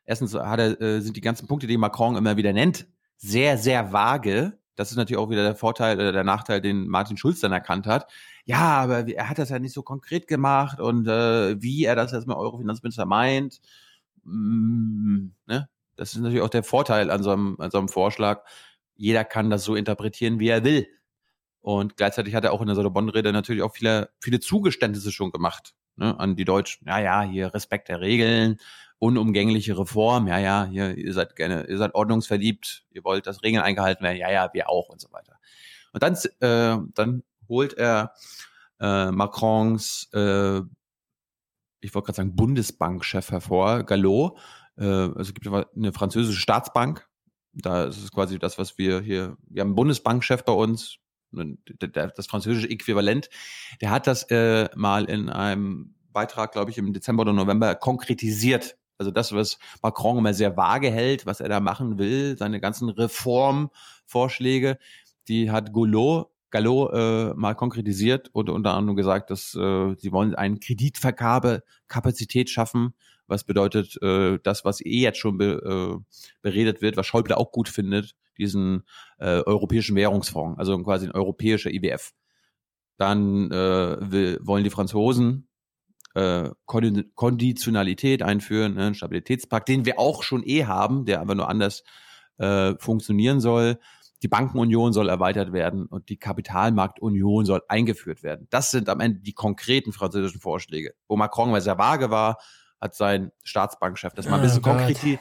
Erstens 0.05 0.35
er, 0.35 0.81
äh, 0.81 1.01
sind 1.01 1.17
die 1.17 1.21
ganzen 1.21 1.47
Punkte, 1.47 1.67
die 1.67 1.77
Macron 1.77 2.17
immer 2.17 2.37
wieder 2.37 2.53
nennt, 2.53 2.87
sehr, 3.17 3.59
sehr 3.59 3.93
vage. 3.93 4.59
Das 4.75 4.91
ist 4.91 4.97
natürlich 4.97 5.19
auch 5.19 5.31
wieder 5.31 5.43
der 5.43 5.55
Vorteil 5.55 5.97
oder 5.97 6.13
der 6.13 6.25
Nachteil, 6.25 6.61
den 6.61 6.89
Martin 6.89 7.17
Schulz 7.17 7.41
dann 7.41 7.53
erkannt 7.53 7.87
hat. 7.87 8.11
Ja, 8.45 8.81
aber 8.83 9.07
er 9.09 9.29
hat 9.29 9.39
das 9.39 9.51
ja 9.51 9.59
nicht 9.59 9.75
so 9.75 9.83
konkret 9.83 10.27
gemacht 10.27 10.81
und 10.81 11.07
äh, 11.07 11.63
wie 11.63 11.85
er 11.85 11.97
das 11.97 12.13
jetzt 12.13 12.27
mit 12.27 12.37
Eurofinanzminister 12.37 13.07
meint, 13.07 13.61
mm, 14.25 15.29
ne? 15.47 15.69
das 15.97 16.15
ist 16.15 16.21
natürlich 16.21 16.43
auch 16.43 16.49
der 16.49 16.65
Vorteil 16.65 17.11
an 17.11 17.23
so 17.23 17.31
einem, 17.31 17.57
an 17.61 17.71
so 17.71 17.79
einem 17.79 17.89
Vorschlag. 17.89 18.45
Jeder 18.97 19.25
kann 19.25 19.51
das 19.51 19.65
so 19.65 19.75
interpretieren, 19.75 20.41
wie 20.41 20.49
er 20.49 20.65
will. 20.65 20.89
Und 21.61 21.97
gleichzeitig 21.97 22.35
hat 22.35 22.45
er 22.45 22.53
auch 22.53 22.61
in 22.61 22.67
der 22.67 22.77
Sorbonne-Rede 22.77 23.33
natürlich 23.33 23.63
auch 23.63 23.75
viele, 23.75 24.11
viele 24.19 24.41
Zugeständnisse 24.41 25.13
schon 25.13 25.31
gemacht 25.31 25.75
ne, 25.97 26.19
an 26.19 26.37
die 26.37 26.45
Deutschen. 26.45 26.87
Ja, 26.89 26.99
ja, 26.99 27.23
hier 27.23 27.53
Respekt 27.53 27.89
der 27.89 28.01
Regeln, 28.01 28.59
unumgängliche 28.99 29.79
Reform. 29.79 30.27
Ja, 30.27 30.39
ja, 30.39 30.65
hier, 30.65 30.97
ihr 30.97 31.13
seid 31.13 31.37
gerne, 31.37 31.67
ihr 31.69 31.79
seid 31.79 31.95
ordnungsverliebt, 31.95 32.85
ihr 32.91 33.05
wollt, 33.05 33.27
dass 33.27 33.43
Regeln 33.43 33.63
eingehalten 33.63 34.05
werden. 34.05 34.19
Ja, 34.19 34.31
ja, 34.31 34.51
wir 34.53 34.71
auch 34.71 34.89
und 34.89 35.01
so 35.01 35.13
weiter. 35.13 35.39
Und 35.93 36.03
dann, 36.03 36.15
äh, 36.41 36.83
dann 36.95 37.23
holt 37.49 37.75
er 37.75 38.15
äh, 38.81 39.11
Macrons, 39.11 40.09
äh, 40.15 40.61
ich 41.83 41.95
wollte 41.95 42.07
gerade 42.07 42.17
sagen, 42.17 42.37
Bundesbankchef 42.37 43.31
hervor, 43.31 43.85
Gallo. 43.85 44.37
Äh, 44.77 44.85
also 44.85 45.21
es 45.21 45.35
gibt 45.35 45.47
eine 45.49 45.93
französische 45.93 46.41
Staatsbank. 46.41 47.09
Da 47.53 47.85
ist 47.85 48.03
es 48.03 48.13
quasi 48.13 48.39
das, 48.39 48.59
was 48.59 48.79
wir 48.79 49.01
hier, 49.01 49.37
wir 49.49 49.61
haben 49.61 49.69
einen 49.69 49.75
Bundesbankchef 49.75 50.45
bei 50.45 50.53
uns, 50.53 50.99
das 51.33 52.27
französische 52.27 52.69
Äquivalent, 52.69 53.31
der 53.81 53.91
hat 53.91 54.07
das 54.07 54.25
äh, 54.31 54.69
mal 54.75 55.05
in 55.05 55.29
einem 55.29 55.95
Beitrag, 56.13 56.53
glaube 56.53 56.71
ich, 56.71 56.79
im 56.79 56.93
Dezember 56.93 57.23
oder 57.23 57.33
November 57.33 57.75
konkretisiert. 57.75 58.77
Also 58.99 59.11
das, 59.11 59.33
was 59.33 59.59
Macron 59.83 60.19
immer 60.19 60.35
sehr 60.35 60.57
vage 60.57 60.91
hält, 60.91 61.25
was 61.25 61.41
er 61.41 61.49
da 61.49 61.61
machen 61.61 61.99
will, 61.99 62.37
seine 62.37 62.61
ganzen 62.61 62.91
Reformvorschläge, 62.91 64.79
die 65.29 65.51
hat 65.51 65.73
Gallo 65.73 66.91
äh, 66.93 67.33
mal 67.35 67.55
konkretisiert 67.55 68.29
und 68.33 68.51
unter 68.51 68.75
anderem 68.75 68.97
gesagt, 68.97 69.31
dass 69.31 69.55
äh, 69.55 69.95
sie 69.97 70.13
wollen 70.13 70.35
eine 70.35 70.59
Kreditvergabekapazität 70.59 72.51
schaffen, 72.51 72.95
was 73.27 73.45
bedeutet, 73.45 73.97
äh, 74.03 74.39
das, 74.43 74.65
was 74.65 74.85
eh 74.85 75.01
jetzt 75.01 75.19
schon 75.19 75.39
be, 75.39 76.03
äh, 76.03 76.19
beredet 76.43 76.83
wird, 76.83 76.97
was 76.97 77.07
Schäuble 77.07 77.37
auch 77.37 77.53
gut 77.53 77.69
findet, 77.69 78.17
diesen 78.41 78.83
äh, 79.19 79.43
europäischen 79.43 79.97
Währungsfonds, 79.97 80.59
also 80.59 80.77
quasi 80.83 81.07
ein 81.07 81.13
europäischer 81.13 81.71
IWF. 81.71 82.13
Dann 82.97 83.51
äh, 83.51 83.97
will, 84.01 84.39
wollen 84.43 84.65
die 84.65 84.71
Franzosen 84.71 85.49
äh, 86.15 86.51
Konditionalität 86.67 88.23
einführen, 88.23 88.75
ne, 88.75 88.87
einen 88.87 88.95
Stabilitätspakt, 88.95 89.69
den 89.69 89.85
wir 89.85 89.99
auch 89.99 90.23
schon 90.23 90.43
eh 90.45 90.65
haben, 90.65 91.05
der 91.05 91.21
aber 91.21 91.35
nur 91.35 91.49
anders 91.49 91.85
äh, 92.39 92.75
funktionieren 92.79 93.41
soll. 93.41 93.79
Die 94.23 94.29
Bankenunion 94.29 94.93
soll 94.93 95.09
erweitert 95.09 95.53
werden 95.53 95.87
und 95.87 96.09
die 96.09 96.19
Kapitalmarktunion 96.19 97.47
soll 97.47 97.63
eingeführt 97.69 98.23
werden. 98.23 98.49
Das 98.51 98.71
sind 98.71 98.89
am 98.89 99.01
Ende 99.01 99.21
die 99.21 99.33
konkreten 99.33 99.93
französischen 99.93 100.41
Vorschläge. 100.41 100.95
Wo 101.09 101.17
Macron 101.17 101.53
weil 101.53 101.63
sehr 101.63 101.79
vage 101.79 102.11
war, 102.11 102.39
hat 102.81 102.95
sein 102.95 103.31
Staatsbankchef 103.45 104.13
das 104.13 104.29
mal 104.29 104.37
ein 104.37 104.43
bisschen 104.43 104.61
oh 104.61 104.69
konkret. 104.69 105.05
Äh, 105.05 105.19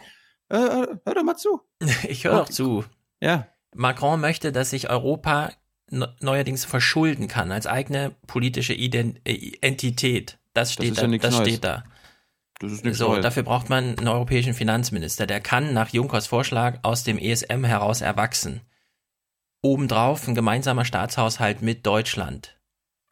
äh, 0.58 0.88
hör 1.06 1.14
doch 1.14 1.24
mal 1.24 1.38
zu. 1.38 1.62
Ich 2.10 2.26
höre 2.26 2.40
doch 2.40 2.50
zu. 2.50 2.84
Ja. 3.22 3.48
Macron 3.76 4.20
möchte, 4.20 4.52
dass 4.52 4.72
sich 4.72 4.90
Europa 4.90 5.52
neuerdings 5.92 6.66
verschulden 6.66 7.28
kann 7.28 7.52
als 7.52 7.68
eigene 7.68 8.16
politische 8.28 8.74
Ident 8.74 9.20
äh, 9.26 9.54
Entität. 9.62 10.38
Das 10.54 10.74
steht 10.74 10.92
das 10.92 10.98
da. 10.98 11.08
Ja 11.08 11.18
das 11.18 11.34
Neues. 11.36 11.48
steht 11.48 11.64
da. 11.64 11.84
Das 12.60 12.74
ist 12.74 12.98
so, 12.98 13.10
Neues. 13.10 13.24
dafür 13.24 13.44
braucht 13.44 13.70
man 13.70 13.98
einen 13.98 14.08
europäischen 14.08 14.54
Finanzminister. 14.54 15.26
Der 15.26 15.40
kann 15.40 15.74
nach 15.74 15.90
Junckers 15.90 16.28
Vorschlag 16.28 16.80
aus 16.84 17.04
dem 17.04 17.18
ESM 17.18 17.64
heraus 17.64 18.02
erwachsen. 18.02 18.62
Obendrauf 19.62 20.28
ein 20.28 20.36
gemeinsamer 20.36 20.86
Staatshaushalt 20.86 21.62
mit 21.62 21.86
Deutschland. 21.86 22.58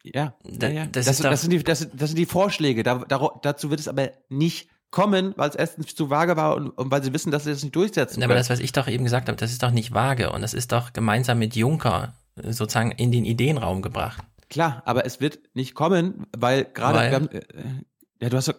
Ja, 0.02 0.34
da, 0.44 0.68
ja, 0.68 0.86
Das, 0.86 1.06
das, 1.06 1.18
das, 1.18 1.40
sind 1.42 1.50
die, 1.50 1.62
das, 1.62 1.80
sind 1.80 2.16
die 2.16 2.26
Vorschläge. 2.26 2.82
Da, 2.82 3.04
dazu 3.42 3.70
wird 3.70 3.80
es 3.80 3.88
aber 3.88 4.12
nicht 4.28 4.68
kommen, 4.90 5.34
weil 5.36 5.50
es 5.50 5.54
erstens 5.54 5.94
zu 5.94 6.10
vage 6.10 6.36
war 6.36 6.56
und, 6.56 6.70
und, 6.70 6.90
weil 6.90 7.02
sie 7.02 7.12
wissen, 7.12 7.30
dass 7.30 7.44
sie 7.44 7.50
das 7.50 7.62
nicht 7.62 7.76
durchsetzen 7.76 8.14
können. 8.14 8.24
Aber 8.24 8.34
das, 8.34 8.50
was 8.50 8.60
ich 8.60 8.72
doch 8.72 8.88
eben 8.88 9.04
gesagt 9.04 9.28
habe, 9.28 9.36
das 9.36 9.50
ist 9.50 9.62
doch 9.62 9.70
nicht 9.70 9.92
vage 9.92 10.32
und 10.32 10.40
das 10.40 10.54
ist 10.54 10.72
doch 10.72 10.92
gemeinsam 10.92 11.38
mit 11.38 11.56
Juncker 11.56 12.14
sozusagen 12.36 12.92
in 12.92 13.12
den 13.12 13.24
Ideenraum 13.24 13.82
gebracht. 13.82 14.22
Klar, 14.48 14.82
aber 14.86 15.04
es 15.04 15.20
wird 15.20 15.40
nicht 15.54 15.74
kommen, 15.74 16.26
weil 16.36 16.64
gerade, 16.64 17.30
äh, 17.32 17.42
ja, 18.20 18.30
du 18.30 18.36
hast 18.36 18.48
doch, 18.48 18.54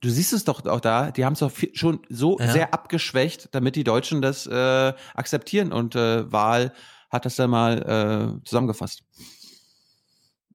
du 0.00 0.10
siehst 0.10 0.32
es 0.32 0.44
doch 0.44 0.64
auch 0.66 0.80
da, 0.80 1.10
die 1.10 1.24
haben 1.24 1.32
es 1.32 1.40
doch 1.40 1.50
schon 1.72 2.00
so 2.08 2.38
ja. 2.38 2.52
sehr 2.52 2.74
abgeschwächt, 2.74 3.48
damit 3.52 3.74
die 3.74 3.84
Deutschen 3.84 4.22
das 4.22 4.46
äh, 4.46 4.92
akzeptieren 5.14 5.72
und 5.72 5.96
äh, 5.96 6.30
Wahl 6.30 6.72
hat 7.10 7.24
das 7.24 7.36
dann 7.36 7.50
mal 7.50 8.38
äh, 8.40 8.44
zusammengefasst. 8.44 9.02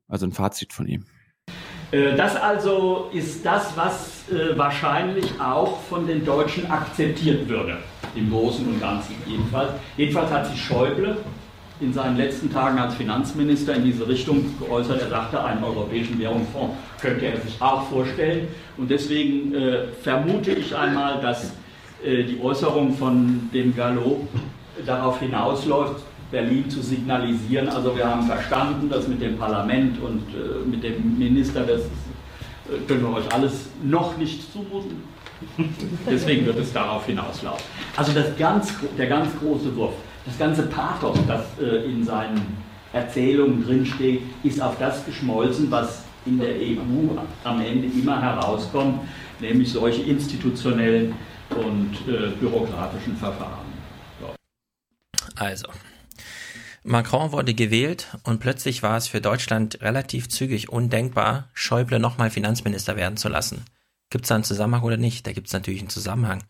Also 0.07 0.25
ein 0.25 0.31
Fazit 0.31 0.71
von 0.73 0.87
ihm. 0.87 1.05
Äh, 1.91 2.15
das 2.15 2.35
also 2.35 3.09
ist 3.13 3.45
das, 3.45 3.75
was 3.75 4.23
äh, 4.29 4.57
wahrscheinlich 4.57 5.25
auch 5.39 5.81
von 5.89 6.05
den 6.05 6.25
Deutschen 6.25 6.69
akzeptiert 6.69 7.47
würde, 7.47 7.77
im 8.15 8.29
Großen 8.29 8.65
und 8.67 8.79
Ganzen 8.79 9.15
jedenfalls. 9.25 9.71
Jedenfalls 9.97 10.31
hat 10.31 10.47
sich 10.47 10.63
Schäuble 10.63 11.17
in 11.81 11.93
seinen 11.93 12.17
letzten 12.17 12.51
Tagen 12.51 12.77
als 12.77 12.95
Finanzminister 12.95 13.73
in 13.75 13.85
diese 13.85 14.07
Richtung 14.07 14.53
geäußert. 14.59 15.01
Er 15.01 15.09
sagte, 15.09 15.43
einen 15.43 15.63
europäischen 15.63 16.19
Währungsfonds 16.19 16.75
könnte 17.01 17.25
er 17.25 17.39
sich 17.39 17.59
auch 17.61 17.89
vorstellen. 17.89 18.49
Und 18.77 18.91
deswegen 18.91 19.55
äh, 19.55 19.87
vermute 20.03 20.51
ich 20.51 20.75
einmal, 20.75 21.21
dass 21.21 21.53
die 22.01 22.39
Äußerung 22.41 22.95
von 22.95 23.49
dem 23.53 23.75
Gallo 23.75 24.25
darauf 24.85 25.19
hinausläuft, 25.19 26.01
Berlin 26.31 26.69
zu 26.69 26.81
signalisieren. 26.81 27.69
Also 27.69 27.95
wir 27.95 28.07
haben 28.07 28.23
verstanden, 28.23 28.89
dass 28.89 29.07
mit 29.07 29.21
dem 29.21 29.37
Parlament 29.37 29.99
und 30.01 30.23
äh, 30.29 30.67
mit 30.67 30.83
dem 30.83 31.17
Minister, 31.17 31.61
das 31.61 31.81
äh, 31.81 32.79
können 32.87 33.01
wir 33.01 33.13
euch 33.13 33.33
alles 33.33 33.69
noch 33.83 34.17
nicht 34.17 34.51
zumuten. 34.51 35.03
Deswegen 36.09 36.45
wird 36.45 36.59
es 36.59 36.73
darauf 36.73 37.05
hinauslaufen. 37.05 37.63
Also 37.95 38.11
das 38.11 38.37
ganz, 38.37 38.73
der 38.97 39.07
ganz 39.07 39.29
große 39.39 39.75
Wurf, 39.75 39.93
das 40.25 40.37
ganze 40.37 40.63
Pathos, 40.63 41.17
das 41.27 41.45
äh, 41.59 41.89
in 41.89 42.03
seinen 42.03 42.57
Erzählungen 42.93 43.63
drinsteht, 43.63 44.21
ist 44.43 44.61
auf 44.61 44.77
das 44.77 45.05
geschmolzen, 45.05 45.71
was 45.71 46.03
in 46.25 46.39
der 46.39 46.55
EU 46.55 47.17
am 47.43 47.61
Ende 47.61 47.87
immer 47.87 48.21
herauskommt, 48.21 49.01
nämlich 49.39 49.71
solche 49.71 50.01
institutionellen 50.03 51.15
und 51.49 51.93
äh, 52.07 52.29
bürokratischen 52.39 53.15
Verfahren. 53.15 53.65
So. 54.19 54.35
Also, 55.35 55.67
Macron 56.89 57.31
wurde 57.31 57.53
gewählt 57.53 58.07
und 58.23 58.39
plötzlich 58.39 58.81
war 58.81 58.97
es 58.97 59.07
für 59.07 59.21
Deutschland 59.21 59.79
relativ 59.81 60.27
zügig 60.27 60.69
undenkbar, 60.69 61.47
Schäuble 61.53 61.99
nochmal 61.99 62.31
Finanzminister 62.31 62.95
werden 62.95 63.15
zu 63.15 63.29
lassen. 63.29 63.63
Gibt 64.09 64.25
es 64.25 64.29
da 64.29 64.35
einen 64.35 64.43
Zusammenhang 64.43 64.81
oder 64.81 64.97
nicht? 64.97 65.27
Da 65.27 65.31
gibt 65.31 65.45
es 65.45 65.53
natürlich 65.53 65.81
einen 65.81 65.89
Zusammenhang. 65.89 66.43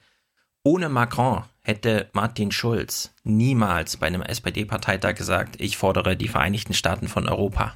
Ohne 0.63 0.87
Macron 0.87 1.43
hätte 1.61 2.09
Martin 2.13 2.53
Schulz 2.53 3.13
niemals 3.23 3.97
bei 3.97 4.07
einem 4.07 4.21
SPD-Parteitag 4.21 5.15
gesagt, 5.15 5.59
ich 5.59 5.75
fordere 5.75 6.15
die 6.15 6.29
Vereinigten 6.29 6.73
Staaten 6.73 7.09
von 7.09 7.27
Europa. 7.27 7.75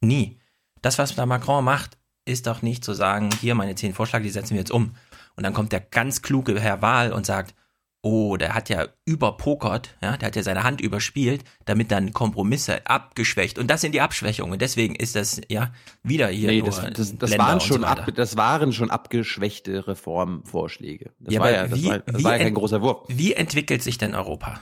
Nie. 0.00 0.40
Das, 0.80 0.96
was 0.96 1.14
da 1.14 1.26
Macron 1.26 1.62
macht, 1.62 1.98
ist 2.24 2.46
doch 2.46 2.62
nicht 2.62 2.84
zu 2.84 2.94
sagen, 2.94 3.28
hier 3.38 3.54
meine 3.54 3.74
zehn 3.74 3.92
Vorschläge, 3.92 4.24
die 4.24 4.30
setzen 4.30 4.54
wir 4.54 4.60
jetzt 4.60 4.70
um. 4.70 4.94
Und 5.36 5.44
dann 5.44 5.52
kommt 5.52 5.72
der 5.72 5.80
ganz 5.80 6.22
kluge 6.22 6.58
Herr 6.58 6.80
Wahl 6.80 7.12
und 7.12 7.26
sagt, 7.26 7.54
oh, 8.02 8.36
der 8.36 8.54
hat 8.54 8.68
ja 8.68 8.86
überpokert, 9.04 9.96
ja, 10.00 10.16
der 10.16 10.28
hat 10.28 10.36
ja 10.36 10.42
seine 10.42 10.62
Hand 10.62 10.80
überspielt, 10.80 11.44
damit 11.64 11.90
dann 11.90 12.12
Kompromisse 12.12 12.86
abgeschwächt. 12.86 13.58
Und 13.58 13.68
das 13.68 13.80
sind 13.80 13.92
die 13.92 14.00
Abschwächungen. 14.00 14.58
Deswegen 14.58 14.94
ist 14.94 15.16
das 15.16 15.40
ja 15.48 15.72
wieder 16.02 16.28
hier. 16.28 16.48
Nee, 16.48 16.62
das, 16.62 16.80
das, 16.92 17.16
das 17.16 17.38
waren 17.38 17.60
schon 17.60 17.80
so 17.80 17.86
ab, 17.86 18.08
das 18.14 18.36
waren 18.36 18.72
schon 18.72 18.90
abgeschwächte 18.90 19.86
Reformvorschläge. 19.86 21.12
Das 21.18 21.34
ja, 21.34 21.40
war 21.40 21.50
ja, 21.50 21.66
das 21.66 21.82
wie, 21.82 21.88
war, 21.88 21.98
das 21.98 22.24
war 22.24 22.32
ja 22.36 22.44
kein 22.44 22.54
großer 22.54 22.82
Wurf. 22.82 23.04
Wie 23.08 23.34
entwickelt 23.34 23.82
sich 23.82 23.98
denn 23.98 24.14
Europa? 24.14 24.60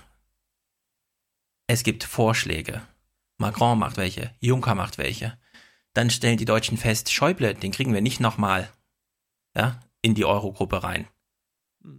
Es 1.66 1.82
gibt 1.82 2.04
Vorschläge. 2.04 2.82
Macron 3.38 3.78
macht 3.78 3.98
welche, 3.98 4.30
Juncker 4.40 4.74
macht 4.74 4.98
welche. 4.98 5.36
Dann 5.92 6.10
stellen 6.10 6.38
die 6.38 6.44
Deutschen 6.44 6.78
fest, 6.78 7.12
Schäuble, 7.12 7.54
den 7.54 7.72
kriegen 7.72 7.92
wir 7.92 8.00
nicht 8.00 8.20
nochmal 8.20 8.70
ja, 9.54 9.80
in 10.00 10.14
die 10.14 10.24
Eurogruppe 10.24 10.82
rein 10.82 11.06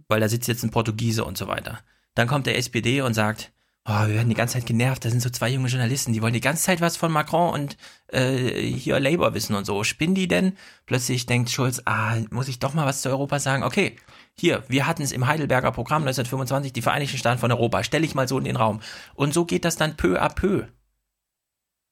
weil 0.08 0.20
da 0.20 0.28
sitzt 0.28 0.48
jetzt 0.48 0.62
ein 0.64 0.70
Portugiese 0.70 1.24
und 1.24 1.38
so 1.38 1.48
weiter. 1.48 1.80
Dann 2.14 2.28
kommt 2.28 2.46
der 2.46 2.58
SPD 2.58 3.00
und 3.00 3.14
sagt, 3.14 3.52
oh, 3.88 4.06
wir 4.06 4.14
werden 4.14 4.28
die 4.28 4.34
ganze 4.34 4.54
Zeit 4.54 4.66
genervt, 4.66 5.04
da 5.04 5.10
sind 5.10 5.22
so 5.22 5.30
zwei 5.30 5.48
junge 5.48 5.68
Journalisten, 5.68 6.12
die 6.12 6.20
wollen 6.20 6.34
die 6.34 6.40
ganze 6.40 6.62
Zeit 6.62 6.80
was 6.80 6.96
von 6.96 7.10
Macron 7.10 7.52
und 7.52 7.76
äh, 8.08 8.60
hier 8.60 9.00
Labour 9.00 9.34
wissen 9.34 9.54
und 9.54 9.64
so. 9.64 9.82
Spinnen 9.82 10.14
die 10.14 10.28
denn? 10.28 10.56
Plötzlich 10.86 11.26
denkt 11.26 11.50
Schulz, 11.50 11.82
ah, 11.86 12.16
muss 12.30 12.48
ich 12.48 12.58
doch 12.58 12.74
mal 12.74 12.86
was 12.86 13.02
zu 13.02 13.08
Europa 13.08 13.38
sagen? 13.38 13.62
Okay, 13.62 13.96
hier, 14.34 14.62
wir 14.68 14.86
hatten 14.86 15.02
es 15.02 15.12
im 15.12 15.26
Heidelberger 15.26 15.72
Programm 15.72 16.02
1925, 16.02 16.72
die 16.72 16.82
Vereinigten 16.82 17.18
Staaten 17.18 17.40
von 17.40 17.50
Europa, 17.50 17.82
stelle 17.82 18.04
ich 18.04 18.14
mal 18.14 18.28
so 18.28 18.38
in 18.38 18.44
den 18.44 18.56
Raum. 18.56 18.80
Und 19.14 19.32
so 19.32 19.44
geht 19.44 19.64
das 19.64 19.76
dann 19.76 19.96
peu 19.96 20.20
à 20.20 20.28
peu. 20.32 20.66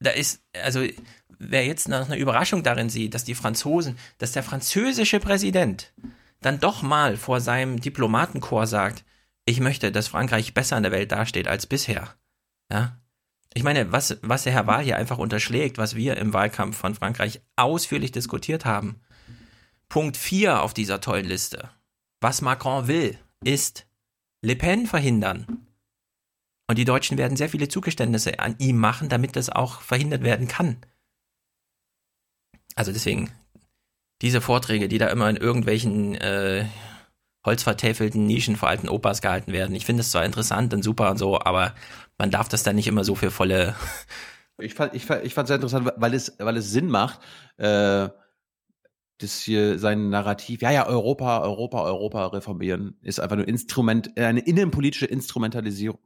Da 0.01 0.11
ist, 0.11 0.43
also, 0.63 0.85
wer 1.39 1.65
jetzt 1.65 1.89
noch 1.89 2.07
eine 2.07 2.19
Überraschung 2.19 2.63
darin 2.63 2.91
sieht, 2.91 3.15
dass 3.15 3.25
die 3.25 3.35
Franzosen, 3.35 3.99
dass 4.19 4.33
der 4.33 4.43
französische 4.43 5.19
Präsident 5.21 5.93
dann 6.41 6.61
doch 6.61 6.83
mal 6.83 7.17
vor 7.17 7.41
seinem 7.41 7.81
Diplomatenchor 7.81 8.67
sagt, 8.67 9.05
ich 9.45 9.61
möchte, 9.61 9.93
dass 9.93 10.09
Frankreich 10.09 10.55
besser 10.55 10.77
in 10.77 10.83
der 10.83 10.93
Welt 10.93 11.13
dasteht 11.13 11.49
als 11.49 11.67
bisher. 11.67 12.15
Ja? 12.71 13.01
Ich 13.55 13.63
meine, 13.63 13.91
was, 13.93 14.19
was 14.23 14.43
der 14.43 14.53
Herr 14.53 14.67
Wahl 14.67 14.85
hier 14.85 14.97
einfach 14.97 15.19
unterschlägt, 15.19 15.79
was 15.79 15.95
wir 15.95 16.17
im 16.19 16.33
Wahlkampf 16.33 16.77
von 16.77 16.95
Frankreich 16.95 17.41
ausführlich 17.57 18.13
diskutiert 18.13 18.65
haben. 18.65 19.01
Punkt 19.89 20.17
4 20.17 20.63
auf 20.63 20.75
dieser 20.75 21.01
tollen 21.01 21.27
Liste. 21.27 21.71
Was 22.21 22.43
Macron 22.43 22.89
will, 22.89 23.19
ist 23.45 23.87
Le 24.43 24.57
Pen 24.57 24.87
verhindern. 24.87 25.67
Und 26.69 26.79
die 26.79 26.85
Deutschen 26.85 27.17
werden 27.17 27.37
sehr 27.37 27.49
viele 27.49 27.69
Zugeständnisse 27.69 28.41
an 28.41 28.57
ihm 28.59 28.77
machen, 28.77 29.09
damit 29.09 29.37
das 29.37 29.49
auch 29.49 29.81
verhindert 29.81 30.23
werden 30.23 30.49
kann. 30.49 30.79
Also 32.75 32.93
deswegen, 32.93 33.31
diese 34.23 34.41
Vorträge, 34.41 34.89
die 34.89 34.99
da 34.99 35.09
immer 35.09 35.29
in 35.29 35.37
irgendwelchen 35.37 36.15
äh, 36.15 36.65
holzvertäfelten 37.45 38.27
Nischen 38.27 38.57
vor 38.57 38.69
alten 38.69 38.89
Opas 38.89 39.23
gehalten 39.23 39.53
werden. 39.53 39.75
Ich 39.75 39.87
finde 39.87 40.01
es 40.01 40.11
zwar 40.11 40.25
interessant 40.25 40.75
und 40.75 40.83
super 40.83 41.11
und 41.11 41.19
so, 41.19 41.41
aber 41.41 41.75
man 42.19 42.31
darf 42.31 42.49
das 42.49 42.63
dann 42.63 42.77
nicht 42.77 42.89
immer 42.89 43.05
so 43.05 43.15
für 43.15 43.31
volle. 43.31 43.75
Ich 44.59 44.73
fand 44.73 44.95
ich 44.95 45.05
fand 45.05 45.23
ich 45.23 45.35
fand 45.35 45.49
sehr 45.49 45.57
interessant, 45.57 45.93
weil 45.99 46.15
es 46.15 46.35
weil 46.39 46.57
es 46.57 46.71
Sinn 46.71 46.89
macht, 46.89 47.21
äh, 47.59 48.09
das 49.19 49.43
hier 49.43 49.79
sein 49.79 50.09
Narrativ, 50.09 50.63
ja 50.63 50.71
ja 50.71 50.87
Europa 50.87 51.43
Europa 51.43 51.83
Europa 51.83 52.27
reformieren 52.29 52.97
ist 53.03 53.21
einfach 53.21 53.37
nur 53.37 53.47
Instrument 53.47 54.17
eine 54.17 54.41
innenpolitische 54.41 55.05
Instrumentalisierung. 55.05 56.01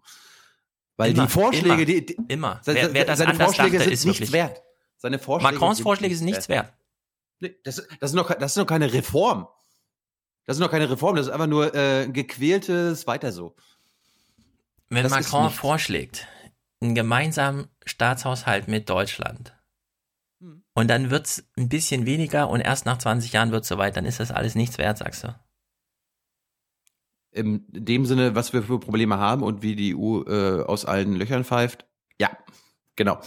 Weil 0.96 1.12
immer, 1.12 1.26
die 1.26 1.32
Vorschläge, 1.32 1.74
immer, 1.74 1.84
die, 1.84 2.06
die 2.06 2.16
immer. 2.26 2.60
Wer, 2.64 2.92
wer 2.92 3.04
das 3.04 3.20
seine 3.20 3.36
Vorschläge 3.36 3.78
dachte, 3.78 3.96
sind 3.96 4.08
nichts 4.08 4.32
wert. 4.32 4.64
Seine 4.96 5.20
Vorschläge 5.20 5.54
Macrons 5.54 5.80
Vorschläge 5.80 6.16
sind 6.16 6.26
nichts 6.26 6.48
wert. 6.48 6.72
Wert. 7.40 7.66
Das, 7.66 7.76
das, 8.00 8.10
ist 8.10 8.14
noch, 8.14 8.32
das 8.32 8.52
ist 8.52 8.56
noch 8.56 8.66
keine 8.66 8.92
Reform. 8.92 9.48
Das 10.46 10.56
ist 10.56 10.60
noch 10.60 10.70
keine 10.70 10.90
Reform, 10.90 11.16
das 11.16 11.26
ist 11.26 11.32
einfach 11.32 11.46
nur 11.46 11.74
äh, 11.74 12.04
ein 12.04 12.12
gequältes 12.12 13.06
Weiter 13.06 13.30
so. 13.30 13.54
Wenn 14.88 15.04
Das 15.04 15.12
Macron 15.12 15.50
vorschlägt, 15.50 16.26
einen 16.80 16.94
gemeinsamen 16.94 17.68
Staatshaushalt 17.84 18.66
mit 18.66 18.88
Deutschland, 18.90 19.54
Hm. 20.40 20.62
und 20.74 20.88
dann 20.88 21.10
wird's 21.10 21.44
ein 21.56 21.68
bisschen 21.68 22.06
weniger 22.06 22.48
und 22.48 22.60
erst 22.60 22.86
nach 22.86 22.98
20 22.98 23.32
Jahren 23.32 23.52
wird's 23.52 23.68
soweit, 23.68 23.96
dann 23.96 24.06
ist 24.06 24.20
das 24.20 24.30
alles 24.30 24.54
nichts 24.54 24.78
wert, 24.78 24.98
sagst 24.98 25.24
du. 25.24 25.38
In 27.32 27.64
dem 27.68 28.06
Sinne, 28.06 28.34
was 28.34 28.52
wir 28.52 28.62
für 28.62 28.80
Probleme 28.80 29.18
haben 29.18 29.42
und 29.42 29.62
wie 29.62 29.76
die 29.76 29.94
EU 29.94 30.22
äh, 30.22 30.62
aus 30.64 30.84
allen 30.84 31.14
Löchern 31.14 31.44
pfeift. 31.44 31.86
Ja, 32.18 32.30
genau. 32.96 33.20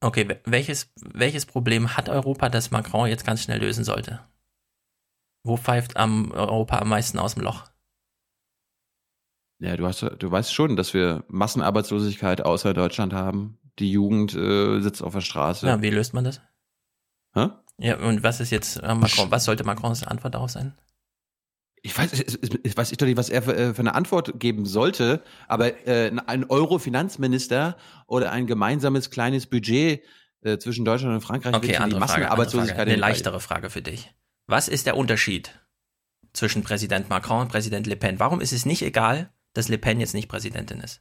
Okay, 0.00 0.28
wel- 0.28 0.40
welches, 0.44 0.92
welches 1.02 1.44
Problem 1.46 1.96
hat 1.96 2.08
Europa, 2.08 2.48
das 2.48 2.70
Macron 2.70 3.08
jetzt 3.08 3.26
ganz 3.26 3.42
schnell 3.42 3.60
lösen 3.60 3.84
sollte? 3.84 4.20
Wo 5.44 5.56
pfeift 5.56 5.96
am 5.96 6.30
Europa 6.30 6.78
am 6.78 6.88
meisten 6.88 7.18
aus 7.18 7.34
dem 7.34 7.42
Loch? 7.42 7.64
Ja, 9.60 9.76
du 9.76 9.86
hast, 9.86 10.02
du 10.02 10.30
weißt 10.30 10.54
schon, 10.54 10.76
dass 10.76 10.94
wir 10.94 11.24
Massenarbeitslosigkeit 11.28 12.44
außer 12.44 12.74
Deutschland 12.74 13.12
haben. 13.12 13.58
Die 13.80 13.90
Jugend 13.90 14.34
äh, 14.34 14.80
sitzt 14.80 15.02
auf 15.02 15.14
der 15.14 15.20
Straße. 15.20 15.66
Ja, 15.66 15.82
wie 15.82 15.90
löst 15.90 16.14
man 16.14 16.24
das? 16.24 16.40
Hä? 17.34 17.48
Ja, 17.78 17.98
und 17.98 18.22
was 18.22 18.40
ist 18.40 18.50
jetzt 18.50 18.76
äh, 18.82 18.94
Macron, 18.94 19.30
was 19.30 19.44
sollte 19.44 19.64
Macrons 19.64 20.04
Antwort 20.04 20.34
darauf 20.34 20.50
sein? 20.50 20.76
Ich 21.82 21.96
weiß, 21.96 22.12
ich, 22.12 22.76
weiß 22.76 22.90
ich 22.92 22.98
doch 22.98 23.06
nicht, 23.06 23.16
was 23.16 23.28
er 23.30 23.42
für, 23.42 23.56
äh, 23.56 23.74
für 23.74 23.80
eine 23.80 23.94
Antwort 23.94 24.38
geben 24.40 24.66
sollte, 24.66 25.22
aber 25.46 25.86
äh, 25.86 26.10
ein 26.26 26.44
Euro-Finanzminister 26.44 27.76
oder 28.06 28.32
ein 28.32 28.46
gemeinsames 28.46 29.10
kleines 29.10 29.46
Budget 29.46 30.02
äh, 30.40 30.58
zwischen 30.58 30.84
Deutschland 30.84 31.14
und 31.14 31.20
Frankreich 31.20 31.54
Okay, 31.54 31.76
andere 31.76 32.00
Frage, 32.06 32.30
andere 32.30 32.50
Frage. 32.50 32.74
Eine 32.76 32.94
in- 32.94 33.00
leichtere 33.00 33.40
Frage 33.40 33.70
für 33.70 33.82
dich. 33.82 34.12
Was 34.46 34.66
ist 34.68 34.86
der 34.86 34.96
Unterschied 34.96 35.58
zwischen 36.32 36.62
Präsident 36.62 37.08
Macron 37.10 37.42
und 37.42 37.48
Präsident 37.48 37.86
Le 37.86 37.96
Pen? 37.96 38.18
Warum 38.18 38.40
ist 38.40 38.52
es 38.52 38.66
nicht 38.66 38.82
egal, 38.82 39.32
dass 39.52 39.68
Le 39.68 39.78
Pen 39.78 40.00
jetzt 40.00 40.14
nicht 40.14 40.28
Präsidentin 40.28 40.80
ist? 40.80 41.00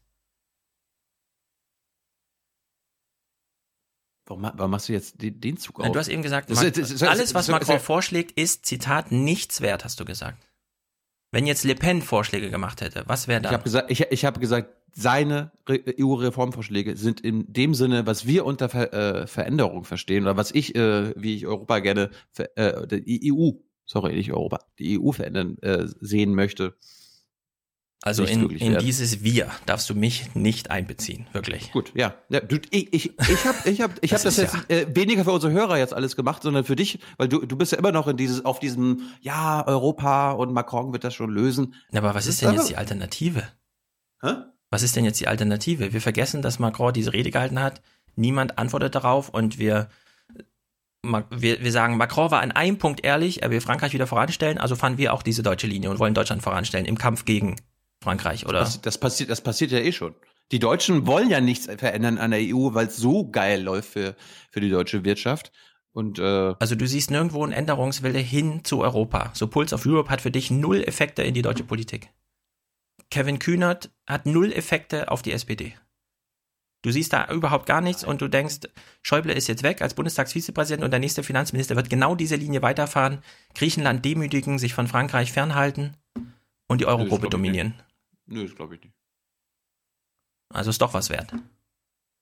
Warum, 4.26 4.44
warum 4.44 4.72
machst 4.72 4.90
du 4.90 4.94
jetzt 4.94 5.22
den, 5.22 5.40
den 5.40 5.58
Zug 5.58 5.80
Nein, 5.80 5.88
auf? 5.88 5.94
du 5.94 6.00
hast 6.00 6.10
eben 6.10 6.22
gesagt, 6.22 6.50
Das 6.50 6.60
das 6.60 6.92
ist- 6.92 7.04
alles, 7.04 7.34
was 7.34 7.46
das 7.48 7.54
Macron 7.54 7.80
vorschlägt, 7.80 8.34
ist, 8.34 8.66
Zitat, 8.66 9.12
nichts 9.12 9.62
wert, 9.62 9.86
hast 9.86 10.00
du 10.00 10.06
gesagt. 10.06 10.47
Wenn 11.32 11.46
jetzt 11.46 11.64
Le 11.66 11.76
Pen 11.76 12.02
Vorschläge 12.02 12.50
gemacht 12.50 12.82
hätte, 12.82 13.04
was 13.08 13.28
wäre 13.28 13.40
Ich 13.40 13.44
dann? 13.44 13.54
habe 13.54 13.64
gesagt, 13.64 13.92
ich, 13.92 14.02
ich 14.10 14.26
habe 14.26 14.40
gesagt, 14.40 14.74
seine 14.94 15.52
Re- 15.68 15.84
EU-Reformvorschläge 16.00 16.96
sind 16.96 17.22
in 17.22 17.52
dem 17.52 17.74
Sinne, 17.74 18.06
was 18.06 18.26
wir 18.26 18.46
unter 18.46 18.70
Ver, 18.70 18.94
äh, 18.94 19.28
Veränderung 19.28 19.84
verstehen 19.84 20.24
oder 20.24 20.38
was 20.38 20.52
ich, 20.52 20.76
äh, 20.76 21.14
wie 21.22 21.36
ich 21.36 21.46
Europa 21.46 21.80
gerne, 21.80 22.10
äh, 22.56 22.88
die 22.88 23.32
EU, 23.32 23.52
sorry, 23.86 24.16
nicht 24.16 24.32
Europa, 24.32 24.60
die 24.80 25.00
EU 25.00 25.12
verändern 25.12 25.58
äh, 25.62 25.86
sehen 26.00 26.34
möchte. 26.34 26.76
Also 28.04 28.24
nicht 28.24 28.34
in, 28.34 28.50
in 28.74 28.78
dieses 28.80 29.24
Wir 29.24 29.50
darfst 29.66 29.90
du 29.90 29.96
mich 29.96 30.34
nicht 30.36 30.70
einbeziehen, 30.72 31.28
wirklich. 31.34 31.72
Gut, 31.72 31.92
ja. 31.96 32.14
ja 32.30 32.40
du, 32.40 32.58
ich 32.70 32.94
ich, 32.94 33.20
ich 33.20 33.46
habe 33.46 33.70
ich 33.70 33.82
hab, 33.82 33.92
ich 34.04 34.12
Das 34.12 34.22
hab 34.22 34.26
das 34.26 34.38
ist 34.38 34.54
jetzt 34.54 34.70
äh, 34.70 34.96
weniger 34.96 35.24
für 35.24 35.32
unsere 35.32 35.52
Hörer 35.52 35.78
jetzt 35.78 35.94
alles 35.94 36.16
gemacht, 36.16 36.44
sondern 36.44 36.64
für 36.64 36.76
dich, 36.76 37.00
weil 37.18 37.28
du, 37.28 37.46
du 37.46 37.58
bist 37.58 37.72
ja 37.72 37.78
immer 37.80 37.92
noch 37.92 38.08
in 38.08 38.16
dieses, 38.16 38.46
auf 38.46 38.60
diesem, 38.60 39.02
ja, 39.22 39.66
Europa 39.66 40.32
und 40.32 40.54
Macron 40.54 40.94
wird 40.94 41.04
das 41.04 41.16
schon 41.16 41.32
lösen. 41.32 41.74
Ja, 41.92 42.00
aber 42.02 42.10
was 42.10 42.26
Das 42.26 42.36
ist 42.36 42.42
denn 42.42 42.52
jetzt 42.52 42.60
einfach- 42.60 42.70
die 42.70 42.78
Alternative? 42.78 43.44
Hä? 44.22 44.34
Was 44.70 44.84
ist 44.84 44.96
denn 44.96 45.06
jetzt 45.06 45.20
die 45.20 45.28
Alternative? 45.28 45.94
Wir 45.94 46.02
vergessen, 46.02 46.42
dass 46.42 46.60
Macron 46.60 46.94
diese 46.94 47.14
Rede 47.14 47.32
gehalten 47.32 47.60
hat. 47.60 47.82
Niemand 48.16 48.58
antwortet 48.58 48.96
darauf 48.96 49.30
und 49.30 49.60
wir, 49.60 49.90
wir, 51.04 51.64
wir 51.64 51.72
sagen, 51.72 51.98
Macron 51.98 52.32
war 52.32 52.42
an 52.42 52.52
einem 52.52 52.78
Punkt 52.78 53.04
ehrlich, 53.06 53.44
er 53.44 53.50
will 53.50 53.62
Frankreich 53.62 53.94
wieder 53.94 54.08
voranstellen, 54.08 54.58
also 54.58 54.76
fahren 54.76 54.98
wir 54.98 55.14
auch 55.14 55.24
diese 55.24 55.42
deutsche 55.44 55.68
Linie 55.68 55.90
und 55.90 56.00
wollen 56.00 56.14
Deutschland 56.14 56.42
voranstellen 56.42 56.86
im 56.86 56.98
Kampf 56.98 57.26
gegen 57.26 57.56
Frankreich, 58.08 58.46
oder? 58.46 58.60
Das, 58.60 58.82
das, 58.82 58.98
passiert, 58.98 59.30
das 59.30 59.42
passiert 59.42 59.72
ja 59.72 59.80
eh 59.80 59.92
schon. 59.92 60.16
Die 60.54 60.60
Deutschen 60.60 61.08
wollen 61.08 61.30
ja 61.30 61.42
nichts 61.42 61.66
verändern 61.66 62.18
an 62.18 62.32
der 62.32 62.40
EU, 62.40 62.74
weil 62.74 62.88
es 62.88 62.96
so 62.96 63.30
geil 63.30 63.62
läuft 63.62 63.90
für, 63.90 64.16
für 64.50 64.62
die 64.62 64.70
deutsche 64.70 65.04
Wirtschaft. 65.04 65.52
Und 65.92 66.20
äh, 66.20 66.54
Also 66.60 66.76
du 66.76 66.88
siehst 66.88 67.12
nirgendwo 67.12 67.44
einen 67.44 67.52
Änderungswille 67.52 68.20
hin 68.20 68.64
zu 68.64 68.80
Europa. 68.80 69.32
So 69.34 69.48
Pulse 69.48 69.76
of 69.76 69.86
Europe 69.86 70.10
hat 70.10 70.22
für 70.22 70.32
dich 70.32 70.50
null 70.50 70.84
Effekte 70.84 71.22
in 71.24 71.34
die 71.34 71.42
deutsche 71.42 71.66
Politik. 71.66 72.10
Kevin 73.10 73.40
Kühnert 73.40 73.92
hat 74.08 74.26
null 74.26 74.54
Effekte 74.54 75.12
auf 75.12 75.22
die 75.22 75.34
SPD. 75.34 75.74
Du 76.84 76.92
siehst 76.92 77.12
da 77.12 77.30
überhaupt 77.30 77.66
gar 77.66 77.82
nichts 77.82 78.06
und 78.06 78.22
du 78.22 78.30
denkst, 78.30 78.70
Schäuble 79.02 79.34
ist 79.34 79.48
jetzt 79.48 79.64
weg 79.64 79.82
als 79.82 79.96
Bundestagsvizepräsident 79.96 80.84
und 80.84 80.92
der 80.92 81.02
nächste 81.02 81.24
Finanzminister 81.24 81.76
wird 81.76 81.90
genau 81.90 82.16
diese 82.16 82.38
Linie 82.38 82.62
weiterfahren, 82.62 83.20
Griechenland 83.56 84.06
demütigen, 84.06 84.60
sich 84.60 84.74
von 84.74 84.88
Frankreich 84.88 85.34
fernhalten 85.34 85.98
und 86.70 86.80
die 86.80 86.86
Eurogruppe 86.86 87.28
dominieren. 87.28 87.74
Nö, 88.28 88.44
das 88.44 88.56
glaube 88.56 88.76
ich 88.76 88.84
nicht. 88.84 88.96
Also 90.50 90.70
ist 90.70 90.82
doch 90.82 90.94
was 90.94 91.10
wert. 91.10 91.34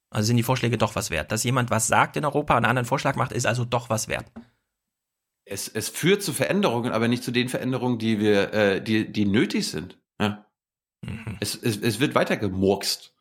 Also 0.09 0.27
sind 0.27 0.37
die 0.37 0.43
Vorschläge 0.43 0.77
doch 0.77 0.95
was 0.95 1.09
wert. 1.09 1.31
Dass 1.31 1.43
jemand 1.43 1.69
was 1.69 1.87
sagt 1.87 2.15
in 2.17 2.25
Europa 2.25 2.53
und 2.53 2.63
einen 2.63 2.69
anderen 2.69 2.85
Vorschlag 2.85 3.15
macht, 3.15 3.31
ist 3.31 3.45
also 3.45 3.65
doch 3.65 3.89
was 3.89 4.07
wert. 4.07 4.31
Es, 5.45 5.67
es 5.67 5.89
führt 5.89 6.23
zu 6.23 6.33
Veränderungen, 6.33 6.91
aber 6.91 7.07
nicht 7.07 7.23
zu 7.23 7.31
den 7.31 7.49
Veränderungen, 7.49 7.99
die 7.99 8.19
wir, 8.19 8.53
äh, 8.53 8.81
die, 8.81 9.11
die 9.11 9.25
nötig 9.25 9.67
sind. 9.69 9.99
Ja. 10.19 10.45
Es, 11.39 11.55
es, 11.55 11.77
es 11.77 11.99
wird 11.99 12.15
weiter 12.15 12.37
gemurkst. 12.37 13.13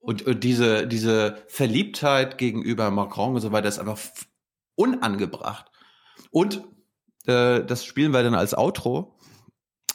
Und, 0.00 0.22
und 0.22 0.42
diese, 0.42 0.88
diese 0.88 1.44
Verliebtheit 1.46 2.38
gegenüber 2.38 2.90
Macron 2.90 3.34
und 3.34 3.40
so 3.40 3.52
weiter 3.52 3.68
ist 3.68 3.78
einfach 3.78 3.98
unangebracht. 4.74 5.70
Und 6.30 6.64
äh, 7.26 7.62
das 7.62 7.84
spielen 7.84 8.12
wir 8.12 8.22
dann 8.22 8.34
als 8.34 8.54
Outro. 8.56 9.18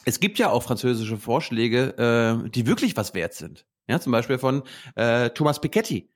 Es 0.06 0.19
gibt 0.19 0.40
ja 0.40 0.51
auch 0.51 0.64
französische 0.64 1.17
Vorschläge, 1.17 2.43
äh, 2.45 2.50
die 2.50 2.67
wirklich 2.67 2.95
was 2.95 3.14
wert 3.14 3.34
sind. 3.34 3.66
Ja, 3.88 4.00
zum 4.00 4.11
Beispiel 4.11 4.38
von 4.38 4.64
äh, 4.95 5.30
Thomas 5.32 5.59
Piketty. 5.59 6.09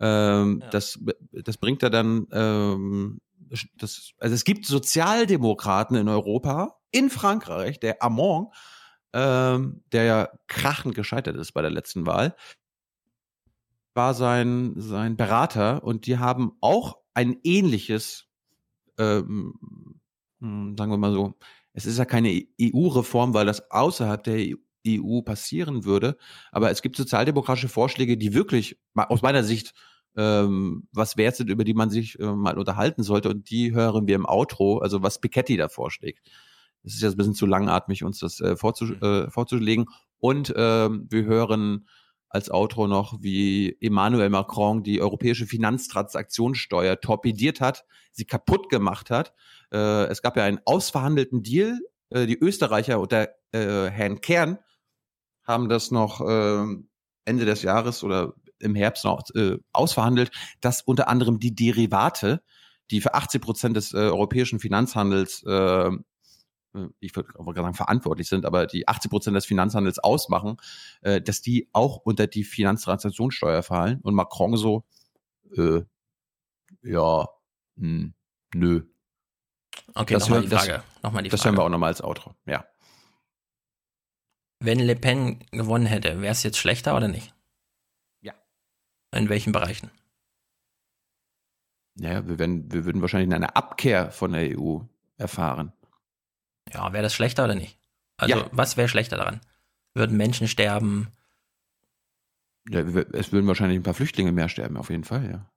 Ähm, 0.00 0.62
das, 0.70 0.98
das 1.32 1.56
bringt 1.56 1.82
er 1.82 1.90
dann, 1.90 2.26
ähm, 2.32 3.20
das, 3.76 4.12
also 4.18 4.34
es 4.34 4.44
gibt 4.44 4.66
Sozialdemokraten 4.66 5.96
in 5.96 6.08
Europa, 6.08 6.78
in 6.90 7.10
Frankreich, 7.10 7.80
der 7.80 8.02
Amon, 8.02 8.48
ähm, 9.12 9.82
der 9.92 10.04
ja 10.04 10.28
krachend 10.46 10.94
gescheitert 10.94 11.36
ist 11.36 11.52
bei 11.52 11.62
der 11.62 11.70
letzten 11.70 12.06
Wahl, 12.06 12.36
war 13.94 14.14
sein, 14.14 14.74
sein 14.76 15.16
Berater 15.16 15.82
und 15.82 16.06
die 16.06 16.18
haben 16.18 16.52
auch 16.60 16.98
ein 17.14 17.38
ähnliches, 17.42 18.26
ähm, 18.98 19.54
hm, 20.40 20.76
sagen 20.78 20.90
wir 20.92 20.98
mal 20.98 21.12
so, 21.12 21.34
es 21.78 21.86
ist 21.86 21.98
ja 21.98 22.04
keine 22.04 22.44
EU-Reform, 22.60 23.34
weil 23.34 23.46
das 23.46 23.70
außerhalb 23.70 24.24
der 24.24 24.56
EU 24.86 25.22
passieren 25.22 25.84
würde, 25.84 26.16
aber 26.50 26.70
es 26.70 26.82
gibt 26.82 26.96
sozialdemokratische 26.96 27.68
Vorschläge, 27.68 28.16
die 28.16 28.34
wirklich 28.34 28.78
aus 28.94 29.22
meiner 29.22 29.44
Sicht 29.44 29.74
ähm, 30.16 30.88
was 30.92 31.16
wert 31.16 31.36
sind, 31.36 31.50
über 31.50 31.62
die 31.62 31.74
man 31.74 31.88
sich 31.88 32.18
äh, 32.18 32.24
mal 32.24 32.58
unterhalten 32.58 33.04
sollte 33.04 33.28
und 33.28 33.48
die 33.50 33.72
hören 33.72 34.08
wir 34.08 34.16
im 34.16 34.26
Outro, 34.26 34.78
also 34.78 35.02
was 35.02 35.20
Piketty 35.20 35.56
da 35.56 35.68
vorschlägt. 35.68 36.28
Es 36.82 36.94
ist 36.94 37.02
jetzt 37.02 37.14
ein 37.14 37.18
bisschen 37.18 37.34
zu 37.34 37.46
langatmig, 37.46 38.02
uns 38.02 38.18
das 38.18 38.40
äh, 38.40 38.56
vorzu 38.56 38.94
äh, 38.94 39.30
vorzulegen. 39.30 39.86
Und 40.18 40.52
ähm, 40.56 41.06
wir 41.10 41.24
hören 41.24 41.86
als 42.28 42.50
Outro 42.50 42.86
noch, 42.86 43.18
wie 43.20 43.76
Emmanuel 43.80 44.28
Macron 44.30 44.82
die 44.82 45.00
europäische 45.00 45.46
Finanztransaktionssteuer 45.46 47.00
torpediert 47.00 47.60
hat, 47.60 47.84
sie 48.12 48.24
kaputt 48.24 48.68
gemacht 48.68 49.10
hat. 49.10 49.32
Äh, 49.72 50.06
es 50.06 50.22
gab 50.22 50.36
ja 50.36 50.44
einen 50.44 50.60
ausverhandelten 50.64 51.42
Deal. 51.42 51.78
Äh, 52.10 52.26
die 52.26 52.38
Österreicher 52.38 53.00
unter 53.00 53.28
äh, 53.52 53.88
Herrn 53.90 54.20
Kern 54.20 54.58
haben 55.44 55.68
das 55.68 55.90
noch 55.90 56.20
äh, 56.20 56.64
Ende 57.24 57.44
des 57.44 57.62
Jahres 57.62 58.04
oder 58.04 58.34
im 58.58 58.74
Herbst 58.74 59.04
noch 59.04 59.22
äh, 59.34 59.56
ausverhandelt, 59.72 60.30
dass 60.60 60.82
unter 60.82 61.08
anderem 61.08 61.38
die 61.38 61.54
Derivate, 61.54 62.42
die 62.90 63.00
für 63.00 63.14
80 63.14 63.40
Prozent 63.40 63.76
des 63.76 63.94
äh, 63.94 63.98
europäischen 63.98 64.60
Finanzhandels 64.60 65.42
äh, 65.44 65.90
ich 67.00 67.14
würde 67.16 67.30
aber 67.38 67.54
sagen 67.54 67.74
verantwortlich 67.74 68.28
sind, 68.28 68.44
aber 68.46 68.66
die 68.66 68.86
80 68.88 69.10
Prozent 69.10 69.36
des 69.36 69.46
Finanzhandels 69.46 69.98
ausmachen, 69.98 70.56
äh, 71.02 71.20
dass 71.20 71.40
die 71.42 71.68
auch 71.72 71.96
unter 71.98 72.26
die 72.26 72.44
Finanztransaktionssteuer 72.44 73.62
fallen. 73.62 74.00
Und 74.02 74.14
Macron 74.14 74.56
so, 74.56 74.84
äh, 75.56 75.82
ja, 76.82 77.28
hm, 77.78 78.14
nö. 78.54 78.82
Okay, 79.94 80.14
Das 80.14 80.22
nochmal 80.24 80.38
hören- 80.40 80.42
die 80.44 80.48
das- 80.50 80.66
Frage. 80.66 80.82
Nochmal 81.02 81.22
die 81.22 81.28
Das 81.30 81.40
Frage. 81.40 81.50
hören 81.52 81.60
wir 81.60 81.64
auch 81.64 81.70
nochmal 81.70 81.88
als 81.88 82.02
Outro, 82.02 82.34
ja. 82.46 82.64
Wenn 84.60 84.80
Le 84.80 84.96
Pen 84.96 85.44
gewonnen 85.52 85.86
hätte, 85.86 86.20
wäre 86.20 86.32
es 86.32 86.42
jetzt 86.42 86.58
schlechter 86.58 86.96
oder 86.96 87.06
nicht? 87.08 87.32
Ja. 88.20 88.34
In 89.14 89.28
welchen 89.28 89.52
Bereichen? 89.52 89.90
Naja, 91.94 92.26
wir, 92.26 92.38
werden, 92.38 92.70
wir 92.72 92.84
würden 92.84 93.00
wahrscheinlich 93.02 93.34
eine 93.34 93.56
Abkehr 93.56 94.10
von 94.12 94.32
der 94.32 94.56
EU 94.58 94.80
erfahren. 95.16 95.72
Ja, 96.72 96.92
wäre 96.92 97.02
das 97.02 97.14
schlechter 97.14 97.44
oder 97.44 97.54
nicht? 97.54 97.78
Also, 98.16 98.36
Ja. 98.36 98.46
was 98.52 98.76
wäre 98.76 98.88
schlechter 98.88 99.16
daran? 99.16 99.40
Würden 99.94 100.16
Menschen 100.16 100.48
sterben? 100.48 101.08
Ja, 102.68 102.80
es 102.80 103.32
würden 103.32 103.46
wahrscheinlich 103.46 103.78
ein 103.78 103.82
paar 103.82 103.94
Flüchtlinge 103.94 104.32
mehr 104.32 104.48
sterben, 104.48 104.76
auf 104.76 104.90
jeden 104.90 105.04
Fall, 105.04 105.30
ja. 105.30 105.50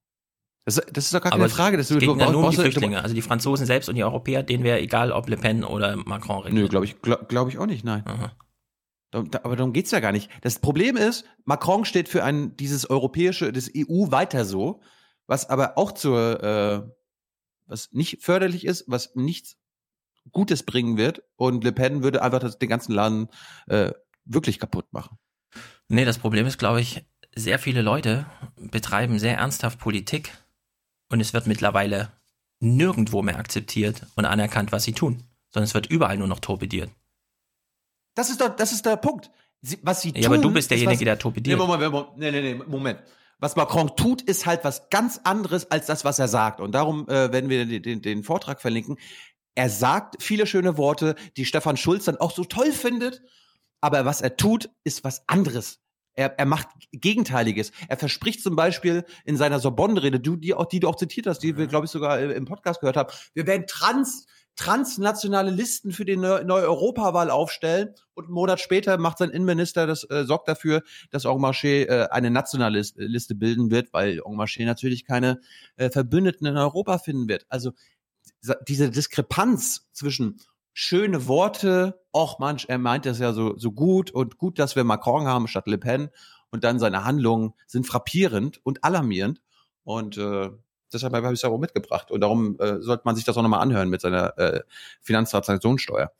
Das, 0.66 0.76
das 0.76 1.06
ist 1.06 1.14
doch 1.14 1.22
gar 1.22 1.32
keine 1.32 1.44
Aber 1.44 1.50
Frage. 1.50 1.76
Das 1.76 1.90
es 1.90 1.98
geht 2.00 2.08
ja 2.08 2.32
nur 2.32 2.44
um 2.46 2.52
die 2.52 2.58
Flüchtlinge. 2.58 3.02
Also 3.02 3.16
die 3.16 3.24
Franzosen 3.24 3.66
selbst 3.66 3.90
und 3.90 3.96
die 3.96 4.04
Europäer, 4.04 4.44
denen 4.44 4.64
wäre 4.64 4.80
egal, 4.80 5.12
ob 5.12 5.28
Le 5.28 5.38
Pen 5.38 5.64
oder 5.64 5.96
Macron 5.96 6.44
regiert. 6.44 6.54
Nö, 6.64 6.70
glaube 6.70 6.86
ich, 6.86 7.02
glaube 7.02 7.26
glaub 7.26 7.50
ich 7.50 7.58
auch 7.58 7.66
nicht, 7.66 7.84
nein. 7.84 8.04
Aha. 8.06 8.32
Aber 9.14 9.56
darum 9.56 9.74
geht's 9.74 9.92
ja 9.92 10.00
gar 10.00 10.12
nicht. 10.12 10.30
Das 10.42 10.60
Problem 10.60 10.96
ist, 10.96 11.26
Macron 11.44 11.84
steht 11.84 12.08
für 12.08 12.24
ein 12.24 12.56
dieses 12.56 12.90
europäische, 12.90 13.52
das 13.52 13.70
EU 13.76 14.12
weiter 14.12 14.46
so, 14.46 14.82
was 15.28 15.50
aber 15.50 15.78
auch 15.78 15.92
zur, 15.92 16.42
äh, 16.44 16.82
was 17.66 17.92
nicht 17.92 18.22
förderlich 18.22 18.66
ist, 18.66 18.86
was 18.88 19.16
nichts 19.16 19.58
Gutes 20.32 20.64
bringen 20.64 20.98
wird. 20.98 21.24
Und 21.36 21.64
Le 21.64 21.72
Pen 21.72 22.04
würde 22.04 22.22
einfach 22.22 22.40
das, 22.40 22.60
den 22.60 22.70
ganzen 22.70 22.94
Laden 22.94 23.30
äh, 23.68 23.92
wirklich 24.26 24.60
kaputt 24.60 24.92
machen. 24.92 25.18
Nee, 25.88 26.06
das 26.06 26.20
Problem 26.20 26.46
ist, 26.46 26.58
glaube 26.58 26.82
ich, 26.82 27.04
sehr 27.36 27.60
viele 27.60 27.82
Leute 27.82 28.26
betreiben 28.58 29.20
sehr 29.20 29.38
ernsthaft 29.38 29.80
Politik 29.80 30.32
und 31.10 31.20
es 31.20 31.34
wird 31.34 31.48
mittlerweile 31.48 32.12
nirgendwo 32.60 33.22
mehr 33.22 33.38
akzeptiert 33.38 34.06
und 34.16 34.26
anerkannt, 34.26 34.72
was 34.72 34.84
sie 34.84 34.94
tun, 34.94 35.24
sondern 35.50 35.66
es 35.66 35.74
wird 35.74 35.88
überall 35.88 36.18
nur 36.18 36.28
noch 36.28 36.40
torpediert. 36.40 36.92
Das 38.16 38.30
ist 38.30 38.42
doch, 38.42 38.56
das 38.56 38.72
ist 38.72 38.86
der 38.86 38.98
Punkt. 38.98 39.32
Sie, 39.62 39.80
was 39.82 40.02
sie 40.02 40.10
ja, 40.10 40.24
tun, 40.24 40.26
aber 40.26 40.38
du 40.38 40.52
bist 40.52 40.70
derjenige, 40.72 41.00
was, 41.00 41.06
der 41.06 41.20
torpediert. 41.20 41.58
Nee, 41.58 41.66
Moment, 41.66 41.92
Moment, 41.92 42.18
nee, 42.18 42.32
nee, 42.32 42.42
nee, 42.42 42.64
Moment. 42.68 43.00
Was 43.40 43.56
Macron 43.56 43.96
tut, 43.96 44.22
ist 44.22 44.46
halt 44.46 44.64
was 44.64 44.90
ganz 44.90 45.20
anderes 45.24 45.72
als 45.72 45.88
das, 45.88 46.06
was 46.06 46.20
er 46.20 46.28
sagt. 46.28 46.60
Und 46.60 46.74
darum 46.74 47.08
äh, 47.08 47.32
werden 47.32 47.50
wir 47.50 47.66
den, 47.66 47.82
den, 47.82 48.02
den 48.02 48.24
Vortrag 48.24 48.62
verlinken. 48.62 48.98
Er 49.56 49.70
sagt 49.70 50.22
viele 50.22 50.48
schöne 50.48 50.78
Worte, 50.78 51.16
die 51.38 51.46
Stefan 51.46 51.78
Schulz 51.78 52.06
dann 52.06 52.18
auch 52.18 52.32
so 52.32 52.44
toll 52.44 52.72
findet. 52.72 53.22
Aber 53.82 54.06
was 54.06 54.22
er 54.22 54.38
tut, 54.38 54.70
ist 54.84 55.04
was 55.04 55.28
anderes. 55.28 55.80
Er, 56.14 56.38
er 56.38 56.46
macht 56.46 56.68
Gegenteiliges. 56.92 57.72
Er 57.88 57.98
verspricht 57.98 58.44
zum 58.44 58.56
Beispiel 58.56 59.06
in 59.24 59.38
seiner 59.38 59.60
Sorbonne-Rede, 59.60 60.20
die, 60.20 60.38
die, 60.40 60.56
die 60.72 60.80
du 60.80 60.88
auch 60.88 60.98
zitiert 60.98 61.26
hast, 61.26 61.40
die 61.40 61.58
wir, 61.58 61.68
glaube 61.68 61.86
ich, 61.86 61.92
sogar 61.92 62.20
im 62.20 62.46
Podcast 62.46 62.82
gehört 62.82 62.98
haben, 62.98 63.12
wir 63.34 63.48
werden 63.48 63.66
trans, 63.66 64.28
transnationale 64.58 65.52
Listen 65.52 65.92
für 65.92 66.04
die 66.04 66.18
neue 66.18 66.44
Europawahl 66.44 67.30
aufstellen 67.30 67.96
und 68.14 68.26
einen 68.26 68.34
Monat 68.34 68.60
später 68.60 68.98
macht 68.98 69.20
sein 69.20 69.30
Innenminister 69.30 69.88
das 69.88 70.04
äh, 70.10 70.26
sorgt 70.26 70.50
dafür, 70.50 70.84
dass 71.10 71.24
En 71.24 71.38
Marché 71.38 71.88
äh, 71.88 72.10
eine 72.12 72.30
nationale 72.30 72.84
Liste 72.96 73.34
bilden 73.34 73.72
wird, 73.72 73.94
weil 73.94 74.20
En 74.26 74.36
Marché 74.36 74.66
natürlich 74.66 75.06
keine 75.06 75.40
äh, 75.78 75.90
Verbündeten 75.90 76.46
in 76.46 76.58
Europa 76.58 76.98
finden 76.98 77.30
wird. 77.30 77.46
Also 77.48 77.72
diese 78.68 78.90
Diskrepanz 78.90 79.88
zwischen 79.94 80.40
schöne 80.74 81.28
Worte, 81.28 82.02
och 82.14 82.40
manch, 82.40 82.66
er 82.70 82.78
meint 82.78 83.06
das 83.06 83.20
ja 83.20 83.34
so, 83.34 83.58
so 83.58 83.72
gut 83.72 84.12
und 84.12 84.38
gut, 84.38 84.60
dass 84.60 84.76
wir 84.76 84.84
Macron 84.84 85.28
haben 85.28 85.48
statt 85.48 85.68
Le 85.68 85.78
Pen 85.78 86.10
und 86.50 86.64
dann 86.64 86.80
seine 86.80 87.04
Handlungen 87.04 87.54
sind 87.68 87.86
frappierend 87.86 88.60
und 88.66 88.84
alarmierend 88.84 89.42
und 89.84 90.18
äh, 90.18 90.50
deshalb 90.92 91.14
habe 91.14 91.28
ich 91.28 91.40
es 91.40 91.44
auch 91.44 91.58
mitgebracht 91.58 92.12
und 92.12 92.22
darum 92.22 92.60
äh, 92.60 92.82
sollte 92.82 93.04
man 93.06 93.16
sich 93.16 93.26
das 93.26 93.38
auch 93.38 93.42
nochmal 93.42 93.62
anhören 93.62 93.90
mit 93.90 94.02
seiner 94.02 94.38
äh, 94.38 94.62
Finanztransaktionssteuer. 95.02 96.12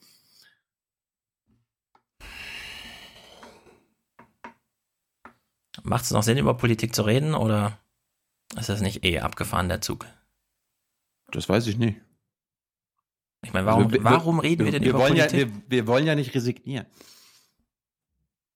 Macht 5.84 6.04
es 6.04 6.12
noch 6.12 6.24
Sinn, 6.24 6.38
über 6.38 6.56
Politik 6.56 6.94
zu 6.94 7.02
reden 7.04 7.34
oder 7.34 7.80
ist 8.58 8.70
das 8.70 8.82
nicht 8.82 9.04
eh 9.04 9.20
abgefahren, 9.20 9.70
der 9.70 9.82
Zug? 9.82 10.06
Das 11.32 11.48
weiß 11.48 11.68
ich 11.68 11.78
nicht. 11.78 12.02
Ich 13.44 13.54
meine, 13.54 13.66
warum, 13.66 13.86
also 13.86 13.94
wir, 13.94 14.04
warum 14.04 14.40
reden 14.40 14.66
wir 14.66 14.72
denn 14.72 14.84
wir 14.84 14.92
über 14.92 15.00
wollen 15.00 15.16
Politik? 15.16 15.40
Ja, 15.40 15.48
wir, 15.48 15.62
wir 15.68 15.88
wollen 15.88 16.06
ja 16.06 16.16
nicht 16.16 16.34
resignieren. 16.36 16.86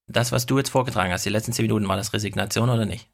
Das, 0.07 0.31
was 0.31 0.45
du 0.45 0.57
jetzt 0.57 0.69
vorgetragen 0.69 1.11
hast, 1.11 1.25
die 1.25 1.29
letzten 1.29 1.53
zehn 1.53 1.63
Minuten, 1.63 1.87
war 1.87 1.97
das 1.97 2.13
Resignation 2.13 2.69
oder 2.69 2.85
nicht? 2.85 3.09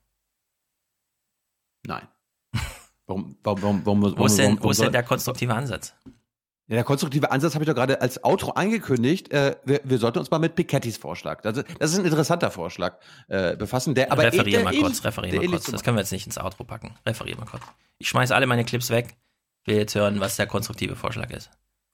Nein. 1.85 2.07
Warum, 3.07 3.37
warum, 3.43 3.61
warum, 3.61 3.85
warum, 3.85 4.01
warum, 4.03 4.17
wo 4.17 4.25
ist 4.25 4.37
denn, 4.37 4.57
wo 4.61 4.69
ist 4.71 4.79
denn 4.79 4.91
der 4.91 5.03
konstruktive 5.03 5.53
Ansatz? 5.53 5.93
Ja, 6.67 6.75
der 6.75 6.85
konstruktive 6.85 7.29
Ansatz 7.31 7.55
habe 7.55 7.65
ich 7.65 7.67
doch 7.67 7.75
gerade 7.75 7.99
als 7.99 8.23
Outro 8.23 8.51
angekündigt. 8.51 9.29
Äh, 9.33 9.57
wir, 9.65 9.81
wir 9.83 9.97
sollten 9.97 10.19
uns 10.19 10.31
mal 10.31 10.39
mit 10.39 10.55
Pikettys 10.55 10.95
Vorschlag, 10.95 11.41
das, 11.41 11.65
das 11.79 11.91
ist 11.91 11.99
ein 11.99 12.05
interessanter 12.05 12.49
Vorschlag, 12.51 12.97
äh, 13.27 13.57
befassen. 13.57 13.95
Der, 13.95 14.09
aber 14.13 14.23
referier 14.23 14.63
mal 14.63 14.73
kurz, 14.73 15.03
referier 15.03 15.41
mal 15.41 15.49
kurz. 15.49 15.65
Das 15.65 15.83
können 15.83 15.97
wir 15.97 16.01
jetzt 16.01 16.13
nicht 16.13 16.27
ins 16.27 16.37
Outro 16.37 16.63
packen. 16.63 16.95
Referier 17.05 17.35
mal 17.35 17.45
kurz. 17.45 17.63
Ich 17.97 18.07
schmeiße 18.07 18.33
alle 18.33 18.47
meine 18.47 18.63
Clips 18.63 18.89
weg. 18.89 19.17
Ich 19.63 19.67
will 19.67 19.79
jetzt 19.79 19.95
hören, 19.95 20.21
was 20.21 20.37
der 20.37 20.47
konstruktive 20.47 20.95
Vorschlag 20.95 21.29
ist. 21.31 21.51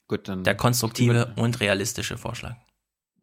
Gut, 0.07 0.27
dann. 0.27 0.43
Der 0.43 0.55
konstruktive 0.55 1.33
und 1.35 1.59
realistische 1.59 2.17
Vorschlag. 2.17 2.55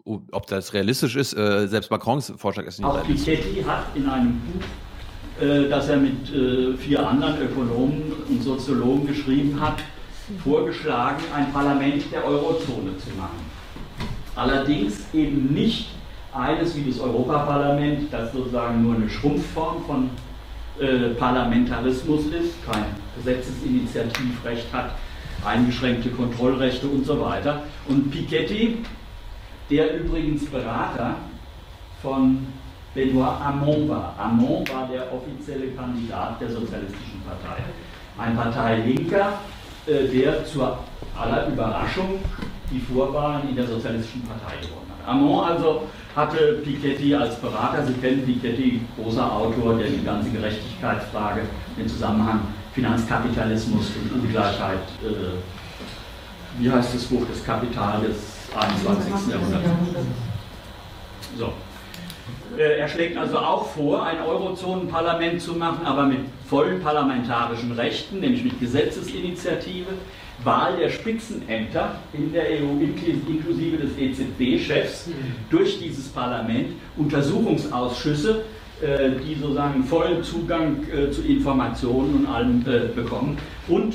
Ob 0.05 0.47
das 0.49 0.75
realistisch 0.75 1.17
ist, 1.17 1.33
äh, 1.33 1.67
selbst 1.67 1.91
Macrons 1.91 2.35
Vorschlag 2.37 2.67
ist 2.67 2.79
nicht 2.79 2.87
Auch 2.87 2.97
realistisch. 2.97 3.37
Piketty 3.37 3.63
hat 3.63 3.87
in 3.95 4.07
einem 4.07 4.39
Buch, 4.41 5.43
äh, 5.43 5.69
das 5.71 5.89
er 5.89 5.97
mit 5.97 6.31
äh, 6.31 6.77
vier 6.77 7.09
anderen 7.09 7.41
Ökonomen 7.41 8.13
und 8.29 8.43
Soziologen 8.43 9.07
geschrieben 9.07 9.59
hat, 9.59 9.79
vorgeschlagen, 10.43 11.23
ein 11.35 11.51
Parlament 11.55 12.05
der 12.13 12.23
Eurozone 12.23 12.99
zu 12.99 13.11
machen. 13.17 13.51
Allerdings 14.37 15.07
eben 15.15 15.55
nicht 15.55 15.89
eines 16.35 16.77
wie 16.77 16.91
das 16.91 17.01
Europaparlament, 17.01 18.13
das 18.13 18.33
sozusagen 18.33 18.83
nur 18.83 18.97
eine 18.97 19.09
Schrumpfform 19.09 19.85
von 19.85 20.11
Parlamentarismus 21.19 22.27
ist, 22.27 22.55
kein 22.67 22.85
Gesetzesinitiativrecht 23.17 24.73
hat, 24.73 24.91
eingeschränkte 25.45 26.11
Kontrollrechte 26.11 26.87
und 26.87 27.05
so 27.05 27.21
weiter. 27.21 27.63
Und 27.89 28.11
Piketty, 28.11 28.79
der 29.71 30.01
übrigens 30.01 30.47
Berater 30.47 31.17
von 32.03 32.47
Benoit 32.95 33.41
Hamon 33.41 33.89
war. 33.89 34.15
Hamon 34.19 34.65
war 34.69 34.89
der 34.91 35.13
offizielle 35.13 35.69
Kandidat 35.69 36.41
der 36.41 36.51
Sozialistischen 36.51 37.23
Partei. 37.27 37.63
Ein 38.17 38.37
Parteilinker, 38.37 39.41
äh, 39.87 40.07
der 40.07 40.45
zur 40.45 40.79
aller 41.19 41.49
Überraschung 41.49 42.21
die 42.71 42.81
Vorwahlen 42.81 43.49
in 43.49 43.57
der 43.57 43.67
Sozialistischen 43.67 44.23
Partei 44.23 44.57
gewonnen 44.61 44.91
hat. 44.91 45.07
Hamon 45.07 45.45
also 45.45 45.83
hatte 46.15 46.61
Piketty 46.65 47.15
als 47.15 47.35
Berater, 47.37 47.85
Sie 47.85 47.95
kennen 47.95 48.25
Piketty, 48.25 48.81
großer 48.97 49.33
Autor, 49.33 49.77
der 49.77 49.89
die 49.89 50.05
ganze 50.05 50.31
Gerechtigkeitsfrage, 50.31 51.43
den 51.77 51.89
Zusammenhang 51.89 52.41
Finanzkapitalismus 52.75 53.93
und 54.03 54.21
Ungleichheit, 54.21 54.81
äh, 55.03 56.59
wie 56.59 56.71
heißt 56.71 56.95
das 56.95 57.05
Buch, 57.05 57.23
das 57.29 57.45
Kapital 57.45 58.03
des 58.03 58.17
21. 58.55 59.33
Jahrhunderts. 59.33 59.69
So. 61.39 61.53
Äh, 62.59 62.79
er 62.79 62.89
schlägt 62.89 63.17
also 63.17 63.39
auch 63.39 63.69
vor, 63.71 64.05
ein 64.05 64.21
Eurozonenparlament 64.21 65.41
zu 65.41 65.55
machen, 65.55 65.87
aber 65.87 66.07
mit 66.07 66.21
vollen 66.49 66.81
parlamentarischen 66.81 67.73
Rechten, 67.73 68.21
nämlich 68.21 68.45
mit 68.45 68.61
Gesetzesinitiative, 68.61 69.91
Wahl 70.43 70.77
der 70.77 70.91
Spitzenämter 70.91 71.97
in 72.13 72.33
der 72.33 72.45
EU 72.45 72.81
inklusive 72.83 73.79
des 73.79 73.97
EZB-Chefs 73.97 75.11
durch 75.49 75.79
dieses 75.79 76.09
Parlament, 76.09 76.73
Untersuchungsausschüsse, 76.97 78.45
die 78.85 79.35
sozusagen 79.41 79.85
vollen 79.85 80.23
Zugang 80.23 80.87
äh, 80.91 81.11
zu 81.11 81.23
Informationen 81.23 82.17
und 82.17 82.27
allem 82.27 82.61
äh, 82.67 82.89
bekommen 82.95 83.39
und 83.69 83.95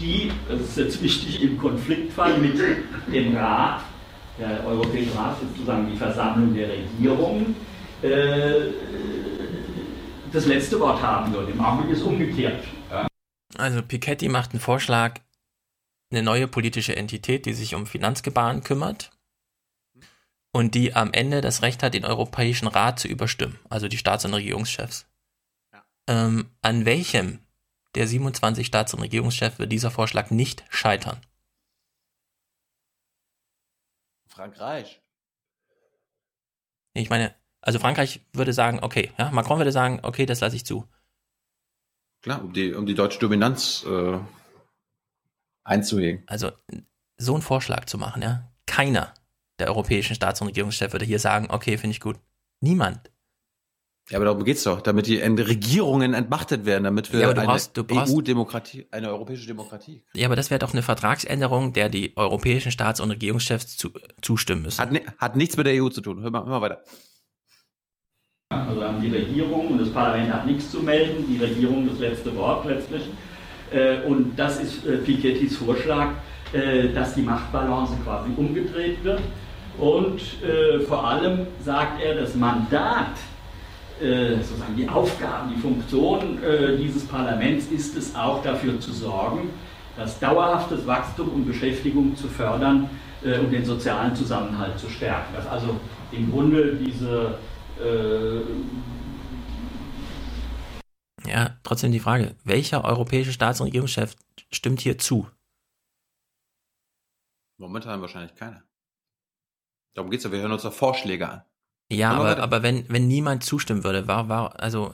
die, 0.00 0.30
das 0.48 0.60
ist 0.60 0.76
jetzt 0.78 1.02
wichtig, 1.02 1.42
im 1.42 1.56
Konfliktfall 1.56 2.36
mit 2.38 2.58
dem 3.12 3.36
Rat, 3.36 3.82
der 4.38 4.66
Europäische 4.66 5.16
Rat 5.16 5.36
ist 5.40 5.56
sozusagen 5.56 5.88
die 5.90 5.96
Versammlung 5.96 6.52
der 6.52 6.68
Regierungen, 6.68 7.54
das 10.32 10.46
letzte 10.46 10.80
Wort 10.80 11.00
haben 11.00 11.32
soll. 11.32 11.48
Im 11.48 11.60
Augenblick 11.60 11.96
ist 11.96 12.02
umgekehrt. 12.02 12.64
Also 13.56 13.82
Piketty 13.82 14.28
macht 14.28 14.50
einen 14.50 14.60
Vorschlag, 14.60 15.20
eine 16.10 16.22
neue 16.22 16.48
politische 16.48 16.96
Entität, 16.96 17.46
die 17.46 17.52
sich 17.52 17.76
um 17.76 17.86
Finanzgebaren 17.86 18.64
kümmert 18.64 19.13
und 20.54 20.76
die 20.76 20.94
am 20.94 21.12
Ende 21.12 21.40
das 21.40 21.62
Recht 21.62 21.82
hat, 21.82 21.94
den 21.94 22.04
Europäischen 22.04 22.68
Rat 22.68 23.00
zu 23.00 23.08
überstimmen, 23.08 23.58
also 23.68 23.88
die 23.88 23.98
Staats- 23.98 24.24
und 24.24 24.34
Regierungschefs. 24.34 25.06
Ja. 25.72 25.84
Ähm, 26.06 26.48
an 26.62 26.84
welchem 26.84 27.40
der 27.96 28.06
27 28.06 28.64
Staats- 28.64 28.94
und 28.94 29.00
Regierungschefs 29.00 29.58
wird 29.58 29.72
dieser 29.72 29.90
Vorschlag 29.90 30.30
nicht 30.30 30.64
scheitern? 30.68 31.20
Frankreich. 34.28 35.02
Ich 36.92 37.10
meine, 37.10 37.34
also 37.60 37.80
Frankreich 37.80 38.20
würde 38.32 38.52
sagen, 38.52 38.78
okay, 38.80 39.10
ja, 39.18 39.32
Macron 39.32 39.58
würde 39.58 39.72
sagen, 39.72 40.00
okay, 40.04 40.24
das 40.24 40.38
lasse 40.38 40.54
ich 40.54 40.64
zu. 40.64 40.88
Klar, 42.22 42.44
um 42.44 42.52
die, 42.52 42.72
um 42.74 42.86
die 42.86 42.94
deutsche 42.94 43.18
Dominanz 43.18 43.84
äh, 43.88 44.20
einzuhegen. 45.64 46.22
Also 46.28 46.52
so 47.16 47.34
einen 47.34 47.42
Vorschlag 47.42 47.86
zu 47.86 47.98
machen, 47.98 48.22
ja. 48.22 48.52
Keiner 48.66 49.14
der 49.58 49.68
europäischen 49.68 50.14
Staats- 50.14 50.40
und 50.40 50.48
Regierungschefs 50.48 50.92
würde 50.92 51.04
hier 51.04 51.18
sagen, 51.18 51.48
okay, 51.50 51.78
finde 51.78 51.92
ich 51.92 52.00
gut. 52.00 52.16
Niemand. 52.60 53.10
Ja, 54.10 54.18
aber 54.18 54.26
darum 54.26 54.44
geht's 54.44 54.64
doch, 54.64 54.82
damit 54.82 55.06
die 55.06 55.16
Regierungen 55.16 56.12
entmachtet 56.12 56.66
werden, 56.66 56.84
damit 56.84 57.10
wir 57.10 57.20
ja, 57.20 57.30
eine 57.30 57.46
brauchst, 57.46 57.78
EU-Demokratie, 57.78 58.86
eine 58.90 59.08
europäische 59.08 59.46
Demokratie. 59.46 60.02
Ja, 60.12 60.26
aber 60.26 60.36
das 60.36 60.50
wäre 60.50 60.58
doch 60.58 60.74
eine 60.74 60.82
Vertragsänderung, 60.82 61.72
der 61.72 61.88
die 61.88 62.14
europäischen 62.14 62.70
Staats- 62.70 63.00
und 63.00 63.10
Regierungschefs 63.10 63.78
zu, 63.78 63.92
zustimmen 64.20 64.62
müssen. 64.62 64.78
Hat, 64.78 64.90
hat 65.16 65.36
nichts 65.36 65.56
mit 65.56 65.66
der 65.66 65.82
EU 65.82 65.88
zu 65.88 66.02
tun. 66.02 66.22
Hör 66.22 66.30
mal, 66.30 66.44
hör 66.44 66.50
mal 66.50 66.60
weiter. 66.60 66.84
Also 68.50 68.84
haben 68.84 69.00
die 69.00 69.10
Regierung 69.10 69.68
und 69.68 69.78
das 69.78 69.90
Parlament 69.90 70.30
hat 70.30 70.46
nichts 70.46 70.70
zu 70.70 70.80
melden, 70.80 71.24
die 71.26 71.42
Regierung 71.42 71.88
das 71.88 71.98
letzte 71.98 72.36
Wort 72.36 72.66
letztlich. 72.66 73.04
Äh, 73.72 74.02
und 74.02 74.36
das 74.36 74.60
ist 74.60 74.84
äh, 74.84 74.98
Piketty's 74.98 75.56
Vorschlag, 75.56 76.10
äh, 76.52 76.92
dass 76.92 77.14
die 77.14 77.22
Machtbalance 77.22 77.94
quasi 78.04 78.30
umgedreht 78.36 79.02
wird. 79.02 79.22
Und 79.78 80.20
vor 80.86 81.06
allem 81.06 81.46
sagt 81.60 82.02
er, 82.02 82.14
das 82.14 82.34
Mandat, 82.34 83.16
sozusagen 84.00 84.76
die 84.76 84.88
Aufgaben, 84.88 85.52
die 85.54 85.60
Funktion 85.60 86.38
dieses 86.78 87.06
Parlaments 87.06 87.66
ist 87.66 87.96
es 87.96 88.14
auch 88.14 88.42
dafür 88.42 88.78
zu 88.80 88.92
sorgen, 88.92 89.50
dass 89.96 90.18
dauerhaftes 90.18 90.86
Wachstum 90.86 91.28
und 91.28 91.46
Beschäftigung 91.46 92.16
zu 92.16 92.28
fördern 92.28 92.90
und 93.22 93.50
den 93.52 93.64
sozialen 93.64 94.14
Zusammenhalt 94.14 94.78
zu 94.78 94.88
stärken. 94.88 95.34
Dass 95.34 95.46
also 95.46 95.80
im 96.12 96.30
Grunde 96.30 96.76
diese 96.76 97.38
ja, 101.26 101.56
trotzdem 101.62 101.90
die 101.90 102.00
Frage, 102.00 102.36
welcher 102.44 102.84
europäische 102.84 103.32
Staats- 103.32 103.60
und 103.60 103.66
Regierungschef 103.66 104.14
stimmt 104.52 104.80
hier 104.80 104.98
zu? 104.98 105.26
Momentan 107.56 108.00
wahrscheinlich 108.00 108.34
keiner. 108.34 108.62
Darum 109.94 110.10
geht 110.10 110.18
es 110.18 110.24
ja, 110.24 110.32
wir 110.32 110.40
hören 110.40 110.52
uns 110.52 110.62
doch 110.62 110.72
Vorschläge 110.72 111.28
an. 111.28 111.42
Ja, 111.90 112.12
aber, 112.12 112.38
aber 112.38 112.62
wenn, 112.62 112.88
wenn 112.88 113.06
niemand 113.06 113.44
zustimmen 113.44 113.84
würde, 113.84 114.08
war, 114.08 114.28
war, 114.28 114.58
also 114.60 114.92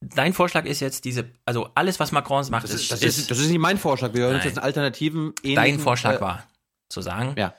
dein 0.00 0.32
Vorschlag 0.32 0.64
ist 0.64 0.80
jetzt 0.80 1.04
diese, 1.04 1.30
also 1.44 1.70
alles, 1.74 2.00
was 2.00 2.12
Macron 2.12 2.44
macht, 2.50 2.64
das 2.64 2.72
ist, 2.72 2.90
das 2.90 3.02
ist, 3.02 3.30
das 3.30 3.38
ist 3.38 3.48
nicht 3.48 3.58
mein 3.58 3.78
Vorschlag. 3.78 4.14
Wir 4.14 4.22
hören 4.22 4.36
uns 4.36 4.44
jetzt 4.44 4.58
einen 4.58 4.64
alternativen. 4.64 5.34
Dein 5.42 5.78
Vorschlag 5.78 6.16
äh, 6.16 6.20
war 6.20 6.44
zu 6.88 7.02
sagen, 7.02 7.34
ja. 7.36 7.54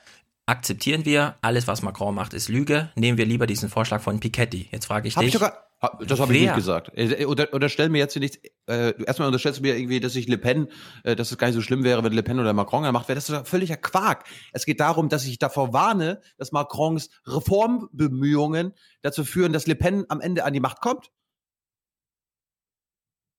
akzeptieren 0.45 1.06
wir, 1.06 1.35
alles, 1.41 1.67
was 1.67 1.81
Macron 1.81 2.15
macht, 2.15 2.33
ist 2.33 2.49
Lüge. 2.49 2.89
Nehmen 2.95 3.17
wir 3.17 3.25
lieber 3.25 3.45
diesen 3.45 3.69
Vorschlag 3.69 4.01
von 4.01 4.19
Piketty. 4.19 4.69
Jetzt 4.72 4.85
frage 4.85 5.07
ich 5.07 5.15
Hab 5.15 5.22
dich. 5.22 5.33
Ich 5.33 5.33
sogar, 5.33 5.68
das 5.80 6.19
habe 6.19 6.35
ich 6.35 6.41
nicht 6.41 6.56
gesagt. 6.56 6.91
Äh, 6.95 7.25
oder, 7.25 7.53
unterstell 7.53 7.90
mir 7.90 7.99
jetzt 7.99 8.14
hier 8.14 8.19
nichts. 8.19 8.38
Äh, 8.67 9.01
erstmal 9.03 9.27
unterstellst 9.27 9.59
du 9.59 9.64
mir 9.64 9.77
irgendwie, 9.77 10.01
dass 10.01 10.16
ich 10.16 10.27
Le 10.27 10.38
Pen, 10.38 10.67
äh, 11.03 11.16
dass 11.16 11.32
es 11.32 11.38
gar 11.38 11.48
nicht 11.48 11.56
so 11.56 11.61
schlimm 11.61 11.83
wäre, 11.83 12.03
wenn 12.03 12.11
Le 12.11 12.24
Pen 12.24 12.40
oder 12.40 12.51
Macron 12.53 12.83
gemacht 12.83 13.08
wäre. 13.08 13.16
Das 13.16 13.30
ist 13.30 13.48
völliger 13.48 13.77
Quark. 13.77 14.25
Es 14.51 14.66
geht 14.66 14.82
darum, 14.82 15.08
dass 15.08 15.25
ich 15.25 15.40
davor 15.40 15.72
warne, 15.72 16.22
dass 16.38 16.51
Macrons 16.51 17.09
Reformbemühungen 17.25 18.74
dazu 19.01 19.24
führen, 19.24 19.53
dass 19.53 19.67
Le 19.67 19.75
Pen 19.75 20.06
am 20.09 20.19
Ende 20.19 20.43
an 20.43 20.53
die 20.53 20.59
Macht 20.59 20.82
kommt. 20.82 21.11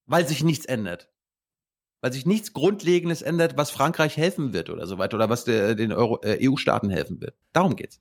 Weil 0.06 0.26
sich 0.26 0.42
nichts 0.42 0.64
ändert. 0.64 1.10
Weil 2.00 2.14
sich 2.14 2.24
nichts 2.24 2.54
Grundlegendes 2.54 3.20
ändert, 3.20 3.58
was 3.58 3.70
Frankreich 3.70 4.16
helfen 4.16 4.54
wird 4.54 4.70
oder 4.70 4.86
so 4.86 4.96
weiter. 4.96 5.16
Oder 5.16 5.28
was 5.28 5.44
der, 5.44 5.74
den 5.74 5.90
äh, 5.90 6.48
EU-Staaten 6.48 6.88
helfen 6.88 7.20
wird. 7.20 7.36
Darum 7.52 7.76
geht's. 7.76 8.00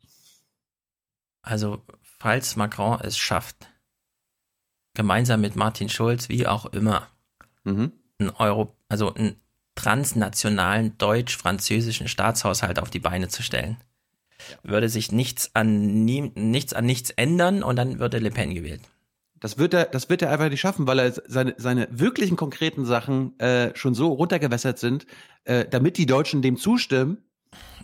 Also, 1.41 1.83
falls 2.01 2.55
Macron 2.55 2.99
es 3.01 3.17
schafft, 3.17 3.67
gemeinsam 4.99 5.39
mit 5.39 5.55
Martin 5.55 5.87
Schulz, 5.87 6.27
wie 6.27 6.45
auch 6.45 6.65
immer, 6.65 7.07
mhm. 7.63 7.93
einen 8.19 8.31
Euro, 8.31 8.75
also 8.89 9.13
einen 9.13 9.37
transnationalen 9.75 10.97
deutsch-französischen 10.97 12.09
Staatshaushalt 12.09 12.79
auf 12.79 12.89
die 12.89 12.99
Beine 12.99 13.29
zu 13.29 13.41
stellen. 13.41 13.77
Ja. 14.65 14.71
Würde 14.71 14.89
sich 14.89 15.13
nichts 15.13 15.51
an, 15.53 16.03
nie, 16.03 16.33
nichts 16.35 16.73
an 16.73 16.85
nichts 16.85 17.11
ändern 17.11 17.63
und 17.63 17.77
dann 17.77 17.99
würde 17.99 18.19
Le 18.19 18.29
Pen 18.29 18.53
gewählt. 18.53 18.81
Das 19.39 19.57
wird 19.57 19.73
er, 19.73 19.85
das 19.85 20.09
wird 20.09 20.21
er 20.21 20.31
einfach 20.31 20.49
nicht 20.49 20.59
schaffen, 20.59 20.85
weil 20.85 20.99
er 20.99 21.13
seine, 21.13 21.55
seine 21.55 21.87
wirklichen 21.91 22.35
konkreten 22.35 22.83
Sachen 22.83 23.39
äh, 23.39 23.73
schon 23.77 23.93
so 23.93 24.11
runtergewässert 24.11 24.79
sind, 24.79 25.05
äh, 25.45 25.63
damit 25.63 25.97
die 25.97 26.07
Deutschen 26.07 26.41
dem 26.41 26.57
zustimmen. 26.57 27.19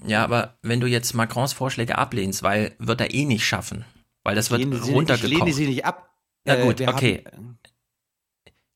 Ja, 0.05 0.21
aber 0.21 0.57
wenn 0.63 0.81
du 0.81 0.87
jetzt 0.87 1.13
Macrons 1.13 1.53
Vorschläge 1.53 1.97
ablehnst, 1.97 2.43
weil 2.43 2.75
wird 2.77 2.99
er 2.99 3.13
eh 3.13 3.23
nicht 3.23 3.45
schaffen, 3.45 3.85
weil 4.25 4.35
das 4.35 4.51
wird 4.51 4.59
lehne 4.59 4.81
runtergekocht. 4.81 5.31
Ich 5.31 5.39
lehne 5.39 5.53
sie 5.53 5.67
nicht 5.67 5.85
ab. 5.85 6.14
Na 6.45 6.63
gut, 6.63 6.79
äh, 6.79 6.87
okay. 6.87 7.23
Haben, 7.25 7.59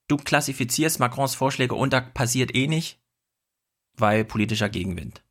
du 0.07 0.17
klassifizierst 0.17 0.99
Macrons 0.99 1.35
Vorschläge 1.35 1.75
unter 1.75 2.01
passiert 2.01 2.53
eh 2.56 2.67
nicht, 2.67 2.99
weil 3.93 4.25
politischer 4.25 4.69
Gegenwind. 4.69 5.23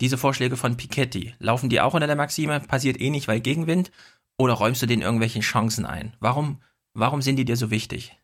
Diese 0.00 0.18
Vorschläge 0.18 0.56
von 0.56 0.76
Piketty, 0.76 1.34
laufen 1.38 1.68
die 1.68 1.80
auch 1.80 1.94
unter 1.94 2.06
der 2.06 2.16
Maxime, 2.16 2.60
passiert 2.60 3.00
eh 3.00 3.10
nicht, 3.10 3.28
weil 3.28 3.40
Gegenwind? 3.40 3.90
Oder 4.38 4.54
räumst 4.54 4.80
du 4.80 4.86
denen 4.86 5.02
irgendwelche 5.02 5.40
Chancen 5.40 5.84
ein? 5.84 6.16
Warum, 6.18 6.62
warum 6.94 7.20
sind 7.20 7.36
die 7.36 7.44
dir 7.44 7.56
so 7.56 7.70
wichtig? 7.70 8.16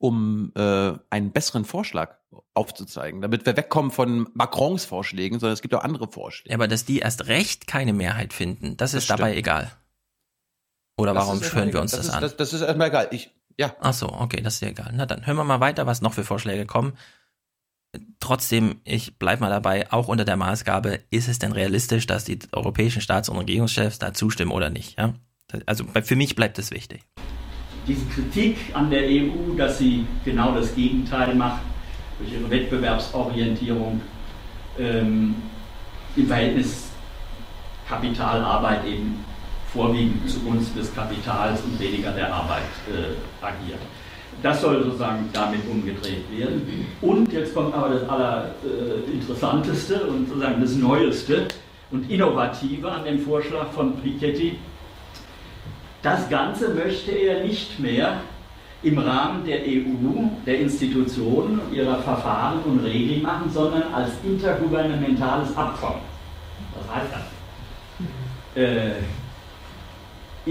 Um 0.00 0.52
äh, 0.54 0.92
einen 1.10 1.32
besseren 1.32 1.64
Vorschlag 1.64 2.18
aufzuzeigen, 2.54 3.20
damit 3.20 3.46
wir 3.46 3.56
wegkommen 3.56 3.90
von 3.90 4.28
Macrons 4.34 4.84
Vorschlägen, 4.84 5.40
sondern 5.40 5.54
es 5.54 5.62
gibt 5.62 5.74
auch 5.74 5.82
andere 5.82 6.06
Vorschläge. 6.06 6.50
Ja, 6.50 6.56
aber 6.56 6.68
dass 6.68 6.84
die 6.84 7.00
erst 7.00 7.26
recht 7.26 7.66
keine 7.66 7.92
Mehrheit 7.92 8.32
finden, 8.32 8.76
das, 8.76 8.92
das 8.92 8.98
ist 8.98 9.04
stimmt. 9.06 9.20
dabei 9.20 9.36
egal. 9.36 9.72
Oder 10.98 11.14
das 11.14 11.26
warum 11.26 11.40
hören 11.40 11.72
wir 11.72 11.80
uns 11.80 11.92
das, 11.92 12.00
das 12.00 12.08
ist, 12.08 12.14
an? 12.14 12.22
Das, 12.22 12.36
das, 12.36 12.52
ist 12.52 12.60
erstmal 12.60 12.88
egal. 12.88 13.08
Ich, 13.12 13.30
ja. 13.56 13.74
Ach 13.80 13.94
so, 13.94 14.08
okay, 14.08 14.42
das 14.42 14.54
ist 14.54 14.60
ja 14.60 14.68
egal. 14.68 14.92
Na 14.94 15.06
dann 15.06 15.26
hören 15.26 15.36
wir 15.36 15.44
mal 15.44 15.60
weiter, 15.60 15.86
was 15.86 16.02
noch 16.02 16.12
für 16.12 16.24
Vorschläge 16.24 16.66
kommen. 16.66 16.94
Trotzdem, 18.20 18.80
ich 18.84 19.18
bleibe 19.18 19.40
mal 19.40 19.48
dabei, 19.48 19.90
auch 19.92 20.08
unter 20.08 20.24
der 20.24 20.36
Maßgabe, 20.36 21.00
ist 21.10 21.28
es 21.28 21.38
denn 21.38 21.52
realistisch, 21.52 22.06
dass 22.06 22.24
die 22.24 22.38
europäischen 22.52 23.00
Staats- 23.00 23.28
und 23.28 23.38
Regierungschefs 23.38 23.98
da 23.98 24.12
zustimmen 24.12 24.50
oder 24.50 24.70
nicht? 24.70 24.98
Ja? 24.98 25.14
Also 25.66 25.84
für 26.02 26.16
mich 26.16 26.34
bleibt 26.34 26.58
es 26.58 26.70
wichtig. 26.70 27.04
Diese 27.86 28.04
Kritik 28.06 28.58
an 28.74 28.90
der 28.90 29.04
EU, 29.04 29.56
dass 29.56 29.78
sie 29.78 30.04
genau 30.24 30.52
das 30.54 30.74
Gegenteil 30.74 31.34
macht, 31.34 31.62
durch 32.18 32.32
ihre 32.32 32.50
Wettbewerbsorientierung 32.50 34.00
ähm, 34.78 35.36
im 36.16 36.26
Verhältnis 36.26 36.88
Kapital-Arbeit 37.88 38.84
eben 38.84 39.24
vorwiegend 39.72 40.28
zugunsten 40.28 40.78
des 40.78 40.94
Kapitals 40.94 41.60
und 41.62 41.78
weniger 41.78 42.12
der 42.12 42.32
Arbeit 42.32 42.62
äh, 42.88 43.44
agiert. 43.44 43.80
Das 44.42 44.60
soll 44.60 44.84
sozusagen 44.84 45.28
damit 45.32 45.60
umgedreht 45.68 46.24
werden. 46.30 46.86
Und 47.00 47.32
jetzt 47.32 47.54
kommt 47.54 47.74
aber 47.74 47.88
das 47.90 48.08
Allerinteressanteste 48.08 49.94
äh, 49.94 50.08
und 50.08 50.28
sozusagen 50.28 50.60
das 50.60 50.74
Neueste 50.76 51.48
und 51.90 52.08
Innovative 52.10 52.90
an 52.90 53.04
dem 53.04 53.20
Vorschlag 53.20 53.68
von 53.72 53.96
Piketty. 54.00 54.58
Das 56.02 56.28
Ganze 56.28 56.74
möchte 56.74 57.10
er 57.10 57.44
nicht 57.44 57.80
mehr 57.80 58.20
im 58.82 58.98
Rahmen 58.98 59.44
der 59.44 59.60
EU, 59.62 60.28
der 60.46 60.60
Institutionen 60.60 61.58
und 61.58 61.74
ihrer 61.74 61.98
Verfahren 61.98 62.60
und 62.64 62.78
Regeln 62.84 63.22
machen, 63.22 63.50
sondern 63.52 63.92
als 63.92 64.12
intergouvernementales 64.22 65.56
Abkommen. 65.56 66.02
Was 66.76 66.96
heißt 66.96 67.12
das? 67.12 68.62
Äh, 68.62 68.92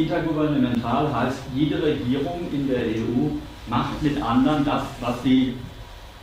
Intergouvernemental 0.03 1.14
heißt, 1.14 1.40
jede 1.53 1.82
Regierung 1.82 2.48
in 2.51 2.67
der 2.67 2.82
EU 2.82 3.32
macht 3.67 4.01
mit 4.01 4.22
anderen 4.22 4.64
das, 4.66 4.84
was 5.00 5.24
sie 5.24 5.56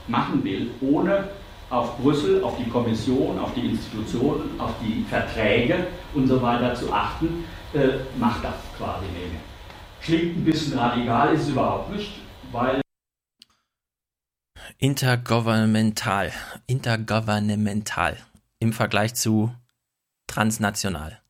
machen 0.08 0.42
will, 0.44 0.70
ohne 0.80 1.28
auf 1.70 1.98
Brüssel, 1.98 2.42
auf 2.42 2.56
die 2.56 2.68
Kommission, 2.68 3.38
auf 3.38 3.54
die 3.54 3.66
Institutionen, 3.66 4.60
auf 4.60 4.72
die 4.80 5.04
Verträge 5.08 5.86
und 6.14 6.28
so 6.28 6.40
weiter 6.40 6.74
zu 6.74 6.92
achten, 6.92 7.44
äh, 7.72 7.98
macht 8.18 8.44
das 8.44 8.54
quasi 8.76 9.06
nicht. 9.06 9.34
Klingt 10.02 10.36
ein 10.36 10.44
bisschen 10.44 10.78
radikal, 10.78 11.34
ist 11.34 11.42
es 11.42 11.48
überhaupt 11.48 11.90
nicht, 11.90 12.12
weil 12.52 12.80
Intergouvernemental, 14.78 16.32
intergouvernemental 16.66 18.18
im 18.58 18.72
Vergleich 18.72 19.14
zu 19.14 19.54
transnational. 20.26 21.23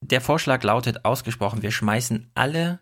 Der 0.00 0.20
Vorschlag 0.20 0.62
lautet 0.62 1.04
ausgesprochen, 1.04 1.62
wir 1.62 1.70
schmeißen 1.70 2.30
alle 2.34 2.80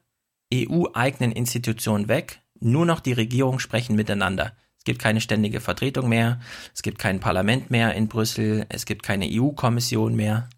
EU-eigenen 0.55 1.33
Institutionen 1.33 2.09
weg, 2.09 2.41
nur 2.61 2.87
noch 2.87 3.01
die 3.01 3.13
Regierungen 3.13 3.61
sprechen 3.61 3.97
miteinander. 3.97 4.53
Es 4.79 4.85
gibt 4.85 5.01
keine 5.01 5.21
ständige 5.21 5.61
Vertretung 5.61 6.09
mehr, 6.09 6.41
es 6.75 6.83
gibt 6.83 6.99
kein 6.99 7.21
Parlament 7.21 7.71
mehr 7.71 7.95
in 7.95 8.09
Brüssel, 8.09 8.67
es 8.69 8.87
gibt 8.87 9.03
keine 9.03 9.27
EU-Kommission 9.29 10.15
mehr. 10.15 10.49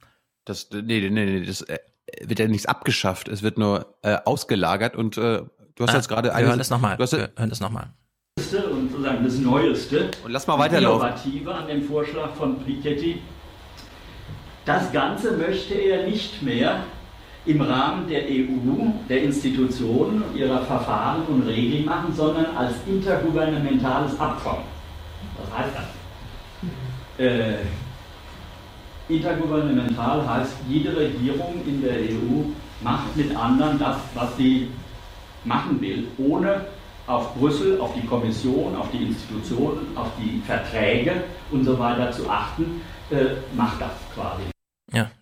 Das, 0.45 0.69
nee, 0.71 1.09
nee, 1.09 1.11
nee, 1.11 1.45
das 1.45 1.63
äh, 1.63 1.79
wird 2.23 2.39
ja 2.39 2.47
nichts 2.47 2.67
abgeschafft, 2.67 3.29
es 3.29 3.43
wird 3.43 3.59
nur 3.59 3.99
äh, 4.03 4.19
ausgelagert 4.25 4.95
und 4.95 5.17
äh, 5.17 5.43
du 5.75 5.85
hast 5.85 5.95
ah, 5.95 5.97
jetzt 5.97 6.09
gerade 6.09 6.29
Wir 6.29 6.47
hören 6.47 6.59
das 6.59 6.71
nochmal. 6.71 6.99
Wir 6.99 7.31
hören 7.37 7.51
das 7.51 7.61
nochmal. 7.61 7.93
Und 8.37 8.91
sozusagen 8.91 9.25
das 9.25 9.39
Neueste. 9.39 10.11
Und 10.25 10.31
lass 10.31 10.47
mal 10.47 10.59
weiterlaufen. 10.59 11.09
Innovative 11.09 11.55
an 11.55 11.67
dem 11.67 11.83
Vorschlag 11.83 12.35
von 12.35 12.63
Piketty 12.65 13.21
das 14.65 14.93
Ganze 14.93 15.33
möchte 15.33 15.75
er 15.75 16.07
nicht 16.07 16.43
mehr 16.43 16.85
im 17.47 17.61
Rahmen 17.63 18.07
der 18.09 18.23
EU, 18.25 18.91
der 19.09 19.23
Institutionen 19.23 20.23
ihrer 20.35 20.61
Verfahren 20.63 21.23
und 21.29 21.43
Regeln 21.43 21.87
machen, 21.87 22.13
sondern 22.15 22.55
als 22.57 22.75
intergouvernementales 22.87 24.19
Abkommen. 24.21 24.65
Was 25.41 25.59
heißt 25.59 25.75
das? 25.75 27.27
Äh, 27.27 27.59
intergouvernemental 29.09 30.27
heißt, 30.29 30.55
jede 30.69 30.97
Regierung 30.97 31.63
in 31.67 31.83
der 31.83 31.95
EU 31.95 32.45
macht 32.83 33.17
mit 33.17 33.35
anderen 33.35 33.79
das, 33.79 33.97
was 34.15 34.37
sie 34.37 34.69
machen 35.45 35.81
will, 35.81 36.07
ohne 36.19 36.67
auf 37.07 37.35
Brüssel, 37.35 37.81
auf 37.81 37.95
die 37.95 38.07
Kommission, 38.07 38.77
auf 38.77 38.91
die 38.93 39.05
Institutionen, 39.05 39.97
auf 39.97 40.09
die 40.19 40.41
Verträge 40.47 41.25
und 41.51 41.65
so 41.65 41.79
weiter 41.79 42.13
zu 42.13 42.29
achten, 42.29 42.83
äh, 43.11 43.27
macht 43.57 43.81
das 43.81 43.93
quasi. 44.15 44.50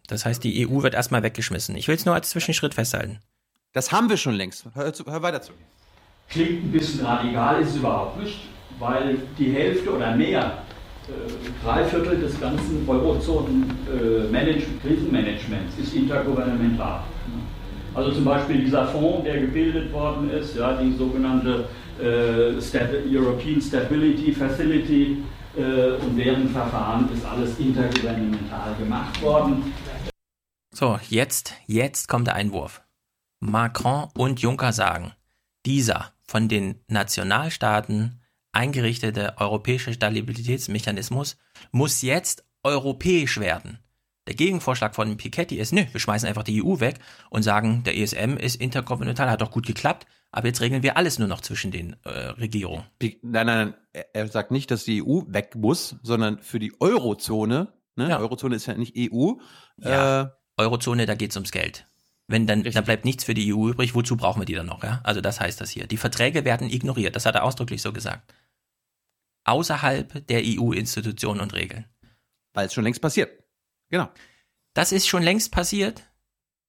Das 0.08 0.26
heißt, 0.26 0.42
die 0.42 0.66
EU 0.66 0.82
wird 0.82 0.94
erstmal 0.94 1.22
weggeschmissen. 1.22 1.76
Ich 1.76 1.86
will 1.86 1.94
es 1.94 2.04
nur 2.04 2.16
als 2.16 2.30
Zwischenschritt 2.30 2.74
festhalten. 2.74 3.20
Das 3.72 3.92
haben 3.92 4.08
wir 4.08 4.16
schon 4.16 4.34
längst. 4.34 4.64
Hör, 4.74 4.92
zu, 4.92 5.06
hör 5.06 5.22
weiter 5.22 5.42
zu. 5.42 5.52
Klingt 6.28 6.64
ein 6.64 6.72
bisschen 6.72 7.06
radikal, 7.06 7.62
ist 7.62 7.68
es 7.70 7.76
überhaupt 7.76 8.20
nicht, 8.20 8.40
weil 8.78 9.18
die 9.38 9.52
Hälfte 9.52 9.94
oder 9.94 10.16
mehr, 10.16 10.64
äh, 11.06 11.10
drei 11.64 11.84
Viertel 11.84 12.18
des 12.20 12.40
ganzen 12.40 12.88
Eurozonen-Krisenmanagements 12.88 15.78
äh, 15.78 15.82
ist 15.82 15.94
intergouvernemental. 15.94 17.04
Also 17.94 18.10
zum 18.12 18.24
Beispiel 18.24 18.64
dieser 18.64 18.88
Fonds, 18.88 19.24
der 19.24 19.40
gebildet 19.40 19.92
worden 19.92 20.30
ist, 20.30 20.56
ja, 20.56 20.80
die 20.80 20.96
sogenannte 20.96 21.68
äh, 22.00 22.54
European 23.10 23.60
Stability 23.60 24.32
Facility 24.32 25.12
äh, 25.12 25.16
und 25.58 26.16
deren 26.16 26.48
Verfahren 26.50 27.12
ist 27.12 27.24
alles 27.24 27.58
intergouvernemental 27.58 28.74
gemacht 28.76 29.20
worden. 29.22 29.72
So, 30.72 30.98
jetzt, 31.08 31.54
jetzt 31.66 32.08
kommt 32.08 32.28
der 32.28 32.34
Einwurf. 32.34 32.82
Macron 33.40 34.08
und 34.16 34.40
Juncker 34.40 34.72
sagen, 34.72 35.12
dieser 35.66 36.12
von 36.22 36.48
den 36.48 36.80
Nationalstaaten 36.88 38.20
eingerichtete 38.52 39.34
europäische 39.38 39.92
Stabilitätsmechanismus 39.92 41.36
muss 41.72 42.02
jetzt 42.02 42.44
europäisch 42.62 43.38
werden. 43.38 43.78
Der 44.28 44.34
Gegenvorschlag 44.34 44.94
von 44.94 45.16
Piketty 45.16 45.57
ist, 45.57 45.73
nö, 45.73 45.86
wir 45.90 46.00
schmeißen 46.00 46.28
einfach 46.28 46.42
die 46.42 46.62
EU 46.62 46.81
weg 46.81 46.97
und 47.31 47.42
sagen, 47.42 47.82
der 47.84 47.97
ESM 47.97 48.36
ist 48.36 48.57
interkontinental, 48.57 49.31
hat 49.31 49.40
doch 49.40 49.50
gut 49.50 49.66
geklappt, 49.66 50.07
aber 50.31 50.48
jetzt 50.48 50.60
regeln 50.60 50.82
wir 50.82 50.98
alles 50.98 51.18
nur 51.18 51.28
noch 51.28 51.40
zwischen 51.40 51.70
den 51.70 51.97
äh, 52.05 52.10
Regierungen. 52.10 52.84
Nein, 53.00 53.16
nein, 53.23 53.47
nein, 53.47 53.74
er 54.12 54.28
sagt 54.28 54.50
nicht, 54.50 54.70
dass 54.70 54.84
die 54.84 55.02
EU 55.02 55.23
weg 55.28 55.55
muss, 55.55 55.97
sondern 56.02 56.40
für 56.40 56.58
die 56.58 56.78
Eurozone, 56.78 57.73
ne? 57.97 58.10
Ja. 58.10 58.18
Eurozone 58.18 58.55
ist 58.55 58.66
ja 58.66 58.74
nicht 58.74 58.94
EU. 58.98 59.32
Ja, 59.78 60.20
äh, 60.20 60.28
Eurozone, 60.58 61.07
da 61.07 61.15
geht 61.15 61.31
es 61.31 61.36
ums 61.36 61.50
Geld. 61.50 61.86
Wenn 62.26 62.47
dann, 62.47 62.65
dann 62.65 62.84
bleibt 62.84 63.07
nichts 63.07 63.24
für 63.24 63.32
die 63.32 63.55
EU 63.55 63.70
übrig, 63.70 63.94
wozu 63.94 64.18
brauchen 64.18 64.42
wir 64.42 64.47
die 64.47 64.55
dann 64.55 64.66
noch? 64.66 64.84
Ja? 64.84 65.00
Also 65.05 65.23
das 65.23 65.40
heißt 65.40 65.58
das 65.58 65.70
hier. 65.70 65.86
Die 65.86 65.97
Verträge 65.97 66.44
werden 66.44 66.68
ignoriert, 66.68 67.16
das 67.16 67.24
hat 67.24 67.34
er 67.34 67.44
ausdrücklich 67.44 67.81
so 67.81 67.94
gesagt. 67.94 68.34
Außerhalb 69.44 70.26
der 70.26 70.42
EU-Institutionen 70.44 71.40
und 71.40 71.55
Regeln. 71.55 71.86
Weil 72.52 72.66
es 72.66 72.74
schon 72.74 72.84
längst 72.84 73.00
passiert. 73.00 73.47
Genau. 73.91 74.08
Das 74.75 74.92
ist 74.92 75.08
schon 75.08 75.23
längst 75.23 75.52
passiert. 75.52 76.05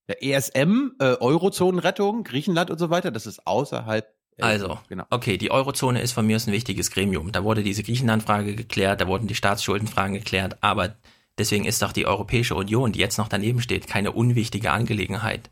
Der 0.08 0.24
ESM, 0.24 0.94
äh, 1.00 1.16
Eurozonenrettung, 1.20 2.24
Griechenland 2.24 2.72
und 2.72 2.80
so 2.80 2.90
weiter, 2.90 3.12
das 3.12 3.28
ist 3.28 3.46
außerhalb. 3.46 4.08
Äh, 4.38 4.44
also, 4.44 4.80
genau. 4.88 5.06
okay, 5.12 5.38
die 5.38 5.52
Eurozone 5.52 6.02
ist 6.02 6.14
von 6.14 6.26
mir 6.26 6.38
aus 6.38 6.48
ein 6.48 6.54
wichtiges 6.54 6.90
Gremium. 6.92 7.32
Da 7.32 7.44
wurde 7.44 7.62
diese 7.62 7.84
Griechenland-Frage 7.84 8.56
geklärt, 8.56 9.02
da 9.02 9.08
wurden 9.08 9.28
die 9.28 9.36
Staatsschuldenfragen 9.36 10.16
geklärt, 10.16 10.58
aber 10.62 10.96
deswegen 11.38 11.66
ist 11.66 11.82
doch 11.82 11.92
die 11.92 12.08
Europäische 12.08 12.56
Union, 12.56 12.92
die 12.92 13.00
jetzt 13.00 13.18
noch 13.18 13.28
daneben 13.28 13.62
steht, 13.62 13.88
keine 13.88 14.12
unwichtige 14.12 14.72
Angelegenheit. 14.72 15.52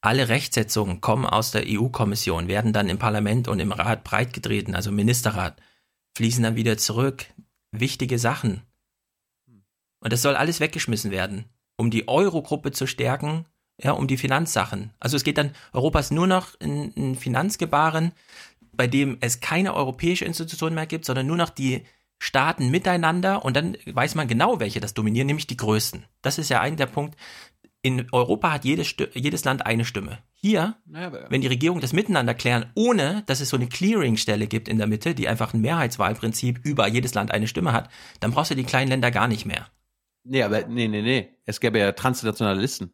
Alle 0.00 0.28
Rechtsetzungen 0.28 1.00
kommen 1.00 1.26
aus 1.26 1.50
der 1.50 1.64
EU-Kommission, 1.66 2.46
werden 2.46 2.72
dann 2.72 2.88
im 2.88 2.98
Parlament 2.98 3.48
und 3.48 3.58
im 3.58 3.72
Rat 3.72 4.04
breitgetreten, 4.04 4.74
also 4.74 4.92
Ministerrat, 4.92 5.56
fließen 6.16 6.42
dann 6.42 6.56
wieder 6.56 6.76
zurück. 6.76 7.24
Wichtige 7.72 8.18
Sachen. 8.18 8.62
Und 10.00 10.12
das 10.12 10.22
soll 10.22 10.36
alles 10.36 10.60
weggeschmissen 10.60 11.10
werden, 11.10 11.46
um 11.76 11.90
die 11.90 12.08
Euro-Gruppe 12.08 12.72
zu 12.72 12.86
stärken, 12.86 13.46
ja, 13.80 13.92
um 13.92 14.06
die 14.06 14.16
Finanzsachen. 14.16 14.92
Also 14.98 15.16
es 15.16 15.24
geht 15.24 15.38
dann, 15.38 15.52
Europa 15.72 16.00
ist 16.00 16.12
nur 16.12 16.26
noch 16.26 16.58
ein, 16.60 16.92
ein 16.96 17.14
Finanzgebaren, 17.14 18.12
bei 18.72 18.86
dem 18.86 19.18
es 19.20 19.40
keine 19.40 19.74
europäische 19.74 20.24
Institution 20.24 20.74
mehr 20.74 20.86
gibt, 20.86 21.04
sondern 21.04 21.26
nur 21.26 21.36
noch 21.36 21.50
die 21.50 21.84
Staaten 22.20 22.70
miteinander 22.70 23.44
und 23.44 23.56
dann 23.56 23.76
weiß 23.86 24.14
man 24.16 24.26
genau, 24.26 24.58
welche 24.58 24.80
das 24.80 24.94
dominieren, 24.94 25.26
nämlich 25.26 25.46
die 25.46 25.56
größten. 25.56 26.04
Das 26.22 26.38
ist 26.38 26.48
ja 26.48 26.60
ein 26.60 26.76
der 26.76 26.86
Punkt. 26.86 27.16
In 27.80 28.06
Europa 28.10 28.52
hat 28.52 28.64
jedes, 28.64 28.94
jedes 29.14 29.44
Land 29.44 29.64
eine 29.64 29.84
Stimme. 29.84 30.18
Hier, 30.34 30.76
wenn 31.30 31.40
die 31.40 31.46
Regierungen 31.46 31.80
das 31.80 31.92
miteinander 31.92 32.34
klären, 32.34 32.66
ohne 32.74 33.22
dass 33.26 33.40
es 33.40 33.48
so 33.48 33.56
eine 33.56 33.68
Clearingstelle 33.68 34.48
gibt 34.48 34.68
in 34.68 34.78
der 34.78 34.88
Mitte, 34.88 35.14
die 35.14 35.28
einfach 35.28 35.54
ein 35.54 35.60
Mehrheitswahlprinzip 35.60 36.58
über 36.64 36.88
jedes 36.88 37.14
Land 37.14 37.30
eine 37.30 37.46
Stimme 37.46 37.72
hat, 37.72 37.88
dann 38.18 38.32
brauchst 38.32 38.50
du 38.50 38.56
die 38.56 38.64
kleinen 38.64 38.88
Länder 38.88 39.12
gar 39.12 39.28
nicht 39.28 39.46
mehr. 39.46 39.68
Nee, 40.24 40.42
aber 40.42 40.66
nee, 40.66 40.88
nee, 40.88 41.02
nee. 41.02 41.38
Es 41.44 41.60
gäbe 41.60 41.78
ja 41.78 41.92
transnationale 41.92 42.60
Listen. 42.60 42.92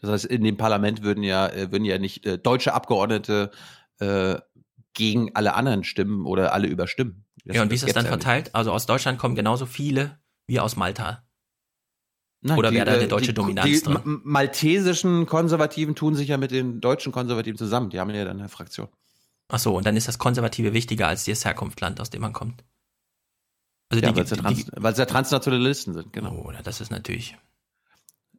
Das 0.00 0.10
heißt, 0.10 0.24
in 0.26 0.44
dem 0.44 0.56
Parlament 0.56 1.02
würden 1.02 1.24
ja, 1.24 1.48
äh, 1.48 1.72
würden 1.72 1.84
ja 1.84 1.98
nicht 1.98 2.26
äh, 2.26 2.38
deutsche 2.38 2.74
Abgeordnete 2.74 3.50
äh, 3.98 4.36
gegen 4.92 5.34
alle 5.34 5.54
anderen 5.54 5.84
stimmen 5.84 6.26
oder 6.26 6.52
alle 6.52 6.68
überstimmen. 6.68 7.24
Das, 7.44 7.56
ja, 7.56 7.62
und 7.62 7.70
wie 7.70 7.74
ist 7.74 7.84
das 7.84 7.92
dann 7.92 8.06
verteilt? 8.06 8.54
Also 8.54 8.72
aus 8.72 8.86
Deutschland 8.86 9.18
kommen 9.18 9.34
genauso 9.34 9.66
viele 9.66 10.18
wie 10.46 10.60
aus 10.60 10.76
Malta. 10.76 11.24
Nein, 12.46 12.58
Oder 12.58 12.72
wäre 12.72 12.84
da 12.84 12.92
eine 12.92 13.04
äh, 13.04 13.08
deutsche 13.08 13.28
die, 13.28 13.34
Dominanz 13.34 13.70
die 13.70 13.80
drin? 13.80 14.20
maltesischen 14.22 15.24
Konservativen 15.24 15.94
tun 15.94 16.14
sich 16.14 16.28
ja 16.28 16.36
mit 16.36 16.50
den 16.50 16.82
deutschen 16.82 17.10
Konservativen 17.10 17.56
zusammen. 17.56 17.88
Die 17.88 17.98
haben 17.98 18.10
ja 18.10 18.24
dann 18.24 18.38
eine 18.38 18.50
Fraktion. 18.50 18.88
Ach 19.48 19.58
so, 19.58 19.74
und 19.74 19.86
dann 19.86 19.96
ist 19.96 20.08
das 20.08 20.18
Konservative 20.18 20.74
wichtiger 20.74 21.08
als 21.08 21.24
das 21.24 21.44
Herkunftsland, 21.46 22.00
aus 22.00 22.10
dem 22.10 22.20
man 22.20 22.34
kommt. 22.34 22.62
Also 23.88 24.02
ja, 24.02 24.14
weil 24.14 24.24
es 24.24 24.30
ja, 24.30 24.36
trans, 24.36 24.98
ja 24.98 25.06
Transnationalisten 25.06 25.94
sind, 25.94 26.12
genau. 26.12 26.44
Oh, 26.46 26.52
das 26.62 26.80
ist 26.80 26.90
natürlich. 26.90 27.36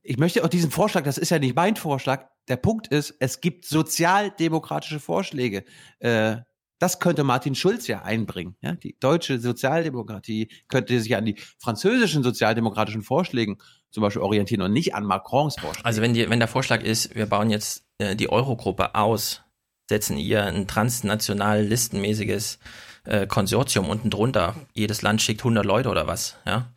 Ich 0.02 0.18
möchte 0.18 0.44
auch 0.44 0.50
diesen 0.50 0.72
Vorschlag, 0.72 1.04
das 1.04 1.18
ist 1.18 1.32
ja 1.32 1.40
nicht 1.40 1.56
mein 1.56 1.76
Vorschlag. 1.76 2.28
Der 2.48 2.58
Punkt 2.58 2.88
ist, 2.88 3.16
es 3.20 3.42
gibt 3.42 3.66
sozialdemokratische 3.66 5.00
Vorschläge. 5.00 5.64
Äh, 6.00 6.38
das 6.80 7.00
könnte 7.00 7.24
Martin 7.24 7.56
Schulz 7.56 7.88
ja 7.88 8.04
einbringen. 8.04 8.56
Ja? 8.62 8.74
Die 8.74 8.98
deutsche 9.00 9.40
Sozialdemokratie 9.40 10.50
könnte 10.68 11.00
sich 11.00 11.16
an 11.16 11.26
die 11.26 11.38
französischen 11.58 12.22
sozialdemokratischen 12.22 13.02
Vorschlägen 13.02 13.58
zum 13.92 14.02
Beispiel 14.02 14.22
orientieren 14.22 14.62
und 14.62 14.74
nicht 14.74 14.94
an 14.94 15.06
Macrons 15.06 15.56
Vorschlägen. 15.56 15.86
Also 15.86 16.02
wenn, 16.02 16.14
die, 16.14 16.30
wenn 16.30 16.40
der 16.40 16.48
Vorschlag 16.48 16.84
ist, 16.84 17.16
wir 17.16 17.26
bauen 17.28 17.50
jetzt 17.50 17.86
äh, 17.98 18.16
die 18.16 18.30
Eurogruppe 18.30 18.94
aus, 18.94 19.42
setzen 19.90 20.18
ihr 20.18 20.44
ein 20.44 20.68
transnational 20.68 21.64
listenmäßiges 21.64 22.60
äh, 23.06 23.28
Konsortium 23.28 23.90
unten 23.90 24.10
drunter. 24.10 24.56
Jedes 24.74 25.02
Land 25.02 25.22
schickt 25.22 25.42
100 25.42 25.66
Leute 25.66 25.90
oder 25.90 26.08
was, 26.08 26.38
ja. 26.46 26.72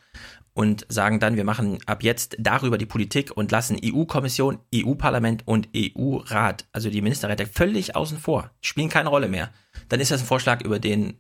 Und 0.55 0.87
sagen 0.89 1.21
dann, 1.21 1.37
wir 1.37 1.45
machen 1.45 1.79
ab 1.87 2.03
jetzt 2.03 2.35
darüber 2.41 2.79
die 2.79 2.87
Politik 2.87 3.37
und 3.37 3.53
lassen 3.53 3.79
EU-Kommission, 3.85 4.59
EU-Parlament 4.75 5.47
und 5.47 5.69
EU-Rat, 5.77 6.67
also 6.73 6.91
die 6.91 7.01
Ministerräte, 7.01 7.47
völlig 7.47 7.95
außen 7.95 8.19
vor, 8.19 8.51
spielen 8.61 8.89
keine 8.89 9.09
Rolle 9.09 9.29
mehr. 9.29 9.51
Dann 9.89 10.01
ist 10.01 10.11
das 10.11 10.21
ein 10.23 10.27
Vorschlag, 10.27 10.63
über 10.63 10.81
den 10.81 11.19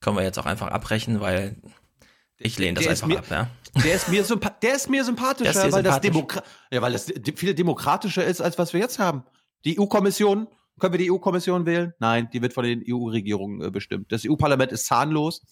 können 0.00 0.16
wir 0.16 0.22
jetzt 0.22 0.38
auch 0.38 0.44
einfach 0.44 0.68
abbrechen, 0.68 1.20
weil 1.20 1.56
ich 2.36 2.58
lehne 2.58 2.74
das 2.74 2.86
einfach 2.86 3.06
mir, 3.06 3.18
ab, 3.20 3.26
ja. 3.30 3.48
Der 3.82 3.94
ist 3.94 4.08
mir, 4.08 4.22
der 4.62 4.74
ist 4.74 4.90
mir 4.90 5.04
sympathischer, 5.04 5.54
weil, 5.54 5.72
sympathisch. 5.72 5.90
das 5.90 6.00
Demokra 6.00 6.42
ja, 6.70 6.82
weil 6.82 6.92
das 6.92 7.12
viel 7.36 7.54
demokratischer 7.54 8.24
ist, 8.24 8.40
als 8.40 8.58
was 8.58 8.72
wir 8.72 8.80
jetzt 8.80 8.98
haben. 8.98 9.24
Die 9.64 9.80
EU-Kommission 9.80 10.46
können 10.80 10.92
wir 10.92 10.98
die 10.98 11.10
EU-Kommission 11.10 11.66
wählen? 11.66 11.94
Nein, 11.98 12.28
die 12.32 12.42
wird 12.42 12.52
von 12.52 12.64
den 12.64 12.84
EU-Regierungen 12.88 13.62
äh, 13.62 13.70
bestimmt. 13.70 14.10
Das 14.10 14.24
EU-Parlament 14.26 14.72
ist 14.72 14.86
zahnlos. 14.86 15.42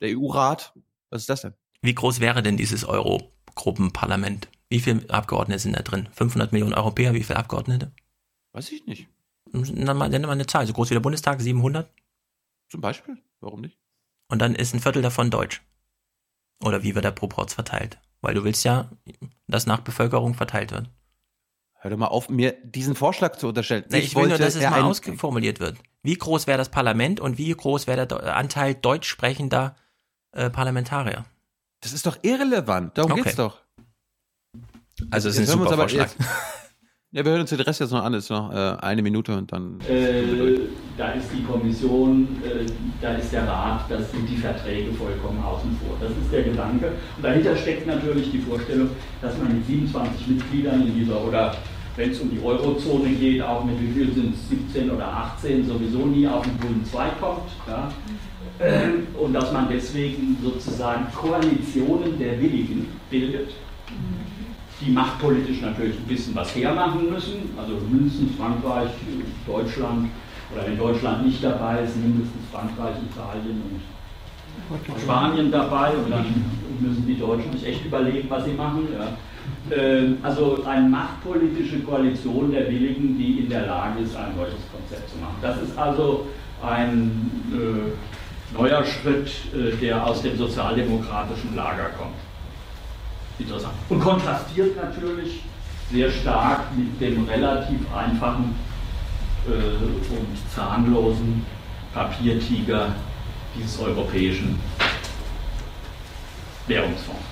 Der 0.00 0.16
EU-Rat, 0.16 0.74
was 1.10 1.22
ist 1.22 1.30
das 1.30 1.42
denn? 1.42 1.54
Wie 1.82 1.94
groß 1.94 2.20
wäre 2.20 2.42
denn 2.42 2.56
dieses 2.56 2.84
Euro-Gruppenparlament? 2.84 4.48
Wie 4.68 4.80
viele 4.80 5.08
Abgeordnete 5.10 5.60
sind 5.60 5.76
da 5.76 5.82
drin? 5.82 6.08
500 6.12 6.52
Millionen 6.52 6.74
Europäer, 6.74 7.14
wie 7.14 7.22
viele 7.22 7.38
Abgeordnete? 7.38 7.92
Weiß 8.52 8.70
ich 8.72 8.86
nicht. 8.86 9.08
Dann 9.52 9.96
mal, 9.96 10.08
mal 10.08 10.30
eine 10.30 10.46
Zahl. 10.46 10.66
So 10.66 10.72
groß 10.72 10.90
wie 10.90 10.94
der 10.94 11.00
Bundestag, 11.00 11.40
700? 11.40 11.92
Zum 12.68 12.80
Beispiel. 12.80 13.18
Warum 13.40 13.60
nicht? 13.60 13.78
Und 14.28 14.40
dann 14.40 14.54
ist 14.54 14.74
ein 14.74 14.80
Viertel 14.80 15.02
davon 15.02 15.30
deutsch. 15.30 15.62
Oder 16.62 16.82
wie 16.82 16.94
wird 16.94 17.04
der 17.04 17.10
Proporz 17.10 17.54
verteilt? 17.54 17.98
Weil 18.20 18.34
du 18.34 18.44
willst 18.44 18.64
ja, 18.64 18.90
dass 19.46 19.66
nach 19.66 19.80
Bevölkerung 19.80 20.34
verteilt 20.34 20.72
wird. 20.72 20.90
Hör 21.82 21.90
doch 21.90 21.96
mal 21.96 22.08
auf, 22.08 22.28
mir 22.28 22.52
diesen 22.62 22.94
Vorschlag 22.94 23.36
zu 23.36 23.48
unterstellen. 23.48 23.84
Nee, 23.88 23.98
ich, 23.98 24.04
ich 24.06 24.16
will 24.16 24.28
nur, 24.28 24.36
dass 24.36 24.54
es 24.54 24.62
mal 24.62 24.82
ausformuliert 24.82 25.60
wird. 25.60 25.78
Wie 26.02 26.14
groß 26.14 26.46
wäre 26.46 26.58
das 26.58 26.68
Parlament 26.68 27.20
und 27.20 27.38
wie 27.38 27.50
groß 27.50 27.86
wäre 27.86 28.06
der 28.06 28.36
Anteil 28.36 28.74
deutsch 28.74 29.08
sprechender 29.08 29.76
äh, 30.32 30.50
Parlamentarier? 30.50 31.24
Das 31.80 31.94
ist 31.94 32.04
doch 32.06 32.18
irrelevant. 32.20 32.98
Darum 32.98 33.12
okay. 33.12 33.22
geht's 33.22 33.36
doch. 33.36 33.62
Also 35.10 35.30
es 35.30 35.38
ist 35.38 35.48
ein 35.48 35.58
super 35.58 35.74
Vorschlag. 35.74 36.10
Ja, 37.12 37.24
wir 37.24 37.32
hören 37.32 37.40
uns 37.40 37.50
den 37.50 37.58
Rest 37.58 37.80
jetzt 37.80 37.90
noch 37.90 38.04
an. 38.04 38.14
Es 38.14 38.24
ist 38.24 38.30
noch 38.30 38.52
äh, 38.52 38.76
eine 38.82 39.02
Minute 39.02 39.36
und 39.36 39.50
dann. 39.50 39.80
Äh, 39.80 40.60
da 40.96 41.10
ist 41.10 41.26
die 41.36 41.42
Kommission, 41.42 42.40
äh, 42.44 42.64
da 43.02 43.14
ist 43.14 43.32
der 43.32 43.48
Rat, 43.48 43.90
das 43.90 44.12
sind 44.12 44.28
die 44.30 44.36
Verträge 44.36 44.92
vollkommen 44.92 45.42
außen 45.42 45.76
vor. 45.82 45.96
Das 46.00 46.10
ist 46.10 46.32
der 46.32 46.44
Gedanke. 46.44 46.92
Und 47.16 47.24
dahinter 47.24 47.56
steckt 47.56 47.88
natürlich 47.88 48.30
die 48.30 48.38
Vorstellung, 48.38 48.90
dass 49.20 49.36
man 49.38 49.56
mit 49.56 49.66
27 49.66 50.28
Mitgliedern 50.28 50.86
in 50.86 50.94
dieser, 51.00 51.20
oder 51.20 51.56
wenn 51.96 52.12
es 52.12 52.20
um 52.20 52.30
die 52.30 52.40
Eurozone 52.40 53.08
geht, 53.08 53.42
auch 53.42 53.64
mit 53.64 53.80
wie 53.80 53.90
viel 53.90 54.14
sind 54.14 54.32
es, 54.32 54.48
17 54.48 54.92
oder 54.92 55.08
18, 55.08 55.66
sowieso 55.66 56.06
nie 56.06 56.28
auf 56.28 56.44
den 56.44 56.60
grünen 56.60 56.84
Zweig 56.84 57.20
kommt. 57.20 57.50
Ja? 57.66 57.90
Und 59.18 59.32
dass 59.32 59.52
man 59.52 59.68
deswegen 59.68 60.36
sozusagen 60.40 61.06
Koalitionen 61.12 62.16
der 62.20 62.40
Willigen 62.40 62.86
bildet 63.10 63.50
die 64.80 64.90
machtpolitisch 64.90 65.60
natürlich 65.60 65.96
ein 65.96 66.06
bisschen 66.06 66.34
was 66.34 66.54
hermachen 66.54 67.10
müssen. 67.10 67.50
Also 67.58 67.74
mindestens 67.90 68.36
Frankreich, 68.36 68.90
Deutschland 69.46 70.08
oder 70.52 70.66
wenn 70.66 70.78
Deutschland 70.78 71.26
nicht 71.26 71.44
dabei 71.44 71.82
ist, 71.82 71.96
mindestens 71.96 72.42
Frankreich, 72.50 72.96
Italien 73.10 73.62
und 74.68 75.00
Spanien 75.00 75.50
dabei 75.50 75.90
und 75.90 76.10
dann 76.10 76.26
müssen 76.80 77.06
die 77.06 77.18
Deutschen 77.18 77.52
sich 77.52 77.66
echt 77.66 77.84
überlegen, 77.84 78.28
was 78.28 78.44
sie 78.44 78.52
machen. 78.52 78.88
Ja. 78.92 79.76
Äh, 79.76 80.14
also 80.22 80.62
eine 80.66 80.88
machtpolitische 80.88 81.80
Koalition 81.80 82.52
der 82.52 82.68
Willigen, 82.68 83.18
die 83.18 83.40
in 83.40 83.48
der 83.48 83.66
Lage 83.66 84.00
ist, 84.02 84.16
ein 84.16 84.32
solches 84.36 84.60
Konzept 84.72 85.10
zu 85.10 85.18
machen. 85.18 85.36
Das 85.40 85.60
ist 85.62 85.76
also 85.78 86.26
ein 86.62 87.30
äh, 87.52 88.56
neuer 88.58 88.84
Schritt, 88.84 89.30
äh, 89.54 89.76
der 89.76 90.04
aus 90.04 90.22
dem 90.22 90.36
sozialdemokratischen 90.36 91.54
Lager 91.54 91.90
kommt. 91.98 92.14
Interessant. 93.40 93.74
Und 93.88 94.00
kontrastiert 94.00 94.76
natürlich 94.76 95.42
sehr 95.90 96.10
stark 96.10 96.76
mit 96.76 97.00
dem 97.00 97.24
relativ 97.24 97.80
einfachen 97.92 98.54
äh, 99.48 99.52
und 99.52 100.50
zahnlosen 100.54 101.44
Papiertiger 101.92 102.94
dieses 103.56 103.80
europäischen 103.80 104.58
Währungsfonds. 106.66 107.22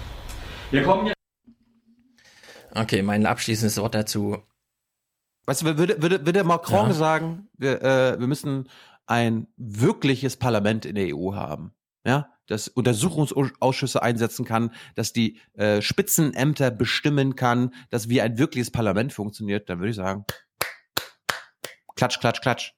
Wir 0.70 0.82
kommen 0.82 1.06
jetzt. 1.06 1.16
Okay, 2.74 3.02
mein 3.02 3.26
abschließendes 3.26 3.78
Wort 3.78 3.94
dazu. 3.94 4.38
Weißt 5.46 5.62
du, 5.62 5.78
würde, 5.78 6.02
würde, 6.02 6.26
würde 6.26 6.44
Macron 6.44 6.88
ja. 6.88 6.94
sagen, 6.94 7.48
wir, 7.56 7.82
äh, 7.82 8.20
wir 8.20 8.26
müssen 8.26 8.68
ein 9.06 9.46
wirkliches 9.56 10.36
Parlament 10.36 10.84
in 10.84 10.94
der 10.94 11.16
EU 11.16 11.34
haben. 11.34 11.72
Ja, 12.04 12.28
das 12.48 12.66
Untersuchungsausschüsse 12.66 14.02
einsetzen 14.02 14.44
kann, 14.44 14.72
dass 14.96 15.12
die 15.12 15.38
äh, 15.54 15.80
Spitzenämter 15.80 16.70
bestimmen 16.70 17.36
kann, 17.36 17.74
dass 17.90 18.08
wie 18.08 18.20
ein 18.20 18.38
wirkliches 18.38 18.70
Parlament 18.70 19.12
funktioniert, 19.12 19.68
dann 19.68 19.78
würde 19.78 19.90
ich 19.90 19.96
sagen, 19.96 20.24
klatsch, 21.94 22.18
klatsch, 22.18 22.40
klatsch. 22.40 22.72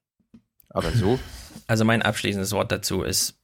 Aber 0.69 0.91
so. 0.91 1.19
Also 1.67 1.85
mein 1.85 2.03
abschließendes 2.03 2.51
Wort 2.51 2.73
dazu 2.73 3.03
ist, 3.03 3.39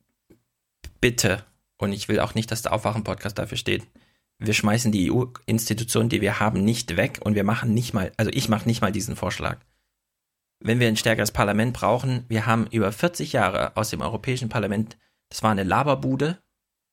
bitte, 1.00 1.44
und 1.78 1.92
ich 1.92 2.08
will 2.08 2.18
auch 2.18 2.34
nicht, 2.34 2.50
dass 2.50 2.62
der 2.62 2.72
Aufwachen-Podcast 2.72 3.38
dafür 3.38 3.56
steht, 3.56 3.86
wir 4.38 4.52
schmeißen 4.52 4.90
die 4.90 5.12
EU-Institutionen, 5.12 6.08
die 6.08 6.20
wir 6.20 6.40
haben, 6.40 6.64
nicht 6.64 6.96
weg 6.96 7.20
und 7.22 7.36
wir 7.36 7.44
machen 7.44 7.72
nicht 7.72 7.94
mal, 7.94 8.10
also 8.16 8.32
ich 8.34 8.48
mache 8.48 8.66
nicht 8.66 8.80
mal 8.80 8.90
diesen 8.90 9.14
Vorschlag. 9.14 9.60
Wenn 10.58 10.80
wir 10.80 10.88
ein 10.88 10.96
stärkeres 10.96 11.30
Parlament 11.30 11.72
brauchen, 11.72 12.24
wir 12.28 12.46
haben 12.46 12.66
über 12.66 12.90
40 12.90 13.32
Jahre 13.32 13.76
aus 13.76 13.90
dem 13.90 14.00
Europäischen 14.00 14.48
Parlament 14.48 14.96
das 15.28 15.42
war 15.42 15.50
eine 15.50 15.64
Laberbude. 15.64 16.38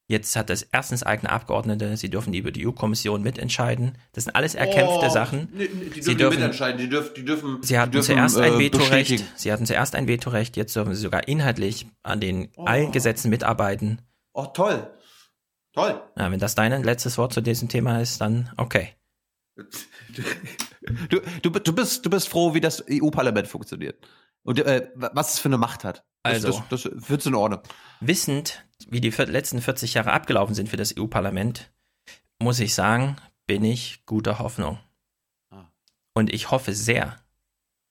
Jetzt 0.09 0.35
hat 0.35 0.49
es 0.49 0.63
erstens 0.63 1.01
eigene 1.03 1.31
Abgeordnete, 1.31 1.95
sie 1.95 2.09
dürfen 2.09 2.33
über 2.33 2.51
die 2.51 2.67
EU-Kommission 2.67 3.21
mitentscheiden. 3.21 3.97
Das 4.11 4.25
sind 4.25 4.35
alles 4.35 4.53
erkämpfte 4.53 5.05
oh, 5.07 5.09
Sachen. 5.09 5.47
Die, 5.57 5.67
die 5.67 6.01
sie 6.01 6.15
dürfen 6.15 6.39
mitentscheiden, 6.39 6.77
die, 6.77 6.89
dürf, 6.89 7.13
die 7.13 7.23
dürfen. 7.23 7.63
Sie 7.63 7.79
hatten 7.79 7.93
dürfen, 7.93 8.13
zuerst 8.13 8.37
ein 8.37 8.53
äh, 8.53 8.59
Vetorecht. 8.59 9.23
Sie 9.37 9.51
hatten 9.51 9.65
zuerst 9.65 9.95
ein 9.95 10.07
Vetorecht, 10.07 10.57
jetzt 10.57 10.75
dürfen 10.75 10.93
sie 10.93 11.01
sogar 11.01 11.27
inhaltlich 11.27 11.87
an 12.03 12.19
den 12.19 12.49
oh. 12.57 12.65
allen 12.65 12.91
Gesetzen 12.91 13.29
mitarbeiten. 13.29 14.01
Oh, 14.33 14.45
toll. 14.45 14.91
Toll. 15.73 16.01
Ja, 16.17 16.29
wenn 16.31 16.39
das 16.39 16.53
dein 16.53 16.83
letztes 16.83 17.17
Wort 17.17 17.33
zu 17.33 17.41
diesem 17.41 17.69
Thema 17.69 18.01
ist, 18.01 18.19
dann 18.19 18.51
okay. 18.57 18.89
Du, 21.09 21.21
du, 21.41 21.49
du, 21.49 21.73
bist, 21.73 22.05
du 22.05 22.09
bist 22.09 22.27
froh, 22.27 22.53
wie 22.53 22.59
das 22.59 22.83
EU-Parlament 22.89 23.47
funktioniert. 23.47 24.05
Und 24.43 24.59
äh, 24.59 24.89
was 24.95 25.33
es 25.33 25.39
für 25.39 25.49
eine 25.49 25.57
Macht 25.57 25.83
hat. 25.83 26.05
Also, 26.23 26.61
das, 26.69 26.83
das, 26.83 27.09
wird's 27.09 27.25
in 27.25 27.35
Ordnung. 27.35 27.61
Wissend, 27.99 28.65
wie 28.87 29.01
die 29.01 29.09
letzten 29.09 29.61
40 29.61 29.93
Jahre 29.93 30.11
abgelaufen 30.11 30.55
sind 30.55 30.69
für 30.69 30.77
das 30.77 30.95
EU-Parlament, 30.97 31.71
muss 32.39 32.59
ich 32.59 32.73
sagen, 32.73 33.17
bin 33.45 33.63
ich 33.63 34.05
guter 34.05 34.39
Hoffnung. 34.39 34.79
Ah. 35.51 35.65
Und 36.13 36.33
ich 36.33 36.51
hoffe 36.51 36.73
sehr, 36.73 37.17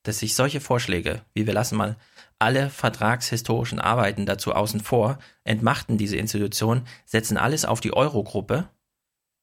dass 0.03 0.19
sich 0.19 0.35
solche 0.35 0.61
Vorschläge, 0.61 1.23
wie 1.35 1.47
wir 1.47 1.55
lassen 1.55 1.77
mal 1.77 1.97
alle 2.39 2.71
vertragshistorischen 2.71 3.79
Arbeiten 3.79 4.27
dazu 4.27 4.53
außen 4.53 4.81
vor, 4.81 5.19
entmachten 5.45 5.97
diese 5.97 6.17
Institution, 6.17 6.83
setzen 7.05 7.37
alles 7.37 7.65
auf 7.65 7.81
die 7.81 7.93
Eurogruppe 7.93 8.69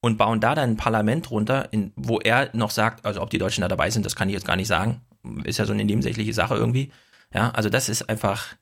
und 0.02 0.18
bauen 0.18 0.42
da 0.42 0.56
dann 0.56 0.72
ein 0.72 0.78
Parlament 0.78 1.32
runter, 1.32 1.72
in, 1.72 1.94
wo 1.96 2.20
er 2.20 2.50
noch 2.54 2.72
sagt, 2.72 3.06
also 3.06 3.22
ob 3.22 3.30
die 3.30 3.38
Deutschen 3.38 3.62
da 3.62 3.68
dabei 3.68 3.90
sind, 3.90 4.06
das 4.06 4.16
kann 4.16 4.30
ich 4.30 4.34
jetzt 4.34 4.48
gar 4.48 4.56
nicht 4.56 4.68
sagen. 4.68 5.02
Ist 5.44 5.60
ja 5.60 5.66
so 5.66 5.74
eine 5.74 5.86
nebensächliche 5.86 6.34
Sache 6.34 6.56
irgendwie. 6.56 6.92
Ja, 7.34 7.52
also 7.52 7.70
das 7.70 7.90
ist 7.90 8.10
einfach, 8.10 8.56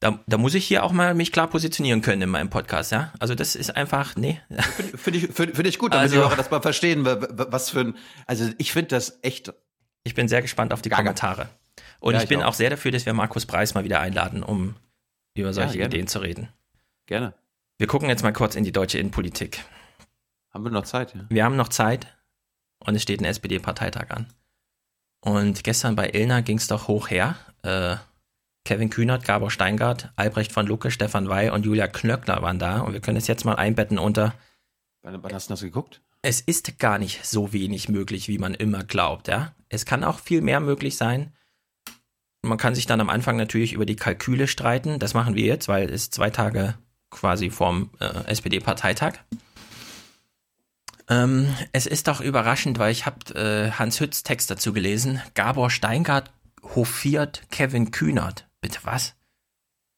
da, 0.00 0.18
da 0.26 0.36
muss 0.36 0.54
ich 0.54 0.66
hier 0.66 0.84
auch 0.84 0.92
mal 0.92 1.14
mich 1.14 1.32
klar 1.32 1.48
positionieren 1.48 2.02
können 2.02 2.22
in 2.22 2.28
meinem 2.28 2.50
Podcast, 2.50 2.92
ja. 2.92 3.12
Also 3.18 3.34
das 3.34 3.54
ist 3.54 3.76
einfach, 3.76 4.16
nee. 4.16 4.40
Finde 4.76 4.98
find 4.98 5.16
ich, 5.16 5.22
find, 5.32 5.56
find 5.56 5.68
ich 5.68 5.78
gut, 5.78 5.92
damit 5.94 6.02
also, 6.02 6.16
die 6.16 6.22
Hörer 6.22 6.36
das 6.36 6.50
mal 6.50 6.60
verstehen, 6.60 7.04
was 7.04 7.70
für 7.70 7.80
ein, 7.80 7.96
also 8.26 8.50
ich 8.58 8.72
finde 8.72 8.88
das 8.88 9.18
echt. 9.22 9.52
Ich 10.04 10.14
bin 10.14 10.26
sehr 10.26 10.42
gespannt 10.42 10.72
auf 10.72 10.82
die 10.82 10.88
Gaga. 10.88 11.02
Kommentare. 11.02 11.48
Und 12.00 12.14
ja, 12.14 12.18
ich, 12.18 12.24
ich 12.24 12.28
bin 12.28 12.42
auch. 12.42 12.48
auch. 12.48 12.54
sehr 12.54 12.70
dafür, 12.70 12.90
dass 12.90 13.06
wir 13.06 13.12
Markus 13.12 13.46
Preis 13.46 13.74
mal 13.74 13.84
wieder 13.84 14.00
einladen, 14.00 14.42
um 14.42 14.74
über 15.34 15.52
solche 15.52 15.78
ja, 15.78 15.86
Ideen 15.86 16.08
zu 16.08 16.18
reden. 16.18 16.48
Gerne. 17.06 17.34
Wir 17.78 17.86
gucken 17.86 18.08
jetzt 18.08 18.24
mal 18.24 18.32
kurz 18.32 18.56
in 18.56 18.64
die 18.64 18.72
deutsche 18.72 18.98
Innenpolitik. 18.98 19.60
Haben 20.52 20.64
wir 20.64 20.70
noch 20.70 20.84
Zeit, 20.84 21.14
ja? 21.14 21.24
Wir 21.28 21.44
haben 21.44 21.56
noch 21.56 21.68
Zeit 21.68 22.08
und 22.80 22.96
es 22.96 23.02
steht 23.02 23.20
ein 23.20 23.24
SPD-Parteitag 23.24 24.10
an. 24.10 24.26
Und 25.24 25.64
gestern 25.64 25.96
bei 25.96 26.10
Ilna 26.10 26.40
ging 26.40 26.58
es 26.58 26.66
doch 26.66 26.88
hoch 26.88 27.08
her. 27.08 27.36
Äh, 27.62 27.96
Kevin 28.64 28.90
Kühnert, 28.90 29.24
Gabor 29.24 29.50
Steingart, 29.50 30.12
Albrecht 30.16 30.52
von 30.52 30.66
Lucke, 30.66 30.90
Stefan 30.90 31.28
Wey 31.28 31.50
und 31.50 31.64
Julia 31.64 31.86
Knöckler 31.88 32.42
waren 32.42 32.58
da. 32.58 32.80
Und 32.80 32.92
wir 32.92 33.00
können 33.00 33.16
es 33.16 33.26
jetzt 33.26 33.44
mal 33.44 33.54
einbetten 33.54 33.98
unter. 33.98 34.34
Wann, 35.02 35.20
hast 35.32 35.48
du 35.48 35.52
das 35.54 35.62
geguckt? 35.62 36.00
Es 36.22 36.40
ist 36.40 36.78
gar 36.78 36.98
nicht 36.98 37.24
so 37.24 37.52
wenig 37.52 37.88
möglich, 37.88 38.28
wie 38.28 38.38
man 38.38 38.54
immer 38.54 38.84
glaubt, 38.84 39.26
ja. 39.26 39.54
Es 39.68 39.84
kann 39.84 40.04
auch 40.04 40.20
viel 40.20 40.40
mehr 40.40 40.60
möglich 40.60 40.96
sein. 40.96 41.32
Man 42.42 42.58
kann 42.58 42.74
sich 42.74 42.86
dann 42.86 43.00
am 43.00 43.10
Anfang 43.10 43.36
natürlich 43.36 43.72
über 43.72 43.86
die 43.86 43.96
Kalküle 43.96 44.46
streiten. 44.46 44.98
Das 44.98 45.14
machen 45.14 45.34
wir 45.34 45.46
jetzt, 45.46 45.68
weil 45.68 45.90
es 45.90 46.10
zwei 46.10 46.30
Tage 46.30 46.74
quasi 47.10 47.50
vorm 47.50 47.90
äh, 48.00 48.26
SPD-Parteitag. 48.26 49.14
Ähm, 51.08 51.54
es 51.72 51.86
ist 51.86 52.08
doch 52.08 52.20
überraschend, 52.20 52.78
weil 52.78 52.92
ich 52.92 53.06
habe 53.06 53.34
äh, 53.34 53.70
Hans 53.72 54.00
Hütz 54.00 54.22
Text 54.22 54.50
dazu 54.50 54.72
gelesen. 54.72 55.20
Gabor 55.34 55.70
Steingart 55.70 56.30
hofiert 56.62 57.42
Kevin 57.50 57.90
Kühnert. 57.90 58.48
Bitte 58.60 58.80
was? 58.84 59.14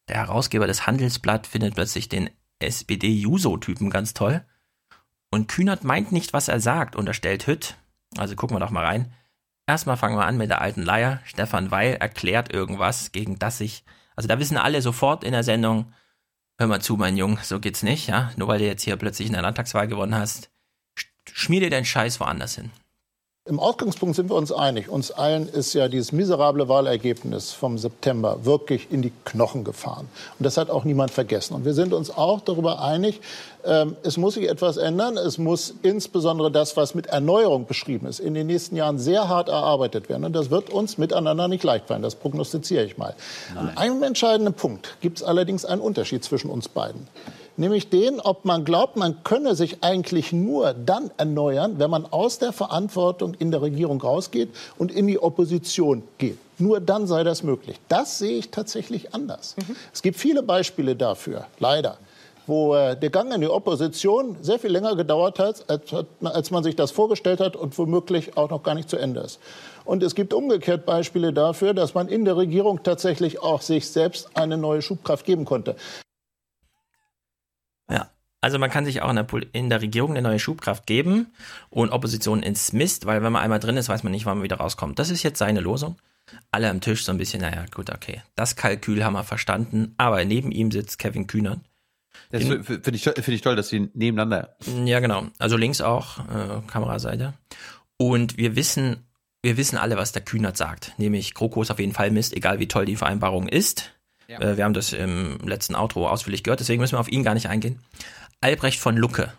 Der 0.08 0.16
Herausgeber 0.16 0.66
des 0.66 0.86
Handelsblatt 0.86 1.46
findet 1.46 1.74
plötzlich 1.74 2.08
den 2.08 2.30
SPD-Juso-Typen 2.58 3.90
ganz 3.90 4.14
toll. 4.14 4.44
Und 5.30 5.48
Kühnert 5.48 5.84
meint 5.84 6.12
nicht, 6.12 6.32
was 6.32 6.48
er 6.48 6.60
sagt, 6.60 6.96
unterstellt 6.96 7.46
Hütt. 7.46 7.76
Also 8.16 8.36
gucken 8.36 8.56
wir 8.56 8.60
doch 8.60 8.70
mal 8.70 8.84
rein. 8.84 9.12
Erstmal 9.66 9.96
fangen 9.96 10.16
wir 10.16 10.26
an 10.26 10.36
mit 10.36 10.50
der 10.50 10.60
alten 10.60 10.82
Leier. 10.82 11.20
Stefan 11.24 11.70
Weil 11.70 11.94
erklärt 11.94 12.52
irgendwas, 12.52 13.12
gegen 13.12 13.38
das 13.38 13.60
ich. 13.60 13.84
Also 14.14 14.28
da 14.28 14.38
wissen 14.38 14.56
alle 14.56 14.82
sofort 14.82 15.24
in 15.24 15.32
der 15.32 15.42
Sendung, 15.42 15.92
hör 16.58 16.66
mal 16.66 16.80
zu, 16.80 16.96
mein 16.96 17.16
Junge, 17.16 17.38
so 17.42 17.58
geht's 17.58 17.82
nicht, 17.82 18.06
ja. 18.06 18.30
Nur 18.36 18.48
weil 18.48 18.58
du 18.58 18.66
jetzt 18.66 18.82
hier 18.82 18.96
plötzlich 18.96 19.26
in 19.26 19.32
der 19.32 19.42
Landtagswahl 19.42 19.88
gewonnen 19.88 20.14
hast, 20.14 20.50
schmier 21.32 21.60
dir 21.60 21.70
deinen 21.70 21.84
Scheiß 21.84 22.20
woanders 22.20 22.56
hin. 22.56 22.70
Im 23.46 23.60
Ausgangspunkt 23.60 24.16
sind 24.16 24.30
wir 24.30 24.36
uns 24.36 24.52
einig. 24.52 24.88
Uns 24.88 25.10
allen 25.10 25.46
ist 25.50 25.74
ja 25.74 25.88
dieses 25.88 26.12
miserable 26.12 26.66
Wahlergebnis 26.66 27.52
vom 27.52 27.76
September 27.76 28.46
wirklich 28.46 28.90
in 28.90 29.02
die 29.02 29.12
Knochen 29.26 29.64
gefahren. 29.64 30.08
Und 30.38 30.44
das 30.44 30.56
hat 30.56 30.70
auch 30.70 30.84
niemand 30.84 31.10
vergessen. 31.10 31.52
Und 31.52 31.66
wir 31.66 31.74
sind 31.74 31.92
uns 31.92 32.08
auch 32.08 32.40
darüber 32.40 32.80
einig, 32.80 33.20
ähm, 33.62 33.96
es 34.02 34.16
muss 34.16 34.32
sich 34.32 34.48
etwas 34.48 34.78
ändern. 34.78 35.18
Es 35.18 35.36
muss 35.36 35.74
insbesondere 35.82 36.50
das, 36.50 36.78
was 36.78 36.94
mit 36.94 37.08
Erneuerung 37.08 37.66
beschrieben 37.66 38.06
ist, 38.06 38.18
in 38.18 38.32
den 38.32 38.46
nächsten 38.46 38.76
Jahren 38.76 38.98
sehr 38.98 39.28
hart 39.28 39.50
erarbeitet 39.50 40.08
werden. 40.08 40.24
Und 40.24 40.32
das 40.32 40.48
wird 40.48 40.70
uns 40.70 40.96
miteinander 40.96 41.46
nicht 41.46 41.64
leicht 41.64 41.88
fallen. 41.88 42.00
Das 42.00 42.14
prognostiziere 42.14 42.84
ich 42.84 42.96
mal. 42.96 43.14
Nein. 43.54 43.68
An 43.68 43.76
einem 43.76 44.02
entscheidenden 44.04 44.54
Punkt 44.54 44.96
gibt 45.02 45.18
es 45.18 45.22
allerdings 45.22 45.66
einen 45.66 45.82
Unterschied 45.82 46.24
zwischen 46.24 46.48
uns 46.48 46.70
beiden 46.70 47.08
nämlich 47.56 47.90
den, 47.90 48.20
ob 48.20 48.44
man 48.44 48.64
glaubt, 48.64 48.96
man 48.96 49.22
könne 49.24 49.54
sich 49.54 49.82
eigentlich 49.82 50.32
nur 50.32 50.74
dann 50.74 51.10
erneuern, 51.16 51.78
wenn 51.78 51.90
man 51.90 52.06
aus 52.06 52.38
der 52.38 52.52
Verantwortung 52.52 53.34
in 53.38 53.50
der 53.50 53.62
Regierung 53.62 54.00
rausgeht 54.00 54.50
und 54.78 54.92
in 54.92 55.06
die 55.06 55.18
Opposition 55.18 56.02
geht. 56.18 56.38
Nur 56.58 56.80
dann 56.80 57.06
sei 57.06 57.24
das 57.24 57.42
möglich. 57.42 57.80
Das 57.88 58.18
sehe 58.18 58.38
ich 58.38 58.50
tatsächlich 58.50 59.14
anders. 59.14 59.56
Mhm. 59.56 59.76
Es 59.92 60.02
gibt 60.02 60.18
viele 60.18 60.42
Beispiele 60.42 60.94
dafür, 60.94 61.46
leider 61.58 61.98
wo 62.46 62.74
äh, 62.74 62.96
der 62.96 63.10
Gang 63.10 63.32
in 63.34 63.40
die 63.40 63.48
Opposition 63.48 64.36
sehr 64.42 64.58
viel 64.58 64.70
länger 64.70 64.96
gedauert 64.96 65.38
hat, 65.38 65.64
als, 65.68 66.06
als, 66.22 66.50
man 66.50 66.62
sich 66.62 66.76
das 66.76 66.90
vorgestellt 66.90 67.40
hat 67.40 67.56
und 67.56 67.76
womöglich 67.78 68.36
auch 68.36 68.50
noch 68.50 68.62
gar 68.62 68.74
nicht 68.74 68.90
zu 68.90 68.96
Ende 68.96 69.20
ist. 69.20 69.40
Und 69.84 70.02
es 70.02 70.14
gibt 70.14 70.32
umgekehrt 70.32 70.86
Beispiele 70.86 71.32
dafür, 71.32 71.74
dass 71.74 71.94
man 71.94 72.08
in 72.08 72.24
der 72.24 72.36
Regierung 72.36 72.82
tatsächlich 72.82 73.42
auch 73.42 73.62
sich 73.62 73.88
selbst 73.88 74.28
eine 74.34 74.56
neue 74.56 74.82
Schubkraft 74.82 75.24
geben 75.24 75.44
konnte. 75.44 75.76
Ja. 77.90 78.10
Also 78.40 78.58
man 78.58 78.70
kann 78.70 78.84
sich 78.84 79.00
auch 79.00 79.08
in 79.08 79.16
der, 79.16 79.26
in 79.52 79.70
der, 79.70 79.80
Regierung 79.80 80.10
eine 80.10 80.22
neue 80.22 80.38
Schubkraft 80.38 80.86
geben 80.86 81.28
und 81.70 81.90
Opposition 81.90 82.42
ins 82.42 82.74
Mist, 82.74 83.06
weil 83.06 83.22
wenn 83.22 83.32
man 83.32 83.42
einmal 83.42 83.58
drin 83.58 83.78
ist, 83.78 83.88
weiß 83.88 84.02
man 84.02 84.12
nicht, 84.12 84.26
wann 84.26 84.36
man 84.36 84.44
wieder 84.44 84.56
rauskommt. 84.56 84.98
Das 84.98 85.10
ist 85.10 85.22
jetzt 85.22 85.38
seine 85.38 85.60
Losung. 85.60 85.96
Alle 86.50 86.68
am 86.70 86.80
Tisch 86.80 87.04
so 87.04 87.12
ein 87.12 87.18
bisschen, 87.18 87.40
naja, 87.40 87.64
gut, 87.74 87.90
okay. 87.90 88.22
Das 88.34 88.56
Kalkül 88.56 89.04
haben 89.04 89.14
wir 89.14 89.24
verstanden, 89.24 89.94
aber 89.96 90.24
neben 90.24 90.52
ihm 90.52 90.70
sitzt 90.70 90.98
Kevin 90.98 91.26
Kühnert. 91.26 91.60
Das 92.30 92.42
finde 92.42 92.90
ich, 92.92 93.02
find 93.02 93.28
ich 93.28 93.40
toll, 93.40 93.56
dass 93.56 93.68
sie 93.68 93.90
nebeneinander. 93.94 94.56
Ja, 94.84 95.00
genau. 95.00 95.28
Also 95.38 95.56
links 95.56 95.80
auch, 95.80 96.18
äh, 96.18 96.60
Kameraseite. 96.66 97.34
Und 97.96 98.36
wir 98.36 98.56
wissen, 98.56 99.06
wir 99.42 99.56
wissen 99.56 99.78
alle, 99.78 99.96
was 99.96 100.12
der 100.12 100.22
Kühnert 100.22 100.56
sagt. 100.56 100.92
Nämlich, 100.98 101.34
GroKo 101.34 101.62
ist 101.62 101.70
auf 101.70 101.78
jeden 101.78 101.92
Fall 101.92 102.10
Mist, 102.10 102.34
egal 102.34 102.58
wie 102.58 102.68
toll 102.68 102.86
die 102.86 102.96
Vereinbarung 102.96 103.48
ist. 103.48 103.93
Ja. 104.28 104.56
wir 104.56 104.64
haben 104.64 104.74
das 104.74 104.92
im 104.92 105.38
letzten 105.38 105.74
Outro 105.74 106.08
ausführlich 106.08 106.42
gehört, 106.42 106.60
deswegen 106.60 106.80
müssen 106.80 106.94
wir 106.94 107.00
auf 107.00 107.10
ihn 107.12 107.22
gar 107.24 107.34
nicht 107.34 107.48
eingehen. 107.48 107.78
Albrecht 108.40 108.78
von 108.80 108.96
Lucke 108.96 109.32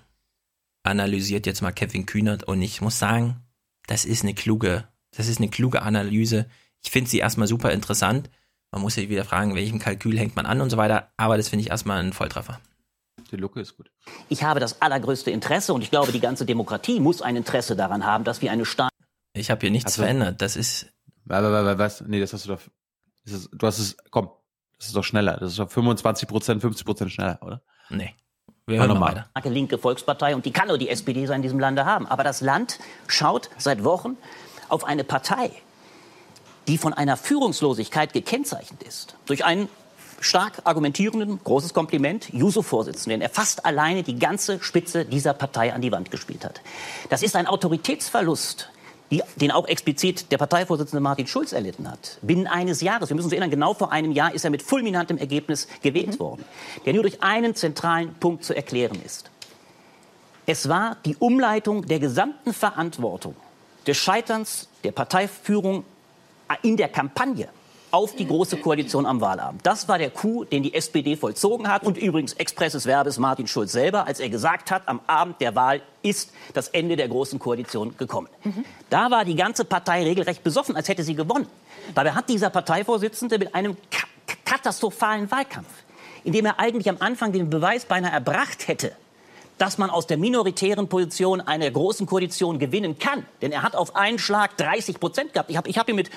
analysiert 0.83 1.45
jetzt 1.45 1.61
mal 1.61 1.71
Kevin 1.71 2.05
Kühnert 2.05 2.43
und 2.43 2.61
ich 2.61 2.81
muss 2.81 2.99
sagen, 2.99 3.41
das 3.87 4.05
ist 4.05 4.23
eine 4.23 4.33
kluge, 4.33 4.87
das 5.15 5.27
ist 5.27 5.39
eine 5.39 5.49
kluge 5.49 5.81
Analyse. 5.81 6.47
Ich 6.83 6.91
finde 6.91 7.09
sie 7.09 7.19
erstmal 7.19 7.47
super 7.47 7.71
interessant. 7.71 8.29
Man 8.71 8.81
muss 8.81 8.95
sich 8.95 9.09
wieder 9.09 9.25
fragen, 9.25 9.55
welchem 9.55 9.79
Kalkül 9.79 10.17
hängt 10.19 10.35
man 10.35 10.45
an 10.45 10.61
und 10.61 10.69
so 10.69 10.77
weiter, 10.77 11.11
aber 11.17 11.37
das 11.37 11.49
finde 11.49 11.63
ich 11.63 11.69
erstmal 11.71 12.03
ein 12.03 12.13
Volltreffer. 12.13 12.59
Die 13.31 13.37
Lucke 13.37 13.59
ist 13.61 13.75
gut. 13.77 13.89
Ich 14.29 14.43
habe 14.43 14.59
das 14.59 14.81
allergrößte 14.81 15.31
Interesse 15.31 15.73
und 15.73 15.81
ich 15.81 15.89
glaube, 15.89 16.11
die 16.11 16.19
ganze 16.19 16.45
Demokratie 16.45 16.99
muss 16.99 17.21
ein 17.21 17.35
Interesse 17.35 17.75
daran 17.75 18.05
haben, 18.05 18.23
dass 18.23 18.41
wir 18.41 18.51
eine 18.51 18.65
Staat. 18.65 18.91
Ich 19.33 19.49
habe 19.49 19.61
hier 19.61 19.71
nichts 19.71 19.93
Also- 19.93 20.03
verändert. 20.03 20.41
Das 20.41 20.55
ist. 20.55 20.87
Was? 21.25 22.01
Nee, 22.01 22.19
das 22.19 22.33
hast 22.33 22.45
du 22.45 22.49
doch. 22.49 22.61
Das 23.23 23.33
ist, 23.33 23.49
du 23.51 23.65
hast 23.65 23.79
es. 23.79 23.97
Komm, 24.11 24.29
das 24.77 24.87
ist 24.87 24.95
doch 24.95 25.03
schneller. 25.03 25.37
Das 25.37 25.51
ist 25.51 25.59
doch 25.59 25.69
25 25.69 26.27
Prozent, 26.27 26.61
50 26.61 26.85
Prozent 26.85 27.11
schneller, 27.11 27.39
oder? 27.41 27.61
Nee. 27.89 28.13
Wir 28.67 28.79
hören 28.79 28.87
noch 28.87 28.95
noch 28.95 29.01
mal. 29.01 29.11
weiter. 29.11 29.29
starke 29.31 29.49
linke 29.49 29.77
Volkspartei 29.77 30.35
und 30.35 30.45
die 30.45 30.51
kann 30.51 30.67
nur 30.67 30.77
die 30.77 30.89
SPD 30.89 31.25
sein 31.27 31.37
in 31.37 31.41
diesem 31.43 31.59
Lande 31.59 31.85
haben. 31.85 32.07
Aber 32.07 32.23
das 32.23 32.41
Land 32.41 32.79
schaut 33.07 33.49
seit 33.57 33.83
Wochen 33.83 34.17
auf 34.69 34.83
eine 34.85 35.03
Partei, 35.03 35.51
die 36.67 36.77
von 36.77 36.93
einer 36.93 37.15
Führungslosigkeit 37.15 38.13
gekennzeichnet 38.13 38.81
ist. 38.81 39.17
Durch 39.27 39.45
einen 39.45 39.69
stark 40.19 40.61
argumentierenden, 40.63 41.39
großes 41.43 41.73
Kompliment, 41.73 42.33
Juso-Vorsitzenden, 42.33 43.19
der 43.19 43.29
fast 43.29 43.65
alleine 43.65 44.01
die 44.01 44.17
ganze 44.17 44.61
Spitze 44.63 45.05
dieser 45.05 45.33
Partei 45.33 45.73
an 45.73 45.81
die 45.81 45.91
Wand 45.91 46.09
gespielt 46.09 46.43
hat. 46.43 46.61
Das 47.09 47.21
ist 47.21 47.35
ein 47.35 47.45
Autoritätsverlust, 47.45 48.69
die, 49.11 49.21
den 49.35 49.51
auch 49.51 49.67
explizit 49.67 50.31
der 50.31 50.37
Parteivorsitzende 50.37 51.01
Martin 51.01 51.27
Schulz 51.27 51.53
erlitten 51.53 51.89
hat. 51.89 52.17
Binnen 52.21 52.47
eines 52.47 52.81
Jahres, 52.81 53.09
wir 53.09 53.15
müssen 53.15 53.27
uns 53.27 53.33
erinnern, 53.33 53.51
genau 53.51 53.73
vor 53.73 53.91
einem 53.91 54.11
Jahr 54.11 54.33
ist 54.33 54.43
er 54.45 54.51
mit 54.51 54.63
fulminantem 54.63 55.17
Ergebnis 55.17 55.67
gewählt 55.81 56.19
worden, 56.19 56.43
der 56.85 56.93
nur 56.93 57.03
durch 57.03 57.21
einen 57.21 57.55
zentralen 57.55 58.13
Punkt 58.15 58.43
zu 58.43 58.55
erklären 58.55 58.99
ist. 59.05 59.29
Es 60.45 60.69
war 60.69 60.97
die 61.05 61.15
Umleitung 61.17 61.85
der 61.85 61.99
gesamten 61.99 62.53
Verantwortung 62.53 63.35
des 63.87 63.97
Scheiterns 63.97 64.69
der 64.83 64.91
Parteiführung 64.91 65.83
in 66.61 66.77
der 66.77 66.89
Kampagne 66.89 67.49
auf 67.95 68.13
die 68.13 68.27
Große 68.27 68.57
Koalition 68.57 69.05
am 69.05 69.21
Wahlabend. 69.21 69.65
Das 69.65 69.87
war 69.87 69.97
der 69.97 70.09
Coup, 70.09 70.49
den 70.49 70.63
die 70.63 70.73
SPD 70.73 71.15
vollzogen 71.15 71.69
hat. 71.69 71.83
Und 71.83 71.97
übrigens 71.97 72.33
expresses 72.33 72.85
Verbes 72.85 73.19
Martin 73.19 73.47
Schulz 73.47 73.71
selber, 73.71 74.05
als 74.05 74.19
er 74.19 74.27
gesagt 74.27 74.69
hat, 74.69 74.85
am 74.87 74.99
Abend 75.07 75.39
der 75.39 75.55
Wahl 75.55 75.81
ist 76.01 76.33
das 76.53 76.67
Ende 76.67 76.97
der 76.97 77.07
Großen 77.07 77.39
Koalition 77.39 77.95
gekommen. 77.95 78.27
Da 78.89 79.11
war 79.11 79.23
die 79.23 79.35
ganze 79.35 79.63
Partei 79.63 80.03
regelrecht 80.03 80.43
besoffen, 80.43 80.75
als 80.75 80.89
hätte 80.89 81.03
sie 81.03 81.15
gewonnen. 81.15 81.47
Dabei 81.93 82.11
hat 82.11 82.27
dieser 82.27 82.49
Parteivorsitzende 82.49 83.39
mit 83.39 83.55
einem 83.55 83.77
ka 83.89 84.07
katastrophalen 84.43 85.31
Wahlkampf, 85.31 85.69
in 86.25 86.33
dem 86.33 86.45
er 86.45 86.59
eigentlich 86.59 86.89
am 86.89 86.97
Anfang 86.99 87.31
den 87.31 87.49
Beweis 87.49 87.85
beinahe 87.85 88.11
erbracht 88.11 88.67
hätte, 88.67 88.91
dass 89.57 89.77
man 89.77 89.89
aus 89.89 90.07
der 90.07 90.17
minoritären 90.17 90.87
Position 90.87 91.41
einer 91.41 91.69
großen 91.69 92.05
Koalition 92.05 92.59
gewinnen 92.59 92.99
kann. 92.99 93.25
Denn 93.41 93.51
er 93.51 93.63
hat 93.63 93.75
auf 93.75 93.95
einen 93.95 94.19
Schlag 94.19 94.57
30 94.57 94.99
Prozent 94.99 95.33
gehabt. 95.33 95.49
Ich 95.49 95.57
habe 95.57 95.69
ich 95.69 95.77
hab 95.77 95.85
hier 95.85 95.95
mit 95.95 96.09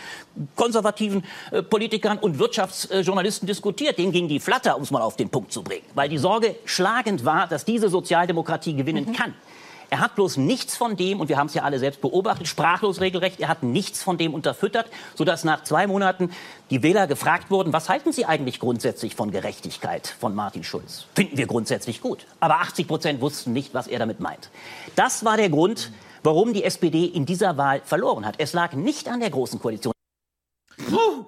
konservativen 0.57 1.25
äh, 1.50 1.62
Politikern 1.62 2.18
und 2.18 2.39
Wirtschaftsjournalisten 2.39 3.47
diskutiert. 3.47 3.99
Denen 3.99 4.12
ging 4.12 4.28
die 4.28 4.41
Flatter, 4.41 4.76
um 4.76 4.83
es 4.83 4.91
mal 4.91 5.02
auf 5.02 5.17
den 5.17 5.28
Punkt 5.28 5.52
zu 5.52 5.62
bringen. 5.62 5.84
Weil 5.94 6.08
die 6.08 6.18
Sorge 6.18 6.57
schlagend 6.65 7.25
war, 7.25 7.47
dass 7.47 7.65
diese 7.65 7.89
Sozialdemokratie 7.89 8.75
gewinnen 8.75 9.12
kann. 9.12 9.34
Er 9.91 10.00
hat 10.00 10.15
bloß 10.15 10.36
nichts 10.36 10.76
von 10.76 10.97
dem, 10.97 11.20
und 11.20 11.28
wir 11.28 11.39
haben 11.39 11.47
es 11.47 11.55
ja 11.55 11.62
alle 11.62 11.78
selbst 11.78 12.00
beobachtet, 12.00 12.47
sprachlos 12.47 13.00
regelrecht, 13.00 13.41
er 13.41 13.49
hat 13.49 13.62
nichts 13.62 14.02
von 14.02 14.18
dem 14.18 14.34
unterfüttert, 14.34 14.86
sodass 15.15 15.44
nach 15.44 15.65
zwei 15.65 15.86
Monaten 15.86 16.31
die 16.70 16.83
Wähler 16.83 17.07
gefragt 17.07 17.50
wurden, 17.50 17.73
was 17.73 17.89
halten 17.89 18.12
Sie 18.12 18.26
eigentlich 18.26 18.60
grundsätzlich 18.60 19.15
von 19.15 19.31
Gerechtigkeit 19.31 20.15
von 20.20 20.34
Martin 20.34 20.62
Schulz? 20.62 21.07
Finden 21.15 21.39
wir 21.39 21.47
grundsätzlich 21.47 22.02
gut. 22.02 22.26
Aber 22.41 22.60
80 22.60 22.86
Prozent 22.86 23.20
wussten 23.20 23.52
nicht, 23.52 23.73
was 23.73 23.86
er 23.86 23.99
damit 23.99 24.20
meint. 24.20 24.50
Das 24.94 25.25
war 25.25 25.36
der 25.36 25.49
Grund, 25.49 25.91
warum 26.23 26.52
die 26.52 26.65
SPD 26.65 27.07
in 27.07 27.25
dieser 27.25 27.57
Wahl 27.57 27.81
verloren 27.84 28.26
hat. 28.26 28.34
Es 28.39 28.52
lag 28.52 28.75
nicht 28.75 29.08
an 29.08 29.20
der 29.20 29.31
Großen 29.31 29.58
Koalition. 29.58 29.92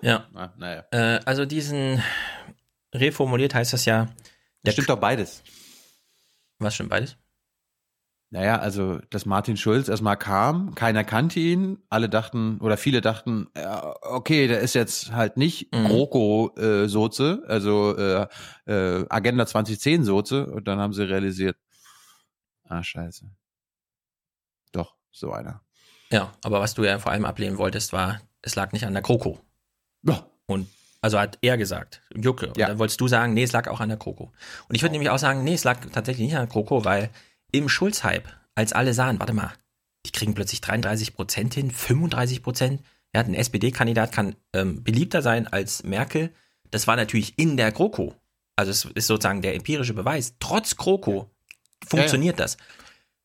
Ja. 0.02 0.26
Ah, 0.34 0.50
naja. 0.56 0.84
Äh, 0.90 1.20
also 1.24 1.44
diesen 1.44 2.02
reformuliert 2.94 3.54
heißt 3.54 3.72
das 3.72 3.84
ja. 3.84 4.08
Das 4.62 4.74
stimmt 4.74 4.90
doch 4.90 4.98
beides. 4.98 5.42
Was 6.58 6.74
stimmt 6.74 6.90
beides? 6.90 7.16
Naja, 8.32 8.60
also, 8.60 8.98
dass 9.10 9.26
Martin 9.26 9.56
Schulz 9.56 9.88
erstmal 9.88 10.16
kam, 10.16 10.76
keiner 10.76 11.02
kannte 11.02 11.40
ihn, 11.40 11.78
alle 11.88 12.08
dachten, 12.08 12.60
oder 12.60 12.76
viele 12.76 13.00
dachten, 13.00 13.48
ja, 13.56 13.92
okay, 14.02 14.46
der 14.46 14.60
ist 14.60 14.74
jetzt 14.76 15.10
halt 15.12 15.36
nicht 15.36 15.74
Mhm. 15.74 15.86
GroKo-Soze, 15.86 17.42
also 17.48 17.96
äh, 17.96 18.28
äh, 18.66 19.04
Agenda 19.08 19.44
2010-Soze, 19.44 20.46
und 20.46 20.68
dann 20.68 20.78
haben 20.78 20.92
sie 20.92 21.02
realisiert, 21.08 21.56
ah, 22.68 22.84
scheiße. 22.84 23.26
Doch, 24.70 24.94
so 25.10 25.32
einer. 25.32 25.62
Ja, 26.12 26.32
aber 26.44 26.60
was 26.60 26.74
du 26.74 26.84
ja 26.84 27.00
vor 27.00 27.10
allem 27.10 27.24
ablehnen 27.24 27.58
wolltest, 27.58 27.92
war, 27.92 28.20
es 28.42 28.54
lag 28.54 28.70
nicht 28.72 28.86
an 28.86 28.92
der 28.92 29.02
Kroko. 29.02 29.40
Ja. 30.04 30.24
Und 30.46 30.68
also 31.02 31.18
hat 31.18 31.38
er 31.42 31.56
gesagt, 31.56 32.02
Jucke. 32.14 32.48
Und 32.48 32.58
Ja. 32.58 32.68
dann 32.68 32.78
wolltest 32.78 33.00
du 33.00 33.08
sagen, 33.08 33.34
nee, 33.34 33.42
es 33.42 33.52
lag 33.52 33.66
auch 33.68 33.80
an 33.80 33.88
der 33.88 33.98
Kroko. 33.98 34.32
Und 34.68 34.74
ich 34.76 34.82
würde 34.82 34.92
nämlich 34.92 35.10
auch 35.10 35.18
sagen, 35.18 35.42
nee, 35.42 35.54
es 35.54 35.64
lag 35.64 35.80
tatsächlich 35.92 36.26
nicht 36.26 36.36
an 36.36 36.42
der 36.42 36.52
Kroko, 36.52 36.84
weil 36.84 37.10
im 37.52 37.68
Schulz-Hype, 37.68 38.28
als 38.54 38.72
alle 38.72 38.94
sahen, 38.94 39.18
warte 39.18 39.32
mal, 39.32 39.52
die 40.06 40.12
kriegen 40.12 40.34
plötzlich 40.34 40.60
33 40.60 41.14
Prozent 41.14 41.54
hin, 41.54 41.70
35 41.70 42.42
Prozent. 42.42 42.82
Ja, 43.14 43.22
ein 43.22 43.34
SPD-Kandidat 43.34 44.12
kann 44.12 44.36
ähm, 44.52 44.82
beliebter 44.82 45.20
sein 45.22 45.46
als 45.48 45.82
Merkel. 45.82 46.32
Das 46.70 46.86
war 46.86 46.96
natürlich 46.96 47.38
in 47.38 47.56
der 47.56 47.72
GroKo. 47.72 48.14
Also 48.56 48.70
es 48.70 48.84
ist 48.84 49.06
sozusagen 49.06 49.42
der 49.42 49.54
empirische 49.54 49.94
Beweis. 49.94 50.34
Trotz 50.38 50.76
GroKo 50.76 51.30
funktioniert 51.86 52.38
das. 52.38 52.56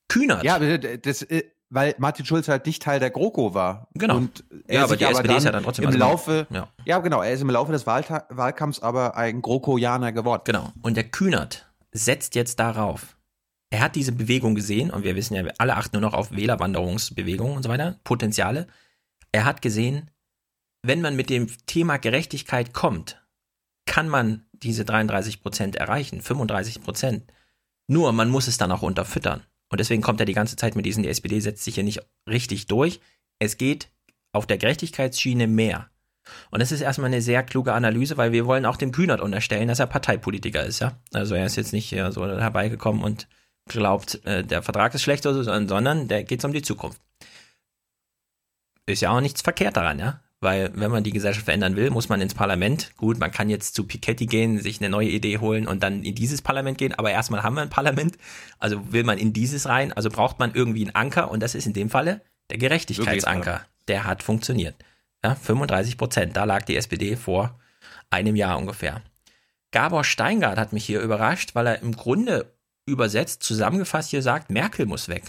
Kühnert. 0.08 0.44
Ja, 0.44 0.56
aber 0.56 0.78
das, 0.78 1.22
äh, 1.24 1.44
weil 1.70 1.96
Martin 1.98 2.26
Schulz 2.26 2.48
halt 2.48 2.66
nicht 2.66 2.82
Teil 2.82 3.00
der 3.00 3.10
GroKo 3.12 3.54
war. 3.54 3.88
Genau. 3.96 4.18
Und 4.18 4.44
Ja, 4.70 4.84
aber 4.84 4.96
die 4.98 5.04
SPD 5.04 5.36
ist 5.38 5.44
ja 5.44 5.52
dann 5.52 5.64
trotzdem- 5.64 5.84
Im 5.84 5.88
also- 5.90 6.00
Laufe, 6.00 6.48
Ja. 6.50 6.68
ja. 6.86 7.00
genau, 7.00 7.22
er 7.22 7.34
ist 7.34 7.42
im 7.42 7.50
Laufe 7.50 7.72
des 7.72 7.86
Wahlkampfs 7.86 8.80
aber 8.82 9.16
ein 9.18 9.42
GroKoianer 9.42 10.12
geworden. 10.12 10.44
Genau. 10.46 10.72
Und 10.82 10.96
der 10.98 11.06
Kühnert 11.06 11.68
setzt 11.92 12.36
jetzt 12.36 12.60
darauf. 12.60 13.16
Er 13.72 13.82
hat 13.82 13.96
diese 13.96 14.12
Bewegung 14.12 14.56
gesehen 14.56 14.92
und 14.92 15.04
wir 15.04 15.16
wissen 15.16 15.36
ja, 15.36 15.44
wir 15.44 15.56
alle 15.60 15.76
achten 15.76 15.96
nur 15.96 16.02
noch 16.02 16.14
auf 16.14 16.32
Wählerwanderungsbewegungen 16.32 17.58
und 17.58 17.64
so 17.64 17.70
weiter, 17.70 18.00
Potenziale. 18.04 18.68
Er 19.32 19.46
hat 19.46 19.62
gesehen, 19.62 20.12
wenn 20.84 21.02
man 21.02 21.16
mit 21.16 21.30
dem 21.30 21.48
Thema 21.66 21.98
Gerechtigkeit 21.98 22.74
kommt, 22.74 23.22
kann 23.86 24.08
man 24.08 24.46
diese 24.54 24.86
33 24.86 25.42
Prozent 25.42 25.76
erreichen, 25.76 26.22
35 26.22 26.82
Prozent. 26.84 27.32
Nur 27.88 28.12
man 28.14 28.30
muss 28.30 28.48
es 28.48 28.58
dann 28.58 28.72
auch 28.72 28.82
unterfüttern. 28.82 29.44
Und 29.70 29.80
deswegen 29.80 30.02
kommt 30.02 30.20
er 30.20 30.26
die 30.26 30.34
ganze 30.34 30.56
Zeit 30.56 30.76
mit 30.76 30.86
diesen, 30.86 31.04
die 31.04 31.10
SPD 31.10 31.40
setzt 31.40 31.64
sich 31.64 31.76
hier 31.76 31.84
nicht 31.84 32.02
richtig 32.30 32.68
durch. 32.68 33.00
Es 33.40 33.58
geht 33.58 33.90
auf 34.32 34.46
der 34.46 34.58
Gerechtigkeitsschiene 34.58 35.48
mehr. 35.48 35.90
Und 36.50 36.62
das 36.62 36.72
ist 36.72 36.82
erstmal 36.82 37.08
eine 37.08 37.22
sehr 37.22 37.44
kluge 37.44 37.74
Analyse, 37.74 38.18
weil 38.18 38.32
wir 38.32 38.46
wollen 38.46 38.66
auch 38.66 38.78
dem 38.78 38.92
Kühnert 38.92 39.22
unterstellen, 39.22 39.68
dass 39.68 39.80
er 39.80 39.88
Parteipolitiker 39.88 40.64
ist, 40.64 40.80
ja. 40.80 41.00
Also 41.14 41.36
er 41.36 41.46
ist 41.46 41.56
jetzt 41.56 41.74
nicht 41.74 41.88
hier 41.88 42.12
so 42.12 42.26
herbeigekommen 42.26 43.04
und 43.04 43.28
glaubt, 43.68 44.24
äh, 44.26 44.44
der 44.44 44.62
Vertrag 44.62 44.94
ist 44.94 45.02
schlecht 45.02 45.26
oder 45.26 45.36
so, 45.36 45.44
sondern 45.44 46.08
der 46.08 46.24
geht 46.24 46.44
um 46.46 46.54
die 46.54 46.62
Zukunft. 46.62 47.00
Ist 48.86 49.02
ja 49.02 49.12
auch 49.12 49.22
nichts 49.22 49.42
verkehrt 49.42 49.78
daran, 49.78 50.00
ja. 50.00 50.22
Weil 50.42 50.72
wenn 50.76 50.92
man 50.92 51.04
die 51.04 51.12
Gesellschaft 51.12 51.46
verändern 51.46 51.76
will, 51.76 51.90
muss 51.90 52.10
man 52.10 52.22
ins 52.22 52.36
Parlament. 52.36 52.92
Gut, 52.98 53.18
man 53.20 53.32
kann 53.32 53.50
jetzt 53.50 53.74
zu 53.74 53.86
Piketty 53.86 54.28
gehen, 54.28 54.60
sich 54.60 54.80
eine 54.80 54.90
neue 54.90 55.10
Idee 55.10 55.40
holen 55.40 55.66
und 55.66 55.82
dann 55.82 56.04
in 56.04 56.14
dieses 56.14 56.42
Parlament 56.42 56.78
gehen, 56.78 56.94
aber 56.94 57.10
erstmal 57.10 57.42
haben 57.42 57.56
wir 57.56 57.64
ein 57.64 57.70
Parlament. 57.70 58.18
Also 58.60 58.92
will 58.92 59.04
man 59.04 59.18
in 59.18 59.34
dieses 59.34 59.68
rein, 59.68 59.92
also 59.94 60.10
braucht 60.10 60.38
man 60.38 60.54
irgendwie 60.54 60.82
einen 60.82 60.96
Anker 60.96 61.32
und 61.32 61.42
das 61.42 61.56
ist 61.56 61.66
in 61.66 61.74
dem 61.74 61.90
Falle 61.90 62.22
der 62.52 62.60
Gerechtigkeitsanker. 62.60 63.66
Der 63.88 64.04
hat 64.04 64.22
funktioniert. 64.22 64.76
Ja, 65.24 65.34
35 65.34 65.98
Prozent, 65.98 66.38
da 66.38 66.44
lag 66.44 66.64
die 66.64 66.76
SPD 66.76 67.16
vor 67.16 67.58
einem 68.12 68.36
Jahr 68.36 68.58
ungefähr. 68.60 69.02
Gabor 69.72 70.04
Steingart 70.04 70.60
hat 70.60 70.74
mich 70.74 70.86
hier 70.86 71.02
überrascht, 71.02 71.56
weil 71.56 71.68
er 71.68 71.82
im 71.82 71.96
Grunde 71.96 72.54
übersetzt, 72.86 73.44
zusammengefasst 73.44 74.10
hier 74.10 74.22
sagt, 74.22 74.50
Merkel 74.50 74.86
muss 74.86 75.08
weg. 75.10 75.24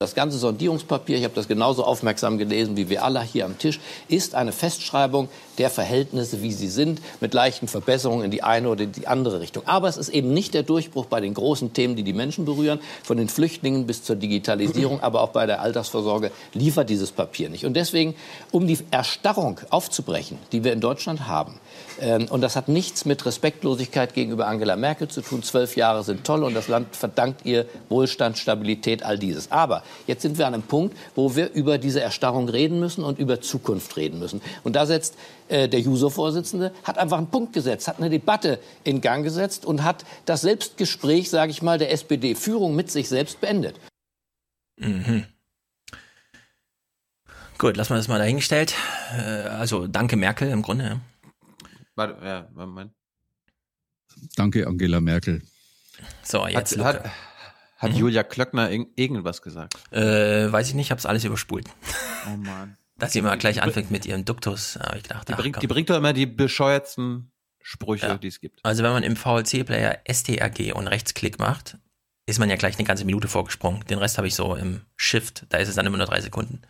Das 0.00 0.16
ganze 0.16 0.36
Sondierungspapier, 0.36 1.16
ich 1.16 1.22
habe 1.22 1.34
das 1.34 1.46
genauso 1.46 1.84
aufmerksam 1.84 2.36
gelesen 2.36 2.76
wie 2.76 2.88
wir 2.88 3.04
alle 3.04 3.22
hier 3.22 3.44
am 3.44 3.56
Tisch, 3.58 3.78
ist 4.08 4.34
eine 4.34 4.50
Festschreibung 4.50 5.28
der 5.58 5.70
Verhältnisse, 5.70 6.42
wie 6.42 6.52
sie 6.52 6.68
sind, 6.68 7.00
mit 7.20 7.34
leichten 7.34 7.68
Verbesserungen 7.68 8.24
in 8.24 8.30
die 8.30 8.42
eine 8.42 8.68
oder 8.68 8.86
die 8.86 9.06
andere 9.06 9.40
Richtung. 9.40 9.62
Aber 9.66 9.88
es 9.88 9.96
ist 9.96 10.08
eben 10.08 10.32
nicht 10.32 10.54
der 10.54 10.62
Durchbruch 10.62 11.06
bei 11.06 11.20
den 11.20 11.34
großen 11.34 11.72
Themen, 11.72 11.96
die 11.96 12.02
die 12.02 12.12
Menschen 12.12 12.44
berühren, 12.44 12.80
von 13.02 13.16
den 13.16 13.28
Flüchtlingen 13.28 13.86
bis 13.86 14.02
zur 14.02 14.16
Digitalisierung, 14.16 15.00
aber 15.00 15.22
auch 15.22 15.30
bei 15.30 15.46
der 15.46 15.60
Altersvorsorge 15.60 16.30
liefert 16.52 16.90
dieses 16.90 17.12
Papier 17.12 17.48
nicht. 17.48 17.64
Und 17.64 17.74
deswegen, 17.74 18.14
um 18.50 18.66
die 18.66 18.78
Erstarrung 18.90 19.60
aufzubrechen, 19.70 20.38
die 20.52 20.64
wir 20.64 20.72
in 20.72 20.80
Deutschland 20.80 21.26
haben, 21.26 21.60
ähm, 22.00 22.26
und 22.30 22.40
das 22.40 22.56
hat 22.56 22.68
nichts 22.68 23.04
mit 23.04 23.24
Respektlosigkeit 23.26 24.14
gegenüber 24.14 24.46
Angela 24.46 24.76
Merkel 24.76 25.08
zu 25.08 25.20
tun. 25.20 25.42
Zwölf 25.42 25.76
Jahre 25.76 26.02
sind 26.04 26.24
toll 26.24 26.44
und 26.44 26.54
das 26.54 26.68
Land 26.68 26.96
verdankt 26.96 27.44
ihr 27.44 27.66
Wohlstand, 27.88 28.38
Stabilität, 28.38 29.02
all 29.02 29.18
dieses. 29.18 29.50
Aber 29.50 29.82
Jetzt 30.06 30.22
sind 30.22 30.38
wir 30.38 30.46
an 30.46 30.54
einem 30.54 30.62
Punkt, 30.62 30.96
wo 31.14 31.36
wir 31.36 31.52
über 31.52 31.78
diese 31.78 32.00
Erstarrung 32.00 32.48
reden 32.48 32.80
müssen 32.80 33.04
und 33.04 33.18
über 33.18 33.40
Zukunft 33.40 33.96
reden 33.96 34.18
müssen. 34.18 34.42
Und 34.64 34.76
da 34.76 34.86
setzt 34.86 35.14
äh, 35.52 35.68
der 35.68 35.80
Juso-Vorsitzende, 35.80 36.72
hat 36.82 36.96
einfach 36.96 37.18
einen 37.18 37.30
Punkt 37.30 37.52
gesetzt, 37.52 37.86
hat 37.86 37.98
eine 37.98 38.08
Debatte 38.08 38.58
in 38.84 39.02
Gang 39.02 39.22
gesetzt 39.22 39.66
und 39.66 39.84
hat 39.84 40.04
das 40.24 40.40
Selbstgespräch, 40.40 41.28
sage 41.28 41.50
ich 41.50 41.60
mal, 41.60 41.76
der 41.76 41.92
SPD-Führung 41.92 42.74
mit 42.74 42.90
sich 42.90 43.08
selbst 43.10 43.40
beendet. 43.40 43.78
Mhm. 44.78 45.26
Gut, 47.58 47.76
lassen 47.76 47.90
wir 47.90 47.98
das 47.98 48.08
mal 48.08 48.18
dahingestellt. 48.18 48.74
Äh, 49.14 49.20
also 49.20 49.86
danke 49.86 50.16
Merkel 50.16 50.48
im 50.48 50.62
Grunde. 50.62 51.00
Warte, 51.96 52.24
ja, 52.24 52.48
Moment. 52.54 52.92
Danke 54.36 54.66
Angela 54.66 55.00
Merkel. 55.00 55.42
So, 56.22 56.46
jetzt 56.46 56.78
hat, 56.78 57.04
hat, 57.04 57.10
hat 57.76 57.92
mhm. 57.92 57.98
Julia 57.98 58.22
Klöckner 58.22 58.70
irgendwas 58.70 59.42
gesagt? 59.42 59.74
Äh, 59.92 60.50
weiß 60.50 60.68
ich 60.68 60.74
nicht, 60.74 60.90
hab's 60.90 61.04
alles 61.04 61.24
überspult. 61.24 61.68
Oh 62.26 62.36
Mann. 62.36 62.78
Dass 63.02 63.14
sie 63.14 63.18
immer 63.18 63.36
gleich 63.36 63.60
anfängt 63.60 63.90
mit 63.90 64.06
ihrem 64.06 64.24
Duktus, 64.24 64.78
habe 64.80 64.98
ich 64.98 65.02
gedacht. 65.02 65.28
Die, 65.28 65.32
ach, 65.32 65.38
bringt, 65.38 65.60
die 65.60 65.66
bringt 65.66 65.90
doch 65.90 65.96
immer 65.96 66.12
die 66.12 66.24
bescheuertsten 66.24 67.32
Sprüche, 67.60 68.06
ja. 68.06 68.16
die 68.16 68.28
es 68.28 68.40
gibt. 68.40 68.60
Also 68.62 68.84
wenn 68.84 68.92
man 68.92 69.02
im 69.02 69.16
VLC-Player 69.16 70.02
STRG 70.08 70.72
und 70.72 70.86
Rechtsklick 70.86 71.40
macht, 71.40 71.78
ist 72.26 72.38
man 72.38 72.48
ja 72.48 72.54
gleich 72.54 72.76
eine 72.78 72.84
ganze 72.84 73.04
Minute 73.04 73.26
vorgesprungen. 73.26 73.84
Den 73.86 73.98
Rest 73.98 74.18
habe 74.18 74.28
ich 74.28 74.36
so 74.36 74.54
im 74.54 74.82
Shift, 74.94 75.46
da 75.48 75.58
ist 75.58 75.68
es 75.68 75.74
dann 75.74 75.84
immer 75.84 75.96
nur 75.96 76.06
drei 76.06 76.20
Sekunden. 76.20 76.62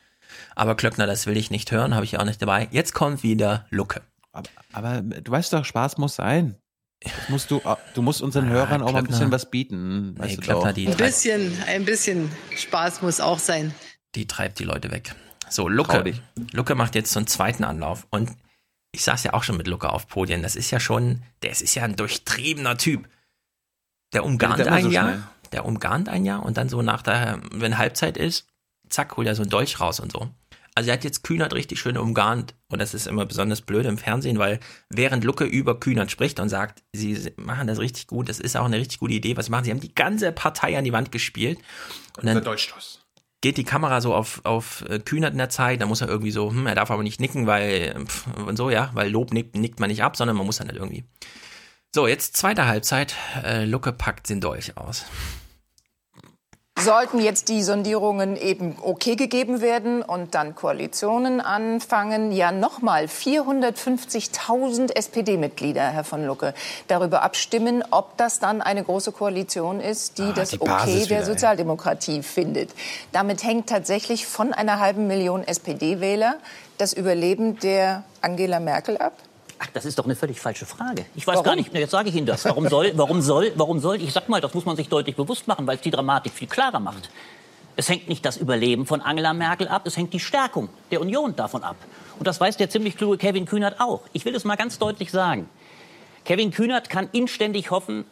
Aber 0.57 0.75
Klöckner, 0.75 1.07
das 1.07 1.27
will 1.27 1.37
ich 1.37 1.51
nicht 1.51 1.71
hören, 1.71 1.95
habe 1.95 2.07
ich 2.07 2.19
auch 2.19 2.25
nicht 2.25 2.41
dabei. 2.41 2.67
Jetzt 2.71 2.95
kommt 2.95 3.23
wieder 3.23 3.67
Lucke. 3.69 4.01
Aber, 4.33 4.49
aber 4.73 5.03
du 5.03 5.31
weißt 5.31 5.53
doch, 5.53 5.67
Spaß 5.67 5.99
muss 5.99 6.15
sein. 6.15 6.57
Das 7.01 7.29
musst 7.29 7.51
du, 7.51 7.61
du 7.93 8.01
musst 8.01 8.23
unseren 8.23 8.49
ah, 8.49 8.53
Hörern 8.53 8.81
auch 8.81 8.93
mal 8.93 9.01
ein 9.01 9.07
bisschen 9.07 9.31
was 9.31 9.51
bieten. 9.51 10.15
Nee, 10.15 10.39
Klöckner, 10.39 10.73
die 10.73 10.89
ein 10.89 10.97
bisschen, 10.97 11.53
ein 11.67 11.85
bisschen 11.85 12.31
Spaß 12.57 13.03
muss 13.03 13.21
auch 13.21 13.39
sein. 13.39 13.75
Die 14.15 14.27
treibt 14.27 14.59
die 14.61 14.65
Leute 14.65 14.91
weg. 14.91 15.15
So, 15.53 15.69
Lucke. 15.69 16.15
Lucke 16.53 16.75
macht 16.75 16.95
jetzt 16.95 17.13
so 17.13 17.19
einen 17.19 17.27
zweiten 17.27 17.65
Anlauf. 17.65 18.07
Und 18.11 18.33
ich 18.91 19.03
saß 19.05 19.23
ja 19.25 19.35
auch 19.35 19.43
schon 19.43 19.57
mit 19.57 19.67
Lucke 19.67 19.91
auf 19.91 20.09
Podien. 20.09 20.43
Das 20.43 20.57
ist 20.57 20.71
ja 20.71 20.81
schon, 20.81 21.23
der 21.43 21.51
ist 21.51 21.75
ja 21.75 21.85
ein 21.85 21.97
durchtriebener 21.97 22.79
Typ. 22.79 23.09
Der 24.15 24.25
umgarnt 24.25 24.67
ein 24.67 24.85
so 24.85 24.91
Jahr. 24.91 25.09
Schnell. 25.09 25.23
Der 25.53 25.67
umgarnt 25.67 26.09
ein 26.09 26.25
Jahr 26.25 26.43
und 26.45 26.57
dann 26.57 26.71
so 26.71 26.81
nach 26.81 27.03
der, 27.03 27.41
wenn 27.53 27.77
Halbzeit 27.77 28.17
ist, 28.17 28.47
zack, 28.89 29.17
holt 29.17 29.27
er 29.27 29.35
so 29.35 29.43
einen 29.43 29.51
Dolch 29.51 29.81
raus 29.81 30.01
und 30.01 30.13
so. 30.13 30.31
Also 30.75 30.89
er 30.89 30.95
hat 30.95 31.05
jetzt 31.05 31.23
Kühnert 31.23 31.53
richtig 31.53 31.79
schön 31.79 31.99
umgarnt 31.99 32.55
und 32.71 32.81
das 32.81 32.95
ist 32.95 33.07
immer 33.07 33.27
besonders 33.27 33.61
blöd 33.61 33.85
im 33.85 33.99
Fernsehen, 33.99 34.39
weil 34.39 34.59
während 34.89 35.23
Lucke 35.23 35.45
über 35.45 35.79
Kühnert 35.79 36.11
spricht 36.11 36.41
und 36.41 36.49
sagt, 36.49 36.83
sie 36.95 37.31
machen 37.37 37.67
das 37.67 37.79
richtig 37.79 38.07
gut, 38.07 38.31
das 38.31 38.41
ist 38.41 38.57
auch 38.57 38.65
eine 38.65 38.79
richtig 38.79 38.99
gute 38.99 39.13
Idee, 39.13 39.37
was 39.37 39.51
machen 39.51 39.65
sie? 39.65 39.71
haben 39.71 39.81
die 39.81 39.95
ganze 39.95 40.33
Partei 40.33 40.79
an 40.79 40.85
die 40.85 40.95
Wand 40.95 41.13
gespielt 41.13 41.59
und 42.17 42.25
dann 42.25 42.43
geht 43.43 43.59
die 43.59 43.65
Kamera 43.65 44.01
so 44.01 44.15
auf, 44.15 44.41
auf 44.45 44.85
äh, 44.89 44.99
Kühnert 45.01 45.33
in 45.33 45.39
der 45.39 45.51
Zeit, 45.51 45.83
da 45.83 45.87
muss 45.87 46.01
er 46.01 46.09
irgendwie 46.09 46.31
so, 46.31 46.51
hm, 46.51 46.67
er 46.67 46.75
darf 46.75 46.91
aber 46.91 47.03
nicht 47.03 47.21
nicken, 47.21 47.47
weil 47.47 47.95
pff, 48.07 48.27
und 48.47 48.57
so, 48.57 48.71
ja, 48.71 48.91
weil 48.95 49.11
Lob 49.11 49.35
nickt, 49.35 49.57
nickt 49.57 49.81
man 49.81 49.91
nicht 49.91 50.03
ab, 50.03 50.17
sondern 50.17 50.37
man 50.37 50.47
muss 50.47 50.57
dann 50.57 50.69
halt 50.69 50.79
irgendwie. 50.79 51.05
So, 51.95 52.07
jetzt 52.07 52.37
zweite 52.39 52.67
Halbzeit, 52.67 53.15
äh, 53.45 53.65
Lucke 53.67 53.93
packt 53.93 54.31
den 54.31 54.41
Dolch 54.41 54.79
aus. 54.79 55.05
Sollten 56.79 57.21
jetzt 57.21 57.49
die 57.49 57.63
Sondierungen 57.63 58.37
eben 58.37 58.77
okay 58.83 59.15
gegeben 59.15 59.61
werden 59.61 60.03
und 60.03 60.35
dann 60.35 60.57
Koalitionen 60.57 61.41
anfangen, 61.41 62.33
ja 62.33 62.51
nochmal 62.51 63.05
450.000 63.05 64.97
SPD-Mitglieder, 64.97 65.83
Herr 65.83 66.03
von 66.03 66.27
Lucke, 66.27 66.55
darüber 66.89 67.23
abstimmen, 67.23 67.85
ob 67.91 68.17
das 68.17 68.41
dann 68.41 68.63
eine 68.63 68.83
große 68.83 69.13
Koalition 69.13 69.81
ist, 69.81 70.19
die 70.19 70.23
ah, 70.23 70.33
das 70.35 70.51
die 70.51 70.61
Okay 70.61 71.07
der 71.07 71.25
Sozialdemokratie 71.25 72.17
ey. 72.17 72.23
findet. 72.23 72.71
Damit 73.13 73.45
hängt 73.45 73.69
tatsächlich 73.69 74.27
von 74.27 74.53
einer 74.53 74.81
halben 74.81 75.07
Million 75.07 75.47
SPD-Wähler 75.47 76.37
das 76.79 76.95
Überleben 76.95 77.61
der 77.61 78.03
Angela 78.23 78.59
Merkel 78.59 78.97
ab? 78.97 79.13
Ach, 79.65 79.69
das 79.73 79.85
ist 79.85 79.97
doch 79.97 80.05
eine 80.05 80.17
völlig 80.17 80.41
falsche 80.41 80.67
Frage. 80.67 81.07
Ich 81.15 81.25
weiß 81.25 81.37
warum? 81.37 81.45
gar 81.45 81.55
nicht, 81.55 81.73
jetzt 81.73 81.93
sage 81.93 82.09
ich 82.09 82.17
Ihnen 82.17 82.27
das. 82.27 82.45
Warum 82.45 82.69
soll, 82.69 82.91
warum 82.97 83.23
soll, 83.23 83.53
warum 83.55 83.79
soll, 83.79 84.03
ich 84.03 84.13
sag 84.13 84.29
mal, 84.29 84.41
das 84.41 84.55
muss 84.55 84.65
man 84.65 84.75
sich 84.75 84.89
deutlich 84.89 85.15
bewusst 85.15 85.47
machen, 85.47 85.69
weil 85.69 85.77
es 85.77 85.83
die 85.83 85.93
Dramatik 85.93 86.33
viel 86.33 86.49
klarer 86.49 86.81
macht. 86.81 87.11
Es 87.77 87.89
hängt 87.89 88.09
nicht 88.09 88.25
das 88.25 88.39
Überleben 88.39 88.87
von 88.87 89.01
Angela 89.01 89.33
Merkel 89.33 89.69
ab, 89.69 89.83
es 89.87 89.97
hängt 89.97 90.13
die 90.15 90.19
Stärkung 90.19 90.69
der 90.91 91.01
Union 91.01 91.37
davon 91.37 91.63
ab. 91.63 91.77
Und 92.19 92.27
das 92.27 92.41
weiß 92.41 92.57
der 92.57 92.71
ziemlich 92.71 92.97
kluge 92.97 93.19
Kevin 93.19 93.47
Kühnert 93.47 93.81
auch. 93.81 94.01
Ich 94.13 94.25
will 94.25 94.35
es 94.35 94.43
mal 94.45 94.57
ganz 94.57 94.79
deutlich 94.79 95.13
sagen. 95.13 95.49
Kevin 96.25 96.51
Kühnert 96.51 96.91
kann 96.91 97.09
inständig 97.13 97.71
hoffen, 97.71 98.05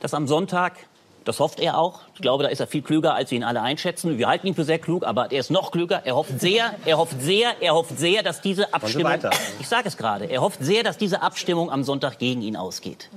dass 0.00 0.14
am 0.14 0.26
Sonntag 0.26 0.78
das 1.26 1.40
hofft 1.40 1.58
er 1.58 1.76
auch. 1.76 2.02
Ich 2.14 2.22
glaube, 2.22 2.44
da 2.44 2.50
ist 2.50 2.60
er 2.60 2.68
viel 2.68 2.82
klüger, 2.82 3.14
als 3.14 3.32
wir 3.32 3.36
ihn 3.36 3.44
alle 3.44 3.60
einschätzen. 3.60 4.16
Wir 4.16 4.28
halten 4.28 4.46
ihn 4.46 4.54
für 4.54 4.64
sehr 4.64 4.78
klug, 4.78 5.04
aber 5.04 5.32
er 5.32 5.40
ist 5.40 5.50
noch 5.50 5.72
klüger. 5.72 6.02
Er 6.04 6.14
hofft 6.14 6.40
sehr, 6.40 6.72
er 6.84 6.98
hofft 6.98 7.20
sehr, 7.20 7.60
er 7.60 7.74
hofft 7.74 7.98
sehr, 7.98 8.22
dass 8.22 8.40
diese 8.40 8.72
Abstimmung, 8.72 9.18
ich 9.58 9.66
sage 9.66 9.88
es 9.88 9.96
gerade, 9.96 10.26
er 10.26 10.40
hofft 10.40 10.60
sehr, 10.62 10.84
dass 10.84 10.98
diese 10.98 11.22
Abstimmung 11.22 11.70
am 11.70 11.82
Sonntag 11.82 12.20
gegen 12.20 12.42
ihn 12.42 12.56
ausgeht. 12.56 13.10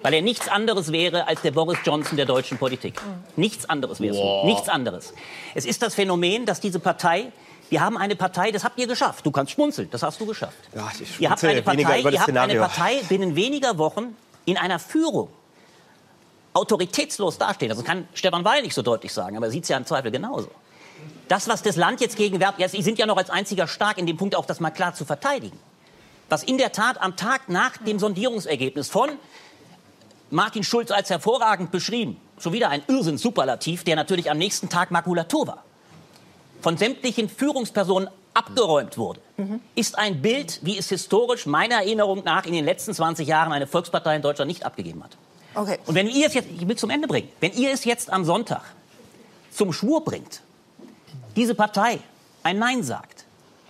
Weil 0.00 0.14
er 0.14 0.22
nichts 0.22 0.48
anderes 0.48 0.92
wäre 0.92 1.28
als 1.28 1.42
der 1.42 1.50
Boris 1.50 1.78
Johnson 1.84 2.16
der 2.16 2.24
deutschen 2.24 2.56
Politik. 2.56 3.00
Nichts 3.36 3.68
anderes 3.68 4.00
wäre 4.00 4.16
es. 4.16 4.44
Nichts 4.46 4.70
anderes. 4.70 5.12
Es 5.54 5.66
ist 5.66 5.82
das 5.82 5.94
Phänomen, 5.94 6.46
dass 6.46 6.58
diese 6.58 6.80
Partei 6.80 7.32
wir 7.68 7.80
haben 7.80 7.96
eine 7.96 8.16
Partei, 8.16 8.50
das 8.50 8.64
habt 8.64 8.78
ihr 8.78 8.86
geschafft. 8.86 9.24
Du 9.24 9.30
kannst 9.30 9.52
schmunzeln, 9.52 9.88
das 9.90 10.02
hast 10.02 10.20
du 10.20 10.26
geschafft. 10.26 10.58
Ja, 10.74 10.90
ihr 11.18 11.30
habt 11.30 11.42
eine 11.42 11.62
Partei, 11.62 12.00
ihr 12.00 12.20
habt 12.20 12.36
eine 12.36 12.56
Partei 12.56 13.00
binnen 13.08 13.34
weniger 13.34 13.78
Wochen 13.78 14.14
in 14.44 14.58
einer 14.58 14.78
Führung 14.78 15.30
autoritätslos 16.54 17.38
dasteht. 17.38 17.70
Das 17.70 17.82
kann 17.84 18.08
Stefan 18.14 18.44
Weil 18.44 18.62
nicht 18.62 18.74
so 18.74 18.82
deutlich 18.82 19.12
sagen, 19.12 19.36
aber 19.36 19.46
er 19.46 19.52
sieht 19.52 19.64
es 19.64 19.68
ja 19.68 19.76
im 19.76 19.86
Zweifel 19.86 20.10
genauso. 20.10 20.48
Das, 21.28 21.48
was 21.48 21.62
das 21.62 21.76
Land 21.76 22.00
jetzt 22.00 22.16
gegenwärtig, 22.16 22.60
ja, 22.60 22.68
Sie 22.68 22.82
sind 22.82 22.98
ja 22.98 23.06
noch 23.06 23.16
als 23.16 23.30
einziger 23.30 23.66
stark 23.66 23.98
in 23.98 24.06
dem 24.06 24.16
Punkt 24.16 24.34
auch 24.34 24.44
das 24.44 24.60
mal 24.60 24.70
klar 24.70 24.94
zu 24.94 25.04
verteidigen. 25.04 25.58
Was 26.28 26.42
in 26.42 26.58
der 26.58 26.72
Tat 26.72 27.00
am 27.00 27.16
Tag 27.16 27.48
nach 27.48 27.76
dem 27.78 27.98
Sondierungsergebnis 27.98 28.88
von 28.88 29.10
Martin 30.30 30.64
Schulz 30.64 30.90
als 30.90 31.10
hervorragend 31.10 31.70
beschrieben, 31.70 32.18
schon 32.38 32.52
wieder 32.52 32.70
ein 32.70 32.82
Irrsinn-Superlativ, 32.86 33.84
der 33.84 33.96
natürlich 33.96 34.30
am 34.30 34.38
nächsten 34.38 34.68
Tag 34.68 34.90
Makulatur 34.90 35.46
war, 35.46 35.64
von 36.60 36.76
sämtlichen 36.76 37.28
Führungspersonen 37.28 38.08
abgeräumt 38.34 38.96
wurde, 38.96 39.20
ist 39.74 39.98
ein 39.98 40.22
Bild, 40.22 40.60
wie 40.62 40.78
es 40.78 40.88
historisch 40.88 41.46
meiner 41.46 41.76
Erinnerung 41.76 42.24
nach 42.24 42.46
in 42.46 42.52
den 42.52 42.64
letzten 42.64 42.94
20 42.94 43.26
Jahren 43.28 43.52
eine 43.52 43.66
Volkspartei 43.66 44.16
in 44.16 44.22
Deutschland 44.22 44.48
nicht 44.48 44.64
abgegeben 44.64 45.02
hat. 45.04 45.16
Okay. 45.54 45.78
Und 45.86 45.94
wenn 45.94 46.08
ihr 46.08 46.26
es 46.26 46.34
jetzt, 46.34 46.48
ich 46.50 46.66
will 46.66 46.76
zum 46.76 46.90
Ende 46.90 47.08
bringen, 47.08 47.28
wenn 47.40 47.52
ihr 47.52 47.72
es 47.72 47.84
jetzt 47.84 48.10
am 48.10 48.24
Sonntag 48.24 48.62
zum 49.50 49.72
Schwur 49.72 50.04
bringt, 50.04 50.42
diese 51.36 51.54
Partei 51.54 51.98
ein 52.42 52.58
Nein 52.58 52.82
sagt, 52.82 53.24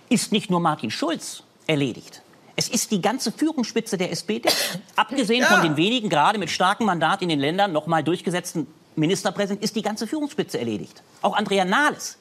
ist 0.09 0.31
nicht 0.31 0.49
nur 0.49 0.59
Martin 0.59 0.91
Schulz 0.91 1.43
erledigt. 1.67 2.21
Es 2.55 2.69
ist 2.69 2.91
die 2.91 3.01
ganze 3.01 3.31
Führungsspitze 3.31 3.97
der 3.97 4.11
SPD, 4.11 4.49
abgesehen 4.95 5.41
ja. 5.41 5.47
von 5.47 5.61
den 5.61 5.75
wenigen 5.77 6.09
gerade 6.09 6.37
mit 6.37 6.49
starkem 6.49 6.85
Mandat 6.85 7.21
in 7.21 7.29
den 7.29 7.39
Ländern 7.39 7.71
noch 7.71 7.87
mal 7.87 8.03
durchgesetzten 8.03 8.67
Ministerpräsidenten, 8.95 9.63
ist 9.63 9.75
die 9.75 9.81
ganze 9.81 10.05
Führungsspitze 10.05 10.59
erledigt. 10.59 11.01
Auch 11.21 11.35
Andrea 11.35 11.65
Nahles 11.65 12.17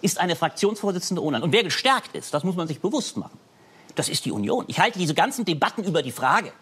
ist 0.00 0.18
eine 0.18 0.36
Fraktionsvorsitzende 0.36 1.22
ohne. 1.22 1.42
Und 1.42 1.52
wer 1.52 1.62
gestärkt 1.62 2.16
ist, 2.16 2.32
das 2.32 2.44
muss 2.44 2.56
man 2.56 2.68
sich 2.68 2.80
bewusst 2.80 3.16
machen. 3.16 3.38
Das 3.96 4.08
ist 4.08 4.24
die 4.26 4.30
Union. 4.30 4.64
Ich 4.68 4.78
halte 4.78 4.98
diese 4.98 5.14
ganzen 5.14 5.44
Debatten 5.44 5.82
über 5.82 6.02
die 6.02 6.12
Frage, 6.12 6.52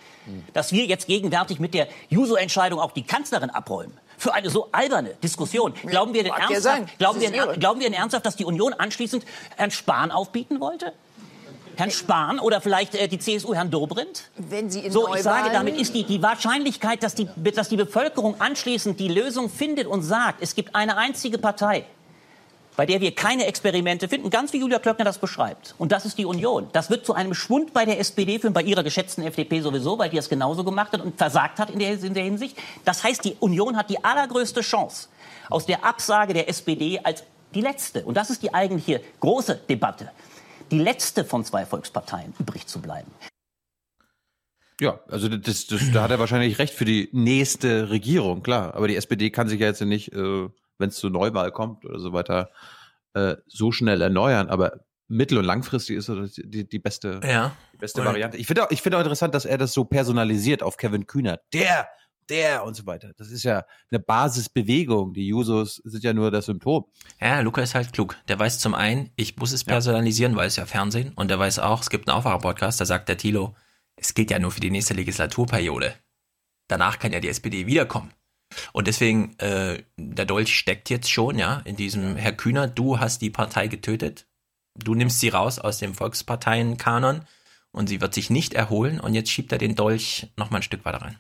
dass 0.55 0.73
wir 0.73 0.87
jetzt 0.87 1.07
gegenwärtig 1.07 1.59
mit 1.61 1.75
der 1.75 1.89
Juso-Entscheidung 2.09 2.81
auch 2.81 2.93
die 2.93 3.03
Kanzlerin 3.03 3.51
abräumen. 3.51 3.99
Für 4.17 4.33
eine 4.33 4.49
so 4.49 4.69
alberne 4.71 5.15
Diskussion. 5.23 5.75
Glauben 5.87 6.15
wir 6.15 6.23
denn 6.23 6.33
ernsthaft, 6.33 6.99
glauben 6.99 7.21
wir, 7.21 7.31
glauben 7.31 7.81
wir 7.81 7.91
denn 7.91 7.99
ernsthaft, 7.99 8.25
dass 8.25 8.37
die 8.37 8.45
Union 8.45 8.73
anschließend 8.73 9.25
Herrn 9.57 9.73
Spahn 9.73 10.13
aufbieten 10.13 10.61
wollte? 10.61 10.93
Herrn 11.77 11.91
Spahn 11.91 12.39
oder 12.39 12.61
vielleicht 12.61 12.95
äh, 12.95 13.09
die 13.09 13.19
CSU 13.19 13.53
Herrn 13.53 13.71
Dobrindt? 13.71 14.31
Wenn 14.37 14.71
Sie 14.71 14.81
in 14.81 14.93
so, 14.93 15.13
ich 15.13 15.23
sage, 15.23 15.51
damit 15.53 15.77
ist 15.77 15.93
die, 15.93 16.05
die 16.05 16.23
Wahrscheinlichkeit, 16.23 17.03
dass 17.03 17.17
die, 17.17 17.29
dass 17.37 17.69
die 17.69 17.77
Bevölkerung 17.77 18.41
anschließend 18.41 19.01
die 19.01 19.09
Lösung 19.09 19.51
findet 19.51 19.89
und 19.89 20.03
sagt, 20.03 20.41
es 20.41 20.55
gibt 20.55 20.77
eine 20.77 20.97
einzige 20.97 21.39
Partei, 21.39 21.85
bei 22.77 22.87
der 22.87 23.01
wir 23.01 23.15
keine 23.15 23.47
Experimente 23.47 24.09
finden, 24.09 24.31
ganz 24.31 24.53
wie 24.53 24.59
Julia 24.59 24.79
Klöckner 24.79 25.05
das 25.05 25.19
beschreibt. 25.19 25.75
Und 25.79 25.93
das 25.93 26.05
ist 26.05 26.19
die 26.19 26.25
Union. 26.25 26.69
Das 26.73 26.91
wird 26.91 27.07
zu 27.07 27.15
einem 27.15 27.35
Schwund 27.35 27.73
bei 27.73 27.85
der 27.85 28.01
SPD 28.01 28.39
führen, 28.39 28.53
bei 28.53 28.63
ihrer 28.63 28.83
geschätzten 28.83 29.25
FDP 29.25 29.61
sowieso, 29.61 29.99
weil 29.99 30.11
die 30.11 30.19
es 30.19 30.29
genauso 30.29 30.65
gemacht 30.65 30.93
hat 30.93 31.01
und 31.01 31.17
versagt 31.17 31.59
hat 31.59 31.71
in 31.71 31.79
der, 31.79 32.03
in 32.03 32.15
der 32.15 32.25
Hinsicht. 32.25 32.57
Das 32.85 33.05
heißt, 33.05 33.25
die 33.25 33.37
Union 33.41 33.77
hat 33.77 33.91
die 33.91 34.03
allergrößte 34.03 34.61
Chance, 34.63 35.09
aus 35.51 35.67
der 35.67 35.85
Absage 35.85 36.35
der 36.35 36.49
SPD 36.49 37.01
als 37.03 37.25
die 37.55 37.61
letzte, 37.61 38.05
und 38.05 38.17
das 38.17 38.31
ist 38.31 38.43
die 38.43 38.53
eigentliche 38.53 39.01
große 39.21 39.61
Debatte, 39.69 40.11
die 40.71 40.79
letzte 40.79 41.25
von 41.25 41.45
zwei 41.45 41.65
Volksparteien 41.65 42.35
übrig 42.41 42.67
zu 42.67 42.81
bleiben. 42.81 43.11
Ja, 44.81 44.99
also 45.09 45.29
das, 45.29 45.69
das, 45.69 45.93
da 45.93 46.03
hat 46.03 46.11
er 46.11 46.19
wahrscheinlich 46.19 46.59
recht 46.59 46.75
für 46.75 46.85
die 46.85 47.09
nächste 47.13 47.91
Regierung, 47.91 48.43
klar. 48.43 48.75
Aber 48.75 48.89
die 48.89 48.97
SPD 48.97 49.31
kann 49.31 49.49
sich 49.49 49.61
ja 49.61 49.69
jetzt 49.69 49.81
nicht 49.83 50.13
äh, 50.13 50.49
wenn 50.79 50.89
es 50.89 50.97
zur 50.97 51.11
Neuwahl 51.11 51.53
kommt 51.53 51.85
oder 51.85 51.99
so 51.99 52.13
weiter, 52.13 52.51
äh, 53.15 53.37
so 53.47 53.73
schnell 53.73 54.01
erneuern. 54.01 54.49
Aber 54.49 54.81
mittel- 55.09 55.39
und 55.39 55.45
langfristig 55.45 55.97
ist 55.97 56.09
das 56.09 56.33
die, 56.35 56.69
die 56.69 56.79
beste, 56.79 57.21
ja. 57.23 57.55
die 57.73 57.79
beste 57.79 58.05
Variante. 58.05 58.37
Ich 58.37 58.47
finde 58.47 58.65
auch, 58.65 58.71
ich 58.71 58.83
finde 58.83 58.99
auch 58.99 59.03
interessant, 59.03 59.35
dass 59.35 59.45
er 59.45 59.59
das 59.59 59.73
so 59.73 59.85
personalisiert 59.85 60.63
auf 60.63 60.77
Kevin 60.77 61.07
Kühner. 61.07 61.39
Der 61.53 61.89
der 62.29 62.65
und 62.65 62.75
so 62.75 62.87
weiter. 62.87 63.13
Das 63.17 63.31
ist 63.31 63.43
ja 63.43 63.65
eine 63.91 64.01
Basisbewegung. 64.01 65.13
Die 65.13 65.29
Jusos 65.29 65.77
sind 65.85 66.03
ja 66.05 66.13
nur 66.13 66.31
das 66.31 66.47
Symptom. 66.47 66.87
Ja, 67.21 67.41
Luca 67.41 67.63
ist 67.63 67.75
halt 67.75 67.93
klug. 67.93 68.17
Der 68.29 68.39
weiß 68.39 68.59
zum 68.59 68.75
einen, 68.75 69.11
ich 69.17 69.37
muss 69.37 69.53
es 69.53 69.65
personalisieren, 69.65 70.37
weil 70.37 70.49
es 70.49 70.57
ja 70.57 70.67
Fernsehen. 70.67 71.13
Und 71.15 71.29
der 71.29 71.39
weiß 71.39 71.59
auch, 71.59 71.81
es 71.81 71.91
gibt 71.91 72.09
einen 72.09 72.17
Aufwacher-Podcast, 72.17 72.81
da 72.81 72.87
sagt 72.87 73.09
der 73.09 73.19
Thilo, 73.19 73.55
es 73.97 74.15
gilt 74.15 74.31
ja 74.31 74.39
nur 74.39 74.51
für 74.51 74.61
die 74.61 74.71
nächste 74.71 74.95
Legislaturperiode. 74.95 75.95
Danach 76.69 76.99
kann 76.99 77.13
ja 77.13 77.21
die 77.21 77.29
SPD 77.29 77.67
wiederkommen. 77.67 78.13
Und 78.73 78.87
deswegen, 78.87 79.39
äh, 79.39 79.83
der 79.97 80.25
Dolch 80.25 80.57
steckt 80.57 80.91
jetzt 80.91 81.11
schon, 81.11 81.39
ja, 81.39 81.63
in 81.65 81.77
diesem 81.77 82.17
Herr 82.17 82.33
Kühner, 82.33 82.67
du 82.67 82.99
hast 83.01 83.23
die 83.23 83.31
Partei 83.31 83.69
getötet. 83.69 84.27
Du 84.77 84.95
nimmst 84.95 85.21
sie 85.21 85.29
raus 85.29 85.59
aus 85.59 85.79
dem 85.79 85.95
Volksparteien-Kanon 85.95 87.23
und 87.73 87.89
sie 87.89 88.01
wird 88.01 88.15
sich 88.15 88.31
nicht 88.31 88.55
erholen 88.55 89.01
und 89.01 89.15
jetzt 89.15 89.31
schiebt 89.31 89.53
er 89.53 89.59
den 89.59 89.77
Dolch 89.77 90.29
noch 90.37 90.51
mal 90.51 90.59
ein 90.59 90.63
Stück 90.63 90.85
weiter 90.85 91.03
rein. 91.03 91.19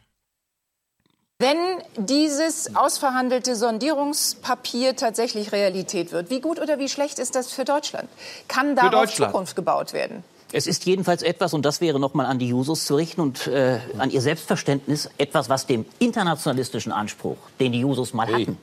Wenn 1.38 1.56
dieses 1.96 2.76
ausverhandelte 2.76 3.56
Sondierungspapier 3.56 4.94
tatsächlich 4.94 5.50
Realität 5.50 6.12
wird, 6.12 6.30
wie 6.30 6.40
gut 6.40 6.60
oder 6.60 6.78
wie 6.78 6.88
schlecht 6.88 7.18
ist 7.18 7.34
das 7.34 7.52
für 7.52 7.64
Deutschland? 7.64 8.08
Kann 8.46 8.76
darauf 8.76 9.12
Zukunft 9.12 9.56
gebaut 9.56 9.92
werden? 9.92 10.22
Es 10.52 10.66
ist 10.68 10.86
jedenfalls 10.86 11.22
etwas, 11.22 11.52
und 11.52 11.64
das 11.64 11.80
wäre 11.80 11.98
nochmal 11.98 12.26
an 12.26 12.38
die 12.38 12.48
Jusos 12.48 12.84
zu 12.84 12.94
richten 12.94 13.20
und 13.20 13.48
äh, 13.48 13.80
an 13.98 14.10
ihr 14.10 14.20
Selbstverständnis, 14.20 15.10
etwas, 15.18 15.48
was 15.48 15.66
dem 15.66 15.84
internationalistischen 15.98 16.92
Anspruch, 16.92 17.38
den 17.58 17.72
die 17.72 17.80
Jusos 17.80 18.14
mal 18.14 18.28
hatten, 18.28 18.58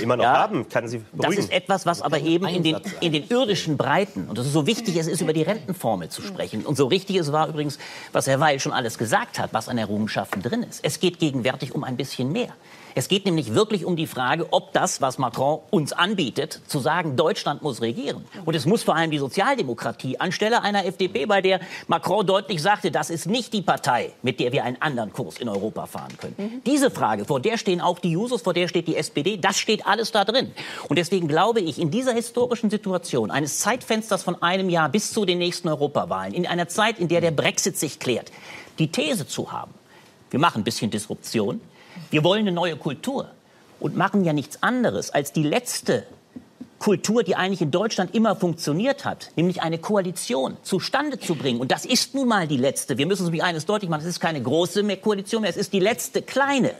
immer 0.00 0.16
noch 0.16 0.24
Ja, 0.24 0.34
haben, 0.34 0.68
kann 0.68 0.86
sie 0.86 0.98
das 0.98 1.06
beruhigen. 1.12 1.40
ist 1.40 1.52
etwas, 1.52 1.84
was 1.84 2.00
aber 2.00 2.20
eben 2.20 2.46
in 2.46 2.62
den, 2.62 2.76
in 3.00 3.12
den 3.12 3.26
irdischen 3.28 3.76
Breiten, 3.76 4.28
und 4.28 4.38
das 4.38 4.46
ist 4.46 4.52
so 4.52 4.66
wichtig, 4.66 4.96
es 4.96 5.08
ist 5.08 5.20
über 5.20 5.32
die 5.32 5.42
Rentenformel 5.42 6.08
zu 6.10 6.22
sprechen. 6.22 6.64
Und 6.64 6.76
so 6.76 6.86
richtig 6.86 7.16
es 7.16 7.32
war 7.32 7.48
übrigens, 7.48 7.78
was 8.12 8.28
Herr 8.28 8.38
Weil 8.38 8.60
schon 8.60 8.72
alles 8.72 8.96
gesagt 8.96 9.38
hat, 9.40 9.52
was 9.52 9.68
an 9.68 9.78
Errungenschaften 9.78 10.42
drin 10.42 10.62
ist. 10.62 10.80
Es 10.84 11.00
geht 11.00 11.18
gegenwärtig 11.18 11.74
um 11.74 11.82
ein 11.82 11.96
bisschen 11.96 12.30
mehr. 12.30 12.54
Es 12.94 13.08
geht 13.08 13.24
nämlich 13.24 13.54
wirklich 13.54 13.84
um 13.84 13.96
die 13.96 14.06
Frage, 14.06 14.48
ob 14.50 14.72
das, 14.72 15.00
was 15.00 15.18
Macron 15.18 15.60
uns 15.70 15.92
anbietet, 15.92 16.60
zu 16.66 16.78
sagen, 16.78 17.16
Deutschland 17.16 17.62
muss 17.62 17.80
regieren. 17.80 18.24
Und 18.44 18.54
es 18.54 18.66
muss 18.66 18.82
vor 18.82 18.96
allem 18.96 19.10
die 19.10 19.18
Sozialdemokratie 19.18 20.18
anstelle 20.20 20.62
einer 20.62 20.84
FDP, 20.84 21.26
bei 21.26 21.40
der 21.40 21.60
Macron 21.86 22.26
deutlich 22.26 22.60
sagte, 22.60 22.90
das 22.90 23.10
ist 23.10 23.26
nicht 23.26 23.52
die 23.52 23.62
Partei, 23.62 24.12
mit 24.22 24.40
der 24.40 24.52
wir 24.52 24.64
einen 24.64 24.80
anderen 24.80 25.12
Kurs 25.12 25.38
in 25.38 25.48
Europa 25.48 25.86
fahren 25.86 26.16
können. 26.18 26.62
Diese 26.66 26.90
Frage, 26.90 27.24
vor 27.24 27.40
der 27.40 27.56
stehen 27.56 27.80
auch 27.80 27.98
die 27.98 28.10
Jusos, 28.10 28.42
vor 28.42 28.54
der 28.54 28.68
steht 28.68 28.88
die 28.88 28.96
SPD, 28.96 29.36
das 29.36 29.58
steht 29.58 29.86
alles 29.86 30.12
da 30.12 30.24
drin. 30.24 30.52
Und 30.88 30.98
deswegen 30.98 31.28
glaube 31.28 31.60
ich, 31.60 31.78
in 31.78 31.90
dieser 31.90 32.12
historischen 32.12 32.70
Situation 32.70 33.30
eines 33.30 33.60
Zeitfensters 33.60 34.22
von 34.22 34.40
einem 34.42 34.68
Jahr 34.68 34.88
bis 34.88 35.12
zu 35.12 35.24
den 35.24 35.38
nächsten 35.38 35.68
Europawahlen, 35.68 36.34
in 36.34 36.46
einer 36.46 36.68
Zeit, 36.68 36.98
in 36.98 37.08
der 37.08 37.20
der 37.20 37.30
Brexit 37.30 37.78
sich 37.78 37.98
klärt, 37.98 38.30
die 38.78 38.90
These 38.90 39.26
zu 39.26 39.52
haben, 39.52 39.72
wir 40.30 40.40
machen 40.40 40.62
ein 40.62 40.64
bisschen 40.64 40.90
Disruption, 40.90 41.60
wir 42.10 42.24
wollen 42.24 42.40
eine 42.40 42.52
neue 42.52 42.76
Kultur 42.76 43.28
und 43.80 43.96
machen 43.96 44.24
ja 44.24 44.32
nichts 44.32 44.62
anderes 44.62 45.10
als 45.10 45.32
die 45.32 45.42
letzte 45.42 46.06
Kultur, 46.82 47.22
die 47.22 47.36
eigentlich 47.36 47.62
in 47.62 47.70
Deutschland 47.70 48.12
immer 48.12 48.34
funktioniert 48.34 49.04
hat, 49.04 49.30
nämlich 49.36 49.62
eine 49.62 49.78
Koalition 49.78 50.56
zustande 50.64 51.20
zu 51.20 51.36
bringen. 51.36 51.60
Und 51.60 51.70
das 51.70 51.84
ist 51.84 52.12
nun 52.16 52.26
mal 52.26 52.48
die 52.48 52.56
letzte. 52.56 52.98
Wir 52.98 53.06
müssen 53.06 53.22
uns 53.22 53.28
nämlich 53.28 53.44
eines 53.44 53.66
deutlich 53.66 53.88
machen, 53.88 54.00
es 54.00 54.08
ist 54.08 54.18
keine 54.18 54.42
große 54.42 54.82
mehr 54.82 54.96
Koalition 54.96 55.42
mehr, 55.42 55.50
es 55.50 55.56
ist 55.56 55.72
die 55.72 55.78
letzte 55.78 56.22
kleine. 56.22 56.72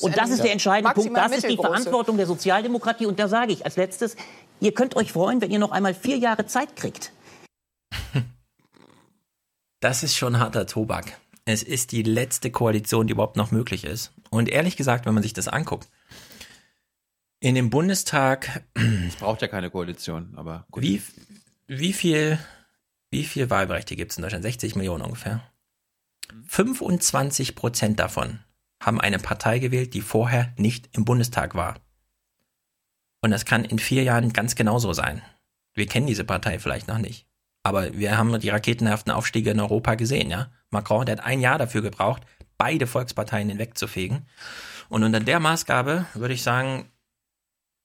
Und 0.00 0.16
das 0.16 0.30
ist 0.30 0.42
der 0.42 0.52
entscheidende 0.52 0.94
Punkt. 0.94 1.14
Das 1.14 1.32
ist 1.32 1.50
die. 1.50 1.56
Verantwortung 1.56 2.16
der 2.16 2.26
Sozialdemokratie. 2.26 3.04
Und 3.04 3.18
da 3.18 3.28
sage 3.28 3.52
ich 3.52 3.66
als 3.66 3.76
letztes, 3.76 4.16
ihr 4.60 4.72
könnt 4.72 4.96
euch 4.96 5.12
freuen, 5.12 5.42
wenn 5.42 5.50
ihr 5.50 5.58
noch 5.58 5.70
einmal 5.70 5.92
vier 5.92 6.16
Jahre 6.16 6.46
Zeit 6.46 6.74
kriegt. 6.74 7.12
Das 9.80 10.02
ist 10.02 10.16
schon 10.16 10.38
harter 10.38 10.66
Tobak. 10.66 11.18
Es 11.46 11.62
ist 11.62 11.92
die 11.92 12.02
letzte 12.02 12.50
Koalition, 12.50 13.06
die 13.06 13.12
überhaupt 13.12 13.36
noch 13.36 13.52
möglich 13.52 13.84
ist. 13.84 14.12
Und 14.30 14.48
ehrlich 14.48 14.76
gesagt, 14.76 15.06
wenn 15.06 15.14
man 15.14 15.22
sich 15.22 15.32
das 15.32 15.46
anguckt, 15.46 15.88
in 17.38 17.54
dem 17.54 17.70
Bundestag, 17.70 18.64
Es 19.08 19.16
braucht 19.16 19.42
ja 19.42 19.48
keine 19.48 19.70
Koalition, 19.70 20.34
aber 20.36 20.66
gut. 20.72 20.82
wie, 20.82 21.02
wie 21.68 21.92
viel, 21.92 22.38
wie 23.10 23.24
viel 23.24 23.48
Wahlberechtigte 23.48 23.94
gibt 23.94 24.10
es 24.10 24.18
in 24.18 24.22
Deutschland? 24.22 24.42
60 24.42 24.74
Millionen 24.74 25.04
ungefähr. 25.04 25.40
25 26.48 27.54
Prozent 27.54 28.00
davon 28.00 28.40
haben 28.82 29.00
eine 29.00 29.20
Partei 29.20 29.60
gewählt, 29.60 29.94
die 29.94 30.00
vorher 30.00 30.52
nicht 30.56 30.88
im 30.96 31.04
Bundestag 31.04 31.54
war. 31.54 31.76
Und 33.22 33.30
das 33.30 33.44
kann 33.44 33.64
in 33.64 33.78
vier 33.78 34.02
Jahren 34.02 34.32
ganz 34.32 34.56
genauso 34.56 34.92
sein. 34.92 35.22
Wir 35.74 35.86
kennen 35.86 36.08
diese 36.08 36.24
Partei 36.24 36.58
vielleicht 36.58 36.88
noch 36.88 36.98
nicht. 36.98 37.26
Aber 37.62 37.94
wir 37.94 38.18
haben 38.18 38.38
die 38.40 38.48
raketenhaften 38.48 39.12
Aufstiege 39.12 39.50
in 39.50 39.60
Europa 39.60 39.94
gesehen, 39.94 40.30
ja. 40.30 40.50
Macron, 40.70 41.06
der 41.06 41.18
hat 41.18 41.24
ein 41.24 41.40
Jahr 41.40 41.58
dafür 41.58 41.82
gebraucht, 41.82 42.22
beide 42.58 42.86
Volksparteien 42.86 43.48
hinwegzufegen. 43.48 44.26
Und 44.88 45.02
unter 45.02 45.20
der 45.20 45.40
Maßgabe 45.40 46.06
würde 46.14 46.34
ich 46.34 46.42
sagen, 46.42 46.90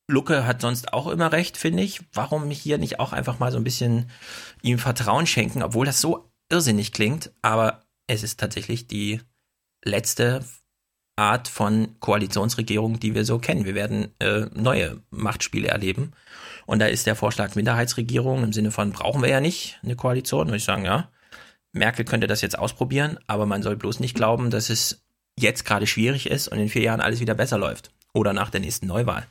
Lucke 0.07 0.45
hat 0.45 0.61
sonst 0.61 0.93
auch 0.93 1.07
immer 1.07 1.31
recht, 1.31 1.57
finde 1.57 1.83
ich. 1.83 2.01
Warum 2.13 2.49
hier 2.49 2.77
nicht 2.77 2.99
auch 2.99 3.13
einfach 3.13 3.39
mal 3.39 3.51
so 3.51 3.57
ein 3.57 3.63
bisschen 3.63 4.09
ihm 4.61 4.77
Vertrauen 4.77 5.25
schenken, 5.25 5.63
obwohl 5.63 5.85
das 5.85 6.01
so 6.01 6.31
irrsinnig 6.49 6.91
klingt, 6.91 7.31
aber 7.41 7.85
es 8.07 8.23
ist 8.23 8.39
tatsächlich 8.39 8.87
die 8.87 9.21
letzte 9.83 10.43
Art 11.15 11.47
von 11.47 11.99
Koalitionsregierung, 11.99 12.99
die 12.99 13.15
wir 13.15 13.25
so 13.25 13.39
kennen. 13.39 13.65
Wir 13.65 13.75
werden 13.75 14.13
äh, 14.19 14.47
neue 14.53 15.01
Machtspiele 15.11 15.69
erleben. 15.69 16.13
Und 16.65 16.79
da 16.79 16.87
ist 16.87 17.07
der 17.07 17.15
Vorschlag 17.15 17.55
Minderheitsregierung 17.55 18.43
im 18.43 18.53
Sinne 18.53 18.71
von, 18.71 18.91
brauchen 18.91 19.21
wir 19.21 19.29
ja 19.29 19.39
nicht 19.39 19.79
eine 19.83 19.95
Koalition, 19.95 20.47
würde 20.47 20.57
ich 20.57 20.63
sagen, 20.63 20.85
ja. 20.85 21.09
Merkel 21.73 22.05
könnte 22.05 22.27
das 22.27 22.41
jetzt 22.41 22.57
ausprobieren, 22.57 23.17
aber 23.27 23.45
man 23.45 23.63
soll 23.63 23.75
bloß 23.75 23.99
nicht 23.99 24.15
glauben, 24.15 24.49
dass 24.49 24.69
es 24.69 25.03
jetzt 25.37 25.65
gerade 25.65 25.87
schwierig 25.87 26.29
ist 26.29 26.47
und 26.47 26.59
in 26.59 26.69
vier 26.69 26.83
Jahren 26.83 27.01
alles 27.01 27.19
wieder 27.19 27.33
besser 27.33 27.57
läuft. 27.57 27.91
Oder 28.13 28.33
nach 28.33 28.49
der 28.49 28.59
nächsten 28.59 28.87
Neuwahl. 28.87 29.25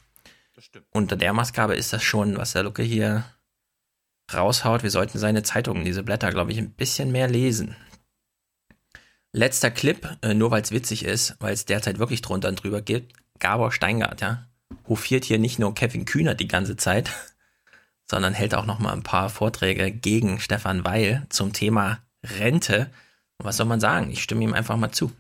Unter 0.91 1.17
der 1.17 1.33
Maßgabe 1.33 1.75
ist 1.75 1.93
das 1.93 2.03
schon, 2.03 2.37
was 2.37 2.53
der 2.53 2.63
Lucke 2.63 2.83
hier 2.83 3.25
raushaut. 4.33 4.83
Wir 4.83 4.91
sollten 4.91 5.19
seine 5.19 5.43
Zeitungen, 5.43 5.85
diese 5.85 6.03
Blätter, 6.03 6.31
glaube 6.31 6.53
ich, 6.53 6.59
ein 6.59 6.73
bisschen 6.73 7.13
mehr 7.13 7.29
lesen. 7.29 7.77
Letzter 9.33 9.71
Clip, 9.71 10.09
äh, 10.23 10.35
nur 10.35 10.51
weil 10.51 10.63
es 10.63 10.73
witzig 10.73 11.05
ist, 11.05 11.37
weil 11.39 11.53
es 11.53 11.65
derzeit 11.65 11.99
wirklich 11.99 12.21
drunter 12.21 12.49
und 12.49 12.63
drüber 12.63 12.83
geht. 12.83 13.13
Gabor 13.39 13.73
Steingart, 13.73 14.21
ja, 14.21 14.49
hofiert 14.89 15.25
hier 15.25 15.39
nicht 15.39 15.59
nur 15.59 15.75
Kevin 15.75 16.05
Kühner 16.05 16.35
die 16.35 16.49
ganze 16.49 16.77
Zeit, 16.77 17.11
sondern 18.11 18.35
hält 18.35 18.55
auch 18.55 18.67
noch 18.67 18.81
mal 18.81 18.93
ein 18.93 19.03
paar 19.03 19.31
Vorträge 19.31 19.93
gegen 19.93 20.41
Stefan 20.41 20.85
Weil 20.85 21.27
zum 21.29 21.53
Thema 21.53 22.01
Rente. 22.25 22.91
Und 23.39 23.47
was 23.47 23.57
soll 23.57 23.67
man 23.67 23.81
sagen? 23.81 24.11
Ich 24.11 24.23
stimme 24.23 24.45
ihm 24.45 24.55
einfach 24.55 24.77
mal 24.77 24.93
zu. 24.93 25.13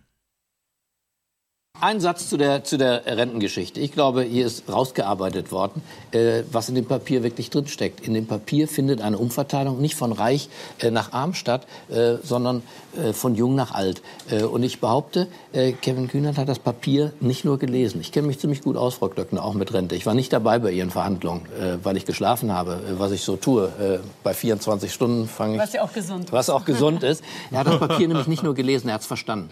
Ein 1.82 1.98
Satz 2.00 2.28
zu 2.28 2.36
der, 2.36 2.62
zu 2.62 2.76
der 2.76 3.06
Rentengeschichte. 3.06 3.80
Ich 3.80 3.92
glaube, 3.92 4.22
hier 4.22 4.44
ist 4.44 4.64
rausgearbeitet 4.70 5.50
worden, 5.50 5.80
äh, 6.12 6.42
was 6.52 6.68
in 6.68 6.74
dem 6.74 6.84
Papier 6.84 7.22
wirklich 7.22 7.48
drinsteckt. 7.48 8.06
In 8.06 8.12
dem 8.12 8.26
Papier 8.26 8.68
findet 8.68 9.00
eine 9.00 9.16
Umverteilung 9.16 9.80
nicht 9.80 9.94
von 9.94 10.12
reich 10.12 10.50
äh, 10.80 10.90
nach 10.90 11.12
arm 11.12 11.32
statt, 11.32 11.66
äh, 11.88 12.16
sondern 12.22 12.62
äh, 13.02 13.14
von 13.14 13.34
jung 13.34 13.54
nach 13.54 13.72
alt. 13.72 14.02
Äh, 14.30 14.42
und 14.42 14.62
ich 14.62 14.80
behaupte, 14.80 15.26
äh, 15.54 15.72
Kevin 15.72 16.08
Kühnert 16.08 16.36
hat 16.36 16.50
das 16.50 16.58
Papier 16.58 17.12
nicht 17.20 17.46
nur 17.46 17.58
gelesen. 17.58 18.02
Ich 18.02 18.12
kenne 18.12 18.26
mich 18.26 18.38
ziemlich 18.38 18.60
gut 18.60 18.76
aus, 18.76 18.96
Frau 18.96 19.08
Klöckner, 19.08 19.42
auch 19.42 19.54
mit 19.54 19.72
Rente. 19.72 19.94
Ich 19.96 20.04
war 20.04 20.12
nicht 20.12 20.34
dabei 20.34 20.58
bei 20.58 20.72
Ihren 20.72 20.90
Verhandlungen, 20.90 21.46
weil 21.82 21.96
ich 21.96 22.04
geschlafen 22.04 22.52
habe, 22.52 22.78
was 22.98 23.10
ich 23.12 23.22
so 23.22 23.36
tue. 23.36 24.00
Bei 24.22 24.34
24 24.34 24.92
Stunden 24.92 25.26
fange 25.28 25.54
ich 25.54 25.60
Was 25.62 25.72
ja 25.72 25.82
auch 25.82 25.92
gesund 25.94 26.24
ist. 26.26 26.32
was 26.32 26.50
auch 26.50 26.66
gesund 26.66 27.02
ist. 27.04 27.24
Er 27.50 27.60
hat 27.60 27.68
das 27.68 27.78
Papier 27.78 28.06
nämlich 28.06 28.26
nicht 28.26 28.42
nur 28.42 28.54
gelesen, 28.54 28.88
er 28.88 28.94
hat 28.94 29.00
es 29.00 29.06
verstanden. 29.06 29.48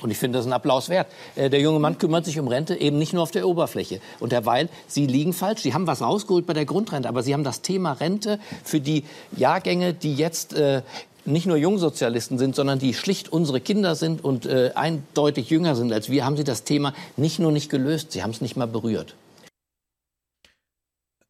Und 0.00 0.10
ich 0.10 0.18
finde 0.18 0.38
das 0.38 0.46
einen 0.46 0.52
Applaus 0.52 0.88
wert. 0.88 1.06
Äh, 1.36 1.50
Der 1.50 1.60
junge 1.60 1.78
Mann 1.78 1.98
kümmert 1.98 2.24
sich 2.24 2.38
um 2.38 2.48
Rente 2.48 2.74
eben 2.76 2.98
nicht 2.98 3.12
nur 3.12 3.22
auf 3.22 3.30
der 3.30 3.46
Oberfläche. 3.46 4.00
Und 4.20 4.32
Herr 4.32 4.44
Weil, 4.44 4.68
Sie 4.86 5.06
liegen 5.06 5.32
falsch. 5.32 5.62
Sie 5.62 5.74
haben 5.74 5.86
was 5.86 6.02
rausgeholt 6.02 6.46
bei 6.46 6.52
der 6.52 6.64
Grundrente, 6.64 7.08
aber 7.08 7.22
Sie 7.22 7.32
haben 7.32 7.44
das 7.44 7.62
Thema 7.62 7.92
Rente 7.92 8.38
für 8.64 8.80
die 8.80 9.04
Jahrgänge, 9.36 9.94
die 9.94 10.14
jetzt 10.14 10.54
äh, 10.54 10.82
nicht 11.24 11.46
nur 11.46 11.56
Jungsozialisten 11.56 12.38
sind, 12.38 12.54
sondern 12.54 12.78
die 12.78 12.94
schlicht 12.94 13.32
unsere 13.32 13.60
Kinder 13.60 13.94
sind 13.94 14.22
und 14.22 14.46
äh, 14.46 14.72
eindeutig 14.74 15.50
jünger 15.50 15.74
sind 15.74 15.92
als 15.92 16.10
wir, 16.10 16.24
haben 16.24 16.36
Sie 16.36 16.44
das 16.44 16.64
Thema 16.64 16.92
nicht 17.16 17.38
nur 17.38 17.52
nicht 17.52 17.70
gelöst, 17.70 18.12
Sie 18.12 18.22
haben 18.22 18.30
es 18.30 18.40
nicht 18.40 18.56
mal 18.56 18.66
berührt. 18.66 19.14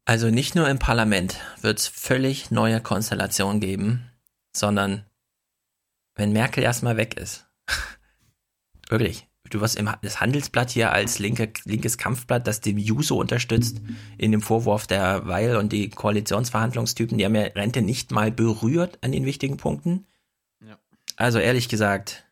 Also 0.05 0.29
nicht 0.29 0.53
nur 0.53 0.69
im 0.69 0.77
Parlament 0.77 1.37
wird 1.61 1.79
es 1.79 1.87
völlig 1.87 2.51
neue 2.51 2.79
Konstellationen 2.79 3.59
geben, 3.59 4.11
sondern 4.55 5.05
wenn 6.15 6.31
Merkel 6.31 6.63
erstmal 6.63 6.97
weg 6.97 7.17
ist. 7.17 7.47
Wirklich. 8.89 9.27
Du 9.49 9.61
wirst 9.61 9.77
im 9.77 9.89
das 10.01 10.21
Handelsblatt 10.21 10.71
hier 10.71 10.91
als 10.91 11.19
linke, 11.19 11.51
linkes 11.65 11.97
Kampfblatt, 11.97 12.47
das 12.47 12.61
dem 12.61 12.79
Juso 12.79 13.19
unterstützt, 13.19 13.79
in 14.17 14.31
dem 14.31 14.41
Vorwurf 14.41 14.87
der 14.87 15.27
Weil 15.27 15.55
und 15.57 15.71
die 15.71 15.89
Koalitionsverhandlungstypen, 15.89 17.17
die 17.17 17.25
haben 17.25 17.35
ja 17.35 17.43
Rente 17.43 17.83
nicht 17.83 18.11
mal 18.11 18.31
berührt 18.31 18.97
an 19.01 19.11
den 19.11 19.25
wichtigen 19.25 19.57
Punkten. 19.57 20.07
Ja. 20.67 20.79
Also 21.15 21.37
ehrlich 21.37 21.69
gesagt, 21.69 22.25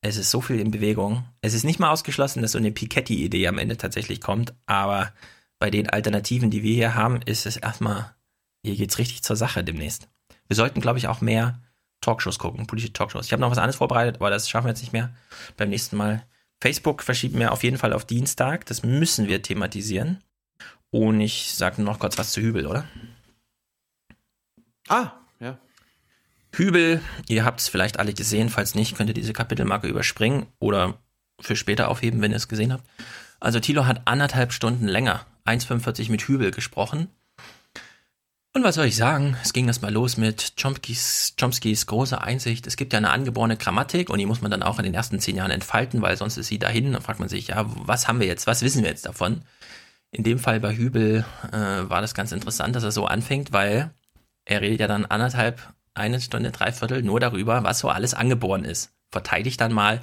es 0.00 0.16
ist 0.16 0.30
so 0.30 0.40
viel 0.40 0.60
in 0.60 0.70
Bewegung. 0.70 1.24
Es 1.40 1.54
ist 1.54 1.64
nicht 1.64 1.80
mal 1.80 1.90
ausgeschlossen, 1.90 2.42
dass 2.42 2.52
so 2.52 2.58
eine 2.58 2.70
Piketty-Idee 2.70 3.48
am 3.48 3.58
Ende 3.58 3.76
tatsächlich 3.76 4.20
kommt, 4.20 4.54
aber 4.66 5.12
bei 5.58 5.70
den 5.70 5.90
Alternativen, 5.90 6.50
die 6.50 6.62
wir 6.62 6.74
hier 6.74 6.94
haben, 6.94 7.20
ist 7.22 7.46
es 7.46 7.56
erstmal, 7.56 8.14
hier 8.62 8.76
geht's 8.76 8.98
richtig 8.98 9.22
zur 9.22 9.36
Sache 9.36 9.64
demnächst. 9.64 10.08
Wir 10.46 10.56
sollten, 10.56 10.80
glaube 10.80 10.98
ich, 10.98 11.08
auch 11.08 11.20
mehr 11.20 11.60
Talkshows 12.04 12.38
gucken, 12.38 12.66
politische 12.66 12.92
Talkshows. 12.92 13.26
Ich 13.26 13.32
habe 13.32 13.40
noch 13.40 13.50
was 13.50 13.58
anderes 13.58 13.76
vorbereitet, 13.76 14.16
aber 14.16 14.30
das 14.30 14.48
schaffen 14.48 14.66
wir 14.66 14.70
jetzt 14.70 14.82
nicht 14.82 14.92
mehr. 14.92 15.14
Beim 15.56 15.70
nächsten 15.70 15.96
Mal 15.96 16.24
Facebook 16.60 17.02
verschieben 17.02 17.38
wir 17.38 17.52
auf 17.52 17.62
jeden 17.62 17.78
Fall 17.78 17.92
auf 17.92 18.04
Dienstag. 18.04 18.66
Das 18.66 18.82
müssen 18.82 19.28
wir 19.28 19.42
thematisieren. 19.42 20.22
Und 20.90 21.20
ich 21.20 21.54
sage 21.54 21.82
noch 21.82 21.98
kurz 21.98 22.18
was 22.18 22.32
zu 22.32 22.40
Hübel, 22.40 22.66
oder? 22.66 22.84
Ah, 24.88 25.12
ja. 25.40 25.58
Hübel, 26.52 27.00
ihr 27.28 27.44
habt 27.44 27.60
es 27.60 27.68
vielleicht 27.68 27.98
alle 27.98 28.14
gesehen. 28.14 28.48
Falls 28.48 28.74
nicht, 28.74 28.96
könnt 28.96 29.10
ihr 29.10 29.14
diese 29.14 29.32
Kapitelmarke 29.32 29.88
überspringen 29.88 30.46
oder 30.58 30.98
für 31.40 31.56
später 31.56 31.88
aufheben, 31.88 32.20
wenn 32.22 32.30
ihr 32.30 32.36
es 32.36 32.48
gesehen 32.48 32.72
habt. 32.72 32.84
Also 33.40 33.60
Thilo 33.60 33.86
hat 33.86 34.02
anderthalb 34.06 34.52
Stunden 34.52 34.86
länger, 34.86 35.26
1,45 35.44 36.10
mit 36.10 36.22
Hübel 36.28 36.50
gesprochen. 36.50 37.08
Und 38.56 38.62
was 38.62 38.76
soll 38.76 38.86
ich 38.86 38.94
sagen? 38.94 39.36
Es 39.42 39.52
ging 39.52 39.66
erstmal 39.66 39.92
los 39.92 40.16
mit 40.16 40.54
Chomskys, 40.56 41.34
Chomskys 41.38 41.86
großer 41.86 42.22
Einsicht. 42.22 42.68
Es 42.68 42.76
gibt 42.76 42.92
ja 42.92 42.98
eine 42.98 43.10
angeborene 43.10 43.56
Grammatik 43.56 44.10
und 44.10 44.20
die 44.20 44.26
muss 44.26 44.42
man 44.42 44.50
dann 44.52 44.62
auch 44.62 44.78
in 44.78 44.84
den 44.84 44.94
ersten 44.94 45.18
zehn 45.18 45.34
Jahren 45.34 45.50
entfalten, 45.50 46.02
weil 46.02 46.16
sonst 46.16 46.36
ist 46.36 46.46
sie 46.46 46.60
dahin. 46.60 46.92
Dann 46.92 47.02
fragt 47.02 47.18
man 47.18 47.28
sich, 47.28 47.48
ja, 47.48 47.64
was 47.66 48.06
haben 48.06 48.20
wir 48.20 48.28
jetzt? 48.28 48.46
Was 48.46 48.62
wissen 48.62 48.84
wir 48.84 48.90
jetzt 48.90 49.06
davon? 49.06 49.42
In 50.12 50.22
dem 50.22 50.38
Fall 50.38 50.60
bei 50.60 50.76
Hübel 50.76 51.24
äh, 51.50 51.56
war 51.56 52.00
das 52.00 52.14
ganz 52.14 52.30
interessant, 52.30 52.76
dass 52.76 52.84
er 52.84 52.92
so 52.92 53.06
anfängt, 53.06 53.52
weil 53.52 53.92
er 54.44 54.60
redet 54.60 54.78
ja 54.78 54.86
dann 54.86 55.04
anderthalb, 55.04 55.60
eine 55.94 56.20
Stunde, 56.20 56.52
dreiviertel 56.52 57.02
nur 57.02 57.18
darüber, 57.18 57.64
was 57.64 57.80
so 57.80 57.88
alles 57.88 58.14
angeboren 58.14 58.64
ist. 58.64 58.92
Verteidigt 59.10 59.60
dann 59.60 59.72
mal, 59.72 60.00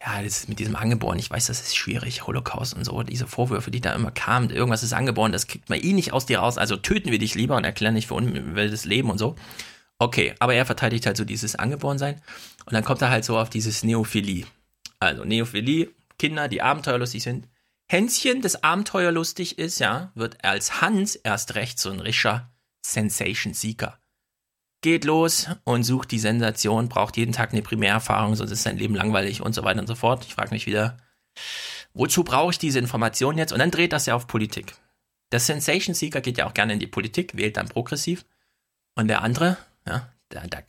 ja, 0.00 0.22
das 0.22 0.38
ist 0.38 0.48
mit 0.48 0.58
diesem 0.58 0.76
Angeboren, 0.76 1.18
ich 1.18 1.30
weiß, 1.30 1.46
das 1.46 1.60
ist 1.60 1.76
schwierig, 1.76 2.26
Holocaust 2.26 2.74
und 2.74 2.84
so, 2.84 3.02
diese 3.02 3.26
Vorwürfe, 3.26 3.70
die 3.70 3.80
da 3.80 3.94
immer 3.94 4.10
kamen, 4.10 4.50
irgendwas 4.50 4.82
ist 4.82 4.92
angeboren, 4.92 5.32
das 5.32 5.46
kriegt 5.46 5.70
man 5.70 5.80
eh 5.80 5.92
nicht 5.92 6.12
aus 6.12 6.26
dir 6.26 6.40
raus, 6.40 6.58
also 6.58 6.76
töten 6.76 7.10
wir 7.10 7.18
dich 7.18 7.34
lieber 7.34 7.56
und 7.56 7.64
erklären 7.64 7.94
nicht 7.94 8.08
für 8.08 8.14
unwildes 8.14 8.84
Leben 8.84 9.10
und 9.10 9.18
so. 9.18 9.36
Okay, 9.98 10.34
aber 10.38 10.54
er 10.54 10.66
verteidigt 10.66 11.06
halt 11.06 11.16
so 11.16 11.24
dieses 11.24 11.56
Angeborensein 11.56 12.20
und 12.66 12.74
dann 12.74 12.84
kommt 12.84 13.00
er 13.00 13.10
halt 13.10 13.24
so 13.24 13.38
auf 13.38 13.48
dieses 13.48 13.82
Neophilie. 13.82 14.46
Also 14.98 15.24
Neophilie, 15.24 15.90
Kinder, 16.18 16.48
die 16.48 16.60
abenteuerlustig 16.60 17.22
sind. 17.22 17.48
Hänschen, 17.88 18.42
das 18.42 18.62
abenteuerlustig 18.62 19.58
ist, 19.58 19.78
ja, 19.78 20.10
wird 20.14 20.44
als 20.44 20.82
Hans 20.82 21.16
erst 21.16 21.54
recht 21.54 21.78
so 21.78 21.90
ein 21.90 22.00
rischer 22.00 22.50
Sensation 22.84 23.54
Seeker 23.54 23.98
geht 24.80 25.04
los 25.04 25.48
und 25.64 25.84
sucht 25.84 26.10
die 26.10 26.18
Sensation, 26.18 26.88
braucht 26.88 27.16
jeden 27.16 27.32
Tag 27.32 27.52
eine 27.52 27.62
Primärerfahrung, 27.62 28.36
sonst 28.36 28.50
ist 28.50 28.62
sein 28.62 28.78
Leben 28.78 28.94
langweilig 28.94 29.40
und 29.40 29.54
so 29.54 29.64
weiter 29.64 29.80
und 29.80 29.86
so 29.86 29.94
fort. 29.94 30.24
Ich 30.26 30.34
frage 30.34 30.50
mich 30.50 30.66
wieder, 30.66 30.98
wozu 31.94 32.24
brauche 32.24 32.52
ich 32.52 32.58
diese 32.58 32.78
Information 32.78 33.38
jetzt? 33.38 33.52
Und 33.52 33.58
dann 33.58 33.70
dreht 33.70 33.92
das 33.92 34.06
ja 34.06 34.14
auf 34.14 34.26
Politik. 34.26 34.74
Der 35.32 35.40
Sensation 35.40 35.94
Seeker 35.94 36.20
geht 36.20 36.38
ja 36.38 36.46
auch 36.46 36.54
gerne 36.54 36.74
in 36.74 36.78
die 36.78 36.86
Politik, 36.86 37.36
wählt 37.36 37.56
dann 37.56 37.68
progressiv. 37.68 38.24
Und 38.94 39.08
der 39.08 39.22
andere, 39.22 39.56
ja, 39.86 40.08
der, 40.32 40.46
der 40.46 40.64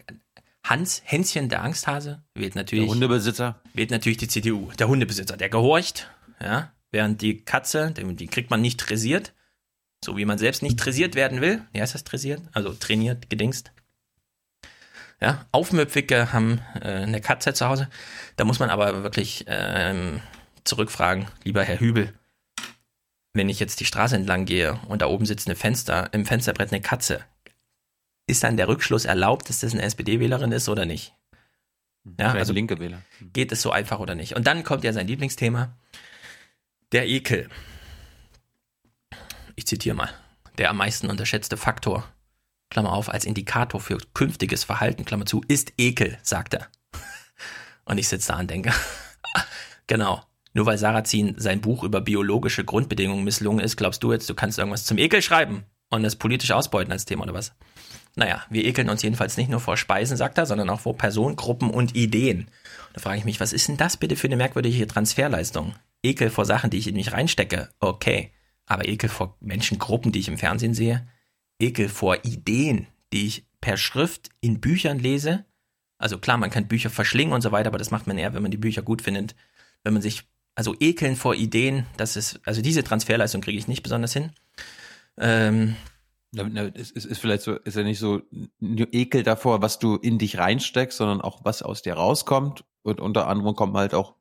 Hans 0.63 1.01
Hänschen, 1.05 1.47
der 1.47 1.63
Angsthase, 1.63 2.23
wählt 2.33 2.55
natürlich. 2.55 2.85
Der 2.85 2.93
Hundebesitzer. 2.93 3.61
Wählt 3.73 3.91
natürlich 3.91 4.17
die 4.17 4.27
CDU. 4.27 4.71
Der 4.79 4.87
Hundebesitzer, 4.87 5.37
der 5.37 5.49
gehorcht, 5.49 6.09
ja, 6.41 6.73
während 6.91 7.21
die 7.21 7.43
Katze, 7.43 7.91
die, 7.91 8.15
die 8.15 8.27
kriegt 8.27 8.49
man 8.49 8.61
nicht 8.61 8.77
dressiert. 8.77 9.33
So 10.03 10.17
wie 10.17 10.25
man 10.25 10.37
selbst 10.37 10.61
nicht 10.61 10.75
dressiert 10.75 11.15
werden 11.15 11.41
will. 11.41 11.63
Wie 11.71 11.81
heißt 11.81 11.95
das 11.95 12.03
dressiert? 12.03 12.41
Also 12.51 12.73
trainiert, 12.73 13.29
gedingst. 13.29 13.71
Ja, 15.19 15.45
Aufmüpfige 15.51 16.31
haben 16.31 16.61
äh, 16.75 16.89
eine 16.89 17.21
Katze 17.21 17.53
zu 17.53 17.67
Hause. 17.67 17.89
Da 18.35 18.43
muss 18.45 18.59
man 18.59 18.69
aber 18.69 19.03
wirklich 19.03 19.45
ähm, 19.47 20.21
zurückfragen, 20.63 21.27
lieber 21.43 21.63
Herr 21.63 21.79
Hübel, 21.79 22.13
wenn 23.33 23.49
ich 23.49 23.59
jetzt 23.59 23.79
die 23.79 23.85
Straße 23.85 24.15
entlang 24.15 24.45
gehe 24.45 24.79
und 24.87 25.01
da 25.01 25.07
oben 25.07 25.25
sitzt 25.25 25.47
eine 25.47 25.55
Fenster, 25.55 26.09
im 26.13 26.25
Fensterbrett 26.25 26.71
eine 26.71 26.81
Katze, 26.81 27.21
ist 28.27 28.43
dann 28.43 28.57
der 28.57 28.67
Rückschluss 28.67 29.05
erlaubt, 29.05 29.49
dass 29.49 29.61
das 29.61 29.73
eine 29.73 29.83
SPD-Wählerin 29.83 30.51
ist 30.51 30.69
oder 30.69 30.85
nicht? 30.85 31.13
Ja, 32.19 32.33
also 32.33 32.53
linke 32.53 32.79
Wähler. 32.79 33.01
Geht 33.33 33.51
es 33.51 33.61
so 33.61 33.71
einfach 33.71 33.99
oder 33.99 34.15
nicht? 34.15 34.35
Und 34.35 34.47
dann 34.47 34.63
kommt 34.63 34.83
ja 34.83 34.93
sein 34.93 35.07
Lieblingsthema, 35.07 35.75
der 36.91 37.07
Ekel. 37.07 37.49
Ich 39.55 39.65
zitiere 39.65 39.95
mal. 39.95 40.09
Der 40.57 40.69
am 40.69 40.77
meisten 40.77 41.09
unterschätzte 41.09 41.57
Faktor 41.57 42.07
Klammer 42.69 42.93
auf, 42.93 43.09
als 43.09 43.25
Indikator 43.25 43.79
für 43.79 43.97
künftiges 44.13 44.63
Verhalten, 44.63 45.05
Klammer 45.05 45.25
zu, 45.25 45.41
ist 45.47 45.73
Ekel, 45.77 46.17
sagt 46.21 46.53
er. 46.53 46.67
Und 47.85 47.97
ich 47.97 48.07
sitze 48.07 48.33
da 48.33 48.39
und 48.39 48.49
denke, 48.51 48.73
genau, 49.87 50.21
nur 50.53 50.65
weil 50.65 50.77
Sarrazin 50.77 51.35
sein 51.37 51.61
Buch 51.61 51.83
über 51.83 52.01
biologische 52.01 52.65
Grundbedingungen 52.65 53.23
misslungen 53.23 53.63
ist, 53.63 53.77
glaubst 53.77 54.03
du 54.03 54.11
jetzt, 54.11 54.29
du 54.29 54.35
kannst 54.35 54.57
irgendwas 54.57 54.85
zum 54.85 54.97
Ekel 54.97 55.21
schreiben 55.21 55.63
und 55.89 56.03
das 56.03 56.17
politisch 56.17 56.51
ausbeuten 56.51 56.91
als 56.91 57.05
Thema 57.05 57.23
oder 57.23 57.33
was? 57.33 57.53
Naja, 58.15 58.43
wir 58.49 58.65
ekeln 58.65 58.89
uns 58.89 59.03
jedenfalls 59.03 59.37
nicht 59.37 59.49
nur 59.49 59.59
vor 59.59 59.77
Speisen, 59.77 60.17
sagt 60.17 60.39
er, 60.39 60.47
sondern 60.47 60.69
auch 60.71 60.79
vor 60.79 60.97
Personengruppen 60.97 61.69
und 61.69 61.95
Ideen. 61.95 62.49
Da 62.93 62.99
frage 62.99 63.19
ich 63.19 63.25
mich, 63.25 63.39
was 63.39 63.53
ist 63.53 63.67
denn 63.67 63.77
das 63.77 63.97
bitte 63.97 64.15
für 64.15 64.27
eine 64.27 64.37
merkwürdige 64.37 64.87
Transferleistung? 64.87 65.75
Ekel 66.01 66.31
vor 66.31 66.45
Sachen, 66.45 66.71
die 66.71 66.79
ich 66.79 66.87
in 66.87 66.95
mich 66.95 67.13
reinstecke, 67.13 67.69
okay. 67.79 68.31
Aber 68.65 68.87
Ekel 68.87 69.09
vor 69.09 69.37
Menschengruppen, 69.39 70.11
die 70.11 70.19
ich 70.19 70.27
im 70.27 70.39
Fernsehen 70.39 70.73
sehe, 70.73 71.07
Ekel 71.59 71.89
vor 71.89 72.23
Ideen, 72.23 72.87
die 73.13 73.27
ich 73.27 73.45
per 73.61 73.77
Schrift 73.77 74.29
in 74.41 74.59
Büchern 74.59 74.99
lese. 74.99 75.45
Also 75.97 76.19
klar, 76.19 76.37
man 76.37 76.49
kann 76.49 76.67
Bücher 76.67 76.89
verschlingen 76.89 77.33
und 77.33 77.41
so 77.41 77.51
weiter, 77.51 77.69
aber 77.69 77.79
das 77.79 77.91
macht 77.91 78.07
man 78.07 78.17
eher, 78.17 78.33
wenn 78.33 78.41
man 78.41 78.51
die 78.51 78.57
Bücher 78.57 78.81
gut 78.81 79.01
findet. 79.01 79.35
Wenn 79.83 79.93
man 79.93 80.01
sich, 80.01 80.23
also 80.55 80.75
ekeln 80.79 81.15
vor 81.15 81.35
Ideen, 81.35 81.85
das 81.97 82.15
ist, 82.15 82.39
also 82.45 82.61
diese 82.61 82.83
Transferleistung 82.83 83.41
kriege 83.41 83.57
ich 83.57 83.67
nicht 83.67 83.83
besonders 83.83 84.13
hin. 84.13 84.31
Ähm, 85.17 85.75
es 86.75 86.91
ist, 86.91 87.05
ist 87.05 87.19
vielleicht 87.19 87.41
so, 87.41 87.55
ist 87.55 87.75
ja 87.75 87.83
nicht 87.83 87.99
so 87.99 88.21
nur 88.59 88.87
Ekel 88.91 89.23
davor, 89.23 89.61
was 89.61 89.79
du 89.79 89.95
in 89.95 90.19
dich 90.19 90.37
reinsteckst, 90.37 90.97
sondern 90.97 91.21
auch 91.21 91.43
was 91.43 91.61
aus 91.61 91.81
dir 91.81 91.93
rauskommt. 91.93 92.63
Und 92.83 92.99
unter 92.99 93.27
anderem 93.27 93.55
kommen 93.55 93.75
halt 93.75 93.93
auch 93.93 94.15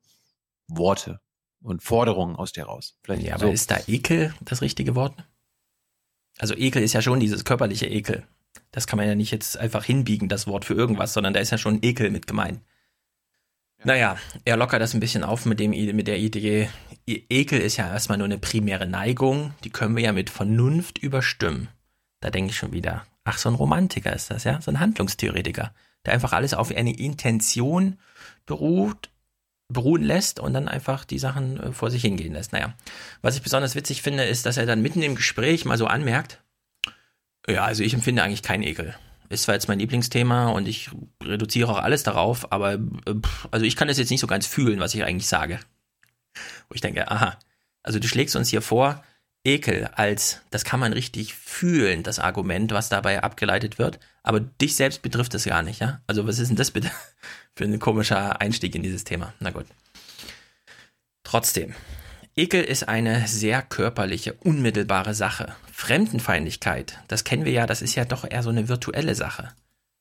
Worte 0.67 1.21
und 1.61 1.83
Forderungen 1.83 2.35
aus 2.35 2.51
dir 2.53 2.63
raus. 2.63 2.97
Vielleicht 3.03 3.23
ja, 3.23 3.37
so. 3.37 3.45
aber 3.45 3.53
ist 3.53 3.69
da 3.69 3.77
Ekel 3.87 4.33
das 4.41 4.61
richtige 4.61 4.95
Wort? 4.95 5.13
Also 6.37 6.55
Ekel 6.55 6.83
ist 6.83 6.93
ja 6.93 7.01
schon 7.01 7.19
dieses 7.19 7.45
körperliche 7.45 7.87
Ekel. 7.87 8.23
Das 8.71 8.87
kann 8.87 8.97
man 8.97 9.07
ja 9.07 9.15
nicht 9.15 9.31
jetzt 9.31 9.57
einfach 9.57 9.83
hinbiegen, 9.83 10.29
das 10.29 10.47
Wort 10.47 10.65
für 10.65 10.73
irgendwas, 10.73 11.13
sondern 11.13 11.33
da 11.33 11.39
ist 11.39 11.51
ja 11.51 11.57
schon 11.57 11.79
Ekel 11.81 12.11
mit 12.11 12.27
gemeint. 12.27 12.61
Ja. 13.79 13.85
Naja, 13.85 14.17
er 14.45 14.57
lockert 14.57 14.81
das 14.81 14.93
ein 14.93 14.99
bisschen 14.99 15.23
auf 15.23 15.45
mit, 15.45 15.59
dem, 15.59 15.71
mit 15.71 16.07
der 16.07 16.17
Idee, 16.17 16.69
Ekel 17.07 17.61
ist 17.61 17.77
ja 17.77 17.91
erstmal 17.91 18.17
nur 18.17 18.25
eine 18.25 18.37
primäre 18.37 18.85
Neigung, 18.85 19.53
die 19.63 19.69
können 19.69 19.95
wir 19.95 20.03
ja 20.03 20.11
mit 20.11 20.29
Vernunft 20.29 20.97
überstimmen. 20.97 21.69
Da 22.19 22.29
denke 22.29 22.51
ich 22.51 22.57
schon 22.57 22.73
wieder, 22.73 23.05
ach, 23.23 23.37
so 23.37 23.49
ein 23.49 23.55
Romantiker 23.55 24.13
ist 24.13 24.29
das, 24.31 24.43
ja, 24.43 24.59
so 24.61 24.71
ein 24.71 24.79
Handlungstheoretiker, 24.79 25.73
der 26.05 26.13
einfach 26.13 26.33
alles 26.33 26.53
auf 26.53 26.75
eine 26.75 26.97
Intention 26.97 27.97
beruht, 28.45 29.09
beruhen 29.69 30.03
lässt 30.03 30.39
und 30.39 30.53
dann 30.53 30.67
einfach 30.67 31.05
die 31.05 31.19
Sachen 31.19 31.59
äh, 31.61 31.71
vor 31.71 31.91
sich 31.91 32.01
hingehen 32.01 32.33
lässt. 32.33 32.53
Naja, 32.53 32.73
was 33.21 33.35
ich 33.35 33.41
besonders 33.41 33.75
witzig 33.75 34.01
finde, 34.01 34.23
ist, 34.23 34.45
dass 34.45 34.57
er 34.57 34.65
dann 34.65 34.81
mitten 34.81 35.01
im 35.01 35.15
Gespräch 35.15 35.65
mal 35.65 35.77
so 35.77 35.87
anmerkt, 35.87 36.41
ja, 37.49 37.63
also 37.63 37.83
ich 37.83 37.93
empfinde 37.93 38.23
eigentlich 38.23 38.43
keinen 38.43 38.63
Ekel. 38.63 38.95
Ist 39.29 39.43
zwar 39.43 39.55
jetzt 39.55 39.67
mein 39.67 39.79
Lieblingsthema 39.79 40.49
und 40.49 40.67
ich 40.67 40.89
reduziere 41.23 41.71
auch 41.71 41.79
alles 41.79 42.03
darauf, 42.03 42.51
aber 42.51 42.73
äh, 42.73 42.79
also 43.51 43.65
ich 43.65 43.75
kann 43.75 43.87
das 43.87 43.97
jetzt 43.97 44.09
nicht 44.09 44.21
so 44.21 44.27
ganz 44.27 44.45
fühlen, 44.45 44.79
was 44.79 44.93
ich 44.95 45.03
eigentlich 45.03 45.27
sage. 45.27 45.59
Wo 46.69 46.75
ich 46.75 46.81
denke, 46.81 47.09
aha, 47.09 47.37
also 47.83 47.99
du 47.99 48.07
schlägst 48.07 48.35
uns 48.35 48.49
hier 48.49 48.61
vor, 48.61 49.03
Ekel 49.47 49.85
als, 49.93 50.41
das 50.49 50.65
kann 50.65 50.81
man 50.81 50.91
richtig 50.91 51.33
fühlen, 51.33 52.03
das 52.03 52.19
Argument, 52.19 52.71
was 52.73 52.89
dabei 52.89 53.23
abgeleitet 53.23 53.79
wird, 53.79 53.97
aber 54.21 54.41
dich 54.41 54.75
selbst 54.75 55.01
betrifft 55.01 55.33
es 55.35 55.45
gar 55.45 55.63
nicht, 55.63 55.79
ja? 55.79 56.01
Also 56.05 56.27
was 56.27 56.37
ist 56.37 56.49
denn 56.49 56.57
das 56.57 56.71
bitte 56.71 56.91
für 57.55 57.63
ein 57.63 57.79
komischer 57.79 58.41
Einstieg 58.41 58.75
in 58.75 58.83
dieses 58.83 59.05
Thema? 59.05 59.33
Na 59.39 59.51
gut. 59.51 59.65
Trotzdem, 61.23 61.73
Ekel 62.35 62.61
ist 62.61 62.89
eine 62.89 63.25
sehr 63.25 63.61
körperliche, 63.61 64.33
unmittelbare 64.33 65.13
Sache. 65.13 65.55
Fremdenfeindlichkeit, 65.71 66.99
das 67.07 67.23
kennen 67.23 67.45
wir 67.45 67.53
ja, 67.53 67.65
das 67.65 67.81
ist 67.81 67.95
ja 67.95 68.03
doch 68.03 68.29
eher 68.29 68.43
so 68.43 68.49
eine 68.49 68.67
virtuelle 68.67 69.15
Sache. 69.15 69.53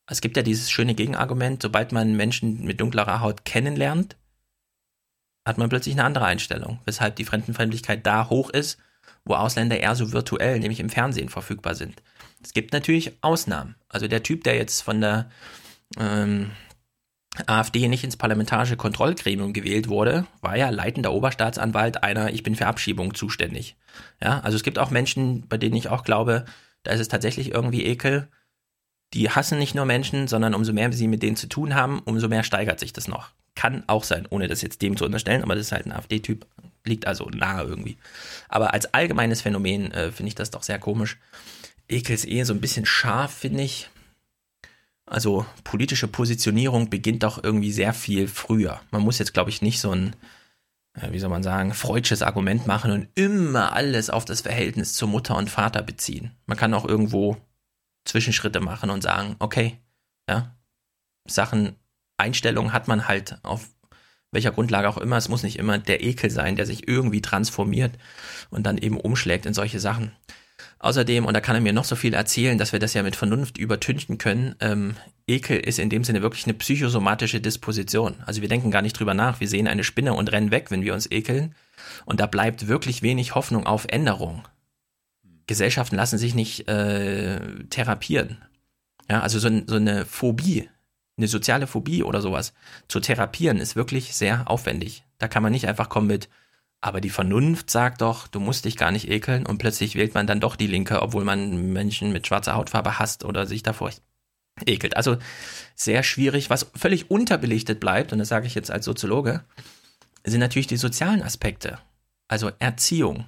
Es 0.08 0.20
gibt 0.20 0.36
ja 0.36 0.42
dieses 0.42 0.72
schöne 0.72 0.94
Gegenargument, 0.94 1.62
sobald 1.62 1.92
man 1.92 2.16
Menschen 2.16 2.64
mit 2.64 2.80
dunklerer 2.80 3.20
Haut 3.20 3.44
kennenlernt, 3.44 4.16
hat 5.46 5.58
man 5.58 5.68
plötzlich 5.68 5.94
eine 5.94 6.04
andere 6.04 6.24
Einstellung, 6.24 6.80
weshalb 6.84 7.14
die 7.14 7.24
Fremdenfeindlichkeit 7.24 8.04
da 8.04 8.28
hoch 8.28 8.50
ist 8.50 8.78
wo 9.26 9.34
Ausländer 9.34 9.78
eher 9.78 9.94
so 9.94 10.12
virtuell, 10.12 10.58
nämlich 10.58 10.80
im 10.80 10.88
Fernsehen 10.88 11.28
verfügbar 11.28 11.74
sind. 11.74 12.02
Es 12.42 12.52
gibt 12.52 12.72
natürlich 12.72 13.12
Ausnahmen. 13.22 13.74
Also 13.88 14.08
der 14.08 14.22
Typ, 14.22 14.44
der 14.44 14.56
jetzt 14.56 14.80
von 14.80 15.00
der 15.00 15.28
ähm, 15.98 16.52
AfD 17.46 17.88
nicht 17.88 18.04
ins 18.04 18.16
parlamentarische 18.16 18.76
Kontrollgremium 18.76 19.52
gewählt 19.52 19.88
wurde, 19.88 20.26
war 20.40 20.56
ja 20.56 20.70
leitender 20.70 21.12
Oberstaatsanwalt 21.12 22.02
einer 22.02 22.32
Ich 22.32 22.42
bin 22.42 22.54
für 22.54 22.66
Abschiebung 22.66 23.14
zuständig. 23.14 23.76
Ja, 24.22 24.40
also 24.40 24.56
es 24.56 24.62
gibt 24.62 24.78
auch 24.78 24.90
Menschen, 24.90 25.46
bei 25.48 25.58
denen 25.58 25.76
ich 25.76 25.88
auch 25.88 26.04
glaube, 26.04 26.44
da 26.82 26.92
ist 26.92 27.00
es 27.00 27.08
tatsächlich 27.08 27.52
irgendwie 27.52 27.84
Ekel. 27.84 28.28
Die 29.12 29.30
hassen 29.30 29.58
nicht 29.58 29.74
nur 29.74 29.84
Menschen, 29.84 30.28
sondern 30.28 30.54
umso 30.54 30.72
mehr 30.72 30.92
sie 30.92 31.08
mit 31.08 31.22
denen 31.22 31.36
zu 31.36 31.48
tun 31.48 31.74
haben, 31.74 32.00
umso 32.00 32.28
mehr 32.28 32.42
steigert 32.42 32.80
sich 32.80 32.92
das 32.92 33.08
noch. 33.08 33.30
Kann 33.54 33.84
auch 33.86 34.04
sein, 34.04 34.26
ohne 34.30 34.48
das 34.48 34.62
jetzt 34.62 34.82
dem 34.82 34.96
zu 34.96 35.04
unterstellen, 35.04 35.42
aber 35.42 35.54
das 35.54 35.66
ist 35.66 35.72
halt 35.72 35.86
ein 35.86 35.92
AfD-Typ, 35.92 36.46
liegt 36.86 37.06
also 37.06 37.28
nahe 37.30 37.64
irgendwie. 37.64 37.96
Aber 38.48 38.72
als 38.74 38.92
allgemeines 38.94 39.42
Phänomen 39.42 39.92
äh, 39.92 40.12
finde 40.12 40.28
ich 40.28 40.34
das 40.34 40.50
doch 40.50 40.62
sehr 40.62 40.78
komisch. 40.78 41.18
Ekel 41.88 42.14
ist 42.14 42.26
eh 42.26 42.42
so 42.42 42.52
ein 42.52 42.60
bisschen 42.60 42.86
scharf, 42.86 43.32
finde 43.32 43.62
ich. 43.62 43.90
Also 45.04 45.46
politische 45.62 46.08
Positionierung 46.08 46.90
beginnt 46.90 47.22
doch 47.22 47.42
irgendwie 47.42 47.70
sehr 47.70 47.92
viel 47.92 48.26
früher. 48.26 48.80
Man 48.90 49.02
muss 49.02 49.18
jetzt, 49.18 49.34
glaube 49.34 49.50
ich, 49.50 49.62
nicht 49.62 49.80
so 49.80 49.92
ein 49.92 50.16
äh, 50.96 51.12
wie 51.12 51.18
soll 51.18 51.30
man 51.30 51.42
sagen, 51.42 51.74
freudsches 51.74 52.22
Argument 52.22 52.66
machen 52.66 52.90
und 52.90 53.08
immer 53.14 53.72
alles 53.72 54.10
auf 54.10 54.24
das 54.24 54.40
Verhältnis 54.40 54.94
zu 54.94 55.06
Mutter 55.06 55.36
und 55.36 55.50
Vater 55.50 55.82
beziehen. 55.82 56.32
Man 56.46 56.56
kann 56.56 56.74
auch 56.74 56.84
irgendwo 56.84 57.36
Zwischenschritte 58.04 58.60
machen 58.60 58.90
und 58.90 59.02
sagen, 59.02 59.36
okay, 59.38 59.78
ja, 60.28 60.56
Sachen, 61.26 61.76
Einstellungen 62.18 62.72
hat 62.72 62.88
man 62.88 63.08
halt 63.08 63.38
auf 63.42 63.68
welcher 64.36 64.52
Grundlage 64.52 64.88
auch 64.88 64.98
immer. 64.98 65.16
Es 65.16 65.28
muss 65.28 65.42
nicht 65.42 65.58
immer 65.58 65.78
der 65.78 66.04
Ekel 66.04 66.30
sein, 66.30 66.54
der 66.54 66.66
sich 66.66 66.86
irgendwie 66.86 67.22
transformiert 67.22 67.92
und 68.50 68.66
dann 68.66 68.78
eben 68.78 69.00
umschlägt 69.00 69.46
in 69.46 69.54
solche 69.54 69.80
Sachen. 69.80 70.12
Außerdem, 70.78 71.24
und 71.24 71.34
da 71.34 71.40
kann 71.40 71.56
er 71.56 71.62
mir 71.62 71.72
noch 71.72 71.84
so 71.84 71.96
viel 71.96 72.12
erzählen, 72.12 72.58
dass 72.58 72.72
wir 72.72 72.78
das 72.78 72.92
ja 72.92 73.02
mit 73.02 73.16
Vernunft 73.16 73.56
übertünchen 73.56 74.18
können, 74.18 74.54
ähm, 74.60 74.94
Ekel 75.26 75.58
ist 75.58 75.78
in 75.78 75.90
dem 75.90 76.04
Sinne 76.04 76.22
wirklich 76.22 76.44
eine 76.44 76.54
psychosomatische 76.54 77.40
Disposition. 77.40 78.16
Also 78.26 78.42
wir 78.42 78.48
denken 78.48 78.70
gar 78.70 78.82
nicht 78.82 78.98
drüber 78.98 79.14
nach, 79.14 79.40
wir 79.40 79.48
sehen 79.48 79.66
eine 79.66 79.84
Spinne 79.84 80.12
und 80.12 80.30
rennen 80.30 80.50
weg, 80.50 80.70
wenn 80.70 80.82
wir 80.82 80.94
uns 80.94 81.10
ekeln. 81.10 81.54
Und 82.04 82.20
da 82.20 82.26
bleibt 82.26 82.68
wirklich 82.68 83.02
wenig 83.02 83.34
Hoffnung 83.34 83.66
auf 83.66 83.86
Änderung. 83.88 84.46
Gesellschaften 85.46 85.96
lassen 85.96 86.18
sich 86.18 86.34
nicht 86.34 86.68
äh, 86.68 87.40
therapieren. 87.70 88.44
Ja, 89.08 89.20
also 89.20 89.38
so, 89.38 89.48
so 89.66 89.76
eine 89.76 90.04
Phobie, 90.04 90.68
eine 91.16 91.28
soziale 91.28 91.66
Phobie 91.66 92.02
oder 92.02 92.20
sowas 92.20 92.52
zu 92.88 93.00
therapieren 93.00 93.58
ist 93.58 93.76
wirklich 93.76 94.14
sehr 94.14 94.50
aufwendig. 94.50 95.04
Da 95.18 95.28
kann 95.28 95.42
man 95.42 95.52
nicht 95.52 95.66
einfach 95.66 95.88
kommen 95.88 96.08
mit, 96.08 96.28
aber 96.80 97.00
die 97.00 97.10
Vernunft 97.10 97.70
sagt 97.70 98.02
doch, 98.02 98.28
du 98.28 98.38
musst 98.38 98.64
dich 98.64 98.76
gar 98.76 98.90
nicht 98.90 99.08
ekeln 99.08 99.46
und 99.46 99.58
plötzlich 99.58 99.94
wählt 99.94 100.14
man 100.14 100.26
dann 100.26 100.40
doch 100.40 100.56
die 100.56 100.66
Linke, 100.66 101.00
obwohl 101.02 101.24
man 101.24 101.72
Menschen 101.72 102.12
mit 102.12 102.26
schwarzer 102.26 102.54
Hautfarbe 102.54 102.98
hasst 102.98 103.24
oder 103.24 103.46
sich 103.46 103.62
davor 103.62 103.90
ekelt. 104.64 104.96
Also 104.96 105.16
sehr 105.74 106.02
schwierig. 106.02 106.50
Was 106.50 106.70
völlig 106.74 107.10
unterbelichtet 107.10 107.80
bleibt, 107.80 108.12
und 108.12 108.18
das 108.18 108.28
sage 108.28 108.46
ich 108.46 108.54
jetzt 108.54 108.70
als 108.70 108.84
Soziologe, 108.84 109.44
sind 110.24 110.40
natürlich 110.40 110.66
die 110.66 110.76
sozialen 110.76 111.22
Aspekte. 111.22 111.78
Also 112.28 112.50
Erziehung, 112.58 113.26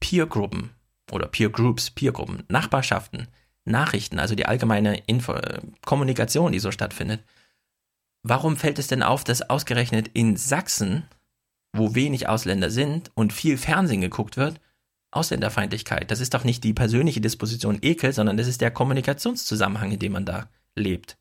Peergruppen 0.00 0.70
oder 1.10 1.26
Peer 1.26 1.50
Groups, 1.50 1.90
Peergruppen, 1.90 2.44
Nachbarschaften, 2.48 3.28
Nachrichten, 3.68 4.18
also 4.18 4.34
die 4.34 4.46
allgemeine 4.46 4.98
Info 5.06 5.34
äh, 5.34 5.60
Kommunikation, 5.84 6.52
die 6.52 6.58
so 6.58 6.70
stattfindet. 6.70 7.22
Warum 8.22 8.56
fällt 8.56 8.78
es 8.78 8.88
denn 8.88 9.02
auf, 9.02 9.24
dass 9.24 9.48
ausgerechnet 9.48 10.10
in 10.12 10.36
Sachsen 10.36 11.04
wo 11.72 11.94
wenig 11.94 12.28
Ausländer 12.28 12.70
sind 12.70 13.10
und 13.14 13.32
viel 13.32 13.58
Fernsehen 13.58 14.00
geguckt 14.00 14.36
wird, 14.36 14.60
Ausländerfeindlichkeit. 15.10 16.10
Das 16.10 16.20
ist 16.20 16.34
doch 16.34 16.44
nicht 16.44 16.64
die 16.64 16.74
persönliche 16.74 17.20
Disposition 17.20 17.78
Ekel, 17.80 18.12
sondern 18.12 18.36
das 18.36 18.46
ist 18.46 18.60
der 18.60 18.70
Kommunikationszusammenhang, 18.70 19.92
in 19.92 19.98
dem 19.98 20.12
man 20.12 20.26
da 20.26 20.48
lebt. 20.74 21.16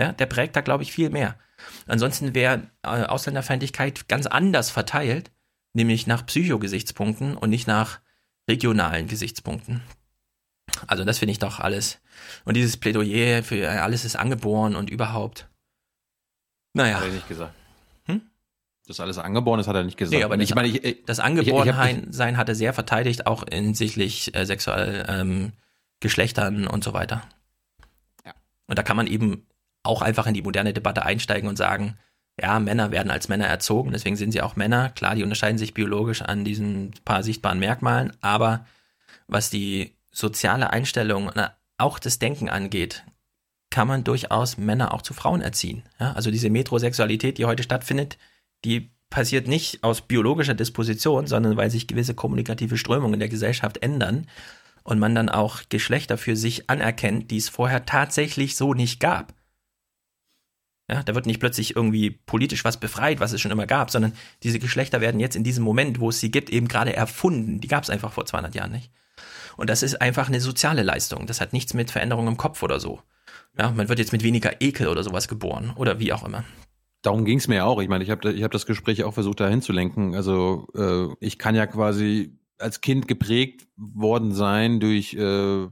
Ja, 0.00 0.12
der 0.12 0.26
prägt 0.26 0.56
da, 0.56 0.62
glaube 0.62 0.82
ich, 0.82 0.92
viel 0.92 1.10
mehr. 1.10 1.38
Ansonsten 1.86 2.34
wäre 2.34 2.70
äh, 2.82 3.04
Ausländerfeindlichkeit 3.04 4.08
ganz 4.08 4.26
anders 4.26 4.70
verteilt, 4.70 5.30
nämlich 5.74 6.06
nach 6.06 6.26
Psychogesichtspunkten 6.26 7.36
und 7.36 7.50
nicht 7.50 7.66
nach 7.66 8.00
regionalen 8.48 9.06
Gesichtspunkten. 9.06 9.82
Also 10.86 11.04
das 11.04 11.18
finde 11.18 11.32
ich 11.32 11.38
doch 11.38 11.60
alles. 11.60 12.00
Und 12.44 12.56
dieses 12.56 12.76
Plädoyer 12.76 13.42
für 13.42 13.62
äh, 13.62 13.66
alles 13.66 14.04
ist 14.04 14.16
angeboren 14.16 14.76
und 14.76 14.90
überhaupt. 14.90 15.48
Naja. 16.72 16.96
Habe 16.96 17.08
ich 17.08 17.14
nicht 17.14 17.28
gesagt. 17.28 17.54
Das 18.90 18.98
alles 18.98 19.18
angeboren 19.18 19.60
ist, 19.60 19.68
hat 19.68 19.76
er 19.76 19.84
nicht 19.84 19.96
gesagt. 19.96 20.18
Nee, 20.18 20.24
aber 20.24 20.36
ich 20.36 20.52
meine, 20.52 20.66
ich, 20.66 20.82
ich, 20.82 21.04
das 21.04 21.20
Angeborensein 21.20 22.36
hat 22.36 22.48
er 22.48 22.56
sehr 22.56 22.72
verteidigt, 22.72 23.24
auch 23.24 23.44
hinsichtlich 23.48 24.34
äh, 24.34 24.44
sexuell 24.44 25.06
ähm, 25.08 25.52
Geschlechtern 26.00 26.66
und 26.66 26.82
so 26.82 26.92
weiter. 26.92 27.22
Ja. 28.26 28.32
Und 28.66 28.80
da 28.80 28.82
kann 28.82 28.96
man 28.96 29.06
eben 29.06 29.46
auch 29.84 30.02
einfach 30.02 30.26
in 30.26 30.34
die 30.34 30.42
moderne 30.42 30.72
Debatte 30.72 31.04
einsteigen 31.04 31.48
und 31.48 31.54
sagen, 31.54 31.98
ja, 32.40 32.58
Männer 32.58 32.90
werden 32.90 33.12
als 33.12 33.28
Männer 33.28 33.46
erzogen, 33.46 33.92
deswegen 33.92 34.16
sind 34.16 34.32
sie 34.32 34.42
auch 34.42 34.56
Männer. 34.56 34.88
Klar, 34.90 35.14
die 35.14 35.22
unterscheiden 35.22 35.58
sich 35.58 35.72
biologisch 35.72 36.22
an 36.22 36.44
diesen 36.44 36.92
paar 37.04 37.22
sichtbaren 37.22 37.60
Merkmalen, 37.60 38.12
aber 38.22 38.66
was 39.28 39.50
die 39.50 39.94
soziale 40.20 40.70
Einstellung, 40.70 41.32
auch 41.78 41.98
das 41.98 42.18
Denken 42.18 42.48
angeht, 42.48 43.04
kann 43.70 43.88
man 43.88 44.04
durchaus 44.04 44.58
Männer 44.58 44.92
auch 44.92 45.02
zu 45.02 45.14
Frauen 45.14 45.40
erziehen. 45.40 45.84
Ja, 45.98 46.12
also 46.12 46.30
diese 46.30 46.50
Metrosexualität, 46.50 47.38
die 47.38 47.46
heute 47.46 47.62
stattfindet, 47.62 48.18
die 48.64 48.92
passiert 49.08 49.48
nicht 49.48 49.82
aus 49.82 50.02
biologischer 50.02 50.54
Disposition, 50.54 51.26
sondern 51.26 51.56
weil 51.56 51.70
sich 51.70 51.86
gewisse 51.86 52.14
kommunikative 52.14 52.78
Strömungen 52.78 53.14
in 53.14 53.20
der 53.20 53.28
Gesellschaft 53.28 53.78
ändern 53.78 54.26
und 54.82 54.98
man 54.98 55.14
dann 55.14 55.28
auch 55.28 55.62
Geschlechter 55.68 56.16
für 56.16 56.36
sich 56.36 56.70
anerkennt, 56.70 57.30
die 57.30 57.36
es 57.36 57.48
vorher 57.48 57.86
tatsächlich 57.86 58.56
so 58.56 58.74
nicht 58.74 59.00
gab. 59.00 59.34
Ja, 60.88 61.04
da 61.04 61.14
wird 61.14 61.26
nicht 61.26 61.38
plötzlich 61.38 61.76
irgendwie 61.76 62.10
politisch 62.10 62.64
was 62.64 62.80
befreit, 62.80 63.20
was 63.20 63.32
es 63.32 63.40
schon 63.40 63.52
immer 63.52 63.66
gab, 63.66 63.90
sondern 63.90 64.12
diese 64.42 64.58
Geschlechter 64.58 65.00
werden 65.00 65.20
jetzt 65.20 65.36
in 65.36 65.44
diesem 65.44 65.62
Moment, 65.62 66.00
wo 66.00 66.08
es 66.08 66.18
sie 66.18 66.32
gibt, 66.32 66.50
eben 66.50 66.66
gerade 66.66 66.94
erfunden. 66.94 67.60
Die 67.60 67.68
gab 67.68 67.84
es 67.84 67.90
einfach 67.90 68.12
vor 68.12 68.26
200 68.26 68.54
Jahren 68.56 68.72
nicht. 68.72 68.90
Und 69.60 69.68
das 69.68 69.82
ist 69.82 70.00
einfach 70.00 70.28
eine 70.28 70.40
soziale 70.40 70.82
Leistung. 70.82 71.26
Das 71.26 71.42
hat 71.42 71.52
nichts 71.52 71.74
mit 71.74 71.90
Veränderung 71.90 72.26
im 72.26 72.38
Kopf 72.38 72.62
oder 72.62 72.80
so. 72.80 73.02
Ja, 73.58 73.70
man 73.70 73.90
wird 73.90 73.98
jetzt 73.98 74.10
mit 74.10 74.22
weniger 74.22 74.62
Ekel 74.62 74.88
oder 74.88 75.02
sowas 75.02 75.28
geboren 75.28 75.74
oder 75.76 76.00
wie 76.00 76.14
auch 76.14 76.24
immer. 76.24 76.44
Darum 77.02 77.26
ging 77.26 77.36
es 77.36 77.46
mir 77.46 77.56
ja 77.56 77.64
auch. 77.66 77.78
Ich 77.82 77.88
meine, 77.90 78.02
ich 78.02 78.08
habe 78.08 78.32
ich 78.32 78.42
hab 78.42 78.52
das 78.52 78.64
Gespräch 78.64 79.04
auch 79.04 79.12
versucht, 79.12 79.38
dahin 79.38 79.60
zu 79.60 79.74
lenken. 79.74 80.14
Also 80.14 80.66
äh, 80.74 81.14
ich 81.20 81.38
kann 81.38 81.54
ja 81.54 81.66
quasi 81.66 82.38
als 82.56 82.80
Kind 82.80 83.06
geprägt 83.06 83.68
worden 83.76 84.32
sein 84.32 84.80
durch 84.80 85.12
äh, 85.12 85.64
äh, 85.64 85.68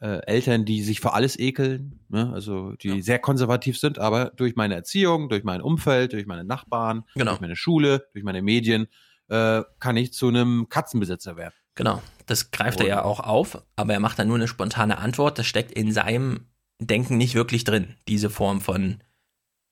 Eltern, 0.00 0.64
die 0.64 0.82
sich 0.82 1.00
für 1.00 1.12
alles 1.12 1.38
ekeln, 1.38 2.00
ne? 2.08 2.32
also 2.32 2.72
die 2.76 2.88
ja. 2.88 3.02
sehr 3.02 3.18
konservativ 3.18 3.78
sind, 3.78 3.98
aber 3.98 4.32
durch 4.36 4.56
meine 4.56 4.74
Erziehung, 4.74 5.28
durch 5.28 5.44
mein 5.44 5.60
Umfeld, 5.60 6.14
durch 6.14 6.24
meine 6.24 6.44
Nachbarn, 6.44 7.04
genau. 7.14 7.32
durch 7.32 7.42
meine 7.42 7.56
Schule, 7.56 8.06
durch 8.14 8.24
meine 8.24 8.40
Medien, 8.40 8.86
äh, 9.28 9.64
kann 9.80 9.98
ich 9.98 10.14
zu 10.14 10.28
einem 10.28 10.70
Katzenbesitzer 10.70 11.36
werden. 11.36 11.54
Genau, 11.78 12.02
das 12.26 12.50
greift 12.50 12.80
Und, 12.80 12.86
er 12.86 12.88
ja 12.88 13.04
auch 13.04 13.20
auf, 13.20 13.62
aber 13.76 13.92
er 13.92 14.00
macht 14.00 14.18
dann 14.18 14.26
nur 14.26 14.36
eine 14.36 14.48
spontane 14.48 14.98
Antwort. 14.98 15.38
Das 15.38 15.46
steckt 15.46 15.70
in 15.70 15.92
seinem 15.92 16.48
Denken 16.80 17.16
nicht 17.16 17.36
wirklich 17.36 17.62
drin, 17.62 17.94
diese 18.08 18.30
Form 18.30 18.60
von 18.60 19.00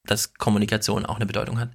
dass 0.05 0.35
Kommunikation 0.35 1.05
auch 1.05 1.17
eine 1.17 1.27
Bedeutung 1.27 1.59
hat. 1.59 1.71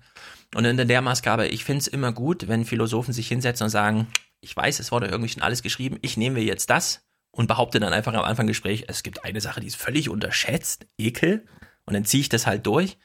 Und 0.56 0.64
in 0.64 0.88
der 0.88 1.02
Maßgabe, 1.02 1.48
ich 1.48 1.66
finde 1.66 1.80
es 1.80 1.90
immer 1.90 2.14
gut, 2.14 2.48
wenn 2.48 2.64
Philosophen 2.64 3.14
sich 3.14 3.28
hinsetzen 3.28 3.66
und 3.66 3.72
sagen, 3.72 4.08
ich 4.40 4.56
weiß, 4.56 4.80
es 4.80 4.94
wurde 4.94 5.08
irgendwie 5.08 5.28
schon 5.28 5.44
alles 5.44 5.64
geschrieben, 5.64 6.00
ich 6.02 6.16
nehme 6.16 6.40
mir 6.40 6.46
jetzt 6.46 6.70
das 6.70 7.06
und 7.32 7.48
behaupte 7.48 7.82
dann 7.82 7.92
einfach 7.92 8.14
am 8.14 8.24
Anfang 8.24 8.48
Gespräch, 8.48 8.86
es 8.88 9.04
gibt 9.04 9.26
eine 9.26 9.42
Sache, 9.42 9.60
die 9.60 9.68
ist 9.68 9.76
völlig 9.76 10.08
unterschätzt, 10.08 10.88
Ekel, 10.98 11.46
und 11.84 11.94
dann 11.94 12.06
ziehe 12.06 12.22
ich 12.22 12.30
das 12.30 12.48
halt 12.48 12.66
durch. 12.68 12.98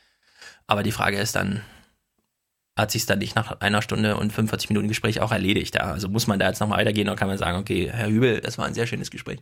Aber 0.69 0.85
die 0.85 0.93
Frage 0.93 1.19
ist 1.19 1.35
dann, 1.35 1.63
hat 2.77 2.91
sich 2.91 3.07
dann 3.07 3.19
nicht 3.19 3.35
nach 3.35 3.61
einer 3.61 3.83
Stunde 3.83 4.17
und 4.17 4.33
45 4.33 4.71
Minuten 4.71 4.89
Gespräch 4.89 5.21
auch 5.21 5.33
erledigt? 5.33 5.75
Ja? 5.75 5.93
Also 5.93 6.09
muss 6.09 6.27
man 6.27 6.39
da 6.39 6.49
jetzt 6.49 6.61
nochmal 6.61 6.79
weitergehen 6.79 7.09
oder 7.09 7.17
kann 7.17 7.29
man 7.29 7.39
sagen, 7.39 7.59
okay, 7.59 7.91
Herr 7.93 8.09
Hübel, 8.09 8.41
das 8.41 8.59
war 8.59 8.67
ein 8.67 8.75
sehr 8.75 8.87
schönes 8.87 9.11
Gespräch. 9.11 9.41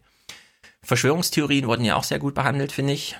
Verschwörungstheorien 0.82 1.66
wurden 1.66 1.84
ja 1.84 1.96
auch 1.96 2.04
sehr 2.04 2.18
gut 2.18 2.34
behandelt, 2.34 2.72
finde 2.72 2.92
ich 2.92 3.16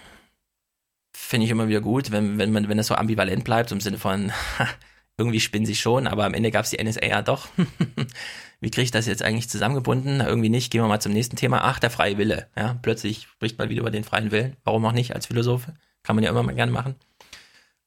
finde 1.16 1.44
ich 1.46 1.50
immer 1.50 1.68
wieder 1.68 1.80
gut, 1.80 2.10
wenn, 2.10 2.38
wenn 2.38 2.52
man, 2.52 2.68
wenn 2.68 2.76
das 2.76 2.88
so 2.88 2.94
ambivalent 2.94 3.44
bleibt, 3.44 3.72
im 3.72 3.80
Sinne 3.80 3.98
von, 3.98 4.32
irgendwie 5.16 5.40
spinnen 5.40 5.66
sie 5.66 5.76
schon, 5.76 6.06
aber 6.06 6.24
am 6.24 6.34
Ende 6.34 6.50
gab 6.50 6.64
es 6.64 6.70
die 6.70 6.82
NSA 6.82 7.06
ja 7.06 7.22
doch. 7.22 7.48
Wie 8.60 8.70
kriege 8.70 8.84
ich 8.84 8.90
das 8.90 9.06
jetzt 9.06 9.22
eigentlich 9.22 9.48
zusammengebunden? 9.48 10.20
Irgendwie 10.20 10.48
nicht. 10.48 10.70
Gehen 10.70 10.82
wir 10.82 10.88
mal 10.88 11.00
zum 11.00 11.12
nächsten 11.12 11.36
Thema. 11.36 11.60
Ach, 11.64 11.78
der 11.78 11.90
freie 11.90 12.16
Wille. 12.16 12.46
Ja, 12.56 12.78
plötzlich 12.80 13.26
spricht 13.30 13.58
man 13.58 13.68
wieder 13.68 13.80
über 13.80 13.90
den 13.90 14.04
freien 14.04 14.30
Willen. 14.30 14.56
Warum 14.64 14.84
auch 14.86 14.92
nicht 14.92 15.14
als 15.14 15.26
Philosoph? 15.26 15.66
Kann 16.02 16.16
man 16.16 16.24
ja 16.24 16.30
immer 16.30 16.42
mal 16.42 16.54
gerne 16.54 16.72
machen. 16.72 16.94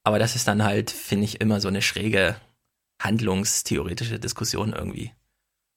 Aber 0.08 0.18
das 0.18 0.36
ist 0.36 0.48
dann 0.48 0.64
halt, 0.64 0.90
finde 0.90 1.26
ich, 1.26 1.42
immer 1.42 1.60
so 1.60 1.68
eine 1.68 1.82
schräge 1.82 2.40
handlungstheoretische 2.98 4.18
Diskussion 4.18 4.72
irgendwie. 4.72 5.12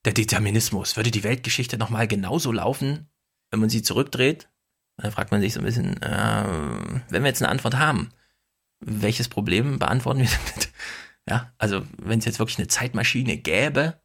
Der 0.06 0.14
Determinismus. 0.14 0.96
Würde 0.96 1.12
die 1.12 1.26
Weltgeschichte 1.26 1.78
nochmal 1.78 2.08
genauso 2.08 2.54
laufen, 2.54 3.10
wenn 3.50 3.60
man 3.60 3.68
sie 3.68 3.82
zurückdreht? 3.82 4.48
Da 4.96 5.12
fragt 5.12 5.32
man 5.32 5.42
sich 5.42 5.52
so 5.52 5.60
ein 5.60 5.66
bisschen, 5.66 6.02
äh, 6.02 6.46
wenn 7.10 7.24
wir 7.24 7.28
jetzt 7.28 7.42
eine 7.42 7.52
Antwort 7.52 7.76
haben, 7.76 8.12
welches 8.80 9.28
Problem 9.28 9.80
beantworten 9.80 10.22
wir 10.22 10.30
damit? 10.30 10.70
Ja, 11.30 11.54
also 11.58 11.86
wenn 11.98 12.20
es 12.20 12.26
jetzt 12.26 12.40
wirklich 12.40 12.58
eine 12.58 12.68
Zeitmaschine 12.68 13.36
gäbe, 13.38 14.02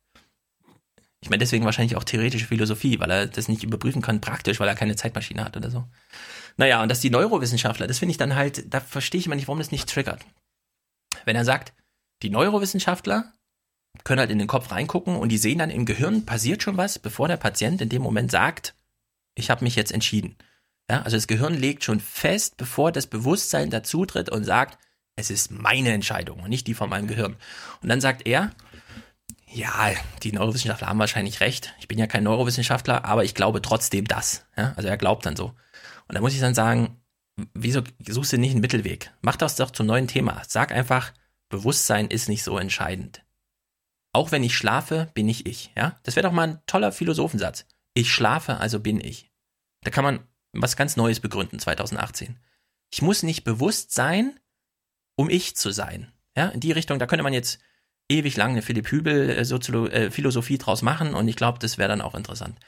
ich 1.20 1.30
meine 1.30 1.38
deswegen 1.38 1.64
wahrscheinlich 1.64 1.96
auch 1.96 2.04
theoretische 2.04 2.46
Philosophie, 2.46 2.98
weil 2.98 3.10
er 3.10 3.26
das 3.26 3.48
nicht 3.48 3.62
überprüfen 3.62 4.02
kann 4.02 4.20
praktisch, 4.20 4.58
weil 4.58 4.68
er 4.68 4.74
keine 4.74 4.96
Zeitmaschine 4.96 5.44
hat 5.44 5.56
oder 5.56 5.70
so. 5.70 5.88
Naja, 6.56 6.82
und 6.82 6.88
dass 6.88 7.00
die 7.00 7.10
Neurowissenschaftler, 7.10 7.86
das 7.86 7.98
finde 7.98 8.12
ich 8.12 8.18
dann 8.18 8.34
halt, 8.34 8.72
da 8.72 8.80
verstehe 8.80 9.18
ich 9.18 9.26
immer 9.26 9.34
nicht, 9.34 9.48
warum 9.48 9.58
das 9.58 9.70
nicht 9.70 9.88
triggert. 9.88 10.24
Wenn 11.24 11.36
er 11.36 11.44
sagt, 11.44 11.74
die 12.22 12.30
Neurowissenschaftler 12.30 13.32
können 14.04 14.20
halt 14.20 14.30
in 14.30 14.38
den 14.38 14.48
Kopf 14.48 14.70
reingucken 14.70 15.16
und 15.16 15.30
die 15.30 15.38
sehen 15.38 15.58
dann 15.58 15.70
im 15.70 15.86
Gehirn 15.86 16.24
passiert 16.26 16.62
schon 16.62 16.76
was, 16.76 16.98
bevor 16.98 17.28
der 17.28 17.36
Patient 17.36 17.80
in 17.80 17.88
dem 17.88 18.02
Moment 18.02 18.30
sagt, 18.30 18.74
ich 19.34 19.50
habe 19.50 19.64
mich 19.64 19.76
jetzt 19.76 19.92
entschieden. 19.92 20.36
Ja, 20.90 21.02
also 21.02 21.16
das 21.16 21.26
Gehirn 21.26 21.54
legt 21.54 21.84
schon 21.84 22.00
fest, 22.00 22.56
bevor 22.56 22.92
das 22.92 23.06
Bewusstsein 23.06 23.70
dazutritt 23.70 24.30
und 24.30 24.44
sagt, 24.44 24.78
es 25.16 25.30
ist 25.30 25.50
meine 25.50 25.92
Entscheidung 25.92 26.40
und 26.40 26.50
nicht 26.50 26.66
die 26.66 26.74
von 26.74 26.88
meinem 26.88 27.08
Gehirn. 27.08 27.36
Und 27.82 27.88
dann 27.88 28.00
sagt 28.00 28.26
er, 28.26 28.52
ja, 29.48 29.92
die 30.22 30.32
Neurowissenschaftler 30.32 30.88
haben 30.88 30.98
wahrscheinlich 30.98 31.40
recht. 31.40 31.74
Ich 31.80 31.88
bin 31.88 31.98
ja 31.98 32.06
kein 32.06 32.24
Neurowissenschaftler, 32.24 33.04
aber 33.04 33.24
ich 33.24 33.34
glaube 33.34 33.62
trotzdem 33.62 34.06
das. 34.06 34.44
Ja, 34.56 34.74
also 34.76 34.88
er 34.88 34.96
glaubt 34.96 35.24
dann 35.26 35.36
so. 35.36 35.54
Und 36.08 36.14
da 36.14 36.20
muss 36.20 36.34
ich 36.34 36.40
dann 36.40 36.54
sagen, 36.54 37.00
wieso 37.54 37.82
suchst 38.06 38.32
du 38.32 38.38
nicht 38.38 38.52
einen 38.52 38.60
Mittelweg? 38.60 39.12
Mach 39.22 39.36
das 39.36 39.56
doch 39.56 39.70
zum 39.70 39.86
neuen 39.86 40.08
Thema. 40.08 40.42
Sag 40.46 40.72
einfach, 40.72 41.12
Bewusstsein 41.48 42.08
ist 42.08 42.28
nicht 42.28 42.42
so 42.42 42.58
entscheidend. 42.58 43.22
Auch 44.12 44.32
wenn 44.32 44.42
ich 44.42 44.56
schlafe, 44.56 45.10
bin 45.14 45.28
ich 45.28 45.46
ich. 45.46 45.72
Ja, 45.76 45.98
das 46.02 46.16
wäre 46.16 46.26
doch 46.26 46.32
mal 46.32 46.48
ein 46.48 46.60
toller 46.66 46.92
Philosophensatz. 46.92 47.66
Ich 47.94 48.10
schlafe, 48.10 48.58
also 48.58 48.80
bin 48.80 49.00
ich. 49.00 49.30
Da 49.82 49.90
kann 49.90 50.04
man 50.04 50.26
was 50.52 50.76
ganz 50.76 50.96
Neues 50.96 51.20
begründen 51.20 51.58
2018. 51.58 52.38
Ich 52.90 53.02
muss 53.02 53.22
nicht 53.22 53.44
bewusst 53.44 53.92
sein, 53.92 54.38
um 55.16 55.28
ich 55.28 55.56
zu 55.56 55.70
sein. 55.70 56.12
Ja, 56.36 56.48
in 56.48 56.60
die 56.60 56.72
Richtung, 56.72 56.98
da 56.98 57.06
könnte 57.06 57.22
man 57.22 57.32
jetzt 57.32 57.58
ewig 58.08 58.36
lang 58.36 58.52
eine 58.52 58.62
Philipp 58.62 58.90
Hübel 58.90 59.30
äh, 59.30 59.44
Soziolo 59.44 59.86
äh, 59.88 60.10
Philosophie 60.10 60.58
draus 60.58 60.82
machen 60.82 61.14
und 61.14 61.28
ich 61.28 61.36
glaube, 61.36 61.58
das 61.58 61.78
wäre 61.78 61.88
dann 61.88 62.00
auch 62.00 62.14
interessant. 62.14 62.58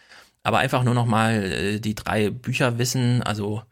Aber 0.42 0.58
einfach 0.58 0.84
nur 0.84 0.94
noch 0.94 1.06
mal 1.06 1.42
äh, 1.44 1.80
die 1.80 1.94
drei 1.94 2.30
Bücher 2.30 2.78
wissen, 2.78 3.22
also 3.22 3.62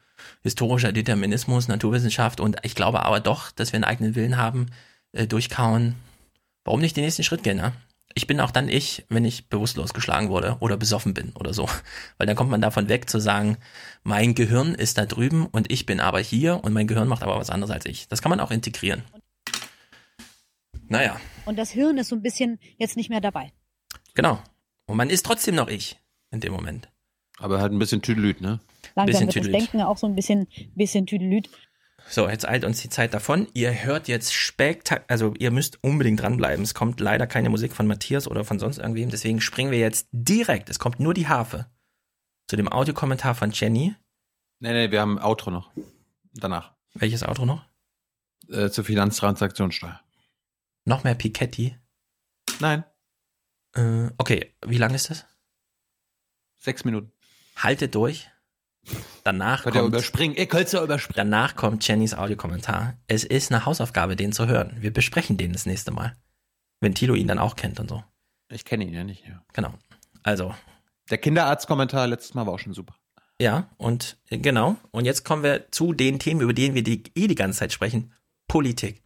historischer 0.43 0.93
Determinismus, 0.93 1.69
Naturwissenschaft 1.69 2.41
und 2.41 2.57
ich 2.63 2.75
glaube 2.75 3.05
aber 3.05 3.21
doch, 3.21 3.51
dass 3.51 3.73
wir 3.73 3.79
einen 3.79 3.85
eigenen 3.85 4.15
Willen 4.15 4.37
haben, 4.37 4.67
äh, 5.13 5.27
durchkauen. 5.27 5.95
Warum 6.65 6.81
nicht 6.81 6.97
den 6.97 7.05
nächsten 7.05 7.23
Schritt 7.23 7.43
gehen, 7.43 7.57
ne? 7.57 7.73
Ich 8.15 8.27
bin 8.27 8.41
auch 8.41 8.51
dann 8.51 8.71
ich, 8.71 9.05
wenn 9.11 9.27
ich 9.27 9.51
bewusstlos 9.51 9.93
geschlagen 9.93 10.31
wurde 10.31 10.57
oder 10.61 10.79
besoffen 10.79 11.13
bin 11.13 11.33
oder 11.33 11.53
so. 11.53 11.69
Weil 12.19 12.27
dann 12.27 12.37
kommt 12.37 12.51
man 12.51 12.63
davon 12.63 12.89
weg 12.89 13.11
zu 13.11 13.21
sagen, 13.21 13.59
mein 14.05 14.35
Gehirn 14.35 14.75
ist 14.75 14.97
da 14.97 15.05
drüben 15.05 15.47
und 15.47 15.71
ich 15.71 15.85
bin 15.85 16.01
aber 16.01 16.21
hier 16.21 16.65
und 16.65 16.73
mein 16.73 16.87
Gehirn 16.87 17.09
macht 17.09 17.23
aber 17.23 17.37
was 17.37 17.51
anderes 17.51 17.71
als 17.71 17.85
ich. 17.85 18.09
Das 18.09 18.23
kann 18.23 18.31
man 18.31 18.41
auch 18.41 18.51
integrieren. 18.51 19.03
Naja. 20.89 21.21
Und 21.45 21.59
das 21.59 21.71
Hirn 21.71 21.99
ist 21.99 22.09
so 22.09 22.17
ein 22.17 22.23
bisschen 22.23 22.59
jetzt 22.79 22.97
nicht 22.97 23.11
mehr 23.11 23.21
dabei. 23.21 23.53
Genau. 24.15 24.41
Und 24.87 24.97
man 24.97 25.11
ist 25.11 25.27
trotzdem 25.27 25.57
noch 25.57 25.69
ich 25.69 25.99
in 26.31 26.41
dem 26.41 26.53
Moment. 26.53 26.89
Aber 27.39 27.61
halt 27.61 27.73
ein 27.73 27.79
bisschen 27.79 28.03
Tüdelüt, 28.03 28.41
ne? 28.41 28.61
Langsam 28.95 29.27
wird 29.27 29.37
das 29.37 29.47
Denken 29.47 29.83
auch 29.83 29.99
so 29.99 30.07
ein 30.07 30.15
bisschen, 30.15 30.47
bisschen 30.75 31.07
Tüdelüt. 31.07 31.51
So, 32.09 32.29
jetzt 32.29 32.49
eilt 32.49 32.65
uns 32.65 32.81
die 32.81 32.89
Zeit 32.89 33.15
davon. 33.15 33.49
Ihr 33.53 33.85
hört 33.85 34.07
jetzt 34.07 34.33
spektak, 34.33 35.05
also 35.09 35.35
ihr 35.39 35.51
müsst 35.51 35.83
unbedingt 35.83 36.23
dranbleiben. 36.23 36.63
Es 36.63 36.73
kommt 36.73 37.01
leider 37.01 37.27
keine 37.27 37.51
Musik 37.51 37.73
von 37.73 37.87
Matthias 37.87 38.29
oder 38.29 38.45
von 38.45 38.59
sonst 38.59 38.79
irgendwem. 38.79 39.11
Deswegen 39.11 39.41
springen 39.41 39.73
wir 39.73 39.79
jetzt 39.79 40.09
direkt, 40.13 40.71
es 40.71 40.79
kommt 40.79 41.01
nur 41.01 41.15
die 41.15 41.29
Harfe, 41.29 41.67
zu 42.49 42.57
dem 42.57 42.71
Audiokommentar 42.71 43.35
von 43.35 43.51
Jenny. 43.51 43.95
Nee, 44.61 44.73
nee, 44.73 44.91
wir 44.91 45.01
haben 45.01 45.19
ein 45.19 45.25
Outro 45.25 45.51
noch. 45.51 45.73
Danach. 46.33 46.75
Welches 46.95 47.25
Outro 47.25 47.45
noch? 47.45 47.67
Äh, 48.49 48.71
zur 48.71 48.85
Finanztransaktionssteuer. 48.85 50.01
Noch 50.85 51.03
mehr 51.03 51.15
Piketty? 51.15 51.77
Nein. 52.61 52.85
Äh, 53.75 54.11
okay, 54.17 54.55
wie 54.65 54.79
lang 54.79 54.95
ist 54.95 55.11
das? 55.11 55.27
Sechs 56.67 56.85
Minuten. 56.85 57.13
Haltet 57.55 57.95
durch. 57.95 58.29
Danach 59.23 59.63
Könnt 59.63 59.77
ihr 59.77 59.83
kommt, 59.83 59.95
überspringen. 59.95 60.35
Ihr 60.35 60.47
könnt 60.47 60.73
ja 60.73 60.83
überspringen. 60.83 61.15
danach 61.17 61.55
kommt 61.55 61.87
Jennys 61.87 62.13
Audiokommentar. 62.13 62.95
Es 63.07 63.23
ist 63.23 63.53
eine 63.53 63.67
Hausaufgabe, 63.67 64.17
den 64.17 64.33
zu 64.33 64.49
hören. 64.49 64.77
Wir 64.81 64.93
besprechen 64.93 65.37
den 65.37 65.53
das 65.53 65.65
nächste 65.65 65.93
Mal. 65.93 66.17
Wenn 66.81 66.93
Tilo 66.93 67.15
ihn 67.15 67.29
dann 67.29 67.39
auch 67.39 67.55
kennt 67.55 67.79
und 67.79 67.89
so. 67.89 68.03
Ich 68.51 68.65
kenne 68.65 68.85
ihn 68.85 68.93
ja 68.93 69.05
nicht. 69.05 69.25
Ja. 69.29 69.45
Genau. 69.53 69.75
Also. 70.25 70.57
Der 71.09 71.19
Kinderarztkommentar 71.19 72.09
letztes 72.09 72.35
Mal 72.35 72.47
war 72.47 72.55
auch 72.55 72.59
schon 72.59 72.75
super. 72.75 72.97
Ja, 73.41 73.71
und 73.77 74.17
äh, 74.29 74.39
genau. 74.39 74.75
Und 74.91 75.05
jetzt 75.05 75.25
kommen 75.25 75.45
wir 75.45 75.71
zu 75.71 75.93
den 75.93 76.19
Themen, 76.19 76.41
über 76.41 76.53
die 76.53 76.75
wir 76.75 76.83
die, 76.83 77.05
eh 77.15 77.29
die 77.29 77.37
ganze 77.37 77.61
Zeit 77.61 77.73
sprechen. 77.73 78.13
Politik. 78.49 79.05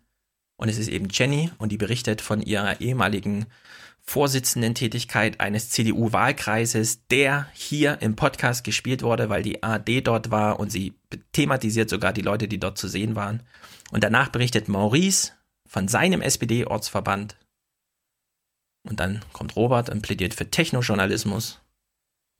Und 0.57 0.71
es 0.71 0.79
ist 0.79 0.89
eben 0.89 1.09
Jenny 1.11 1.51
und 1.59 1.73
die 1.73 1.77
berichtet 1.77 2.23
von 2.23 2.41
ihrer 2.41 2.81
ehemaligen 2.81 3.45
Vorsitzenden-Tätigkeit 4.11 5.39
eines 5.39 5.71
CDU-Wahlkreises, 5.71 7.07
der 7.07 7.47
hier 7.53 8.03
im 8.03 8.17
Podcast 8.17 8.65
gespielt 8.65 9.03
wurde, 9.03 9.29
weil 9.29 9.45
die 9.45 9.63
AD 9.63 10.01
dort 10.01 10.33
war 10.33 10.59
und 10.59 10.71
sie 10.71 10.95
thematisiert 11.31 11.89
sogar 11.89 12.13
die 12.13 12.21
Leute, 12.21 12.49
die 12.49 12.59
dort 12.59 12.77
zu 12.77 12.89
sehen 12.89 13.15
waren. 13.15 13.45
Und 13.93 14.03
danach 14.03 14.29
berichtet 14.31 14.69
Maurice 14.69 15.31
von 15.65 15.87
seinem 15.87 16.23
SPD-Ortsverband. 16.23 17.37
Und 18.83 18.99
dann 18.99 19.21
kommt 19.33 19.55
Robert 19.55 19.91
und 19.91 20.03
plädiert 20.03 20.35
für 20.35 20.51
Technojournalismus. 20.51 21.61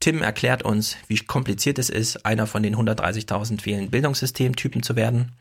Tim 0.01 0.21
erklärt 0.21 0.63
uns, 0.63 0.97
wie 1.07 1.19
kompliziert 1.19 1.79
es 1.79 1.89
ist, 1.89 2.25
einer 2.25 2.47
von 2.47 2.63
den 2.63 2.75
130.000 2.75 3.61
fehlenden 3.61 3.91
Bildungssystemtypen 3.91 4.83
zu 4.83 4.97
werden. 4.97 5.31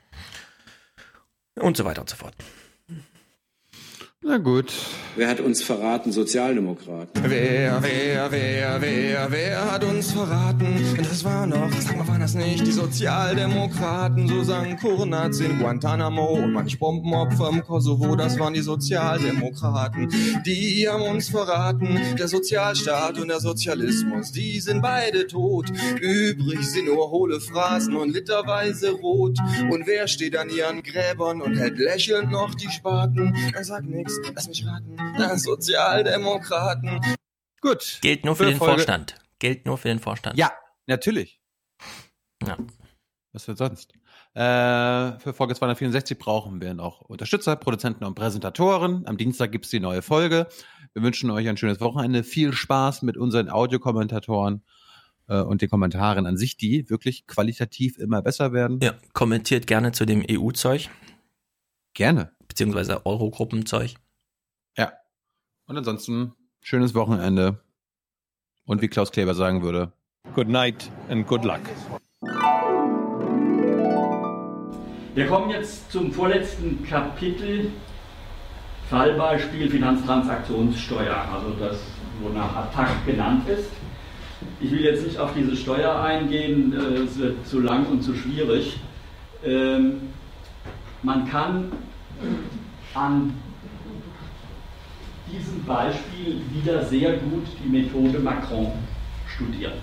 Und 1.56 1.76
so 1.76 1.84
weiter 1.84 2.02
und 2.02 2.08
so 2.08 2.14
fort. 2.14 2.36
Na 4.22 4.36
gut. 4.36 4.70
Wer 5.16 5.28
hat 5.28 5.40
uns 5.40 5.62
verraten? 5.62 6.12
Sozialdemokraten. 6.12 7.24
Wer, 7.26 7.82
wer, 7.82 8.30
wer, 8.30 8.80
wer, 8.82 9.26
wer 9.30 9.72
hat 9.72 9.82
uns 9.82 10.12
verraten? 10.12 10.66
Das 10.98 11.24
war 11.24 11.46
noch, 11.46 11.72
sag 11.80 11.96
mal, 11.96 12.06
waren 12.06 12.20
das 12.20 12.34
nicht 12.34 12.66
die 12.66 12.70
Sozialdemokraten? 12.70 14.28
So 14.28 14.42
sang 14.42 14.76
Kurnaz 14.76 15.40
in 15.40 15.58
Guantanamo 15.58 16.34
und 16.34 16.52
manch 16.52 16.78
Bombenopfer 16.78 17.48
im 17.48 17.62
Kosovo, 17.64 18.14
das 18.14 18.38
waren 18.38 18.52
die 18.52 18.60
Sozialdemokraten. 18.60 20.12
Die 20.44 20.86
haben 20.86 21.02
uns 21.02 21.30
verraten, 21.30 21.98
der 22.18 22.28
Sozialstaat 22.28 23.18
und 23.18 23.28
der 23.28 23.40
Sozialismus, 23.40 24.32
die 24.32 24.60
sind 24.60 24.82
beide 24.82 25.28
tot. 25.28 25.70
Übrig 25.98 26.60
sind 26.70 26.86
nur 26.86 27.10
hohle 27.10 27.40
Phrasen 27.40 27.96
und 27.96 28.12
literweise 28.12 28.90
rot. 28.90 29.38
Und 29.70 29.86
wer 29.86 30.06
steht 30.08 30.36
an 30.36 30.50
ihren 30.50 30.82
Gräbern 30.82 31.40
und 31.40 31.56
hält 31.56 31.78
lächelnd 31.78 32.30
noch 32.30 32.54
die 32.54 32.68
Spaten? 32.70 33.34
Er 33.54 33.64
sagt 33.64 33.86
nix, 33.86 34.09
lass 34.34 34.48
mich 34.48 34.66
raten. 34.66 35.38
Sozialdemokraten. 35.38 37.00
Gut. 37.60 37.98
Gilt 38.00 38.24
nur 38.24 38.36
für, 38.36 38.44
Für 38.44 38.50
den 38.50 38.58
Folge- 38.58 38.72
Vorstand. 38.74 39.14
Gilt 39.38 39.66
nur 39.66 39.78
für 39.78 39.88
den 39.88 39.98
Vorstand. 39.98 40.38
Ja, 40.38 40.52
natürlich. 40.86 41.40
Ja. 42.46 42.56
Was 43.32 43.46
wird 43.46 43.58
sonst? 43.58 43.92
Äh, 44.34 45.18
für 45.18 45.32
Folge 45.34 45.54
264 45.54 46.18
brauchen 46.18 46.60
wir 46.60 46.74
noch 46.74 47.00
Unterstützer, 47.02 47.56
Produzenten 47.56 48.04
und 48.04 48.14
Präsentatoren. 48.14 49.06
Am 49.06 49.16
Dienstag 49.16 49.52
gibt's 49.52 49.70
die 49.70 49.80
neue 49.80 50.02
Folge. 50.02 50.46
Wir 50.94 51.02
wünschen 51.02 51.30
euch 51.30 51.48
ein 51.48 51.56
schönes 51.56 51.80
Wochenende. 51.80 52.24
Viel 52.24 52.52
Spaß 52.52 53.02
mit 53.02 53.16
unseren 53.16 53.48
Audiokommentatoren 53.50 54.62
äh, 55.28 55.40
und 55.40 55.62
den 55.62 55.70
Kommentaren 55.70 56.26
an 56.26 56.36
sich, 56.36 56.56
die 56.56 56.88
wirklich 56.90 57.26
qualitativ 57.26 57.98
immer 57.98 58.22
besser 58.22 58.52
werden. 58.52 58.80
Ja, 58.82 58.94
kommentiert 59.12 59.66
gerne 59.66 59.92
zu 59.92 60.06
dem 60.06 60.24
EU-Zeug. 60.28 60.88
Gerne. 61.94 62.32
Beziehungsweise 62.50 63.06
Eurogruppenzeug. 63.06 63.94
Ja. 64.76 64.92
Und 65.66 65.78
ansonsten 65.78 66.32
schönes 66.60 66.96
Wochenende. 66.96 67.60
Und 68.66 68.82
wie 68.82 68.88
Klaus 68.88 69.12
Kleber 69.12 69.34
sagen 69.34 69.62
würde, 69.62 69.92
Good 70.34 70.48
night 70.48 70.90
and 71.08 71.28
good 71.28 71.44
luck. 71.44 71.60
Wir 75.14 75.26
kommen 75.28 75.50
jetzt 75.50 75.92
zum 75.92 76.12
vorletzten 76.12 76.84
Kapitel, 76.84 77.70
Fallbeispiel 78.88 79.70
Finanztransaktionssteuer, 79.70 81.16
also 81.32 81.50
das, 81.50 81.78
wonach 82.20 82.56
Attac 82.56 83.06
genannt 83.06 83.48
ist. 83.48 83.70
Ich 84.60 84.72
will 84.72 84.80
jetzt 84.80 85.06
nicht 85.06 85.18
auf 85.18 85.32
diese 85.34 85.56
Steuer 85.56 86.02
eingehen, 86.02 86.72
äh, 86.72 87.02
es 87.02 87.16
wird 87.16 87.46
zu 87.46 87.60
lang 87.60 87.86
und 87.86 88.02
zu 88.02 88.12
schwierig. 88.16 88.80
Ähm, 89.44 90.00
man 91.02 91.28
kann 91.28 91.72
an 92.94 93.34
diesem 95.30 95.64
Beispiel 95.64 96.40
wieder 96.52 96.84
sehr 96.84 97.14
gut 97.18 97.46
die 97.62 97.68
Methode 97.68 98.18
Macron 98.18 98.72
studieren. 99.28 99.74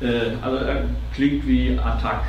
Äh, 0.00 0.36
also 0.42 0.56
er 0.64 0.84
klingt 1.14 1.46
wie 1.46 1.78
Attac, 1.78 2.24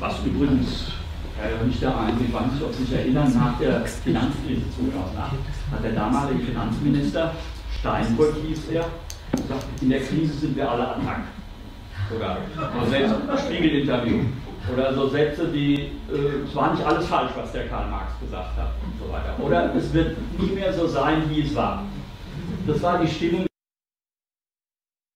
was 0.00 0.14
übrigens 0.24 0.92
äh, 1.40 1.64
nicht 1.64 1.80
der 1.80 1.96
Einzige, 1.96 2.28
ich 2.28 2.34
weiß 2.34 2.52
nicht, 2.52 2.62
ob 2.62 2.74
Sie 2.74 2.84
sich 2.84 2.94
erinnern, 2.94 3.32
nach 3.34 3.58
der 3.58 3.84
Finanzkrise 3.86 4.62
2008 4.76 5.32
hat 5.70 5.84
der 5.84 5.92
damalige 5.92 6.40
Finanzminister, 6.40 7.34
Steinbrück 7.78 8.34
hieß 8.46 8.68
er, 8.72 8.86
gesagt, 9.32 9.66
in 9.80 9.90
der 9.90 10.00
Krise 10.00 10.32
sind 10.32 10.56
wir 10.56 10.70
alle 10.70 10.88
Attac. 10.88 11.20
Oder 12.16 12.38
so 12.84 12.90
selbst 12.90 13.14
Spiegel-Interview. 13.44 14.20
Oder 14.72 14.94
so 14.94 15.08
Sätze, 15.08 15.48
die, 15.48 15.74
äh, 16.12 16.44
es 16.46 16.54
war 16.54 16.72
nicht 16.74 16.84
alles 16.84 17.06
falsch, 17.06 17.32
was 17.36 17.52
der 17.52 17.68
Karl 17.68 17.88
Marx 17.88 18.12
gesagt 18.20 18.56
hat 18.56 18.72
und 18.84 19.06
so 19.06 19.12
weiter. 19.12 19.34
Oder 19.42 19.74
es 19.74 19.92
wird 19.92 20.16
nie 20.38 20.50
mehr 20.50 20.72
so 20.72 20.86
sein, 20.86 21.22
wie 21.30 21.42
es 21.42 21.54
war. 21.54 21.84
Das 22.66 22.82
war 22.82 22.98
die 22.98 23.08
Stimmung, 23.08 23.46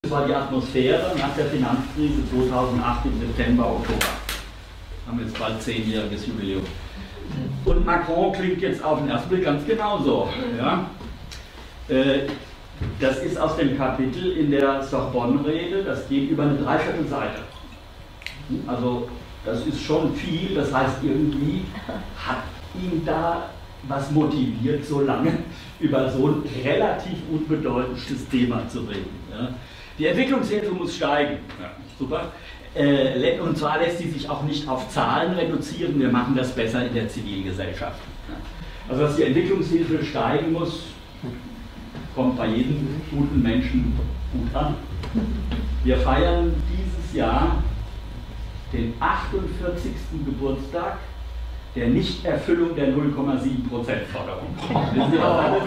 das 0.03 0.11
war 0.11 0.27
die 0.27 0.35
Atmosphäre 0.35 1.15
nach 1.19 1.35
der 1.37 1.47
Finanzkrise 1.47 2.23
2008 2.31 3.07
im 3.07 3.21
September, 3.21 3.67
Oktober. 3.67 4.07
Haben 5.07 5.21
jetzt 5.21 5.39
bald 5.39 5.61
zehnjähriges 5.63 6.27
Jubiläum. 6.27 6.63
Und 7.65 7.85
Macron 7.85 8.33
klingt 8.33 8.61
jetzt 8.63 8.83
auf 8.83 8.99
den 9.01 9.11
ersten 9.11 9.29
Blick 9.29 9.45
ganz 9.45 9.67
genauso. 9.67 10.29
Ja? 10.59 10.87
Äh, 11.89 12.27
das 13.01 13.19
ist 13.19 13.39
aus 13.39 13.57
dem 13.57 13.77
Kapitel 13.77 14.33
in 14.33 14.51
der 14.51 14.83
Sorbonne-Rede, 14.83 15.85
das 15.85 16.09
geht 16.09 16.31
über 16.31 16.45
eine 16.45 16.57
Dreiviertelseite. 16.57 17.41
Also 18.67 19.09
das 19.45 19.67
ist 19.67 19.83
schon 19.83 20.15
viel, 20.15 20.55
das 20.55 20.73
heißt 20.73 20.99
irgendwie 21.03 21.65
hat 22.17 22.45
ihn 22.75 23.03
da 23.05 23.51
was 23.89 24.11
motiviert, 24.13 24.85
so 24.87 25.01
lange 25.01 25.39
über 25.81 26.11
so 26.11 26.29
ein 26.29 26.43
relativ 26.65 27.19
unbedeutendes 27.31 28.29
Thema 28.29 28.69
zu 28.69 28.81
reden. 28.81 29.11
Ja. 29.31 29.49
Die 29.99 30.07
Entwicklungshilfe 30.07 30.73
muss 30.73 30.97
steigen. 30.97 31.39
Ja, 31.61 31.71
super. 31.99 32.33
Äh, 32.75 33.39
und 33.41 33.59
zwar 33.59 33.79
lässt 33.79 33.99
sie 33.99 34.09
sich 34.09 34.29
auch 34.31 34.45
nicht 34.45 34.67
auf 34.67 34.89
Zahlen 34.89 35.35
reduzieren, 35.35 36.01
wir 36.01 36.09
machen 36.09 36.35
das 36.35 36.53
besser 36.53 36.87
in 36.87 36.95
der 36.95 37.09
Zivilgesellschaft. 37.09 38.01
Ja. 38.29 38.35
Also 38.89 39.03
dass 39.03 39.17
die 39.17 39.25
Entwicklungshilfe 39.25 40.03
steigen 40.05 40.53
muss, 40.53 40.85
kommt 42.15 42.37
bei 42.37 42.47
jedem 42.47 43.01
guten 43.11 43.43
Menschen 43.43 43.99
gut 44.33 44.55
an. 44.55 44.75
Wir 45.85 45.99
feiern 45.99 46.55
dieses 46.71 47.15
Jahr 47.15 47.63
den 48.73 48.95
48. 49.01 49.93
Geburtstag 50.25 50.99
der 51.75 51.89
Nichterfüllung 51.89 52.75
der 52.75 52.89
0,7% 52.89 53.69
Forderung. 54.13 54.55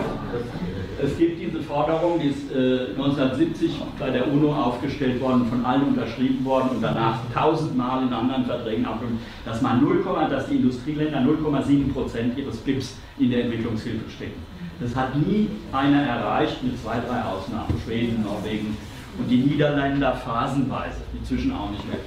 Es 0.98 1.17
gibt 1.17 1.42
diese 1.42 1.61
Forderung, 1.61 2.19
die 2.22 2.27
ist 2.27 2.50
äh, 2.53 2.92
1970 2.92 3.82
bei 4.00 4.11
der 4.11 4.32
UNO 4.32 4.53
aufgestellt 4.53 5.19
worden, 5.19 5.45
von 5.48 5.66
allen 5.66 5.90
unterschrieben 5.90 6.45
worden 6.45 6.69
und 6.69 6.82
danach 6.82 7.19
tausendmal 7.34 8.03
in 8.03 8.14
anderen 8.14 8.45
Verträgen 8.45 8.85
abgelehnt, 8.85 9.19
dass 9.43 9.61
man 9.61 9.84
0, 9.84 10.06
dass 10.30 10.48
die 10.48 10.56
Industrieländer 10.56 11.19
0,7% 11.19 12.38
ihres 12.38 12.58
BIPs 12.58 12.98
in 13.19 13.30
der 13.30 13.43
Entwicklungshilfe 13.43 14.09
stecken. 14.09 14.42
Das 14.80 14.95
hat 14.95 15.16
nie 15.17 15.50
einer 15.74 16.01
erreicht, 16.01 16.64
mit 16.64 16.82
zwei, 16.82 16.95
drei 17.06 17.22
Ausnahmen, 17.24 17.74
Schweden, 17.85 18.24
Norwegen 18.24 18.77
und 19.17 19.30
die 19.30 19.38
Niederländer 19.38 20.14
phasenweise, 20.14 21.01
inzwischen 21.14 21.53
auch 21.53 21.72
nicht 21.72 21.85
mehr. 21.88 22.00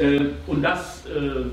Äh, 0.00 0.30
und 0.46 0.62
das 0.62 1.04
äh, 1.06 1.44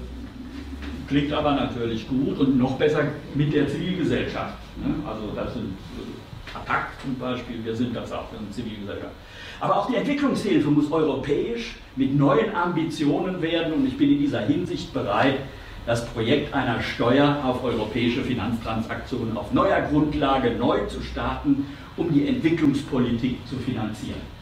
klingt 1.08 1.34
aber 1.34 1.51
natürlich 1.51 2.08
gut 2.08 2.40
und 2.40 2.58
noch 2.58 2.77
besser 2.77 3.03
mit 3.35 3.53
der 3.53 3.67
Zivilgesellschaft. 3.67 4.58
Ne? 4.77 4.95
Also 5.06 5.32
das 5.35 5.53
sind 5.53 5.66
äh, 5.66 6.58
Attac 6.58 6.88
zum 7.01 7.16
Beispiel, 7.16 7.64
wir 7.64 7.76
sind 7.76 7.95
das 7.95 8.11
auch 8.11 8.27
in 8.40 8.51
Zivilgesellschaft. 8.51 9.14
Aber 9.59 9.77
auch 9.77 9.88
die 9.88 9.95
Entwicklungshilfe 9.95 10.69
muss 10.69 10.90
europäisch 10.92 11.76
mit 11.95 12.16
neuen 12.16 12.56
Ambitionen 12.56 13.42
werden 13.42 13.74
und 13.74 13.88
ich 13.88 13.98
bin 13.98 14.11
in 14.11 14.19
dieser 14.19 14.42
Hinsicht 14.42 14.93
bereit, 14.93 15.40
das 15.85 16.06
Projekt 16.06 16.53
einer 16.53 16.82
Steuer 16.82 17.42
auf 17.43 17.64
europäische 17.64 18.22
Finanztransaktionen 18.22 19.35
auf 19.38 19.53
neuer 19.53 19.82
Grundlage 19.82 20.51
neu 20.51 20.85
zu 20.85 21.01
starten, 21.01 21.66
um 21.95 22.14
die 22.14 22.27
Entwicklungspolitik 22.27 23.40
zu 23.48 23.56
finanzieren. 23.58 24.37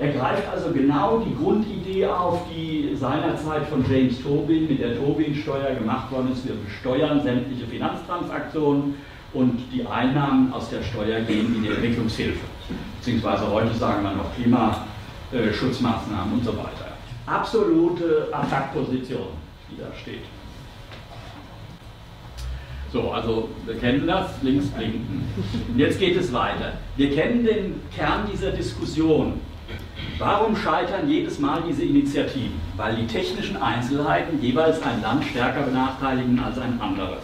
Er 0.00 0.12
greift 0.14 0.48
also 0.50 0.72
genau 0.72 1.18
die 1.18 1.34
Grundidee 1.34 2.06
auf, 2.06 2.40
die 2.50 2.96
seinerzeit 2.96 3.66
von 3.66 3.84
James 3.86 4.22
Tobin 4.22 4.66
mit 4.66 4.80
der 4.80 4.96
Tobin-Steuer 4.96 5.74
gemacht 5.74 6.10
worden 6.10 6.32
ist. 6.32 6.48
Wir 6.48 6.54
besteuern 6.54 7.22
sämtliche 7.22 7.66
Finanztransaktionen 7.66 8.94
und 9.34 9.60
die 9.70 9.84
Einnahmen 9.86 10.54
aus 10.54 10.70
der 10.70 10.82
Steuer 10.82 11.20
gehen 11.20 11.54
in 11.54 11.64
die 11.64 11.68
Entwicklungshilfe. 11.68 12.40
Beziehungsweise 12.98 13.46
heute 13.50 13.74
sagen 13.74 14.02
wir 14.02 14.12
noch 14.12 14.34
Klimaschutzmaßnahmen 14.36 16.32
und 16.32 16.44
so 16.46 16.56
weiter. 16.56 16.96
Absolute 17.26 18.28
Attackposition, 18.32 19.28
die 19.70 19.76
da 19.82 19.88
steht. 20.00 20.22
So, 22.90 23.10
also 23.10 23.50
wir 23.66 23.74
kennen 23.76 24.06
das, 24.06 24.30
links 24.40 24.68
blinken. 24.68 25.28
Und 25.68 25.78
jetzt 25.78 25.98
geht 26.00 26.16
es 26.16 26.32
weiter. 26.32 26.72
Wir 26.96 27.14
kennen 27.14 27.44
den 27.44 27.82
Kern 27.94 28.26
dieser 28.32 28.50
Diskussion. 28.50 29.34
Warum 30.18 30.54
scheitern 30.54 31.08
jedes 31.08 31.38
Mal 31.38 31.62
diese 31.66 31.82
Initiativen? 31.82 32.60
Weil 32.76 32.96
die 32.96 33.06
technischen 33.06 33.60
Einzelheiten 33.60 34.40
jeweils 34.42 34.82
ein 34.82 35.00
Land 35.00 35.24
stärker 35.24 35.62
benachteiligen 35.62 36.38
als 36.38 36.58
ein 36.58 36.80
anderes. 36.80 37.22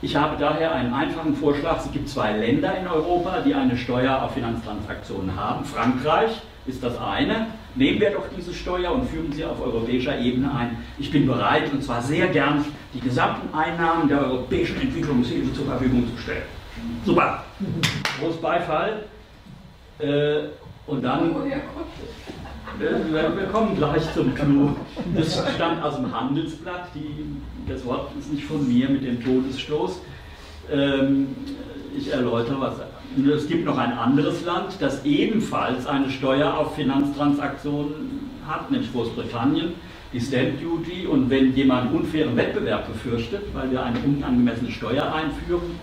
Ich 0.00 0.16
habe 0.16 0.36
daher 0.36 0.72
einen 0.74 0.92
einfachen 0.92 1.36
Vorschlag. 1.36 1.84
Es 1.84 1.92
gibt 1.92 2.08
zwei 2.08 2.36
Länder 2.36 2.76
in 2.76 2.88
Europa, 2.88 3.40
die 3.40 3.54
eine 3.54 3.76
Steuer 3.76 4.22
auf 4.22 4.34
Finanztransaktionen 4.34 5.36
haben. 5.36 5.64
Frankreich 5.64 6.40
ist 6.66 6.82
das 6.82 6.98
eine. 6.98 7.46
Nehmen 7.74 8.00
wir 8.00 8.10
doch 8.10 8.24
diese 8.36 8.52
Steuer 8.52 8.92
und 8.92 9.08
führen 9.08 9.32
sie 9.32 9.44
auf 9.44 9.60
europäischer 9.60 10.18
Ebene 10.18 10.52
ein. 10.54 10.76
Ich 10.98 11.10
bin 11.10 11.26
bereit, 11.26 11.72
und 11.72 11.82
zwar 11.82 12.02
sehr 12.02 12.26
gern, 12.28 12.64
die 12.94 13.00
gesamten 13.00 13.56
Einnahmen 13.56 14.08
der 14.08 14.20
europäischen 14.20 14.80
Entwicklungshilfe 14.80 15.52
zur 15.52 15.66
Verfügung 15.66 16.06
zu 16.16 16.22
stellen. 16.22 16.61
Super. 17.04 17.44
Groß 18.20 18.36
Beifall. 18.36 19.04
Äh, 19.98 20.48
und 20.86 21.04
dann, 21.04 21.30
äh, 22.80 23.34
wir 23.36 23.44
kommen 23.52 23.76
gleich 23.76 24.02
zum 24.14 24.34
Clou. 24.34 24.74
Das 25.14 25.42
stammt 25.54 25.82
aus 25.82 25.96
dem 25.96 26.12
Handelsblatt. 26.12 26.88
Die, 26.94 27.70
das 27.70 27.84
Wort 27.84 28.10
ist 28.18 28.32
nicht 28.32 28.44
von 28.44 28.66
mir 28.66 28.88
mit 28.88 29.04
dem 29.04 29.22
Todesstoß. 29.22 30.00
Ähm, 30.72 31.28
ich 31.96 32.12
erläutere 32.12 32.60
was. 32.60 32.74
Es 33.36 33.46
gibt 33.46 33.66
noch 33.66 33.76
ein 33.76 33.92
anderes 33.92 34.42
Land, 34.44 34.76
das 34.80 35.04
ebenfalls 35.04 35.86
eine 35.86 36.10
Steuer 36.10 36.56
auf 36.56 36.74
Finanztransaktionen 36.76 38.30
hat, 38.48 38.70
nämlich 38.70 38.90
Großbritannien, 38.90 39.74
die 40.14 40.20
Stamp 40.20 40.60
Duty. 40.62 41.06
Und 41.06 41.28
wenn 41.28 41.54
jemand 41.54 41.92
unfairen 41.92 42.34
Wettbewerb 42.36 42.88
befürchtet, 42.88 43.42
weil 43.52 43.70
wir 43.70 43.82
eine 43.82 43.98
unangemessene 43.98 44.70
Steuer 44.70 45.12
einführen, 45.12 45.78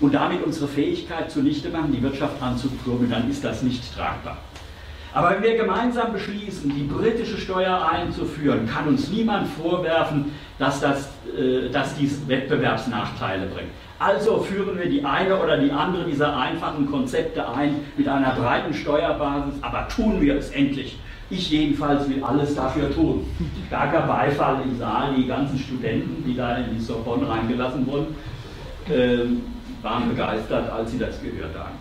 und 0.00 0.14
damit 0.14 0.44
unsere 0.44 0.68
Fähigkeit 0.68 1.30
zunichte 1.30 1.70
machen, 1.70 1.92
die 1.92 2.02
Wirtschaft 2.02 2.40
anzukurbeln, 2.42 3.10
dann 3.10 3.30
ist 3.30 3.44
das 3.44 3.62
nicht 3.62 3.94
tragbar. 3.94 4.38
Aber 5.14 5.30
wenn 5.30 5.42
wir 5.42 5.56
gemeinsam 5.56 6.12
beschließen, 6.12 6.72
die 6.74 6.82
britische 6.82 7.38
Steuer 7.38 7.88
einzuführen, 7.90 8.68
kann 8.68 8.88
uns 8.88 9.08
niemand 9.08 9.48
vorwerfen, 9.48 10.32
dass, 10.58 10.80
das, 10.80 11.08
äh, 11.36 11.70
dass 11.70 11.96
dies 11.96 12.28
Wettbewerbsnachteile 12.28 13.46
bringt. 13.46 13.70
Also 13.98 14.38
führen 14.38 14.78
wir 14.78 14.88
die 14.88 15.04
eine 15.04 15.42
oder 15.42 15.58
die 15.58 15.72
andere 15.72 16.04
dieser 16.04 16.36
einfachen 16.36 16.86
Konzepte 16.86 17.48
ein 17.48 17.80
mit 17.96 18.06
einer 18.06 18.32
breiten 18.32 18.72
Steuerbasis, 18.72 19.54
aber 19.60 19.88
tun 19.88 20.20
wir 20.20 20.36
es 20.36 20.50
endlich. 20.50 20.98
Ich 21.30 21.50
jedenfalls 21.50 22.08
will 22.08 22.22
alles 22.22 22.54
dafür 22.54 22.94
tun. 22.94 23.26
Starker 23.66 24.02
Beifall 24.02 24.62
im 24.62 24.78
Saal, 24.78 25.14
die 25.16 25.26
ganzen 25.26 25.58
Studenten, 25.58 26.24
die 26.24 26.34
da 26.36 26.56
in 26.56 26.76
die 26.76 26.80
Sorbonne 26.80 27.28
reingelassen 27.28 27.86
wurden, 27.86 28.14
waren 28.88 30.08
begeistert, 30.08 30.70
als 30.70 30.90
sie 30.90 30.98
das 30.98 31.20
gehört 31.22 31.56
haben. 31.56 31.76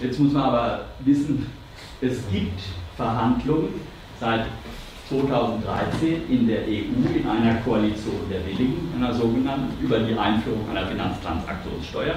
Jetzt 0.00 0.18
muss 0.20 0.32
man 0.32 0.42
aber 0.42 0.84
wissen, 1.04 1.46
es 2.00 2.22
gibt 2.30 2.60
Verhandlungen 2.96 3.80
seit 4.20 4.46
2013 5.08 6.28
in 6.28 6.46
der 6.46 6.62
EU 6.62 7.16
in 7.16 7.26
einer 7.26 7.54
Koalition 7.62 8.20
der 8.30 8.44
Willigen, 8.46 8.92
einer 8.96 9.14
sogenannten, 9.14 9.82
über 9.82 9.98
die 10.00 10.16
Einführung 10.16 10.68
einer 10.70 10.86
Finanztransaktionssteuer. 10.86 12.16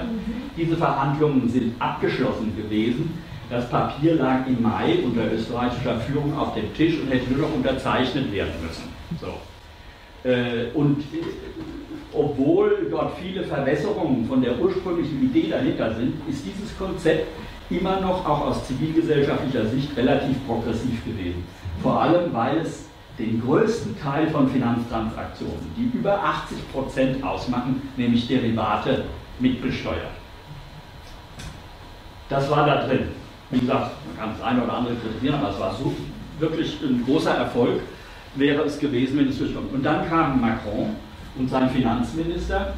Diese 0.57 0.75
Verhandlungen 0.75 1.49
sind 1.49 1.73
abgeschlossen 1.79 2.55
gewesen. 2.55 3.17
Das 3.49 3.69
Papier 3.69 4.15
lag 4.15 4.45
im 4.47 4.61
Mai 4.61 4.99
unter 5.03 5.31
österreichischer 5.31 5.99
Führung 6.01 6.37
auf 6.37 6.53
dem 6.53 6.73
Tisch 6.73 6.99
und 6.99 7.09
hätte 7.09 7.31
nur 7.31 7.47
noch 7.47 7.55
unterzeichnet 7.55 8.31
werden 8.31 8.53
müssen. 8.61 8.83
So. 9.19 10.29
Äh, 10.29 10.67
und 10.73 11.03
obwohl 12.13 12.87
dort 12.89 13.17
viele 13.17 13.43
Verwässerungen 13.43 14.25
von 14.25 14.41
der 14.41 14.59
ursprünglichen 14.59 15.23
Idee 15.23 15.49
dahinter 15.49 15.93
sind, 15.95 16.13
ist 16.27 16.45
dieses 16.45 16.77
Konzept 16.77 17.27
immer 17.69 18.01
noch 18.01 18.25
auch 18.25 18.47
aus 18.47 18.67
zivilgesellschaftlicher 18.67 19.65
Sicht 19.67 19.95
relativ 19.95 20.35
progressiv 20.45 21.03
gewesen. 21.05 21.43
Vor 21.81 22.01
allem, 22.01 22.33
weil 22.33 22.57
es 22.59 22.85
den 23.17 23.41
größten 23.41 23.99
Teil 23.99 24.27
von 24.29 24.49
Finanztransaktionen, 24.49 25.71
die 25.77 25.97
über 25.97 26.21
80 26.21 26.71
Prozent 26.71 27.23
ausmachen, 27.23 27.81
nämlich 27.97 28.27
Derivate, 28.27 29.05
mitbesteuert. 29.39 30.11
Das 32.29 32.49
war 32.49 32.65
da 32.65 32.87
drin. 32.87 33.09
Wie 33.49 33.59
gesagt, 33.59 33.91
man 34.07 34.17
kann 34.17 34.35
das 34.37 34.47
eine 34.47 34.63
oder 34.63 34.73
andere 34.73 34.95
kritisieren, 34.95 35.35
aber 35.35 35.49
es 35.49 35.59
war 35.59 35.75
so 35.75 35.93
wirklich 36.39 36.77
ein 36.81 37.03
großer 37.05 37.31
Erfolg, 37.31 37.81
wäre 38.35 38.63
es 38.63 38.79
gewesen, 38.79 39.19
wenn 39.19 39.27
es 39.27 39.37
durchkommt. 39.37 39.73
Und 39.73 39.83
dann 39.83 40.07
kam 40.07 40.39
Macron 40.39 40.95
und 41.37 41.49
sein 41.49 41.69
Finanzminister 41.69 42.73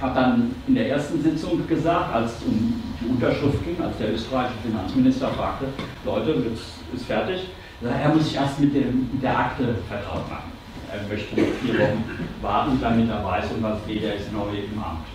hat 0.00 0.16
dann 0.16 0.54
in 0.66 0.74
der 0.74 0.90
ersten 0.90 1.22
Sitzung 1.22 1.66
gesagt, 1.66 2.14
als 2.14 2.32
es 2.32 2.42
um 2.46 2.82
die 3.00 3.08
Unterschrift 3.08 3.64
ging, 3.64 3.82
als 3.82 3.96
der 3.98 4.12
österreichische 4.12 4.60
Finanzminister 4.66 5.28
fragte, 5.28 5.66
Leute, 6.04 6.32
jetzt 6.50 6.64
ist 6.94 7.06
fertig, 7.06 7.48
er 7.82 8.08
muss 8.10 8.24
sich 8.24 8.36
erst 8.36 8.60
mit, 8.60 8.74
dem, 8.74 9.08
mit 9.12 9.22
der 9.22 9.38
Akte 9.38 9.74
vertraut 9.88 10.28
machen. 10.28 10.52
Er 10.92 11.08
möchte 11.08 11.34
vier 11.34 11.78
Wochen 11.78 12.04
warten, 12.40 12.78
damit 12.80 13.08
er 13.10 13.24
weiß, 13.24 13.46
um 13.56 13.62
was 13.62 13.78
geht, 13.86 14.04
er 14.04 14.16
ist 14.16 14.32
neu 14.32 14.48
im 14.48 14.78
Amt. 14.78 15.06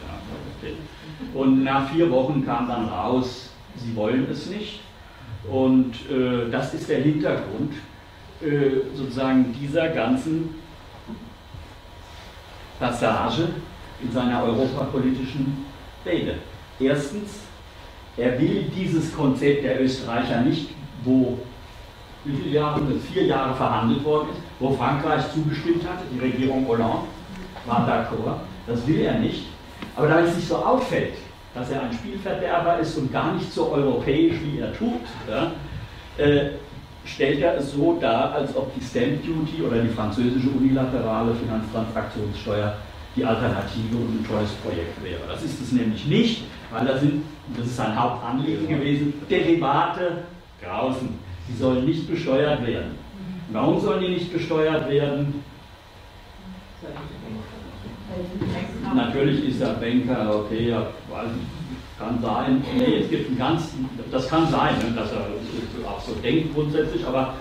Und 1.34 1.64
nach 1.64 1.90
vier 1.90 2.10
Wochen 2.12 2.46
kam 2.46 2.68
dann 2.68 2.88
raus, 2.88 3.50
sie 3.76 3.96
wollen 3.96 4.28
es 4.30 4.48
nicht. 4.48 4.82
Und 5.50 5.94
äh, 6.10 6.50
das 6.52 6.74
ist 6.74 6.90
der 6.90 7.02
Hintergrund 7.02 7.74
äh, 8.42 8.96
sozusagen 8.96 9.54
dieser 9.60 9.90
ganzen 9.90 10.56
Passage 12.82 13.48
in 14.02 14.12
seiner 14.12 14.44
europapolitischen 14.44 15.66
Rede. 16.06 16.36
Erstens, 16.80 17.30
er 18.18 18.38
will 18.40 18.64
dieses 18.76 19.16
Konzept 19.16 19.64
der 19.64 19.82
Österreicher 19.82 20.42
nicht, 20.42 20.72
wo 21.04 21.38
wie 22.24 22.36
viele 22.36 22.56
Jahre, 22.56 22.82
vier 23.12 23.26
Jahre 23.26 23.56
verhandelt 23.56 24.04
worden 24.04 24.30
ist, 24.30 24.42
wo 24.60 24.72
Frankreich 24.72 25.24
zugestimmt 25.34 25.84
hatte, 25.88 26.04
die 26.14 26.20
Regierung 26.20 26.68
Hollande 26.68 27.08
war 27.66 27.88
d'accord, 27.88 28.42
das 28.68 28.86
will 28.86 29.02
er 29.02 29.20
nicht. 29.20 29.46
Aber 29.96 30.08
da 30.08 30.20
es 30.20 30.36
nicht 30.36 30.48
so 30.48 30.58
auffällt, 30.58 31.14
dass 31.54 31.72
er 31.72 31.82
ein 31.82 31.94
Spielverderber 31.94 32.80
ist 32.80 32.98
und 32.98 33.12
gar 33.12 33.34
nicht 33.34 33.52
so 33.52 33.72
europäisch, 33.72 34.36
wie 34.44 34.60
er 34.60 34.74
tut, 34.74 35.02
ja, 35.28 35.52
äh, 36.18 36.52
stellt 37.06 37.42
er 37.42 37.58
es 37.58 37.74
so 37.74 37.98
dar, 38.00 38.34
als 38.34 38.56
ob 38.56 38.74
die 38.76 38.84
Stamp 38.84 39.24
Duty 39.24 39.64
oder 39.64 39.82
die 39.82 39.90
französische 39.90 40.50
unilaterale 40.50 41.34
Finanztransaktionssteuer 41.36 42.76
die 43.16 43.26
Alternative 43.26 43.98
und 43.98 44.22
ein 44.22 44.26
tolles 44.28 44.52
Projekt 44.64 45.04
wäre. 45.04 45.20
Das 45.28 45.44
ist 45.44 45.62
es 45.62 45.72
nämlich 45.72 46.06
nicht, 46.06 46.44
weil 46.72 46.86
da 46.86 46.98
sind, 46.98 47.24
das 47.58 47.66
ist 47.66 47.76
sein 47.76 48.00
Hauptanliegen 48.00 48.68
gewesen, 48.68 49.14
Derivate 49.30 50.24
draußen. 50.64 51.10
Die 51.50 51.58
sollen 51.58 51.86
nicht 51.86 52.10
besteuert 52.10 52.66
werden. 52.66 52.96
Warum 53.52 53.80
sollen 53.82 54.02
die 54.02 54.10
nicht 54.10 54.32
besteuert 54.32 54.90
werden? 54.90 55.44
Natürlich 58.96 59.50
ist 59.50 59.62
der 59.62 59.74
Banker, 59.74 60.36
okay, 60.36 60.70
ja, 60.70 60.88
kann 62.02 62.20
sein, 62.22 62.64
nee, 62.78 63.02
es 63.04 63.10
gibt 63.10 63.32
ein 63.32 63.38
ganz, 63.38 63.74
das 64.12 64.28
kann 64.28 64.50
sein, 64.50 64.76
ne, 64.80 64.96
dass 64.96 65.12
er 65.12 65.28
auch 65.88 66.02
so 66.02 66.14
denkt 66.16 66.54
grundsätzlich, 66.54 67.06
aber 67.06 67.36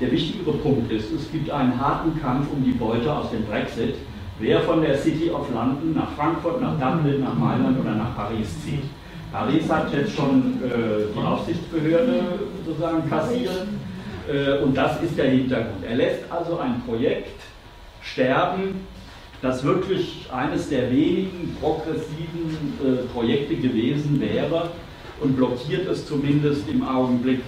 der 0.00 0.10
wichtigere 0.10 0.52
Punkt 0.52 0.90
ist, 0.90 1.12
es 1.12 1.30
gibt 1.30 1.50
einen 1.50 1.78
harten 1.80 2.20
Kampf 2.20 2.48
um 2.52 2.64
die 2.64 2.72
Beute 2.72 3.12
aus 3.12 3.30
dem 3.30 3.44
Brexit, 3.44 3.94
wer 4.40 4.60
von 4.60 4.82
der 4.82 4.98
City 4.98 5.30
of 5.30 5.48
London 5.52 5.94
nach 5.94 6.10
Frankfurt, 6.16 6.60
nach 6.60 6.72
Dublin, 6.72 7.20
nach 7.20 7.34
Mailand 7.34 7.78
oder 7.80 7.94
nach 7.94 8.16
Paris 8.16 8.48
zieht. 8.64 8.82
Paris 9.32 9.70
hat 9.70 9.92
jetzt 9.92 10.14
schon 10.14 10.60
äh, 10.62 11.12
die 11.14 11.24
Aufsichtsbehörde 11.24 12.22
sozusagen 12.64 13.08
kassiert 13.08 13.66
äh, 14.28 14.62
und 14.62 14.76
das 14.76 15.02
ist 15.02 15.16
der 15.16 15.30
Hintergrund. 15.30 15.84
Er 15.84 15.96
lässt 15.96 16.30
also 16.30 16.58
ein 16.58 16.82
Projekt 16.86 17.40
sterben, 18.00 18.86
das 19.44 19.62
wirklich 19.62 20.26
eines 20.32 20.70
der 20.70 20.90
wenigen 20.90 21.54
progressiven 21.60 22.78
äh, 22.82 23.06
Projekte 23.12 23.56
gewesen 23.56 24.18
wäre 24.18 24.70
und 25.20 25.36
blockiert 25.36 25.86
es 25.86 26.06
zumindest 26.06 26.66
im 26.66 26.82
Augenblick 26.82 27.40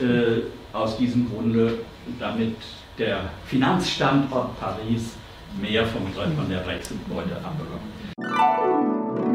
äh, 0.00 0.42
aus 0.72 0.96
diesem 0.96 1.28
Grunde, 1.28 1.80
damit 2.20 2.54
der 2.98 3.30
Finanzstandort 3.46 4.60
Paris 4.60 5.16
mehr 5.60 5.84
vom, 5.86 6.02
von 6.12 6.48
der 6.48 6.58
Brexit-Beute 6.58 7.36
abbekommt. 7.42 9.29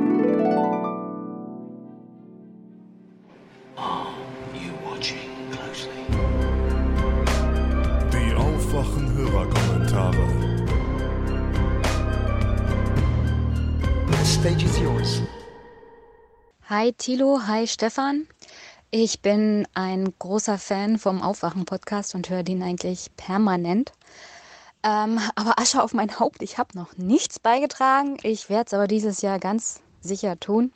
Hi 16.77 16.91
Tilo, 16.91 17.39
hi 17.47 17.67
Stefan. 17.67 18.27
Ich 18.91 19.21
bin 19.21 19.65
ein 19.75 20.13
großer 20.19 20.57
Fan 20.57 20.99
vom 20.99 21.21
Aufwachen-Podcast 21.21 22.15
und 22.15 22.29
höre 22.29 22.43
den 22.43 22.61
eigentlich 22.61 23.15
permanent. 23.15 23.93
Ähm, 24.83 25.21
aber 25.35 25.57
Asche 25.57 25.81
auf 25.81 25.93
mein 25.93 26.19
Haupt, 26.19 26.41
ich 26.41 26.57
habe 26.57 26.77
noch 26.77 26.97
nichts 26.97 27.39
beigetragen. 27.39 28.17
Ich 28.23 28.49
werde 28.49 28.65
es 28.67 28.73
aber 28.73 28.87
dieses 28.87 29.21
Jahr 29.21 29.39
ganz 29.39 29.79
sicher 30.01 30.37
tun. 30.37 30.73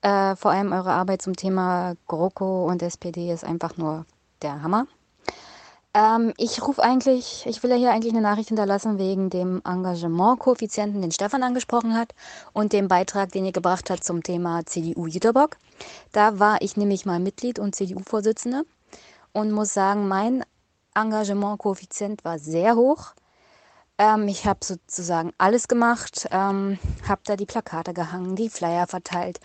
Äh, 0.00 0.34
vor 0.34 0.50
allem 0.52 0.72
eure 0.72 0.92
Arbeit 0.92 1.20
zum 1.20 1.36
Thema 1.36 1.92
GroKo 2.06 2.64
und 2.64 2.80
SPD 2.80 3.30
ist 3.30 3.44
einfach 3.44 3.76
nur 3.76 4.06
der 4.40 4.62
Hammer. 4.62 4.86
Ähm, 5.98 6.32
ich 6.36 6.62
rufe 6.62 6.80
eigentlich, 6.80 7.44
ich 7.46 7.60
will 7.64 7.70
ja 7.70 7.76
hier 7.76 7.90
eigentlich 7.90 8.12
eine 8.12 8.22
Nachricht 8.22 8.50
hinterlassen 8.50 8.98
wegen 8.98 9.30
dem 9.30 9.60
Engagement-Koeffizienten, 9.64 11.02
den 11.02 11.10
Stefan 11.10 11.42
angesprochen 11.42 11.96
hat 11.96 12.14
und 12.52 12.72
dem 12.72 12.86
Beitrag, 12.86 13.32
den 13.32 13.44
ihr 13.44 13.52
gebracht 13.52 13.90
habt 13.90 14.04
zum 14.04 14.22
Thema 14.22 14.64
CDU 14.64 15.08
Jüterbock. 15.08 15.56
Da 16.12 16.38
war 16.38 16.62
ich 16.62 16.76
nämlich 16.76 17.04
mal 17.04 17.18
Mitglied 17.18 17.58
und 17.58 17.74
CDU-Vorsitzende 17.74 18.62
und 19.32 19.50
muss 19.50 19.74
sagen, 19.74 20.06
mein 20.06 20.44
Engagement-Koeffizient 20.94 22.24
war 22.24 22.38
sehr 22.38 22.76
hoch. 22.76 23.14
Ähm, 23.98 24.28
ich 24.28 24.46
habe 24.46 24.60
sozusagen 24.62 25.32
alles 25.36 25.66
gemacht, 25.66 26.28
ähm, 26.30 26.78
habe 27.08 27.22
da 27.24 27.34
die 27.34 27.46
Plakate 27.46 27.92
gehangen, 27.92 28.36
die 28.36 28.50
Flyer 28.50 28.86
verteilt, 28.86 29.40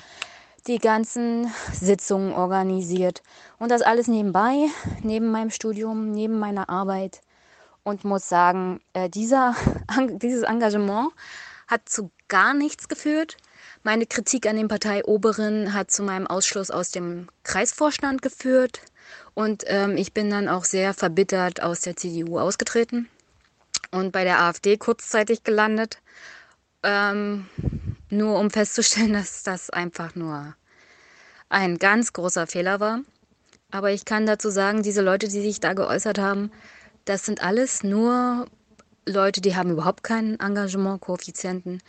die 0.68 0.80
ganzen 0.80 1.52
Sitzungen 1.72 2.34
organisiert. 2.34 3.22
Und 3.60 3.70
das 3.70 3.82
alles 3.82 4.08
nebenbei, 4.08 4.68
neben 5.02 5.32
meinem 5.32 5.50
Studium, 5.50 6.12
neben 6.12 6.40
meiner 6.40 6.70
Arbeit. 6.70 7.22
Und 7.84 8.06
muss 8.06 8.30
sagen, 8.30 8.80
äh, 8.94 9.10
dieser, 9.10 9.56
dieses 10.10 10.44
Engagement 10.44 11.12
hat 11.68 11.90
zu 11.90 12.12
gar 12.28 12.54
nichts 12.54 12.88
geführt. 12.88 13.38
Meine 13.84 14.06
Kritik 14.06 14.48
an 14.48 14.56
den 14.56 14.68
Parteioberen 14.70 15.74
hat 15.74 15.92
zu 15.92 16.04
meinem 16.04 16.28
Ausschluss 16.28 16.72
aus 16.72 16.92
dem 16.92 17.28
Kreisvorstand 17.44 18.22
geführt. 18.22 18.82
Und 19.34 19.64
ähm, 19.68 19.98
ich 19.98 20.14
bin 20.14 20.30
dann 20.30 20.48
auch 20.48 20.64
sehr 20.64 20.94
verbittert 20.94 21.62
aus 21.62 21.82
der 21.82 21.96
CDU 21.96 22.40
ausgetreten 22.40 23.10
und 23.94 24.12
bei 24.12 24.24
der 24.24 24.42
AfD 24.42 24.78
kurzzeitig 24.78 25.44
gelandet, 25.44 26.00
ähm, 26.84 27.48
nur 28.14 28.40
um 28.40 28.50
festzustellen, 28.50 29.14
dass 29.14 29.44
das 29.44 29.70
einfach 29.70 30.16
nur 30.16 30.56
ein 31.50 31.78
ganz 31.78 32.14
großer 32.14 32.48
Fehler 32.48 32.80
war. 32.80 33.02
Aber 33.72 33.92
ich 33.92 34.06
kann 34.06 34.26
dazu 34.26 34.50
sagen, 34.50 34.84
diese 34.84 35.02
Leute, 35.02 35.28
die 35.28 35.42
sich 35.42 35.60
da 35.60 35.74
geäußert 35.74 36.20
haben, 36.20 36.52
das 37.06 37.26
sind 37.26 37.44
alles 37.44 37.84
nur 37.84 38.46
Leute, 39.06 39.42
die 39.42 39.56
haben 39.56 39.72
überhaupt 39.72 40.04
keinen 40.04 40.40
Engagement-Koeffizienten. 40.40 41.82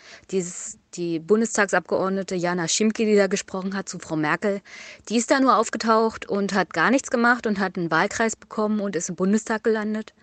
Die 0.94 1.20
Bundestagsabgeordnete 1.20 2.34
Jana 2.34 2.66
Schimke, 2.66 3.04
die 3.04 3.16
da 3.16 3.28
gesprochen 3.28 3.76
hat 3.76 3.88
zu 3.88 3.98
Frau 3.98 4.16
Merkel, 4.16 4.60
die 5.08 5.16
ist 5.16 5.30
da 5.30 5.38
nur 5.38 5.56
aufgetaucht 5.56 6.28
und 6.28 6.54
hat 6.54 6.72
gar 6.72 6.90
nichts 6.90 7.10
gemacht 7.10 7.46
und 7.46 7.60
hat 7.60 7.76
einen 7.76 7.90
Wahlkreis 7.90 8.34
bekommen 8.34 8.80
und 8.80 8.96
ist 8.96 9.10
im 9.10 9.14
Bundestag 9.14 9.62
gelandet. 9.62 10.14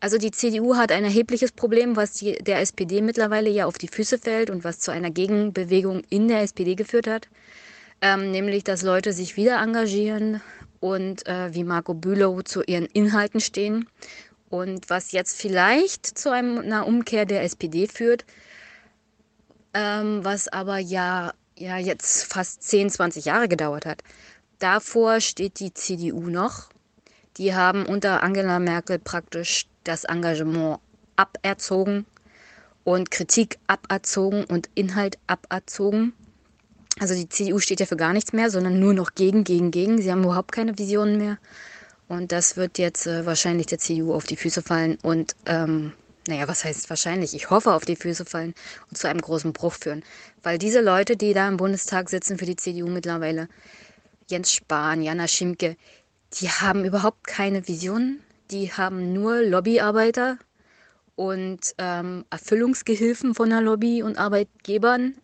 Also 0.00 0.16
die 0.18 0.30
CDU 0.30 0.76
hat 0.76 0.92
ein 0.92 1.04
erhebliches 1.04 1.50
Problem, 1.50 1.96
was 1.96 2.12
die, 2.12 2.34
der 2.34 2.60
SPD 2.60 3.02
mittlerweile 3.02 3.50
ja 3.50 3.66
auf 3.66 3.78
die 3.78 3.88
Füße 3.88 4.18
fällt 4.18 4.48
und 4.48 4.62
was 4.62 4.78
zu 4.78 4.92
einer 4.92 5.10
Gegenbewegung 5.10 6.02
in 6.08 6.28
der 6.28 6.42
SPD 6.42 6.76
geführt 6.76 7.08
hat. 7.08 7.28
Ähm, 8.00 8.30
nämlich, 8.30 8.62
dass 8.62 8.82
Leute 8.82 9.12
sich 9.12 9.36
wieder 9.36 9.60
engagieren 9.60 10.40
und 10.78 11.26
äh, 11.26 11.52
wie 11.52 11.64
Marco 11.64 11.94
Bülow 11.94 12.42
zu 12.42 12.62
ihren 12.62 12.86
Inhalten 12.86 13.40
stehen. 13.40 13.88
Und 14.50 14.88
was 14.88 15.12
jetzt 15.12 15.38
vielleicht 15.38 16.06
zu 16.06 16.30
einer 16.30 16.86
Umkehr 16.86 17.26
der 17.26 17.42
SPD 17.42 17.88
führt, 17.88 18.24
ähm, 19.74 20.24
was 20.24 20.48
aber 20.48 20.78
ja, 20.78 21.32
ja 21.58 21.76
jetzt 21.76 22.24
fast 22.32 22.62
10, 22.62 22.90
20 22.90 23.24
Jahre 23.26 23.48
gedauert 23.48 23.84
hat. 23.84 24.02
Davor 24.58 25.20
steht 25.20 25.60
die 25.60 25.74
CDU 25.74 26.28
noch. 26.28 26.70
Die 27.36 27.54
haben 27.54 27.84
unter 27.84 28.22
Angela 28.22 28.58
Merkel 28.58 28.98
praktisch 28.98 29.67
das 29.88 30.04
Engagement 30.04 30.80
aberzogen 31.16 32.06
und 32.84 33.10
Kritik 33.10 33.58
aberzogen 33.66 34.44
und 34.44 34.68
Inhalt 34.74 35.18
aberzogen. 35.26 36.12
Also 37.00 37.14
die 37.14 37.28
CDU 37.28 37.58
steht 37.58 37.80
ja 37.80 37.86
für 37.86 37.96
gar 37.96 38.12
nichts 38.12 38.32
mehr, 38.32 38.50
sondern 38.50 38.80
nur 38.80 38.92
noch 38.92 39.14
gegen, 39.14 39.44
gegen, 39.44 39.70
gegen. 39.70 40.00
Sie 40.00 40.10
haben 40.10 40.24
überhaupt 40.24 40.52
keine 40.52 40.78
Visionen 40.78 41.16
mehr. 41.18 41.38
Und 42.08 42.32
das 42.32 42.56
wird 42.56 42.78
jetzt 42.78 43.06
äh, 43.06 43.26
wahrscheinlich 43.26 43.66
der 43.66 43.78
CDU 43.78 44.14
auf 44.14 44.24
die 44.24 44.36
Füße 44.36 44.62
fallen 44.62 44.98
und, 45.02 45.36
ähm, 45.46 45.92
naja, 46.26 46.48
was 46.48 46.64
heißt 46.64 46.88
wahrscheinlich? 46.90 47.34
Ich 47.34 47.50
hoffe 47.50 47.72
auf 47.72 47.84
die 47.84 47.96
Füße 47.96 48.24
fallen 48.24 48.54
und 48.90 48.96
zu 48.96 49.08
einem 49.08 49.20
großen 49.20 49.52
Bruch 49.52 49.74
führen. 49.74 50.02
Weil 50.42 50.58
diese 50.58 50.80
Leute, 50.80 51.16
die 51.16 51.32
da 51.34 51.48
im 51.48 51.58
Bundestag 51.58 52.10
sitzen 52.10 52.38
für 52.38 52.46
die 52.46 52.56
CDU 52.56 52.88
mittlerweile, 52.88 53.48
Jens 54.28 54.52
Spahn, 54.52 55.02
Jana 55.02 55.28
Schimke, 55.28 55.76
die 56.34 56.48
haben 56.48 56.84
überhaupt 56.84 57.26
keine 57.26 57.66
Visionen, 57.68 58.22
die 58.50 58.72
haben 58.72 59.12
nur 59.12 59.42
Lobbyarbeiter 59.42 60.38
und 61.16 61.74
ähm, 61.78 62.24
Erfüllungsgehilfen 62.30 63.34
von 63.34 63.50
der 63.50 63.60
Lobby 63.60 64.02
und 64.02 64.18
Arbeitgebern. 64.18 65.14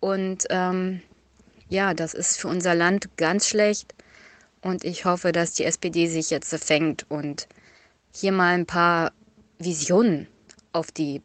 Und 0.00 0.46
ähm, 0.50 1.02
ja, 1.68 1.94
das 1.94 2.14
ist 2.14 2.38
für 2.38 2.48
unser 2.48 2.74
Land 2.74 3.16
ganz 3.16 3.48
schlecht. 3.48 3.94
Und 4.62 4.84
ich 4.84 5.04
hoffe, 5.04 5.32
dass 5.32 5.52
die 5.52 5.64
SPD 5.64 6.06
sich 6.06 6.30
jetzt 6.30 6.54
fängt 6.64 7.06
und 7.10 7.48
hier 8.12 8.32
mal 8.32 8.54
ein 8.54 8.66
paar 8.66 9.12
Visionen 9.58 10.28
auf 10.72 10.90
die 10.90 11.22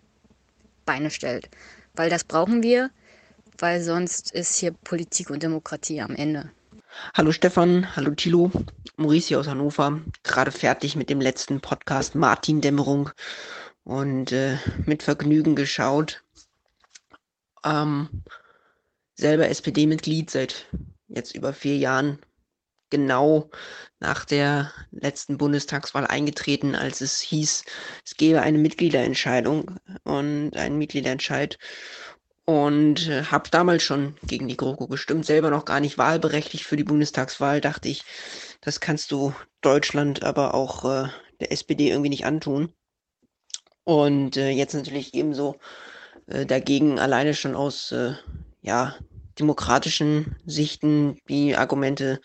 Beine 0.85 1.11
stellt. 1.11 1.50
Weil 1.95 2.10
das 2.10 2.24
brauchen 2.24 2.64
wir, 2.64 2.90
weil 3.58 3.82
sonst 3.82 4.32
ist 4.32 4.56
hier 4.56 4.72
Politik 4.72 5.30
und 5.30 5.43
Demokratie 5.43 6.01
am 6.01 6.16
Ende. 6.16 6.51
Hallo 7.14 7.32
Stefan, 7.32 7.95
hallo 7.95 8.11
Thilo, 8.11 8.52
Maurice 8.98 9.40
aus 9.40 9.48
Hannover, 9.48 10.02
gerade 10.24 10.52
fertig 10.52 10.98
mit 10.98 11.10
dem 11.10 11.22
letzten 11.22 11.61
Podcast 11.61 12.16
Martin 12.16 12.60
Dämmerung 12.60 13.11
und 13.86 14.34
äh, 14.34 14.58
mit 14.86 15.02
Vergnügen 15.02 15.56
geschaut. 15.56 16.22
Ähm, 17.64 18.24
selber 19.16 19.48
SPD-Mitglied 19.48 20.30
seit 20.30 20.68
jetzt 21.08 21.34
über 21.34 21.53
vier 21.53 21.78
Jahren, 21.78 22.20
genau 22.90 23.50
nach 24.02 24.26
der 24.26 24.74
letzten 24.92 25.38
Bundestagswahl 25.38 26.06
eingetreten, 26.06 26.76
als 26.76 27.00
es 27.00 27.22
hieß, 27.22 27.64
es 28.06 28.18
gebe 28.18 28.42
eine 28.42 28.58
Mitgliederentscheidung 28.58 29.80
und 30.03 30.58
einen 30.58 30.78
Mitgliederentscheid 30.78 31.58
und 32.45 33.08
äh, 33.08 33.24
habe 33.26 33.50
damals 33.50 33.84
schon 33.84 34.16
gegen 34.24 34.48
die 34.48 34.58
GroKo 34.58 34.88
gestimmt, 34.88 35.26
selber 35.26 35.50
noch 35.50 35.66
gar 35.66 35.80
nicht 35.80 35.98
wahlberechtigt 35.98 36.66
für 36.66 36.78
die 36.78 36.84
Bundestagswahl, 36.84 37.61
dachte 37.61 37.90
ich, 37.90 38.03
das 38.61 38.80
kannst 38.80 39.11
du 39.11 39.34
Deutschland, 39.61 40.24
aber 40.24 40.53
auch 40.53 40.86
äh, 40.86 41.10
der 41.40 41.52
SPD 41.52 41.90
irgendwie 41.90 42.10
nicht 42.10 42.26
antun. 42.26 42.74
Und 43.84 44.38
äh, 44.38 44.50
jetzt 44.50 44.74
natürlich 44.74 45.14
ebenso 45.14 45.58
äh, 46.28 46.45
dagegen 46.45 47.00
alleine 47.00 47.34
schon 47.34 47.56
aus 47.56 47.92
äh, 47.92 48.14
ja, 48.61 48.95
demokratischen 49.40 50.36
Sichten. 50.45 51.18
Die 51.30 51.56
Argumente 51.56 52.22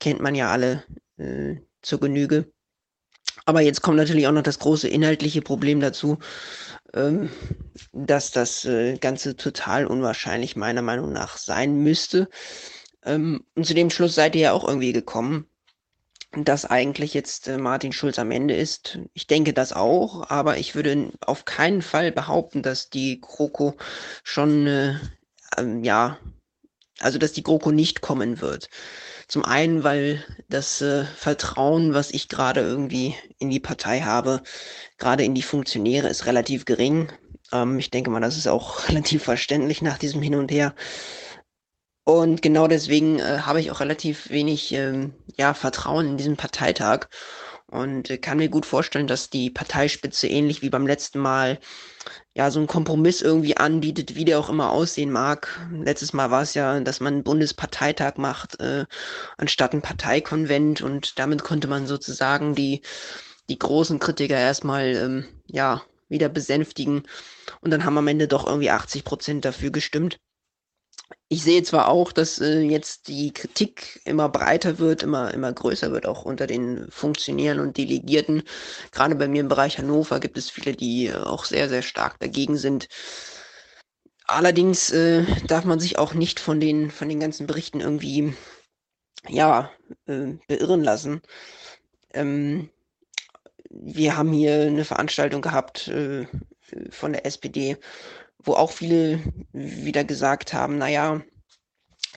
kennt 0.00 0.20
man 0.20 0.34
ja 0.34 0.50
alle 0.50 0.84
äh, 1.18 1.56
zur 1.82 2.00
Genüge. 2.00 2.52
Aber 3.44 3.60
jetzt 3.60 3.82
kommt 3.82 3.96
natürlich 3.96 4.26
auch 4.28 4.32
noch 4.32 4.42
das 4.42 4.60
große 4.60 4.88
inhaltliche 4.88 5.42
Problem 5.42 5.80
dazu, 5.80 6.18
ähm, 6.94 7.30
dass 7.92 8.30
das 8.30 8.64
äh, 8.64 8.96
Ganze 8.98 9.36
total 9.36 9.86
unwahrscheinlich 9.86 10.56
meiner 10.56 10.82
Meinung 10.82 11.12
nach 11.12 11.38
sein 11.38 11.76
müsste. 11.76 12.28
Ähm, 13.04 13.44
und 13.54 13.66
zu 13.66 13.74
dem 13.74 13.90
Schluss 13.90 14.14
seid 14.14 14.34
ihr 14.34 14.42
ja 14.42 14.52
auch 14.52 14.66
irgendwie 14.66 14.92
gekommen, 14.92 15.46
dass 16.32 16.64
eigentlich 16.64 17.14
jetzt 17.14 17.48
äh, 17.48 17.58
Martin 17.58 17.92
Schulz 17.92 18.18
am 18.18 18.30
Ende 18.30 18.54
ist. 18.54 18.98
Ich 19.12 19.26
denke 19.26 19.52
das 19.52 19.72
auch, 19.72 20.30
aber 20.30 20.58
ich 20.58 20.74
würde 20.74 21.12
auf 21.20 21.44
keinen 21.44 21.82
Fall 21.82 22.10
behaupten, 22.12 22.62
dass 22.62 22.90
die 22.90 23.20
GroKo 23.20 23.76
schon, 24.24 24.66
äh, 24.66 24.94
ähm, 25.58 25.84
ja, 25.84 26.18
also 27.00 27.18
dass 27.18 27.32
die 27.32 27.42
GroKo 27.42 27.70
nicht 27.70 28.00
kommen 28.00 28.40
wird. 28.40 28.68
Zum 29.32 29.46
einen, 29.46 29.82
weil 29.82 30.22
das 30.50 30.82
äh, 30.82 31.06
Vertrauen, 31.06 31.94
was 31.94 32.10
ich 32.10 32.28
gerade 32.28 32.60
irgendwie 32.60 33.14
in 33.38 33.48
die 33.48 33.60
Partei 33.60 34.02
habe, 34.02 34.42
gerade 34.98 35.24
in 35.24 35.34
die 35.34 35.40
Funktionäre, 35.40 36.08
ist 36.08 36.26
relativ 36.26 36.66
gering. 36.66 37.10
Ähm, 37.50 37.78
ich 37.78 37.90
denke 37.90 38.10
mal, 38.10 38.20
das 38.20 38.36
ist 38.36 38.46
auch 38.46 38.86
relativ 38.90 39.22
verständlich 39.22 39.80
nach 39.80 39.96
diesem 39.96 40.20
Hin 40.20 40.34
und 40.34 40.50
Her. 40.50 40.74
Und 42.04 42.42
genau 42.42 42.66
deswegen 42.66 43.20
äh, 43.20 43.38
habe 43.38 43.58
ich 43.58 43.70
auch 43.70 43.80
relativ 43.80 44.28
wenig 44.28 44.70
ähm, 44.74 45.14
ja, 45.38 45.54
Vertrauen 45.54 46.08
in 46.08 46.16
diesen 46.18 46.36
Parteitag 46.36 47.08
und 47.68 48.10
äh, 48.10 48.18
kann 48.18 48.36
mir 48.36 48.50
gut 48.50 48.66
vorstellen, 48.66 49.06
dass 49.06 49.30
die 49.30 49.48
Parteispitze 49.48 50.28
ähnlich 50.28 50.60
wie 50.60 50.68
beim 50.68 50.86
letzten 50.86 51.20
Mal 51.20 51.58
ja, 52.34 52.50
so 52.50 52.60
ein 52.60 52.66
Kompromiss 52.66 53.20
irgendwie 53.20 53.56
anbietet, 53.56 54.14
wie 54.14 54.24
der 54.24 54.38
auch 54.38 54.48
immer 54.48 54.70
aussehen 54.70 55.10
mag. 55.10 55.48
Letztes 55.72 56.12
Mal 56.12 56.30
war 56.30 56.42
es 56.42 56.54
ja, 56.54 56.80
dass 56.80 57.00
man 57.00 57.14
einen 57.14 57.24
Bundesparteitag 57.24 58.16
macht, 58.16 58.58
äh, 58.60 58.86
anstatt 59.36 59.74
ein 59.74 59.82
Parteikonvent. 59.82 60.80
Und 60.80 61.18
damit 61.18 61.44
konnte 61.44 61.68
man 61.68 61.86
sozusagen 61.86 62.54
die, 62.54 62.80
die 63.50 63.58
großen 63.58 63.98
Kritiker 63.98 64.38
erstmal, 64.38 64.94
ähm, 64.96 65.24
ja, 65.46 65.82
wieder 66.08 66.28
besänftigen. 66.28 67.02
Und 67.60 67.70
dann 67.70 67.84
haben 67.84 67.98
am 67.98 68.08
Ende 68.08 68.28
doch 68.28 68.46
irgendwie 68.46 68.70
80 68.70 69.04
Prozent 69.04 69.44
dafür 69.44 69.70
gestimmt 69.70 70.18
ich 71.28 71.42
sehe 71.42 71.62
zwar 71.62 71.88
auch, 71.88 72.12
dass 72.12 72.40
äh, 72.40 72.60
jetzt 72.60 73.08
die 73.08 73.32
Kritik 73.32 74.00
immer 74.04 74.28
breiter 74.28 74.78
wird, 74.78 75.02
immer, 75.02 75.32
immer 75.32 75.52
größer 75.52 75.92
wird, 75.92 76.06
auch 76.06 76.24
unter 76.24 76.46
den 76.46 76.90
Funktionären 76.90 77.60
und 77.60 77.76
Delegierten. 77.76 78.42
Gerade 78.90 79.14
bei 79.14 79.28
mir 79.28 79.40
im 79.40 79.48
Bereich 79.48 79.78
Hannover 79.78 80.20
gibt 80.20 80.36
es 80.36 80.50
viele, 80.50 80.74
die 80.74 81.12
auch 81.12 81.44
sehr, 81.44 81.68
sehr 81.68 81.82
stark 81.82 82.18
dagegen 82.20 82.56
sind. 82.56 82.88
Allerdings 84.26 84.90
äh, 84.90 85.24
darf 85.46 85.64
man 85.64 85.80
sich 85.80 85.98
auch 85.98 86.14
nicht 86.14 86.40
von 86.40 86.60
den, 86.60 86.90
von 86.90 87.08
den 87.08 87.20
ganzen 87.20 87.46
Berichten 87.46 87.80
irgendwie, 87.80 88.34
ja, 89.28 89.70
äh, 90.06 90.34
beirren 90.48 90.82
lassen. 90.84 91.22
Ähm, 92.14 92.70
wir 93.70 94.16
haben 94.16 94.32
hier 94.32 94.62
eine 94.62 94.84
Veranstaltung 94.84 95.40
gehabt 95.42 95.88
äh, 95.88 96.26
von 96.90 97.12
der 97.12 97.26
SPD, 97.26 97.76
wo 98.44 98.54
auch 98.54 98.72
viele 98.72 99.20
wieder 99.52 100.04
gesagt 100.04 100.52
haben, 100.52 100.78
naja, 100.78 101.22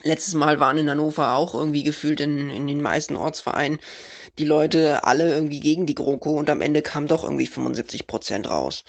letztes 0.02 0.34
Mal 0.34 0.60
waren 0.60 0.78
in 0.78 0.90
Hannover 0.90 1.34
auch 1.34 1.54
irgendwie 1.54 1.82
gefühlt 1.82 2.20
in, 2.20 2.50
in 2.50 2.66
den 2.66 2.82
meisten 2.82 3.16
Ortsvereinen 3.16 3.78
die 4.38 4.44
Leute 4.44 5.04
alle 5.04 5.32
irgendwie 5.32 5.60
gegen 5.60 5.86
die 5.86 5.94
GroKo 5.94 6.32
und 6.32 6.50
am 6.50 6.60
Ende 6.60 6.82
kam 6.82 7.06
doch 7.06 7.24
irgendwie 7.24 7.46
75 7.46 8.06
Prozent 8.06 8.50
raus. 8.50 8.84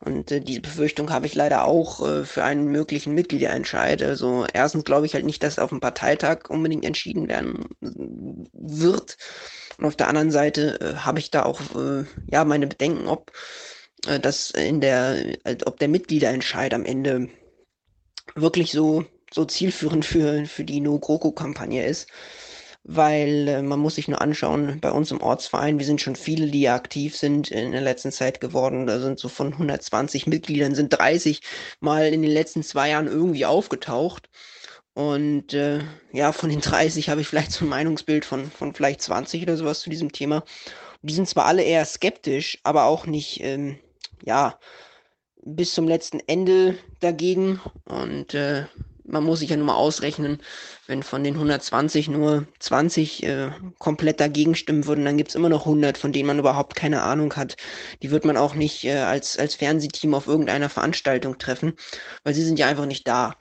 Und 0.00 0.30
äh, 0.30 0.40
diese 0.40 0.60
Befürchtung 0.60 1.10
habe 1.10 1.26
ich 1.26 1.34
leider 1.34 1.64
auch 1.64 2.06
äh, 2.06 2.24
für 2.24 2.44
einen 2.44 2.66
möglichen 2.66 3.14
Mitgliederentscheid. 3.14 4.02
Also 4.02 4.46
erstens 4.52 4.84
glaube 4.84 5.06
ich 5.06 5.14
halt 5.14 5.24
nicht, 5.24 5.42
dass 5.42 5.58
auf 5.58 5.70
dem 5.70 5.80
Parteitag 5.80 6.48
unbedingt 6.48 6.84
entschieden 6.84 7.28
werden 7.28 7.66
wird. 7.80 9.16
Und 9.78 9.84
auf 9.84 9.96
der 9.96 10.08
anderen 10.08 10.30
Seite 10.30 10.80
äh, 10.80 10.94
habe 10.98 11.18
ich 11.18 11.30
da 11.30 11.44
auch 11.44 11.60
äh, 11.76 12.04
ja 12.30 12.44
meine 12.44 12.66
Bedenken, 12.66 13.08
ob 13.08 13.32
dass 14.02 14.50
in 14.50 14.80
der, 14.80 15.36
ob 15.66 15.78
der 15.78 15.88
Mitgliederentscheid 15.88 16.72
am 16.74 16.84
Ende 16.84 17.28
wirklich 18.34 18.72
so, 18.72 19.04
so 19.32 19.44
zielführend 19.44 20.04
für, 20.04 20.46
für 20.46 20.64
die 20.64 20.80
No-GroKo-Kampagne 20.80 21.84
ist. 21.86 22.08
Weil 22.84 23.48
äh, 23.48 23.62
man 23.62 23.80
muss 23.80 23.96
sich 23.96 24.08
nur 24.08 24.22
anschauen, 24.22 24.80
bei 24.80 24.90
uns 24.90 25.10
im 25.10 25.20
Ortsverein, 25.20 25.78
wir 25.78 25.84
sind 25.84 26.00
schon 26.00 26.16
viele, 26.16 26.46
die 26.46 26.62
ja 26.62 26.74
aktiv 26.74 27.16
sind 27.16 27.50
in 27.50 27.72
der 27.72 27.82
letzten 27.82 28.12
Zeit 28.12 28.40
geworden. 28.40 28.86
Da 28.86 29.00
sind 29.00 29.18
so 29.18 29.28
von 29.28 29.52
120 29.52 30.26
Mitgliedern, 30.26 30.74
sind 30.74 30.90
30 30.90 31.40
mal 31.80 32.06
in 32.06 32.22
den 32.22 32.30
letzten 32.30 32.62
zwei 32.62 32.90
Jahren 32.90 33.08
irgendwie 33.08 33.44
aufgetaucht. 33.44 34.30
Und 34.94 35.54
äh, 35.54 35.80
ja, 36.12 36.32
von 36.32 36.50
den 36.50 36.60
30 36.60 37.08
habe 37.10 37.20
ich 37.20 37.28
vielleicht 37.28 37.52
so 37.52 37.64
ein 37.64 37.68
Meinungsbild 37.68 38.24
von, 38.24 38.50
von 38.50 38.74
vielleicht 38.74 39.02
20 39.02 39.42
oder 39.42 39.56
sowas 39.56 39.80
zu 39.80 39.90
diesem 39.90 40.12
Thema. 40.12 40.44
die 41.02 41.14
sind 41.14 41.28
zwar 41.28 41.46
alle 41.46 41.62
eher 41.62 41.84
skeptisch, 41.84 42.58
aber 42.64 42.84
auch 42.84 43.06
nicht, 43.06 43.40
ähm, 43.42 43.78
ja, 44.24 44.58
bis 45.44 45.74
zum 45.74 45.88
letzten 45.88 46.20
Ende 46.26 46.78
dagegen. 47.00 47.60
Und 47.84 48.34
äh, 48.34 48.66
man 49.04 49.24
muss 49.24 49.40
sich 49.40 49.50
ja 49.50 49.56
nur 49.56 49.66
mal 49.66 49.74
ausrechnen, 49.74 50.38
wenn 50.86 51.02
von 51.02 51.24
den 51.24 51.34
120 51.34 52.08
nur 52.08 52.46
20 52.58 53.22
äh, 53.22 53.50
komplett 53.78 54.20
dagegen 54.20 54.54
stimmen 54.54 54.86
würden, 54.86 55.04
dann 55.04 55.16
gibt 55.16 55.30
es 55.30 55.34
immer 55.34 55.48
noch 55.48 55.66
100, 55.66 55.98
von 55.98 56.12
denen 56.12 56.26
man 56.26 56.38
überhaupt 56.38 56.76
keine 56.76 57.02
Ahnung 57.02 57.34
hat. 57.34 57.56
Die 58.02 58.10
wird 58.10 58.24
man 58.24 58.36
auch 58.36 58.54
nicht 58.54 58.84
äh, 58.84 58.98
als, 58.98 59.38
als 59.38 59.54
Fernsehteam 59.54 60.14
auf 60.14 60.26
irgendeiner 60.26 60.68
Veranstaltung 60.68 61.38
treffen, 61.38 61.74
weil 62.24 62.34
sie 62.34 62.44
sind 62.44 62.58
ja 62.58 62.66
einfach 62.66 62.86
nicht 62.86 63.08
da. 63.08 63.34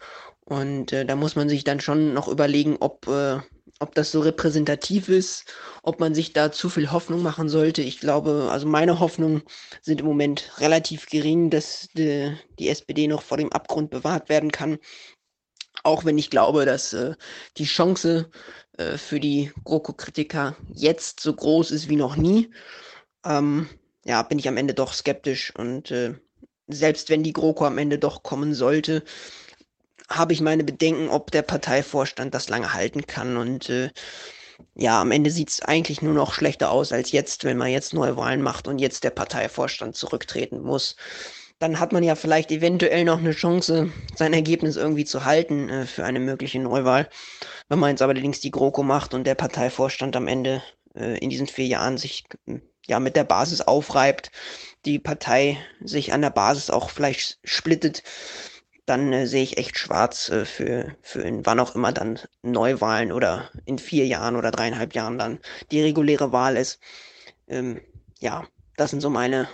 Und 0.45 0.93
äh, 0.93 1.05
da 1.05 1.15
muss 1.15 1.35
man 1.35 1.49
sich 1.49 1.65
dann 1.65 1.81
schon 1.81 2.13
noch 2.13 2.29
überlegen, 2.29 2.77
ob, 2.79 3.07
äh, 3.07 3.39
ob 3.79 3.95
das 3.95 4.11
so 4.11 4.21
repräsentativ 4.21 5.09
ist, 5.09 5.45
ob 5.83 5.99
man 5.99 6.15
sich 6.15 6.33
da 6.33 6.51
zu 6.51 6.69
viel 6.69 6.91
Hoffnung 6.91 7.21
machen 7.21 7.49
sollte. 7.49 7.81
Ich 7.81 7.99
glaube, 7.99 8.49
also 8.51 8.67
meine 8.67 8.99
Hoffnungen 8.99 9.43
sind 9.81 10.01
im 10.01 10.07
Moment 10.07 10.51
relativ 10.59 11.07
gering, 11.07 11.49
dass 11.49 11.89
die, 11.93 12.35
die 12.59 12.69
SPD 12.69 13.07
noch 13.07 13.21
vor 13.21 13.37
dem 13.37 13.51
Abgrund 13.51 13.89
bewahrt 13.89 14.29
werden 14.29 14.51
kann. 14.51 14.77
Auch 15.83 16.05
wenn 16.05 16.17
ich 16.17 16.29
glaube, 16.29 16.65
dass 16.65 16.93
äh, 16.93 17.15
die 17.57 17.65
Chance 17.65 18.31
äh, 18.77 18.97
für 18.97 19.19
die 19.19 19.51
GroKo-Kritiker 19.63 20.55
jetzt 20.73 21.19
so 21.19 21.33
groß 21.33 21.71
ist 21.71 21.87
wie 21.87 21.95
noch 21.95 22.15
nie, 22.15 22.51
ähm, 23.25 23.69
ja, 24.05 24.23
bin 24.23 24.39
ich 24.39 24.47
am 24.47 24.57
Ende 24.57 24.73
doch 24.73 24.93
skeptisch. 24.93 25.53
Und 25.55 25.91
äh, 25.91 26.15
selbst 26.67 27.09
wenn 27.09 27.23
die 27.23 27.33
GroKo 27.33 27.65
am 27.65 27.77
Ende 27.77 27.99
doch 27.99 28.23
kommen 28.23 28.53
sollte, 28.53 29.03
habe 30.09 30.33
ich 30.33 30.41
meine 30.41 30.63
Bedenken, 30.63 31.09
ob 31.09 31.31
der 31.31 31.41
Parteivorstand 31.41 32.33
das 32.33 32.49
lange 32.49 32.73
halten 32.73 33.05
kann. 33.05 33.37
Und 33.37 33.69
äh, 33.69 33.89
ja, 34.75 35.01
am 35.01 35.11
Ende 35.11 35.31
sieht 35.31 35.49
es 35.49 35.61
eigentlich 35.61 36.01
nur 36.01 36.13
noch 36.13 36.33
schlechter 36.33 36.71
aus 36.71 36.91
als 36.91 37.11
jetzt, 37.11 37.43
wenn 37.43 37.57
man 37.57 37.69
jetzt 37.69 37.93
neue 37.93 38.17
Wahlen 38.17 38.41
macht 38.41 38.67
und 38.67 38.79
jetzt 38.79 39.03
der 39.03 39.09
Parteivorstand 39.11 39.95
zurücktreten 39.95 40.61
muss. 40.61 40.95
Dann 41.59 41.79
hat 41.79 41.91
man 41.91 42.03
ja 42.03 42.15
vielleicht 42.15 42.51
eventuell 42.51 43.03
noch 43.03 43.17
eine 43.17 43.31
Chance, 43.31 43.91
sein 44.15 44.33
Ergebnis 44.33 44.75
irgendwie 44.75 45.05
zu 45.05 45.25
halten 45.25 45.69
äh, 45.69 45.85
für 45.85 46.05
eine 46.05 46.19
mögliche 46.19 46.59
Neuwahl. 46.59 47.09
Wenn 47.67 47.79
man 47.79 47.89
jetzt 47.89 48.01
allerdings 48.01 48.39
die 48.39 48.51
GroKo 48.51 48.83
macht 48.83 49.13
und 49.13 49.25
der 49.25 49.35
Parteivorstand 49.35 50.15
am 50.15 50.27
Ende 50.27 50.61
äh, 50.95 51.17
in 51.17 51.29
diesen 51.29 51.47
vier 51.47 51.65
Jahren 51.65 51.97
sich 51.97 52.25
ja 52.85 52.99
mit 52.99 53.15
der 53.15 53.23
Basis 53.23 53.61
aufreibt, 53.61 54.31
die 54.85 54.99
Partei 54.99 55.57
sich 55.81 56.13
an 56.13 56.21
der 56.21 56.29
Basis 56.29 56.69
auch 56.69 56.89
vielleicht 56.89 57.39
splittet, 57.43 58.03
dann 58.87 59.11
äh, 59.13 59.27
sehe 59.27 59.43
ich 59.43 59.57
echt 59.57 59.77
schwarz 59.77 60.29
äh, 60.29 60.45
für, 60.45 60.95
für 61.01 61.21
in 61.21 61.45
wann 61.45 61.59
auch 61.59 61.75
immer 61.75 61.91
dann 61.91 62.19
Neuwahlen 62.41 63.11
oder 63.11 63.51
in 63.65 63.77
vier 63.77 64.07
Jahren 64.07 64.35
oder 64.35 64.49
dreieinhalb 64.49 64.95
Jahren 64.95 65.19
dann 65.19 65.39
die 65.71 65.81
reguläre 65.81 66.31
Wahl 66.31 66.57
ist. 66.57 66.79
Ähm, 67.47 67.81
ja, 68.19 68.45
das 68.77 68.89
sind 68.89 69.01
so 69.01 69.09
meine, 69.09 69.47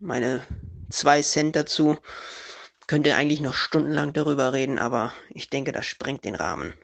meine 0.00 0.42
zwei 0.90 1.22
Cent 1.22 1.54
dazu. 1.54 1.98
Könnte 2.86 3.14
eigentlich 3.14 3.40
noch 3.40 3.54
stundenlang 3.54 4.12
darüber 4.12 4.52
reden, 4.52 4.78
aber 4.78 5.12
ich 5.30 5.48
denke, 5.48 5.72
das 5.72 5.86
sprengt 5.86 6.24
den 6.24 6.34
Rahmen. 6.34 6.74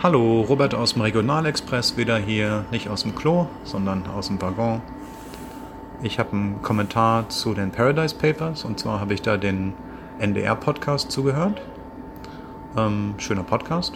Hallo, 0.00 0.42
Robert 0.42 0.74
aus 0.74 0.92
dem 0.92 1.02
Regionalexpress, 1.02 1.96
wieder 1.96 2.18
hier, 2.18 2.64
nicht 2.70 2.88
aus 2.88 3.02
dem 3.02 3.16
Klo, 3.16 3.48
sondern 3.64 4.06
aus 4.06 4.28
dem 4.28 4.40
Waggon. 4.40 4.80
Ich 6.02 6.20
habe 6.20 6.32
einen 6.32 6.62
Kommentar 6.62 7.28
zu 7.28 7.52
den 7.52 7.72
Paradise 7.72 8.14
Papers 8.14 8.64
und 8.64 8.78
zwar 8.78 9.00
habe 9.00 9.14
ich 9.14 9.22
da 9.22 9.36
den 9.36 9.74
NDR-Podcast 10.18 11.10
zugehört. 11.10 11.60
Ähm, 12.76 13.14
schöner 13.18 13.44
Podcast. 13.44 13.94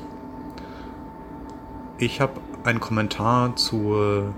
Ich 1.99 2.20
habe 2.20 2.41
einen 2.65 2.81
Kommentar 2.81 3.57
zur 3.57 4.34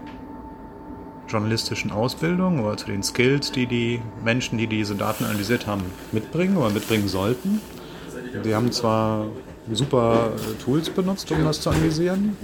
journalistischen 1.28 1.90
Ausbildung 1.90 2.62
oder 2.64 2.76
zu 2.76 2.86
den 2.86 3.02
Skills, 3.02 3.52
die 3.52 3.66
die 3.66 4.02
Menschen, 4.24 4.58
die 4.58 4.66
diese 4.66 4.94
Daten 4.94 5.24
analysiert 5.24 5.66
haben, 5.66 5.82
mitbringen 6.12 6.56
oder 6.56 6.70
mitbringen 6.70 7.08
sollten. 7.08 7.60
Sie 8.42 8.54
haben 8.54 8.72
zwar 8.72 9.26
super 9.72 10.32
äh, 10.36 10.62
Tools 10.62 10.90
benutzt, 10.90 11.30
um 11.30 11.44
das 11.44 11.60
zu 11.60 11.70
analysieren. 11.70 12.36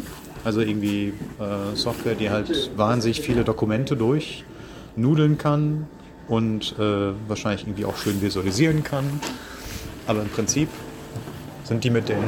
Also 0.45 0.61
irgendwie 0.61 1.13
äh, 1.39 1.75
Software, 1.77 2.15
die 2.15 2.31
halt 2.31 2.71
wahnsinnig 2.77 3.21
viele 3.21 3.45
Dokumente 3.45 3.97
durchnudeln 3.97 5.37
kann, 5.37 5.87
und 6.31 6.77
äh, 6.79 7.13
wahrscheinlich 7.29 7.65
irgendwie 7.65 7.85
auch 7.85 7.97
schön 7.97 8.23
visualisieren 8.23 8.85
kann. 8.85 9.21
Aber 10.07 10.23
im 10.23 10.29
Prinzip 10.29 10.69
sind 11.65 11.85
die 11.85 11.91
mit 11.91 12.09
den 12.09 12.23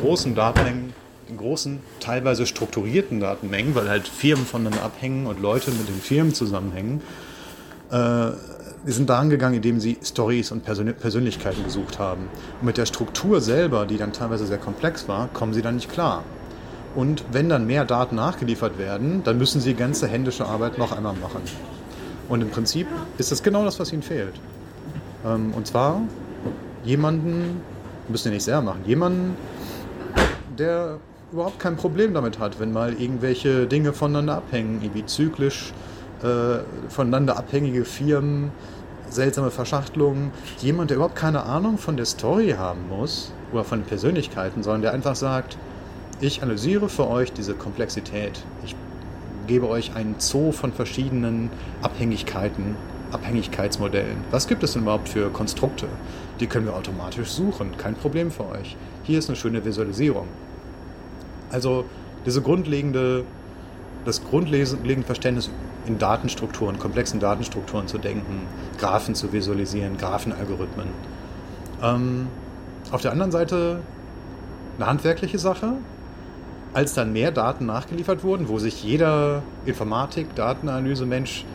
großen 0.00 0.34
Datenmengen, 0.34 0.94
den 1.28 1.36
großen, 1.36 1.80
teilweise 2.00 2.46
strukturierten 2.46 3.20
Datenmengen, 3.20 3.74
weil 3.74 3.88
halt 3.90 4.08
Firmen 4.08 4.46
voneinander 4.46 4.82
abhängen 4.82 5.26
und 5.26 5.40
Leute 5.40 5.70
mit 5.70 5.86
den 5.86 6.00
Firmen 6.00 6.32
zusammenhängen, 6.32 7.02
äh, 7.90 8.30
die 8.86 8.92
sind 8.92 9.10
da 9.10 9.18
angegangen, 9.18 9.56
indem 9.56 9.80
sie 9.80 9.98
Stories 10.02 10.50
und 10.50 10.64
Persön 10.64 10.94
Persönlichkeiten 10.94 11.62
gesucht 11.62 11.98
haben. 11.98 12.28
Und 12.60 12.66
mit 12.66 12.78
der 12.78 12.86
Struktur 12.86 13.40
selber, 13.40 13.84
die 13.84 13.98
dann 13.98 14.12
teilweise 14.12 14.46
sehr 14.46 14.58
komplex 14.58 15.08
war, 15.08 15.28
kommen 15.28 15.52
sie 15.52 15.62
dann 15.62 15.74
nicht 15.74 15.90
klar. 15.90 16.24
Und 16.94 17.24
wenn 17.32 17.50
dann 17.50 17.66
mehr 17.66 17.84
Daten 17.84 18.16
nachgeliefert 18.16 18.78
werden, 18.78 19.22
dann 19.24 19.36
müssen 19.36 19.60
sie 19.60 19.74
ganze 19.74 20.06
händische 20.06 20.46
Arbeit 20.46 20.78
noch 20.78 20.96
einmal 20.96 21.14
machen. 21.14 21.42
Und 22.28 22.40
im 22.40 22.50
Prinzip 22.50 22.86
ist 23.18 23.30
das 23.30 23.42
genau 23.42 23.64
das, 23.64 23.78
was 23.78 23.92
ihnen 23.92 24.02
fehlt. 24.02 24.34
Ähm, 25.24 25.52
und 25.54 25.66
zwar 25.66 26.00
jemanden, 26.84 27.60
müssen 28.08 28.26
wir 28.26 28.32
nicht 28.32 28.44
sehr 28.44 28.60
machen, 28.62 28.80
jemanden, 28.86 29.36
der 30.58 30.98
überhaupt 31.32 31.58
kein 31.58 31.76
Problem 31.76 32.14
damit 32.14 32.38
hat, 32.38 32.60
wenn 32.60 32.72
mal 32.72 32.94
irgendwelche 32.94 33.66
Dinge 33.66 33.92
voneinander 33.92 34.36
abhängen, 34.36 34.80
irgendwie 34.82 35.04
zyklisch 35.04 35.72
äh, 36.22 36.58
voneinander 36.88 37.36
abhängige 37.36 37.84
Firmen, 37.84 38.50
seltsame 39.10 39.50
Verschachtelungen. 39.50 40.30
Jemand, 40.58 40.90
der 40.90 40.96
überhaupt 40.96 41.16
keine 41.16 41.42
Ahnung 41.44 41.78
von 41.78 41.96
der 41.96 42.06
Story 42.06 42.54
haben 42.56 42.88
muss 42.88 43.32
oder 43.52 43.64
von 43.64 43.82
Persönlichkeiten, 43.82 44.62
sondern 44.62 44.82
der 44.82 44.92
einfach 44.92 45.16
sagt, 45.16 45.58
ich 46.20 46.42
analysiere 46.42 46.88
für 46.88 47.08
euch 47.08 47.32
diese 47.32 47.54
Komplexität. 47.54 48.42
Ich 48.64 48.74
gebe 49.46 49.68
euch 49.68 49.94
einen 49.94 50.16
Zoo 50.18 50.52
von 50.52 50.72
verschiedenen 50.72 51.50
Abhängigkeiten, 51.82 52.76
Abhängigkeitsmodellen. 53.12 54.18
Was 54.30 54.46
gibt 54.46 54.62
es 54.62 54.72
denn 54.72 54.82
überhaupt 54.82 55.08
für 55.08 55.30
Konstrukte? 55.30 55.86
Die 56.40 56.46
können 56.46 56.66
wir 56.66 56.74
automatisch 56.74 57.28
suchen, 57.28 57.76
kein 57.76 57.94
Problem 57.94 58.30
für 58.30 58.48
euch. 58.48 58.76
Hier 59.04 59.18
ist 59.18 59.28
eine 59.28 59.36
schöne 59.36 59.64
Visualisierung. 59.64 60.26
Also 61.50 61.84
diese 62.24 62.42
grundlegende, 62.42 63.24
das 64.04 64.24
grundlegende 64.24 65.06
Verständnis 65.06 65.50
in 65.86 65.98
Datenstrukturen, 65.98 66.78
komplexen 66.78 67.20
Datenstrukturen 67.20 67.86
zu 67.86 67.98
denken, 67.98 68.42
Graphen 68.78 69.14
zu 69.14 69.32
visualisieren, 69.32 69.96
Graphenalgorithmen. 69.96 70.88
Ähm, 71.82 72.26
auf 72.90 73.02
der 73.02 73.12
anderen 73.12 73.30
Seite 73.30 73.80
eine 74.76 74.86
handwerkliche 74.86 75.38
Sache, 75.38 75.74
als 76.76 76.92
dann 76.92 77.14
mehr 77.14 77.30
Daten 77.30 77.64
nachgeliefert 77.64 78.22
wurden, 78.22 78.50
wo 78.50 78.58
sich 78.58 78.84
jeder 78.84 79.42
Informatik, 79.64 80.34
Datenanalyse-Mensch 80.34 81.46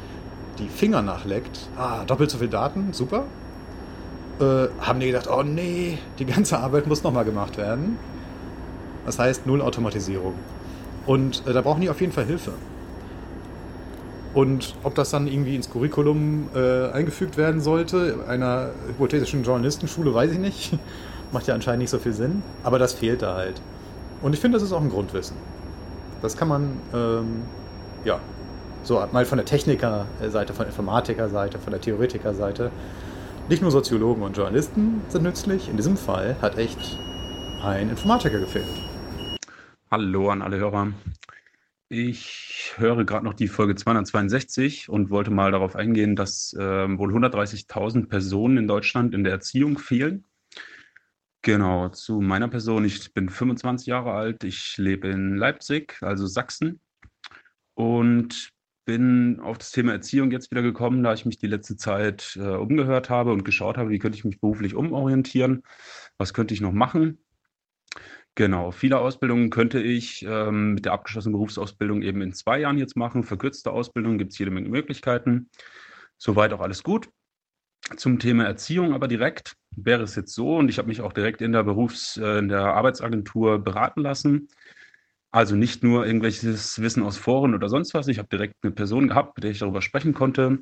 die 0.57 0.67
Finger 0.67 1.03
nachleckt, 1.03 1.69
ah, 1.77 2.03
doppelt 2.05 2.31
so 2.31 2.39
viel 2.39 2.47
Daten, 2.47 2.91
super, 2.91 3.25
äh, 4.39 4.69
haben 4.79 4.99
die 4.99 5.05
gedacht, 5.05 5.27
oh 5.31 5.43
nee, 5.43 5.99
die 6.17 6.25
ganze 6.25 6.57
Arbeit 6.57 6.87
muss 6.87 7.03
nochmal 7.03 7.23
gemacht 7.23 7.57
werden. 7.57 7.99
Das 9.05 9.19
heißt, 9.19 9.45
null 9.45 9.61
Automatisierung. 9.61 10.33
Und 11.05 11.45
äh, 11.45 11.53
da 11.53 11.61
brauchen 11.61 11.81
die 11.81 11.91
auf 11.91 12.01
jeden 12.01 12.13
Fall 12.13 12.25
Hilfe. 12.25 12.53
Und 14.33 14.73
ob 14.81 14.95
das 14.95 15.11
dann 15.11 15.27
irgendwie 15.27 15.55
ins 15.55 15.69
Curriculum 15.69 16.49
äh, 16.55 16.89
eingefügt 16.89 17.37
werden 17.37 17.61
sollte, 17.61 18.25
einer 18.27 18.71
hypothetischen 18.87 19.43
Journalistenschule, 19.43 20.15
weiß 20.15 20.31
ich 20.31 20.39
nicht. 20.39 20.79
Macht 21.31 21.45
ja 21.45 21.53
anscheinend 21.53 21.81
nicht 21.81 21.91
so 21.91 21.99
viel 21.99 22.13
Sinn. 22.13 22.41
Aber 22.63 22.79
das 22.79 22.93
fehlt 22.93 23.21
da 23.21 23.35
halt. 23.35 23.61
Und 24.21 24.33
ich 24.33 24.39
finde, 24.39 24.57
das 24.57 24.63
ist 24.63 24.71
auch 24.71 24.81
ein 24.81 24.89
Grundwissen. 24.89 25.35
Das 26.21 26.37
kann 26.37 26.47
man, 26.47 26.77
ähm, 26.93 27.41
ja, 28.05 28.19
so 28.83 29.03
mal 29.11 29.25
von 29.25 29.37
der 29.37 29.45
Technikerseite, 29.45 30.53
von 30.53 30.63
der 30.63 30.67
Informatikerseite, 30.67 31.57
von 31.57 31.71
der 31.71 31.81
Theoretikerseite. 31.81 32.71
Nicht 33.49 33.61
nur 33.61 33.71
Soziologen 33.71 34.23
und 34.23 34.37
Journalisten 34.37 35.01
sind 35.09 35.23
nützlich. 35.23 35.69
In 35.69 35.77
diesem 35.77 35.97
Fall 35.97 36.35
hat 36.41 36.57
echt 36.57 36.97
ein 37.63 37.89
Informatiker 37.89 38.39
gefehlt. 38.39 38.65
Hallo 39.89 40.29
an 40.29 40.41
alle 40.41 40.57
Hörer. 40.57 40.93
Ich 41.89 42.73
höre 42.77 43.03
gerade 43.03 43.25
noch 43.25 43.33
die 43.33 43.47
Folge 43.47 43.75
262 43.75 44.87
und 44.87 45.09
wollte 45.09 45.31
mal 45.31 45.51
darauf 45.51 45.75
eingehen, 45.75 46.15
dass 46.15 46.53
äh, 46.53 46.59
wohl 46.97 47.13
130.000 47.13 48.07
Personen 48.07 48.57
in 48.57 48.67
Deutschland 48.67 49.13
in 49.13 49.23
der 49.23 49.33
Erziehung 49.33 49.77
fehlen. 49.77 50.23
Genau, 51.43 51.89
zu 51.89 52.21
meiner 52.21 52.47
Person. 52.47 52.85
Ich 52.85 53.13
bin 53.13 53.29
25 53.29 53.87
Jahre 53.87 54.13
alt. 54.13 54.43
Ich 54.43 54.77
lebe 54.77 55.07
in 55.07 55.35
Leipzig, 55.35 55.97
also 56.01 56.27
Sachsen. 56.27 56.79
Und 57.73 58.51
bin 58.85 59.39
auf 59.39 59.57
das 59.57 59.71
Thema 59.71 59.93
Erziehung 59.93 60.31
jetzt 60.31 60.51
wieder 60.51 60.61
gekommen, 60.61 61.03
da 61.03 61.13
ich 61.13 61.25
mich 61.25 61.37
die 61.39 61.47
letzte 61.47 61.77
Zeit 61.77 62.37
äh, 62.39 62.41
umgehört 62.41 63.09
habe 63.09 63.31
und 63.31 63.43
geschaut 63.43 63.77
habe, 63.77 63.89
wie 63.89 63.99
könnte 63.99 64.17
ich 64.17 64.25
mich 64.25 64.39
beruflich 64.39 64.75
umorientieren, 64.75 65.63
was 66.17 66.33
könnte 66.33 66.53
ich 66.53 66.61
noch 66.61 66.73
machen. 66.73 67.19
Genau, 68.35 68.71
viele 68.71 68.99
Ausbildungen 68.99 69.49
könnte 69.49 69.81
ich 69.81 70.25
ähm, 70.27 70.73
mit 70.75 70.85
der 70.85 70.93
abgeschlossenen 70.93 71.33
Berufsausbildung 71.33 72.01
eben 72.01 72.21
in 72.21 72.33
zwei 72.33 72.59
Jahren 72.59 72.77
jetzt 72.77 72.95
machen. 72.95 73.23
Verkürzte 73.23 73.71
Ausbildung 73.71 74.17
gibt 74.17 74.31
es 74.31 74.37
jede 74.37 74.51
Menge 74.51 74.69
Möglichkeiten. 74.69 75.49
Soweit 76.17 76.53
auch 76.53 76.61
alles 76.61 76.83
gut. 76.83 77.09
Zum 77.97 78.19
Thema 78.19 78.45
Erziehung 78.45 78.93
aber 78.93 79.07
direkt 79.07 79.55
wäre 79.75 80.03
es 80.03 80.15
jetzt 80.15 80.33
so, 80.33 80.57
und 80.57 80.69
ich 80.69 80.77
habe 80.77 80.87
mich 80.87 81.01
auch 81.01 81.13
direkt 81.13 81.41
in 81.41 81.51
der 81.51 81.63
Berufs-, 81.63 82.17
äh, 82.17 82.39
in 82.39 82.49
der 82.49 82.73
Arbeitsagentur 82.73 83.59
beraten 83.59 84.01
lassen. 84.01 84.49
Also 85.31 85.55
nicht 85.55 85.83
nur 85.83 86.05
irgendwelches 86.05 86.81
Wissen 86.81 87.03
aus 87.03 87.17
Foren 87.17 87.53
oder 87.55 87.69
sonst 87.69 87.93
was. 87.93 88.07
Ich 88.09 88.17
habe 88.17 88.27
direkt 88.27 88.55
eine 88.63 88.73
Person 88.73 89.07
gehabt, 89.07 89.37
mit 89.37 89.43
der 89.43 89.51
ich 89.51 89.59
darüber 89.59 89.81
sprechen 89.81 90.13
konnte. 90.13 90.59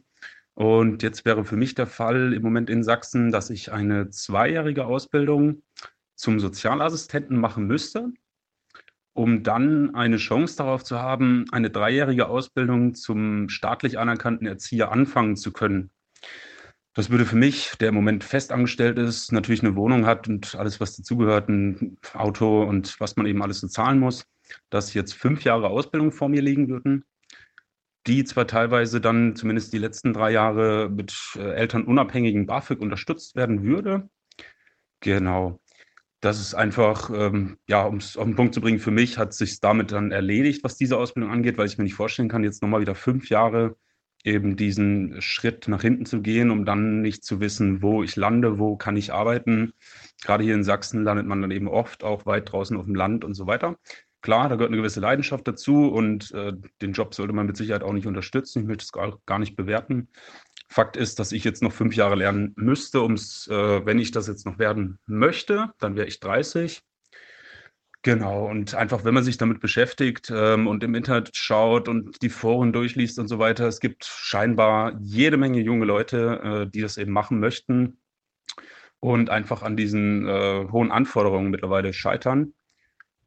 Und 0.53 1.01
jetzt 1.03 1.25
wäre 1.25 1.43
für 1.45 1.55
mich 1.55 1.73
der 1.73 1.87
Fall 1.87 2.33
im 2.33 2.43
Moment 2.43 2.69
in 2.69 2.83
Sachsen, 2.83 3.31
dass 3.31 3.49
ich 3.49 3.71
eine 3.71 4.09
zweijährige 4.09 4.85
Ausbildung 4.85 5.63
zum 6.15 6.39
Sozialassistenten 6.39 7.39
machen 7.39 7.65
müsste, 7.65 8.11
um 9.13 9.41
dann 9.41 9.95
eine 9.95 10.17
Chance 10.17 10.57
darauf 10.57 10.83
zu 10.83 10.99
haben, 10.99 11.45
eine 11.51 11.69
dreijährige 11.69 12.27
Ausbildung 12.27 12.93
zum 12.93 13.49
staatlich 13.49 13.97
anerkannten 13.97 14.45
Erzieher 14.45 14.91
anfangen 14.91 15.35
zu 15.35 15.51
können. 15.51 15.91
Das 16.99 17.09
würde 17.09 17.25
für 17.25 17.37
mich, 17.37 17.77
der 17.79 17.87
im 17.87 17.95
Moment 17.95 18.25
festangestellt 18.25 18.99
ist, 18.99 19.31
natürlich 19.31 19.63
eine 19.63 19.77
Wohnung 19.77 20.05
hat 20.05 20.27
und 20.27 20.55
alles, 20.55 20.81
was 20.81 20.97
dazugehört, 20.97 21.47
ein 21.47 21.97
Auto 22.11 22.61
und 22.63 22.99
was 22.99 23.15
man 23.15 23.25
eben 23.25 23.41
alles 23.41 23.61
so 23.61 23.69
zahlen 23.69 23.99
muss, 23.99 24.25
dass 24.69 24.93
jetzt 24.93 25.13
fünf 25.13 25.45
Jahre 25.45 25.69
Ausbildung 25.69 26.11
vor 26.11 26.27
mir 26.27 26.41
liegen 26.41 26.67
würden, 26.67 27.05
die 28.05 28.25
zwar 28.25 28.47
teilweise 28.47 28.99
dann 28.99 29.37
zumindest 29.37 29.71
die 29.71 29.77
letzten 29.77 30.11
drei 30.11 30.31
Jahre 30.31 30.89
mit 30.89 31.15
äh, 31.37 31.53
elternunabhängigen 31.53 32.45
BAföG 32.45 32.81
unterstützt 32.81 33.37
werden 33.37 33.63
würde. 33.63 34.09
Genau. 34.99 35.61
Das 36.19 36.37
ist 36.41 36.53
einfach, 36.53 37.09
ähm, 37.13 37.59
ja, 37.69 37.85
um 37.85 37.95
es 37.95 38.17
auf 38.17 38.25
den 38.25 38.35
Punkt 38.35 38.53
zu 38.53 38.59
bringen, 38.59 38.79
für 38.79 38.91
mich 38.91 39.17
hat 39.17 39.33
sich 39.33 39.61
damit 39.61 39.93
dann 39.93 40.11
erledigt, 40.11 40.65
was 40.65 40.75
diese 40.75 40.97
Ausbildung 40.97 41.31
angeht, 41.31 41.57
weil 41.57 41.67
ich 41.67 41.77
mir 41.77 41.85
nicht 41.85 41.93
vorstellen 41.93 42.27
kann, 42.27 42.43
jetzt 42.43 42.61
nochmal 42.61 42.81
wieder 42.81 42.93
fünf 42.93 43.29
Jahre 43.29 43.77
eben 44.23 44.55
diesen 44.55 45.21
Schritt 45.21 45.67
nach 45.67 45.81
hinten 45.81 46.05
zu 46.05 46.21
gehen, 46.21 46.51
um 46.51 46.65
dann 46.65 47.01
nicht 47.01 47.23
zu 47.23 47.39
wissen, 47.39 47.81
wo 47.81 48.03
ich 48.03 48.15
lande, 48.15 48.59
wo 48.59 48.75
kann 48.75 48.97
ich 48.97 49.13
arbeiten. 49.13 49.73
Gerade 50.21 50.43
hier 50.43 50.55
in 50.55 50.63
Sachsen 50.63 51.03
landet 51.03 51.25
man 51.25 51.41
dann 51.41 51.51
eben 51.51 51.67
oft 51.67 52.03
auch 52.03 52.25
weit 52.25 52.51
draußen 52.51 52.75
auf 52.77 52.85
dem 52.85 52.95
Land 52.95 53.23
und 53.23 53.33
so 53.33 53.47
weiter. 53.47 53.77
Klar, 54.21 54.49
da 54.49 54.55
gehört 54.55 54.71
eine 54.71 54.77
gewisse 54.77 54.99
Leidenschaft 54.99 55.47
dazu 55.47 55.87
und 55.87 56.31
äh, 56.33 56.51
den 56.81 56.91
Job 56.91 57.13
sollte 57.15 57.31
man 57.31 57.45
mit 57.45 57.55
Sicherheit 57.55 57.83
auch 57.83 57.93
nicht 57.93 58.07
unterstützen. 58.07 58.61
Ich 58.61 58.67
möchte 58.67 58.83
es 58.83 58.91
gar, 58.91 59.17
gar 59.25 59.39
nicht 59.39 59.55
bewerten. 59.55 60.09
Fakt 60.67 60.97
ist, 60.97 61.19
dass 61.19 61.31
ich 61.31 61.45
jetzt 61.45 61.63
noch 61.63 61.71
fünf 61.71 61.95
Jahre 61.95 62.15
lernen 62.15 62.53
müsste, 62.57 63.01
um 63.01 63.13
es, 63.13 63.47
äh, 63.47 63.85
wenn 63.85 63.97
ich 63.97 64.11
das 64.11 64.27
jetzt 64.27 64.45
noch 64.45 64.59
werden 64.59 64.99
möchte, 65.05 65.71
dann 65.79 65.95
wäre 65.95 66.07
ich 66.07 66.19
30. 66.19 66.83
Genau, 68.01 68.45
und 68.47 68.75
einfach, 68.75 69.03
wenn 69.03 69.13
man 69.13 69.25
sich 69.25 69.37
damit 69.37 69.59
beschäftigt 69.59 70.31
ähm, 70.33 70.67
und 70.67 70.83
im 70.85 70.95
Internet 70.95 71.35
schaut 71.35 71.89
und 71.89 72.21
die 72.21 72.29
Foren 72.29 72.71
durchliest 72.71 73.19
und 73.19 73.27
so 73.27 73.39
weiter, 73.39 73.67
es 73.67 73.81
gibt 73.81 74.05
scheinbar 74.05 74.97
jede 75.01 75.35
Menge 75.35 75.59
junge 75.59 75.83
Leute, 75.85 76.65
äh, 76.67 76.71
die 76.71 76.79
das 76.79 76.97
eben 76.97 77.11
machen 77.11 77.41
möchten 77.41 77.99
und 79.01 79.29
einfach 79.29 79.63
an 79.63 79.77
diesen 79.77 80.27
äh, 80.27 80.67
hohen 80.71 80.91
Anforderungen 80.91 81.49
mittlerweile 81.51 81.93
scheitern. 81.93 82.53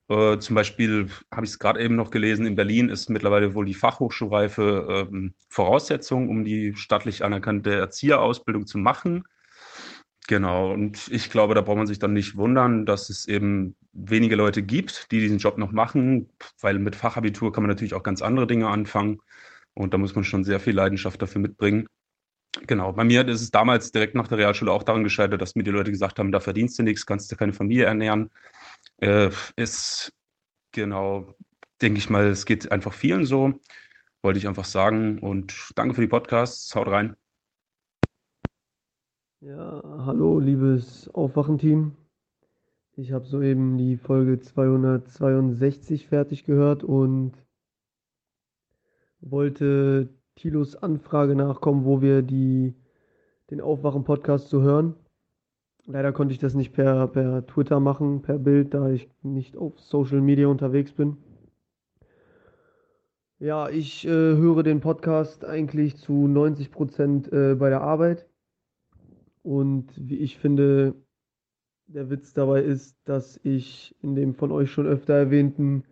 Äh, 0.09 0.39
zum 0.39 0.57
Beispiel 0.57 1.09
habe 1.33 1.47
ich 1.47 1.53
es 1.53 1.59
gerade 1.59 1.81
eben 1.83 1.97
noch 1.97 2.11
gelesen, 2.11 2.47
in 2.47 2.57
Berlin 2.57 2.89
ist 2.89 3.11
mittlerweile 3.11 3.55
wohl 3.55 3.67
die 3.67 3.75
Fachhochschulreife 3.75 5.09
ähm, 5.11 5.35
Voraussetzung, 5.49 6.29
um 6.29 6.45
die 6.45 6.75
staatlich 6.77 7.25
anerkannte 7.25 7.75
Erzieherausbildung 7.75 8.67
zu 8.67 8.79
machen. 8.79 9.25
Genau, 10.29 10.73
und 10.73 11.09
ich 11.11 11.31
glaube, 11.31 11.55
da 11.55 11.63
braucht 11.63 11.79
man 11.79 11.87
sich 11.87 11.99
dann 11.99 12.13
nicht 12.13 12.37
wundern, 12.37 12.87
dass 12.87 13.11
es 13.11 13.27
eben 13.27 13.75
wenige 13.93 14.37
Leute 14.37 14.63
gibt, 14.63 15.11
die 15.11 15.19
diesen 15.21 15.39
Job 15.39 15.59
noch 15.59 15.73
machen, 15.73 16.31
weil 16.61 16.79
mit 16.79 16.95
Fachabitur 16.95 17.53
kann 17.53 17.65
man 17.65 17.71
natürlich 17.71 17.95
auch 17.95 18.05
ganz 18.05 18.23
andere 18.23 18.47
Dinge 18.47 18.69
anfangen 18.69 19.21
und 19.75 19.93
da 19.93 19.99
muss 19.99 20.15
man 20.15 20.25
schon 20.25 20.45
sehr 20.45 20.61
viel 20.61 20.75
Leidenschaft 20.75 21.21
dafür 21.21 21.41
mitbringen. 21.41 21.87
Genau, 22.67 22.93
bei 22.93 23.05
mir 23.05 23.27
ist 23.29 23.43
es 23.43 23.51
damals 23.51 23.93
direkt 23.93 24.15
nach 24.15 24.29
der 24.29 24.39
Realschule 24.39 24.73
auch 24.73 24.83
daran 24.83 25.05
gescheitert, 25.05 25.41
dass 25.43 25.55
mir 25.57 25.65
die 25.65 25.71
Leute 25.71 25.91
gesagt 25.91 26.19
haben, 26.19 26.33
da 26.33 26.41
verdienst 26.41 26.79
du 26.79 26.83
nichts, 26.83 27.07
kannst 27.07 27.33
du 27.33 27.37
keine 27.37 27.53
Familie 27.55 27.87
ernähren. 27.87 28.31
Äh, 28.99 29.31
ist 29.57 30.13
genau, 30.73 31.35
denke 31.83 31.99
ich 31.99 32.11
mal, 32.11 32.27
es 32.29 32.47
geht 32.47 32.73
einfach 32.73 32.95
vielen 32.95 33.27
so. 33.27 33.61
Wollte 34.23 34.39
ich 34.39 34.49
einfach 34.49 34.67
sagen 34.67 35.19
und 35.21 35.73
danke 35.77 35.95
für 35.95 36.03
die 36.03 36.09
Podcasts. 36.09 36.75
Haut 36.75 36.89
rein. 36.89 37.17
Ja, 39.45 39.83
hallo, 40.07 40.39
liebes 40.39 41.09
Aufwachenteam. 41.13 41.97
Ich 42.95 43.11
habe 43.11 43.25
soeben 43.25 43.77
die 43.77 43.97
Folge 43.97 44.39
262 44.39 46.07
fertig 46.07 46.45
gehört 46.45 46.85
und 46.85 47.33
wollte 49.21 50.11
Tilos 50.37 50.77
Anfrage 50.77 51.35
nachkommen, 51.35 51.85
wo 51.85 52.01
wir 52.01 52.23
die, 52.23 52.77
den 53.51 53.61
Aufwachen-Podcast 53.61 54.49
zu 54.49 54.63
hören. 54.63 54.95
Leider 55.87 56.13
konnte 56.13 56.35
ich 56.35 56.39
das 56.39 56.55
nicht 56.55 56.73
per, 56.73 57.09
per 57.09 57.45
Twitter 57.45 57.81
machen, 57.81 58.23
per 58.23 58.39
Bild, 58.39 58.75
da 58.75 58.91
ich 58.91 59.11
nicht 59.23 59.57
auf 59.57 59.81
Social 59.81 60.21
Media 60.21 60.47
unterwegs 60.47 60.93
bin. 60.93 61.17
Ja, 63.41 63.69
ich 63.69 64.07
äh, 64.07 64.09
höre 64.09 64.63
den 64.63 64.79
Podcast 64.79 65.45
eigentlich 65.45 65.97
zu 65.97 66.29
90 66.29 66.71
Prozent 66.71 67.33
äh, 67.33 67.57
bei 67.57 67.71
der 67.71 67.81
Arbeit. 67.81 68.29
Und 69.43 69.93
wie 69.97 70.19
ich 70.19 70.39
finde, 70.39 70.95
der 71.87 72.11
Witz 72.11 72.33
dabei 72.33 72.63
ist, 72.63 72.97
dass 73.05 73.41
ich 73.43 73.95
in 74.01 74.15
dem 74.15 74.35
von 74.35 74.53
euch 74.53 74.71
schon 74.71 74.87
öfter 74.87 75.15
erwähnten 75.15 75.85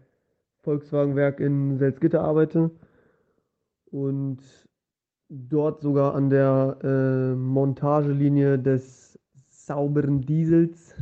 Volkswagenwerk 0.62 1.40
in 1.40 1.78
Salzgitter 1.78 2.22
arbeite 2.22 2.70
und 3.90 4.38
dort 5.28 5.80
sogar 5.80 6.14
an 6.14 6.30
der 6.30 6.78
äh, 6.82 7.34
Montagelinie 7.34 8.58
des 8.58 9.18
sauberen 9.48 10.20
Diesels. 10.20 10.94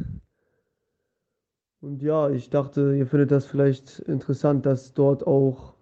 Und 1.80 2.02
ja, 2.02 2.28
ich 2.30 2.50
dachte, 2.50 2.96
ihr 2.96 3.06
findet 3.06 3.30
das 3.30 3.46
vielleicht 3.46 4.00
interessant, 4.00 4.66
dass 4.66 4.94
dort 4.94 5.26
auch 5.26 5.74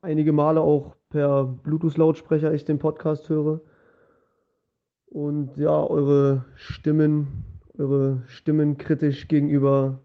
einige 0.00 0.32
Male 0.32 0.60
auch 0.60 0.96
per 1.10 1.44
Bluetooth-Lautsprecher 1.44 2.52
ich 2.52 2.64
den 2.64 2.78
Podcast 2.78 3.28
höre. 3.28 3.60
Und 5.14 5.56
ja, 5.56 5.70
eure 5.70 6.44
Stimmen, 6.56 7.44
eure 7.78 8.24
Stimmen 8.26 8.78
kritisch 8.78 9.28
gegenüber 9.28 10.00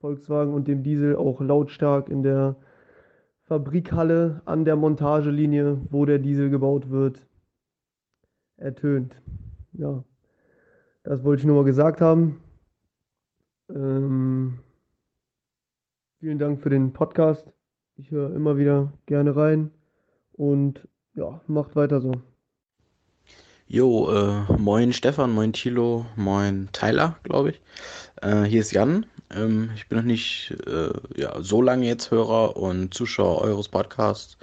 Volkswagen 0.00 0.52
und 0.52 0.68
dem 0.68 0.82
Diesel 0.82 1.16
auch 1.16 1.40
lautstark 1.40 2.10
in 2.10 2.22
der 2.22 2.56
Fabrikhalle 3.44 4.42
an 4.44 4.66
der 4.66 4.76
Montagelinie, 4.76 5.80
wo 5.88 6.04
der 6.04 6.18
Diesel 6.18 6.50
gebaut 6.50 6.90
wird, 6.90 7.26
ertönt. 8.58 9.18
Ja, 9.72 10.04
das 11.04 11.24
wollte 11.24 11.40
ich 11.40 11.46
nur 11.46 11.56
mal 11.56 11.64
gesagt 11.64 12.02
haben. 12.02 12.42
Ähm, 13.70 14.58
vielen 16.20 16.38
Dank 16.38 16.60
für 16.60 16.68
den 16.68 16.92
Podcast. 16.92 17.50
Ich 17.96 18.10
höre 18.10 18.34
immer 18.34 18.58
wieder 18.58 18.92
gerne 19.06 19.34
rein 19.34 19.70
und 20.32 20.86
ja, 21.14 21.40
macht 21.46 21.76
weiter 21.76 22.02
so. 22.02 22.12
Jo, 23.70 24.10
äh, 24.10 24.52
moin 24.58 24.94
Stefan, 24.94 25.30
moin 25.34 25.52
Thilo, 25.52 26.06
moin 26.16 26.70
Tyler, 26.72 27.18
glaube 27.22 27.50
ich. 27.50 27.60
Äh, 28.22 28.44
hier 28.44 28.62
ist 28.62 28.72
Jan. 28.72 29.04
Ähm, 29.30 29.70
ich 29.76 29.86
bin 29.88 29.98
noch 29.98 30.04
nicht 30.06 30.54
äh, 30.66 30.88
ja, 31.20 31.36
so 31.42 31.60
lange 31.60 31.86
jetzt 31.86 32.10
Hörer 32.10 32.56
und 32.56 32.94
Zuschauer 32.94 33.42
eures 33.42 33.68
Podcasts. 33.68 34.38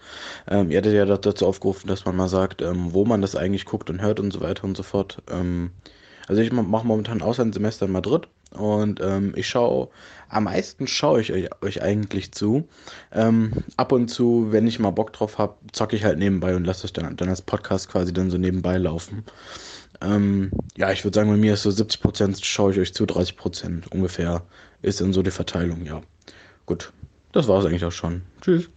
Ähm, 0.47 0.69
ihr 0.69 0.77
hattet 0.77 0.93
ja 0.93 1.05
dazu 1.05 1.47
aufgerufen, 1.47 1.87
dass 1.87 2.05
man 2.05 2.15
mal 2.15 2.27
sagt, 2.27 2.61
ähm, 2.61 2.93
wo 2.93 3.03
man 3.03 3.21
das 3.21 3.35
eigentlich 3.35 3.65
guckt 3.65 3.89
und 3.89 3.99
hört 3.99 4.19
und 4.19 4.31
so 4.31 4.41
weiter 4.41 4.63
und 4.63 4.77
so 4.77 4.83
fort. 4.83 5.17
Ähm, 5.31 5.71
also 6.27 6.43
ich 6.43 6.51
mache 6.51 6.85
momentan 6.85 7.23
Auslandssemester 7.23 7.87
in 7.87 7.93
Madrid 7.93 8.27
und 8.55 8.99
ähm, 9.01 9.33
ich 9.35 9.47
schaue, 9.49 9.89
am 10.29 10.45
meisten 10.45 10.87
schaue 10.87 11.21
ich 11.21 11.31
euch, 11.33 11.49
euch 11.61 11.81
eigentlich 11.81 12.31
zu. 12.33 12.67
Ähm, 13.11 13.53
ab 13.77 13.91
und 13.91 14.07
zu, 14.09 14.47
wenn 14.51 14.67
ich 14.67 14.79
mal 14.79 14.91
Bock 14.91 15.13
drauf 15.13 15.37
habe, 15.37 15.57
zocke 15.71 15.95
ich 15.95 16.03
halt 16.03 16.17
nebenbei 16.19 16.55
und 16.55 16.65
lasse 16.65 16.87
es 16.87 16.93
dann, 16.93 17.15
dann 17.17 17.29
als 17.29 17.41
Podcast 17.41 17.89
quasi 17.89 18.13
dann 18.13 18.31
so 18.31 18.37
nebenbei 18.37 18.77
laufen. 18.77 19.25
Ähm, 20.01 20.51
ja, 20.77 20.91
ich 20.91 21.03
würde 21.03 21.15
sagen, 21.19 21.29
bei 21.29 21.37
mir 21.37 21.53
ist 21.53 21.63
so 21.63 21.71
70% 21.71 22.43
schaue 22.45 22.71
ich 22.73 22.79
euch 22.79 22.93
zu, 22.93 23.05
30% 23.05 23.87
ungefähr 23.89 24.43
ist 24.81 25.01
dann 25.01 25.13
so 25.13 25.23
die 25.23 25.31
Verteilung, 25.31 25.85
ja. 25.85 26.01
Gut, 26.65 26.93
das 27.33 27.47
war 27.47 27.59
es 27.59 27.65
eigentlich 27.65 27.85
auch 27.85 27.91
schon. 27.91 28.23
Tschüss. 28.41 28.69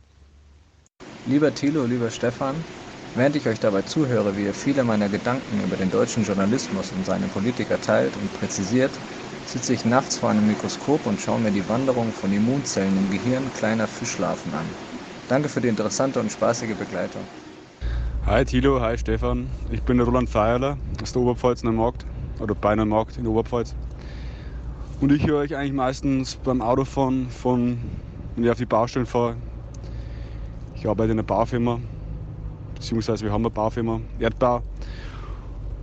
Lieber 1.25 1.55
Thilo, 1.55 1.87
lieber 1.87 2.11
Stefan, 2.11 2.67
während 3.15 3.37
ich 3.37 3.47
euch 3.47 3.61
dabei 3.61 3.83
zuhöre, 3.83 4.35
wie 4.37 4.43
ihr 4.45 4.55
viele 4.55 4.83
meiner 4.85 5.09
Gedanken 5.09 5.61
über 5.61 5.77
den 5.77 5.91
deutschen 5.91 6.25
Journalismus 6.25 6.91
und 6.93 7.05
seine 7.05 7.29
Politiker 7.29 7.81
teilt 7.81 8.17
und 8.17 8.33
präzisiert, 8.33 9.05
sitze 9.49 9.73
ich 9.73 9.87
nachts 9.87 10.19
vor 10.19 10.29
einem 10.29 10.47
Mikroskop 10.47 11.07
und 11.07 11.23
schaue 11.23 11.41
mir 11.41 11.51
die 11.51 11.67
Wanderung 11.67 12.13
von 12.13 12.31
Immunzellen 12.31 12.99
im 12.99 13.09
Gehirn 13.09 13.51
kleiner 13.55 13.89
Fischlarven 13.89 14.53
an. 14.53 14.67
Danke 15.27 15.49
für 15.49 15.63
die 15.63 15.69
interessante 15.69 16.21
und 16.21 16.31
spaßige 16.31 16.77
Begleitung. 16.77 17.25
Hi 18.27 18.45
Thilo, 18.45 18.79
hi 18.83 18.99
Stefan. 18.99 19.49
Ich 19.71 19.83
bin 19.83 19.97
der 19.97 20.07
Roland 20.07 20.29
Feierler 20.29 20.77
aus 21.03 21.13
der 21.13 21.23
Oberpfalz 21.23 21.63
Neumarkt 21.63 22.05
oder 22.41 22.55
bei 22.55 22.75
Neumarkt 22.75 23.17
in 23.17 23.25
der 23.25 23.33
Oberpfalz. 23.33 23.75
Und 25.01 25.13
ich 25.13 25.27
höre 25.27 25.39
euch 25.39 25.57
eigentlich 25.57 25.73
meistens 25.73 26.37
beim 26.37 26.61
Autofahren 26.61 27.31
von, 27.31 27.79
wenn 28.35 28.45
ich 28.45 28.51
auf 28.51 28.59
die 28.59 28.67
Baustellen 28.67 29.07
fahre. 29.07 29.37
Ich 30.75 30.87
arbeite 30.87 31.13
in 31.13 31.19
einer 31.19 31.27
Baufirma, 31.27 31.81
beziehungsweise 32.75 33.25
wir 33.25 33.33
haben 33.33 33.43
eine 33.43 33.51
Baufirma, 33.51 34.03
Erdbau. 34.19 34.63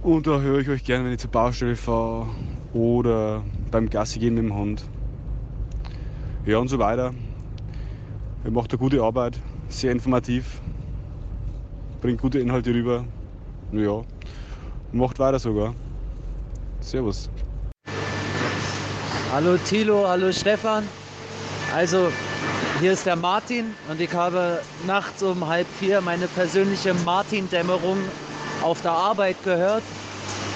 Und 0.04 0.28
da 0.28 0.40
höre 0.40 0.60
ich 0.60 0.70
euch 0.70 0.84
gerne, 0.84 1.06
wenn 1.06 1.14
ich 1.14 1.20
zur 1.20 1.32
Baustelle 1.32 1.76
fahre 1.76 2.28
oder 2.74 3.42
beim 3.72 3.90
Gassi 3.90 4.20
gehen 4.20 4.36
mit 4.36 4.44
dem 4.44 4.56
Hund. 4.56 4.84
Ja 6.46 6.60
und 6.60 6.68
so 6.68 6.80
weiter. 6.80 7.14
Ihr 8.44 8.52
macht 8.52 8.72
eine 8.72 8.78
gute 8.78 9.02
Arbeit, 9.02 9.40
sehr 9.70 9.92
informativ, 9.92 10.62
bringt 12.02 12.22
gute 12.22 12.40
Inhalte 12.40 12.72
rüber. 12.74 13.06
Ja, 13.72 14.04
macht 14.92 15.18
weiter 15.18 15.40
sogar. 15.40 15.74
Servus. 16.80 17.30
Hallo 19.32 19.58
Thilo, 19.58 20.08
hallo 20.08 20.32
Stefan. 20.32 20.88
Also, 21.74 22.12
hier 22.80 22.94
ist 22.94 23.06
der 23.06 23.16
Martin 23.16 23.74
und 23.90 24.00
ich 24.00 24.14
habe 24.14 24.62
nachts 24.86 25.24
um 25.24 25.48
halb 25.48 25.68
vier 25.80 26.00
meine 26.02 26.28
persönliche 26.28 26.94
Martin-Dämmerung 27.04 27.98
auf 28.62 28.82
der 28.82 28.92
Arbeit 28.92 29.44
gehört. 29.44 29.84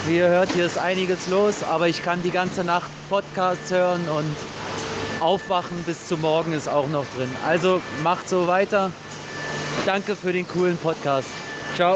Wie 0.09 0.17
ihr 0.17 0.27
hört, 0.27 0.51
hier 0.53 0.65
ist 0.65 0.79
einiges 0.79 1.27
los, 1.27 1.61
aber 1.61 1.87
ich 1.87 2.01
kann 2.01 2.23
die 2.23 2.31
ganze 2.31 2.63
Nacht 2.63 2.89
Podcasts 3.09 3.69
hören 3.69 4.09
und 4.09 4.35
aufwachen 5.19 5.83
bis 5.83 6.07
zum 6.07 6.21
Morgen 6.21 6.51
ist 6.51 6.67
auch 6.67 6.87
noch 6.87 7.05
drin. 7.15 7.29
Also 7.45 7.79
macht 8.01 8.27
so 8.27 8.47
weiter. 8.47 8.91
Danke 9.85 10.15
für 10.15 10.33
den 10.33 10.47
coolen 10.47 10.77
Podcast. 10.77 11.29
Ciao. 11.75 11.95